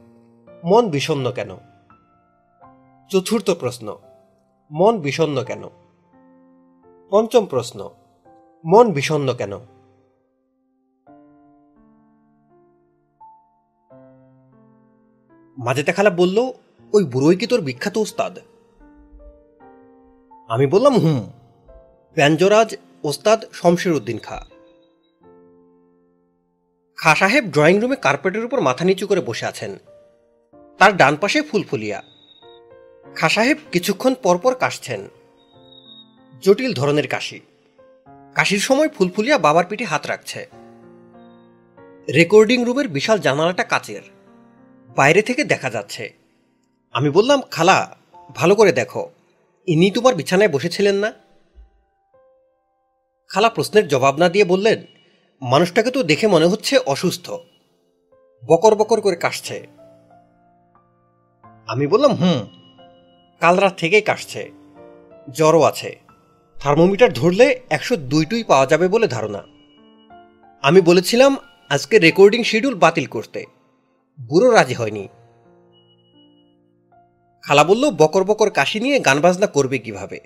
মন 0.64 0.90
বিষণ্ন 0.90 1.32
কেন? 1.32 1.56
চতুর্থ 3.10 3.50
প্রশ্ন, 3.50 3.98
মন 4.70 5.00
বিষণ্ন 5.00 5.44
কেন? 5.44 5.62
পঞ্চম 7.10 7.46
প্রশ্ন, 7.46 7.90
মন 8.64 8.92
বিষণ্ন 8.92 9.34
কেন? 9.34 9.79
মাঝেতে 15.64 15.92
খালা 15.92 16.10
বলল, 16.10 16.38
ওই 16.92 17.04
বুড়োই 17.04 17.36
কি 17.36 17.46
তোর 17.46 17.60
বিখ্যাত 17.60 17.98
ওস্তাদ? 17.98 18.38
আমি 20.48 20.66
বললাম, 20.66 20.98
হুম 20.98 21.30
ব্যঞ্জরাজ 22.14 22.76
ওস্তাদ 23.04 23.44
শমশের 23.52 23.92
উদ্দিন 23.92 24.18
খা। 24.18 24.46
খা 26.96 27.14
সাহেব 27.14 27.44
ড্রয়িং 27.44 27.80
রুমে 27.80 27.96
কার্পেটের 27.96 28.44
উপর 28.44 28.60
মাথা 28.60 28.84
নিচু 28.84 29.06
করে 29.06 29.20
বসে 29.20 29.46
আছেন। 29.46 29.76
তার 30.78 30.96
ডান 30.96 31.16
পাশে 31.16 31.42
ফুলফুলিয়া। 31.42 32.02
খা 33.16 33.28
সাহেব 33.28 33.58
কিছুক্ষণ 33.72 34.14
পরপর 34.14 34.54
কাশছেন। 34.54 35.08
জটিল 36.42 36.74
ধরনের 36.74 37.08
কাশি। 37.08 37.40
কাশির 38.34 38.58
সময় 38.58 38.88
ফুলফুলিয়া 38.88 39.38
বাবার 39.38 39.64
পিঠে 39.64 39.84
হাত 39.84 40.06
রাখছে। 40.06 40.48
রেকর্ডিং 42.14 42.64
রুমের 42.64 42.88
বিশাল 42.88 43.18
জানালাটা 43.18 43.64
কাচের। 43.64 44.02
বাইরে 44.96 45.22
থেকে 45.22 45.44
দেখা 45.44 45.70
যাচ্ছে। 45.70 46.12
আমি 46.92 47.10
বললাম, 47.10 47.40
খালা, 47.50 47.96
ভালো 48.34 48.54
করে 48.54 48.72
দেখো। 48.72 49.10
ইনি 49.66 49.90
তোমার 49.90 50.14
বিছানায় 50.14 50.50
বসেছিলেন 50.50 50.96
না? 50.96 51.12
খালা 53.28 53.48
প্রশ্নের 53.48 53.88
জবাব 53.88 54.16
না 54.16 54.28
দিয়ে 54.28 54.44
বললেন, 54.44 54.84
মানুষটাকে 55.42 55.90
তো 55.90 56.02
দেখে 56.02 56.26
মনে 56.26 56.46
হচ্ছে 56.46 56.78
অসুস্থ। 56.78 57.30
বকর 58.46 58.74
বকর 58.74 59.00
করে 59.00 59.16
কাশছে। 59.16 59.66
আমি 61.66 61.86
বললাম, 61.86 62.14
হুম, 62.14 62.46
কাল 63.40 63.56
রাত 63.56 63.78
থেকেই 63.78 64.02
কাশছে। 64.02 64.50
জ্বরও 65.30 65.62
আছে। 65.62 66.00
থার্মোমিটার 66.60 67.12
ধরলে 67.12 67.60
একশো 67.70 67.96
দুইটুই 67.96 68.44
পাওয়া 68.44 68.66
যাবে 68.66 68.88
বলে 68.88 69.08
ধারণা। 69.08 69.42
আমি 70.62 70.80
বলেছিলাম, 70.80 71.36
আজকে 71.68 71.98
রেকর্ডিং 71.98 72.42
শিডিউল 72.42 72.74
বাতিল 72.74 73.06
করতে। 73.06 73.59
বুড়ো 74.18 74.50
রাজি 74.50 74.74
হয়নি। 74.74 75.08
খালা 77.42 77.64
বলল, 77.64 77.90
বকর 77.90 78.24
বকর 78.24 78.50
কাশি 78.50 78.80
নিয়ে 78.80 79.00
গান 79.00 79.20
বাজনা 79.20 79.46
করবে 79.46 79.78
কীভাবে? 79.78 80.20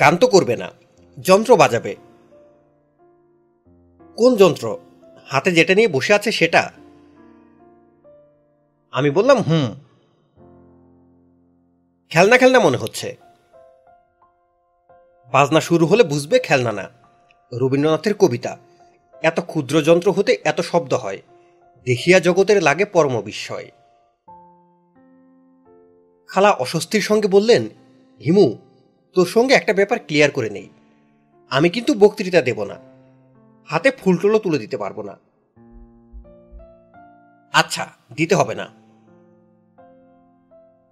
গান 0.00 0.16
তো 0.16 0.26
করবে 0.26 0.56
না, 0.56 0.70
যন্ত্র 1.20 1.56
বাজাবে। 1.56 1.96
কোন 4.16 4.36
যন্ত্র? 4.36 4.78
হাতে 5.26 5.52
যেটা 5.52 5.74
নিয়ে 5.74 5.88
বসে 5.88 6.14
আছে 6.14 6.32
সেটা? 6.32 6.70
আমি 8.90 9.10
বললাম, 9.10 9.38
হুম। 9.38 9.74
খেলনা 12.08 12.38
খেলনা 12.38 12.60
মনে 12.60 12.76
হচ্ছে। 12.76 13.16
বাজনা 15.32 15.60
শুরু 15.60 15.86
হলে 15.86 16.02
বুঝবে 16.02 16.38
খেলনা 16.38 16.72
না। 16.72 16.90
রবীন্দ্রনাথের 17.52 18.14
কবিতা, 18.14 18.58
এত 19.22 19.40
ক্ষুদ্র 19.40 19.82
যন্ত্র 19.82 20.12
হতে 20.12 20.36
এত 20.44 20.60
শব্দ 20.60 20.94
হয়। 20.94 21.22
দেখিয়া 21.88 22.20
জগতের 22.20 22.62
লাগে 22.62 22.84
পরম 22.84 23.20
বিস্ময় 23.20 23.70
খালা 26.26 26.50
অস্বস্তির 26.50 27.00
সঙ্গে 27.00 27.28
বললেন, 27.28 27.64
হিমু, 28.24 28.56
তোর 29.14 29.26
সঙ্গে 29.26 29.54
একটা 29.54 29.72
ব্যাপার 29.72 29.98
ক্লিয়ার 30.06 30.30
করে 30.30 30.50
নেই। 30.50 30.68
আমি 31.50 31.68
কিন্তু 31.68 31.94
বক্তৃতা 31.94 32.40
দেব 32.40 32.64
না। 32.64 32.74
হাতে 33.66 33.90
ফুলটুলো 33.90 34.38
তুলে 34.38 34.58
দিতে 34.58 34.76
পারব 34.76 35.02
না। 35.02 35.12
আচ্ছা 37.52 37.86
দিতে 38.16 38.34
হবে 38.34 38.54
না। 38.54 38.66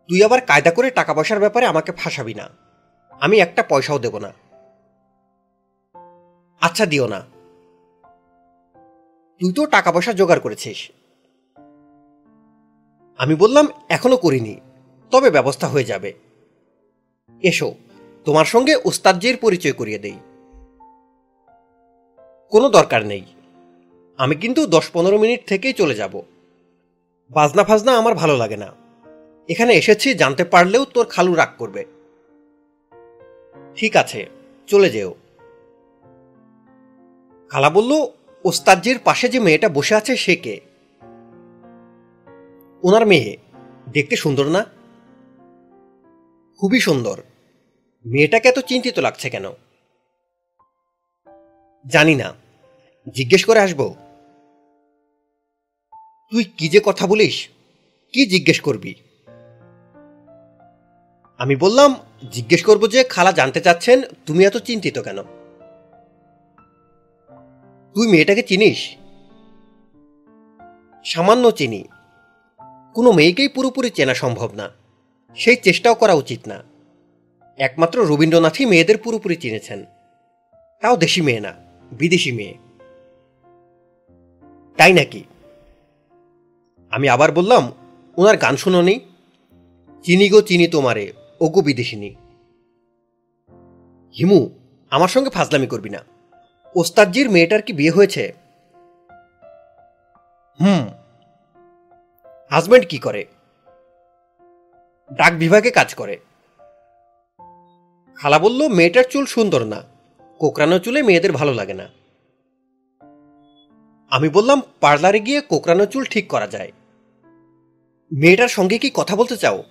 তুই 0.09 0.25
আবার 0.25 0.41
কায়দা 0.41 0.71
করে 0.71 0.91
টাকা 0.91 1.15
পয়সার 1.15 1.39
ব্যাপারে 1.39 1.67
আমাকে 1.67 1.93
ফাঁসাবি 1.93 2.35
না। 2.35 2.49
আমি 3.11 3.41
একটা 3.41 3.63
পয়সাও 3.63 3.99
দেব 3.99 4.19
না। 4.19 4.33
আচ্ছা 6.61 6.87
দিও 6.87 7.09
না। 7.09 7.36
তুই 9.41 9.53
তো 9.53 9.67
টাকা 9.67 9.93
পয়সা 9.93 10.13
জোগাড় 10.13 10.41
করেছিস। 10.41 10.91
আমি 13.19 13.35
বললাম, 13.35 13.67
এখনও 13.89 14.17
করিনি, 14.17 14.61
তবে 15.11 15.31
ব্যবস্থা 15.31 15.69
হয়ে 15.69 15.85
যাবে। 15.85 16.13
এসো, 17.43 17.75
তোমার 18.25 18.45
সঙ্গে 18.45 18.77
ওস্তাদজির 18.85 19.37
পরিচয় 19.37 19.73
করিয়ে 19.73 19.99
দেই। 19.99 20.19
কোনো 22.51 22.69
দরকার 22.69 23.07
নেই। 23.07 23.25
আমি 24.17 24.35
কিন্তু 24.35 24.67
দশ 24.67 24.91
পনেরো 24.93 25.19
মিনিট 25.19 25.47
থেকেই 25.47 25.73
চলে 25.73 25.95
যাব। 25.95 26.23
বাজনা 27.31 27.65
ফাজনা 27.65 27.99
আমার 27.99 28.15
ভালো 28.15 28.37
লাগে 28.37 28.57
না। 28.57 28.73
এখানে 29.49 29.75
এসেছি, 29.75 30.15
জানতে 30.15 30.45
পারলেও 30.45 30.85
তোর 30.85 31.07
খালু 31.07 31.35
রাগ 31.35 31.49
করবে। 31.59 31.85
ঠিক 33.77 33.97
আছে, 33.97 34.27
চলে 34.67 34.91
যেও। 34.91 35.15
খালা 37.49 37.71
বলল 37.71 38.07
ওস্তাদজির 38.47 38.99
পাশে 38.99 39.29
যে 39.29 39.41
মেয়েটা 39.41 39.69
বসে 39.69 39.95
আছে 39.95 40.17
সে 40.17 40.37
কে? 40.37 40.61
ওনার 42.83 43.07
মেয়ে। 43.07 43.37
দেখতে 43.93 44.17
সুন্দর 44.17 44.47
না? 44.47 44.65
খুবই 46.59 46.81
সুন্দর। 46.81 47.23
মেয়েটাকে 48.07 48.49
এত 48.49 48.59
চিন্তিত 48.59 48.99
লাগছে 48.99 49.31
কেন? 49.31 49.45
জানি 51.87 52.15
না। 52.15 52.35
জিজ্ঞেস 53.15 53.45
করে 53.45 53.59
আসব। 53.59 53.95
তুই 56.31 56.45
কি 56.45 56.69
যে 56.69 56.81
কথা 56.85 57.07
বলিস? 57.07 57.49
কি 58.13 58.27
জিজ্ঞেস 58.27 58.61
করবি? 58.61 58.95
আমি 61.39 61.57
বললাম, 61.57 61.95
জিজ্ঞেস 62.33 62.65
করব 62.65 62.89
যে 62.89 63.05
খালা 63.05 63.33
জানতে 63.33 63.61
চাচ্ছেন, 63.61 64.03
তুমি 64.27 64.45
এত 64.45 64.57
চিন্তিত 64.57 64.99
কেন? 64.99 65.36
তুই 67.97 68.09
মেয়েটাকে 68.09 68.43
চিনিস? 68.43 68.97
সামান্য 71.05 71.51
চিনি। 71.51 71.85
কোনো 72.95 73.13
মেয়েকেই 73.13 73.49
পুরোপুরি 73.49 73.91
চেনা 73.91 74.15
সম্ভব 74.15 74.51
না। 74.55 74.71
সেই 75.37 75.57
চেষ্টাও 75.57 75.95
করা 75.95 76.13
উচিত 76.13 76.49
না। 76.49 76.63
একমাত্র 77.59 78.07
রবীন্দ্রনাথই 78.07 78.67
মেয়েদের 78.67 78.99
পুরোপুরি 78.99 79.37
চিনেছেন। 79.37 79.85
তাও 80.83 80.97
দেশি 80.97 81.21
মেয়ে 81.21 81.41
না, 81.41 81.53
বিদেশি 81.93 82.33
মেয়ে। 82.33 82.55
তাই 84.77 84.93
নাকি? 84.93 85.25
আমি 86.91 87.09
আবার 87.09 87.33
বললাম, 87.33 87.73
ওনার 88.17 88.37
গান 88.37 88.57
শুনো 88.57 88.83
নেই 88.83 89.01
চিনি 90.03 90.29
গো 90.29 90.43
চিনি 90.43 90.69
তোমারে, 90.69 91.13
ওগো 91.41 91.63
বিদেশিনী। 91.63 92.15
হিমু, 94.19 94.51
আমার 94.91 95.09
সঙ্গে 95.09 95.31
ফাজলামি 95.31 95.67
করবি 95.67 95.91
না। 95.91 96.16
ওস্তাদজির 96.77 97.31
মেয়েটার 97.31 97.63
কি 97.63 97.73
বিয়ে 97.73 97.91
হয়েছে? 97.91 98.33
হুম। 100.61 100.89
হাজব্যান্ড 102.51 102.87
কি 102.89 102.99
করে? 102.99 103.25
ডাক 105.13 105.33
বিভাগে 105.33 105.71
কাজ 105.71 105.95
করে। 105.95 106.19
খালা 108.17 108.39
বলল, 108.39 108.69
মেয়েটার 108.69 109.05
চুল 109.05 109.27
সুন্দর 109.27 109.65
না। 109.65 109.83
কোকরানো 110.39 110.79
চুলে 110.79 111.03
মেয়েদের 111.03 111.33
ভালো 111.33 111.55
লাগে 111.55 111.75
না। 111.75 111.89
আমি 114.11 114.29
বললাম, 114.29 114.63
পার্লারে 114.81 115.21
গিয়ে 115.21 115.41
কোকরানো 115.41 115.87
চুল 115.87 116.05
ঠিক 116.05 116.29
করা 116.29 116.47
যায়। 116.47 116.73
মেয়েটার 118.13 118.49
সঙ্গে 118.49 118.79
কি 118.79 118.91
কথা 118.95 119.17
বলতে 119.17 119.37
চাও? 119.37 119.65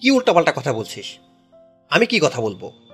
কি 0.00 0.10
উল্টাপাল্টা 0.10 0.52
কথা 0.56 0.72
বলছিস? 0.72 1.18
আমি 1.90 2.06
কি 2.06 2.20
কথা 2.20 2.40
বলব? 2.40 2.85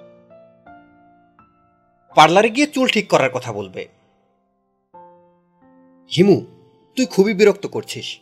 পার্লারে 2.15 2.51
গিয়ে 2.51 2.67
চুল 2.67 2.89
ঠিক 2.89 3.09
করার 3.09 3.31
কথা 3.31 3.53
বলবে। 3.53 3.89
হিমু, 6.17 6.47
তুই 6.97 7.07
খুবই 7.07 7.35
বিরক্ত 7.35 7.67
করছিস। 7.67 8.19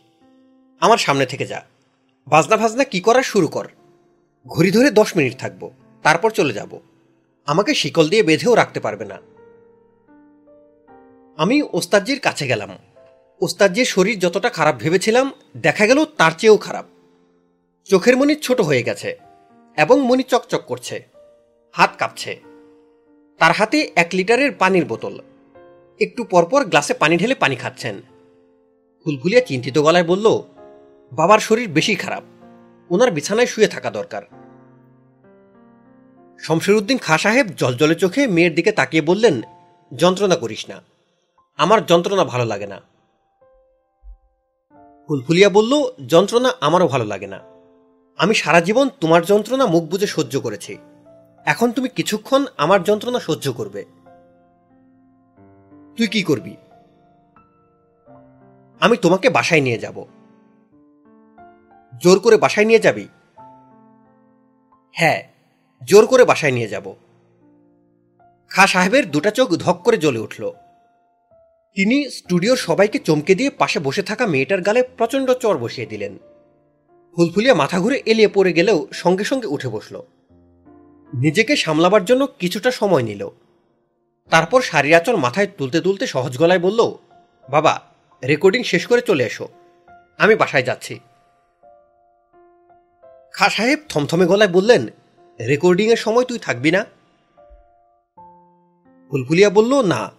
আমার 0.79 0.97
সামনে 0.97 1.25
থেকে 1.25 1.47
যা। 1.47 1.65
বাজনা 2.27 2.57
ভাজনা 2.57 2.83
কি 2.83 2.99
করার 2.99 3.23
শুরু 3.23 3.47
কর। 3.47 3.67
ঘড়ি 4.47 4.71
ধরে 4.71 4.91
দশ 4.91 5.17
মিনিট 5.17 5.39
থাকব, 5.39 5.71
তারপর 6.03 6.31
চলে 6.31 6.53
যাব। 6.53 6.79
আমাকে 7.45 7.73
শিকল 7.73 8.09
দিয়ে 8.09 8.23
বেঁধেও 8.23 8.55
রাখতে 8.55 8.79
পারবে 8.79 9.05
না। 9.05 9.17
আমি 11.37 11.61
ওস্তাদজির 11.61 12.19
কাছে 12.19 12.47
গেলাম। 12.47 12.77
ওস্তাদজির 13.41 13.85
শরীর 13.85 14.19
যতটা 14.19 14.49
খারাপ 14.49 14.75
ভেবেছিলাম, 14.75 15.31
দেখা 15.57 15.87
গেল 15.87 16.05
তার 16.05 16.31
চেয়েও 16.37 16.57
খারাপ। 16.57 16.85
চোখের 17.85 18.17
মনি 18.17 18.35
ছোট 18.35 18.61
হয়ে 18.61 18.83
গেছে 18.83 19.17
এবং 19.77 20.01
মনি 20.01 20.23
চকচক 20.23 20.61
করছে। 20.67 21.07
হাত 21.71 21.91
কাঁপছে। 21.97 22.50
তার 23.41 23.51
হাতে 23.51 23.91
এক 23.95 24.09
লিটারের 24.13 24.51
পানির 24.51 24.85
বোতল। 24.85 25.19
একটু 25.99 26.23
পরপর 26.23 26.65
গ্লাসে 26.65 26.93
পানি 26.93 27.17
ঢেলে 27.17 27.35
পানি 27.35 27.55
খাচ্ছেন। 27.55 28.01
ফুলফুলিয়া 29.03 29.41
চিন্তিত 29.41 29.79
গলায় 29.79 30.03
বলল, 30.03 30.41
বাবার 31.11 31.39
শরীর 31.39 31.69
বেশি 31.69 31.95
খারাপ। 31.95 32.23
ওনার 32.89 33.11
বিছানায় 33.11 33.47
শুয়ে 33.47 33.67
থাকা 33.67 33.89
দরকার। 33.89 34.21
শমশেরউদ্দিন 36.39 36.97
খা 36.97 37.17
সাহেব 37.17 37.47
জলজলে 37.47 37.95
চোখে 37.95 38.27
মেয়ের 38.27 38.55
দিকে 38.55 38.71
তাকিয়ে 38.71 39.03
বললেন, 39.03 39.41
যন্ত্রণা 39.97 40.35
করিস 40.35 40.69
না। 40.69 40.81
আমার 41.57 41.85
যন্ত্রণা 41.85 42.23
ভালো 42.23 42.45
লাগে 42.45 42.67
না। 42.67 42.81
ফুলফুলিয়া 45.07 45.49
বলল, 45.49 45.91
যন্ত্রণা 46.07 46.53
আমারও 46.61 46.87
ভালো 46.87 47.05
লাগে 47.05 47.27
না। 47.27 47.39
আমি 48.17 48.33
সারা 48.33 48.61
জীবন 48.61 48.89
তোমার 49.01 49.25
যন্ত্রণা 49.25 49.65
মুখ 49.65 49.83
বুঝে 49.83 50.07
সহ্য 50.07 50.39
করেছি। 50.39 50.77
এখন 51.45 51.71
তুমি 51.71 51.89
কিছুক্ষণ 51.89 52.45
আমার 52.57 52.83
যন্ত্রণা 52.83 53.19
সহ্য 53.19 53.51
করবে। 53.51 53.85
তুই 55.97 56.07
কি 56.07 56.23
করবি? 56.23 56.55
আমি 58.79 58.97
তোমাকে 58.97 59.29
বাসায় 59.29 59.61
নিয়ে 59.61 59.77
যাব। 59.77 60.05
জোর 62.01 62.19
করে 62.19 62.37
বাসায় 62.37 62.65
নিয়ে 62.65 62.79
যাবি? 62.79 63.07
হ্যাঁ 64.91 65.23
জোর 65.83 66.07
করে 66.07 66.25
বাসায় 66.25 66.51
নিয়ে 66.51 66.67
যাব। 66.67 66.93
খা 68.49 68.67
সাহেবের 68.67 69.11
দুটা 69.11 69.31
চোখ 69.31 69.49
ধক 69.49 69.81
করে 69.83 69.97
জ্বলে 69.97 70.19
উঠল। 70.19 70.51
তিনি 71.75 72.09
স্টুডিওর 72.09 72.57
সবাইকে 72.57 72.99
চমকে 72.99 73.35
দিয়ে 73.35 73.49
পাশে 73.49 73.79
বসে 73.79 74.03
থাকা 74.03 74.25
মেয়েটার 74.25 74.61
গালে 74.61 74.83
প্রচণ্ড 74.83 75.33
চর 75.33 75.57
বসিয়ে 75.57 75.87
দিলেন। 75.87 76.17
ফুলফুলিয়া 77.15 77.55
মাথা 77.55 77.79
ঘুরে 77.79 78.01
এলিয়ে 78.05 78.27
পড়ে 78.27 78.53
গেলেও 78.53 78.87
সঙ্গে 78.91 79.23
সঙ্গে 79.23 79.47
উঠে 79.47 79.67
বসল। 79.67 80.01
নিজেকে 81.13 81.55
সামলাবার 81.55 82.05
জন্য 82.05 82.27
কিছুটা 82.27 82.71
সময় 82.71 83.03
নিল। 83.03 83.29
তারপর 84.29 84.61
শাড়ির 84.61 84.95
আঁচল 84.95 85.15
মাথায় 85.15 85.47
তুলতে 85.57 85.81
তুলতে 85.81 86.07
সহজ 86.07 86.37
গলায় 86.37 86.59
বলল, 86.59 86.91
বাবা 87.49 87.81
রেকর্ডিং 88.27 88.63
শেষ 88.63 88.85
করে 88.85 89.01
চলে 89.01 89.23
এসো। 89.23 89.47
আমি 90.17 90.35
বাসায় 90.35 90.63
যাচ্ছি। 90.63 90.99
খা 93.33 93.49
সাহেব 93.49 93.79
থমথমে 93.89 94.25
গলায় 94.25 94.51
বললেন 94.51 94.87
রেকর্ডিংয়ের 95.47 95.97
সময় 95.97 96.23
তুই 96.23 96.39
থাকবি 96.39 96.71
না? 96.71 96.85
ফুলফুলিয়া 99.09 99.49
বলল, 99.49 99.81
না। 99.81 100.11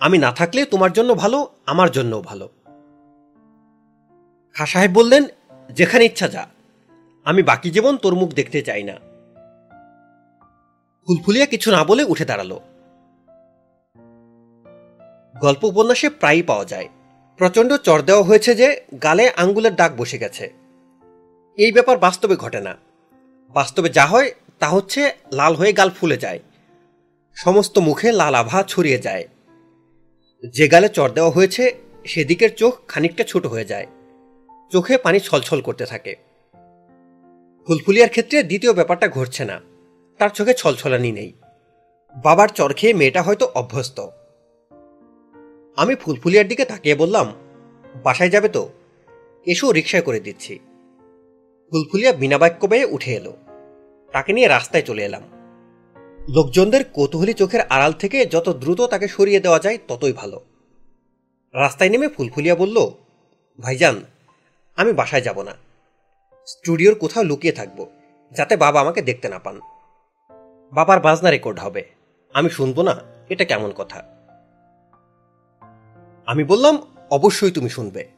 আমি 0.00 0.18
না 0.18 0.32
থাকলে 0.32 0.64
তোমার 0.64 0.92
জন্য 0.92 1.14
ভালো, 1.14 1.48
আমার 1.66 1.90
জন্যও 1.90 2.20
ভালো। 2.20 2.48
খা 4.54 4.66
সাহেব 4.66 4.90
বললেন, 4.92 5.24
যেখানে 5.70 6.04
ইচ্ছা 6.04 6.28
যা। 6.28 6.48
আমি 7.24 7.42
বাকি 7.42 7.70
জীবন 7.70 7.96
তোর 7.96 8.14
মুখ 8.14 8.30
দেখতে 8.30 8.62
চাই 8.62 8.82
না। 8.82 9.07
ফুলফুলিয়া 11.08 11.46
কিছু 11.46 11.70
না 11.70 11.84
বলে 11.84 12.04
উঠে 12.04 12.24
দাঁড়াল। 12.24 12.58
গল্প 15.40 15.64
উপন্যাসে 15.64 16.10
প্রায়ই 16.10 16.42
পাওয়া 16.42 16.64
যায়। 16.64 16.88
প্রচণ্ড 17.36 17.76
চর 17.76 18.02
দেওয়া 18.02 18.22
হয়েছে 18.22 18.54
যে 18.54 18.82
গালে 19.02 19.30
আঙ্গুলের 19.30 19.74
দাগ 19.74 19.96
বসে 19.96 20.18
গেছে। 20.18 20.52
এই 21.56 21.72
ব্যাপার 21.72 21.98
বাস্তবে 21.98 22.36
ঘটে 22.36 22.60
না। 22.60 22.76
বাস্তবে 23.48 23.88
যা 23.88 24.06
হয় 24.06 24.30
তা 24.58 24.68
হচ্ছে 24.68 25.16
লাল 25.32 25.54
হয়ে 25.54 25.72
গাল 25.72 25.90
ফুলে 25.90 26.16
যায়। 26.16 26.40
সমস্ত 27.34 27.78
মুখে 27.78 28.12
লাল 28.12 28.34
আভা 28.34 28.62
ছড়িয়ে 28.62 28.98
যায়। 28.98 29.28
যে 30.52 30.68
গালে 30.68 30.88
চর 30.88 31.10
দেওয়া 31.10 31.30
হয়েছে, 31.30 31.74
সেদিকের 32.04 32.54
চোখ 32.54 32.74
খানিকটা 32.88 33.24
ছোট 33.24 33.46
হয়ে 33.46 33.64
যায়। 33.64 33.86
চোখে 34.72 34.98
পানি 34.98 35.20
ছলছল 35.20 35.60
করতে 35.60 35.86
থাকে। 35.86 36.16
ফুলফুলিয়ার 37.66 38.10
ক্ষেত্রে 38.10 38.42
দ্বিতীয় 38.42 38.72
ব্যাপারটা 38.72 39.08
ঘটছে 39.08 39.44
না। 39.44 39.60
তার 40.18 40.30
চোখে 40.30 40.54
ছলছলানি 40.54 41.12
নেই। 41.12 41.32
বাবার 42.16 42.48
চর 42.48 42.74
খেয়ে 42.74 42.94
মেয়েটা 42.94 43.22
হয়তো 43.22 43.50
অভ্যস্ত। 43.54 44.06
আমি 45.76 45.94
ফুলফুলিয়ার 45.94 46.48
দিকে 46.48 46.64
তাকিয়ে 46.64 46.94
বললাম, 46.94 47.32
বাসায় 48.02 48.30
যাবে 48.30 48.48
তো? 48.48 48.68
এসো 49.46 49.72
রিক্সায় 49.72 50.02
করে 50.02 50.20
দিচ্ছি। 50.20 50.58
ফুলফুলিয়া 51.70 52.12
বিনা 52.12 52.38
বাক্য 52.38 52.66
বেয়ে 52.66 52.84
উঠে 52.84 53.14
এলো। 53.14 53.36
তাকে 54.12 54.32
নিয়ে 54.32 54.48
রাস্তায় 54.48 54.82
চলে 54.82 55.04
এলাম। 55.04 55.22
লোকজনদের 56.28 56.84
কৌতূহলী 56.84 57.32
চোখের 57.32 57.60
আড়াল 57.60 57.92
থেকে 57.92 58.26
যত 58.26 58.48
দ্রুত 58.48 58.80
তাকে 58.80 59.08
সরিয়ে 59.08 59.40
দেওয়া 59.40 59.58
যায় 59.58 59.78
ততই 59.88 60.12
ভালো। 60.12 60.44
রাস্তায় 61.54 61.90
নেমে 61.90 62.08
ফুলফুলিয়া 62.08 62.54
বলল, 62.54 62.90
ভাইজান, 63.60 64.04
আমি 64.76 64.92
বাসায় 64.92 65.22
যাব 65.22 65.42
না। 65.42 65.54
স্টুডিওর 66.46 66.94
কোথাও 66.94 67.22
লুকিয়ে 67.22 67.52
থাকব, 67.52 67.86
যাতে 68.32 68.56
বাবা 68.56 68.80
আমাকে 68.80 69.02
দেখতে 69.02 69.28
না 69.28 69.38
পান। 69.38 69.60
বাবার 70.72 71.00
বাজনা 71.00 71.30
রেকর্ড 71.30 71.58
হবে। 71.58 71.84
আমি 72.34 72.50
শুনব 72.50 72.82
না, 72.82 73.00
এটা 73.28 73.44
কেমন 73.44 73.72
কথা? 73.76 74.02
আমি 76.26 76.44
বললাম, 76.44 76.78
অবশ্যই 77.10 77.50
তুমি 77.50 77.68
শুনবে। 77.68 78.08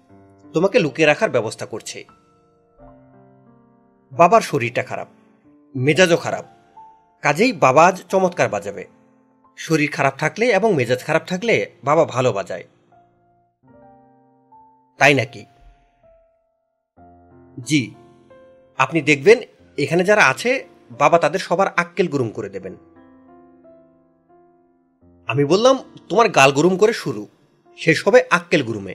তোমাকে 0.53 0.79
লুকিয়ে 0.79 1.07
রাখার 1.07 1.31
ব্যবস্থা 1.31 1.67
করছি। 1.67 2.05
বাবার 4.13 4.41
শরীরটা 4.41 4.83
খারাপ, 4.83 5.09
মেজাজও 5.77 6.17
খারাপ। 6.17 6.45
কাজেই 7.23 7.53
বাবা 7.53 7.87
আজ 7.87 8.03
চমৎকার 8.09 8.49
বাজাবে। 8.49 8.87
শরীর 9.57 9.91
খারাপ 9.91 10.15
থাকলে 10.19 10.47
এবং 10.47 10.75
মেজাজ 10.75 11.05
খারাপ 11.05 11.23
থাকলে 11.27 11.71
বাবা 11.85 12.05
ভালো 12.05 12.33
বাজায়। 12.33 12.65
তাই 14.99 15.15
নাকি? 15.15 15.45
জি, 17.61 17.95
আপনি 18.79 19.03
দেখবেন, 19.03 19.39
এখানে 19.79 20.05
যারা 20.05 20.27
আছে 20.27 20.70
বাবা 20.91 21.19
তাদের 21.19 21.41
সবার 21.41 21.67
আক্কেল 21.77 22.09
গুরুম 22.09 22.31
করে 22.31 22.49
দেবেন। 22.49 22.77
আমি 25.27 25.45
বললাম, 25.45 25.79
তোমার 26.09 26.29
গাল 26.29 26.53
গুরুম 26.53 26.77
করে 26.77 26.93
শুরু। 26.93 27.27
শেষ 27.77 28.09
হবে 28.09 28.25
আক্কেল 28.31 28.63
গুরুমে। 28.63 28.95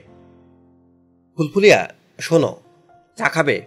ফুলফুলিয়া, 1.36 1.94
শোনো, 2.20 2.56
চা 3.16 3.28
খাবে? 3.28 3.66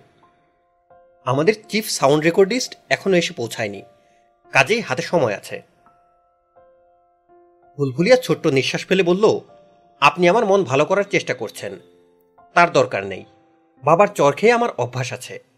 আমাদের 1.25 1.53
চিফ 1.69 1.89
সাউন্ড 1.89 2.23
রেকর্ডিস্ট 2.23 2.77
এখনও 2.89 3.17
এসে 3.17 3.33
পৌঁছায়নি। 3.33 3.81
কাজেই 4.51 4.81
হাতে 4.81 5.01
সময় 5.01 5.35
আছে। 5.35 5.61
ফুলফুলিয়া 7.77 8.17
ছোট্ট 8.17 8.47
নিঃশ্বাস 8.47 8.85
ফেলে 8.85 9.03
বলল, 9.03 9.39
আপনি 9.99 10.29
আমার 10.29 10.45
মন 10.45 10.63
ভালো 10.63 10.85
করার 10.85 11.03
চেষ্টা 11.03 11.33
করছেন। 11.33 11.79
তার 12.53 12.71
দরকার 12.71 13.05
নেই। 13.05 13.25
বাবার 13.83 14.07
চর 14.07 14.31
খেয়ে 14.31 14.53
আমার 14.53 14.69
অভ্যাস 14.77 15.13
আছে। 15.13 15.48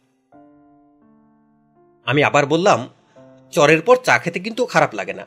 আমি 2.06 2.24
আবার 2.24 2.46
বললাম, 2.46 2.90
চরের 3.52 3.82
পর 3.82 3.98
চা 4.04 4.20
খেতে 4.20 4.40
কিন্তু 4.40 4.66
খারাপ 4.66 4.96
লাগে 4.96 5.14
না। 5.14 5.26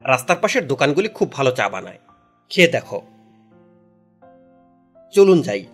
রাস্তার 0.00 0.36
পাশের 0.36 0.66
দোকানগুলি 0.66 1.08
খুব 1.08 1.32
ভালো 1.32 1.50
চা 1.50 1.68
বানায়। 1.68 1.98
খেয়ে 2.50 2.68
দেখো। 2.68 3.02
চলুন 5.12 5.42
যাই। 5.42 5.66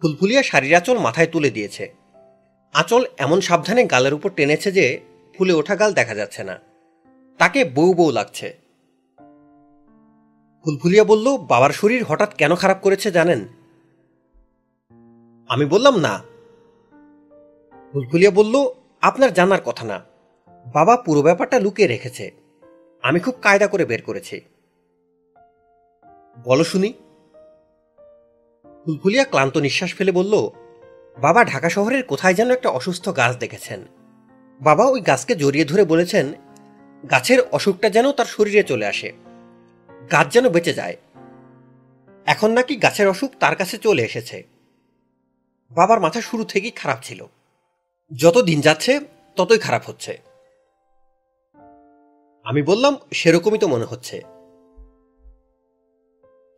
ফুলফুলিয়া 0.00 0.42
শাড়ির 0.42 0.74
আঁচল 0.74 0.98
মাথায় 0.98 1.26
তুলে 1.26 1.50
দিয়েছে। 1.50 1.94
আঁচল 2.72 3.04
এমন 3.18 3.40
সাবধানে 3.40 3.84
গালের 3.84 4.14
উপর 4.14 4.30
টেনেছে 4.30 4.72
যে 4.72 5.00
ফুলে 5.38 5.52
ওঠা 5.52 5.76
গাল 5.76 5.92
দেখা 5.92 6.14
যাচ্ছে 6.14 6.44
না। 6.44 6.58
তাকে 7.38 7.64
বউ 7.64 7.94
বউ 7.94 8.10
লাগছে। 8.10 8.58
ফুলফুলিয়া 10.64 11.04
বলল, 11.04 11.36
বাবার 11.36 11.70
শরীর 11.70 12.04
হঠাৎ 12.04 12.34
কেন 12.34 12.54
খারাপ 12.54 12.78
করেছে 12.82 13.10
জানেন? 13.10 13.46
আমি 15.48 15.64
বললাম, 15.64 16.00
না 16.00 16.22
ফুলফুলিয়া 17.92 18.30
বলল, 18.30 18.68
আপনার 19.00 19.32
জানার 19.32 19.60
কথা 19.60 19.84
না। 19.84 20.04
বাবা 20.72 20.96
পুরো 20.96 21.22
ব্যাপারটা 21.22 21.60
লুকিয়ে 21.60 21.88
রেখেছে। 21.88 22.30
আমি 23.02 23.20
খুব 23.20 23.34
কায়দা 23.42 23.66
করে 23.66 23.84
বের 23.84 24.02
করেছি। 24.02 24.40
বলো 26.44 26.64
শুনি। 26.64 26.92
ফুলফুলিয়া 28.84 29.24
ক্লান্ত 29.24 29.56
নিঃশ্বাস 29.56 29.94
ফেলে 29.94 30.12
বলল, 30.12 30.48
বাবা 31.20 31.44
ঢাকা 31.44 31.70
শহরের 31.70 32.04
কোথায় 32.04 32.34
যেন 32.34 32.50
একটা 32.50 32.68
অসুস্থ 32.68 33.16
গাছ 33.16 33.36
দেখেছেন। 33.36 33.80
বাবা 34.60 34.84
ওই 34.84 35.00
গাছকে 35.00 35.34
জড়িয়ে 35.34 35.64
ধরে 35.64 35.84
বলেছেন, 35.84 36.32
গাছের 37.10 37.38
অসুখটা 37.52 37.90
যেন 37.90 38.12
তার 38.12 38.26
শরীরে 38.26 38.62
চলে 38.62 38.86
আসে। 38.86 39.12
গাছ 40.12 40.32
যেন 40.32 40.48
বেঁচে 40.48 40.74
যায়। 40.74 40.96
এখন 42.26 42.50
নাকি 42.50 42.76
গাছের 42.76 43.08
অসুখ 43.08 43.30
তার 43.40 43.56
কাছে 43.56 43.78
চলে 43.78 44.02
এসেছে। 44.02 44.42
বাবার 45.70 46.00
মাথা 46.00 46.20
শুরু 46.20 46.44
থেকেই 46.44 46.70
খারাপ 46.70 46.98
ছিল। 47.02 47.26
যত 48.16 48.38
দিন 48.38 48.60
যাচ্ছে, 48.60 49.00
ততই 49.36 49.58
খারাপ 49.58 49.82
হচ্ছে। 49.86 50.20
আমি 52.44 52.62
বললাম, 52.62 52.96
সেরকমই 53.12 53.58
তো 53.58 53.68
মনে 53.68 53.84
হচ্ছে। 53.84 54.22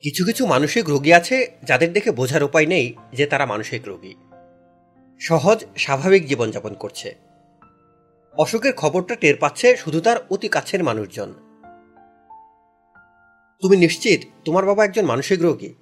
কিছু 0.03 0.25
কিছু 0.25 0.47
মানসিক 0.47 0.89
রোগী 0.89 1.12
আছে, 1.12 1.53
যাদের 1.65 1.93
দেখে 1.93 2.11
বোঝার 2.11 2.43
উপায় 2.43 2.67
নেই 2.67 2.95
যে 3.12 3.27
তারা 3.27 3.47
মানসিক 3.47 3.83
রোগী। 3.87 4.15
সহজ, 5.20 5.65
স্বাভাবিক 5.77 6.27
জীবনযাপন 6.27 6.75
করছে। 6.75 7.15
অসুখের 8.33 8.73
খবরটা 8.77 9.15
টের 9.15 9.37
পাচ্ছে 9.37 9.77
শুধু 9.77 10.01
তার 10.01 10.17
অতি 10.31 10.49
কাছের 10.49 10.85
মানুষজন। 10.85 11.35
তুমি 13.62 13.77
নিশ্চিত 13.77 14.20
তোমার 14.45 14.67
বাবা 14.67 14.85
একজন 14.85 15.05
মানসিক 15.05 15.43
রোগী? 15.43 15.75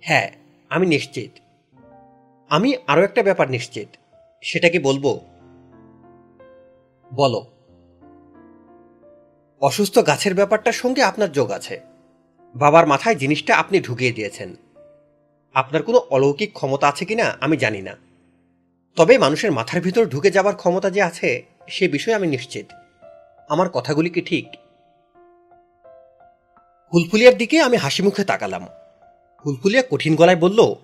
হ্যাঁ 0.00 0.30
আমি 0.68 0.86
নিশ্চিত। 0.86 1.45
আমি 2.48 2.76
আরও 2.86 3.02
একটা 3.02 3.22
ব্যাপার 3.22 3.50
নিশ্চিত। 3.50 3.88
সেটা 4.42 4.68
কি 4.68 4.78
বলব? 4.78 5.20
বলো। 7.14 7.46
অসুস্থ 9.60 9.98
গাছের 10.06 10.34
ব্যাপারটার 10.34 10.72
সঙ্গে 10.72 11.02
আপনার 11.02 11.32
যোগ 11.32 11.50
আছে। 11.50 11.80
বাবার 12.56 12.86
মাথায় 12.86 13.14
জিনিসটা 13.14 13.56
আপনি 13.56 13.80
ঢুকিয়ে 13.80 14.12
দিয়েছেন। 14.12 14.54
আপনার 15.54 15.82
কোনো 15.82 15.98
অলৌকিক 15.98 16.52
ক্ষমতা 16.52 16.88
আছে 16.88 17.04
কিনা 17.04 17.36
আমি 17.40 17.56
জানি 17.56 17.82
না। 17.82 17.96
তবে 18.96 19.18
মানুষের 19.18 19.52
মাথার 19.52 19.80
ভিতর 19.80 20.06
ঢুকে 20.06 20.30
যাবার 20.30 20.56
ক্ষমতা 20.56 20.90
যে 20.90 21.02
আছে, 21.02 21.44
সে 21.68 21.88
বিষয়ে 21.88 22.14
আমি 22.14 22.26
নিশ্চিত। 22.26 22.66
আমার 23.48 23.68
কথাগুলি 23.68 24.10
কি 24.10 24.20
ঠিক? 24.20 24.48
ফুলফুলিয়ার 26.90 27.36
দিকে 27.36 27.60
আমি 27.60 27.76
হাসি 27.76 28.02
মুখে 28.02 28.24
তাকালাম। 28.24 28.68
ফুলফুলিয়া 29.42 29.82
কঠিন 29.90 30.16
গলায় 30.16 30.36
বলল 30.36 30.74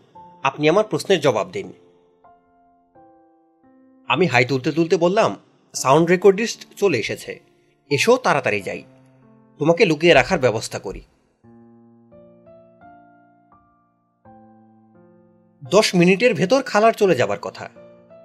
আপনি 0.42 0.68
আমার 0.68 0.84
প্রশ্নের 0.84 1.20
জবাব 1.20 1.50
দিন। 1.50 1.72
আমি 4.08 4.26
হাই 4.26 4.44
তুলতে 4.44 4.72
তুলতে 4.72 4.96
বললাম, 4.96 5.36
সাউন্ড 5.74 6.10
রেকর্ডিস্ট 6.10 6.66
চলে 6.76 6.98
এসেছে। 6.98 7.40
এসো 7.90 8.16
তাড়াতাড়ি 8.16 8.62
যাই। 8.62 8.82
তোমাকে 9.58 9.84
লুকিয়ে 9.84 10.14
রাখার 10.14 10.38
ব্যবস্থা 10.38 10.78
করি। 10.78 11.00
দশ 15.70 15.94
মিনিটের 15.94 16.34
ভেতর 16.34 16.62
খালার 16.62 16.92
চলে 16.92 17.14
যাবার 17.14 17.38
কথা। 17.38 17.70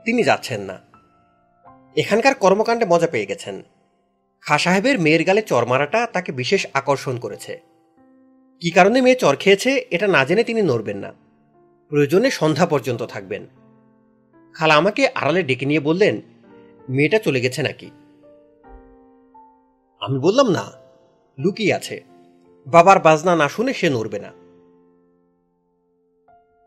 তিনি 0.05 0.23
যাচ্ছেন 0.23 0.61
না। 0.61 0.79
এখানকার 1.95 2.35
কর্মকাণ্ডে 2.35 2.85
মজা 2.85 3.07
পেয়ে 3.07 3.25
গেছেন। 3.25 3.61
খা 4.41 4.57
সাহেবের 4.57 4.99
মেয়ের 4.99 5.23
গালে 5.23 5.41
চর 5.41 5.65
মারাটা 5.65 6.07
তাকে 6.07 6.31
বিশেষ 6.31 6.67
আকর্ষণ 6.73 7.19
করেছে। 7.19 7.61
কি 8.59 8.71
কারণে 8.71 9.01
মেয়ে 9.01 9.15
চর 9.15 9.35
খেয়েছে, 9.35 9.85
এটা 9.91 10.07
না 10.07 10.25
জেনে 10.25 10.43
তিনি 10.43 10.61
নড়বেন 10.61 10.97
না। 10.97 11.26
প্রয়োজনে 11.89 12.31
সন্ধ্যা 12.31 12.65
পর্যন্ত 12.65 13.03
থাকবেন। 13.03 13.47
খালা 14.53 14.75
আমাকে 14.75 15.07
আড়ালে 15.15 15.43
ডেকে 15.43 15.65
নিয়ে 15.65 15.79
বললেন, 15.79 16.21
মেয়েটা 16.89 17.19
চলে 17.19 17.41
গেছে 17.41 17.63
নাকি? 17.63 17.91
আমি 19.99 20.19
বললাম, 20.19 20.49
না, 20.49 20.71
লুকিয়ে 21.39 21.73
আছে। 21.73 22.03
বাবার 22.67 22.99
বাজনা 22.99 23.35
না 23.35 23.49
শুনে 23.49 23.73
সে 23.73 23.89
নড়বে 23.89 24.19
না। 24.19 24.31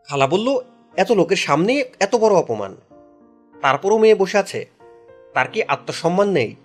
খালা 0.09 0.27
বলল, 0.27 0.59
এত 0.97 1.11
লোকের 1.11 1.37
সামনে 1.37 1.83
এত 1.99 2.15
বড় 2.15 2.35
অপমান। 2.35 2.75
তারপরও 3.61 3.97
মেয়ে 3.97 4.15
বসে 4.15 4.37
আছে। 4.37 4.69
তার 5.33 5.47
কি 5.47 5.63
আত্মসম্মান 5.63 6.29
নেই? 6.29 6.55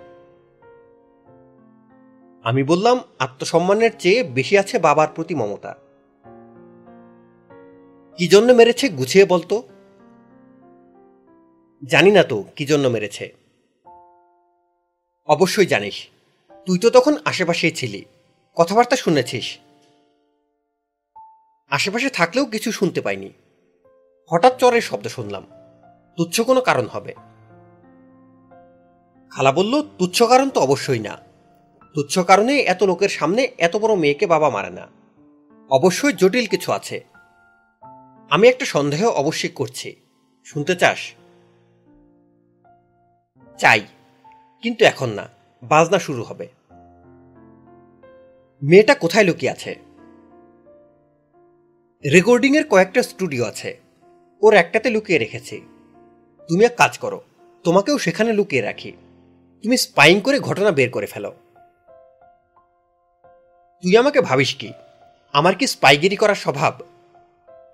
আমি 2.42 2.62
বললাম, 2.62 3.00
আত্মসম্মানের 3.18 3.90
চেয়ে 3.98 4.22
বেশি 4.22 4.58
আছে 4.58 4.78
বাবার 4.78 5.08
প্রতি 5.14 5.34
মমতা। 5.34 5.76
কি 8.16 8.28
জন্য 8.28 8.52
মেরেছে 8.52 8.88
গুছিয়ে 8.88 9.24
বলতো? 9.24 9.62
জানি 11.84 12.10
না 12.10 12.22
তো 12.22 12.44
কি 12.56 12.66
জন্য 12.66 12.88
মেরেছে। 12.88 13.32
অবশ্যই 15.26 15.66
জানিস। 15.66 16.08
তুই 16.66 16.78
তো 16.78 16.90
তখন 16.90 17.16
আশেপাশেই 17.24 17.70
ছিলি। 17.70 18.04
কথাবার্তা 18.54 18.96
শুনেছিস। 18.96 19.58
আশেপাশে 21.70 22.10
থাকলেও 22.10 22.46
কিছু 22.46 22.72
শুনতে 22.72 23.00
পাইনি। 23.00 23.30
হঠাৎ 24.30 24.56
চরের 24.56 24.80
শব্দ 24.80 25.06
শুনলাম। 25.06 25.46
তুচ্ছ 26.16 26.40
কোনো 26.40 26.60
কারণ 26.60 26.86
হবে। 26.86 27.14
খালা 29.30 29.52
বলল, 29.52 29.82
তুচ্ছ 29.98 30.22
কারণ 30.22 30.50
তো 30.50 30.60
অবশ্যই 30.60 30.98
না। 30.98 31.18
তুচ্ছ 31.94 32.18
কারণে 32.18 32.60
এত 32.60 32.82
লোকের 32.82 33.08
সামনে 33.08 33.52
এত 33.58 33.76
বড় 33.76 33.94
মেয়েকে 33.94 34.26
বাবা 34.26 34.50
মারে 34.50 34.70
না। 34.70 34.88
অবশ্যই 35.70 36.12
জটিল 36.12 36.46
কিছু 36.46 36.72
আছে। 36.72 37.15
আমি 38.30 38.48
একটা 38.48 38.64
সন্দেহ 38.64 39.08
অবশ্যই 39.08 39.48
করছি। 39.48 39.96
শুনতে 40.44 40.76
চাস? 40.76 40.98
চাই, 43.58 43.80
কিন্তু 44.62 44.84
এখন 44.84 45.08
না। 45.08 45.28
বাজনা 45.62 45.98
শুরু 45.98 46.22
হবে। 46.22 46.48
মেয়েটা 48.62 48.94
কোথায় 48.94 49.24
লুকিয়ে 49.24 49.52
আছে? 49.52 49.72
রেকর্ডিংয়ের 52.04 52.68
কয়েকটা 52.68 53.02
স্টুডিও 53.02 53.44
আছে। 53.44 53.80
ওর 54.42 54.54
একটাতে 54.54 54.90
লুকিয়ে 54.90 55.18
রেখেছি। 55.18 55.56
তুমি 56.48 56.64
এক 56.64 56.76
কাজ 56.76 56.98
করো, 56.98 57.20
তোমাকেও 57.64 57.98
সেখানে 57.98 58.32
লুকিয়ে 58.32 58.62
রাখি। 58.62 58.92
তুমি 59.62 59.76
স্পাইং 59.76 60.20
করে 60.20 60.40
ঘটনা 60.40 60.70
বের 60.70 60.90
করে 60.90 61.06
ফেলো। 61.06 61.32
তুই 63.82 63.96
আমাকে 63.96 64.20
ভাবিস 64.20 64.54
কি? 64.54 64.72
আমার 65.32 65.54
কি 65.54 65.66
স্পাইগিরি 65.66 66.16
করার 66.16 66.34
স্বভাব? 66.34 66.74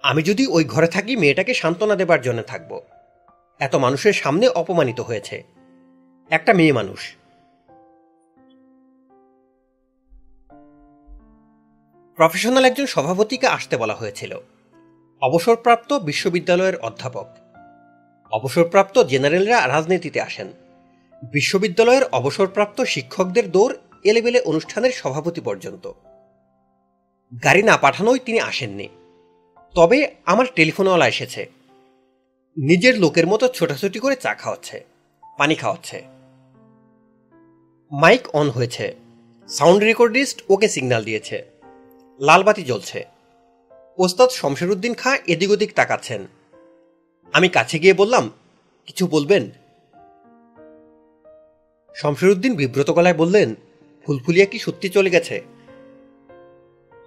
আমি 0.02 0.22
যদি 0.22 0.46
ওই 0.46 0.64
ঘরে 0.64 0.86
থাকি, 0.86 1.16
মেয়েটাকে 1.16 1.54
সান্ত্বনা 1.54 1.96
দেবার 1.96 2.20
জন্য 2.22 2.42
থাকব। 2.42 2.80
এত 3.58 3.74
মানুষের 3.74 4.12
সামনে 4.12 4.48
অপমানিত 4.48 5.00
হয়েছে। 5.00 5.42
একটা 6.30 6.52
মেয়ে 6.52 6.72
মানুষ। 6.72 7.16
প্রফেশনাল 12.16 12.64
একজন 12.64 12.86
সভাপতিকে 12.86 13.46
আসতে 13.46 13.76
বলা 13.76 13.94
হয়েছিল। 13.94 14.38
অবসরপ্রাপ্ত 15.22 15.92
বিশ্ববিদ্যালয়ের 15.92 16.76
অধ্যাপক। 16.76 17.26
অবসরপ্রাপ্ত 18.32 19.02
জেনারেলরা 19.02 19.68
রাজনীতিতে 19.68 20.20
আসেন। 20.20 20.52
বিশ্ববিদ্যালয়ের 21.32 22.04
অবসরপ্রাপ্ত 22.04 22.80
শিক্ষকদের 22.80 23.50
দৌড় 23.50 23.74
এলেবেলে 24.04 24.40
অনুষ্ঠানের 24.40 24.92
সভাপতি 24.92 25.40
পর্যন্ত। 25.40 25.92
গাড়ি 27.44 27.62
না 27.62 27.76
পাঠানোই 27.76 28.18
তিনি 28.18 28.40
আসেননি। 28.40 28.88
তবে 29.74 30.14
আমার 30.24 30.46
টেলিফোনওয়ালা 30.54 31.08
এসেছে। 31.08 31.50
নিজের 32.56 32.98
লোকের 32.98 33.26
মতো 33.26 33.48
ছোটাছুটি 33.48 33.98
করে 33.98 34.16
চা 34.16 34.34
খাওয়াচ্ছে, 34.34 34.84
পানি 35.38 35.54
খাওয়াচ্ছে। 35.54 36.02
মাইক 37.92 38.28
অন 38.32 38.50
হয়েছে। 38.50 38.96
সাউন্ড 39.48 39.84
রেকর্ডিস্ট 39.84 40.42
ওকে 40.48 40.68
সিগন্যাল 40.68 41.04
দিয়েছে। 41.04 41.44
লালবাতি 42.20 42.62
জ্বলছে। 42.62 43.04
ওস্তাদ 43.98 44.30
শমশের 44.30 44.70
উদ্দিন 44.70 44.94
খাঁ 44.94 45.18
এদিক 45.26 45.50
ওদিক 45.50 45.74
তাকাচ্ছেন। 45.74 46.26
আমি 47.32 47.48
কাছে 47.48 47.78
গিয়ে 47.78 47.94
বললাম, 47.94 48.30
কিছু 48.86 49.06
বলবেন? 49.06 49.50
শমশের 51.94 52.30
উদ্দিন 52.30 52.54
বিব্রত 52.54 52.90
গলায় 52.90 53.14
বললেন, 53.14 53.54
ফুলফুলিয়া 54.06 54.46
কি 54.46 54.58
সত্যি 54.58 54.88
চলে 54.88 55.10
গেছে? 55.10 55.42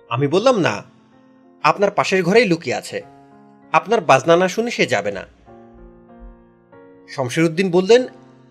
আমি 0.09 0.27
বললাম, 0.27 0.59
না। 0.59 0.94
আপনার 1.65 1.91
পাশের 1.91 2.23
ঘরেই 2.23 2.45
লুকিয়ে 2.45 2.75
আছে। 2.75 3.01
আপনার 3.71 4.01
বাজনা 4.01 4.37
না 4.37 4.47
শুনে 4.47 4.71
সে 4.71 4.85
যাবে 4.85 5.11
না। 5.11 5.25
শমশের 7.07 7.43
উদ্দিন 7.43 7.71
বললেন, 7.71 8.03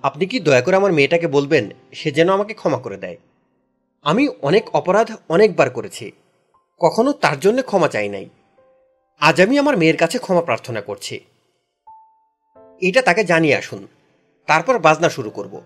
আপনি 0.02 0.26
কি 0.26 0.40
দয়া 0.40 0.60
করে 0.60 0.76
আমার 0.76 0.92
মেয়েটাকে 0.92 1.26
বলবেন? 1.26 1.70
সে 1.92 2.10
যেন 2.10 2.28
আমাকে 2.28 2.54
ক্ষমা 2.54 2.78
করে 2.78 2.96
দেয়। 2.96 3.16
আমি 4.02 4.28
অনেক 4.28 4.76
অপরাধ 4.76 5.10
অনেকবার 5.28 5.70
করেছি। 5.70 6.12
কখনো 6.80 7.12
তার 7.12 7.40
জন্য 7.40 7.62
ক্ষমা 7.62 7.88
চাই 7.88 8.08
নাই। 8.08 8.28
আজ 9.20 9.40
আমি 9.40 9.58
আমার 9.58 9.76
মেয়ের 9.76 9.96
কাছে 9.96 10.18
ক্ষমা 10.18 10.42
প্রার্থনা 10.42 10.80
করছি। 10.80 11.20
এটা 12.80 13.02
তাকে 13.02 13.24
জানিয়ে 13.24 13.56
আসুন। 13.56 13.86
তারপর 14.46 14.78
বাজনা 14.78 15.08
শুরু 15.08 15.30
করব। 15.30 15.62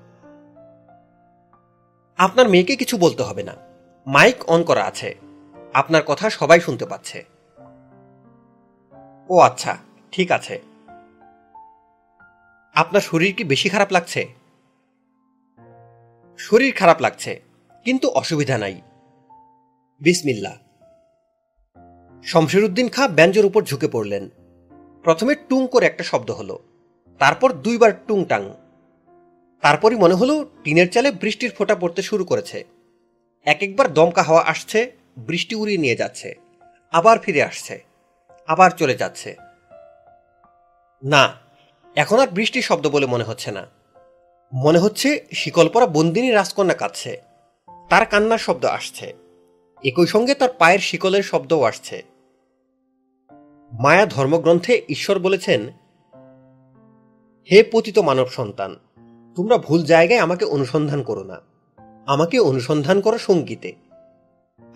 আপনার 2.19 2.49
মেয়েকে 2.49 2.77
কিছু 2.77 2.97
বলতে 2.97 3.23
হবে 3.23 3.43
না। 3.43 3.55
মাইক 4.07 4.45
অন 4.51 4.63
করা 4.63 4.85
আছে। 4.85 5.15
আপনার 5.75 6.03
কথা 6.03 6.31
সবাই 6.31 6.61
শুনতে 6.61 6.87
পাচ্ছে। 6.87 7.38
ও 9.29 9.35
আচ্ছা 9.49 9.73
ঠিক 10.13 10.29
আছে। 10.39 10.55
আপনার 12.75 13.03
শরীর 13.11 13.33
কি 13.37 13.43
বেশি 13.53 13.69
খারাপ 13.75 13.91
লাগছে? 13.97 14.23
শরীর 16.39 16.73
খারাপ 16.81 16.99
লাগছে, 17.01 17.33
কিন্তু 17.87 18.07
অসুবিধা 18.21 18.57
নাই। 18.65 18.77
বিসমিল্লা 20.01 20.53
শমশের 22.25 22.63
উদ্দিন 22.67 22.89
খাঁ 22.95 23.09
ব্যঞ্জের 23.09 23.49
উপর 23.51 23.63
ঝুঁকে 23.69 23.89
পড়লেন। 23.95 24.25
প্রথমে 25.05 25.33
টুং 25.49 25.61
করে 25.73 25.85
একটা 25.87 26.05
শব্দ 26.11 26.29
হলো, 26.31 26.57
তারপর 27.21 27.49
দুইবার 27.65 27.93
টুং 28.07 28.19
টাং 28.31 28.43
তারপরই 29.63 29.99
মনে 30.03 30.19
হলো 30.21 30.35
টিনের 30.65 30.89
চালে 30.95 31.09
বৃষ্টির 31.23 31.53
ফোঁটা 31.57 31.75
পড়তে 31.83 32.01
শুরু 32.11 32.25
করেছে। 32.31 32.59
এক 33.47 33.61
একবার 33.67 33.87
দমকা 33.97 34.23
হাওয়া 34.23 34.43
আসছে, 34.53 34.81
বৃষ্টি 35.29 35.55
উড়িয়ে 35.61 35.83
নিয়ে 35.85 36.01
যাচ্ছে, 36.01 36.29
আবার 36.93 37.17
ফিরে 37.25 37.43
আসছে। 37.51 37.75
আবার 38.49 38.71
চলে 38.71 38.95
যাচ্ছে। 38.95 39.37
না, 41.05 41.35
এখন 41.97 42.19
আর 42.19 42.27
বৃষ্টির 42.27 42.63
শব্দ 42.63 42.89
বলে 42.89 43.07
মনে 43.07 43.25
হচ্ছে 43.25 43.51
না। 43.51 43.67
মনে 44.55 44.79
হচ্ছে 44.79 45.27
শিকলপরা 45.33 45.87
বন্দিনী 45.87 46.31
রাজকন্যা 46.31 46.75
কাঁদছে। 46.75 47.23
তার 47.89 48.07
কান্নার 48.07 48.39
শব্দ 48.39 48.65
আসছে। 48.65 49.15
একই 49.85 50.07
সঙ্গে 50.07 50.35
তার 50.35 50.49
পায়ের 50.59 50.79
শিকলের 50.79 51.23
শব্দও 51.23 51.63
আসছে। 51.63 52.03
মায়া 53.73 54.07
ধর্মগ্রন্থে 54.07 54.83
ঈশ্বর 54.89 55.19
বলেছেন, 55.19 55.69
হে 57.53 57.65
পতিত 57.73 57.99
মানব 57.99 58.27
সন্তান, 58.29 58.77
তোমরা 59.37 59.59
ভুল 59.59 59.85
জায়গায় 59.85 60.21
আমাকে 60.21 60.45
অনুসন্ধান 60.45 61.03
করো 61.03 61.25
না। 61.25 61.41
আমাকে 62.07 62.39
অনুসন্ধান 62.39 63.01
করো 63.01 63.19
সঙ্গীতে। 63.19 63.73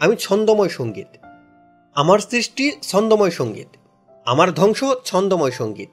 আমি 0.01 0.17
ছন্দময় 0.17 0.69
সংগীত। 0.69 1.22
আমার 1.95 2.19
সৃষ্টি 2.19 2.73
ছন্দময় 2.83 3.31
সংগীত। 3.31 3.69
আমার 4.25 4.53
ধ্বংস 4.53 4.85
ছন্দময় 5.05 5.51
সংগীত। 5.51 5.89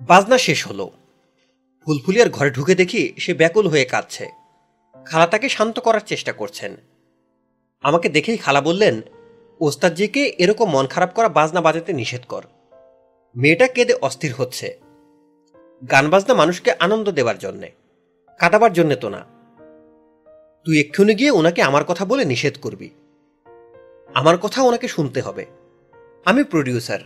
বাজনা 0.00 0.38
শেষ 0.38 0.68
হলো। 0.68 0.90
ফুলফুলিয়ার 1.84 2.30
ঘরে 2.30 2.50
ঢুকে 2.50 2.74
দেখি 2.74 3.12
সে 3.18 3.34
ব্যাকুল 3.34 3.68
হয়ে 3.68 3.84
কাঁদছে। 3.84 4.30
খালা 5.04 5.26
তাকে 5.26 5.48
শান্ত 5.48 5.80
করার 5.80 6.00
চেষ্টা 6.00 6.32
করছেন। 6.32 6.76
আমাকে 7.82 8.08
দেখেই 8.08 8.36
খালা 8.36 8.60
বললেন, 8.60 9.00
ওস্তাদজিকে 9.60 10.24
এরকম 10.24 10.70
মন 10.70 10.86
খারাপ 10.86 11.14
করা 11.14 11.28
বাজনা 11.28 11.60
বাজাতে 11.60 11.92
নিষেধ 11.92 12.22
কর। 12.28 12.42
মেয়েটা 13.36 13.66
কেঁদে 13.66 13.94
অস্থির 13.94 14.34
হচ্ছে। 14.34 14.80
গান 15.90 16.10
বাজনা 16.10 16.34
মানুষকে 16.34 16.72
আনন্দ 16.72 17.10
দেবার 17.10 17.38
জন্যে। 17.38 17.70
কাটাবার 18.38 18.72
জন্যে 18.72 18.96
তো 18.96 19.08
না। 19.08 19.39
তুই 20.64 20.80
এক্ষুনি 20.80 21.14
গিয়ে 21.14 21.30
ওনাকে 21.30 21.62
আমার 21.62 21.84
কথা 21.84 22.04
বলে 22.04 22.24
নিষেধ 22.24 22.58
করবি। 22.60 22.90
আমার 24.14 24.38
কথা 24.38 24.62
ওনাকে 24.62 24.88
শুনতে 24.88 25.20
হবে। 25.20 25.46
আমি 26.24 26.44
প্রডিউসার 26.44 26.98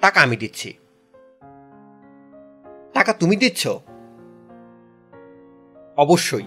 টাকা 0.00 0.20
আমি 0.20 0.36
দিচ্ছি। 0.36 0.72
টাকা 2.94 3.12
তুমি 3.12 3.36
দিচ্ছ? 3.36 3.68
অবশ্যই। 5.96 6.42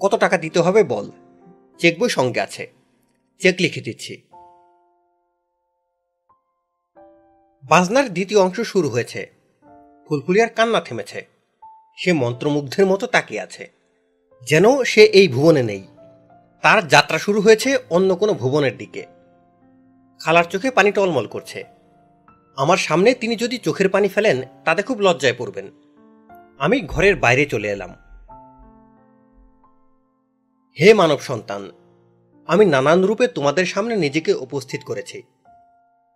কত 0.00 0.14
টাকা 0.14 0.38
দিতে 0.38 0.60
হবে 0.60 0.84
বল। 0.84 1.10
চেক 1.78 1.98
বই 1.98 2.08
সঙ্গে 2.08 2.40
আছে। 2.40 2.72
চেক 3.38 3.56
লিখে 3.60 3.80
দিচ্ছি। 3.80 4.22
বাজনার 7.64 8.08
দ্বিতীয় 8.08 8.40
অংশ 8.40 8.60
শুরু 8.60 8.88
হয়েছে। 8.88 9.30
ফুলফুলিয়ার 10.08 10.48
কান্না 10.48 10.80
থেমেছে। 10.80 11.26
সে 11.96 12.12
মন্ত্রমুগ্ধের 12.12 12.86
মতো 12.86 13.06
তাকিয়ে 13.06 13.40
আছে। 13.40 13.75
যেন 14.42 14.82
সে 14.82 15.04
এই 15.04 15.28
ভুবনে 15.28 15.62
নেই। 15.62 15.86
তার 16.62 16.88
যাত্রা 16.88 17.18
শুরু 17.18 17.40
হয়েছে 17.40 17.78
অন্য 17.90 18.16
কোনো 18.16 18.34
ভুবনের 18.34 18.76
দিকে। 18.76 19.06
খালার 20.20 20.44
চোখে 20.44 20.70
পানি 20.70 20.92
টলমল 20.92 21.26
করছে। 21.26 21.64
আমার 22.56 22.76
সামনে 22.76 23.14
তিনি 23.14 23.36
যদি 23.36 23.58
চোখের 23.58 23.88
পানি 23.88 24.08
ফেলেন, 24.08 24.42
তাতে 24.64 24.82
খুব 24.82 25.00
লজ্জায় 25.00 25.34
পড়বেন। 25.38 25.70
আমি 26.58 26.80
ঘরের 26.80 27.16
বাইরে 27.16 27.46
চলে 27.46 27.68
এলাম। 27.68 27.94
হে 30.80 30.94
মানব 30.94 31.18
সন্তান, 31.18 31.70
আমি 32.46 32.64
নানান 32.64 33.04
রূপে 33.04 33.28
তোমাদের 33.28 33.66
সামনে 33.66 33.96
নিজেকে 33.96 34.34
উপস্থিত 34.34 34.80
করেছি। 34.82 35.22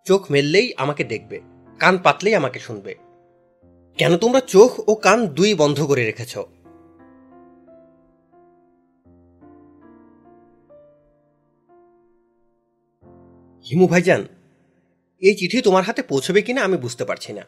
চোখ 0.05 0.31
মেললেই 0.31 0.75
আমাকে 0.77 1.05
দেখবে, 1.05 1.41
কান 1.79 1.99
পাতলেই 1.99 2.35
আমাকে 2.35 2.59
শুনবে। 2.59 2.95
কেন 3.99 4.17
তোমরা 4.17 4.41
চোখ 4.41 4.89
ও 4.89 4.95
কান 4.95 5.27
দুই 5.27 5.55
বন্ধ 5.55 5.83
করে 5.83 6.05
রেখেছ? 6.05 6.39
হিমু 13.67 13.87
ভাইজান, 13.87 14.27
এই 15.23 15.35
চিঠি 15.35 15.63
তোমার 15.63 15.85
হাতে 15.85 16.03
পৌঁছবে 16.03 16.43
কিনা 16.43 16.65
আমি 16.65 16.77
বুঝতে 16.77 17.05
পারছি 17.05 17.33
না। 17.33 17.45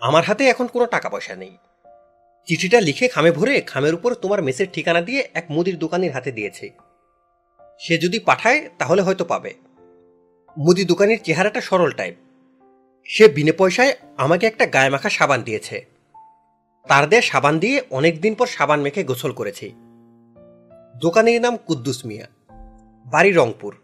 আমার 0.00 0.24
হাতে 0.24 0.48
এখন 0.48 0.66
কোনো 0.66 0.86
টাকা 0.86 1.08
পয়সা 1.08 1.34
নেই। 1.36 1.56
চিঠিটা 2.48 2.80
লিখে 2.80 3.08
খামে 3.08 3.30
ভরে 3.30 3.60
খামের 3.60 3.94
উপর 3.94 4.14
তোমার 4.14 4.42
মেসের 4.42 4.66
ঠিকানা 4.72 5.00
দিয়ে 5.00 5.28
এক 5.34 5.44
মুদির 5.50 5.78
দোকানির 5.78 6.12
হাতে 6.12 6.32
দিয়েছে। 6.32 6.70
সে 7.80 7.98
যদি 7.98 8.18
পাঠায়, 8.18 8.68
তাহলে 8.78 9.02
হয়তো 9.02 9.24
পাবে। 9.24 9.54
মুদি 10.58 10.84
দোকানির 10.84 11.22
চেহারাটা 11.22 11.60
সরল 11.60 11.90
টাইপ 11.90 12.14
সে 13.04 13.28
বিনে 13.28 13.52
পয়সায় 13.52 13.96
আমাকে 14.16 14.46
একটা 14.46 14.66
গায়ে 14.66 14.90
মাখা 14.90 15.10
সাবান 15.10 15.42
দিয়েছে। 15.42 15.86
তার 16.88 17.08
দেয়া 17.08 17.22
সাবান 17.22 17.58
দিয়ে 17.58 17.82
অনেক 17.90 18.20
দিন 18.20 18.34
পর 18.34 18.46
সাবান 18.46 18.80
মেখে 18.80 19.04
গোসল 19.04 19.32
করেছি। 19.32 19.72
দোকানের 20.96 21.40
নাম 21.40 21.56
কুদ্দুস 21.56 22.06
মিয়া। 22.06 22.26
বাড়ি 23.06 23.32
রংপুর। 23.32 23.74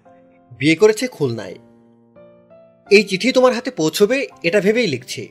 বিয়ে 0.59 0.77
করেছে 0.77 1.07
খুলনায়। 1.07 1.55
এই 2.91 3.05
চিঠি 3.05 3.33
তোমার 3.33 3.53
হাতে 3.53 3.71
পৌঁছবে, 3.71 4.27
এটা 4.43 4.61
ভেবেই 4.61 4.87
লিখছি। 4.87 5.29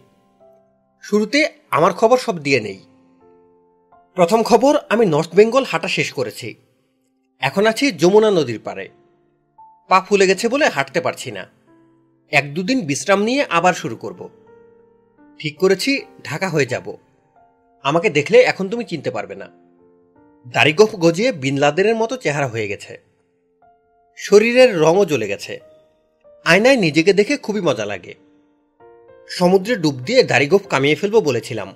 শুরুতে 1.02 1.50
আমার 1.72 1.94
খবর 1.94 2.18
সব 2.18 2.40
দিয়ে 2.40 2.60
নেই। 2.60 2.80
প্রথম 4.16 4.44
খবর, 4.44 4.78
আমি 4.90 5.06
নর্থ 5.06 5.36
বেঙ্গল 5.36 5.64
হাঁটা 5.64 5.88
শেষ 5.88 6.14
করেছি। 6.14 6.56
এখন 7.40 7.68
আছি 7.68 7.92
যমুনা 7.92 8.32
নদীর 8.32 8.60
পাড়ে। 8.64 8.90
পা 9.88 10.02
ফুলে 10.02 10.28
গেছে 10.28 10.48
বলে 10.48 10.68
হাঁটতে 10.68 11.02
পারছি 11.02 11.32
না। 11.32 11.48
এক 12.32 12.54
দুদিন 12.54 12.86
বিশ্রাম 12.86 13.24
নিয়ে 13.24 13.46
আবার 13.50 13.74
শুরু 13.74 13.96
করব। 13.96 14.30
ঠিক 15.40 15.58
করেছি, 15.58 16.06
ঢাকা 16.24 16.50
হয়ে 16.50 16.66
যাব। 16.66 16.96
আমাকে 17.84 18.10
দেখলে 18.10 18.42
এখন 18.42 18.70
তুমি 18.70 18.84
চিনতে 18.84 19.12
পারবে 19.12 19.36
না। 19.36 19.50
দাড়িগোফ 20.48 20.96
গজিয়ে 20.96 21.32
বিনলাদেনের 21.32 21.96
মতো 21.96 22.18
চেহারা 22.18 22.48
হয়ে 22.48 22.68
গেছে। 22.68 23.11
শরীরের 24.24 24.80
রঙও 24.80 25.06
জ্বলে 25.06 25.28
গেছে। 25.28 25.60
আয়নায় 26.46 26.76
নিজেকে 26.76 27.14
দেখে 27.14 27.38
খুবই 27.38 27.62
মজা 27.62 27.86
লাগে। 27.86 28.16
সমুদ্রে 29.30 29.76
ডুব 29.76 29.96
দিয়ে 29.96 30.24
দাড়িগোফ 30.24 30.68
কামিয়ে 30.68 30.96
ফেলব 30.96 31.20
বলেছিলাম। 31.20 31.74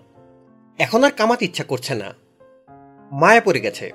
এখন 0.77 1.03
আর 1.03 1.11
কামাতে 1.11 1.45
ইচ্ছা 1.45 1.63
করছে 1.63 1.95
না। 1.95 2.13
মায়া 3.11 3.41
পড়ে 3.41 3.59
গেছে। 3.59 3.91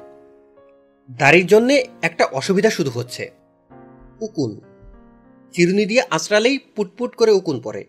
দাড়ির 1.10 1.46
জন্যে 1.46 1.86
একটা 2.02 2.24
অসুবিধা 2.24 2.70
শুধু 2.70 2.90
হচ্ছে। 2.90 3.30
উকুন। 4.20 4.60
চিরুনি 5.52 5.86
দিয়ে 5.86 6.02
আঁচড়ালেই 6.10 6.58
পুটপুট 6.58 7.16
করে 7.16 7.32
উকুন 7.32 7.60
পড়ে। 7.60 7.84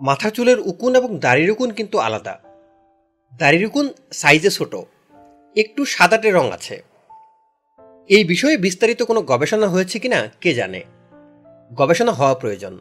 মাথা 0.00 0.30
চুলের 0.30 0.60
উকুন 0.60 0.96
এবং 0.96 1.18
দাড়ির 1.18 1.50
উকুন 1.50 1.70
কিন্তু 1.70 1.98
আলাদা। 1.98 2.40
দাড়ির 3.38 3.66
উকুন 3.66 3.88
সাইজে 4.12 4.50
ছোট। 4.50 4.76
একটু 5.56 5.84
সাদাটে 5.84 6.30
রং 6.30 6.50
আছে। 6.52 6.89
এই 8.08 8.24
বিষয়ে 8.24 8.56
বিস্তারিত 8.56 9.02
কোনো 9.02 9.22
গবেষণা 9.22 9.68
হয়েছে 9.68 9.98
কিনা 9.98 10.28
কে 10.40 10.54
জানে? 10.54 10.82
গবেষণা 11.74 12.12
হওয়া 12.12 12.34
প্রয়োজন। 12.34 12.78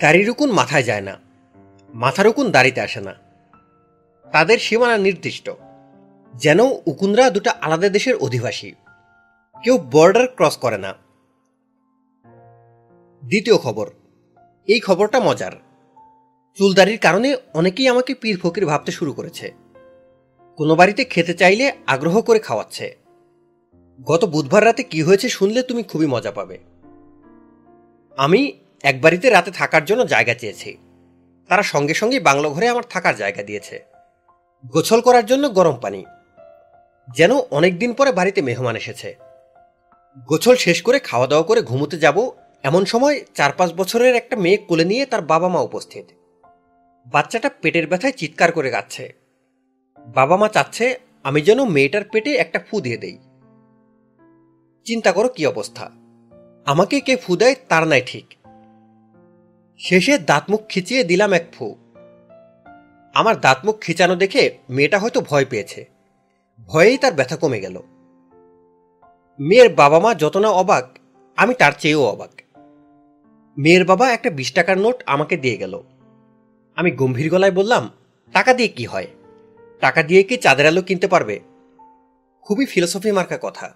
দাড়ির 0.00 0.30
উকুন 0.30 0.50
মাথায় 0.50 0.82
যায় 0.82 1.00
না। 1.00 1.18
মাথার 1.94 2.26
উকুন 2.26 2.50
দাড়িতে 2.50 2.80
আসে 2.80 3.00
না। 3.00 3.14
তাদের 4.32 4.58
সীমানা 4.58 4.98
নির্দিষ্ট। 4.98 5.50
যেন 6.34 6.60
উকুনরা 6.86 7.30
দুটা 7.30 7.54
আলাদা 7.60 7.88
দেশের 7.88 8.16
অধিবাসী। 8.16 8.72
কেউ 9.62 9.78
বর্ডার 9.92 10.26
ক্রস 10.26 10.56
করে 10.56 10.78
না। 10.78 10.94
দ্বিতীয় 13.24 13.58
খবর, 13.58 13.90
এই 14.66 14.80
খবরটা 14.80 15.20
মজার। 15.20 15.52
চুলদারির 16.54 16.98
কারণে 16.98 17.36
অনেকেই 17.54 17.88
আমাকে 17.88 18.14
পীর 18.14 18.40
ফকির 18.40 18.66
ভাবতে 18.66 18.92
শুরু 18.92 19.12
করেছে। 19.12 19.52
কোনো 20.56 20.74
বাড়িতে 20.74 21.04
খেতে 21.04 21.34
চাইলে 21.34 21.72
আগ্রহ 21.86 22.22
করে 22.22 22.38
খাওয়াচ্ছে। 22.38 22.96
গত 24.06 24.24
বুধবার 24.24 24.64
রাতে 24.64 24.82
কি 24.82 25.02
হয়েছে 25.02 25.28
শুনলে 25.28 25.62
তুমি 25.62 25.82
খুবই 25.82 26.06
মজা 26.06 26.32
পাবে। 26.32 26.58
আমি 28.16 28.58
এক 28.82 29.00
বাড়িতে 29.00 29.30
রাতে 29.30 29.50
থাকার 29.50 29.84
জন্য 29.84 30.06
জায়গা 30.06 30.34
চেয়েছি। 30.34 30.76
তারা 31.48 31.62
সঙ্গে 31.62 31.94
সঙ্গে 31.94 32.20
বাংলো 32.20 32.50
ঘরে 32.50 32.68
আমার 32.68 32.82
থাকার 32.90 33.16
জায়গা 33.16 33.42
দিয়েছে। 33.42 33.84
গোছল 34.66 35.00
করার 35.00 35.26
জন্য 35.26 35.54
গরম 35.54 35.76
পানি। 35.76 36.04
যেন 37.16 37.32
অনেক 37.50 37.78
দিন 37.78 37.92
পরে 37.92 38.12
বাড়িতে 38.12 38.42
মেহমান 38.42 38.76
এসেছে। 38.76 39.16
গোছল 40.28 40.56
শেষ 40.56 40.82
করে 40.82 40.98
খাওয়া 40.98 41.26
দাওয়া 41.26 41.44
করে 41.44 41.62
ঘুমোতে 41.62 41.98
যাব 41.98 42.30
এমন 42.62 42.84
সময় 42.84 43.24
চার 43.34 43.52
পাঁচ 43.52 43.72
বছরের 43.72 44.14
একটা 44.14 44.36
মেয়ে 44.36 44.56
কোলে 44.56 44.84
নিয়ে 44.84 45.06
তার 45.06 45.22
বাবা 45.22 45.48
মা 45.48 45.60
উপস্থিত। 45.60 46.04
বাচ্চাটা 47.06 47.50
পেটের 47.62 47.86
ব্যথায় 47.86 48.12
চিৎকার 48.12 48.52
করে 48.52 48.70
গাচ্ছে 48.70 49.14
বাবা 50.06 50.36
মা 50.36 50.48
চাচ্ছে 50.48 50.98
আমি 51.22 51.40
যেন 51.40 51.64
মেয়েটার 51.64 52.04
পেটে 52.04 52.34
একটা 52.34 52.60
ফু 52.70 52.80
দিয়ে 52.80 52.96
দেই। 52.96 53.18
চিন্তা 54.88 55.12
করো 55.12 55.28
কি 55.28 55.46
অবস্থা। 55.46 55.90
আমাকে 56.66 57.00
কে 57.00 57.16
ফু 57.16 57.36
দেয় 57.36 57.54
তার 57.68 57.86
নাই 57.86 58.02
ঠিক। 58.06 58.34
শেষে 59.78 60.18
দাঁতমুখ 60.18 60.60
খিচিয়ে 60.68 61.04
দিলাম 61.04 61.32
এক 61.32 61.46
ফু। 61.52 61.76
আমার 63.14 63.40
দাঁতমুখ 63.40 63.80
খিচানো 63.80 64.16
দেখে 64.16 64.58
মেয়েটা 64.70 64.98
হয়তো 64.98 65.20
ভয় 65.20 65.44
পেয়েছে। 65.44 65.88
ভয়েই 66.66 66.98
তার 66.98 67.12
ব্যথা 67.12 67.36
কমে 67.36 67.60
গেল। 67.60 67.82
মেয়ের 69.40 69.74
বাবা 69.74 69.98
মা 70.00 70.14
যত 70.14 70.36
না 70.36 70.48
অবাক, 70.48 70.98
আমি 71.36 71.54
তার 71.54 71.72
চেয়েও 71.78 72.04
অবাক। 72.04 72.40
মেয়ের 73.58 73.84
বাবা 73.84 74.12
একটা 74.12 74.30
বিশ 74.30 74.52
টাকার 74.52 74.78
নোট 74.78 75.02
আমাকে 75.06 75.36
দিয়ে 75.36 75.56
গেল। 75.56 75.82
আমি 76.76 76.90
গম্ভীর 76.90 77.30
গলায় 77.30 77.52
বললাম, 77.52 77.90
টাকা 78.32 78.54
দিয়ে 78.54 78.68
কি 78.68 78.84
হয়? 78.84 79.06
টাকা 79.80 80.02
দিয়ে 80.02 80.22
কি 80.22 80.36
চাঁদের 80.36 80.66
আলো 80.66 80.82
কিনতে 80.82 81.08
পারবে? 81.08 81.40
খুবই 82.42 82.66
ফিলোসফি 82.66 83.12
মার্কা 83.12 83.38
কথা। 83.42 83.74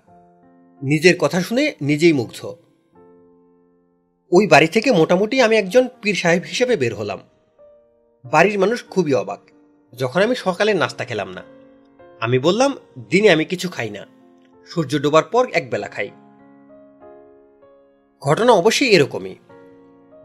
নিজের 0.83 1.19
কথা 1.19 1.41
শুনে 1.41 1.75
নিজেই 1.81 2.13
মুগ্ধ। 2.13 2.47
ওই 4.33 4.47
বাড়ি 4.47 4.67
থেকে 4.67 4.93
মোটামুটি 4.93 5.41
আমি 5.41 5.57
একজন 5.57 5.89
পীর 6.03 6.15
সাহেব 6.15 6.43
হিসেবে 6.43 6.77
বের 6.77 6.95
হলাম। 6.95 7.21
বাড়ির 8.25 8.59
মানুষ 8.59 8.85
খুবই 8.91 9.15
অবাক। 9.15 9.41
যখন 9.99 10.23
আমি 10.23 10.35
সকালে 10.35 10.75
নাস্তা 10.75 11.05
খেলাম 11.05 11.31
না, 11.31 11.43
আমি 12.21 12.39
বললাম, 12.39 12.75
দিনে 13.11 13.31
আমি 13.31 13.45
কিছু 13.45 13.69
খাই 13.69 13.91
না। 13.91 14.07
সূর্য 14.67 14.99
ডোবার 14.99 15.23
পর 15.25 15.47
একবেলা 15.53 15.89
খাই। 15.89 16.11
ঘটনা 18.23 18.53
অবশ্যই 18.53 18.89
এরকমই। 18.89 19.35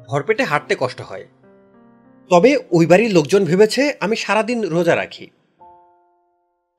ভরপেটে 0.08 0.44
হাঁটতে 0.44 0.76
কষ্ট 0.80 1.02
হয়। 1.02 1.26
তবে 2.30 2.58
ওই 2.72 2.86
বাড়ির 2.86 3.14
লোকজন 3.14 3.46
ভেবেছে, 3.46 3.94
আমি 4.00 4.16
সারাদিন 4.16 4.70
রোজা 4.70 4.96
রাখি। 4.96 5.30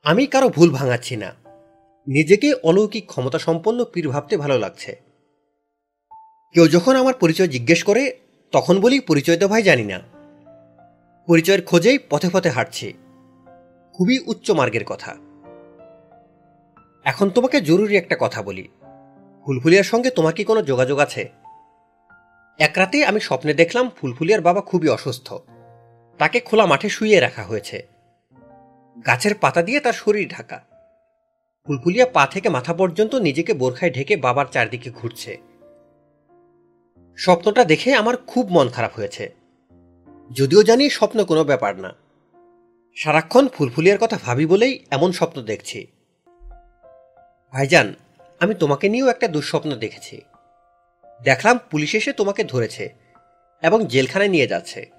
আমি 0.02 0.26
কারও 0.26 0.48
ভুল 0.48 0.70
ভাঙাচ্ছি 0.70 1.16
না। 1.16 1.47
নিজেকে 2.08 2.54
অলৌকিক 2.54 3.06
ক্ষমতা 3.06 3.38
সম্পন্ন 3.38 3.84
পীর 3.84 4.08
ভাবতে 4.08 4.36
ভালো 4.36 4.58
লাগছে। 4.58 5.00
কেউ 6.54 6.68
যখন 6.68 6.96
আমার 6.96 7.14
পরিচয় 7.14 7.48
জিজ্ঞেস 7.48 7.82
করে, 7.82 8.18
তখন 8.52 8.80
বলি, 8.80 9.00
পরিচয় 9.00 9.36
তো 9.36 9.48
ভাই 9.48 9.62
জানি 9.62 9.84
না। 9.84 10.00
পরিচয়ের 11.26 11.64
খোঁজেই 11.64 11.98
পথে 12.10 12.28
পথে 12.32 12.50
হাঁটছি। 12.50 12.92
খুবই 13.92 14.18
উচ্চ 14.26 14.50
মার্গের 14.50 14.84
কথা। 14.84 15.16
এখন 17.04 17.30
তোমাকে 17.30 17.60
জরুরি 17.60 17.96
একটা 17.96 18.16
কথা 18.20 18.42
বলি। 18.42 18.68
ফুলফুলিয়ার 19.44 19.84
সঙ্গে 19.84 20.10
তোমার 20.10 20.34
কি 20.34 20.44
কোনো 20.44 20.62
যোগাযোগ 20.62 20.98
আছে? 20.98 21.32
এক 22.58 22.72
রাতে 22.76 23.04
আমি 23.04 23.20
স্বপ্নে 23.20 23.54
দেখলাম 23.54 23.90
ফুলফুলিয়ার 23.90 24.40
বাবা 24.40 24.60
খুবই 24.60 24.88
অসুস্থ। 24.88 25.32
তাকে 26.18 26.40
খোলা 26.40 26.66
মাঠে 26.66 26.88
শুইয়ে 26.88 27.20
রাখা 27.20 27.42
হয়েছে। 27.42 27.86
গাছের 29.06 29.34
পাতা 29.34 29.62
দিয়ে 29.62 29.80
তার 29.80 29.92
শরীর 29.92 30.28
ঢাকা। 30.28 30.77
ফুলফুলিয়া 31.68 32.06
পা 32.06 32.26
থেকে 32.26 32.48
মাথা 32.48 32.74
পর্যন্ত 32.74 33.14
নিজেকে 33.14 33.52
বোরখায় 33.52 33.90
ঢেকে 33.90 34.16
বাবার 34.16 34.46
চারদিকে 34.46 34.90
ঘুরছে। 34.90 35.36
স্বপ্নটা 37.16 37.64
দেখে 37.64 37.94
আমার 37.94 38.16
খুব 38.16 38.48
মন 38.50 38.68
খারাপ 38.68 38.94
হয়েছে। 38.94 39.34
যদিও 40.32 40.62
জানি 40.62 40.90
স্বপ্ন 40.90 41.24
কোনো 41.24 41.44
ব্যাপার 41.44 41.78
না। 41.78 41.94
সারাক্ষণ 42.96 43.48
ফুলফুলিয়ার 43.48 43.98
কথা 43.98 44.18
ভাবি 44.22 44.46
বলেই 44.46 44.84
এমন 44.90 45.12
স্বপ্ন 45.12 45.42
দেখছি। 45.42 45.86
ভাইজান, 47.52 47.94
আমি 48.40 48.54
তোমাকে 48.54 48.88
নিয়েও 48.88 49.08
একটা 49.08 49.28
দুঃস্বপ্ন 49.28 49.76
দেখেছি। 49.76 50.20
দেখলাম 51.22 51.58
পুলিশ 51.70 51.94
এসে 51.94 52.12
তোমাকে 52.12 52.44
ধরেছে 52.44 52.94
এবং 53.62 53.86
জেলখানায় 53.86 54.28
নিয়ে 54.28 54.46
যাচ্ছে। 54.46 54.90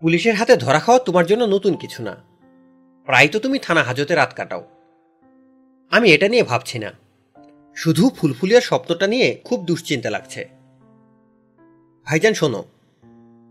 পুলিশের 0.00 0.34
হাতে 0.34 0.56
ধরা 0.56 0.78
খাওয়া 0.78 1.00
তোমার 1.00 1.26
জন্য 1.26 1.44
নতুন 1.44 1.74
কিছু 1.76 2.02
না। 2.02 2.24
প্রায় 3.06 3.28
তো 3.28 3.38
তুমি 3.38 3.58
থানা 3.58 3.82
হাজতে 3.82 4.14
রাত 4.14 4.32
কাটাও। 4.34 4.73
আমি 5.90 6.12
এটা 6.12 6.28
নিয়ে 6.28 6.42
ভাবছি 6.42 6.78
না। 6.78 6.92
শুধু 7.76 8.10
ফুলফুলিয়ার 8.10 8.62
স্বপ্নটা 8.62 9.06
নিয়ে 9.06 9.40
খুব 9.44 9.64
দুশ্চিন্তা 9.64 10.10
লাগছে। 10.10 10.48
ভাইজান, 12.04 12.34
শোনো। 12.34 12.64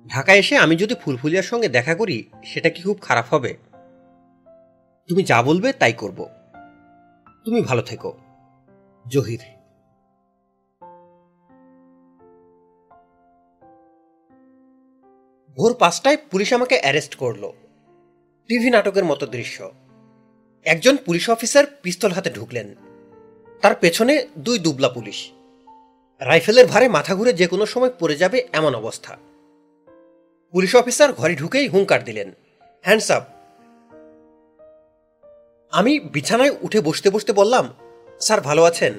ঢাকায় 0.07 0.37
এসে 0.37 0.57
আমি 0.57 0.75
যদি 0.75 0.95
ফুলফুলিয়ার 0.95 1.43
সঙ্গে 1.43 1.69
দেখা 1.69 1.95
করি, 1.95 2.29
সেটা 2.43 2.69
কি 2.69 2.81
খুব 2.81 2.97
খারাপ 3.01 3.25
হবে? 3.29 3.57
তুমি 5.07 5.23
যা 5.23 5.43
বলবে, 5.43 5.73
তাই 5.73 5.93
করব। 5.93 6.29
তুমি 7.45 7.61
ভালো 7.61 7.81
থেকো। 7.81 8.17
জহির। 9.07 9.39
ভোর 15.57 15.73
পাঁচটায় 15.79 16.17
পুলিশ 16.31 16.53
আমাকে 16.53 16.79
অ্যারেস্ট 16.79 17.15
করল। 17.15 17.51
টিভি 18.47 18.69
নাটকের 18.69 19.05
মতো 19.05 19.25
দৃশ্য। 19.25 19.71
একজন 20.65 20.97
পুলিশ 20.97 21.29
অফিসার 21.29 21.65
পিস্তল 21.81 22.11
হাতে 22.11 22.29
ঢুকলেন। 22.29 22.75
তার 23.61 23.75
পেছনে 23.75 24.27
দুই 24.37 24.59
দুবলা 24.59 24.89
পুলিশ। 24.89 25.31
রাইফেলের 26.19 26.67
ভারে 26.67 26.87
মাথা 26.87 27.15
ঘুরে 27.15 27.33
যে 27.33 27.47
কোনো 27.47 27.65
সময় 27.65 27.91
পড়ে 27.99 28.15
যাবে 28.15 28.47
এমন 28.53 28.75
অবস্থা। 28.75 29.17
পুলিশ 30.51 30.75
অফিসার 30.75 31.13
ঘরে 31.13 31.35
ঢুকেই 31.35 31.67
হুঙ্কার 31.67 32.03
দিলেন, 32.03 32.31
হ্যান্ডস 32.81 33.11
আপ। 33.11 33.23
আমি 35.71 35.99
বিছানায় 35.99 36.53
উঠে 36.61 36.81
বসতে 36.81 37.09
বসতে 37.09 37.33
বললাম, 37.33 37.73
স্যার, 38.19 38.41
ভালো 38.41 38.63
আছেন? 38.63 38.93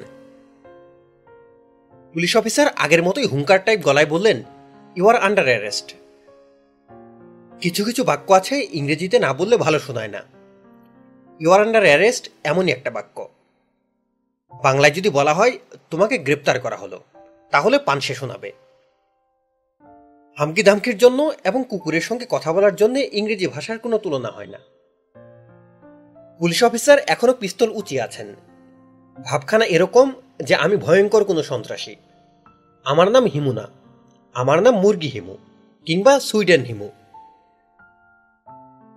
পুলিশ 2.12 2.36
অফিসার 2.36 2.66
আগের 2.76 3.02
মতোই 3.02 3.26
হুঙ্কার 3.26 3.58
টাইপ 3.64 3.80
গলায় 3.80 4.06
বললেন 4.06 4.42
ইউ 4.96 5.08
আর 5.08 5.16
আন্ডার 5.16 5.44
অ্যারেস্ট 5.44 5.94
কিছু 7.60 7.84
কিছু 7.84 8.04
বাক্য 8.04 8.32
আছে 8.32 8.68
ইংরেজিতে 8.72 9.18
না 9.18 9.32
বললে 9.32 9.56
ভালো 9.56 9.78
শোনায় 9.78 10.08
না। 10.08 10.22
ইউ 11.40 11.50
আর 11.50 11.60
আন্ডার 11.60 11.82
অ্যারেস্ট 11.82 12.30
এমনই 12.44 12.72
একটা 12.72 12.90
বাক্য। 12.90 13.28
বাংলায় 14.62 14.92
যদি 14.92 15.10
বলা 15.10 15.34
হয়, 15.34 15.58
তোমাকে 15.90 16.18
গ্রেপ্তার 16.18 16.60
করা 16.60 16.76
হলো, 16.76 17.04
তাহলে 17.50 17.78
পানসে 17.78 18.14
শোনাবে। 18.14 18.52
হামকি 20.38 20.62
ধামকির 20.62 20.98
জন্য 20.98 21.32
এবং 21.44 21.64
কুকুরের 21.68 22.00
সঙ্গে 22.00 22.26
কথা 22.30 22.52
বলার 22.52 22.76
জন্য 22.76 22.98
ইংরেজি 22.98 23.46
ভাষার 23.46 23.78
কোনো 23.78 23.98
তুলনা 23.98 24.30
হয় 24.30 24.46
না। 24.46 24.58
পুলিশ 26.38 26.64
অফিসার 26.64 26.98
এখনও 27.06 27.32
পিস্তল 27.32 27.70
উঁচিয়ে 27.70 28.02
আছেন। 28.02 28.34
ভাবখানা 29.24 29.64
এরকম 29.64 30.12
যে 30.42 30.54
আমি 30.54 30.76
ভয়ঙ্কর 30.76 31.24
কোনো 31.24 31.42
সন্ত্রাসী। 31.42 31.96
আমার 32.84 33.10
নাম 33.10 33.24
হিমু 33.24 33.52
না 33.52 33.68
আমার 34.34 34.62
নাম 34.62 34.74
মুরগি 34.74 35.08
হিমু, 35.08 35.36
কিংবা 35.84 36.20
সুইডেন 36.20 36.62
হিমু। 36.62 36.88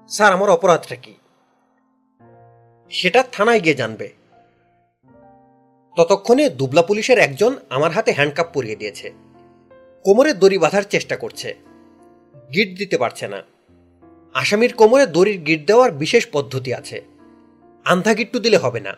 স্যার, 0.09 0.33
আমার 0.33 0.49
অপরাধটা 0.49 0.95
কি? 0.95 1.15
সেটা 2.89 3.23
থানায় 3.23 3.59
গিয়ে 3.59 3.75
জানবে। 3.75 4.13
ততক্ষণে 5.97 6.49
দুবলা 6.49 6.81
পুলিশের 6.81 7.19
একজন 7.19 7.55
আমার 7.69 7.91
হাতে 7.91 8.11
হ্যান্ডকাপ 8.11 8.47
পরিয়ে 8.53 8.75
দিয়েছে। 8.75 9.13
কোমরে 10.03 10.33
দড়ি 10.33 10.57
বাঁধার 10.57 10.83
চেষ্টা 10.83 11.17
করছে। 11.17 11.55
গিট 12.53 12.77
দিতে 12.77 12.97
পারছে 12.97 13.27
না। 13.27 13.43
আসামির 14.33 14.73
কোমরে 14.73 15.07
দড়ির 15.07 15.41
গিট 15.41 15.65
দেওয়ার 15.65 15.91
বিশেষ 15.91 16.27
পদ্ধতি 16.31 16.73
আছে। 16.73 17.01
আন্ধা 17.85 18.13
গিট্টু 18.13 18.39
দিলে 18.39 18.57
হবে 18.57 18.79
না। 18.79 18.93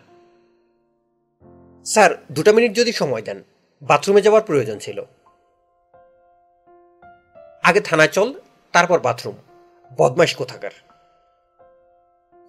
স্যার, 1.85 2.11
দুটা 2.32 2.53
মিনিট 2.53 2.74
যদি 2.74 2.92
সময় 2.92 3.22
দেন। 3.22 3.43
বাথরুমে 3.82 4.22
যাওয়ার 4.22 4.43
প্রয়োজন 4.43 4.77
ছিল। 4.77 5.03
আগে 7.64 7.82
থানায় 7.82 8.08
চল, 8.08 8.34
তারপর 8.72 9.00
বাথরুম। 9.00 9.35
বদমাইশ 9.98 10.35
কোথাকার। 10.35 10.72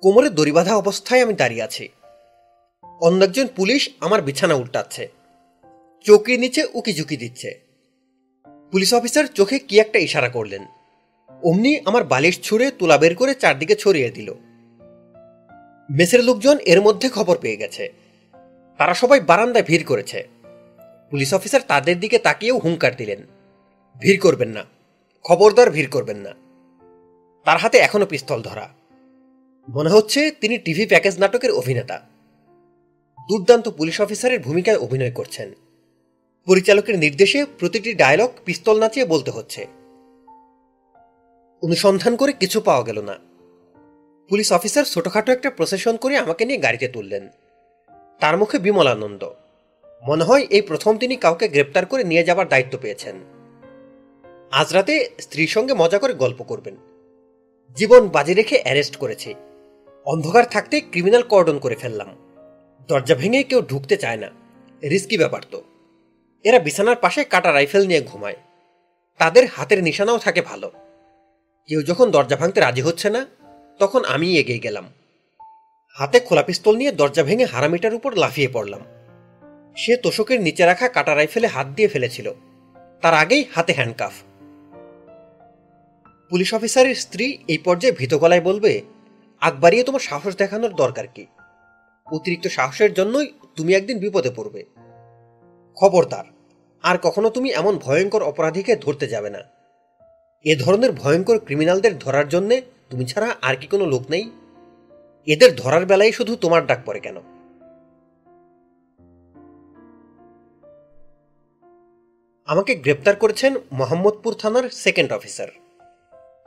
কোমরে 0.02 0.30
দড়ি 0.30 0.52
বাঁধা 0.52 0.76
অবস্থায় 0.76 1.22
আমি 1.22 1.34
দাঁড়িয়ে 1.34 1.62
আছি। 1.62 1.88
অন্য 3.00 3.24
একজন 3.24 3.46
পুলিশ 3.46 3.90
আমার 4.00 4.22
বিছানা 4.22 4.54
উল্টাচ্ছে। 4.54 5.08
চৌকির 6.04 6.40
নিচে 6.40 6.66
উকি 6.74 6.92
ঝুঁকি 6.92 7.16
দিচ্ছে। 7.16 7.60
পুলিশ 8.70 8.94
অফিসার 8.94 9.24
চোখে 9.24 9.58
কি 9.58 9.80
একটা 9.80 9.98
ইশারা 9.98 10.28
করলেন। 10.28 10.66
অমনি 11.42 11.80
আমার 11.84 12.04
বালিশ 12.04 12.40
ছুঁড়ে 12.40 12.70
তুলা 12.70 12.98
বের 12.98 13.14
করে 13.14 13.34
চারদিকে 13.34 13.76
ছড়িয়ে 13.76 14.10
দিল। 14.10 14.34
মেসের 15.90 16.24
লোকজন 16.24 16.58
এর 16.58 16.80
মধ্যে 16.80 17.08
খবর 17.08 17.38
পেয়ে 17.38 17.56
গেছে। 17.56 17.92
তারা 18.78 18.94
সবাই 18.94 19.20
বারান্দায় 19.20 19.64
ভিড় 19.64 19.84
করেছে। 19.84 20.28
পুলিশ 21.10 21.34
অফিসার 21.34 21.60
তাদের 21.68 22.00
দিকে 22.00 22.18
তাকিয়েও 22.18 22.58
হুঙ্কার 22.58 22.96
দিলেন। 22.96 23.26
ভিড় 23.98 24.18
করবেন 24.18 24.48
না। 24.48 24.64
খবরদার 25.22 25.70
ভিড় 25.70 25.90
করবেন 25.90 26.16
না। 26.16 26.30
তার 27.44 27.58
হাতে 27.58 27.78
এখনও 27.78 28.06
পিস্তল 28.06 28.42
ধরা। 28.42 28.79
মনে 29.74 29.90
হচ্ছে 29.90 30.30
তিনি 30.30 30.58
টিভি 30.58 30.86
প্যাকেজ 30.86 31.18
নাটকের 31.18 31.50
অভিনেতা। 31.50 32.00
দুর্দান্ত 33.28 33.68
পুলিশ 33.68 34.00
অফিসারের 34.00 34.40
ভূমিকায় 34.40 34.76
অভিনয় 34.76 35.10
করছেন। 35.10 35.52
পরিচালকের 36.46 36.98
নির্দেশে 36.98 37.44
প্রতিটি 37.58 37.94
ডায়লগ 37.94 38.30
পিস্তল 38.44 38.80
নাচিয়ে 38.80 39.06
বলতে 39.06 39.30
হচ্ছে। 39.30 39.66
অনুসন্ধান 41.62 42.16
করে 42.16 42.32
কিছু 42.32 42.60
পাওয়া 42.60 42.82
গেল 42.82 43.02
না। 43.02 43.18
পুলিশ 44.28 44.52
অফিসার 44.52 44.84
ছোটখাটো 44.84 45.32
একটা 45.32 45.50
প্রসেশন 45.50 45.96
করে 45.96 46.16
আমাকে 46.16 46.44
নিয়ে 46.44 46.58
গাড়িতে 46.58 46.88
তুললেন। 46.88 47.28
তার 48.20 48.36
মুখে 48.36 48.58
বিমল 48.58 48.86
আনন্দ। 48.86 49.30
মনে 50.06 50.24
হয় 50.24 50.46
এই 50.50 50.62
প্রথম 50.62 50.98
তিনি 50.98 51.16
কাউকে 51.16 51.48
গ্রেপ্তার 51.48 51.86
করে 51.86 52.04
নিয়ে 52.04 52.24
যাবার 52.24 52.48
দায়িত্ব 52.48 52.78
পেয়েছেন। 52.82 53.16
আজ 54.50 54.72
রাতে 54.72 55.10
স্ত্রীর 55.20 55.48
সঙ্গে 55.48 55.74
মজা 55.74 55.98
করে 55.98 56.14
গল্প 56.14 56.42
করবেন। 56.42 56.76
জীবন 57.76 58.08
বাজি 58.08 58.34
রেখে 58.34 58.60
অ্যারেস্ট 58.62 58.96
করেছি। 58.96 59.34
অন্ধকার 60.10 60.44
থাকতে 60.46 60.80
ক্রিমিনাল 60.80 61.22
কর্ডন 61.22 61.58
করে 61.58 61.74
ফেললাম। 61.74 62.08
দরজা 62.88 63.14
ভেঙে 63.14 63.42
কেউ 63.42 63.62
ঢুকতে 63.62 63.96
চায় 63.96 64.16
না। 64.16 64.30
রিস্কি 64.82 65.18
ব্যাপার 65.18 65.42
তো। 65.50 65.62
এরা 66.44 66.58
বিছানার 66.58 66.96
পাশে 66.96 67.24
কাটা 67.24 67.52
রাইফেল 67.52 67.86
নিয়ে 67.86 68.02
ঘুমায়। 68.02 68.36
তাদের 69.18 69.46
হাতের 69.46 69.82
নিশানাও 69.82 70.18
থাকে 70.18 70.42
ভালো। 70.42 70.70
কেউ 71.66 71.82
যখন 71.82 72.10
দরজা 72.10 72.36
ভাঙতে 72.36 72.60
রাজি 72.60 72.80
হচ্ছে 72.80 73.10
না, 73.10 73.26
তখন 73.78 74.04
আমি 74.04 74.36
এগিয়ে 74.36 74.58
গেলাম। 74.58 74.88
হাতে 75.96 76.20
খোলা 76.20 76.42
পিস্তল 76.42 76.76
নিয়ে 76.76 76.92
দরজা 76.92 77.22
ভেঙে 77.22 77.44
হারামিটার 77.44 77.94
উপর 77.94 78.14
লাফিয়ে 78.14 78.48
পড়লাম। 78.48 78.80
সে 79.76 79.96
তোষকের 79.96 80.40
নিচে 80.40 80.64
রাখা 80.64 80.88
কাটা 80.88 81.14
রাইফেলে 81.14 81.46
হাত 81.46 81.66
দিয়ে 81.66 81.88
ফেলেছিল। 81.88 82.32
তার 83.02 83.14
আগেই 83.14 83.44
হাতে 83.52 83.72
হ্যান্ডকাফ 83.72 84.12
পুলিশ 86.30 86.54
অফিসারের 86.54 86.94
স্ত্রী 86.94 87.38
এই 87.48 87.58
পর্যায়ে 87.58 87.94
ভীত 87.98 88.14
গলায় 88.14 88.40
বলবে 88.40 88.82
আগ 89.40 89.60
বাড়িয়ে 89.60 89.84
তোমার 89.84 90.00
সাহস 90.00 90.36
দেখানোর 90.36 90.74
দরকার 90.74 91.06
কি? 91.06 91.26
অতিরিক্ত 92.12 92.46
সাহসের 92.46 92.94
জন্যই 92.94 93.32
তুমি 93.56 93.74
একদিন 93.74 93.98
বিপদে 93.98 94.30
পড়বে। 94.36 94.64
খবরদার, 95.74 96.24
আর 96.82 96.98
কখনো 97.02 97.30
তুমি 97.30 97.50
এমন 97.50 97.78
ভয়ঙ্কর 97.78 98.22
অপরাধীকে 98.22 98.76
ধরতে 98.76 99.06
যাবে 99.06 99.30
না। 99.30 99.38
এ 100.44 100.56
ধরনের 100.56 100.92
ভয়ঙ্কর 100.92 101.38
ক্রিমিনালদের 101.38 101.98
ধরার 101.98 102.28
জন্যে 102.28 102.62
তুমি 102.90 103.04
ছাড়া 103.06 103.34
আর 103.42 103.56
কি 103.56 103.66
কোনো 103.66 103.86
লোক 103.86 104.02
নেই? 104.10 104.30
এদের 105.26 105.56
ধরার 105.56 105.86
বেলায় 105.86 106.12
শুধু 106.12 106.36
তোমার 106.36 106.66
ডাক 106.66 106.80
পড়ে 106.86 107.00
কেন? 107.00 107.16
আমাকে 112.46 112.74
গ্রেপ্তার 112.74 113.16
করেছেন 113.16 113.56
মোহাম্মদপুর 113.72 114.34
থানার 114.34 114.70
সেকেন্ড 114.70 115.12
অফিসার। 115.12 115.48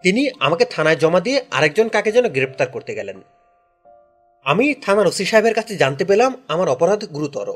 তিনি 0.03 0.29
আমাকে 0.39 0.65
থানায় 0.65 0.95
জমা 0.95 1.19
দিয়ে 1.19 1.45
আরেকজন 1.51 1.87
কাকে 1.87 2.11
যেন 2.11 2.29
গ্রেপ্তার 2.29 2.67
করতে 2.67 2.95
গেলেন। 2.95 3.21
আমি 4.43 4.75
থানার 4.81 5.07
ওসি 5.07 5.25
সাহেবের 5.25 5.53
কাছে 5.53 5.75
জানতে 5.75 6.05
পেলাম 6.05 6.33
আমার 6.47 6.69
অপরাধ 6.69 7.05
গুরুতর। 7.05 7.47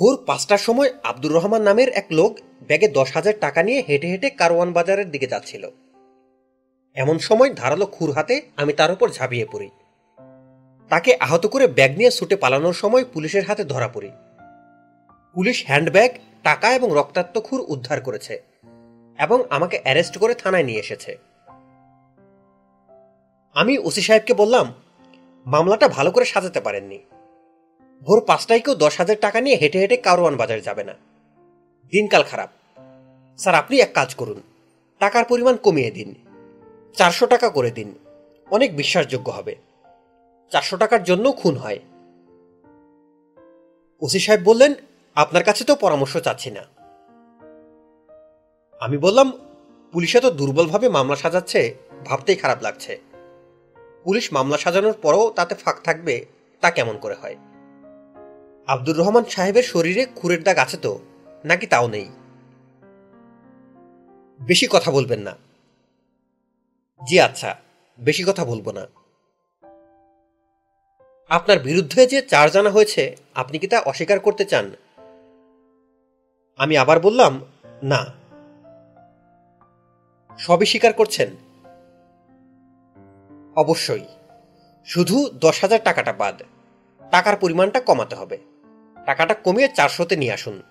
ভোর 0.00 0.24
পাঁচটার 0.26 0.58
সময় 0.58 0.90
আব্দুর 1.02 1.32
রহমান 1.32 1.62
নামের 1.62 1.88
এক 1.88 2.06
লোক 2.10 2.38
ব্যাগে 2.68 2.88
দশ 2.88 3.12
হাজার 3.12 3.34
টাকা 3.40 3.62
নিয়ে 3.62 3.84
হেঁটে 3.88 4.08
হেঁটে 4.08 4.30
কারওয়ান 4.30 4.72
বাজারের 4.72 5.10
দিকে 5.10 5.26
যাচ্ছিল। 5.26 5.70
এমন 6.94 7.18
সময় 7.18 7.50
ধারালো 7.54 7.86
খুর 7.86 8.12
হাতে 8.12 8.42
আমি 8.56 8.72
তার 8.72 8.90
উপর 8.92 9.08
ঝাঁপিয়ে 9.10 9.46
পড়ি। 9.52 9.70
তাকে 10.88 11.16
আহত 11.20 11.46
করে 11.46 11.66
ব্যাগ 11.66 11.96
নিয়ে 11.96 12.10
ছুটে 12.10 12.36
পালানোর 12.36 12.72
সময় 12.72 13.04
পুলিশের 13.04 13.44
হাতে 13.44 13.64
ধরা 13.64 13.88
পড়ি। 13.88 14.10
পুলিশ 15.34 15.64
হ্যান্ডব্যাগ, 15.66 16.10
টাকা 16.42 16.74
এবং 16.74 16.88
রক্তাক্ত 16.94 17.38
খুর 17.38 17.64
উদ্ধার 17.68 18.00
করেছে। 18.00 18.42
এবং 19.20 19.42
আমাকে 19.50 19.80
অ্যারেস্ট 19.82 20.18
করে 20.18 20.34
থানায় 20.34 20.62
নিয়ে 20.62 20.80
এসেছে। 20.80 21.18
আমি 23.54 23.78
ওসি 23.78 24.00
সাহেবকে 24.00 24.34
বললাম, 24.34 24.74
মামলাটা 25.46 25.88
ভালো 25.88 26.10
করে 26.10 26.24
সাজাতে 26.24 26.60
পারেননি। 26.60 26.98
ভোর 28.02 28.24
পাঁচটায় 28.26 28.60
কেউ 28.60 28.74
দশ 28.74 28.96
হাজার 28.98 29.16
টাকা 29.20 29.40
নিয়ে 29.40 29.56
হেঁটে 29.56 29.78
হেঁটে 29.78 29.96
কারওয়ান 29.96 30.36
বাজার 30.36 30.60
যাবে 30.60 30.84
না। 30.84 30.94
দিনকাল 31.90 32.22
খারাপ। 32.22 32.50
স্যার, 33.38 33.54
আপনি 33.54 33.80
এক 33.80 33.90
কাজ 33.94 34.14
করুন। 34.14 34.42
টাকার 34.98 35.24
পরিমাণ 35.24 35.56
কমিয়ে 35.56 35.90
দিন। 35.90 36.14
চারশো 36.96 37.26
টাকা 37.26 37.48
করে 37.50 37.70
দিন। 37.70 37.94
অনেক 38.50 38.76
বিশ্বাসযোগ্য 38.76 39.30
হবে। 39.30 39.56
চারশো 40.50 40.76
টাকার 40.76 41.04
জন্য 41.04 41.32
খুন 41.32 41.56
হয়। 41.56 41.78
ওসি 44.00 44.18
সাহেব 44.18 44.40
বললেন, 44.44 44.74
আপনার 45.14 45.44
কাছে 45.44 45.64
তো 45.64 45.74
পরামর্শ 45.74 46.16
চাচ্ছি 46.16 46.50
না। 46.50 46.75
আমি 48.80 48.98
বললাম, 48.98 49.32
পুলিশে 49.92 50.20
তো 50.20 50.30
দুর্বলভাবে 50.30 50.88
মামলা 50.88 51.16
সাজাচ্ছে, 51.16 51.74
ভাবতেই 52.04 52.36
খারাপ 52.36 52.62
লাগছে। 52.62 53.00
পুলিশ 54.04 54.32
মামলা 54.32 54.56
সাজানোর 54.56 54.92
পরও 54.92 55.30
তাতে 55.30 55.54
ফাঁক 55.54 55.80
থাকবে, 55.84 56.26
তা 56.60 56.70
কেমন 56.70 56.98
করে 56.98 57.14
হয়? 57.14 57.36
আব্দুর 58.66 58.96
রহমান 58.96 59.24
সাহেবের 59.24 59.62
শরীরে 59.62 60.06
খুরের 60.16 60.42
দাগ 60.42 60.58
আছে 60.58 60.76
তো, 60.76 60.98
নাকি 61.44 61.66
তাও 61.66 61.88
নেই? 61.88 62.08
বেশি 64.40 64.66
কথা 64.70 64.90
বলবেন 64.90 65.20
না। 65.20 65.36
জি 67.08 67.20
আচ্ছা 67.20 67.56
বেশি 67.98 68.24
কথা 68.24 68.44
বলব 68.44 68.70
না। 68.70 68.86
আপনার 71.28 71.58
বিরুদ্ধে 71.58 72.06
যে 72.06 72.22
চার 72.22 72.50
জানা 72.50 72.70
হয়েছে, 72.70 73.16
আপনি 73.34 73.58
কি 73.58 73.66
তা 73.66 73.80
অস্বীকার 73.80 74.20
করতে 74.20 74.44
চান? 74.44 74.70
আমি 76.56 76.76
আবার 76.76 77.00
বললাম, 77.00 77.40
না। 77.82 78.25
সবই 80.38 80.66
স্বীকার 80.66 80.92
করছেন? 80.92 81.30
অবশ্যই। 83.56 84.04
শুধু 84.86 85.30
দশ 85.34 85.60
হাজার 85.60 85.78
টাকাটা 85.84 86.12
বাদ। 86.12 86.42
টাকার 87.10 87.36
পরিমাণটা 87.36 87.80
কমাতে 87.80 88.16
হবে। 88.16 88.38
টাকাটা 89.06 89.34
কমিয়ে 89.34 89.68
চারশোতে 89.68 90.16
নিয়ে 90.16 90.32
আসুন। 90.32 90.62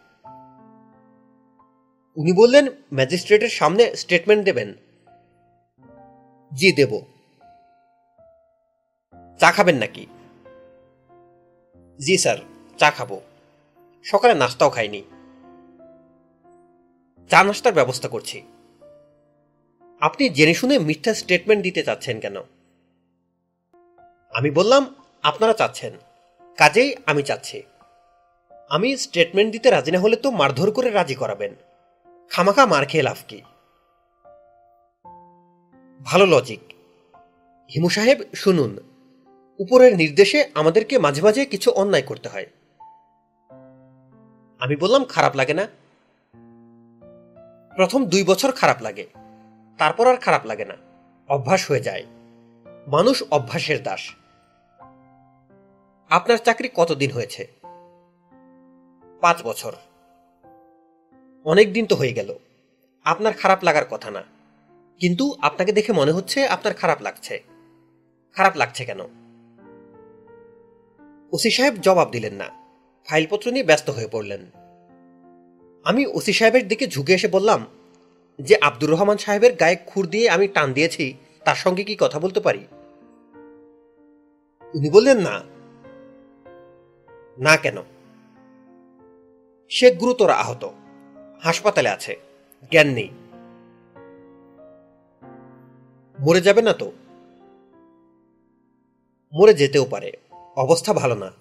উনি 2.16 2.34
বললেন, 2.34 2.68
ম্যাজিস্ট্রেটের 2.94 3.50
সামনে 3.50 3.96
স্টেটমেন্ট 3.96 4.46
দেবেন। 4.46 4.74
জি, 6.54 6.72
দেব। 6.72 7.02
চা 9.40 9.52
খাবেন 9.52 9.76
নাকি? 9.76 10.06
জি, 12.00 12.18
স্যার, 12.18 12.38
চা 12.78 12.92
খাব। 12.92 13.20
সকালে 14.04 14.34
নাস্তাও 14.34 14.70
খাইনি। 14.70 15.04
চা 17.30 17.44
নাস্তার 17.44 17.74
ব্যবস্থা 17.74 18.08
করছি। 18.08 18.44
আপনি 20.06 20.30
জেনে 20.30 20.54
শুনে 20.54 20.80
মিথ্যা 20.80 21.14
স্টেটমেন্ট 21.14 21.64
দিতে 21.64 21.84
চাচ্ছেন 21.84 22.20
কেন? 22.20 22.36
আমি 24.34 24.52
বললাম, 24.52 24.96
আপনারা 25.24 25.54
চাচ্ছেন। 25.54 25.94
কাজেই 26.58 26.96
আমি 27.06 27.24
চাচ্ছি। 27.24 27.64
আমি 28.70 28.98
স্টেটমেন্ট 28.98 29.52
দিতে 29.52 29.70
রাজি 29.70 29.92
না 29.92 30.00
হলে 30.00 30.16
তো 30.16 30.32
মারধর 30.32 30.72
করে 30.72 30.90
রাজি 30.90 31.16
করাবেন। 31.16 31.56
খামাখা 32.30 32.66
মার 32.66 32.86
খেয়ে 32.86 33.04
লাভ 33.04 33.18
কি? 33.28 33.42
ভালো 36.04 36.26
লজিক 36.26 36.60
হিমু 37.76 37.90
সাহেব, 37.90 38.18
শুনুন। 38.36 38.78
উপরের 39.60 39.96
নির্দেশে 39.96 40.50
আমাদেরকে 40.54 40.98
মাঝে 40.98 41.22
মাঝে 41.22 41.46
কিছু 41.46 41.72
অন্যায় 41.72 42.04
করতে 42.04 42.30
হয়। 42.30 42.46
আমি 44.60 44.76
বললাম, 44.76 45.06
খারাপ 45.06 45.36
লাগে 45.36 45.54
না। 45.54 45.68
প্রথম 47.76 48.06
দুই 48.06 48.24
বছর 48.24 48.52
খারাপ 48.52 48.82
লাগে। 48.82 49.08
তারপর 49.78 50.08
আর 50.08 50.18
খারাপ 50.18 50.46
লাগে 50.46 50.66
না। 50.66 50.74
অভ্যাস 51.30 51.72
হয়ে 51.72 51.80
যায়। 51.80 52.04
মানুষ 52.88 53.24
অভ্যাসের 53.32 53.84
দাস। 53.84 54.16
আপনার 56.10 56.38
চাকরি 56.38 56.70
কতদিন 56.76 57.12
হয়েছে? 57.12 57.48
পাঁচ 59.22 59.44
বছর। 59.44 59.76
অনেক 61.44 61.74
দিন 61.74 61.86
তো 61.86 61.96
হয়ে 61.96 62.14
গেল। 62.14 62.36
আপনার 63.04 63.34
খারাপ 63.34 63.64
লাগার 63.64 63.86
কথা 63.86 64.12
না। 64.12 64.24
কিন্তু 65.00 65.36
আপনাকে 65.42 65.72
দেখে 65.72 65.94
মনে 65.94 66.12
হচ্ছে 66.12 66.48
আপনার 66.48 66.74
খারাপ 66.74 67.02
লাগছে। 67.02 67.44
খারাপ 68.36 68.58
লাগছে 68.58 68.86
কেন? 68.86 69.00
ওসি 71.32 71.52
সাহেব 71.52 71.74
জবাব 71.74 72.10
দিলেন 72.12 72.34
না। 72.34 72.46
ফাইলপত্র 73.06 73.52
নিয়ে 73.52 73.66
ব্যস্ত 73.66 73.90
হয়ে 73.90 74.08
পড়লেন। 74.08 74.46
আমি 75.84 76.06
ওসি 76.06 76.34
সাহেবের 76.34 76.68
দিকে 76.68 76.88
ঝুঁকে 76.88 77.14
এসে 77.14 77.28
বললাম 77.28 77.66
যে 78.40 78.58
আব্দুর 78.62 78.92
রহমান 78.92 79.18
সাহেবের 79.18 79.54
গায়ে 79.54 79.76
খুর 79.76 80.08
দিয়ে 80.08 80.30
আমি 80.30 80.48
টান 80.48 80.74
দিয়েছি, 80.74 81.14
তার 81.46 81.56
সঙ্গে 81.56 81.84
কি 81.84 81.96
কথা 82.00 82.20
বলতে 82.20 82.40
পারি? 82.40 82.68
উনি 84.74 84.90
বললেন, 84.90 85.18
না। 85.18 85.42
না 87.38 87.58
কেন? 87.58 87.78
সে 89.70 89.92
গুরুতর 89.92 90.30
আহত। 90.30 90.70
হাসপাতালে 91.42 91.90
আছে। 91.90 92.16
জ্ঞান 92.72 92.88
নেই। 92.88 93.10
মরে 96.20 96.42
যাবে 96.42 96.62
না 96.62 96.74
তো? 96.74 96.92
মরে 99.34 99.54
যেতেও 99.54 99.86
পারে। 99.86 100.12
অবস্থা 100.56 100.94
ভালো 100.94 101.16
না। 101.16 101.32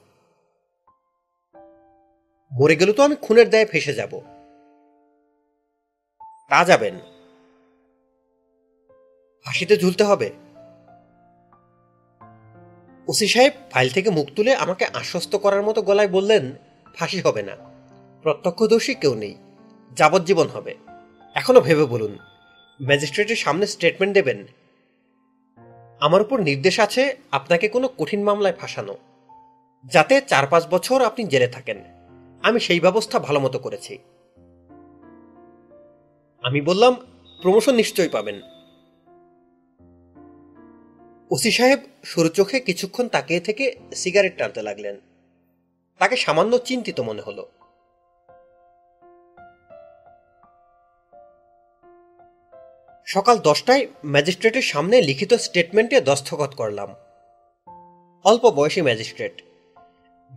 মরে 2.52 2.76
গেলে 2.76 2.92
তো 2.92 3.02
আমি 3.02 3.16
খুনের 3.22 3.50
দায়ে 3.50 3.66
ফেসে 3.66 3.94
যাব। 3.94 4.33
তা 6.48 6.64
যাবেন। 6.64 6.94
ফাঁসিতে 9.44 9.76
ঝুলতে 9.76 10.04
হবে। 10.04 10.30
ওসি 13.08 13.28
সাহেব 13.28 13.52
ফাইল 13.70 13.88
থেকে 13.90 14.10
মুখ 14.10 14.28
তুলে 14.36 14.54
আমাকে 14.54 14.84
আশ্বস্ত 14.84 15.36
করার 15.36 15.62
মতো 15.62 15.82
গলায় 15.82 16.08
বললেন, 16.08 16.52
ফাঁসি 16.94 17.20
হবে 17.20 17.42
না। 17.42 17.56
প্রত্যক্ষদর্শী 18.22 18.94
কেউ 18.94 19.14
নেই। 19.14 19.34
যাবজ্জীবন 19.96 20.48
হবে। 20.48 20.74
এখনও 21.34 21.60
ভেবে 21.60 21.84
বলুন। 21.84 22.18
ম্যাজিস্ট্রেটের 22.82 23.36
সামনে 23.36 23.66
স্টেটমেন্ট 23.66 24.14
দেবেন। 24.14 24.46
আমার 26.00 26.22
উপর 26.22 26.40
নির্দেশ 26.40 26.80
আছে 26.80 27.16
আপনাকে 27.30 27.68
কোনো 27.68 27.88
কঠিন 27.98 28.24
মামলায় 28.24 28.54
ফাঁসানো। 28.54 28.96
যাতে 29.84 30.20
চার 30.20 30.46
পাঁচ 30.46 30.66
বছর 30.66 31.04
আপনি 31.04 31.24
জেলে 31.26 31.48
থাকেন। 31.48 31.82
আমি 32.42 32.60
সেই 32.60 32.80
ব্যবস্থা 32.80 33.18
ভালো 33.18 33.40
মতো 33.40 33.58
করেছি। 33.58 33.98
আমি 36.44 36.60
বললাম 36.60 36.96
প্রমোশন 37.42 37.74
নিশ্চয়ই 37.74 38.08
পাবেন। 38.08 38.42
ওসি 41.30 41.50
সাহেব 41.50 41.78
সরু 42.04 42.28
চোখে 42.28 42.60
কিছুক্ষণ 42.60 43.08
তাকিয়ে 43.08 43.40
থেকে 43.40 43.76
সিগারেট 43.94 44.38
টানতে 44.38 44.62
লাগলেন। 44.62 45.00
তাকে 45.98 46.16
সামান্য 46.16 46.58
চিন্তিত 46.58 47.00
মনে 47.00 47.22
হলো। 47.22 47.50
সকাল 53.06 53.38
দশটায় 53.38 53.86
ম্যাজিস্ট্রেটের 54.04 54.62
সামনে 54.62 55.02
লিখিত 55.02 55.34
স্টেটমেন্টে 55.34 56.00
দস্তখত 56.00 56.54
করলাম। 56.54 56.94
অল্প 58.24 58.50
বয়সী 58.50 58.82
ম্যাজিস্ট্রেট। 58.82 59.42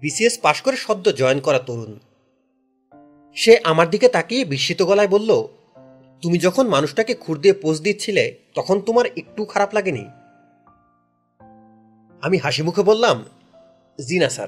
বিসিএস 0.02 0.40
পাশ 0.40 0.62
করে 0.62 0.78
সদ্য 0.78 1.16
জয়েন 1.16 1.40
করা 1.40 1.60
তরুণ। 1.60 2.00
সে 3.34 3.60
আমার 3.64 3.90
দিকে 3.90 4.08
তাকিয়ে 4.10 4.46
বিস্মিত 4.46 4.84
গলায় 4.84 5.08
বলল 5.08 5.57
তুমি 6.22 6.38
যখন 6.38 6.68
মানুষটাকে 6.68 7.16
খুর 7.16 7.42
দিয়ে 7.42 7.54
পোজ 7.54 7.82
দিচ্ছিলে, 7.82 8.36
তখন 8.56 8.82
তোমার 8.82 9.06
একটু 9.18 9.46
খারাপ 9.46 9.74
লাগেনি? 9.74 10.06
আমি 12.22 12.38
হাসি 12.38 12.64
মুখে 12.64 12.82
বললাম, 12.82 13.26
জি 14.08 14.20
না, 14.20 14.30
স্যার। 14.30 14.48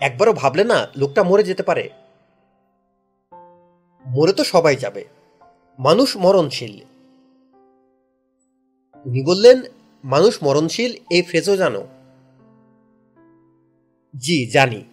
একবারও 0.00 0.32
ভাবলে 0.32 0.64
না, 0.64 0.88
লোকটা 0.96 1.22
মরে 1.22 1.42
যেতে 1.42 1.62
পারে। 1.62 1.90
মরে 4.06 4.32
তো 4.32 4.44
সবাই 4.44 4.76
যাবে। 4.76 5.04
মানুষ 5.78 6.16
মরণশীল। 6.16 6.80
উনি 9.06 9.24
বললেন, 9.24 9.62
মানুষ 10.04 10.42
মরণশীল 10.42 10.96
এই 11.10 11.22
ফ্রেজও 11.22 11.56
জানো। 11.56 11.86
জি, 14.16 14.46
জানি। 14.46 14.84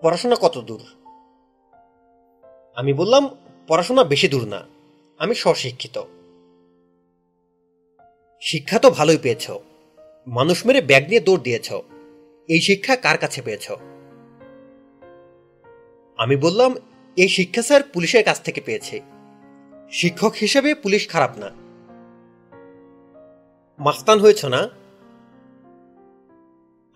পড়াশোনা 0.00 0.36
কত 0.40 0.58
দূর? 0.58 0.97
আমি 2.78 2.92
বললাম, 2.92 3.28
পড়াশোনা 3.68 4.04
বেশি 4.04 4.28
দূর 4.28 4.48
না, 4.48 4.62
আমি 5.18 5.34
স্বশিক্ষিত। 5.34 6.02
শিক্ষা 8.40 8.78
তো 8.78 8.90
ভালোই 8.90 9.18
পেয়েছ। 9.18 9.50
মানুষ 10.26 10.66
মেরে 10.66 10.80
ব্যাগ 10.80 11.08
নিয়ে 11.08 11.20
দৌড় 11.20 11.42
দিয়েছ। 11.42 11.72
এই 12.48 12.60
শিক্ষা 12.60 12.96
কার 12.96 13.18
কাছে 13.18 13.42
পেয়েছ? 13.42 13.70
আমি 16.16 16.36
বললাম, 16.36 16.74
এই 17.16 17.28
শিক্ষা 17.28 17.62
স্যার 17.62 17.82
পুলিশের 17.82 18.24
কাছ 18.24 18.42
থেকে 18.42 18.60
পেয়েছে। 18.60 19.00
শিক্ষক 19.90 20.32
হিসেবে 20.40 20.74
পুলিশ 20.74 21.08
খারাপ 21.08 21.38
না। 21.38 21.50
মাস্তান 23.78 24.18
হয়েছ 24.18 24.44
না? 24.44 24.68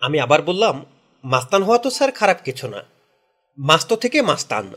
আমি 0.01 0.21
আবার 0.21 0.43
বললাম, 0.43 0.87
মাস্তান 1.25 1.63
হওয়া 1.63 1.79
তো 1.79 1.91
স্যার 1.91 2.13
খারাপ 2.13 2.37
কিছু 2.45 2.69
না। 2.69 2.85
মাস্ত 3.59 3.93
থেকে 3.93 4.23
মাস্তান। 4.23 4.73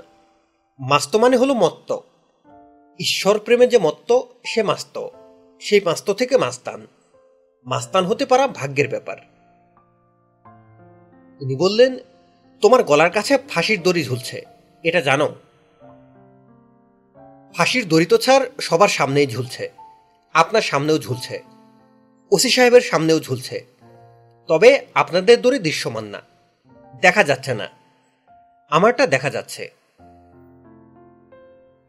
মাস্ত 0.79 1.15
মানে 1.15 1.37
হলো 1.37 1.53
মত্ত। 1.53 1.97
ঈশ্বর 2.99 3.39
প্রেমে 3.39 3.67
যে 3.67 3.77
মত্ত, 3.77 4.19
সে 4.45 4.63
মাস্ত। 4.63 5.07
সেই 5.59 5.81
মাস্ত 5.81 6.11
থেকে 6.11 6.37
মাস্তান। 6.37 6.87
মাস্তান 7.65 8.05
হতে 8.05 8.25
পারা 8.25 8.47
ভাগ্যের 8.47 8.89
ব্যাপার। 8.89 9.17
উনি 11.41 11.55
বললেন, 11.55 11.97
তোমার 12.61 12.83
গলার 12.83 13.11
কাছে 13.11 13.37
ফাঁসির 13.37 13.83
দড়ি 13.83 14.03
ঝুলছে, 14.03 14.41
এটা 14.83 15.01
জানো? 15.01 15.35
ফাঁসির 17.53 17.87
দড়ি 17.87 18.05
তো 18.05 18.17
ছাড় 18.17 18.45
সবার 18.61 18.87
সামনেই 18.87 19.27
ঝুলছে। 19.27 19.71
আপনার 20.33 20.61
সামনেও 20.61 20.99
ঝুলছে। 20.99 21.43
ওসি 22.31 22.49
সাহেবের 22.49 22.81
সামনেও 22.81 23.19
ঝুলছে। 23.19 23.65
তবে 24.47 24.85
আপনাদের 24.93 25.41
দড়ি 25.41 25.59
দৃশ্যমান 25.59 26.03
না। 26.03 26.21
দেখা 27.01 27.23
যাচ্ছে 27.23 27.53
না। 27.53 27.67
আমারটা 28.69 29.07
দেখা 29.07 29.29
যাচ্ছে। 29.29 29.74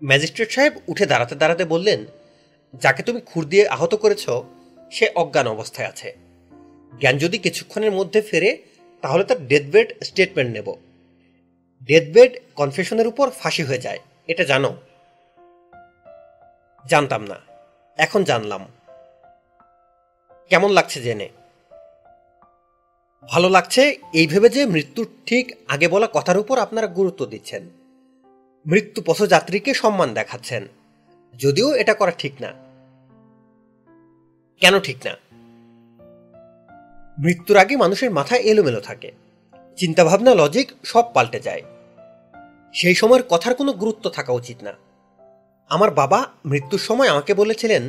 ম্যাজিস্ট্রেট 0.02 0.50
সাহেব 0.50 0.72
উঠে 0.88 1.06
দাঁড়াতে 1.06 1.34
দাঁড়াতে 1.34 1.64
বললেন, 1.64 2.06
যাকে 2.82 3.02
তুমি 3.02 3.20
খুর 3.20 3.44
দিয়ে 3.44 3.68
আহত 3.68 3.94
করেছ, 3.94 4.24
সে 4.90 5.06
অজ্ঞান 5.14 5.46
অবস্থায় 5.46 5.88
আছে। 5.88 6.12
জ্ঞান 7.00 7.18
যদি 7.18 7.38
কিছুক্ষণের 7.38 7.92
মধ্যে 7.92 8.20
ফেরে, 8.22 8.50
তাহলে 9.02 9.24
তার 9.24 9.46
ডেথবেড 9.46 9.88
স্টেটমেন্ট 10.04 10.50
নেব। 10.52 10.68
ডেথবেড 11.88 12.32
কনফেশনের 12.54 13.06
উপর 13.06 13.30
ফাঁসি 13.30 13.62
হয়ে 13.62 13.78
যায়, 13.78 13.98
এটা 14.28 14.44
জানো? 14.44 14.76
জানতাম 16.84 17.22
না, 17.24 17.38
এখন 17.98 18.24
জানলাম। 18.24 18.62
কেমন 20.50 20.70
লাগছে 20.72 21.02
জেনে? 21.02 21.28
ভালো 23.24 23.48
লাগছে, 23.48 23.82
এই 24.12 24.26
ভেবে 24.26 24.48
যে 24.48 24.66
মৃত্যুর 24.66 25.08
ঠিক 25.26 25.56
আগে 25.68 25.88
বলা 25.88 26.08
কথার 26.12 26.38
উপর 26.38 26.58
আপনারা 26.58 26.86
গুরুত্ব 26.86 27.26
দিচ্ছেন। 27.26 27.62
মৃত্যু 28.66 29.02
পথযাত্রীকে 29.06 29.74
সম্মান 29.74 30.14
দেখাচ্ছেন। 30.14 30.66
যদিও 31.38 31.74
এটা 31.74 31.94
করা 31.94 32.10
ঠিক 32.10 32.32
না। 32.40 32.52
কেন 34.60 34.80
ঠিক 34.80 34.96
না? 35.04 35.16
মৃত্যুর 37.18 37.56
আগে 37.56 37.76
মানুষের 37.76 38.10
মাথায় 38.10 38.40
এলোমেলো 38.40 38.80
থাকে। 38.80 39.12
চিন্তাভাবনা, 39.76 40.34
লজিক 40.34 40.72
সব 40.84 41.12
পাল্টে 41.12 41.40
যায়। 41.40 41.62
সেই 42.74 42.94
সময়ের 42.94 43.22
কথার 43.22 43.54
কোনো 43.54 43.72
গুরুত্ব 43.72 44.10
থাকা 44.10 44.32
উচিত 44.32 44.62
না। 44.62 44.72
আমার 45.68 45.90
বাবা 45.90 46.28
মৃত্যুর 46.46 46.80
সময় 46.80 47.08
আমাকে 47.08 47.34
বলেছিলেন, 47.34 47.88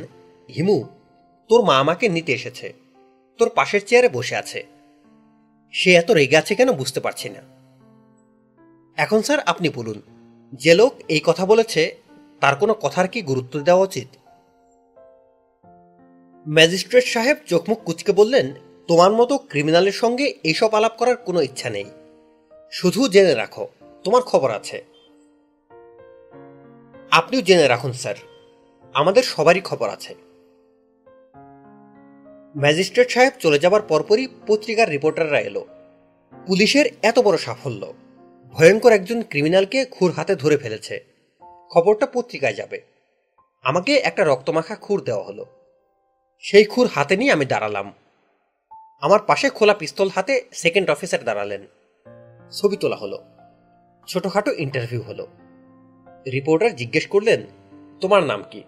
হিমু, 0.56 0.84
তোর 1.48 1.64
মা 1.64 1.78
আমাকে 1.78 2.08
নিতে 2.08 2.32
এসেছে। 2.32 2.72
তোর 3.38 3.50
পাশের 3.54 3.80
চেয়ারে 3.86 4.08
বসে 4.08 4.36
আছে। 4.36 4.66
সে 5.72 5.94
এত 5.94 6.10
রেগে 6.10 6.36
আছে 6.36 6.54
কেন 6.54 6.72
বুঝতে 6.72 7.00
পারছি 7.00 7.28
না। 7.28 7.40
এখন 8.96 9.22
স্যার 9.22 9.40
আপনি 9.40 9.68
বলুন 9.68 10.02
যে 10.52 10.74
লোক 10.74 10.92
এই 11.08 11.20
কথা 11.24 11.46
বলেছে, 11.46 11.96
তার 12.40 12.56
কোনো 12.56 12.74
কথার 12.74 13.08
কি 13.08 13.22
গুরুত্ব 13.22 13.60
দেওয়া 13.60 13.82
উচিত? 13.82 14.08
ম্যাজিস্ট্রেট 16.48 17.04
সাহেব 17.04 17.36
চোখমুখ 17.46 17.78
কুচকে 17.78 18.12
বললেন, 18.12 18.54
তোমার 18.88 19.12
মতো 19.12 19.38
ক্রিমিনালের 19.38 19.92
সঙ্গে 19.92 20.34
এইসব 20.44 20.74
আলাপ 20.74 20.92
করার 20.98 21.16
কোনো 21.16 21.40
ইচ্ছা 21.40 21.70
নেই। 21.70 21.84
শুধু 22.72 23.08
জেনে 23.08 23.34
রাখো, 23.34 23.68
তোমার 24.04 24.22
খবর 24.22 24.50
আছে। 24.50 24.84
আপনিও 27.10 27.42
জেনে 27.42 27.68
রাখুন, 27.68 27.92
স্যার। 27.92 28.14
আমাদের 28.94 29.22
সবারই 29.22 29.60
খবর 29.60 29.88
আছে। 29.88 30.14
ম্যাজিস্ট্রেট 32.56 33.10
সাহেব 33.10 33.32
চলে 33.38 33.58
যাবার 33.58 33.82
পরপরই 33.82 34.28
পত্রিকার 34.46 34.90
রিপোর্টাররা 34.90 35.40
এলো। 35.40 35.66
পুলিশের 36.46 36.86
এত 37.02 37.18
বড় 37.18 37.38
সাফল্য। 37.38 37.92
ভয়ঙ্কর 38.52 38.92
একজন 38.92 39.22
ক্রিমিনালকে 39.22 39.84
খুর 39.84 40.12
হাতে 40.12 40.36
ধরে 40.36 40.56
ফেলেছে। 40.56 41.04
খবরটা 41.70 42.06
পত্রিকায় 42.06 42.54
যাবে। 42.54 42.80
আমাকে 43.62 43.96
একটা 43.96 44.24
রক্তমাখা 44.24 44.76
খুর 44.76 45.04
দেওয়া 45.04 45.24
হলো। 45.24 45.46
সেই 46.38 46.64
খুর 46.64 46.86
হাতে 46.86 47.16
নিয়ে 47.16 47.32
আমি 47.32 47.46
দাঁড়ালাম। 47.46 47.92
আমার 49.00 49.20
পাশে 49.26 49.50
খোলা 49.50 49.74
পিস্তল 49.74 50.08
হাতে 50.14 50.44
সেকেন্ড 50.52 50.90
অফিসার 50.90 51.24
দাঁড়ালেন। 51.24 51.66
ছবি 52.50 52.76
তোলা 52.76 52.96
হলো। 52.96 53.24
ছোটখাটো 54.06 54.52
ইন্টারভিউ 54.52 55.02
হলো। 55.02 55.26
রিপোর্টার 56.32 56.76
জিজ্ঞেস 56.76 57.06
করলেন, 57.06 57.46
তোমার 58.00 58.22
নাম 58.22 58.44
কি? 58.50 58.62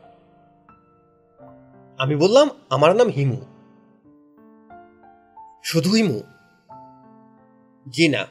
আমি 1.98 2.16
বললাম, 2.16 2.48
আমার 2.70 2.96
নাম 2.96 3.08
হিমু। 3.08 3.40
শুধু 5.64 5.90
হিমু? 5.90 6.22
জি 7.90 8.08
না 8.08 8.26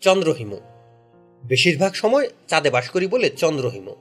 চন্দ্রহিমু 0.00 0.60
বেশিরভাগ 1.44 1.92
সময় 1.92 2.28
চাঁদে 2.48 2.70
বাস 2.70 2.88
করি 2.88 3.06
বলে 3.06 3.30
চন্দ্রহিমু 3.30 3.96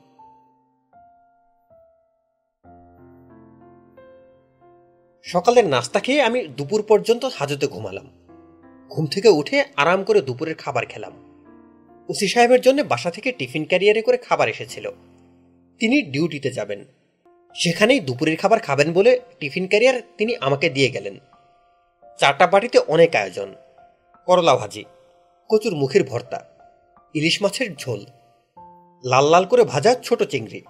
সকালের 5.23 5.67
নাস্তা 5.67 5.99
খেয়ে 5.99 6.21
আমি 6.21 6.47
দুপুর 6.47 6.83
পর্যন্ত 6.87 7.25
হাজতে 7.25 7.67
ঘুমালাম। 7.67 8.11
ঘুম 8.89 9.05
থেকে 9.05 9.29
উঠে 9.29 9.65
আরাম 9.75 10.03
করে 10.03 10.21
দুপুরের 10.21 10.55
খাবার 10.55 10.85
খেলাম। 10.85 11.13
ওসি 12.09 12.27
সাহেবের 12.27 12.61
জন্য 12.61 12.81
বাসা 12.81 13.11
থেকে 13.11 13.31
টিফিন 13.31 13.65
ক্যারিয়ারে 13.65 14.01
করে 14.01 14.17
খাবার 14.17 14.49
এসেছিল। 14.49 14.91
তিনি 15.79 16.01
ডিউটিতে 16.01 16.51
যাবেন। 16.51 16.85
সেখানেই 17.55 17.99
দুপুরের 17.99 18.37
খাবার 18.37 18.59
খাবেন 18.59 18.93
বলে 18.93 19.19
টিফিন 19.39 19.67
ক্যারিয়ার 19.67 20.01
তিনি 20.17 20.35
আমাকে 20.35 20.69
দিয়ে 20.69 20.89
গেলেন। 20.89 21.17
চারটা 22.17 22.47
বাটিতে 22.47 22.79
অনেক 22.79 23.15
আয়োজন। 23.15 23.55
করলা 24.25 24.55
ভাজি, 24.55 24.85
কচুর 25.49 25.75
মুখের 25.75 26.03
ভর্তা। 26.03 26.56
ইলিশ 27.17 27.41
মাছের 27.41 27.75
ঝোল। 27.75 28.05
লাল 29.03 29.29
লাল 29.29 29.45
করে 29.45 29.63
ভাজা 29.63 29.95
ছোট 29.95 30.23
চিংড়ি। 30.23 30.61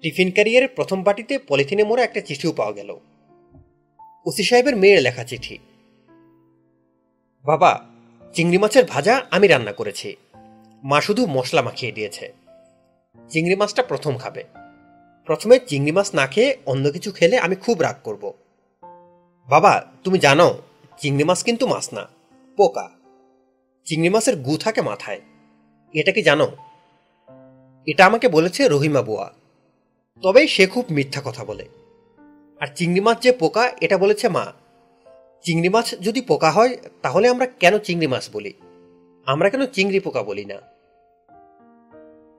টিফিন 0.00 0.30
ক্যারিয়ারের 0.30 0.68
প্রথম 0.68 1.02
বাটিতে 1.02 1.38
পলিথিনে 1.38 1.84
মোড়া 1.84 2.04
একটা 2.04 2.20
চিঠিও 2.20 2.52
পাওয়া 2.52 2.72
গেল। 2.72 2.98
ওসি 4.26 4.42
সাহেবের 4.42 4.76
মেয়ের 4.76 5.02
লেখা 5.02 5.24
চিঠি। 5.24 5.58
বাবা, 7.44 7.84
চিংড়ি 8.34 8.58
মাছের 8.58 8.84
ভাজা 8.84 9.22
আমি 9.30 9.48
রান্না 9.48 9.72
করেছি। 9.72 10.16
মা 10.84 11.00
শুধু 11.00 11.26
মশলা 11.26 11.62
মাখিয়ে 11.62 11.92
দিয়েছে। 11.92 12.32
চিংড়ি 13.28 13.56
মাছটা 13.56 13.82
প্রথম 13.82 14.16
খাবে। 14.16 14.44
প্রথমে 15.26 15.58
চিংড়ি 15.66 15.92
মাছ 15.92 16.14
না 16.14 16.26
খেয়ে 16.26 16.56
অন্য 16.66 16.90
কিছু 16.90 17.12
খেলে 17.12 17.38
আমি 17.38 17.56
খুব 17.56 17.80
রাগ 17.80 17.96
করব। 18.04 18.32
বাবা, 19.48 19.86
তুমি 20.04 20.18
জানো, 20.18 20.58
চিংড়ি 20.98 21.24
মাছ 21.24 21.44
কিন্তু 21.44 21.66
মাছ 21.66 21.92
না, 21.92 22.08
পোকা। 22.56 22.93
চিংড়ি 23.84 24.08
মাছের 24.08 24.36
গু 24.36 24.56
থাকে 24.56 24.82
মাথায়। 24.82 25.20
এটা 25.94 26.12
কি 26.12 26.22
জানো? 26.22 26.48
এটা 27.86 28.06
আমাকে 28.06 28.28
বলেছে 28.28 28.68
রহিমা 28.68 29.02
বুয়া। 29.02 29.32
তবে 30.22 30.46
সে 30.46 30.66
খুব 30.66 30.84
মিথ্যা 30.90 31.22
কথা 31.24 31.44
বলে। 31.44 31.68
আর 32.60 32.66
চিংড়ি 32.74 33.00
মাছ 33.00 33.20
যে 33.20 33.32
পোকা, 33.32 33.72
এটা 33.80 33.98
বলেছে 33.98 34.28
মা। 34.28 34.52
চিংড়ি 35.42 35.68
মাছ 35.68 36.00
যদি 36.00 36.20
পোকা 36.20 36.50
হয়, 36.50 36.76
তাহলে 37.02 37.28
আমরা 37.28 37.46
কেন 37.46 37.78
চিংড়ি 37.78 38.06
মাছ 38.06 38.30
বলি? 38.32 38.52
আমরা 39.26 39.50
কেন 39.50 39.66
চিংড়ি 39.66 40.00
পোকা 40.00 40.22
বলি 40.22 40.44
না? 40.44 40.56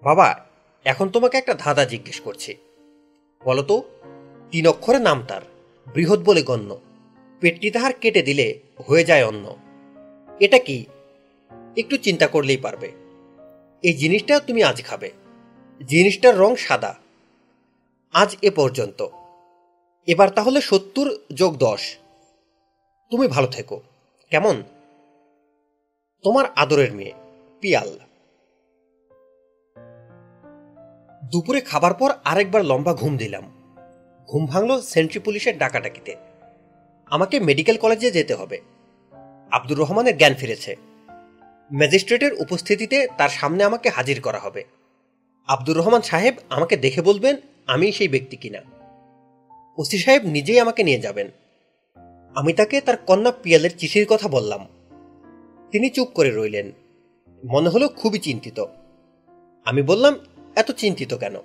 বাবা, 0.04 0.46
এখন 0.86 1.10
তোমাকে 1.10 1.38
একটা 1.38 1.54
ধাঁধা 1.54 1.86
জিজ্ঞেস 1.86 2.20
করছি। 2.20 2.56
বলতো 3.46 3.84
তিন 4.52 4.68
অক্ষরে 4.68 5.00
নাম 5.00 5.26
তার, 5.28 5.42
বৃহৎ 5.94 6.20
বলে 6.20 6.44
গণ্য। 6.44 6.80
পেটটি 7.40 7.72
তাহার 7.72 7.94
কেটে 7.94 8.22
দিলে 8.22 8.60
হয়ে 8.88 9.04
যায় 9.04 9.26
অন্য 9.26 9.58
এটা 10.40 10.60
কি? 10.60 10.86
একটু 11.78 11.98
চিন্তা 11.98 12.28
করলেই 12.28 12.58
পারবে। 12.58 12.92
এই 13.84 13.94
জিনিসটা 13.94 14.40
তুমি 14.40 14.64
আজ 14.64 14.84
খাবে। 14.84 15.12
জিনিসটার 15.88 16.38
রং 16.38 16.56
সাদা। 16.56 16.96
আজ 18.14 18.38
এ 18.42 18.50
পর্যন্ত। 18.50 19.08
এবার 20.08 20.30
তাহলে 20.30 20.62
সত্তর 20.62 21.16
যোগ 21.34 21.58
দশ। 21.58 21.98
তুমি 23.12 23.28
ভালো 23.28 23.48
থেকো। 23.48 23.82
কেমন? 24.30 24.64
তোমার 26.24 26.46
আদরের 26.56 26.94
মেয়ে, 26.94 27.14
পিয়াল। 27.62 28.00
দুপুরে 31.32 31.62
খাবার 31.62 31.94
পর 31.94 32.14
আরেকবার 32.24 32.66
লম্বা 32.66 32.94
ঘুম 32.94 33.18
দিলাম। 33.18 33.52
ঘুম 34.28 34.46
ভাঙল 34.46 34.82
সেন্ট্রি 34.82 35.20
পুলিশের 35.20 35.58
ডাকাডাকিতে। 35.58 36.16
আমাকে 37.06 37.40
মেডিকেল 37.40 37.78
কলেজে 37.78 38.12
যেতে 38.12 38.36
হবে। 38.36 38.62
আব্দুর 39.52 39.80
রহমানের 39.80 40.18
জ্ঞান 40.18 40.34
ফিরেছে। 40.34 40.76
ম্যাজিস্ট্রেটের 41.74 42.34
উপস্থিতিতে 42.34 43.08
তার 43.18 43.30
সামনে 43.30 43.64
আমাকে 43.64 43.90
হাজির 43.90 44.22
করা 44.22 44.40
হবে। 44.40 44.64
আব্দুর 45.48 45.78
রহমান 45.78 46.02
সাহেব 46.02 46.36
আমাকে 46.50 46.78
দেখে 46.78 47.02
বলবেন, 47.02 47.36
আমি 47.68 47.92
সেই 47.92 48.08
ব্যক্তি 48.08 48.38
কিনা? 48.38 48.62
ওসি 49.78 49.98
সাহেব 49.98 50.26
নিজেই 50.26 50.60
আমাকে 50.60 50.84
নিয়ে 50.84 51.00
যাবেন। 51.00 51.28
আমি 52.36 52.54
তাকে 52.54 52.82
তার 52.82 52.98
কন্যা 52.98 53.32
পিয়ালের 53.32 53.78
চিঠির 53.78 54.06
কথা 54.10 54.28
বললাম। 54.28 54.68
তিনি 55.72 55.90
চুপ 55.90 56.08
করে 56.08 56.32
রইলেন। 56.32 56.72
মনে 57.50 57.70
হলো 57.70 57.90
খুবই 57.90 58.20
চিন্তিত। 58.20 58.66
আমি 59.66 59.82
বললাম, 59.82 60.20
এত 60.56 60.72
চিন্তিত 60.72 61.14
কেন? 61.14 61.36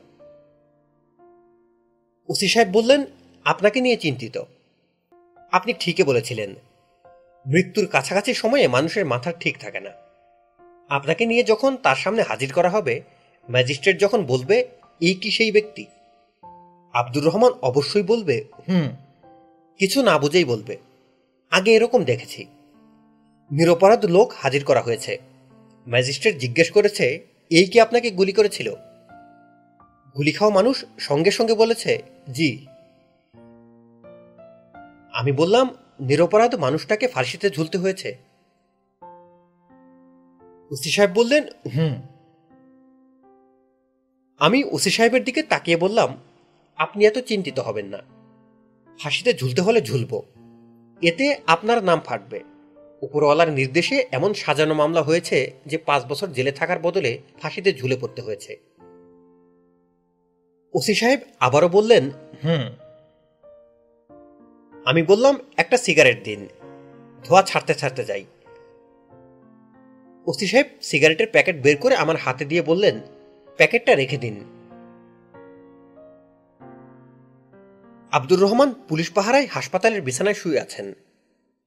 ওসি 2.28 2.48
সাহেব 2.48 2.68
বললেন, 2.72 3.04
আপনাকে 3.44 3.80
নিয়ে 3.80 3.96
চিন্তিত। 3.96 4.42
আপনি 5.52 5.72
ঠিকই 5.72 6.02
বলেছিলেন। 6.02 6.54
মৃত্যুর 7.46 7.86
কাছাকাছি 7.86 8.34
সময়ে 8.34 8.68
মানুষের 8.68 9.06
মাথা 9.06 9.32
ঠিক 9.32 9.58
থাকে 9.58 9.80
না। 9.80 10.09
আপনাকে 10.90 11.26
নিয়ে 11.26 11.42
যখন 11.42 11.76
তার 11.76 11.96
সামনে 11.96 12.22
হাজির 12.22 12.52
করা 12.52 12.68
হবে, 12.68 13.02
ম্যাজিস্ট্রেট 13.50 14.00
যখন 14.00 14.24
বলবে 14.24 14.68
এই 15.00 15.14
কি 15.14 15.30
সেই 15.30 15.52
ব্যক্তি? 15.52 15.86
আব্দুর 16.92 17.24
রহমান 17.24 17.52
অবশ্যই 17.62 18.02
বলবে, 18.02 18.44
হুম। 18.68 18.88
কিছু 19.78 20.02
না 20.02 20.18
বুঝেই 20.18 20.44
বলবে, 20.44 20.76
আগে 21.50 21.74
এরকম 21.74 22.04
দেখেছি। 22.04 22.46
নিরপরাধ 23.50 24.04
লোক 24.04 24.32
হাজির 24.36 24.64
করা 24.64 24.80
হয়েছে। 24.80 25.18
ম্যাজিস্ট্রেট 25.88 26.38
জিজ্ঞেস 26.38 26.70
করেছে, 26.70 27.26
এই 27.50 27.66
কি 27.66 27.80
আপনাকে 27.80 28.10
গুলি 28.10 28.32
করেছিল? 28.32 28.74
গুলি 30.16 30.32
খাওয়া 30.32 30.54
মানুষ 30.54 30.84
সঙ্গে 30.98 31.30
সঙ্গে 31.30 31.54
বলেছে, 31.54 32.02
জি। 32.32 32.66
আমি 35.12 35.32
বললাম, 35.32 35.74
নিরপরাধ 36.00 36.54
মানুষটাকে 36.54 37.08
ফাঁসিতে 37.08 37.50
ঝুলতে 37.50 37.78
হয়েছে। 37.78 38.29
ওসি 40.70 40.90
সাহেব 40.90 41.10
বললেন, 41.14 41.44
হুম। 41.76 42.02
আমি 44.38 44.64
ওসি 44.64 44.90
সাহেবের 44.90 45.24
দিকে 45.24 45.42
তাকিয়ে 45.42 45.76
বললাম, 45.76 46.16
আপনি 46.76 47.04
এত 47.04 47.18
চিন্তিত 47.18 47.58
হবেন 47.58 47.86
না। 47.86 47.98
ফাঁসিতে 48.98 49.34
ঝুলতে 49.34 49.60
হলে 49.60 49.82
ঝুলব। 49.82 50.22
এতে 51.02 51.36
আপনার 51.46 51.84
নাম 51.84 52.00
ফাটবে। 52.00 52.40
উপরওয়ালার 53.02 53.52
নির্দেশে 53.52 54.06
এমন 54.12 54.34
সাজানো 54.34 54.74
মামলা 54.74 55.02
হয়েছে 55.02 55.52
যে 55.66 55.78
পাঁচ 55.78 56.06
বছর 56.06 56.26
জেলে 56.26 56.52
থাকার 56.52 56.78
বদলে 56.78 57.18
ফাঁসিতে 57.42 57.72
ঝুলে 57.72 57.96
পড়তে 58.00 58.22
হয়েছে। 58.22 58.56
ওসি 60.74 60.94
সাহেব 60.94 61.20
আবারও 61.40 61.68
বললেন, 61.68 62.10
হুম। 62.44 62.74
আমি 64.84 65.02
বললাম, 65.02 65.38
একটা 65.56 65.76
সিগারেট 65.76 66.24
দিন। 66.24 66.48
ধোয়া 67.24 67.42
ছাড়তে 67.42 67.74
ছাড়তে 67.74 68.04
যাই। 68.04 68.24
ওসি 70.30 70.46
সাহেব 70.46 70.66
সিগারেটের 70.82 71.26
প্যাকেট 71.32 71.62
বের 71.62 71.76
করে 71.76 71.96
আমার 71.96 72.16
হাতে 72.16 72.44
দিয়ে 72.44 72.62
বললেন, 72.62 73.00
প্যাকেটটা 73.56 73.94
রেখে 73.94 74.16
দিন। 74.16 74.44
আব্দুর 78.12 78.40
রহমান 78.40 78.74
পুলিশ 78.88 79.10
পাহারায় 79.10 79.46
হাসপাতালের 79.46 80.02
বিছানায় 80.02 80.34
শুয়ে 80.34 80.60
আছেন। 80.60 80.92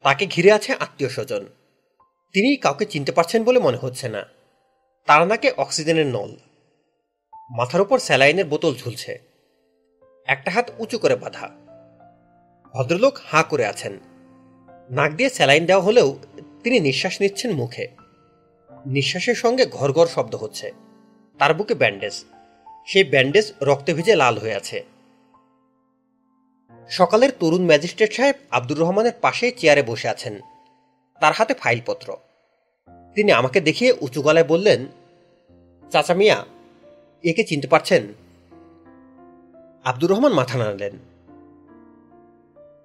তাকে 0.03 0.25
ঘিরে 0.25 0.51
আছে 0.51 0.73
আত্মীয় 0.73 1.09
স্বজন। 1.09 1.45
তিনি 2.33 2.55
কাউকে 2.55 2.85
চিনতে 2.85 3.11
পারছেন 3.11 3.43
বলে 3.43 3.59
মনে 3.59 3.77
হচ্ছে 3.77 4.09
না। 4.09 4.25
তার 5.05 5.27
নাকে 5.27 5.51
অক্সিজেনের 5.51 6.05
নল। 6.05 6.35
মাথার 7.49 7.81
উপর 7.81 7.99
স্যালাইনের 7.99 8.45
বোতল 8.45 8.75
ঝুলছে। 8.75 9.19
একটা 10.25 10.51
হাত 10.51 10.71
উঁচু 10.79 10.97
করে 10.97 11.15
বাঁধা। 11.15 11.49
ভদ্রলোক 12.73 13.17
হাঁ 13.25 13.43
করে 13.43 13.65
আছেন। 13.65 13.99
নাক 14.89 15.11
দিয়ে 15.11 15.29
স্যালাইন 15.29 15.65
দেওয়া 15.65 15.83
হলেও 15.83 16.19
তিনি 16.63 16.79
নিঃশ্বাস 16.79 17.21
নিচ্ছেন 17.21 17.51
মুখে। 17.51 18.02
নিঃশ্বাসের 18.85 19.35
সঙ্গে 19.35 19.65
ঘর 19.65 19.91
ঘর 19.91 20.07
শব্দ 20.07 20.35
হচ্ছে। 20.35 20.71
তার 21.37 21.53
বুকে 21.53 21.75
ব্যান্ডেজ। 21.75 22.25
সেই 22.87 23.03
ব্যান্ডেজ 23.03 23.53
রক্তে 23.61 23.93
ভিজে 23.93 24.15
লাল 24.15 24.37
হয়ে 24.37 24.55
আছে। 24.55 24.85
সকালের 26.89 27.29
তরুণ 27.39 27.65
ম্যাজিস্ট্রেট 27.65 28.13
সাহেব 28.13 28.35
আব্দুর 28.51 28.79
রহমানের 28.79 29.11
পাশে 29.21 29.51
চেয়ারে 29.51 29.83
বসে 29.83 30.09
আছেন। 30.09 30.39
তার 31.19 31.33
হাতে 31.33 31.53
ফাইলপত্র। 31.53 32.17
তিনি 33.15 33.31
আমাকে 33.31 33.61
দেখিয়ে 33.61 33.93
উঁচু 34.01 34.21
গলায় 34.21 34.45
বললেন, 34.45 34.85
চাচা 35.91 36.13
মিয়া 36.13 36.45
একে 37.23 37.43
চিনতে 37.43 37.67
পারছেন? 37.67 38.13
আব্দুর 39.83 40.11
রহমান 40.11 40.33
মাথা 40.33 40.57
নাড়লেন। 40.57 40.93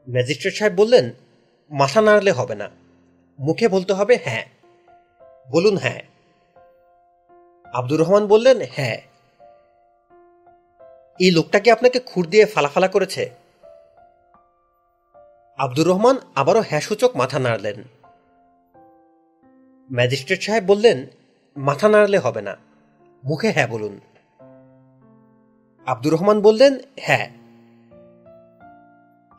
ম্যাজিস্ট্রেট 0.08 0.54
সাহেব 0.54 0.72
বললেন, 0.76 1.10
মাথা 1.70 2.00
নাড়লে 2.00 2.32
হবে 2.32 2.54
না। 2.54 2.70
মুখে 3.38 3.68
বলতে 3.68 3.92
হবে 3.92 4.18
হ্যাঁ। 4.24 4.57
বলুন 5.48 5.76
হ্যাঁ। 5.76 6.02
আব্দুর 7.74 8.00
রহমান 8.00 8.26
বললেন 8.26 8.58
হ্যাঁ। 8.76 8.98
এই 11.20 11.30
লোকটা 11.30 11.58
কি 11.58 11.70
আপনাকে 11.70 12.00
খুর 12.00 12.26
দিয়ে 12.26 12.46
ফালাফালা 12.46 12.88
করেছে? 12.88 13.30
আব্দুর 15.58 15.88
রহমান 15.88 16.16
আবারও 16.34 16.62
হ্যাঁ 16.68 16.80
সূচক 16.80 17.16
মাথা 17.16 17.38
নাড়লেন। 17.38 17.82
ম্যাজিস্ট্রেট 19.90 20.42
সাহেব 20.42 20.64
বললেন, 20.66 21.06
মাথা 21.56 21.88
নাড়লে 21.88 22.18
হবে 22.18 22.42
না, 22.42 22.56
মুখে 23.24 23.50
হ্যাঁ 23.50 23.66
বলুন। 23.66 24.00
আব্দুর 25.86 26.12
রহমান 26.12 26.40
বললেন 26.40 26.78
হ্যাঁ। 27.00 27.28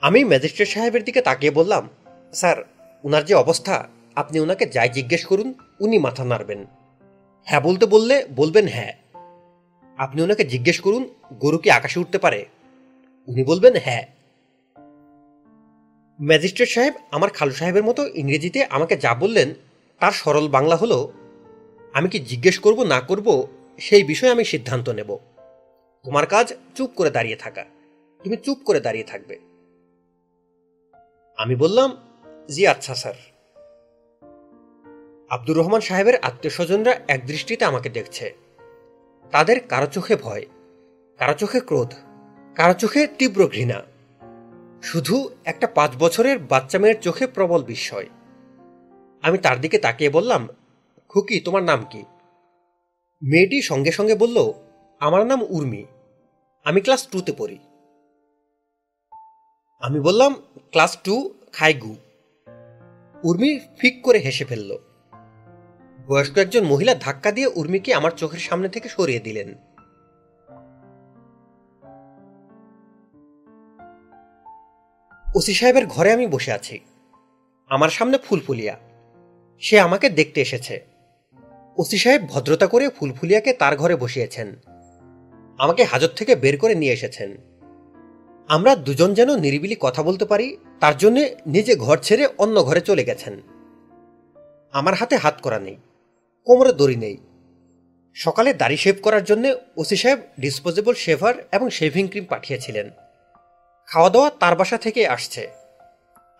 আমি 0.01 0.23
ম্যাজিস্ট্রেট 0.23 0.69
সাহেবের 0.69 1.03
দিকে 1.03 1.21
তাকিয়ে 1.21 1.51
বললাম, 1.51 1.89
স্যার, 2.33 2.57
উনার 3.03 3.25
যে 3.25 3.33
অবস্থা, 3.35 3.87
আপনি 4.15 4.39
ওনাকে 4.39 4.65
যাই 4.65 4.89
জিজ্ঞেস 4.89 5.25
করুন 5.25 5.53
উনি 5.79 5.97
মাথা 5.97 6.25
নাড়বেন। 6.25 6.65
হ্যাঁ 7.45 7.61
বলতে 7.61 7.85
বললে 7.85 8.27
বলবেন 8.35 8.67
হ্যাঁ। 8.67 8.93
আপনি 9.97 10.21
ওনাকে 10.21 10.43
জিজ্ঞেস 10.43 10.79
করুন, 10.79 11.09
গরু 11.33 11.57
কি 11.57 11.71
আকাশে 11.71 11.99
উঠতে 11.99 12.17
পারে? 12.17 12.45
উনি 13.27 13.43
বলবেন 13.43 13.73
হ্যাঁ। 13.77 14.05
ম্যাজিস্ট্রেট 16.21 16.69
সাহেব, 16.69 16.93
আমার 17.11 17.29
খালু 17.29 17.51
সাহেবের 17.51 17.83
মতো 17.83 18.07
ইংরেজিতে 18.07 18.65
আমাকে 18.65 18.97
যা 18.97 19.15
বললেন, 19.15 19.53
তার 19.99 20.11
সরল 20.11 20.47
বাংলা 20.47 20.75
হলো, 20.75 21.11
আমি 21.93 22.09
কি 22.09 22.19
জিজ্ঞেস 22.19 22.59
করব 22.59 22.83
না 22.83 23.01
করব, 23.01 23.47
সেই 23.79 24.03
বিষয়ে 24.03 24.29
আমি 24.29 24.45
সিদ্ধান্ত 24.45 24.89
নেব। 24.89 25.17
তোমার 26.03 26.25
কাজ 26.25 26.53
চুপ 26.75 26.89
করে 26.95 27.09
দাঁড়িয়ে 27.09 27.35
থাকা। 27.35 27.65
তুমি 28.23 28.37
চুপ 28.37 28.57
করে 28.65 28.79
দাঁড়িয়ে 28.79 29.05
থাকবে। 29.05 29.39
আমি 31.37 31.55
বললাম, 31.55 31.97
জি 32.49 32.67
আচ্ছা 32.67 32.95
স্যার। 32.95 33.13
আব্দুর 35.29 35.57
রহমান 35.57 35.81
সাহেবের 35.81 36.15
আত্মীয় 36.15 36.53
স্বজনরা 36.53 36.99
এক 37.07 37.25
দৃষ্টিতে 37.25 37.65
আমাকে 37.65 37.89
দেখছে। 37.89 38.35
তাদের 39.31 39.67
কারও 39.67 39.85
চোখে 39.85 40.15
ভয়, 40.15 40.45
কারও 41.17 41.33
চোখে 41.33 41.59
ক্রোধ, 41.59 41.93
কারও 42.55 42.73
চোখে 42.73 43.07
তীব্র 43.07 43.47
ঘৃণা। 43.47 43.83
শুধু 44.83 45.29
একটা 45.45 45.67
পাঁচ 45.67 45.91
বছরের 45.99 46.39
বাচ্চা 46.39 46.79
মেয়ের 46.79 46.99
চোখে 47.01 47.27
প্রবল 47.27 47.63
বিস্ময়। 47.63 48.07
আমি 49.21 49.37
তার 49.37 49.61
দিকে 49.61 49.77
তাকিয়ে 49.77 50.09
বললাম, 50.09 50.47
খুকি, 51.09 51.39
তোমার 51.39 51.63
নাম 51.63 51.85
কি? 51.89 52.03
মেয়েটি 53.21 53.61
সঙ্গে 53.61 53.91
সঙ্গে 53.91 54.15
বলল, 54.15 54.51
আমার 54.99 55.25
নাম 55.25 55.41
উর্মি। 55.49 55.85
আমি 56.63 56.81
ক্লাস 56.81 57.07
টুতে 57.07 57.33
পড়ি। 57.37 57.59
আমি 59.79 59.99
বললাম, 59.99 60.35
ক্লাস 60.71 60.97
টু 61.03 61.33
খাইগু। 61.51 61.95
উর্মি 63.23 63.59
ফিক 63.77 64.03
করে 64.03 64.19
হেসে 64.19 64.45
ফেলল। 64.45 64.77
বয়স্ক 66.09 66.37
একজন 66.37 66.63
মহিলা 66.63 66.95
ধাক্কা 66.95 67.31
দিয়ে 67.31 67.51
উর্মিকে 67.55 67.93
আমার 67.93 68.11
চোখের 68.11 68.39
সামনে 68.39 68.69
থেকে 68.69 68.89
সরিয়ে 68.89 69.19
দিলেন। 69.19 69.55
ওসি 75.35 75.53
সাহেবের 75.53 75.87
ঘরে 75.87 76.11
আমি 76.11 76.27
বসে 76.27 76.51
আছি। 76.51 76.79
আমার 77.69 77.89
সামনে 77.89 78.17
ফুলফুলিয়া। 78.17 78.79
সে 79.59 79.79
আমাকে 79.79 80.09
দেখতে 80.09 80.41
এসেছে। 80.41 80.85
ওসি 81.77 81.97
সাহেব 81.97 82.21
ভদ্রতা 82.29 82.67
করে 82.67 82.89
ফুলফুলিয়াকে 82.89 83.53
তার 83.53 83.77
ঘরে 83.77 83.95
বসিয়েছেন। 83.95 84.55
আমাকে 85.57 85.83
হাজত 85.83 86.09
থেকে 86.15 86.35
বের 86.35 86.57
করে 86.57 86.75
নিয়ে 86.75 86.93
এসেছেন। 86.93 87.37
আমরা 88.47 88.75
দুজন 88.75 89.13
যেন 89.13 89.35
নিরিবিলি 89.35 89.75
কথা 89.79 90.03
বলতে 90.03 90.25
পারি, 90.25 90.57
তার 90.79 90.97
জন্যে 90.97 91.35
নিজে 91.47 91.75
ঘর 91.75 91.97
ছেড়ে 91.97 92.27
অন্য 92.37 92.63
ঘরে 92.63 92.81
চলে 92.81 93.03
গেছেন। 93.03 93.41
আমার 94.71 94.93
হাতে 94.93 95.15
হাত 95.15 95.41
করা 95.41 95.59
নেই। 95.59 95.77
কোমরে 96.45 96.73
দড়ি 96.73 96.95
নেই। 96.95 97.17
সকালে 98.13 98.53
দাড়ি 98.53 98.77
শেভ 98.77 98.95
করার 99.01 99.23
জন্য 99.23 99.55
ওসি 99.77 99.95
সাহেব 99.95 100.19
ডিসপোজেবল 100.39 100.93
শেভার 100.93 101.33
এবং 101.51 101.69
শেভিং 101.69 102.07
ক্রিম 102.07 102.25
পাঠিয়েছিলেন। 102.25 102.89
খাওয়া 103.87 104.09
দাওয়া 104.09 104.29
তার 104.29 104.55
বাসা 104.55 104.77
থেকে 104.77 105.07
আসছে। 105.07 105.47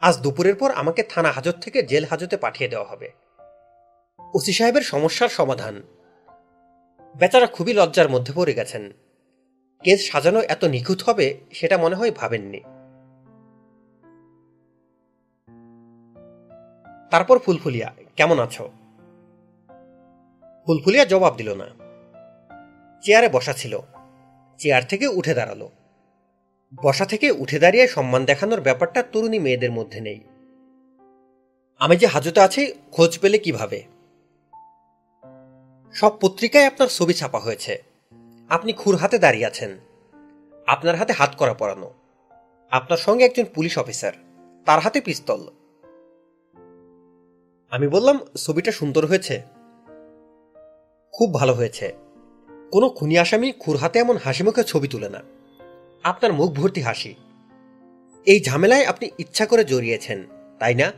আজ 0.02 0.18
দুপুরের 0.18 0.56
পর 0.56 0.72
আমাকে 0.72 1.03
থানা 1.03 1.32
হাজত 1.32 1.56
থেকে 1.61 1.84
জেল 1.84 2.06
হাজতে 2.06 2.38
পাঠিয়ে 2.38 2.69
দেওয়া 2.69 2.88
হবে। 2.88 3.11
ওসি 4.34 4.53
সাহেবের 4.53 4.82
সমস্যার 4.82 5.30
সমাধান। 5.30 5.84
বেচারা 7.18 7.48
খুবই 7.48 7.74
লজ্জার 7.74 8.10
মধ্যে 8.10 8.34
পড়ে 8.36 8.53
গেছেন। 8.53 8.92
কেস 9.84 10.11
সাজানো 10.11 10.42
এত 10.42 10.66
নিখুঁত 10.66 11.03
হবে 11.03 11.40
সেটা 11.52 11.78
মনে 11.78 11.95
হয় 11.95 12.11
ভাবেননি। 12.11 12.60
তারপর 17.11 17.40
ফুলফুলিয়া, 17.40 17.94
কেমন 18.16 18.40
আছো? 18.40 18.72
ফুলফুলিয়া 20.69 21.06
জবাব 21.06 21.35
দিল 21.35 21.56
না। 21.56 21.65
চেয়ারে 23.01 23.30
বসা 23.30 23.53
ছিল। 23.53 23.80
চেয়ার 24.57 24.85
থেকে 24.85 25.07
উঠে 25.07 25.33
দাঁড়াল। 25.33 25.67
বসা 26.83 27.06
থেকে 27.06 27.31
উঠে 27.31 27.59
দাঁড়িয়ে 27.59 27.88
সম্মান 27.88 28.25
দেখানোর 28.25 28.61
ব্যাপারটা 28.61 29.03
তরুণী 29.03 29.39
মেয়েদের 29.39 29.72
মধ্যে 29.72 30.01
নেই। 30.01 30.19
আমি 31.80 31.98
যে 31.98 32.07
হাজতে 32.07 32.39
আছি, 32.39 32.73
খোঁজ 32.91 33.19
পেলে 33.19 33.38
কীভাবে? 33.38 33.83
সব 35.93 36.19
পত্রিকায় 36.22 36.67
আপনার 36.67 36.88
ছবি 36.88 37.14
ছাপা 37.14 37.39
হয়েছে। 37.39 37.83
আপনি 38.49 38.73
খুর 38.73 38.95
হাতে 38.95 39.19
দাঁড়িয়ে 39.19 39.45
আছেন। 39.45 39.77
আপনার 40.67 40.95
হাতে 40.95 41.14
হাত 41.14 41.35
করা 41.38 41.53
পরানো। 41.53 41.93
আপনার 42.72 42.98
সঙ্গে 42.98 43.25
একজন 43.25 43.43
পুলিশ 43.43 43.77
অফিসার। 43.77 44.14
তার 44.65 44.80
হাতে 44.80 45.01
পিস্তল। 45.01 45.48
আমি 47.69 47.88
বললাম, 47.88 48.19
ছবিটা 48.38 48.72
সুন্দর 48.72 49.06
হয়েছে। 49.06 49.58
খুব 51.19 51.33
ভালো 51.33 51.53
হয়েছে। 51.53 51.93
কোনো 52.72 52.89
খুনি 52.89 53.17
আসামি 53.17 53.51
খুর 53.51 53.77
হাতে 53.77 53.99
এমন 53.99 54.17
হাসি 54.17 54.43
মুখে 54.43 54.64
ছবি 54.64 54.88
তুলে 54.88 55.09
না। 55.09 55.19
আপনার 56.03 56.33
মুখ 56.33 56.51
ভর্তি 56.51 56.81
হাসি। 56.81 57.15
এই 58.25 58.43
ঝামেলায় 58.43 58.85
আপনি 58.85 59.09
ইচ্ছা 59.17 59.45
করে 59.45 59.64
জড়িয়েছেন, 59.64 60.27
তাই 60.59 60.75
না? 60.75 60.91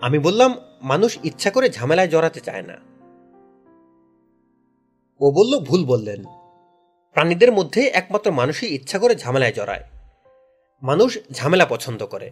আমি 0.00 0.18
বললাম, 0.18 0.54
মানুষ 0.82 1.18
ইচ্ছা 1.24 1.50
করে 1.50 1.70
ঝামেলায় 1.70 2.08
জড়াতে 2.08 2.40
চায় 2.40 2.62
না। 2.62 2.74
ও 5.20 5.30
বলল, 5.30 5.60
ভুল 5.60 5.84
বললেন। 5.84 6.24
প্রাণীদের 7.12 7.52
মধ্যে 7.52 7.86
একমাত্র 7.86 8.30
মানুষই 8.30 8.66
ইচ্ছা 8.66 8.98
করে 8.98 9.16
ঝামেলায় 9.16 9.52
জড়ায়। 9.52 9.84
মানুষ 10.82 11.18
ঝামেলা 11.32 11.66
পছন্দ 11.66 12.06
করে। 12.06 12.30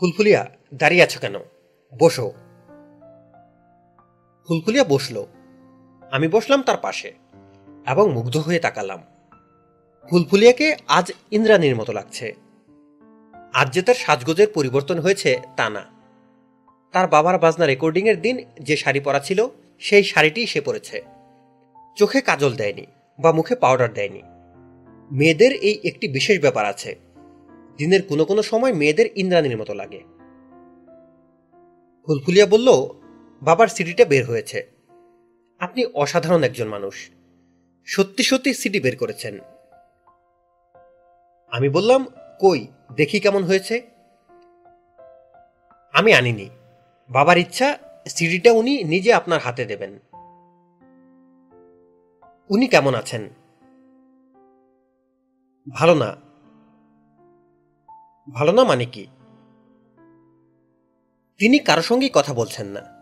ফুলফুলিয়া, 0.00 0.46
দাঁড়িয়ে 0.74 1.02
আছো 1.02 1.20
কেন? 1.20 1.34
বসো। 1.98 2.32
ফুলফুলিয়া 4.50 4.84
বসল। 4.84 5.26
আমি 6.10 6.28
বসলাম 6.28 6.62
তার 6.62 6.76
পাশে 6.82 7.14
এবং 7.86 8.12
মুগ্ধ 8.12 8.36
হয়ে 8.36 8.58
তাকালাম। 8.58 9.02
ফুলফুলিয়াকে 10.10 10.76
আজ 10.88 11.12
ইন্দ্রাণীর 11.30 11.76
মতো 11.76 11.92
লাগছে। 11.92 12.34
আজ 13.52 13.72
যে 13.72 13.82
তার 13.82 13.94
সাজগোজের 13.94 14.48
পরিবর্তন 14.54 14.98
হয়েছে 14.98 15.40
তা 15.56 15.70
না। 15.70 15.82
তার 16.92 17.08
বাবার 17.08 17.38
বাজনা 17.38 17.66
রেকর্ডিংয়ের 17.66 18.20
দিন 18.20 18.44
যে 18.62 18.76
শাড়ি 18.76 19.00
পরা 19.00 19.20
ছিল, 19.20 19.46
সেই 19.78 20.02
শাড়িটি 20.02 20.46
সে 20.46 20.60
পরেছে। 20.60 21.02
চোখে 21.96 22.20
কাজল 22.20 22.52
দেয়নি 22.52 22.86
বা 23.18 23.32
মুখে 23.32 23.54
পাউডার 23.54 23.92
দেয়নি। 23.92 24.22
মেয়েদের 25.12 25.52
এই 25.52 25.80
একটি 25.84 26.08
বিশেষ 26.08 26.40
ব্যাপার 26.40 26.66
আছে। 26.66 26.98
দিনের 27.76 28.02
কোনো 28.02 28.24
কোনো 28.24 28.42
সময় 28.42 28.72
মেয়েদের 28.72 29.06
ইন্দ্রাণীর 29.16 29.58
মতো 29.58 29.74
লাগে। 29.74 30.00
ফুলফুলিয়া 32.06 32.46
বলল 32.46 32.99
বাবার 33.42 33.68
সিডিটা 33.68 34.04
বের 34.04 34.26
হয়েছে। 34.26 34.70
আপনি 35.58 35.84
অসাধারণ 35.84 36.42
একজন 36.42 36.68
মানুষ। 36.68 37.10
সত্যি 37.84 38.22
সত্যি 38.22 38.54
সিডি 38.54 38.80
বের 38.80 38.96
করেছেন। 38.96 39.38
আমি 41.50 41.68
বললাম, 41.68 42.06
কই, 42.40 42.66
দেখি 42.96 43.20
কেমন 43.20 43.44
হয়েছে? 43.44 43.90
আমি 45.92 46.14
আনিনি। 46.14 46.48
বাবার 47.10 47.38
ইচ্ছা, 47.38 47.78
সিডিটা 48.08 48.52
উনি 48.52 48.84
নিজে 48.84 49.12
আপনার 49.12 49.40
হাতে 49.40 49.64
দেবেন। 49.64 49.98
উনি 52.50 52.66
কেমন 52.66 52.94
আছেন? 52.94 53.28
ভালো 55.70 55.94
না। 55.94 56.16
ভালো 58.30 58.52
না 58.52 58.64
মানে 58.64 58.84
কি? 58.84 59.06
তিনি 61.38 61.58
কারও 61.58 61.82
সঙ্গেই 61.82 62.10
কথা 62.12 62.34
বলছেন 62.34 62.66
না। 62.66 62.99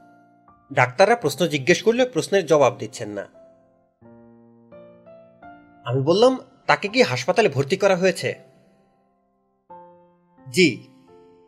ডাক্তাররা 0.73 1.17
প্রশ্ন 1.17 1.47
জিজ্ঞেস 1.47 1.83
করলে 1.83 2.05
প্রশ্নের 2.05 2.47
জবাব 2.47 2.77
দিচ্ছেন 2.79 3.09
না। 3.09 3.29
আমি 5.85 6.01
বললাম, 6.01 6.39
তাকে 6.67 6.89
কি 6.89 7.03
হাসপাতালে 7.03 7.49
ভর্তি 7.49 7.77
করা 7.77 7.97
হয়েছে? 7.97 8.35
জি, 10.51 10.89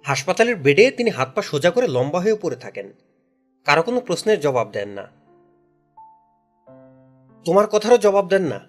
হাসপাতালের 0.05 0.57
বেডে 0.57 0.91
তিনি 0.91 1.11
হাত 1.11 1.29
পা 1.35 1.43
সোজা 1.43 1.71
করে 1.71 1.89
লম্বা 1.89 2.21
হয়ে 2.21 2.35
পড়ে 2.35 2.57
থাকেন। 2.57 2.93
কারও 3.65 3.83
কোনো 3.83 4.01
প্রশ্নের 4.01 4.41
জবাব 4.41 4.71
দেন 4.71 4.89
না। 4.89 5.03
তোমার 7.45 7.67
কথারও 7.67 7.99
জবাব 7.99 8.29
দেন 8.29 8.43
না? 8.43 8.61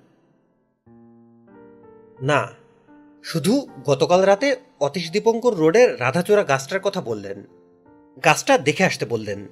না, 2.21 2.47
শুধু 3.23 3.67
গতকাল 3.85 4.21
রাতে 4.21 4.55
অতীশ 4.79 5.11
দীপঙ্কর 5.11 5.55
রোডের 5.55 5.99
রাধাচূড়া 5.99 6.43
গাছটার 6.43 6.79
কথা 6.79 7.01
বললেন। 7.01 7.43
গাছটা 8.25 8.57
দেখে 8.57 8.83
আসতে 8.83 9.05
বললেন। 9.05 9.47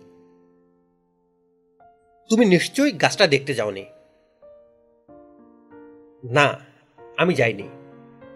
তুমি 2.29 2.45
নিশ্চয়ই 2.45 2.91
গাছটা 2.91 3.27
দেখতে 3.27 3.53
যাওনি। 3.53 3.85
না, 6.23 6.59
আমি 7.17 7.33
যাইনি। 7.33 7.69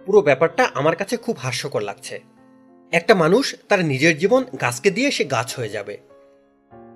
পুরো 0.06 0.22
ব্যাপারটা 0.22 0.72
আমার 0.74 0.96
কাছে 0.96 1.18
খুব 1.18 1.38
হাস্যকর 1.40 1.82
লাগছে। 1.82 2.22
একটা 2.92 3.16
মানুষ 3.16 3.56
তার 3.68 3.86
নিজের 3.86 4.18
জীবন 4.18 4.44
গাছকে 4.62 4.92
দিয়ে 4.92 5.12
সে 5.12 5.26
গাছ 5.26 5.60
হয়ে 5.60 5.70
যাবে। 5.70 5.98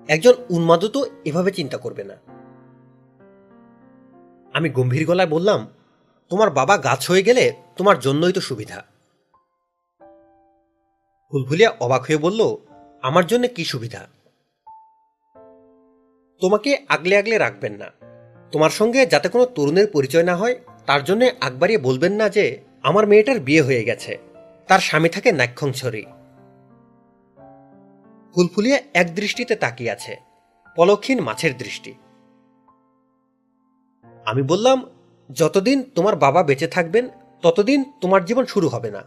একজন 0.07 0.33
উন্মাদ 0.49 0.85
তো 0.85 1.05
এভাবে 1.25 1.51
চিন্তা 1.51 1.77
করবে 1.77 2.03
না। 2.03 2.15
আমি 4.53 4.69
গম্ভীর 4.69 5.07
গলায় 5.07 5.29
বললাম, 5.29 5.67
তোমার 6.29 6.49
বাবা 6.49 6.77
গাছ 6.77 7.09
হয়ে 7.09 7.23
গেলে 7.23 7.53
তোমার 7.75 7.99
জন্যই 7.99 8.33
তো 8.33 8.41
সুবিধা। 8.41 8.83
ফুলফুলিয়া 11.31 11.75
অবাক 11.79 12.01
হয়ে 12.01 12.17
বলল, 12.17 12.57
আমার 13.01 13.27
জন্য 13.27 13.47
কি 13.47 13.65
সুবিধা? 13.65 14.16
তোমাকে 16.39 16.85
আগলে 16.89 17.17
আগলে 17.17 17.37
রাখবেন 17.37 17.73
না। 17.73 17.91
তোমার 18.51 18.69
সঙ্গে 18.69 19.05
যাতে 19.05 19.29
কোনো 19.29 19.45
তরুণের 19.45 19.87
পরিচয় 19.87 20.23
না 20.23 20.35
হয়, 20.35 20.55
তার 20.85 21.03
জন্য 21.03 21.25
আগবাড়িয়ে 21.41 21.79
বলবেন 21.79 22.13
না 22.13 22.29
যে, 22.29 22.61
আমার 22.83 23.07
মেয়েটার 23.07 23.39
বিয়ে 23.39 23.61
হয়ে 23.61 23.83
গেছে। 23.83 24.17
তার 24.67 24.79
স্বামী 24.79 25.09
থাকে 25.09 25.31
নাক্ষংছরি 25.31 26.05
ফুলফুলিয়া 28.35 28.79
এক 28.93 29.15
দৃষ্টিতে 29.15 29.55
তাকিয়ে 29.55 29.91
আছে। 29.91 30.17
পলক্ষীন 30.75 31.21
মাছের 31.21 31.57
দৃষ্টি। 31.57 31.93
আমি 34.25 34.41
বললাম, 34.41 34.89
যতদিন 35.31 35.83
তোমার 35.95 36.15
বাবা 36.15 36.43
বেঁচে 36.43 36.67
থাকবেন, 36.67 37.09
ততদিন 37.41 37.91
তোমার 38.01 38.25
জীবন 38.25 38.45
শুরু 38.45 38.69
হবে 38.69 38.91
না। 38.91 39.03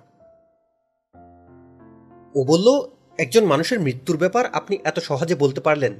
ও 2.34 2.44
বলল, 2.44 2.90
একজন 3.18 3.44
মানুষের 3.44 3.80
মৃত্যুর 3.80 4.16
ব্যাপার 4.16 4.46
আপনি 4.46 4.78
এত 4.84 4.98
সহজে 4.98 5.34
বলতে 5.34 5.60
পারলেন। 5.60 5.94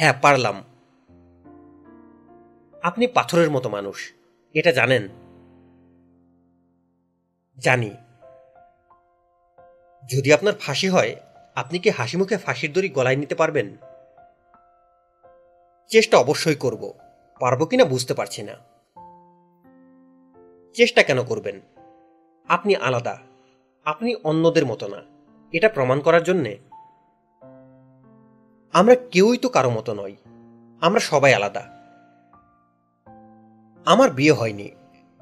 হ্যাঁ 0.00 0.14
পারলাম। 0.22 0.64
আপনি 2.82 3.06
পাথরের 3.06 3.50
মতো 3.50 3.68
মানুষ, 3.68 4.12
এটা 4.54 4.72
জানেন? 4.72 5.08
জানি। 7.58 7.90
যদি 10.08 10.32
আপনার 10.32 10.54
ফাঁসি 10.54 10.88
হয়, 10.88 11.16
আপনি 11.54 11.78
কি 11.78 11.90
হাসি 11.90 12.16
মুখে 12.16 12.36
ফাঁসির 12.36 12.72
দড়ি 12.72 12.88
গলায় 12.88 13.16
নিতে 13.16 13.34
পারবেন? 13.34 13.76
চেষ্টা 15.88 16.18
অবশ্যই 16.18 16.54
করব, 16.54 16.94
পারব 17.40 17.64
কিনা 17.64 17.84
বুঝতে 17.84 18.14
পারছি 18.14 18.42
না। 18.42 18.54
চেষ্টা 20.74 21.02
কেন 21.02 21.24
করবেন? 21.24 21.60
আপনি 22.48 22.76
আলাদা, 22.76 23.18
আপনি 23.84 24.14
অন্যদের 24.14 24.66
মতো 24.66 24.88
না, 24.88 25.02
এটা 25.52 25.68
প্রমাণ 25.68 26.00
করার 26.00 26.22
জন্যে। 26.22 26.69
আমরা 28.72 28.94
কেউই 28.94 29.38
তো 29.38 29.48
কারও 29.48 29.70
মতো 29.70 29.94
নই। 29.94 30.16
আমরা 30.80 31.00
সবাই 31.00 31.34
আলাদা। 31.34 31.60
আমার 33.84 34.10
বিয়ে 34.10 34.32
হয়নি। 34.32 34.70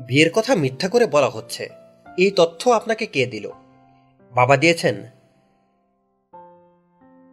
বিয়ের 0.00 0.30
কথা 0.32 0.54
মিথ্যা 0.54 0.88
করে 0.88 1.06
বলা 1.06 1.28
হচ্ছে। 1.28 1.68
এই 2.18 2.30
তথ্য 2.30 2.70
আপনাকে 2.70 3.06
কে 3.06 3.26
দিল? 3.26 3.50
বাবা 4.34 4.56
দিয়েছেন। 4.56 4.96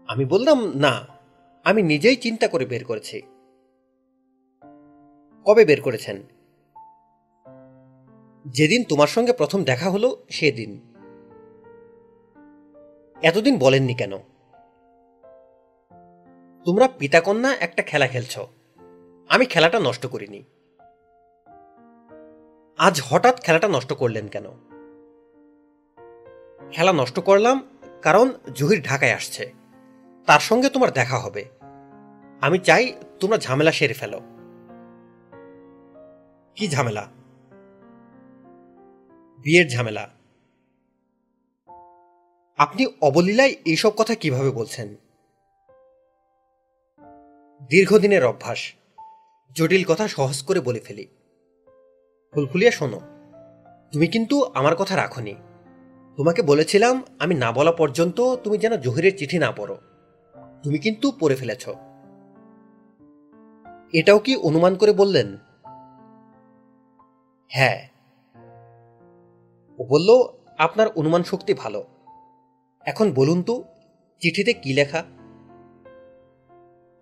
আমি 0.07 0.25
বললাম, 0.25 0.73
না, 0.75 1.07
আমি 1.63 1.81
নিজেই 1.81 2.15
চিন্তা 2.15 2.47
করে 2.47 2.65
বের 2.65 2.85
করেছি। 2.85 3.21
কবে 5.45 5.65
বের 5.65 5.81
করেছেন? 5.81 6.23
যেদিন 8.47 8.83
তোমার 8.83 9.07
সঙ্গে 9.07 9.33
প্রথম 9.33 9.63
দেখা 9.63 9.89
হলো, 9.89 10.25
সেদিন। 10.29 10.81
এতদিন 13.21 13.57
বলেননি 13.57 13.93
কেন? 13.93 14.34
তোমরা 16.65 16.87
পিতাকন্যা 16.87 17.55
একটা 17.55 17.83
খেলা 17.83 18.07
খেলছ। 18.07 18.39
আমি 19.29 19.45
খেলাটা 19.45 19.79
নষ্ট 19.79 20.05
করিনি। 20.05 20.43
আজ 22.77 23.01
হঠাৎ 23.05 23.41
খেলাটা 23.41 23.67
নষ্ট 23.67 23.93
করলেন 23.93 24.27
কেন? 24.27 24.45
খেলা 26.71 26.93
নষ্ট 26.93 27.19
করলাম 27.19 27.67
কারণ 28.01 28.33
জহির 28.55 28.81
ঢাকায় 28.81 29.13
আসছে। 29.13 29.53
তার 30.25 30.39
সঙ্গে 30.39 30.69
তোমার 30.69 30.91
দেখা 30.91 31.19
হবে। 31.19 31.45
আমি 32.41 32.59
চাই 32.59 32.93
তোমরা 33.19 33.37
ঝামেলা 33.37 33.71
সেরে 33.71 33.93
ফেলো। 33.93 34.19
কি 36.55 36.67
ঝামেলা? 36.67 37.07
বিয়ের 39.37 39.69
ঝামেলা। 39.69 40.09
আপনি 42.57 42.85
অবলীলায় 43.01 43.55
এইসব 43.65 43.91
কথা 43.97 44.15
কীভাবে 44.15 44.51
বলছেন? 44.51 44.95
দীর্ঘদিনের 47.69 48.25
অভ্যাস। 48.25 48.73
জটিল 49.51 49.83
কথা 49.83 50.07
সহজ 50.07 50.43
করে 50.43 50.59
বলে 50.59 50.79
ফেলি। 50.79 51.07
ফুলফুলিয়া, 52.33 52.71
শোনো, 52.71 52.99
তুমি 53.91 54.07
কিন্তু 54.07 54.43
আমার 54.43 54.75
কথা 54.75 54.95
রাখনি। 54.95 55.35
তোমাকে 56.17 56.41
বলেছিলাম 56.41 57.03
আমি 57.19 57.35
না 57.35 57.51
বলা 57.51 57.71
পর্যন্ত 57.71 58.35
তুমি 58.35 58.57
যেন 58.57 58.77
জহিরের 58.77 59.17
চিঠি 59.17 59.37
না 59.37 59.51
পড়ো। 59.51 59.77
তুমি 60.63 60.77
কিন্তু 60.77 61.11
পড়ে 61.19 61.35
ফেলেছ। 61.35 61.69
এটাও 63.93 64.19
কি 64.19 64.35
অনুমান 64.35 64.75
করে 64.75 64.93
বললেন? 64.93 65.37
হ্যাঁ। 67.47 67.87
ও 69.79 69.83
বলল, 69.83 70.27
আপনার 70.57 70.87
অনুমান 70.87 71.23
শক্তি 71.23 71.53
ভালো। 71.53 71.85
এখন 72.85 73.11
বলুন 73.11 73.43
তো, 73.43 73.63
চিঠিতে 74.19 74.53
কি 74.53 74.73
লেখা? 74.73 75.03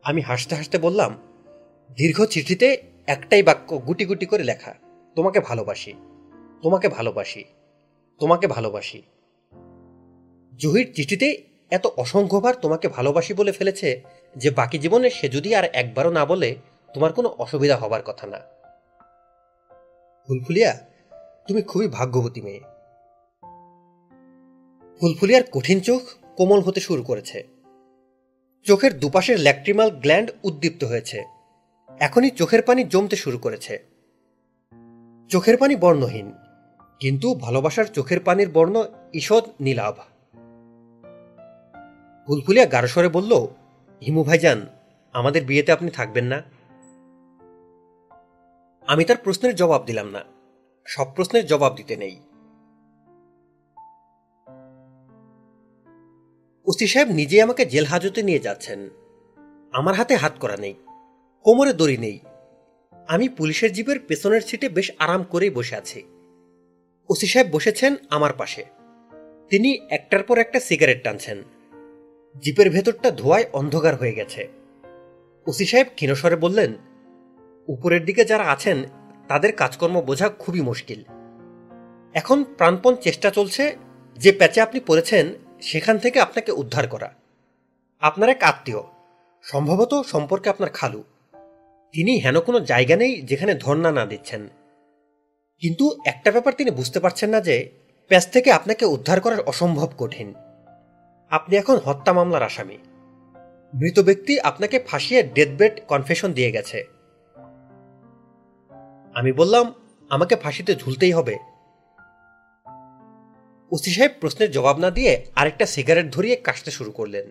আমি 0.03 0.21
হাসতে 0.21 0.55
হাসতে 0.55 0.77
বললাম, 0.77 1.17
দীর্ঘ 1.97 2.25
চিঠিতে 2.25 2.83
একটাই 3.07 3.43
বাক্য 3.43 3.77
গুটি 3.77 4.05
গুটি 4.05 4.25
করে 4.25 4.43
লেখা, 4.43 4.73
তোমাকে 5.15 5.39
ভালোবাসি 5.39 5.93
তোমাকে 6.61 6.87
ভালোবাসি 6.87 7.43
তোমাকে 8.19 8.47
ভালোবাসি। 8.47 9.01
জহির 10.59 10.93
চিঠিতে 10.93 11.43
এত 11.69 11.87
অসংখ্যবার 11.87 12.55
তোমাকে 12.55 12.87
ভালোবাসি 12.87 13.33
বলে 13.33 13.51
ফেলেছে 13.51 14.01
যে 14.35 14.49
বাকি 14.49 14.77
জীবনে 14.77 15.09
সে 15.09 15.29
যদি 15.29 15.55
আর 15.55 15.63
একবারও 15.63 16.11
না 16.11 16.25
বলে, 16.25 16.55
তোমার 16.93 17.13
কোনো 17.13 17.29
অসুবিধা 17.29 17.75
হবার 17.75 18.03
কথা 18.03 18.27
না। 18.27 18.39
ফুলফুলিয়া, 20.27 20.79
তুমি 21.47 21.61
খুবই 21.61 21.87
ভাগ্যবতী 21.87 22.41
মেয়ে। 22.41 22.59
ফুলফুলিয়ার 24.99 25.43
কঠিন 25.51 25.79
চোখ 25.79 26.01
কোমল 26.37 26.59
হতে 26.59 26.79
শুরু 26.79 27.03
করেছে। 27.03 27.52
চোখের 28.65 28.99
দুপাশের 28.99 29.39
ল্যাক্ট্রিমাল 29.39 29.89
গ্ল্যান্ড 29.89 30.31
উদ্দীপ্ত 30.43 30.83
হয়েছে। 30.83 31.23
এখনই 31.99 32.29
চোখের 32.29 32.61
পানি 32.61 32.83
জমতে 32.83 33.15
শুরু 33.15 33.37
করেছে। 33.37 33.85
চোখের 35.29 35.57
পানি 35.57 35.75
বর্ণহীন, 35.75 36.31
কিন্তু 36.99 37.35
ভালোবাসার 37.35 37.85
চোখের 37.85 38.19
পানির 38.19 38.49
বর্ণ 38.49 38.83
ঈষৎ 39.13 39.45
নীলাভ। 39.61 39.95
ফুলফুলিয়া 42.27 42.65
গারস্বরে 42.65 43.07
বলল, 43.07 43.33
হিমু 44.01 44.23
ভাইজান, 44.23 44.65
আমাদের 45.13 45.45
বিয়েতে 45.45 45.71
আপনি 45.71 45.91
থাকবেন 45.91 46.25
না? 46.25 46.43
আমি 48.87 49.03
তার 49.03 49.17
প্রশ্নের 49.17 49.55
জবাব 49.55 49.85
দিলাম 49.85 50.07
না। 50.09 50.21
সব 50.85 51.07
প্রশ্নের 51.15 51.45
জবাব 51.45 51.75
দিতে 51.75 51.95
নেই। 51.95 52.19
ওসি 56.65 56.87
সাহেব 56.87 57.07
নিজে 57.09 57.41
আমাকে 57.41 57.65
জেল 57.65 57.85
হাজতে 57.85 58.23
নিয়ে 58.23 58.39
যাচ্ছেন। 58.39 58.89
আমার 59.73 59.95
হাতে 59.95 60.15
হাত 60.15 60.33
করা 60.39 60.57
নেই, 60.57 60.73
কোমরে 61.45 61.73
দড়ি 61.73 61.97
নেই। 61.97 62.19
আমি 63.07 63.29
পুলিশের 63.29 63.73
জিপের 63.73 63.99
পেছনের 63.99 64.41
সিটে 64.41 64.69
বেশ 64.69 64.91
আরাম 64.99 65.23
করেই 65.23 65.49
বসে 65.49 65.75
আছি। 65.75 66.03
ওসি 67.09 67.27
সাহেব 67.27 67.47
বসেছেন 67.51 67.95
আমার 68.09 68.33
পাশে। 68.33 68.65
তিনি 69.49 69.79
একটার 69.89 70.23
পর 70.23 70.37
একটা 70.37 70.59
সিগারেট 70.59 71.03
টানছেন। 71.03 71.43
জিপের 72.41 72.69
ভেতরটা 72.69 73.11
ধোয়ায় 73.11 73.45
অন্ধকার 73.53 73.95
হয়ে 73.95 74.11
গেছে। 74.11 74.47
ওসি 75.47 75.65
সাহেব 75.65 75.87
ক্ষীণস্বরে 75.95 76.35
বললেন, 76.35 76.73
উপরের 77.67 78.05
দিকে 78.05 78.25
যারা 78.25 78.43
আছেন, 78.43 78.83
তাদের 79.27 79.55
কাজকর্ম 79.55 80.01
বোঝা 80.01 80.29
খুবই 80.29 80.61
মুশকিল। 80.61 81.03
এখন 82.13 82.43
প্রাণপণ 82.43 82.95
চেষ্টা 82.95 83.29
চলছে, 83.29 83.75
যে 84.17 84.31
প্যাচে 84.31 84.61
আপনি 84.61 84.79
পড়েছেন 84.79 85.25
সেখান 85.63 85.97
থেকে 85.97 86.19
আপনাকে 86.19 86.51
উদ্ধার 86.51 86.87
করা। 86.87 87.13
আপনার 88.01 88.29
এক 88.29 88.43
আত্মীয়, 88.43 88.77
সম্ভবত 89.41 90.01
সম্পর্কে 90.01 90.49
আপনার 90.49 90.69
খালু। 90.69 91.03
তিনি 91.91 92.17
হেন 92.17 92.39
কোনো 92.39 92.59
জায়গা 92.59 92.95
নেই 92.95 93.21
যেখানে 93.21 93.55
ধর্ণা 93.55 93.91
না 93.91 94.05
দিচ্ছেন। 94.05 94.49
কিন্তু 95.59 95.97
একটা 96.05 96.31
ব্যাপার 96.31 96.53
তিনি 96.53 96.71
বুঝতে 96.71 96.99
পারছেন 96.99 97.29
না 97.29 97.41
যে, 97.41 97.69
প্যাচ 98.07 98.27
থেকে 98.27 98.51
আপনাকে 98.51 98.85
উদ্ধার 98.85 99.21
করার 99.21 99.39
অসম্ভব 99.39 99.91
কঠিন। 99.97 100.33
আপনি 101.29 101.57
এখন 101.57 101.75
হত্যা 101.75 102.13
মামলার 102.13 102.43
আসামি। 102.43 102.77
মৃত 103.73 103.99
ব্যক্তি 103.99 104.39
আপনাকে 104.39 104.79
ফাঁসিয়ে 104.79 105.23
ডেথ 105.23 105.49
বেড 105.57 105.81
কনফেশন 105.87 106.33
দিয়ে 106.33 106.51
গেছে। 106.51 106.83
আমি 109.13 109.31
বললাম, 109.31 109.73
আমাকে 110.09 110.35
ফাঁসিতে 110.35 110.75
ঝুলতেই 110.75 111.11
হবে। 111.11 111.52
ওসি 113.73 113.91
সাহেব 113.91 114.11
প্রশ্নের 114.19 114.51
জবাব 114.51 114.77
না 114.77 114.91
দিয়ে 114.91 115.25
আরেকটা 115.35 115.65
সিগারেট 115.65 116.11
ধরিয়ে 116.11 116.35
কাশতে 116.35 116.71
শুরু 116.71 116.91
করলেন। 116.91 117.29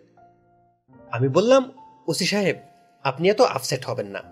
আমি 1.10 1.28
বললাম, 1.28 1.72
ওসি 2.08 2.26
সাহেব, 2.26 2.56
আপনি 3.02 3.28
এত 3.28 3.40
আপসেট 3.40 3.84
হবেন 3.84 4.06
না। 4.06 4.22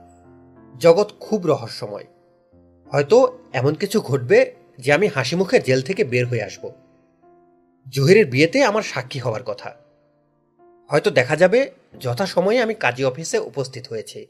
জগৎ 0.78 1.12
খুব 1.20 1.46
রহস্যময়। 1.46 2.06
হয়তো 2.92 3.38
এমন 3.52 3.74
কিছু 3.74 4.00
ঘটবে 4.00 4.54
যে 4.78 4.92
আমি 4.92 5.06
হাসি 5.06 5.36
মুখে 5.36 5.60
জেল 5.60 5.82
থেকে 5.82 6.04
বের 6.04 6.26
হয়ে 6.26 6.42
আসব। 6.42 6.72
জহিরের 7.88 8.26
বিয়েতে 8.26 8.64
আমার 8.64 8.82
সাক্ষী 8.82 9.18
হওয়ার 9.18 9.42
কথা। 9.42 9.74
হয়তো 10.88 11.10
দেখা 11.10 11.36
যাবে 11.36 11.70
যথাসময়ে 12.00 12.60
আমি 12.60 12.74
কাজী 12.74 13.04
অফিসে 13.04 13.38
উপস্থিত 13.38 13.88
হয়েছি। 13.88 14.26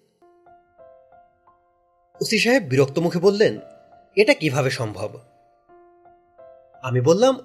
ওসি 2.21 2.39
সাহেব 2.39 2.63
বিরক্ত 2.63 2.99
মুখে 2.99 3.19
বললেন, 3.19 3.59
এটা 4.17 4.35
কীভাবে 4.35 4.71
সম্ভব? 4.71 5.19
আমি 6.83 7.01
বললাম 7.01 7.39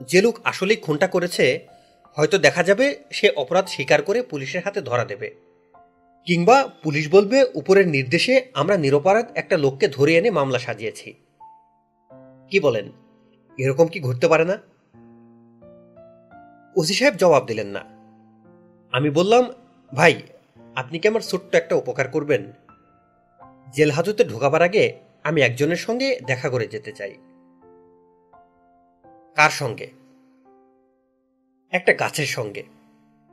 যে 0.00 0.22
লোক 0.22 0.38
আসলেই 0.44 0.76
খুনটা 0.76 1.06
করেছে, 1.06 1.66
হয়তো 2.14 2.38
দেখা 2.38 2.62
যাবে 2.62 2.96
সে 3.10 3.30
অপরাধ 3.30 3.66
স্বীকার 3.66 4.02
করে 4.02 4.22
পুলিশের 4.22 4.62
হাতে 4.64 4.80
ধরা 4.80 5.04
দেবে। 5.04 5.34
কিংবা 6.24 6.68
পুলিশ 6.82 7.08
বলবে, 7.10 7.44
উপরের 7.54 7.88
নির্দেশে 7.88 8.46
আমরা 8.54 8.76
নিরপরাধ 8.76 9.26
একটা 9.34 9.56
লোককে 9.56 9.88
ধরে 9.88 10.14
এনে 10.14 10.30
মামলা 10.30 10.58
সাজিয়েছি। 10.58 11.14
কি 12.50 12.60
বলেন? 12.60 12.92
এরকম 13.58 13.86
কি 13.86 14.00
ঘটতে 14.00 14.28
পারে 14.28 14.44
না? 14.44 14.58
ওসি 16.76 16.94
সাহেব 16.94 17.14
জবাব 17.14 17.46
দিলেন 17.46 17.66
না। 17.66 17.80
আমি 18.92 19.10
বললাম, 19.10 19.52
ভাই, 19.94 20.22
আপনি 20.74 20.98
কি 20.98 21.08
আমার 21.08 21.20
ছোট্ট 21.20 21.54
একটা 21.54 21.74
উপকার 21.74 22.08
করবেন? 22.08 22.52
জেল 23.74 23.90
হাজতে 23.90 24.24
ঢোকাবার 24.24 24.62
আগে 24.62 24.92
আমি 25.24 25.40
একজনের 25.40 25.76
সঙ্গে 25.76 26.20
দেখা 26.26 26.48
করে 26.48 26.66
যেতে 26.66 26.92
চাই। 26.92 27.14
কার 29.36 29.50
সঙ্গে? 29.50 29.90
একটা 31.70 31.92
গাছের 31.92 32.26
সঙ্গে। 32.26 32.62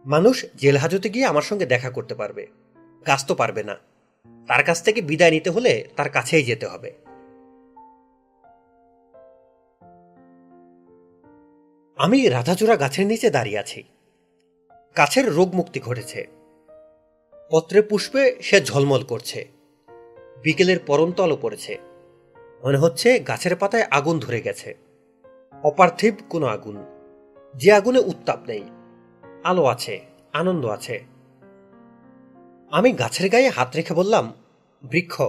মানুষ 0.06 0.46
জেল 0.56 0.78
হাজতে 0.78 1.10
গিয়ে 1.10 1.26
আমার 1.26 1.42
সঙ্গে 1.42 1.66
দেখা 1.66 1.90
করতে 1.90 2.16
পারবে। 2.16 2.48
গাছ 3.08 3.26
তো 3.26 3.36
পারবে 3.36 3.64
না। 3.64 3.76
তার 4.48 4.64
কাছ 4.64 4.84
থেকে 4.84 5.02
বিদায় 5.02 5.32
নিতে 5.32 5.50
হলে 5.50 5.88
তার 5.96 6.10
কাছেই 6.10 6.44
যেতে 6.44 6.68
হবে। 6.68 6.94
আমি 11.98 12.28
রাধাচূড়া 12.28 12.76
গাছের 12.76 13.08
নিচে 13.08 13.30
দাঁড়িয়ে 13.30 13.60
আছি। 13.60 13.84
গাছের 14.98 15.34
রোগ 15.34 15.56
মুক্তি 15.56 15.80
ঘটেছে। 15.80 16.28
পত্রে 17.52 17.82
পুষ্পে 17.82 18.36
সে 18.42 18.62
ঝলমল 18.62 19.04
করছে। 19.04 19.48
বিকেলের 20.44 20.80
পরন্ত 20.80 21.22
আলো 21.22 21.38
পড়েছে। 21.42 21.78
মনে 22.64 22.78
হচ্ছে 22.78 23.20
গাছের 23.20 23.56
পাতায় 23.56 23.84
আগুন 23.84 24.20
ধরে 24.20 24.42
গেছে। 24.42 24.89
অপার্থিব 25.64 26.16
কোনো 26.30 26.48
আগুন। 26.48 26.86
যে 27.56 27.72
আগুনে 27.72 28.00
উত্তাপ 28.00 28.40
নেই। 28.48 28.64
আলো 29.44 29.66
আছে, 29.66 30.06
আনন্দ 30.34 30.66
আছে। 30.66 31.06
আমি 32.72 32.92
গাছের 32.92 33.30
গায়ে 33.30 33.50
হাত 33.50 33.76
রেখে 33.76 33.94
বললাম, 33.94 34.34
বৃক্ষ, 34.84 35.22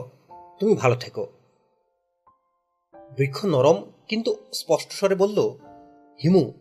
তুমি 0.60 0.74
ভালো 0.74 0.94
থেকো। 0.94 1.26
বৃক্ষ 3.16 3.44
নরম 3.44 3.84
কিন্তু 4.08 4.36
স্পষ্ট 4.52 4.92
স্বরে 4.92 5.14
বলল, 5.14 5.38
হিমু, 6.22 6.52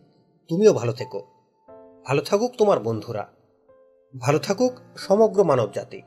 তুমিও 0.48 0.72
ভালো 0.72 0.92
থেকো। 0.92 1.26
ভালো 2.06 2.22
থাকুক 2.22 2.52
তোমার 2.58 2.80
বন্ধুরা। 2.80 3.28
ভালো 4.18 4.38
থাকুক 4.38 4.72
সমগ্র 4.96 5.44
মানব 5.44 5.70
জাতি 5.72 6.02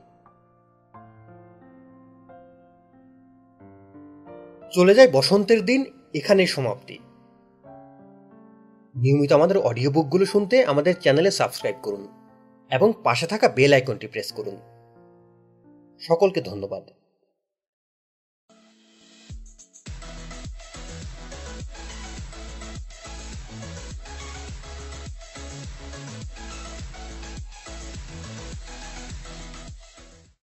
চলে 4.72 4.94
যায় 4.94 5.10
বসন্তের 5.12 5.64
দিন, 5.64 5.84
এখানেই 6.14 6.46
সমাপ্তি। 6.46 6.98
নিয়মিত 8.96 9.32
আমাদের 9.32 9.58
অডিও 9.58 9.90
বুকগুলো 9.90 10.24
শুনতে 10.24 10.64
আমাদের 10.64 10.94
চ্যানেলে 11.00 11.30
সাবস্ক্রাইব 11.30 11.76
করুন 11.82 12.08
এবং 12.70 12.92
পাশে 13.04 13.26
থাকা 13.26 13.48
বেল 13.48 13.72
আইকনটি 13.72 14.06
প্রেস 14.06 14.32
করুন। 14.32 14.56
সকলকে 16.00 16.40
ধন্যবাদ। 16.40 16.90